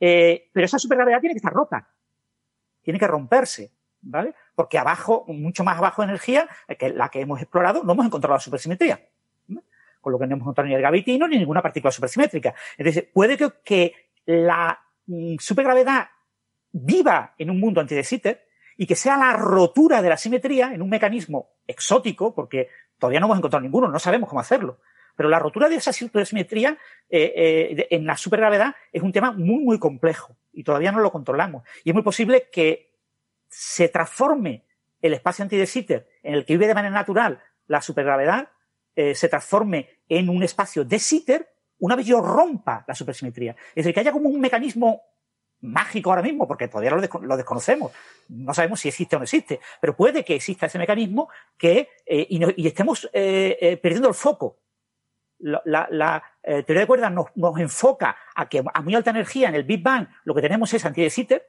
Eh, 0.00 0.48
pero 0.52 0.66
esa 0.66 0.78
supergravedad 0.78 1.20
tiene 1.20 1.34
que 1.34 1.38
estar 1.38 1.52
rota. 1.52 1.88
Tiene 2.82 2.98
que 2.98 3.06
romperse, 3.06 3.72
¿vale? 4.02 4.34
Porque 4.54 4.78
abajo, 4.78 5.24
mucho 5.28 5.64
más 5.64 5.78
abajo 5.78 6.02
de 6.02 6.08
energía, 6.08 6.48
que 6.78 6.90
la 6.90 7.08
que 7.08 7.20
hemos 7.20 7.40
explorado, 7.40 7.82
no 7.82 7.92
hemos 7.92 8.06
encontrado 8.06 8.34
la 8.34 8.40
supersimetría. 8.40 9.00
Con 10.00 10.12
lo 10.12 10.18
que 10.18 10.26
no 10.26 10.34
hemos 10.34 10.44
encontrado 10.44 10.68
ni 10.68 10.74
el 10.74 10.82
gavitino 10.82 11.26
ni 11.26 11.38
ninguna 11.38 11.62
partícula 11.62 11.90
supersimétrica. 11.90 12.54
Entonces, 12.76 13.04
puede 13.12 13.36
que, 13.36 13.50
que 13.64 13.94
la 14.26 14.78
mm, 15.06 15.36
supergravedad 15.38 16.08
viva 16.72 17.34
en 17.38 17.50
un 17.50 17.58
mundo 17.60 17.80
anti 17.80 17.94
de 17.94 18.04
Sitter 18.04 18.46
y 18.76 18.86
que 18.86 18.94
sea 18.94 19.16
la 19.16 19.32
rotura 19.32 20.00
de 20.00 20.08
la 20.08 20.16
simetría 20.16 20.72
en 20.72 20.82
un 20.82 20.88
mecanismo 20.88 21.56
exótico, 21.66 22.34
porque 22.34 22.68
todavía 22.98 23.20
no 23.20 23.26
hemos 23.26 23.38
encontrado 23.38 23.62
ninguno, 23.62 23.88
no 23.88 23.98
sabemos 23.98 24.28
cómo 24.28 24.40
hacerlo. 24.40 24.78
Pero 25.18 25.28
la 25.28 25.40
rotura 25.40 25.68
de 25.68 25.74
esa 25.74 25.92
simetría 25.92 26.78
eh, 27.10 27.32
eh, 27.34 27.88
en 27.90 28.06
la 28.06 28.16
supergravedad 28.16 28.76
es 28.92 29.02
un 29.02 29.10
tema 29.10 29.32
muy, 29.32 29.64
muy 29.64 29.78
complejo 29.80 30.36
y 30.52 30.62
todavía 30.62 30.92
no 30.92 31.00
lo 31.00 31.10
controlamos. 31.10 31.64
Y 31.82 31.90
es 31.90 31.94
muy 31.94 32.04
posible 32.04 32.48
que 32.52 32.94
se 33.48 33.88
transforme 33.88 34.64
el 35.02 35.14
espacio 35.14 35.42
anti 35.42 35.56
de 35.56 35.66
Sitter 35.66 36.08
en 36.22 36.34
el 36.34 36.44
que 36.44 36.52
vive 36.54 36.68
de 36.68 36.74
manera 36.74 36.94
natural 36.94 37.42
la 37.66 37.82
supergravedad, 37.82 38.50
eh, 38.94 39.16
se 39.16 39.28
transforme 39.28 39.88
en 40.08 40.28
un 40.28 40.44
espacio 40.44 40.84
de 40.84 41.00
Sitter 41.00 41.48
una 41.80 41.96
vez 41.96 42.06
yo 42.06 42.20
rompa 42.20 42.84
la 42.86 42.94
supersimetría. 42.94 43.56
Es 43.70 43.84
decir, 43.84 43.94
que 43.94 44.00
haya 44.00 44.12
como 44.12 44.28
un 44.28 44.40
mecanismo 44.40 45.02
mágico 45.60 46.10
ahora 46.10 46.22
mismo, 46.22 46.46
porque 46.46 46.68
todavía 46.68 46.90
lo, 46.90 47.36
desconocemos. 47.36 47.92
No 48.28 48.54
sabemos 48.54 48.80
si 48.80 48.88
existe 48.88 49.16
o 49.16 49.18
no 49.18 49.24
existe, 49.24 49.60
pero 49.80 49.96
puede 49.96 50.24
que 50.24 50.36
exista 50.36 50.66
ese 50.66 50.78
mecanismo 50.78 51.28
que, 51.56 51.88
eh, 52.06 52.26
y, 52.28 52.66
estemos 52.66 53.08
eh, 53.12 53.56
eh, 53.60 53.76
perdiendo 53.76 54.08
el 54.08 54.14
foco. 54.14 54.58
La, 55.40 56.22
teoría 56.42 56.80
de 56.80 56.86
cuerdas 56.86 57.12
nos, 57.12 57.28
enfoca 57.58 58.16
a 58.34 58.48
que 58.48 58.62
a 58.72 58.82
muy 58.82 58.94
alta 58.94 59.10
energía 59.10 59.48
en 59.48 59.54
el 59.54 59.64
Big 59.64 59.82
Bang 59.82 60.08
lo 60.24 60.34
que 60.34 60.42
tenemos 60.42 60.72
es 60.74 60.84
anti 60.84 61.02
de 61.02 61.42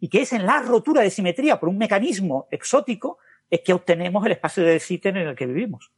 y 0.00 0.08
que 0.08 0.22
es 0.22 0.32
en 0.32 0.46
la 0.46 0.60
rotura 0.62 1.02
de 1.02 1.10
simetría 1.10 1.60
por 1.60 1.68
un 1.68 1.78
mecanismo 1.78 2.48
exótico 2.50 3.18
es 3.48 3.60
que 3.60 3.72
obtenemos 3.72 4.24
el 4.26 4.32
espacio 4.32 4.64
de 4.64 4.80
Sitter 4.80 5.16
en 5.16 5.28
el 5.28 5.36
que 5.36 5.46
vivimos. 5.46 5.92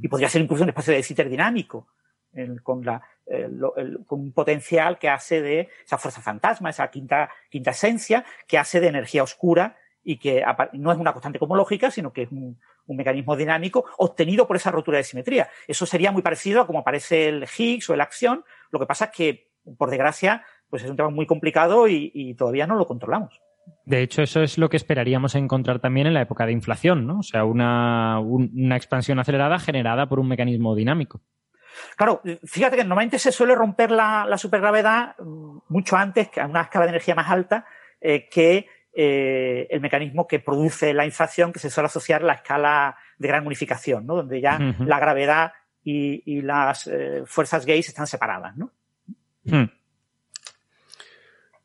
Y 0.00 0.08
podría 0.08 0.28
ser 0.28 0.42
incluso 0.42 0.62
un 0.62 0.68
espacio 0.68 0.92
de 0.92 1.02
Sitter 1.02 1.28
dinámico, 1.28 1.88
con 2.62 2.84
la, 2.84 3.02
eh, 3.26 3.48
con 4.06 4.20
un 4.20 4.32
potencial 4.32 4.98
que 4.98 5.08
hace 5.08 5.42
de 5.42 5.68
esa 5.84 5.98
fuerza 5.98 6.20
fantasma, 6.20 6.70
esa 6.70 6.88
quinta, 6.90 7.30
quinta 7.50 7.72
esencia, 7.72 8.24
que 8.46 8.58
hace 8.58 8.80
de 8.80 8.88
energía 8.88 9.22
oscura 9.22 9.76
y 10.04 10.18
que 10.18 10.42
no 10.74 10.92
es 10.92 10.98
una 10.98 11.12
constante 11.12 11.38
cosmológica, 11.38 11.90
sino 11.90 12.12
que 12.12 12.22
es 12.22 12.32
un, 12.32 12.58
mecanismo 12.88 13.36
dinámico 13.36 13.84
obtenido 13.98 14.46
por 14.46 14.56
esa 14.56 14.70
rotura 14.70 14.98
de 14.98 15.04
simetría. 15.04 15.48
Eso 15.66 15.86
sería 15.86 16.12
muy 16.12 16.22
parecido 16.22 16.60
a 16.60 16.66
como 16.66 16.80
aparece 16.80 17.28
el 17.28 17.44
Higgs 17.44 17.90
o 17.90 17.96
la 17.96 18.04
acción. 18.04 18.44
Lo 18.70 18.78
que 18.78 18.86
pasa 18.86 19.06
es 19.06 19.10
que, 19.12 19.50
por 19.78 19.90
desgracia, 19.90 20.44
pues 20.68 20.82
es 20.84 20.90
un 20.90 20.96
tema 20.96 21.10
muy 21.10 21.26
complicado 21.26 21.88
y, 21.88 22.34
todavía 22.34 22.66
no 22.66 22.76
lo 22.76 22.86
controlamos. 22.86 23.40
De 23.84 24.02
hecho, 24.02 24.22
eso 24.22 24.42
es 24.42 24.58
lo 24.58 24.68
que 24.68 24.76
esperaríamos 24.76 25.34
encontrar 25.34 25.78
también 25.78 26.06
en 26.06 26.14
la 26.14 26.22
época 26.22 26.46
de 26.46 26.52
inflación, 26.52 27.06
¿no? 27.06 27.20
O 27.20 27.22
sea, 27.22 27.44
una, 27.44 28.18
una 28.18 28.76
expansión 28.76 29.20
acelerada 29.20 29.58
generada 29.58 30.08
por 30.08 30.18
un 30.18 30.28
mecanismo 30.28 30.74
dinámico. 30.74 31.20
Claro, 31.96 32.22
fíjate 32.44 32.76
que 32.76 32.84
normalmente 32.84 33.18
se 33.18 33.32
suele 33.32 33.54
romper 33.54 33.90
la, 33.90 34.36
supergravedad 34.36 35.16
mm, 35.18 35.58
mucho 35.68 35.96
antes, 35.96 36.30
a 36.38 36.46
una 36.46 36.62
escala 36.62 36.86
de 36.86 36.90
energía 36.90 37.14
más 37.14 37.30
alta, 37.30 37.66
eh, 38.00 38.28
que 38.28 38.66
eh, 38.92 39.66
el 39.70 39.80
mecanismo 39.80 40.26
que 40.26 40.38
produce 40.38 40.92
la 40.92 41.04
inflación, 41.04 41.52
que 41.52 41.58
se 41.58 41.70
suele 41.70 41.86
asociar 41.86 42.22
a 42.22 42.26
la 42.26 42.34
escala 42.34 42.96
de 43.18 43.28
gran 43.28 43.46
unificación, 43.46 44.06
¿no? 44.06 44.16
donde 44.16 44.40
ya 44.40 44.58
la 44.58 44.98
gravedad 44.98 45.52
y, 45.84 46.42
las 46.42 46.86
eh, 46.86 47.22
fuerzas 47.26 47.66
gays 47.66 47.88
están 47.88 48.06
separadas. 48.06 48.56
¿no? 48.56 48.70
Hmm. 49.44 49.64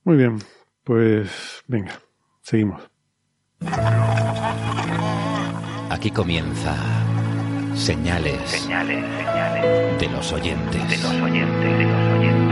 Muy 0.03 0.17
bien, 0.17 0.39
pues 0.83 1.64
venga, 1.67 1.99
seguimos. 2.41 2.81
Aquí 5.89 6.11
comienza 6.11 6.75
Señales, 7.77 8.41
señales, 8.49 9.06
señales 9.22 9.99
de 9.99 10.09
los 10.09 10.33
oyentes. 10.33 10.89
De 10.89 10.97
los 10.97 11.22
oyentes, 11.22 11.77
de 11.77 11.85
los 11.85 12.11
oyentes, 12.11 12.47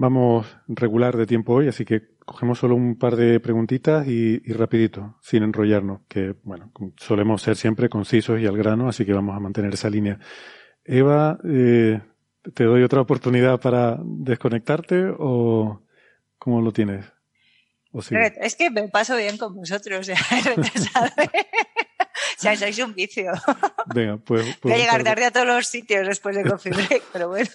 Vamos 0.00 0.46
regular 0.68 1.16
de 1.16 1.26
tiempo 1.26 1.54
hoy, 1.54 1.66
así 1.66 1.84
que 1.84 2.02
cogemos 2.24 2.60
solo 2.60 2.76
un 2.76 2.96
par 2.96 3.16
de 3.16 3.40
preguntitas 3.40 4.06
y, 4.06 4.38
rapidito, 4.52 5.18
sin 5.20 5.42
enrollarnos, 5.42 6.02
que 6.06 6.36
bueno, 6.44 6.70
solemos 6.96 7.42
ser 7.42 7.56
siempre 7.56 7.88
concisos 7.88 8.38
y 8.40 8.46
al 8.46 8.56
grano, 8.56 8.88
así 8.88 9.04
que 9.04 9.12
vamos 9.12 9.36
a 9.36 9.40
mantener 9.40 9.74
esa 9.74 9.90
línea. 9.90 10.20
Eva, 10.84 11.40
eh, 11.44 12.00
¿te 12.54 12.62
doy 12.62 12.84
otra 12.84 13.00
oportunidad 13.00 13.60
para 13.60 13.98
desconectarte 14.04 15.06
o 15.18 15.82
cómo 16.38 16.62
lo 16.62 16.70
tienes? 16.70 17.04
Es 18.40 18.54
que 18.54 18.70
me 18.70 18.86
paso 18.86 19.16
bien 19.16 19.36
con 19.36 19.56
vosotros, 19.56 20.06
ya, 20.06 20.14
o 20.14 20.62
sea, 22.36 22.54
sois 22.54 22.78
un 22.78 22.94
vicio. 22.94 23.32
Venga, 23.92 24.16
pues... 24.18 24.60
Voy 24.62 24.74
a 24.74 24.76
llegar 24.76 25.02
tarde 25.02 25.24
a 25.24 25.32
todos 25.32 25.48
los 25.48 25.66
sitios 25.66 26.06
después 26.06 26.36
de 26.36 26.44
Coffee 26.44 26.72
Break, 26.72 27.02
pero 27.12 27.30
bueno. 27.30 27.50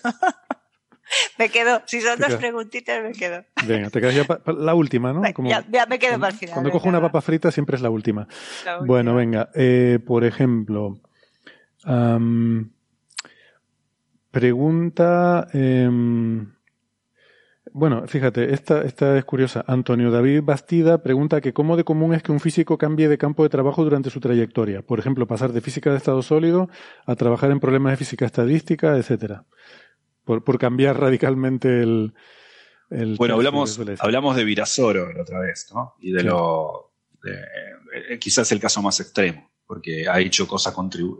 me 1.37 1.49
quedo. 1.49 1.81
Si 1.85 2.01
son 2.01 2.19
dos 2.19 2.35
preguntitas, 2.35 3.03
me 3.03 3.11
quedo. 3.11 3.43
Venga, 3.65 3.89
te 3.89 4.01
quedas 4.01 4.15
ya 4.15 4.25
la 4.45 4.73
última, 4.73 5.13
¿no? 5.13 5.21
ya, 5.23 5.85
me 5.87 5.99
quedo 5.99 6.19
para 6.19 6.33
el 6.33 6.39
final. 6.39 6.53
Cuando 6.53 6.71
cojo 6.71 6.89
una 6.89 7.01
papa 7.01 7.21
frita 7.21 7.51
siempre 7.51 7.75
es 7.75 7.81
la 7.81 7.89
última. 7.89 8.27
Bueno, 8.85 9.15
venga. 9.15 9.49
Eh, 9.55 9.99
por 10.05 10.23
ejemplo, 10.23 10.99
pregunta... 14.31 15.47
Em, 15.53 16.53
bueno, 17.75 18.03
fíjate, 18.07 18.53
esta, 18.53 18.83
esta 18.83 19.17
es 19.17 19.25
curiosa. 19.25 19.65
Antonio 19.67 20.11
David 20.11 20.43
Bastida 20.43 21.01
pregunta 21.01 21.41
que 21.41 21.53
cómo 21.53 21.75
de 21.75 21.83
común 21.83 22.13
es 22.13 22.21
que 22.21 22.31
un 22.31 22.39
físico 22.39 22.77
cambie 22.77 23.09
de 23.09 23.17
campo 23.17 23.41
de 23.41 23.49
trabajo 23.49 23.83
durante 23.83 24.11
su 24.11 24.19
trayectoria. 24.19 24.83
Por 24.83 24.99
ejemplo, 24.99 25.25
pasar 25.25 25.53
de 25.53 25.61
física 25.61 25.89
de 25.89 25.97
estado 25.97 26.21
sólido 26.21 26.69
a 27.07 27.15
trabajar 27.15 27.49
en 27.49 27.59
problemas 27.59 27.93
de 27.93 27.97
física 27.97 28.27
estadística, 28.27 28.95
etcétera. 28.95 29.45
Por, 30.23 30.43
por 30.43 30.57
cambiar 30.57 30.99
radicalmente 30.99 31.81
el, 31.81 32.13
el 32.89 33.15
bueno, 33.15 33.35
hablamos, 33.35 33.79
hablamos 33.99 34.35
de 34.35 34.45
Virasoro 34.45 35.11
la 35.11 35.21
otra 35.21 35.39
vez, 35.39 35.67
¿no? 35.73 35.95
Y 35.99 36.11
de 36.11 36.23
lo. 36.23 36.93
Eh, 37.25 38.17
quizás 38.19 38.51
el 38.51 38.59
caso 38.59 38.81
más 38.81 38.99
extremo, 38.99 39.51
porque 39.65 40.07
ha 40.07 40.19
hecho 40.19 40.47
cosas, 40.47 40.73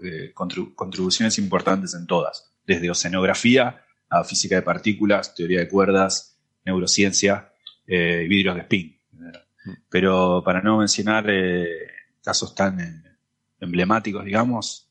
eh, 0.04 0.32
contribuciones 0.34 1.38
importantes 1.38 1.94
en 1.94 2.08
todas, 2.08 2.54
desde 2.66 2.90
oceanografía 2.90 3.84
a 4.10 4.24
física 4.24 4.56
de 4.56 4.62
partículas, 4.62 5.34
teoría 5.34 5.60
de 5.60 5.68
cuerdas, 5.68 6.38
neurociencia 6.66 7.52
eh, 7.88 8.26
vidrios 8.30 8.56
de 8.56 8.62
spin. 8.62 9.00
Pero 9.90 10.44
para 10.44 10.62
no 10.62 10.78
mencionar 10.78 11.26
eh, 11.30 11.88
casos 12.24 12.54
tan 12.54 12.80
eh, 12.80 13.04
emblemáticos, 13.60 14.24
digamos, 14.26 14.90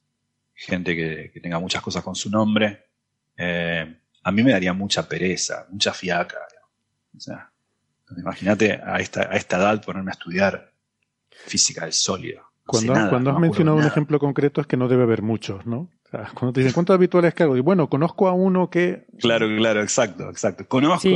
gente 0.55 0.97
que, 0.97 1.41
tenga 1.41 1.59
muchas 1.59 1.83
cosas 1.83 2.03
con 2.03 2.15
su 2.15 2.31
nombre, 2.31 2.87
a 4.23 4.33
mí 4.33 4.43
me 4.43 4.53
daría 4.53 4.73
mucha 4.73 5.09
pereza, 5.09 5.67
mucha 5.71 5.93
fiaca. 5.93 6.39
O 7.17 7.21
sea, 7.21 7.51
imagínate 8.17 8.81
a 8.85 8.99
esta, 8.99 9.23
a 9.23 9.37
esta 9.37 9.59
edad 9.59 9.85
ponerme 9.85 10.11
a 10.11 10.15
estudiar 10.15 10.73
física 11.31 11.85
del 11.85 11.93
sólido. 11.93 12.43
Cuando, 12.65 12.93
cuando 13.11 13.31
has 13.31 13.41
mencionado 13.41 13.77
un 13.77 13.85
ejemplo 13.85 14.19
concreto 14.19 14.61
es 14.61 14.67
que 14.67 14.77
no 14.77 14.89
debe 14.89 15.03
haber 15.03 15.23
muchos, 15.23 15.67
¿no? 15.67 15.91
cuando 16.35 16.53
te 16.53 16.61
dicen, 16.61 16.75
¿cuántos 16.75 16.95
habituales 16.95 17.35
que 17.35 17.43
hago? 17.43 17.57
Y 17.57 17.61
bueno, 17.61 17.89
conozco 17.89 18.29
a 18.29 18.33
uno 18.33 18.69
que... 18.69 19.07
Claro, 19.19 19.47
claro, 19.57 19.83
exacto, 19.83 20.29
exacto. 20.29 20.69
Conozco. 20.69 21.09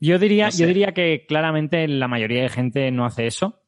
yo, 0.00 0.18
diría, 0.18 0.48
yo 0.48 0.66
diría 0.66 0.92
que 0.92 1.26
claramente 1.28 1.86
la 1.86 2.08
mayoría 2.08 2.42
de 2.42 2.48
gente 2.48 2.90
no 2.90 3.04
hace 3.04 3.26
eso. 3.26 3.61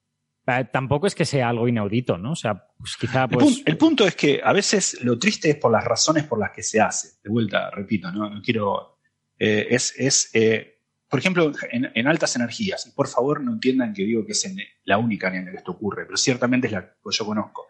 Tampoco 0.45 1.07
es 1.07 1.15
que 1.15 1.25
sea 1.25 1.49
algo 1.49 1.67
inaudito, 1.67 2.19
¿no? 2.19 2.33
O 2.33 2.37
sea, 2.37 2.67
pues 2.79 2.97
quizá 2.99 3.27
pues... 3.27 3.63
El, 3.65 3.77
punto, 3.77 4.07
es 4.07 4.15
que 4.15 4.41
a 4.45 4.53
veces 4.53 5.03
lo 5.03 5.19
triste 5.19 5.51
es 5.51 5.57
por 5.57 5.73
las 5.73 5.85
razones 5.85 6.25
por 6.25 6.39
las 6.39 6.51
que 6.51 6.63
se 6.63 6.81
hace. 6.81 7.19
De 7.23 7.31
vuelta, 7.31 7.71
repito, 7.71 8.11
no, 8.13 8.29
no 8.29 8.43
quiero... 8.43 8.99
Eh, 9.39 9.69
es, 9.71 9.95
es 9.97 10.31
eh, 10.35 10.83
por 11.09 11.19
ejemplo, 11.19 11.53
en, 11.71 12.07
altas 12.09 12.37
energías, 12.37 12.87
y 12.87 12.91
por 12.91 13.09
favor 13.09 13.41
no 13.41 13.53
entiendan 13.53 13.95
que 13.95 14.03
digo 14.05 14.27
que 14.27 14.33
es 14.33 14.55
la 14.85 14.99
única 14.99 15.29
en 15.29 15.45
la 15.45 15.51
que 15.53 15.59
esto 15.59 15.73
ocurre, 15.73 16.07
pero 16.07 16.17
ciertamente 16.17 16.67
es 16.67 16.73
la 16.73 16.83
que 16.83 16.95
yo 17.11 17.25
conozco 17.25 17.69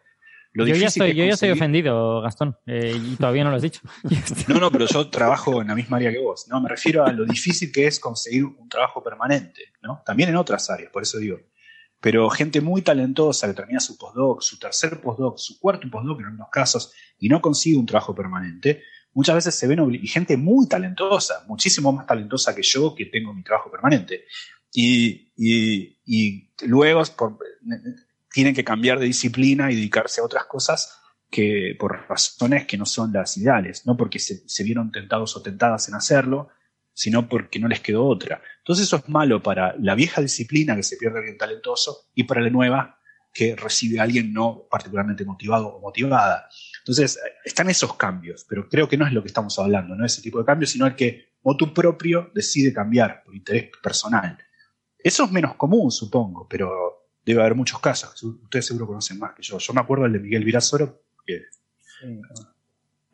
yo, 0.55 0.67
ya 0.67 0.86
estoy, 0.86 1.15
yo 1.15 1.25
ya 1.25 1.33
estoy 1.33 1.51
ofendido, 1.51 2.20
Gastón, 2.20 2.57
eh, 2.67 2.97
y 2.97 3.17
todavía 3.17 3.43
no 3.43 3.51
lo 3.51 3.57
has 3.57 3.62
dicho. 3.62 3.81
no, 4.49 4.61
no, 4.61 4.70
pero 4.70 4.86
yo 4.86 5.09
trabajo 5.09 5.61
en 5.61 5.69
la 5.69 5.75
misma 5.75 5.97
área 5.97 6.12
que 6.12 6.20
vos. 6.20 6.47
No, 6.49 6.61
me 6.61 6.69
refiero 6.69 7.05
a 7.05 7.12
lo 7.12 7.25
difícil 7.25 7.73
que 7.73 7.86
es 7.86 7.99
conseguir 7.99 8.44
un 8.44 8.69
trabajo 8.69 9.03
permanente, 9.03 9.73
¿no? 9.83 10.03
También 10.07 10.28
en 10.28 10.36
otras 10.36 10.70
áreas, 10.70 10.93
por 10.93 11.03
eso 11.03 11.19
digo. 11.19 11.41
Pero 12.05 12.28
gente 12.28 12.60
muy 12.60 12.83
talentosa 12.83 13.47
que 13.47 13.55
termina 13.55 13.81
su 13.81 13.97
postdoc, 13.97 14.42
su 14.42 14.58
tercer 14.58 15.00
postdoc, 15.00 15.39
su 15.39 15.58
cuarto 15.58 15.89
postdoc 15.91 16.20
en 16.20 16.26
algunos 16.26 16.50
casos, 16.50 16.92
y 17.18 17.31
no 17.31 17.41
consigue 17.41 17.78
un 17.78 17.86
trabajo 17.86 18.15
permanente, 18.15 18.83
muchas 19.15 19.36
veces 19.36 19.55
se 19.55 19.66
ven 19.66 19.81
y 19.94 20.07
gente 20.07 20.36
muy 20.36 20.68
talentosa, 20.68 21.47
muchísimo 21.49 21.94
más 21.94 22.07
talentosa 22.07 22.55
que 22.55 22.62
yo, 22.62 22.94
que 22.94 23.07
tengo 23.07 23.33
mi 23.33 23.42
trabajo 23.42 23.70
permanente. 23.70 24.26
Y, 24.70 25.33
y, 25.34 26.50
luego, 26.66 27.02
por, 27.16 27.39
tienen 28.31 28.55
que 28.55 28.65
cambiar 28.65 28.99
de 28.99 29.07
disciplina 29.07 29.73
y 29.73 29.74
dedicarse 29.74 30.20
a 30.20 30.24
otras 30.24 30.44
cosas 30.44 31.00
que 31.31 31.74
por 31.81 32.07
razones 32.07 32.66
que 32.66 32.76
no 32.76 32.84
son 32.84 33.15
las 33.15 33.34
ideales, 33.39 33.86
no 33.86 33.97
porque 33.97 34.18
se, 34.18 34.62
vieron 34.62 34.92
tentados 34.92 35.34
o 35.39 35.41
tentadas 35.41 35.89
en 35.89 35.94
hacerlo, 35.94 36.50
sino 36.95 37.29
porque 37.29 37.59
no 37.59 37.69
les 37.69 37.81
quedó 37.81 38.07
otra. 38.07 38.41
Entonces 38.59 38.87
eso 38.87 38.97
es 38.97 39.09
malo 39.09 39.43
para 39.43 39.75
la 39.79 39.95
vieja 39.95 40.23
disciplina 40.23 40.77
que 40.77 40.83
se 40.83 40.97
pierde 40.97 41.19
alguien 41.19 41.37
talentoso 41.37 42.09
y 42.15 42.25
para 42.25 42.41
la 42.41 42.51
nueva 42.51 42.99
que 43.33 43.57
recibe 43.57 43.99
a 43.99 44.05
alguien 44.05 44.33
no 44.33 44.67
particularmente 44.71 45.25
motivado 45.25 45.67
o 45.67 45.81
motivada. 45.81 46.49
Entonces 46.79 47.19
están 47.45 47.69
esos 47.69 47.97
cambios, 47.97 48.47
pero 48.49 48.69
creo 48.69 48.89
que 48.89 48.97
no 48.97 49.07
es 49.07 49.13
lo 49.13 49.23
que 49.23 49.29
estamos 49.29 49.59
hablando, 49.59 49.97
no 49.97 50.07
ese 50.07 50.23
tipo 50.23 50.39
de 50.39 50.45
cambios, 50.45 50.71
sino 50.71 50.87
el 50.87 50.95
que 50.95 51.35
motu 51.43 51.75
propio 51.75 52.31
decide 52.33 52.73
cambiar 52.73 53.25
por 53.25 53.35
interés 53.35 53.71
personal. 53.83 54.39
Eso 54.97 55.25
es 55.25 55.33
menos 55.33 55.57
común, 55.57 55.91
supongo, 55.91 56.47
pero 56.49 57.11
debe 57.25 57.41
haber 57.41 57.57
muchos 57.57 57.81
casos. 57.81 58.23
Ustedes 58.23 58.67
seguro 58.67 58.87
conocen 58.87 59.19
más 59.19 59.35
que 59.35 59.43
yo. 59.43 59.59
Yo 59.59 59.75
me 59.75 59.81
acuerdo 59.81 60.05
del 60.05 60.13
de 60.13 60.21
Miguel 60.21 60.45
Virasoro. 60.45 61.03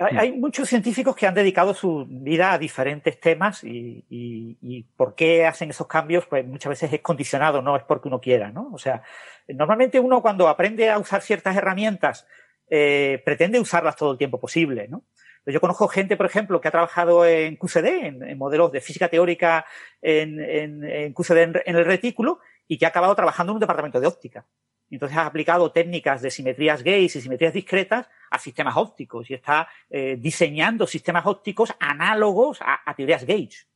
Hay, 0.00 0.32
muchos 0.32 0.66
científicos 0.66 1.14
que 1.14 1.26
han 1.26 1.34
dedicado 1.34 1.74
su 1.74 2.06
vida 2.08 2.52
a 2.52 2.58
diferentes 2.58 3.20
temas 3.20 3.62
y, 3.62 4.86
por 4.96 5.14
qué 5.14 5.44
hacen 5.44 5.70
esos 5.70 5.86
cambios, 5.86 6.24
pues 6.26 6.46
muchas 6.46 6.70
veces 6.70 6.92
es 6.92 7.00
condicionado, 7.02 7.60
no 7.60 7.76
es 7.76 7.82
porque 7.82 8.08
uno 8.08 8.18
quiera, 8.18 8.50
¿no? 8.50 8.70
O 8.72 8.78
sea, 8.78 9.02
normalmente 9.46 10.00
uno 10.00 10.22
cuando 10.22 10.48
aprende 10.48 10.88
a 10.88 10.98
usar 10.98 11.20
ciertas 11.20 11.54
herramientas 11.54 12.26
eh, 12.70 13.20
pretende 13.26 13.60
usarlas 13.60 13.94
todo 13.94 14.12
el 14.12 14.18
tiempo 14.18 14.40
posible, 14.40 14.88
¿no? 14.88 15.04
Yo 15.44 15.60
conozco 15.60 15.88
gente, 15.88 16.16
por 16.16 16.26
ejemplo, 16.26 16.60
que 16.60 16.68
ha 16.68 16.70
trabajado 16.70 17.26
en 17.26 17.56
QCD, 17.56 17.86
en, 18.04 18.38
modelos 18.38 18.72
de 18.72 18.80
física 18.80 19.08
teórica 19.08 19.66
en, 20.00 20.40
en 20.40 21.12
QCD 21.12 21.36
en, 21.64 21.76
el 21.76 21.84
retículo, 21.84 22.40
y 22.68 22.78
que 22.78 22.86
ha 22.86 22.88
acabado 22.88 23.14
trabajando 23.14 23.52
en 23.52 23.56
un 23.56 23.60
departamento 23.60 24.00
de 24.00 24.06
óptica. 24.06 24.46
Entonces 24.90 25.16
ha 25.18 25.26
aplicado 25.26 25.70
técnicas 25.70 26.22
de 26.22 26.30
simetrías 26.30 26.82
gays 26.82 27.14
y 27.16 27.20
simetrías 27.20 27.52
discretas 27.52 28.08
a 28.30 28.38
sistemas 28.38 28.76
ópticos 28.76 29.30
y 29.30 29.34
está 29.34 29.68
eh, 29.88 30.16
diseñando 30.18 30.86
sistemas 30.86 31.26
ópticos 31.26 31.72
análogos 31.78 32.58
a, 32.60 32.94
teorías 32.94 33.24
Gauge 33.24 33.66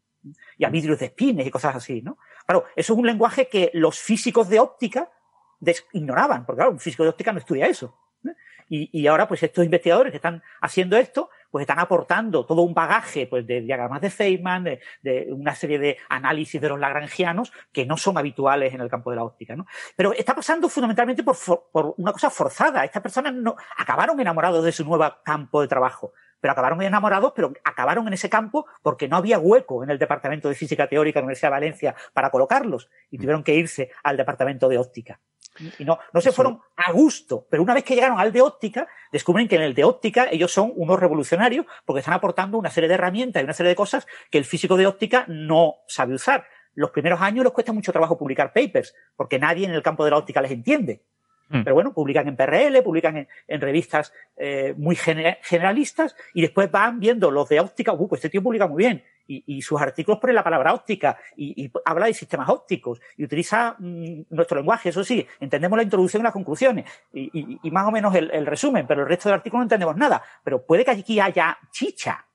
y 0.56 0.64
a 0.64 0.70
vidrios 0.70 0.98
de 0.98 1.06
espines 1.06 1.46
y 1.46 1.50
cosas 1.50 1.76
así, 1.76 2.02
¿no? 2.02 2.18
Claro, 2.46 2.64
eso 2.74 2.92
es 2.92 2.98
un 2.98 3.06
lenguaje 3.06 3.48
que 3.48 3.70
los 3.74 3.98
físicos 3.98 4.48
de 4.48 4.60
óptica 4.60 5.10
ignoraban, 5.92 6.44
porque 6.44 6.58
claro, 6.58 6.72
un 6.72 6.80
físico 6.80 7.02
de 7.02 7.10
óptica 7.10 7.32
no 7.32 7.38
estudia 7.38 7.66
eso. 7.66 7.98
Y, 8.68 8.88
y, 8.98 9.06
ahora, 9.06 9.28
pues 9.28 9.42
estos 9.42 9.62
investigadores 9.62 10.10
que 10.10 10.16
están 10.16 10.42
haciendo 10.62 10.96
esto, 10.96 11.28
pues 11.54 11.62
están 11.62 11.78
aportando 11.78 12.44
todo 12.44 12.62
un 12.62 12.74
bagaje 12.74 13.28
pues, 13.28 13.46
de 13.46 13.60
diagramas 13.60 14.00
de 14.00 14.10
Feynman, 14.10 14.64
de, 14.64 15.28
una 15.30 15.54
serie 15.54 15.78
de 15.78 15.98
análisis 16.08 16.60
de 16.60 16.68
los 16.68 16.80
lagrangianos 16.80 17.52
que 17.70 17.86
no 17.86 17.96
son 17.96 18.18
habituales 18.18 18.74
en 18.74 18.80
el 18.80 18.90
campo 18.90 19.10
de 19.10 19.16
la 19.18 19.22
óptica. 19.22 19.54
¿no? 19.54 19.64
Pero 19.94 20.12
está 20.14 20.34
pasando 20.34 20.68
fundamentalmente 20.68 21.22
por, 21.22 21.36
por 21.70 21.94
una 21.96 22.10
cosa 22.10 22.28
forzada. 22.28 22.84
Estas 22.84 23.00
personas 23.00 23.34
no, 23.34 23.54
acabaron 23.76 24.18
enamorados 24.18 24.64
de 24.64 24.72
su 24.72 24.84
nuevo 24.84 25.08
campo 25.22 25.60
de 25.60 25.68
trabajo 25.68 26.12
pero 26.40 26.52
acabaron 26.52 26.82
enamorados, 26.82 27.32
pero 27.34 27.54
acabaron 27.64 28.06
en 28.06 28.12
ese 28.12 28.28
campo 28.28 28.66
porque 28.82 29.08
no 29.08 29.16
había 29.16 29.38
hueco 29.38 29.82
en 29.82 29.88
el 29.88 29.98
Departamento 29.98 30.50
de 30.50 30.54
Física 30.54 30.86
Teórica 30.86 31.18
de 31.18 31.22
la 31.22 31.26
Universidad 31.26 31.48
de 31.48 31.52
Valencia 31.52 31.94
para 32.12 32.30
colocarlos 32.30 32.90
y 33.10 33.16
tuvieron 33.16 33.42
que 33.42 33.54
irse 33.54 33.92
al 34.02 34.18
Departamento 34.18 34.68
de 34.68 34.76
Óptica. 34.76 35.20
Y 35.78 35.84
no, 35.84 35.98
no 36.12 36.20
se 36.20 36.32
fueron 36.32 36.60
a 36.76 36.92
gusto, 36.92 37.46
pero 37.48 37.62
una 37.62 37.74
vez 37.74 37.84
que 37.84 37.94
llegaron 37.94 38.18
al 38.18 38.32
de 38.32 38.42
óptica, 38.42 38.88
descubren 39.12 39.46
que 39.46 39.56
en 39.56 39.62
el 39.62 39.74
de 39.74 39.84
óptica 39.84 40.28
ellos 40.30 40.52
son 40.52 40.72
unos 40.74 40.98
revolucionarios 40.98 41.66
porque 41.84 42.00
están 42.00 42.14
aportando 42.14 42.58
una 42.58 42.70
serie 42.70 42.88
de 42.88 42.94
herramientas 42.94 43.40
y 43.40 43.44
una 43.44 43.52
serie 43.52 43.70
de 43.70 43.76
cosas 43.76 44.06
que 44.30 44.38
el 44.38 44.44
físico 44.44 44.76
de 44.76 44.86
óptica 44.86 45.24
no 45.28 45.76
sabe 45.86 46.14
usar. 46.14 46.46
Los 46.74 46.90
primeros 46.90 47.20
años 47.20 47.44
les 47.44 47.52
cuesta 47.52 47.72
mucho 47.72 47.92
trabajo 47.92 48.18
publicar 48.18 48.52
papers 48.52 48.94
porque 49.16 49.38
nadie 49.38 49.66
en 49.66 49.72
el 49.72 49.82
campo 49.82 50.04
de 50.04 50.10
la 50.10 50.18
óptica 50.18 50.42
les 50.42 50.50
entiende. 50.50 51.02
Hmm. 51.54 51.62
Pero 51.62 51.74
bueno, 51.74 51.92
publican 51.94 52.26
en 52.26 52.36
PRL, 52.36 52.82
publican 52.82 53.28
en, 53.46 53.60
revistas 53.60 54.12
eh, 54.36 54.74
muy 54.76 54.96
generalistas 54.96 56.16
y 56.34 56.42
después 56.42 56.68
van 56.70 56.98
viendo 56.98 57.30
los 57.30 57.48
de 57.48 57.60
óptica, 57.60 57.92
uh, 57.92 58.08
pues 58.08 58.18
este 58.18 58.30
tío 58.30 58.42
publica 58.42 58.66
muy 58.66 58.78
bien 58.78 59.04
y, 59.26 59.62
sus 59.62 59.80
artículos 59.80 60.20
ponen 60.20 60.36
la 60.36 60.44
palabra 60.44 60.74
óptica 60.74 61.18
y, 61.36 61.70
habla 61.84 62.06
de 62.06 62.14
sistemas 62.14 62.48
ópticos 62.48 63.00
y 63.16 63.24
utiliza 63.24 63.76
mm, 63.78 64.22
nuestro 64.30 64.56
lenguaje. 64.56 64.90
Eso 64.90 65.04
sí, 65.04 65.26
entendemos 65.40 65.76
la 65.76 65.82
introducción 65.82 66.20
y 66.20 66.24
las 66.24 66.32
conclusiones 66.32 66.84
y, 67.12 67.70
más 67.70 67.86
o 67.86 67.90
menos 67.90 68.14
el, 68.14 68.46
resumen, 68.46 68.86
pero 68.86 69.02
el 69.02 69.08
resto 69.08 69.28
del 69.28 69.36
artículo 69.36 69.60
no 69.60 69.64
entendemos 69.64 69.96
nada. 69.96 70.22
Pero 70.42 70.64
puede 70.64 70.84
que 70.84 70.90
aquí 70.90 71.20
haya 71.20 71.58
chicha. 71.70 72.26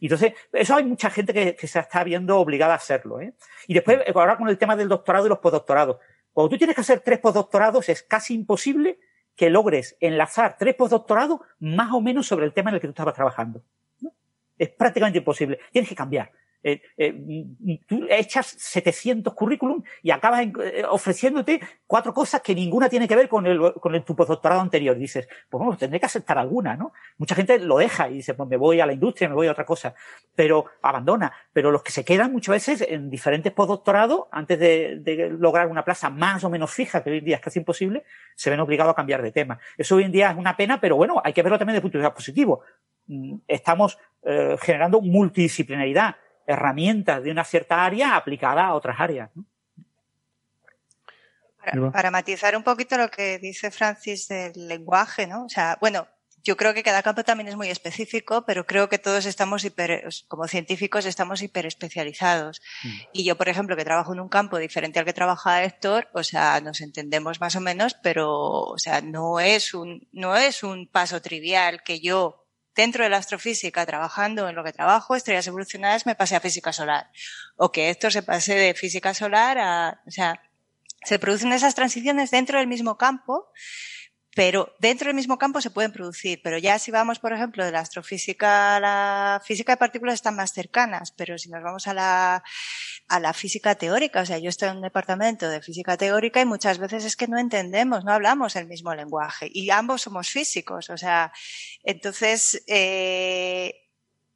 Y 0.00 0.06
entonces, 0.06 0.32
eso 0.52 0.74
hay 0.74 0.84
mucha 0.84 1.10
gente 1.10 1.32
que, 1.32 1.66
se 1.66 1.78
está 1.78 2.02
viendo 2.02 2.38
obligada 2.38 2.72
a 2.72 2.76
hacerlo. 2.76 3.20
¿eh? 3.20 3.34
Y 3.68 3.74
después, 3.74 3.98
ahora 4.14 4.36
con 4.36 4.48
el 4.48 4.58
tema 4.58 4.74
del 4.74 4.88
doctorado 4.88 5.26
y 5.26 5.28
los 5.28 5.38
postdoctorados. 5.38 5.98
Cuando 6.34 6.50
tú 6.50 6.58
tienes 6.58 6.74
que 6.74 6.80
hacer 6.82 7.00
tres 7.00 7.20
postdoctorados, 7.20 7.88
es 7.88 8.02
casi 8.02 8.34
imposible 8.34 8.98
que 9.36 9.50
logres 9.50 9.96
enlazar 10.00 10.56
tres 10.58 10.74
postdoctorados 10.74 11.40
más 11.60 11.92
o 11.92 12.00
menos 12.00 12.26
sobre 12.26 12.44
el 12.44 12.52
tema 12.52 12.70
en 12.70 12.74
el 12.74 12.80
que 12.80 12.88
tú 12.88 12.90
estabas 12.90 13.14
trabajando. 13.14 13.62
Es 14.58 14.68
prácticamente 14.70 15.18
imposible. 15.18 15.60
Tienes 15.72 15.88
que 15.88 15.94
cambiar. 15.94 16.32
Eh, 16.66 16.80
eh, 16.96 17.14
tú 17.86 18.06
echas 18.08 18.46
700 18.46 19.34
currículum 19.34 19.82
y 20.02 20.10
acabas 20.10 20.46
eh, 20.62 20.82
ofreciéndote 20.88 21.60
cuatro 21.86 22.14
cosas 22.14 22.40
que 22.40 22.54
ninguna 22.54 22.88
tiene 22.88 23.06
que 23.06 23.14
ver 23.14 23.28
con 23.28 23.46
el, 23.46 24.04
tu 24.04 24.16
postdoctorado 24.16 24.62
anterior. 24.62 24.96
Dices, 24.96 25.28
pues 25.50 25.62
bueno, 25.62 25.76
tendré 25.76 26.00
que 26.00 26.06
aceptar 26.06 26.38
alguna, 26.38 26.74
¿no? 26.74 26.94
Mucha 27.18 27.34
gente 27.34 27.58
lo 27.58 27.76
deja 27.76 28.08
y 28.08 28.14
dice, 28.14 28.32
pues 28.32 28.48
me 28.48 28.56
voy 28.56 28.80
a 28.80 28.86
la 28.86 28.94
industria, 28.94 29.28
me 29.28 29.34
voy 29.34 29.46
a 29.46 29.52
otra 29.52 29.66
cosa, 29.66 29.94
pero 30.34 30.64
abandona. 30.80 31.34
Pero 31.52 31.70
los 31.70 31.82
que 31.82 31.92
se 31.92 32.02
quedan 32.02 32.32
muchas 32.32 32.54
veces 32.54 32.86
en 32.88 33.10
diferentes 33.10 33.52
postdoctorados, 33.52 34.22
antes 34.32 34.58
de, 34.58 35.00
de 35.00 35.28
lograr 35.38 35.66
una 35.66 35.84
plaza 35.84 36.08
más 36.08 36.44
o 36.44 36.50
menos 36.50 36.72
fija, 36.72 37.04
que 37.04 37.10
hoy 37.10 37.18
en 37.18 37.24
día 37.26 37.36
es 37.36 37.42
casi 37.42 37.58
imposible, 37.58 38.04
se 38.36 38.48
ven 38.48 38.60
obligados 38.60 38.92
a 38.92 38.96
cambiar 38.96 39.20
de 39.20 39.32
tema. 39.32 39.58
Eso 39.76 39.96
hoy 39.96 40.04
en 40.04 40.12
día 40.12 40.30
es 40.30 40.36
una 40.38 40.56
pena, 40.56 40.80
pero 40.80 40.96
bueno, 40.96 41.20
hay 41.22 41.34
que 41.34 41.42
verlo 41.42 41.58
también 41.58 41.74
desde 41.74 41.80
el 41.80 41.82
punto 41.82 41.98
de 41.98 42.04
vista 42.04 42.14
positivo. 42.14 42.62
Mm, 43.06 43.36
estamos 43.46 43.98
generando 44.58 45.02
multidisciplinaridad 45.02 46.16
herramientas 46.46 47.22
de 47.22 47.30
una 47.30 47.44
cierta 47.44 47.84
área 47.84 48.16
aplicada 48.16 48.66
a 48.66 48.74
otras 48.74 48.96
áreas. 48.98 49.30
Para, 51.92 52.10
matizar 52.10 52.56
un 52.56 52.62
poquito 52.62 52.98
lo 52.98 53.10
que 53.10 53.38
dice 53.38 53.70
Francis 53.70 54.28
del 54.28 54.68
lenguaje, 54.68 55.26
¿no? 55.26 55.44
O 55.44 55.48
sea, 55.48 55.78
bueno, 55.80 56.06
yo 56.42 56.58
creo 56.58 56.74
que 56.74 56.82
cada 56.82 57.02
campo 57.02 57.24
también 57.24 57.48
es 57.48 57.56
muy 57.56 57.70
específico, 57.70 58.44
pero 58.44 58.66
creo 58.66 58.90
que 58.90 58.98
todos 58.98 59.24
estamos 59.24 59.64
hiper, 59.64 60.06
como 60.28 60.46
científicos 60.46 61.06
estamos 61.06 61.40
hiper 61.40 61.64
especializados. 61.64 62.60
Mm. 62.82 62.88
Y 63.14 63.24
yo, 63.24 63.36
por 63.36 63.48
ejemplo, 63.48 63.76
que 63.76 63.84
trabajo 63.84 64.12
en 64.12 64.20
un 64.20 64.28
campo 64.28 64.58
diferente 64.58 64.98
al 64.98 65.06
que 65.06 65.14
trabaja 65.14 65.64
Héctor, 65.64 66.08
o 66.12 66.22
sea, 66.22 66.60
nos 66.60 66.82
entendemos 66.82 67.40
más 67.40 67.56
o 67.56 67.60
menos, 67.60 67.94
pero, 67.94 68.30
o 68.30 68.78
sea, 68.78 69.00
no 69.00 69.40
es 69.40 69.72
un, 69.72 70.06
no 70.12 70.36
es 70.36 70.62
un 70.62 70.86
paso 70.86 71.22
trivial 71.22 71.82
que 71.82 72.00
yo 72.00 72.43
dentro 72.74 73.04
de 73.04 73.10
la 73.10 73.18
astrofísica, 73.18 73.86
trabajando 73.86 74.48
en 74.48 74.54
lo 74.54 74.64
que 74.64 74.72
trabajo, 74.72 75.14
estrellas 75.14 75.46
evolucionadas, 75.46 76.06
me 76.06 76.14
pasé 76.14 76.36
a 76.36 76.40
física 76.40 76.72
solar. 76.72 77.10
O 77.56 77.70
que 77.70 77.90
esto 77.90 78.10
se 78.10 78.22
pase 78.22 78.54
de 78.54 78.74
física 78.74 79.14
solar 79.14 79.58
a, 79.58 80.02
o 80.06 80.10
sea, 80.10 80.40
se 81.04 81.18
producen 81.18 81.52
esas 81.52 81.74
transiciones 81.74 82.30
dentro 82.30 82.58
del 82.58 82.66
mismo 82.66 82.96
campo, 82.96 83.50
pero 84.34 84.74
dentro 84.80 85.06
del 85.06 85.14
mismo 85.14 85.38
campo 85.38 85.60
se 85.60 85.70
pueden 85.70 85.92
producir. 85.92 86.40
Pero 86.42 86.58
ya 86.58 86.78
si 86.78 86.90
vamos, 86.90 87.20
por 87.20 87.32
ejemplo, 87.32 87.64
de 87.64 87.70
la 87.70 87.80
astrofísica 87.80 88.76
a 88.76 88.80
la 88.80 89.42
física 89.44 89.72
de 89.72 89.76
partículas 89.76 90.14
están 90.14 90.36
más 90.36 90.52
cercanas, 90.52 91.12
pero 91.12 91.38
si 91.38 91.48
nos 91.48 91.62
vamos 91.62 91.86
a 91.86 91.94
la, 91.94 92.42
a 93.08 93.20
la 93.20 93.32
física 93.32 93.76
teórica, 93.76 94.22
o 94.22 94.26
sea, 94.26 94.38
yo 94.38 94.48
estoy 94.48 94.70
en 94.70 94.76
un 94.76 94.82
departamento 94.82 95.48
de 95.48 95.62
física 95.62 95.96
teórica 95.96 96.40
y 96.40 96.46
muchas 96.46 96.78
veces 96.78 97.04
es 97.04 97.16
que 97.16 97.28
no 97.28 97.38
entendemos, 97.38 98.04
no 98.04 98.12
hablamos 98.12 98.56
el 98.56 98.66
mismo 98.66 98.94
lenguaje 98.94 99.48
y 99.52 99.70
ambos 99.70 100.02
somos 100.02 100.28
físicos, 100.28 100.90
o 100.90 100.96
sea, 100.96 101.32
entonces, 101.84 102.64
eh, 102.66 103.88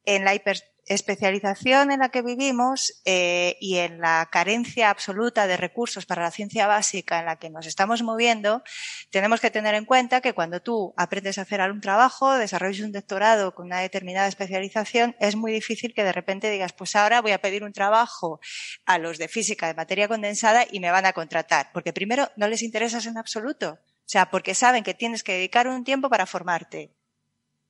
en 0.05 0.23
la 0.23 0.33
hiper 0.33 0.61
especialización 0.89 1.91
en 1.91 1.99
la 1.99 2.09
que 2.09 2.23
vivimos 2.23 3.01
eh, 3.05 3.55
y 3.61 3.77
en 3.77 4.01
la 4.01 4.27
carencia 4.31 4.89
absoluta 4.89 5.45
de 5.45 5.55
recursos 5.55 6.05
para 6.07 6.23
la 6.23 6.31
ciencia 6.31 6.65
básica 6.65 7.19
en 7.19 7.27
la 7.27 7.37
que 7.37 7.51
nos 7.51 7.67
estamos 7.67 8.01
moviendo, 8.01 8.63
tenemos 9.11 9.39
que 9.39 9.51
tener 9.51 9.75
en 9.75 9.85
cuenta 9.85 10.19
que 10.19 10.33
cuando 10.33 10.61
tú 10.61 10.93
aprendes 10.97 11.37
a 11.37 11.43
hacer 11.43 11.61
algún 11.61 11.79
trabajo, 11.79 12.35
desarrollas 12.37 12.81
un 12.81 12.91
doctorado 12.91 13.53
con 13.53 13.67
una 13.67 13.79
determinada 13.79 14.27
especialización, 14.27 15.15
es 15.19 15.35
muy 15.35 15.51
difícil 15.51 15.93
que 15.93 16.03
de 16.03 16.11
repente 16.11 16.49
digas, 16.49 16.73
pues 16.73 16.95
ahora 16.95 17.21
voy 17.21 17.31
a 17.31 17.41
pedir 17.41 17.63
un 17.63 17.71
trabajo 17.71 18.39
a 18.85 18.97
los 18.97 19.19
de 19.19 19.27
física 19.27 19.67
de 19.67 19.75
materia 19.75 20.07
condensada 20.07 20.65
y 20.69 20.79
me 20.79 20.89
van 20.89 21.05
a 21.05 21.13
contratar, 21.13 21.69
porque 21.71 21.93
primero 21.93 22.29
no 22.35 22.47
les 22.47 22.63
interesas 22.63 23.05
en 23.05 23.17
absoluto. 23.17 23.77
O 23.79 24.11
sea, 24.11 24.31
porque 24.31 24.55
saben 24.55 24.83
que 24.83 24.95
tienes 24.95 25.21
que 25.21 25.33
dedicar 25.33 25.67
un 25.67 25.83
tiempo 25.83 26.09
para 26.09 26.25
formarte 26.25 26.95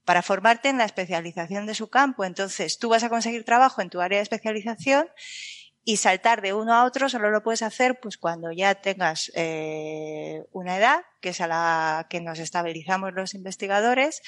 para 0.05 0.21
formarte 0.21 0.69
en 0.69 0.77
la 0.77 0.85
especialización 0.85 1.65
de 1.65 1.75
su 1.75 1.89
campo. 1.89 2.25
Entonces, 2.25 2.79
tú 2.79 2.89
vas 2.89 3.03
a 3.03 3.09
conseguir 3.09 3.45
trabajo 3.45 3.81
en 3.81 3.89
tu 3.89 4.01
área 4.01 4.17
de 4.17 4.23
especialización 4.23 5.07
y 5.83 5.97
saltar 5.97 6.41
de 6.41 6.53
uno 6.53 6.73
a 6.73 6.85
otro 6.85 7.09
solo 7.09 7.31
lo 7.31 7.41
puedes 7.41 7.61
hacer 7.61 7.99
pues 7.99 8.17
cuando 8.17 8.51
ya 8.51 8.75
tengas 8.75 9.31
eh, 9.33 10.43
una 10.51 10.77
edad, 10.77 10.99
que 11.21 11.29
es 11.29 11.41
a 11.41 11.47
la 11.47 12.05
que 12.09 12.21
nos 12.21 12.37
estabilizamos 12.39 13.13
los 13.13 13.33
investigadores, 13.33 14.21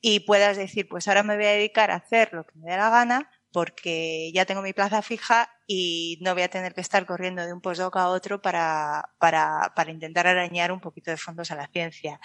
y 0.00 0.20
puedas 0.20 0.56
decir, 0.56 0.86
pues 0.88 1.08
ahora 1.08 1.22
me 1.22 1.36
voy 1.36 1.46
a 1.46 1.50
dedicar 1.50 1.90
a 1.90 1.96
hacer 1.96 2.32
lo 2.32 2.46
que 2.46 2.58
me 2.58 2.70
dé 2.70 2.76
la 2.76 2.90
gana, 2.90 3.30
porque 3.52 4.30
ya 4.32 4.44
tengo 4.44 4.62
mi 4.62 4.72
plaza 4.72 5.02
fija 5.02 5.50
y 5.70 6.18
no 6.22 6.32
voy 6.32 6.44
a 6.44 6.48
tener 6.48 6.74
que 6.74 6.80
estar 6.80 7.04
corriendo 7.04 7.44
de 7.44 7.52
un 7.52 7.60
postdoc 7.60 7.94
a 7.96 8.08
otro 8.08 8.40
para, 8.40 9.10
para, 9.18 9.74
para 9.76 9.90
intentar 9.90 10.26
arañar 10.26 10.72
un 10.72 10.80
poquito 10.80 11.10
de 11.10 11.18
fondos 11.18 11.50
a 11.50 11.56
la 11.56 11.68
ciencia. 11.68 12.20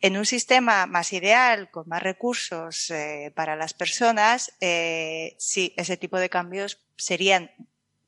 En 0.00 0.16
un 0.16 0.24
sistema 0.24 0.86
más 0.86 1.12
ideal, 1.12 1.72
con 1.72 1.88
más 1.88 2.04
recursos 2.04 2.88
eh, 2.92 3.32
para 3.34 3.56
las 3.56 3.74
personas, 3.74 4.52
eh, 4.60 5.34
sí, 5.38 5.74
ese 5.76 5.96
tipo 5.96 6.20
de 6.20 6.30
cambios 6.30 6.78
serían, 6.96 7.50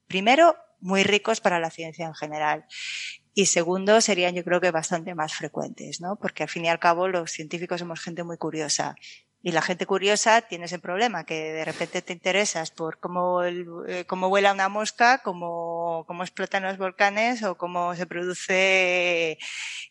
primero, 0.06 0.54
muy 0.78 1.02
ricos 1.02 1.40
para 1.40 1.58
la 1.58 1.70
ciencia 1.70 2.06
en 2.06 2.14
general. 2.14 2.64
Y 3.34 3.46
segundo, 3.46 4.00
serían 4.00 4.36
yo 4.36 4.44
creo 4.44 4.60
que 4.60 4.70
bastante 4.70 5.16
más 5.16 5.34
frecuentes, 5.34 6.00
¿no? 6.00 6.14
Porque 6.14 6.44
al 6.44 6.48
fin 6.48 6.64
y 6.64 6.68
al 6.68 6.78
cabo 6.78 7.08
los 7.08 7.32
científicos 7.32 7.80
somos 7.80 8.00
gente 8.00 8.22
muy 8.22 8.36
curiosa 8.36 8.94
y 9.42 9.52
la 9.52 9.62
gente 9.62 9.86
curiosa 9.86 10.42
tiene 10.42 10.66
ese 10.66 10.78
problema, 10.78 11.24
que 11.24 11.52
de 11.52 11.64
repente 11.64 12.02
te 12.02 12.12
interesas 12.12 12.70
por 12.70 12.98
cómo, 12.98 13.42
eh, 13.42 14.04
cómo 14.06 14.28
vuela 14.28 14.52
una 14.52 14.68
mosca, 14.68 15.18
cómo, 15.18 16.04
cómo 16.06 16.22
explotan 16.22 16.62
los 16.62 16.76
volcanes 16.76 17.42
o 17.42 17.56
cómo 17.56 17.94
se 17.94 18.06
produce 18.06 19.38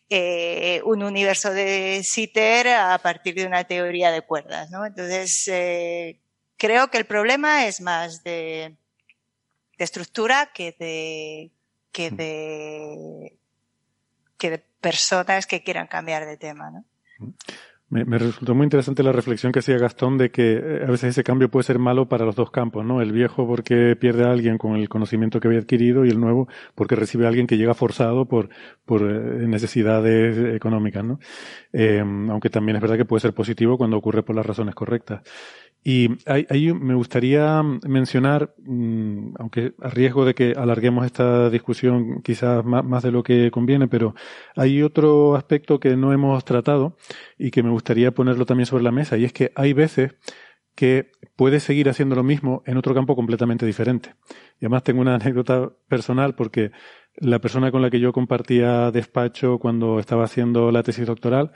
eh, 0.08 0.82
un 0.84 1.02
universo 1.02 1.52
de 1.52 2.02
Sitter 2.04 2.68
a 2.68 2.98
partir 2.98 3.34
de 3.34 3.46
una 3.46 3.64
teoría 3.64 4.12
de 4.12 4.22
cuerdas, 4.22 4.70
¿no? 4.70 4.86
Entonces, 4.86 5.48
eh, 5.48 6.20
creo 6.56 6.88
que 6.88 6.98
el 6.98 7.06
problema 7.06 7.66
es 7.66 7.80
más 7.80 8.22
de, 8.22 8.76
de 9.78 9.84
estructura 9.84 10.50
que 10.54 10.76
de, 10.78 11.50
que 11.90 12.12
de, 12.12 13.36
que 14.38 14.50
de 14.50 14.58
personas 14.80 15.48
que 15.48 15.64
quieran 15.64 15.88
cambiar 15.88 16.24
de 16.24 16.36
tema, 16.36 16.70
¿no? 16.70 16.84
Me, 17.90 18.04
resultó 18.18 18.54
muy 18.54 18.64
interesante 18.64 19.02
la 19.02 19.10
reflexión 19.10 19.50
que 19.50 19.58
hacía 19.58 19.76
Gastón 19.76 20.16
de 20.16 20.30
que 20.30 20.52
eh, 20.52 20.84
a 20.86 20.90
veces 20.92 21.10
ese 21.10 21.24
cambio 21.24 21.50
puede 21.50 21.64
ser 21.64 21.80
malo 21.80 22.08
para 22.08 22.24
los 22.24 22.36
dos 22.36 22.52
campos, 22.52 22.84
¿no? 22.84 23.02
El 23.02 23.10
viejo 23.10 23.48
porque 23.48 23.96
pierde 23.96 24.24
a 24.24 24.30
alguien 24.30 24.58
con 24.58 24.76
el 24.76 24.88
conocimiento 24.88 25.40
que 25.40 25.48
había 25.48 25.58
adquirido 25.58 26.04
y 26.04 26.08
el 26.08 26.20
nuevo 26.20 26.46
porque 26.76 26.94
recibe 26.94 27.24
a 27.24 27.28
alguien 27.28 27.48
que 27.48 27.56
llega 27.56 27.74
forzado 27.74 28.26
por, 28.26 28.48
por 28.84 29.02
eh, 29.02 29.44
necesidades 29.48 30.54
económicas, 30.54 31.02
¿no? 31.02 31.18
Eh, 31.72 31.98
aunque 31.98 32.48
también 32.48 32.76
es 32.76 32.82
verdad 32.82 32.96
que 32.96 33.04
puede 33.04 33.22
ser 33.22 33.34
positivo 33.34 33.76
cuando 33.76 33.96
ocurre 33.96 34.22
por 34.22 34.36
las 34.36 34.46
razones 34.46 34.76
correctas. 34.76 35.22
Y 35.82 36.18
ahí, 36.26 36.72
me 36.74 36.94
gustaría 36.94 37.62
mencionar, 37.62 38.54
mm, 38.58 39.34
aunque 39.38 39.72
a 39.80 39.88
riesgo 39.88 40.26
de 40.26 40.34
que 40.34 40.52
alarguemos 40.54 41.06
esta 41.06 41.48
discusión 41.48 42.20
quizás 42.22 42.64
más, 42.64 43.02
de 43.02 43.10
lo 43.10 43.22
que 43.22 43.50
conviene, 43.50 43.88
pero 43.88 44.14
hay 44.56 44.82
otro 44.82 45.36
aspecto 45.36 45.80
que 45.80 45.96
no 45.96 46.12
hemos 46.12 46.44
tratado 46.44 46.96
y 47.38 47.50
que 47.50 47.62
me 47.62 47.70
gustaría 47.70 48.12
ponerlo 48.12 48.44
también 48.44 48.66
sobre 48.66 48.84
la 48.84 48.92
mesa, 48.92 49.16
y 49.16 49.24
es 49.24 49.32
que 49.32 49.52
hay 49.54 49.72
veces 49.72 50.16
que 50.74 51.12
puedes 51.36 51.62
seguir 51.62 51.88
haciendo 51.88 52.14
lo 52.14 52.22
mismo 52.22 52.62
en 52.66 52.76
otro 52.76 52.94
campo 52.94 53.16
completamente 53.16 53.66
diferente. 53.66 54.14
Y 54.60 54.66
además 54.66 54.82
tengo 54.82 55.00
una 55.00 55.14
anécdota 55.14 55.72
personal 55.88 56.34
porque 56.34 56.72
la 57.16 57.38
persona 57.40 57.70
con 57.70 57.82
la 57.82 57.90
que 57.90 58.00
yo 58.00 58.12
compartía 58.12 58.90
despacho 58.90 59.58
cuando 59.58 59.98
estaba 59.98 60.24
haciendo 60.24 60.70
la 60.70 60.82
tesis 60.82 61.06
doctoral, 61.06 61.52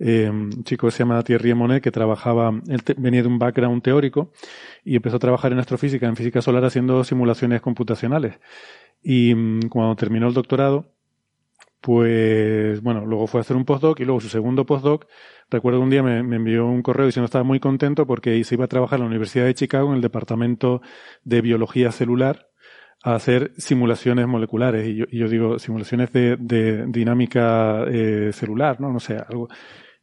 eh, 0.00 0.30
un 0.30 0.64
chico 0.64 0.86
que 0.86 0.92
se 0.92 1.00
llama 1.00 1.22
Thierry 1.22 1.54
Monet, 1.54 1.82
que 1.82 1.90
trabajaba, 1.90 2.52
él 2.68 2.82
venía 2.96 3.22
de 3.22 3.28
un 3.28 3.38
background 3.38 3.82
teórico 3.82 4.32
y 4.84 4.96
empezó 4.96 5.16
a 5.16 5.18
trabajar 5.20 5.52
en 5.52 5.58
astrofísica, 5.58 6.08
en 6.08 6.16
física 6.16 6.40
solar, 6.40 6.64
haciendo 6.64 7.04
simulaciones 7.04 7.60
computacionales. 7.60 8.40
Y 9.02 9.34
mm, 9.34 9.68
cuando 9.68 9.94
terminó 9.96 10.28
el 10.28 10.34
doctorado, 10.34 10.92
pues 11.80 12.82
bueno, 12.82 13.06
luego 13.06 13.26
fue 13.26 13.40
a 13.40 13.42
hacer 13.42 13.56
un 13.56 13.64
postdoc 13.64 14.00
y 14.00 14.04
luego 14.04 14.20
su 14.20 14.28
segundo 14.28 14.66
postdoc, 14.66 15.06
recuerdo 15.50 15.80
un 15.80 15.90
día 15.90 16.02
me, 16.02 16.22
me 16.22 16.36
envió 16.36 16.66
un 16.66 16.82
correo 16.82 17.06
diciendo 17.06 17.26
que 17.26 17.30
estaba 17.30 17.44
muy 17.44 17.60
contento 17.60 18.06
porque 18.06 18.42
se 18.44 18.54
iba 18.54 18.64
a 18.66 18.68
trabajar 18.68 18.98
en 18.98 19.04
la 19.04 19.08
Universidad 19.08 19.44
de 19.46 19.54
Chicago 19.54 19.90
en 19.90 19.96
el 19.96 20.02
departamento 20.02 20.82
de 21.24 21.40
biología 21.40 21.92
celular 21.92 22.50
a 23.02 23.14
hacer 23.14 23.52
simulaciones 23.56 24.26
moleculares. 24.26 24.86
Y 24.88 24.96
yo, 24.96 25.04
y 25.10 25.18
yo 25.18 25.28
digo, 25.28 25.58
simulaciones 25.58 26.12
de, 26.12 26.36
de 26.36 26.86
dinámica 26.86 27.84
eh, 27.88 28.30
celular, 28.32 28.80
¿no? 28.80 28.92
No 28.92 29.00
sé, 29.00 29.16
algo. 29.16 29.48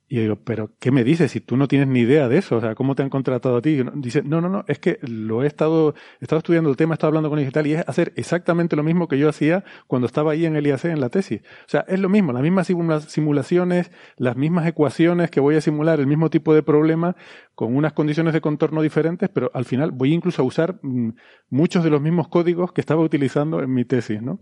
Y 0.09 0.15
yo 0.15 0.21
digo, 0.21 0.35
pero 0.37 0.71
¿qué 0.79 0.89
me 0.89 1.03
dices 1.03 1.31
si 1.31 1.41
tú 1.41 1.57
no 1.57 1.67
tienes 1.67 1.89
ni 1.89 1.99
idea 1.99 2.29
de 2.29 2.37
eso? 2.37 2.55
O 2.55 2.61
sea, 2.61 2.75
¿cómo 2.75 2.95
te 2.95 3.03
han 3.03 3.09
contratado 3.09 3.57
a 3.57 3.61
ti? 3.61 3.83
Dice, 3.95 4.23
no, 4.23 4.39
no, 4.39 4.47
no, 4.47 4.63
es 4.67 4.79
que 4.79 4.99
lo 5.01 5.43
he 5.43 5.47
estado, 5.47 5.95
he 6.21 6.23
estado 6.23 6.37
estudiando 6.37 6.69
el 6.69 6.77
tema, 6.77 6.93
he 6.93 6.95
estado 6.95 7.09
hablando 7.09 7.29
con 7.29 7.39
digital 7.39 7.67
y 7.67 7.73
es 7.73 7.83
hacer 7.89 8.13
exactamente 8.15 8.77
lo 8.77 8.83
mismo 8.83 9.09
que 9.09 9.17
yo 9.19 9.27
hacía 9.27 9.65
cuando 9.85 10.05
estaba 10.05 10.31
ahí 10.31 10.45
en 10.45 10.55
el 10.55 10.65
IAC 10.65 10.85
en 10.85 11.01
la 11.01 11.09
tesis. 11.09 11.41
O 11.41 11.69
sea, 11.69 11.83
es 11.89 11.99
lo 11.99 12.07
mismo, 12.07 12.31
las 12.31 12.41
mismas 12.41 12.67
simulaciones, 13.07 13.91
las 14.15 14.37
mismas 14.37 14.65
ecuaciones 14.65 15.29
que 15.29 15.41
voy 15.41 15.55
a 15.55 15.61
simular, 15.61 15.99
el 15.99 16.07
mismo 16.07 16.29
tipo 16.29 16.53
de 16.53 16.63
problema 16.63 17.17
con 17.53 17.75
unas 17.75 17.91
condiciones 17.91 18.33
de 18.33 18.39
contorno 18.39 18.81
diferentes, 18.81 19.29
pero 19.29 19.51
al 19.53 19.65
final 19.65 19.91
voy 19.91 20.13
incluso 20.13 20.41
a 20.41 20.45
usar 20.45 20.79
mm, 20.83 21.09
muchos 21.49 21.83
de 21.83 21.89
los 21.89 22.01
mismos 22.01 22.29
códigos 22.29 22.71
que 22.71 22.79
estaba 22.81 23.01
utilizando 23.01 23.61
en 23.61 23.73
mi 23.73 23.83
tesis, 23.83 24.21
¿no? 24.21 24.39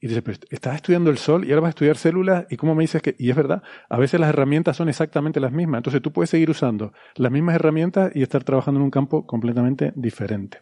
Y 0.00 0.06
dice, 0.06 0.22
pero 0.22 0.38
estás 0.50 0.76
estudiando 0.76 1.10
el 1.10 1.18
sol 1.18 1.44
y 1.44 1.50
ahora 1.50 1.62
vas 1.62 1.68
a 1.68 1.70
estudiar 1.70 1.96
células 1.96 2.46
y 2.50 2.56
cómo 2.56 2.74
me 2.74 2.84
dices 2.84 3.02
que, 3.02 3.16
y 3.18 3.30
es 3.30 3.36
verdad, 3.36 3.62
a 3.88 3.98
veces 3.98 4.20
las 4.20 4.28
herramientas 4.28 4.76
son 4.76 4.88
exactamente 4.88 5.40
las 5.40 5.50
mismas, 5.50 5.80
entonces 5.80 6.00
tú 6.00 6.12
puedes 6.12 6.30
seguir 6.30 6.50
usando 6.50 6.92
las 7.16 7.32
mismas 7.32 7.56
herramientas 7.56 8.12
y 8.14 8.22
estar 8.22 8.44
trabajando 8.44 8.78
en 8.78 8.84
un 8.84 8.90
campo 8.90 9.26
completamente 9.26 9.92
diferente. 9.96 10.60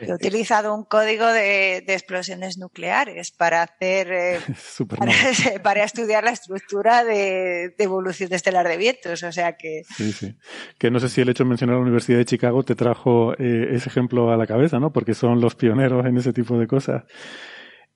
He 0.00 0.12
utilizado 0.12 0.74
un 0.74 0.84
código 0.84 1.26
de, 1.26 1.78
explosiones 1.78 2.58
nucleares 2.58 3.32
para 3.32 3.62
hacer 3.62 4.12
eh, 4.12 4.40
para, 5.62 5.84
estudiar 5.84 6.24
la 6.24 6.30
estructura 6.30 7.04
de, 7.04 7.74
evolución 7.78 8.32
estelar 8.32 8.68
de 8.68 8.76
vientos, 8.76 9.22
o 9.22 9.32
sea 9.32 9.56
que 9.56 9.82
sí, 9.96 10.12
sí. 10.12 10.36
que 10.78 10.90
no 10.90 11.00
sé 11.00 11.08
si 11.08 11.20
el 11.20 11.28
hecho 11.28 11.44
de 11.44 11.48
mencionar 11.48 11.76
la 11.76 11.82
Universidad 11.82 12.18
de 12.18 12.24
Chicago 12.24 12.62
te 12.62 12.74
trajo 12.74 13.32
eh, 13.38 13.70
ese 13.72 13.88
ejemplo 13.88 14.30
a 14.30 14.36
la 14.36 14.46
cabeza, 14.46 14.78
¿no? 14.78 14.92
Porque 14.92 15.14
son 15.14 15.40
los 15.40 15.54
pioneros 15.54 16.04
en 16.06 16.16
ese 16.16 16.32
tipo 16.32 16.58
de 16.58 16.66
cosas. 16.66 17.04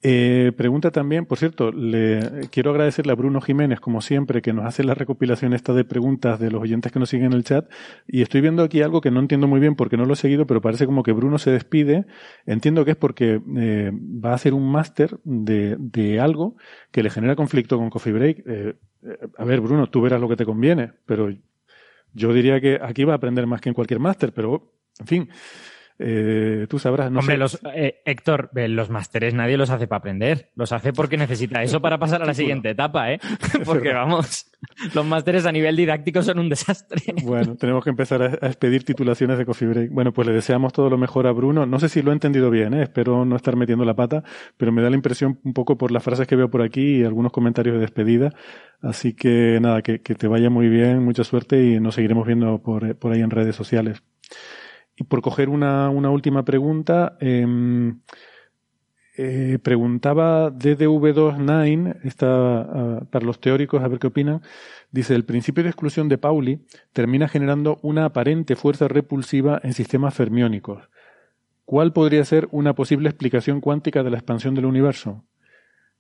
Eh, 0.05 0.51
pregunta 0.57 0.91
también, 0.91 1.27
por 1.27 1.39
cierto, 1.39 1.71
le 1.71 2.49
quiero 2.51 2.73
agradecerle 2.73 3.13
a 3.13 3.15
Bruno 3.15 3.41
Jiménez, 3.41 3.79
como 3.79 4.01
siempre, 4.01 4.43
que 4.43 4.53
nos 4.53 4.67
hace 4.67 4.83
la 4.83 4.95
recopilación 4.95 5.53
esta 5.53 5.73
de 5.75 5.85
preguntas 5.85 6.41
de 6.41 6.51
los 6.51 6.61
oyentes 6.61 6.91
que 6.91 6.99
nos 6.99 7.09
siguen 7.09 7.27
en 7.27 7.33
el 7.35 7.45
chat. 7.45 7.71
Y 8.09 8.23
estoy 8.23 8.41
viendo 8.41 8.65
aquí 8.65 8.83
algo 8.83 9.01
que 9.01 9.13
no 9.13 9.21
entiendo 9.21 9.47
muy 9.47 9.61
bien 9.61 9.77
porque 9.77 9.97
no 9.97 10.05
lo 10.05 10.15
he 10.15 10.17
seguido, 10.17 10.45
pero 10.47 10.61
parece 10.61 10.87
como 10.87 11.05
que 11.05 11.13
Bruno 11.13 11.39
se 11.39 11.53
despide. 11.53 12.07
Entiendo 12.47 12.85
que 12.85 12.93
es 12.93 12.97
porque 12.97 13.41
eh, 13.57 13.93
va 13.95 14.31
a 14.31 14.35
hacer 14.35 14.55
un 14.55 14.71
máster 14.73 15.19
de, 15.23 15.77
de, 15.79 16.19
algo 16.19 16.57
que 16.91 17.05
le 17.05 17.11
genera 17.11 17.37
conflicto 17.37 17.79
con 17.79 17.89
Coffee 17.89 18.13
Break. 18.13 18.39
Eh, 18.45 18.75
eh, 19.05 19.19
a 19.39 19.45
ver, 19.45 19.61
Bruno, 19.61 19.89
tú 19.89 20.01
verás 20.01 20.21
lo 20.21 20.29
que 20.29 20.37
te 20.37 20.45
conviene, 20.45 20.93
pero 21.07 21.31
yo 22.13 22.33
diría 22.33 22.61
que 22.61 22.81
aquí 22.83 23.05
va 23.05 23.13
a 23.13 23.17
aprender 23.17 23.47
más 23.47 23.61
que 23.61 23.69
en 23.69 23.75
cualquier 23.75 24.01
máster, 24.01 24.33
pero, 24.33 24.73
en 24.99 25.07
fin. 25.07 25.29
Eh, 25.99 26.67
tú 26.69 26.79
sabrás. 26.79 27.11
No 27.11 27.21
Hombre, 27.21 27.37
los, 27.37 27.61
eh, 27.75 28.03
Héctor, 28.05 28.51
los 28.55 28.91
másteres 28.91 29.35
nadie 29.35 29.57
los 29.57 29.71
hace 29.71 29.87
para 29.87 29.99
aprender. 29.99 30.51
Los 30.57 30.73
hace 30.73 30.93
porque 30.93 31.17
necesita 31.17 31.63
eso 31.63 31.81
para 31.81 31.99
pasar 31.99 32.23
a 32.23 32.27
la 32.27 32.35
siguiente 32.43 32.71
etapa, 32.71 33.13
¿eh? 33.13 33.21
Porque 33.65 33.93
vamos, 33.93 34.51
los 34.95 35.07
másteres 35.07 35.47
a 35.47 35.53
nivel 35.53 35.77
didáctico 35.77 36.23
son 36.23 36.39
un 36.39 36.49
desastre. 36.49 37.03
Bueno, 37.23 37.57
tenemos 37.57 37.85
que 37.85 37.91
empezar 37.91 38.23
a, 38.23 38.47
expedir 38.47 38.85
titulaciones 38.85 39.39
de 39.39 39.47
Coffee 39.47 39.69
Break. 39.69 39.91
Bueno, 39.93 40.13
pues 40.13 40.27
le 40.27 40.35
deseamos 40.35 40.73
todo 40.73 40.91
lo 40.91 40.99
mejor 40.99 41.27
a 41.27 41.33
Bruno. 41.33 41.67
No 41.67 41.79
sé 41.79 41.89
si 41.89 42.03
lo 42.03 42.11
he 42.11 42.15
entendido 42.15 42.51
bien, 42.51 42.75
¿eh? 42.75 42.83
espero 42.83 43.25
no 43.25 43.37
estar 43.37 43.57
metiendo 43.57 43.85
la 43.85 43.95
pata, 43.95 44.23
pero 44.57 44.73
me 44.73 44.83
da 44.83 44.91
la 44.91 44.97
impresión 44.97 45.39
un 45.45 45.53
poco 45.53 45.77
por 45.77 45.91
las 45.91 46.03
frases 46.03 46.27
que 46.27 46.37
veo 46.37 46.51
por 46.51 46.63
aquí 46.63 46.99
y 46.99 47.05
algunos 47.05 47.33
comentarios 47.33 47.75
de 47.75 47.81
despedida. 47.81 48.33
Así 48.81 49.15
que 49.15 49.59
nada, 49.61 49.83
que, 49.83 49.99
te 49.99 50.27
vaya 50.27 50.51
muy 50.51 50.69
bien, 50.69 51.05
mucha 51.05 51.25
suerte 51.25 51.63
y 51.63 51.81
nos 51.81 51.95
seguiremos 51.95 52.27
viendo 52.27 52.61
por, 52.63 52.97
por 52.97 53.13
ahí 53.13 53.21
en 53.21 53.31
redes 53.31 53.55
sociales. 53.55 54.03
Y 54.97 55.05
por 55.05 55.23
coger 55.23 55.49
una, 55.49 55.91
última 55.91 56.45
pregunta, 56.45 57.17
eh, 57.21 57.47
eh, 59.17 59.59
preguntaba 59.63 60.51
DDV29, 60.53 62.01
está 62.05 63.07
para 63.11 63.25
los 63.25 63.41
teóricos, 63.41 63.83
a 63.83 63.89
ver 63.89 63.99
qué 63.99 64.09
opinan. 64.09 64.43
Dice, 64.91 65.15
el 65.15 65.25
principio 65.25 65.63
de 65.63 65.71
exclusión 65.71 66.09
de 66.09 66.19
Pauli 66.19 66.67
termina 66.93 67.29
generando 67.29 67.79
una 67.83 68.05
aparente 68.05 68.57
fuerza 68.57 68.89
repulsiva 68.89 69.61
en 69.63 69.73
sistemas 69.73 70.15
fermiónicos. 70.15 70.89
¿Cuál 71.65 71.93
podría 71.93 72.25
ser 72.25 72.49
una 72.51 72.75
posible 72.75 73.09
explicación 73.09 73.61
cuántica 73.61 74.03
de 74.03 74.11
la 74.11 74.19
expansión 74.19 74.55
del 74.55 74.67
universo? 74.67 75.25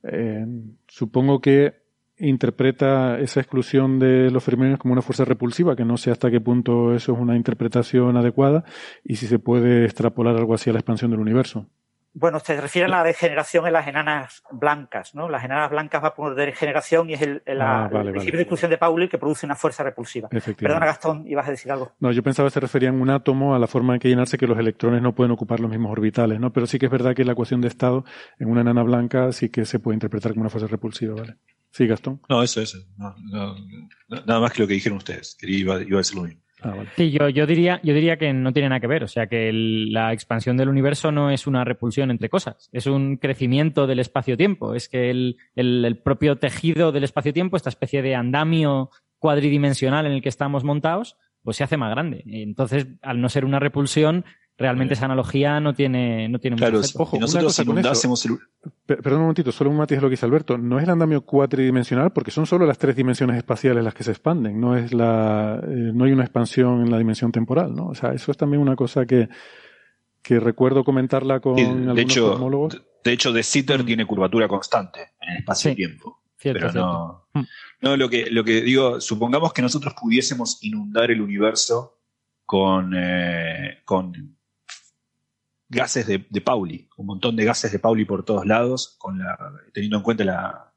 Eh, 0.02 0.44
supongo 0.88 1.40
que 1.40 1.81
interpreta 2.22 3.18
esa 3.18 3.40
exclusión 3.40 3.98
de 3.98 4.30
los 4.30 4.42
fermionios 4.42 4.78
como 4.78 4.92
una 4.92 5.02
fuerza 5.02 5.24
repulsiva, 5.24 5.76
que 5.76 5.84
no 5.84 5.96
sé 5.96 6.10
hasta 6.10 6.30
qué 6.30 6.40
punto 6.40 6.94
eso 6.94 7.12
es 7.12 7.18
una 7.18 7.36
interpretación 7.36 8.16
adecuada 8.16 8.64
y 9.04 9.16
si 9.16 9.26
se 9.26 9.38
puede 9.38 9.84
extrapolar 9.84 10.36
algo 10.36 10.54
así 10.54 10.70
a 10.70 10.72
la 10.72 10.78
expansión 10.78 11.10
del 11.10 11.20
universo. 11.20 11.66
Bueno, 12.14 12.40
se 12.40 12.60
refiere 12.60 12.86
a 12.86 12.90
la 12.90 13.02
degeneración 13.02 13.66
en 13.66 13.72
las 13.72 13.86
enanas 13.88 14.42
blancas, 14.50 15.14
¿no? 15.14 15.30
Las 15.30 15.44
enanas 15.44 15.70
blancas 15.70 16.04
va 16.04 16.14
por 16.14 16.34
degeneración 16.34 17.08
y 17.08 17.14
es 17.14 17.22
el, 17.22 17.42
ah, 17.58 17.88
principio 17.90 18.36
de 18.36 18.42
exclusión 18.42 18.70
de 18.70 18.76
Pauli 18.76 19.08
que 19.08 19.16
produce 19.16 19.46
una 19.46 19.54
fuerza 19.54 19.82
repulsiva. 19.82 20.28
Perdona, 20.28 20.84
Gastón, 20.84 21.24
ibas 21.26 21.48
a 21.48 21.52
decir 21.52 21.72
algo. 21.72 21.92
No, 22.00 22.12
yo 22.12 22.22
pensaba 22.22 22.48
que 22.48 22.52
se 22.52 22.60
refería 22.60 22.90
a 22.90 22.92
un 22.92 23.08
átomo, 23.08 23.54
a 23.54 23.58
la 23.58 23.66
forma 23.66 23.94
en 23.94 24.00
que 24.00 24.08
llenarse 24.08 24.36
que 24.36 24.46
los 24.46 24.58
electrones 24.58 25.00
no 25.00 25.14
pueden 25.14 25.32
ocupar 25.32 25.60
los 25.60 25.70
mismos 25.70 25.90
orbitales, 25.90 26.38
¿no? 26.38 26.52
Pero 26.52 26.66
sí 26.66 26.78
que 26.78 26.86
es 26.86 26.92
verdad 26.92 27.14
que 27.14 27.24
la 27.24 27.32
ecuación 27.32 27.62
de 27.62 27.68
estado 27.68 28.04
en 28.38 28.50
una 28.50 28.60
enana 28.60 28.82
blanca 28.82 29.32
sí 29.32 29.48
que 29.48 29.64
se 29.64 29.78
puede 29.78 29.94
interpretar 29.94 30.32
como 30.32 30.42
una 30.42 30.50
fuerza 30.50 30.68
repulsiva, 30.68 31.14
¿vale? 31.14 31.36
Sí, 31.72 31.86
Gastón. 31.86 32.20
No, 32.28 32.42
eso, 32.42 32.60
eso. 32.60 32.78
nada 32.96 34.40
más 34.40 34.52
que 34.52 34.62
lo 34.62 34.68
que 34.68 34.74
dijeron 34.74 34.98
ustedes. 34.98 35.36
Iba, 35.42 35.82
iba 35.82 35.96
a 35.96 35.98
decir 35.98 36.16
lo 36.16 36.24
mismo. 36.24 36.42
Ah, 36.64 36.84
sí, 36.96 37.10
yo, 37.10 37.28
yo, 37.28 37.46
diría, 37.46 37.80
yo 37.82 37.92
diría 37.92 38.18
que 38.18 38.32
no 38.32 38.52
tiene 38.52 38.68
nada 38.68 38.80
que 38.80 38.86
ver. 38.86 39.02
O 39.02 39.08
sea, 39.08 39.26
que 39.26 39.50
la 39.52 40.12
expansión 40.12 40.56
del 40.56 40.68
universo 40.68 41.10
no 41.10 41.30
es 41.30 41.46
una 41.46 41.64
repulsión 41.64 42.10
entre 42.10 42.28
cosas, 42.28 42.68
es 42.72 42.86
un 42.86 43.16
crecimiento 43.16 43.86
del 43.86 43.98
espacio-tiempo. 43.98 44.74
Es 44.74 44.88
que 44.88 45.10
el, 45.10 45.38
el, 45.56 45.98
propio 45.98 46.36
tejido 46.36 46.92
del 46.92 47.04
espacio-tiempo, 47.04 47.56
esta 47.56 47.70
especie 47.70 48.02
de 48.02 48.14
andamio 48.14 48.90
cuadridimensional 49.18 50.06
en 50.06 50.12
el 50.12 50.22
que 50.22 50.28
estamos 50.28 50.64
montados, 50.64 51.16
pues 51.42 51.56
se 51.56 51.64
hace 51.64 51.78
más 51.78 51.90
grande. 51.90 52.22
Entonces, 52.26 52.86
al 53.00 53.20
no 53.20 53.28
ser 53.28 53.44
una 53.44 53.58
repulsión, 53.58 54.24
realmente 54.58 54.94
esa 54.94 55.06
analogía 55.06 55.60
no 55.60 55.74
tiene, 55.74 56.28
no 56.28 56.38
tiene 56.38 56.56
claro, 56.56 56.78
mucho 56.78 57.02
Ojo, 57.02 57.18
nosotros 57.18 57.58
inundásemos 57.58 58.24
el... 58.26 58.38
Perdón 58.86 59.14
un 59.14 59.20
momentito, 59.22 59.52
solo 59.52 59.70
un 59.70 59.76
matiz 59.76 59.98
de 59.98 60.02
lo 60.02 60.08
que 60.08 60.12
dice 60.12 60.26
Alberto. 60.26 60.58
No 60.58 60.78
es 60.78 60.84
el 60.84 60.90
andamio 60.90 61.22
cuatridimensional 61.22 62.12
porque 62.12 62.30
son 62.30 62.46
solo 62.46 62.66
las 62.66 62.78
tres 62.78 62.94
dimensiones 62.94 63.36
espaciales 63.36 63.82
las 63.82 63.94
que 63.94 64.04
se 64.04 64.12
expanden. 64.12 64.60
No 64.60 64.76
es 64.76 64.92
la, 64.92 65.60
eh, 65.62 65.90
no 65.94 66.04
hay 66.04 66.12
una 66.12 66.24
expansión 66.24 66.82
en 66.82 66.90
la 66.90 66.98
dimensión 66.98 67.32
temporal, 67.32 67.74
¿no? 67.74 67.88
O 67.88 67.94
sea, 67.94 68.12
eso 68.12 68.30
es 68.30 68.36
también 68.36 68.62
una 68.62 68.76
cosa 68.76 69.06
que, 69.06 69.28
que 70.22 70.38
recuerdo 70.38 70.84
comentarla 70.84 71.40
con 71.40 71.56
de 71.56 71.64
algunos 71.64 71.98
hecho, 71.98 72.38
De 73.04 73.12
hecho, 73.12 73.32
De 73.32 73.42
Sitter 73.42 73.82
mm. 73.82 73.86
tiene 73.86 74.06
curvatura 74.06 74.46
constante 74.46 75.12
en 75.20 75.30
el 75.30 75.38
espacio-tiempo. 75.38 76.20
pero 76.40 76.72
no, 76.72 77.26
mm. 77.32 77.42
no 77.80 77.96
lo 77.96 78.08
que, 78.08 78.30
lo 78.30 78.44
que 78.44 78.62
digo, 78.62 79.00
supongamos 79.00 79.52
que 79.52 79.62
nosotros 79.62 79.94
pudiésemos 80.00 80.62
inundar 80.62 81.10
el 81.10 81.20
universo 81.20 81.98
con, 82.44 82.92
eh, 82.94 83.78
con 83.84 84.36
gases 85.72 86.06
de, 86.06 86.40
Pauli, 86.40 86.88
un 86.98 87.06
montón 87.06 87.34
de 87.34 87.44
gases 87.44 87.72
de 87.72 87.78
Pauli 87.78 88.04
por 88.04 88.24
todos 88.24 88.46
lados, 88.46 88.94
con 88.98 89.18
la, 89.18 89.36
teniendo 89.72 89.96
en 89.96 90.02
cuenta 90.02 90.24
la, 90.24 90.72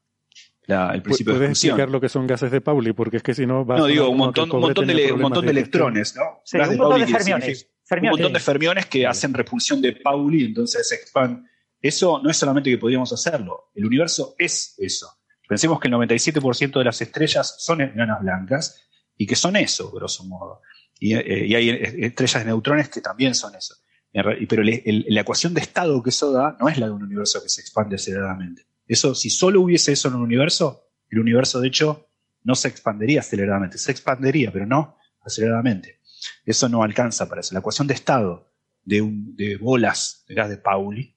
el 0.94 1.02
principio 1.02 1.34
de 1.34 1.40
¿Puedes 1.40 1.62
explicar 1.62 1.90
lo 1.90 2.00
que 2.00 2.08
son 2.08 2.26
gases 2.26 2.50
de 2.50 2.60
Pauli? 2.60 2.92
Porque 2.92 3.18
es 3.18 3.22
que 3.22 3.34
si 3.34 3.46
no 3.46 3.64
va 3.64 3.76
No, 3.76 3.86
digo, 3.86 4.08
un 4.08 4.16
montón, 4.16 4.50
un 4.50 4.60
montón, 4.60 4.86
de, 4.86 5.12
un 5.12 5.20
montón 5.20 5.44
de 5.44 5.52
electrones, 5.52 6.16
¿no? 6.16 6.42
un 6.52 6.76
montón 6.76 7.00
de 7.00 7.06
fermiones. 7.06 7.70
Un 7.88 8.08
montón 8.08 8.32
de 8.32 8.40
fermiones 8.40 8.86
que 8.86 9.06
hacen 9.06 9.32
repulsión 9.32 9.80
de 9.80 9.92
Pauli, 9.92 10.46
entonces 10.46 10.88
se 10.88 10.96
expanden. 10.96 11.46
Eso 11.80 12.20
no 12.22 12.30
es 12.30 12.36
solamente 12.36 12.70
que 12.70 12.78
podríamos 12.78 13.12
hacerlo, 13.12 13.70
el 13.74 13.84
universo 13.84 14.34
es 14.38 14.74
eso. 14.78 15.08
Pensemos 15.46 15.78
que 15.78 15.86
el 15.86 15.94
97% 15.94 16.78
de 16.78 16.84
las 16.84 17.00
estrellas 17.00 17.54
son 17.58 17.82
enanas 17.82 18.20
blancas 18.20 18.82
y 19.16 19.26
que 19.26 19.36
son 19.36 19.54
eso, 19.54 19.92
grosso 19.92 20.24
modo. 20.24 20.62
Y, 20.98 21.14
eh, 21.14 21.46
y 21.46 21.54
hay 21.54 21.68
estrellas 21.70 22.42
de 22.42 22.50
neutrones 22.50 22.88
que 22.88 23.00
también 23.00 23.34
son 23.34 23.54
eso. 23.54 23.76
Pero 24.22 24.62
la 24.62 25.20
ecuación 25.20 25.52
de 25.52 25.60
estado 25.60 26.02
que 26.02 26.08
eso 26.08 26.32
da 26.32 26.56
no 26.58 26.68
es 26.68 26.78
la 26.78 26.86
de 26.86 26.92
un 26.92 27.02
universo 27.02 27.42
que 27.42 27.50
se 27.50 27.60
expande 27.60 27.96
aceleradamente. 27.96 28.66
Eso, 28.86 29.14
si 29.14 29.28
solo 29.28 29.60
hubiese 29.60 29.92
eso 29.92 30.08
en 30.08 30.14
un 30.14 30.22
universo, 30.22 30.88
el 31.10 31.18
universo 31.18 31.60
de 31.60 31.68
hecho 31.68 32.08
no 32.42 32.54
se 32.54 32.68
expandería 32.68 33.20
aceleradamente, 33.20 33.76
se 33.76 33.90
expandería, 33.90 34.50
pero 34.52 34.64
no 34.64 34.96
aceleradamente. 35.20 36.00
Eso 36.46 36.68
no 36.68 36.82
alcanza 36.82 37.28
para 37.28 37.42
eso. 37.42 37.52
La 37.52 37.60
ecuación 37.60 37.86
de 37.86 37.94
estado 37.94 38.54
de, 38.84 39.58
bolas 39.60 40.24
de 40.26 40.34
gas 40.34 40.48
de 40.48 40.56
Pauli, 40.56 41.14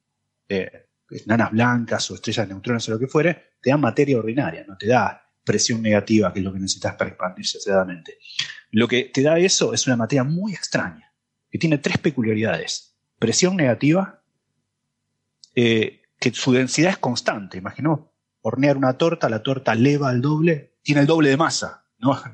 de 0.49 0.89
nanas 1.25 1.51
blancas 1.51 2.11
o 2.11 2.15
estrellas 2.15 2.47
de 2.47 2.53
neutrones 2.53 2.89
o 2.89 2.91
lo 2.91 2.99
que 2.99 3.07
fuere, 3.07 3.53
te 3.61 3.69
da 3.69 3.77
materia 3.77 4.17
ordinaria, 4.17 4.65
no 4.67 4.77
te 4.77 4.87
da 4.87 5.21
presión 5.45 5.81
negativa, 5.81 6.33
que 6.33 6.39
es 6.39 6.45
lo 6.45 6.51
que 6.51 6.59
necesitas 6.59 6.95
para 6.95 7.11
expandirse 7.11 7.59
aceleradamente. 7.59 8.17
Lo 8.71 8.87
que 8.89 9.05
te 9.05 9.21
da 9.21 9.39
eso 9.39 9.73
es 9.73 9.87
una 9.87 9.95
materia 9.95 10.25
muy 10.25 10.53
extraña, 10.53 11.13
que 11.49 11.57
tiene 11.57 11.77
tres 11.77 11.97
peculiaridades 11.97 12.88
presión 13.19 13.57
negativa, 13.57 14.21
eh, 15.55 16.01
que 16.19 16.31
su 16.33 16.51
densidad 16.51 16.91
es 16.91 16.97
constante. 16.97 17.57
Imaginemos 17.57 18.01
hornear 18.41 18.77
una 18.77 18.97
torta, 18.97 19.29
la 19.29 19.43
torta 19.43 19.73
eleva 19.73 20.09
al 20.09 20.21
doble, 20.21 20.77
tiene 20.81 21.01
el 21.01 21.07
doble 21.07 21.29
de 21.29 21.37
masa. 21.37 21.85
¿no? 21.99 22.17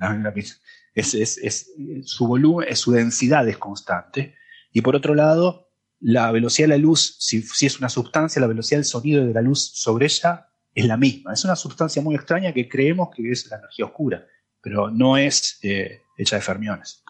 Es, 0.96 1.74
su 2.06 2.26
volumen, 2.26 2.74
su 2.74 2.94
densidad 2.94 3.46
es 3.50 3.58
constante. 3.58 4.36
Y 4.72 4.80
por 4.80 4.96
otro 4.96 5.14
lado, 5.14 5.68
la 6.00 6.32
velocidad 6.32 6.70
de 6.70 6.76
la 6.76 6.82
luz, 6.82 7.18
si, 7.20 7.44
es 7.66 7.80
una 7.80 7.90
sustancia, 7.90 8.40
la 8.40 8.48
velocidad 8.48 8.78
del 8.78 8.86
sonido 8.86 9.26
de 9.26 9.34
la 9.34 9.42
luz 9.42 9.72
sobre 9.74 10.06
ella 10.06 10.48
es 10.74 10.86
la 10.86 10.96
misma. 10.96 11.34
Es 11.34 11.44
una 11.44 11.58
sustancia 11.58 12.02
muy 12.02 12.16
extraña 12.16 12.54
que 12.54 12.70
creemos 12.70 13.10
que 13.14 13.30
es 13.30 13.46
la 13.48 13.58
energía 13.58 13.86
oscura, 13.86 14.26
pero 14.62 14.90
no 14.90 15.18
es 15.18 15.60
eh, 15.64 16.00
hecha 16.18 16.38
de 16.38 16.42
fermiones. 16.42 17.04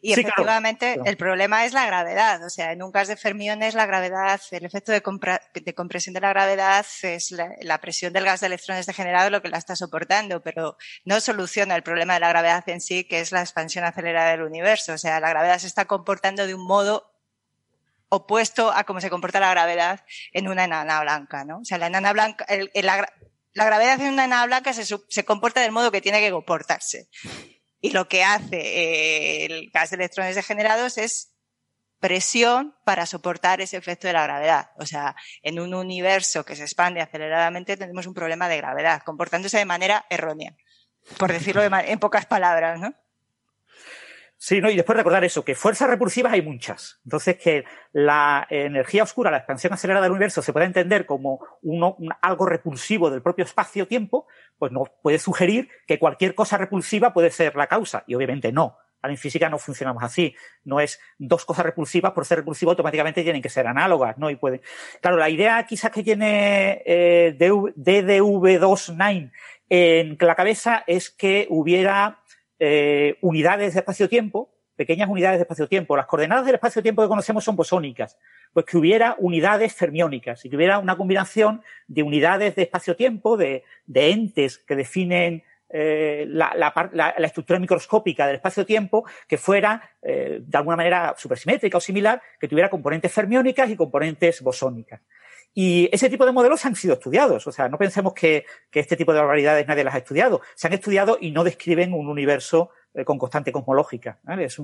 Y, 0.00 0.12
efectivamente 0.12 0.98
el 1.04 1.16
problema 1.16 1.64
es 1.64 1.72
la 1.72 1.86
gravedad. 1.86 2.44
O 2.44 2.50
sea, 2.50 2.72
en 2.72 2.82
un 2.82 2.92
gas 2.92 3.08
de 3.08 3.16
fermiones 3.16 3.74
la 3.74 3.86
gravedad, 3.86 4.40
el 4.50 4.64
efecto 4.64 4.92
de, 4.92 5.02
de 5.54 5.74
compresión 5.74 6.14
de 6.14 6.20
la 6.20 6.30
gravedad 6.30 6.86
es 7.02 7.30
la, 7.30 7.78
presión 7.78 8.12
del 8.12 8.24
gas 8.24 8.40
de 8.40 8.46
electrones 8.46 8.86
degenerado 8.86 9.30
lo 9.30 9.42
que 9.42 9.48
la 9.48 9.58
está 9.58 9.76
soportando, 9.76 10.42
pero 10.42 10.76
no 11.04 11.20
soluciona 11.20 11.76
el 11.76 11.82
problema 11.82 12.14
de 12.14 12.20
la 12.20 12.28
gravedad 12.28 12.68
en 12.68 12.80
sí, 12.80 13.04
que 13.04 13.20
es 13.20 13.32
la 13.32 13.40
expansión 13.40 13.84
acelerada 13.84 14.30
del 14.30 14.42
universo. 14.42 14.92
O 14.92 14.98
sea, 14.98 15.20
la 15.20 15.30
gravedad 15.30 15.58
se 15.58 15.66
está 15.66 15.86
comportando 15.86 16.46
de 16.46 16.54
un 16.54 16.66
modo 16.66 17.12
opuesto 18.08 18.70
a 18.70 18.84
cómo 18.84 19.00
se 19.00 19.08
comporta 19.08 19.40
la 19.40 19.50
gravedad 19.50 20.04
en 20.32 20.48
una 20.48 20.64
enana 20.64 21.00
blanca, 21.00 21.44
¿no? 21.44 21.60
O 21.60 21.64
sea, 21.64 21.78
la 21.78 21.86
enana 21.86 22.12
blanca, 22.12 22.46
la, 22.74 23.08
gravedad 23.54 24.00
en 24.00 24.12
una 24.12 24.26
enana 24.26 24.46
blanca 24.46 24.74
se, 24.74 24.84
se 24.84 25.24
comporta 25.24 25.62
del 25.62 25.72
modo 25.72 25.90
que 25.90 26.02
tiene 26.02 26.20
que 26.20 26.30
comportarse. 26.30 27.08
Y 27.82 27.90
lo 27.90 28.08
que 28.08 28.24
hace 28.24 28.56
eh, 28.56 29.44
el 29.44 29.70
gas 29.70 29.90
de 29.90 29.96
electrones 29.96 30.36
degenerados 30.36 30.96
es 30.96 31.34
presión 31.98 32.74
para 32.84 33.06
soportar 33.06 33.60
ese 33.60 33.76
efecto 33.76 34.06
de 34.06 34.12
la 34.12 34.22
gravedad. 34.22 34.70
O 34.78 34.86
sea, 34.86 35.14
en 35.42 35.60
un 35.60 35.74
universo 35.74 36.44
que 36.44 36.56
se 36.56 36.62
expande 36.62 37.00
aceleradamente 37.00 37.76
tenemos 37.76 38.06
un 38.06 38.14
problema 38.14 38.48
de 38.48 38.56
gravedad, 38.56 39.02
comportándose 39.04 39.58
de 39.58 39.64
manera 39.64 40.06
errónea, 40.10 40.56
por 41.18 41.32
decirlo 41.32 41.62
en 41.62 41.98
pocas 41.98 42.24
palabras, 42.26 42.80
¿no? 42.80 42.94
Sí, 44.44 44.60
¿no? 44.60 44.68
y 44.68 44.74
después 44.74 44.96
recordar 44.96 45.22
eso, 45.22 45.44
que 45.44 45.54
fuerzas 45.54 45.88
repulsivas 45.88 46.32
hay 46.32 46.42
muchas. 46.42 46.98
Entonces, 47.04 47.36
que 47.36 47.64
la 47.92 48.44
energía 48.50 49.04
oscura, 49.04 49.30
la 49.30 49.36
expansión 49.36 49.72
acelerada 49.72 50.02
del 50.02 50.10
universo, 50.10 50.42
se 50.42 50.52
puede 50.52 50.66
entender 50.66 51.06
como 51.06 51.38
algo 52.20 52.46
repulsivo 52.46 53.08
del 53.08 53.22
propio 53.22 53.44
espacio-tiempo, 53.44 54.26
pues 54.58 54.72
nos 54.72 54.88
puede 55.00 55.20
sugerir 55.20 55.68
que 55.86 56.00
cualquier 56.00 56.34
cosa 56.34 56.58
repulsiva 56.58 57.12
puede 57.12 57.30
ser 57.30 57.54
la 57.54 57.68
causa. 57.68 58.02
Y 58.08 58.16
obviamente 58.16 58.50
no. 58.50 58.78
En 59.04 59.16
física 59.16 59.48
no 59.48 59.58
funcionamos 59.58 60.02
así. 60.02 60.34
No 60.64 60.80
es 60.80 60.98
dos 61.18 61.44
cosas 61.44 61.64
repulsivas 61.64 62.10
por 62.10 62.24
ser 62.24 62.38
repulsivo 62.38 62.72
automáticamente 62.72 63.22
tienen 63.22 63.42
que 63.42 63.48
ser 63.48 63.68
análogas, 63.68 64.18
¿no? 64.18 64.28
Y 64.28 64.34
puede. 64.34 64.60
Claro, 65.00 65.18
la 65.18 65.30
idea 65.30 65.64
quizás 65.68 65.92
que 65.92 66.02
tiene 66.02 66.82
eh, 66.84 67.36
DDV29 67.38 69.30
en 69.68 70.18
la 70.20 70.34
cabeza 70.34 70.82
es 70.86 71.10
que 71.10 71.46
hubiera 71.48 72.21
eh, 72.64 73.18
unidades 73.22 73.74
de 73.74 73.80
espacio-tiempo, 73.80 74.54
pequeñas 74.76 75.08
unidades 75.08 75.38
de 75.38 75.42
espacio-tiempo. 75.42 75.96
Las 75.96 76.06
coordenadas 76.06 76.46
del 76.46 76.54
espacio-tiempo 76.54 77.02
que 77.02 77.08
conocemos 77.08 77.42
son 77.42 77.56
bosónicas. 77.56 78.16
Pues 78.52 78.66
que 78.66 78.76
hubiera 78.76 79.16
unidades 79.18 79.74
fermiónicas 79.74 80.44
y 80.44 80.48
que 80.48 80.54
hubiera 80.54 80.78
una 80.78 80.96
combinación 80.96 81.62
de 81.88 82.04
unidades 82.04 82.54
de 82.54 82.62
espacio-tiempo, 82.62 83.36
de, 83.36 83.64
entes 83.92 84.58
que 84.58 84.76
definen 84.76 85.42
eh, 85.70 86.24
la, 86.28 86.72
estructura 87.18 87.58
microscópica 87.58 88.28
del 88.28 88.36
espacio-tiempo 88.36 89.06
que 89.26 89.38
fuera 89.38 89.90
eh, 90.00 90.38
de 90.40 90.56
alguna 90.56 90.76
manera 90.76 91.16
supersimétrica 91.18 91.78
o 91.78 91.80
similar, 91.80 92.22
que 92.38 92.46
tuviera 92.46 92.70
componentes 92.70 93.12
fermiónicas 93.12 93.70
y 93.70 93.76
componentes 93.76 94.40
bosónicas. 94.40 95.00
Y 95.54 95.88
ese 95.92 96.08
tipo 96.08 96.24
de 96.24 96.32
modelos 96.32 96.64
han 96.64 96.74
sido 96.74 96.94
estudiados. 96.94 97.46
O 97.46 97.52
sea, 97.52 97.68
no 97.68 97.78
pensemos 97.78 98.14
que, 98.14 98.46
este 98.72 98.96
tipo 98.96 99.12
de 99.12 99.20
barbaridades 99.20 99.66
nadie 99.66 99.84
las 99.84 99.94
ha 99.94 99.98
estudiado. 99.98 100.40
Se 100.54 100.66
han 100.66 100.72
estudiado 100.72 101.18
y 101.20 101.30
no 101.30 101.44
describen 101.44 101.92
un 101.92 102.08
universo 102.08 102.70
eh, 102.94 103.04
con 103.04 103.18
constante 103.18 103.52
cosmológica. 103.52 104.18
Es 104.38 104.58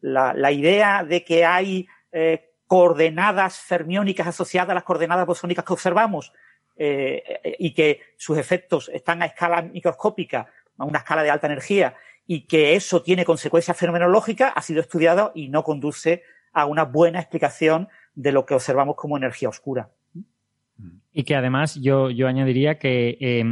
la, 0.00 0.52
idea 0.52 1.02
de 1.04 1.24
que 1.24 1.44
hay 1.44 1.88
eh, 2.12 2.52
coordenadas 2.66 3.58
fermiónicas 3.58 4.28
asociadas 4.28 4.70
a 4.70 4.74
las 4.74 4.84
coordenadas 4.84 5.26
bosónicas 5.26 5.64
que 5.64 5.72
observamos 5.72 6.32
eh, 6.76 7.56
y 7.58 7.74
que 7.74 8.00
sus 8.16 8.38
efectos 8.38 8.88
están 8.94 9.22
a 9.22 9.26
escala 9.26 9.62
microscópica, 9.62 10.48
a 10.76 10.84
una 10.84 10.98
escala 10.98 11.24
de 11.24 11.30
alta 11.30 11.48
energía, 11.48 11.96
y 12.26 12.46
que 12.46 12.76
eso 12.76 13.02
tiene 13.02 13.24
consecuencias 13.24 13.76
fenomenológicas, 13.76 14.52
ha 14.54 14.62
sido 14.62 14.82
estudiado 14.82 15.32
y 15.34 15.48
no 15.48 15.64
conduce 15.64 16.22
a 16.52 16.66
una 16.66 16.84
buena 16.84 17.18
explicación 17.18 17.88
de 18.14 18.32
lo 18.32 18.46
que 18.46 18.54
observamos 18.54 18.94
como 18.96 19.16
energía 19.16 19.48
oscura. 19.48 19.90
Y 21.18 21.24
que 21.24 21.34
además 21.34 21.74
yo, 21.74 22.10
yo 22.10 22.28
añadiría 22.28 22.78
que, 22.78 23.18
eh, 23.20 23.44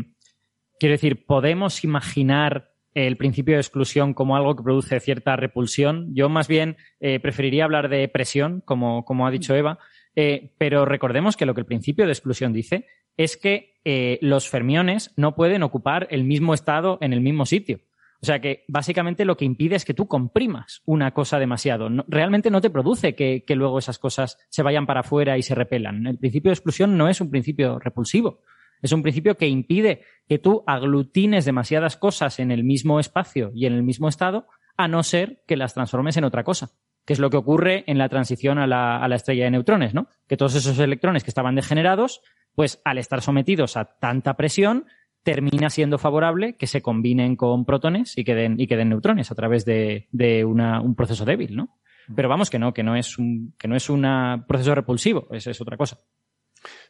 quiero 0.79 0.93
decir, 0.93 1.27
podemos 1.27 1.83
imaginar 1.83 2.71
el 2.95 3.17
principio 3.17 3.55
de 3.55 3.61
exclusión 3.61 4.15
como 4.15 4.37
algo 4.37 4.55
que 4.55 4.63
produce 4.63 5.01
cierta 5.01 5.35
repulsión. 5.35 6.15
Yo 6.15 6.29
más 6.29 6.47
bien 6.47 6.77
eh, 7.01 7.19
preferiría 7.19 7.65
hablar 7.65 7.89
de 7.89 8.07
presión, 8.07 8.63
como, 8.65 9.05
como 9.05 9.27
ha 9.27 9.33
dicho 9.33 9.53
Eva, 9.53 9.81
eh, 10.15 10.53
pero 10.59 10.85
recordemos 10.85 11.37
que 11.37 11.45
lo 11.45 11.55
que 11.55 11.63
el 11.63 11.67
principio 11.67 12.07
de 12.07 12.13
exclusión 12.13 12.53
dice 12.53 12.87
es 13.17 13.37
que 13.37 13.75
los 14.21 14.49
fermiones 14.49 15.13
no 15.17 15.35
pueden 15.35 15.65
ocupar 15.65 16.07
el 16.11 16.23
mismo 16.23 16.55
estado 16.55 16.99
en 17.01 17.13
el 17.13 17.21
mismo 17.21 17.47
sitio. 17.47 17.81
O 18.23 18.27
sea 18.27 18.41
que 18.41 18.65
básicamente 18.69 19.25
lo 19.25 19.37
que 19.37 19.45
impide 19.45 19.77
es 19.77 19.85
que 19.85 19.95
tú 19.95 20.07
comprimas 20.09 20.83
una 20.87 21.13
cosa 21.13 21.39
demasiado. 21.39 21.89
realmente 22.09 22.51
no 22.51 22.61
te 22.61 22.71
produce 22.71 23.15
que, 23.15 23.45
luego 23.55 23.79
esas 23.79 23.99
cosas 23.99 24.39
se 24.49 24.63
vayan 24.63 24.87
para 24.87 25.01
afuera 25.01 25.37
y 25.39 25.43
se 25.43 25.55
repelan. 25.55 26.07
El 26.07 26.19
principio 26.19 26.51
de 26.51 26.55
exclusión 26.55 26.97
no 26.97 27.09
es 27.09 27.21
un 27.21 27.31
principio 27.31 27.79
repulsivo. 27.79 28.41
Es 28.83 28.93
un 28.93 29.03
principio 29.03 29.37
que 29.37 29.49
impide 29.49 30.03
que 30.29 30.39
tú 30.39 30.63
aglutines 30.67 31.45
demasiadas 31.45 31.97
cosas 31.97 32.39
en 32.39 32.51
el 32.51 32.65
mismo 32.65 33.01
espacio 33.01 33.51
y 33.55 33.67
en 33.67 33.73
el 33.73 33.83
mismo 33.83 34.09
estado, 34.09 34.47
a 34.77 34.89
no 34.89 35.03
ser 35.03 35.43
que 35.47 35.57
las 35.57 35.75
transformes 35.75 36.17
en 36.17 36.25
otra 36.25 36.45
cosa. 36.45 36.71
Que 37.07 37.13
es 37.13 37.19
lo 37.19 37.31
que 37.31 37.37
ocurre 37.37 37.85
en 37.87 37.99
la 37.99 38.09
transición 38.09 38.59
a 38.59 38.67
la, 38.67 38.99
a 38.99 39.09
la 39.09 39.17
estrella 39.17 39.45
de 39.45 39.53
neutrones, 39.53 39.95
¿no? 39.95 40.09
Que 40.27 40.37
todos 40.37 40.55
esos 40.57 40.79
electrones 40.79 41.25
que 41.25 41.31
estaban 41.31 41.55
degenerados, 41.55 42.21
pues 42.55 42.81
al 42.85 42.99
estar 42.99 43.23
sometidos 43.23 43.77
a 43.77 43.85
tanta 43.85 44.35
presión, 44.35 44.87
termina 45.27 45.71
siendo 45.71 45.99
favorable 45.99 46.55
que 46.55 46.69
se 46.69 46.83
combinen 46.83 47.35
con 47.35 47.65
protones 47.65 48.17
y 48.17 48.23
que 48.23 48.37
den, 48.37 48.55
y 48.61 48.67
neutrones 48.69 49.33
a 49.33 49.35
través 49.35 49.65
de, 49.65 50.07
un 50.45 50.95
proceso 50.95 51.25
débil, 51.25 51.57
¿no? 51.57 51.81
Pero 52.15 52.29
vamos 52.29 52.49
que 52.49 52.61
no, 52.61 52.73
que 52.73 52.85
no 52.85 52.95
es 52.95 53.19
un, 53.19 53.53
que 53.59 53.67
no 53.67 53.75
es 53.75 53.91
un 53.91 54.07
proceso 54.47 54.73
repulsivo, 54.77 55.27
es, 55.33 55.49
es 55.49 55.61
otra 55.61 55.77
cosa. 55.77 55.99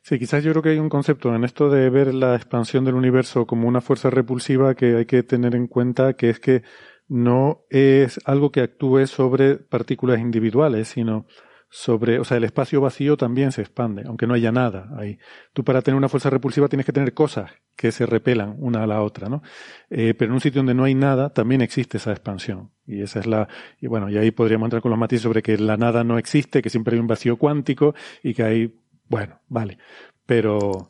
Sí, 0.02 0.18
quizás 0.18 0.44
yo 0.44 0.50
creo 0.50 0.62
que 0.62 0.68
hay 0.68 0.78
un 0.78 0.90
concepto 0.90 1.34
en 1.34 1.44
esto 1.44 1.70
de 1.70 1.88
ver 1.88 2.12
la 2.12 2.36
expansión 2.36 2.84
del 2.84 2.94
universo 2.94 3.46
como 3.46 3.68
una 3.68 3.80
fuerza 3.80 4.10
repulsiva 4.10 4.74
que 4.74 4.96
hay 4.96 5.06
que 5.06 5.22
tener 5.22 5.54
en 5.54 5.66
cuenta, 5.66 6.12
que 6.12 6.28
es 6.28 6.38
que 6.38 6.62
no 7.08 7.64
es 7.70 8.20
algo 8.26 8.52
que 8.52 8.60
actúe 8.60 9.06
sobre 9.06 9.56
partículas 9.56 10.20
individuales, 10.20 10.88
sino 10.88 11.24
sobre, 11.68 12.20
o 12.20 12.24
sea, 12.24 12.36
el 12.36 12.44
espacio 12.44 12.80
vacío 12.80 13.16
también 13.16 13.52
se 13.52 13.60
expande, 13.60 14.04
aunque 14.06 14.26
no 14.26 14.34
haya 14.34 14.52
nada 14.52 14.88
ahí. 14.96 15.18
Tú 15.52 15.64
para 15.64 15.82
tener 15.82 15.96
una 15.96 16.08
fuerza 16.08 16.30
repulsiva 16.30 16.68
tienes 16.68 16.86
que 16.86 16.92
tener 16.92 17.12
cosas 17.12 17.50
que 17.74 17.92
se 17.92 18.06
repelan 18.06 18.54
una 18.58 18.82
a 18.84 18.86
la 18.86 19.02
otra, 19.02 19.28
¿no? 19.28 19.42
Eh, 19.90 20.14
pero 20.14 20.30
en 20.30 20.34
un 20.34 20.40
sitio 20.40 20.60
donde 20.60 20.74
no 20.74 20.84
hay 20.84 20.94
nada 20.94 21.30
también 21.30 21.60
existe 21.60 21.96
esa 21.96 22.12
expansión. 22.12 22.70
Y 22.86 23.02
esa 23.02 23.18
es 23.20 23.26
la, 23.26 23.48
y 23.80 23.88
bueno, 23.88 24.08
y 24.08 24.16
ahí 24.16 24.30
podríamos 24.30 24.66
entrar 24.66 24.82
con 24.82 24.90
los 24.90 24.98
matices 24.98 25.22
sobre 25.22 25.42
que 25.42 25.58
la 25.58 25.76
nada 25.76 26.04
no 26.04 26.18
existe, 26.18 26.62
que 26.62 26.70
siempre 26.70 26.94
hay 26.94 27.00
un 27.00 27.08
vacío 27.08 27.36
cuántico 27.36 27.94
y 28.22 28.34
que 28.34 28.42
hay, 28.44 28.80
bueno, 29.08 29.40
vale. 29.48 29.78
Pero, 30.24 30.88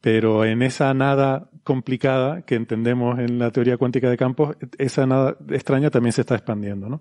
pero 0.00 0.44
en 0.44 0.62
esa 0.62 0.92
nada 0.94 1.50
complicada 1.62 2.42
que 2.42 2.54
entendemos 2.54 3.18
en 3.18 3.38
la 3.38 3.50
teoría 3.50 3.76
cuántica 3.76 4.08
de 4.08 4.16
campos, 4.16 4.56
esa 4.78 5.06
nada 5.06 5.36
extraña 5.50 5.90
también 5.90 6.12
se 6.12 6.22
está 6.22 6.34
expandiendo, 6.34 6.88
¿no? 6.88 7.00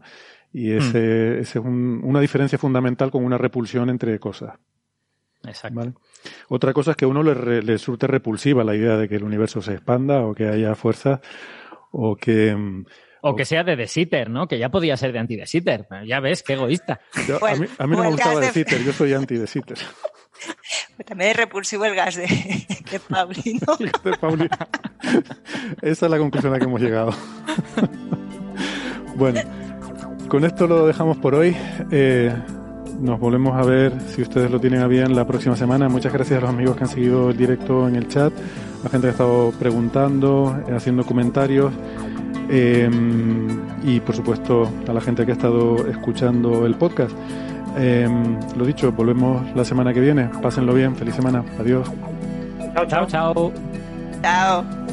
Y 0.53 0.69
hmm. 0.69 0.77
ese, 0.77 1.39
es 1.39 1.55
una 1.55 2.19
diferencia 2.19 2.57
fundamental 2.57 3.09
con 3.09 3.25
una 3.25 3.37
repulsión 3.37 3.89
entre 3.89 4.19
cosas. 4.19 4.53
Exacto. 5.45 5.93
Otra 6.47 6.71
cosa 6.71 6.91
es 6.91 6.97
que 6.97 7.05
a 7.05 7.07
uno 7.07 7.21
le, 7.21 7.61
le 7.61 7.77
surte 7.77 8.07
repulsiva 8.07 8.63
la 8.63 8.75
idea 8.75 8.95
de 8.95 9.09
que 9.09 9.15
el 9.15 9.23
universo 9.23 9.61
se 9.61 9.73
expanda 9.73 10.21
o 10.21 10.33
que 10.33 10.47
haya 10.47 10.75
fuerza 10.75 11.19
o 11.91 12.15
que... 12.15 12.55
Mm, 12.55 12.85
o, 13.25 13.35
que 13.35 13.45
sea 13.45 13.63
de 13.63 13.77
De 13.77 13.87
Sitter, 13.87 14.29
¿no? 14.29 14.47
Que 14.47 14.59
ya 14.59 14.69
podía 14.69 14.97
ser 14.97 15.13
de 15.13 15.19
anti 15.19 15.37
De 15.37 15.47
Sitter. 15.47 15.87
Ya 16.05 16.19
ves, 16.19 16.43
qué 16.43 16.53
egoísta. 16.53 16.99
a 17.13 17.55
mí, 17.55 17.65
a 17.77 17.87
mí 17.87 17.95
no 17.95 18.03
me 18.03 18.09
gustaba 18.09 18.39
De 18.41 18.51
Sitter, 18.51 18.83
yo 18.83 18.91
soy 18.91 19.13
anti 19.13 19.37
De 19.37 19.47
Sitter. 19.47 19.77
también 21.05 21.31
es 21.31 21.37
repulsivo 21.37 21.85
el 21.85 21.95
gas 21.95 22.15
de, 22.15 22.27
de 22.27 22.99
Paulino. 22.99 23.77
de 24.03 24.17
Paulino. 24.17 24.57
Esa 25.81 26.05
es 26.05 26.11
la 26.11 26.17
conclusión 26.17 26.53
a 26.53 26.55
la 26.55 26.59
que 26.59 26.65
hemos 26.65 26.81
llegado. 26.81 27.13
bueno 29.15 29.41
con 30.27 30.45
esto 30.45 30.67
lo 30.67 30.87
dejamos 30.87 31.17
por 31.17 31.35
hoy. 31.35 31.55
Eh, 31.91 32.33
nos 32.99 33.19
volvemos 33.19 33.55
a 33.55 33.63
ver, 33.63 33.93
si 34.07 34.21
ustedes 34.21 34.49
lo 34.49 34.59
tienen 34.59 34.81
a 34.81 34.87
bien, 34.87 35.15
la 35.15 35.25
próxima 35.25 35.55
semana. 35.55 35.89
Muchas 35.89 36.13
gracias 36.13 36.37
a 36.37 36.41
los 36.41 36.49
amigos 36.49 36.75
que 36.75 36.83
han 36.83 36.89
seguido 36.89 37.29
el 37.31 37.37
directo 37.37 37.87
en 37.87 37.95
el 37.95 38.07
chat, 38.07 38.31
a 38.33 38.83
la 38.83 38.89
gente 38.89 39.05
que 39.05 39.07
ha 39.07 39.11
estado 39.11 39.51
preguntando, 39.59 40.57
eh, 40.67 40.73
haciendo 40.75 41.05
comentarios. 41.05 41.73
Eh, 42.49 42.89
y 43.83 43.99
por 44.01 44.15
supuesto 44.15 44.69
a 44.87 44.93
la 44.93 45.01
gente 45.01 45.25
que 45.25 45.31
ha 45.31 45.35
estado 45.35 45.87
escuchando 45.87 46.65
el 46.65 46.75
podcast. 46.75 47.15
lo 48.55 48.65
dicho, 48.65 48.91
volvemos 48.91 49.55
la 49.55 49.65
semana 49.65 49.93
que 49.93 49.99
viene. 49.99 50.29
Pásenlo 50.41 50.73
bien, 50.73 50.95
feliz 50.95 51.15
semana. 51.15 51.43
Adiós. 51.59 51.89
Chao, 52.75 52.85
chao, 52.85 53.05
chao. 53.07 53.53
Chao. 54.21 54.92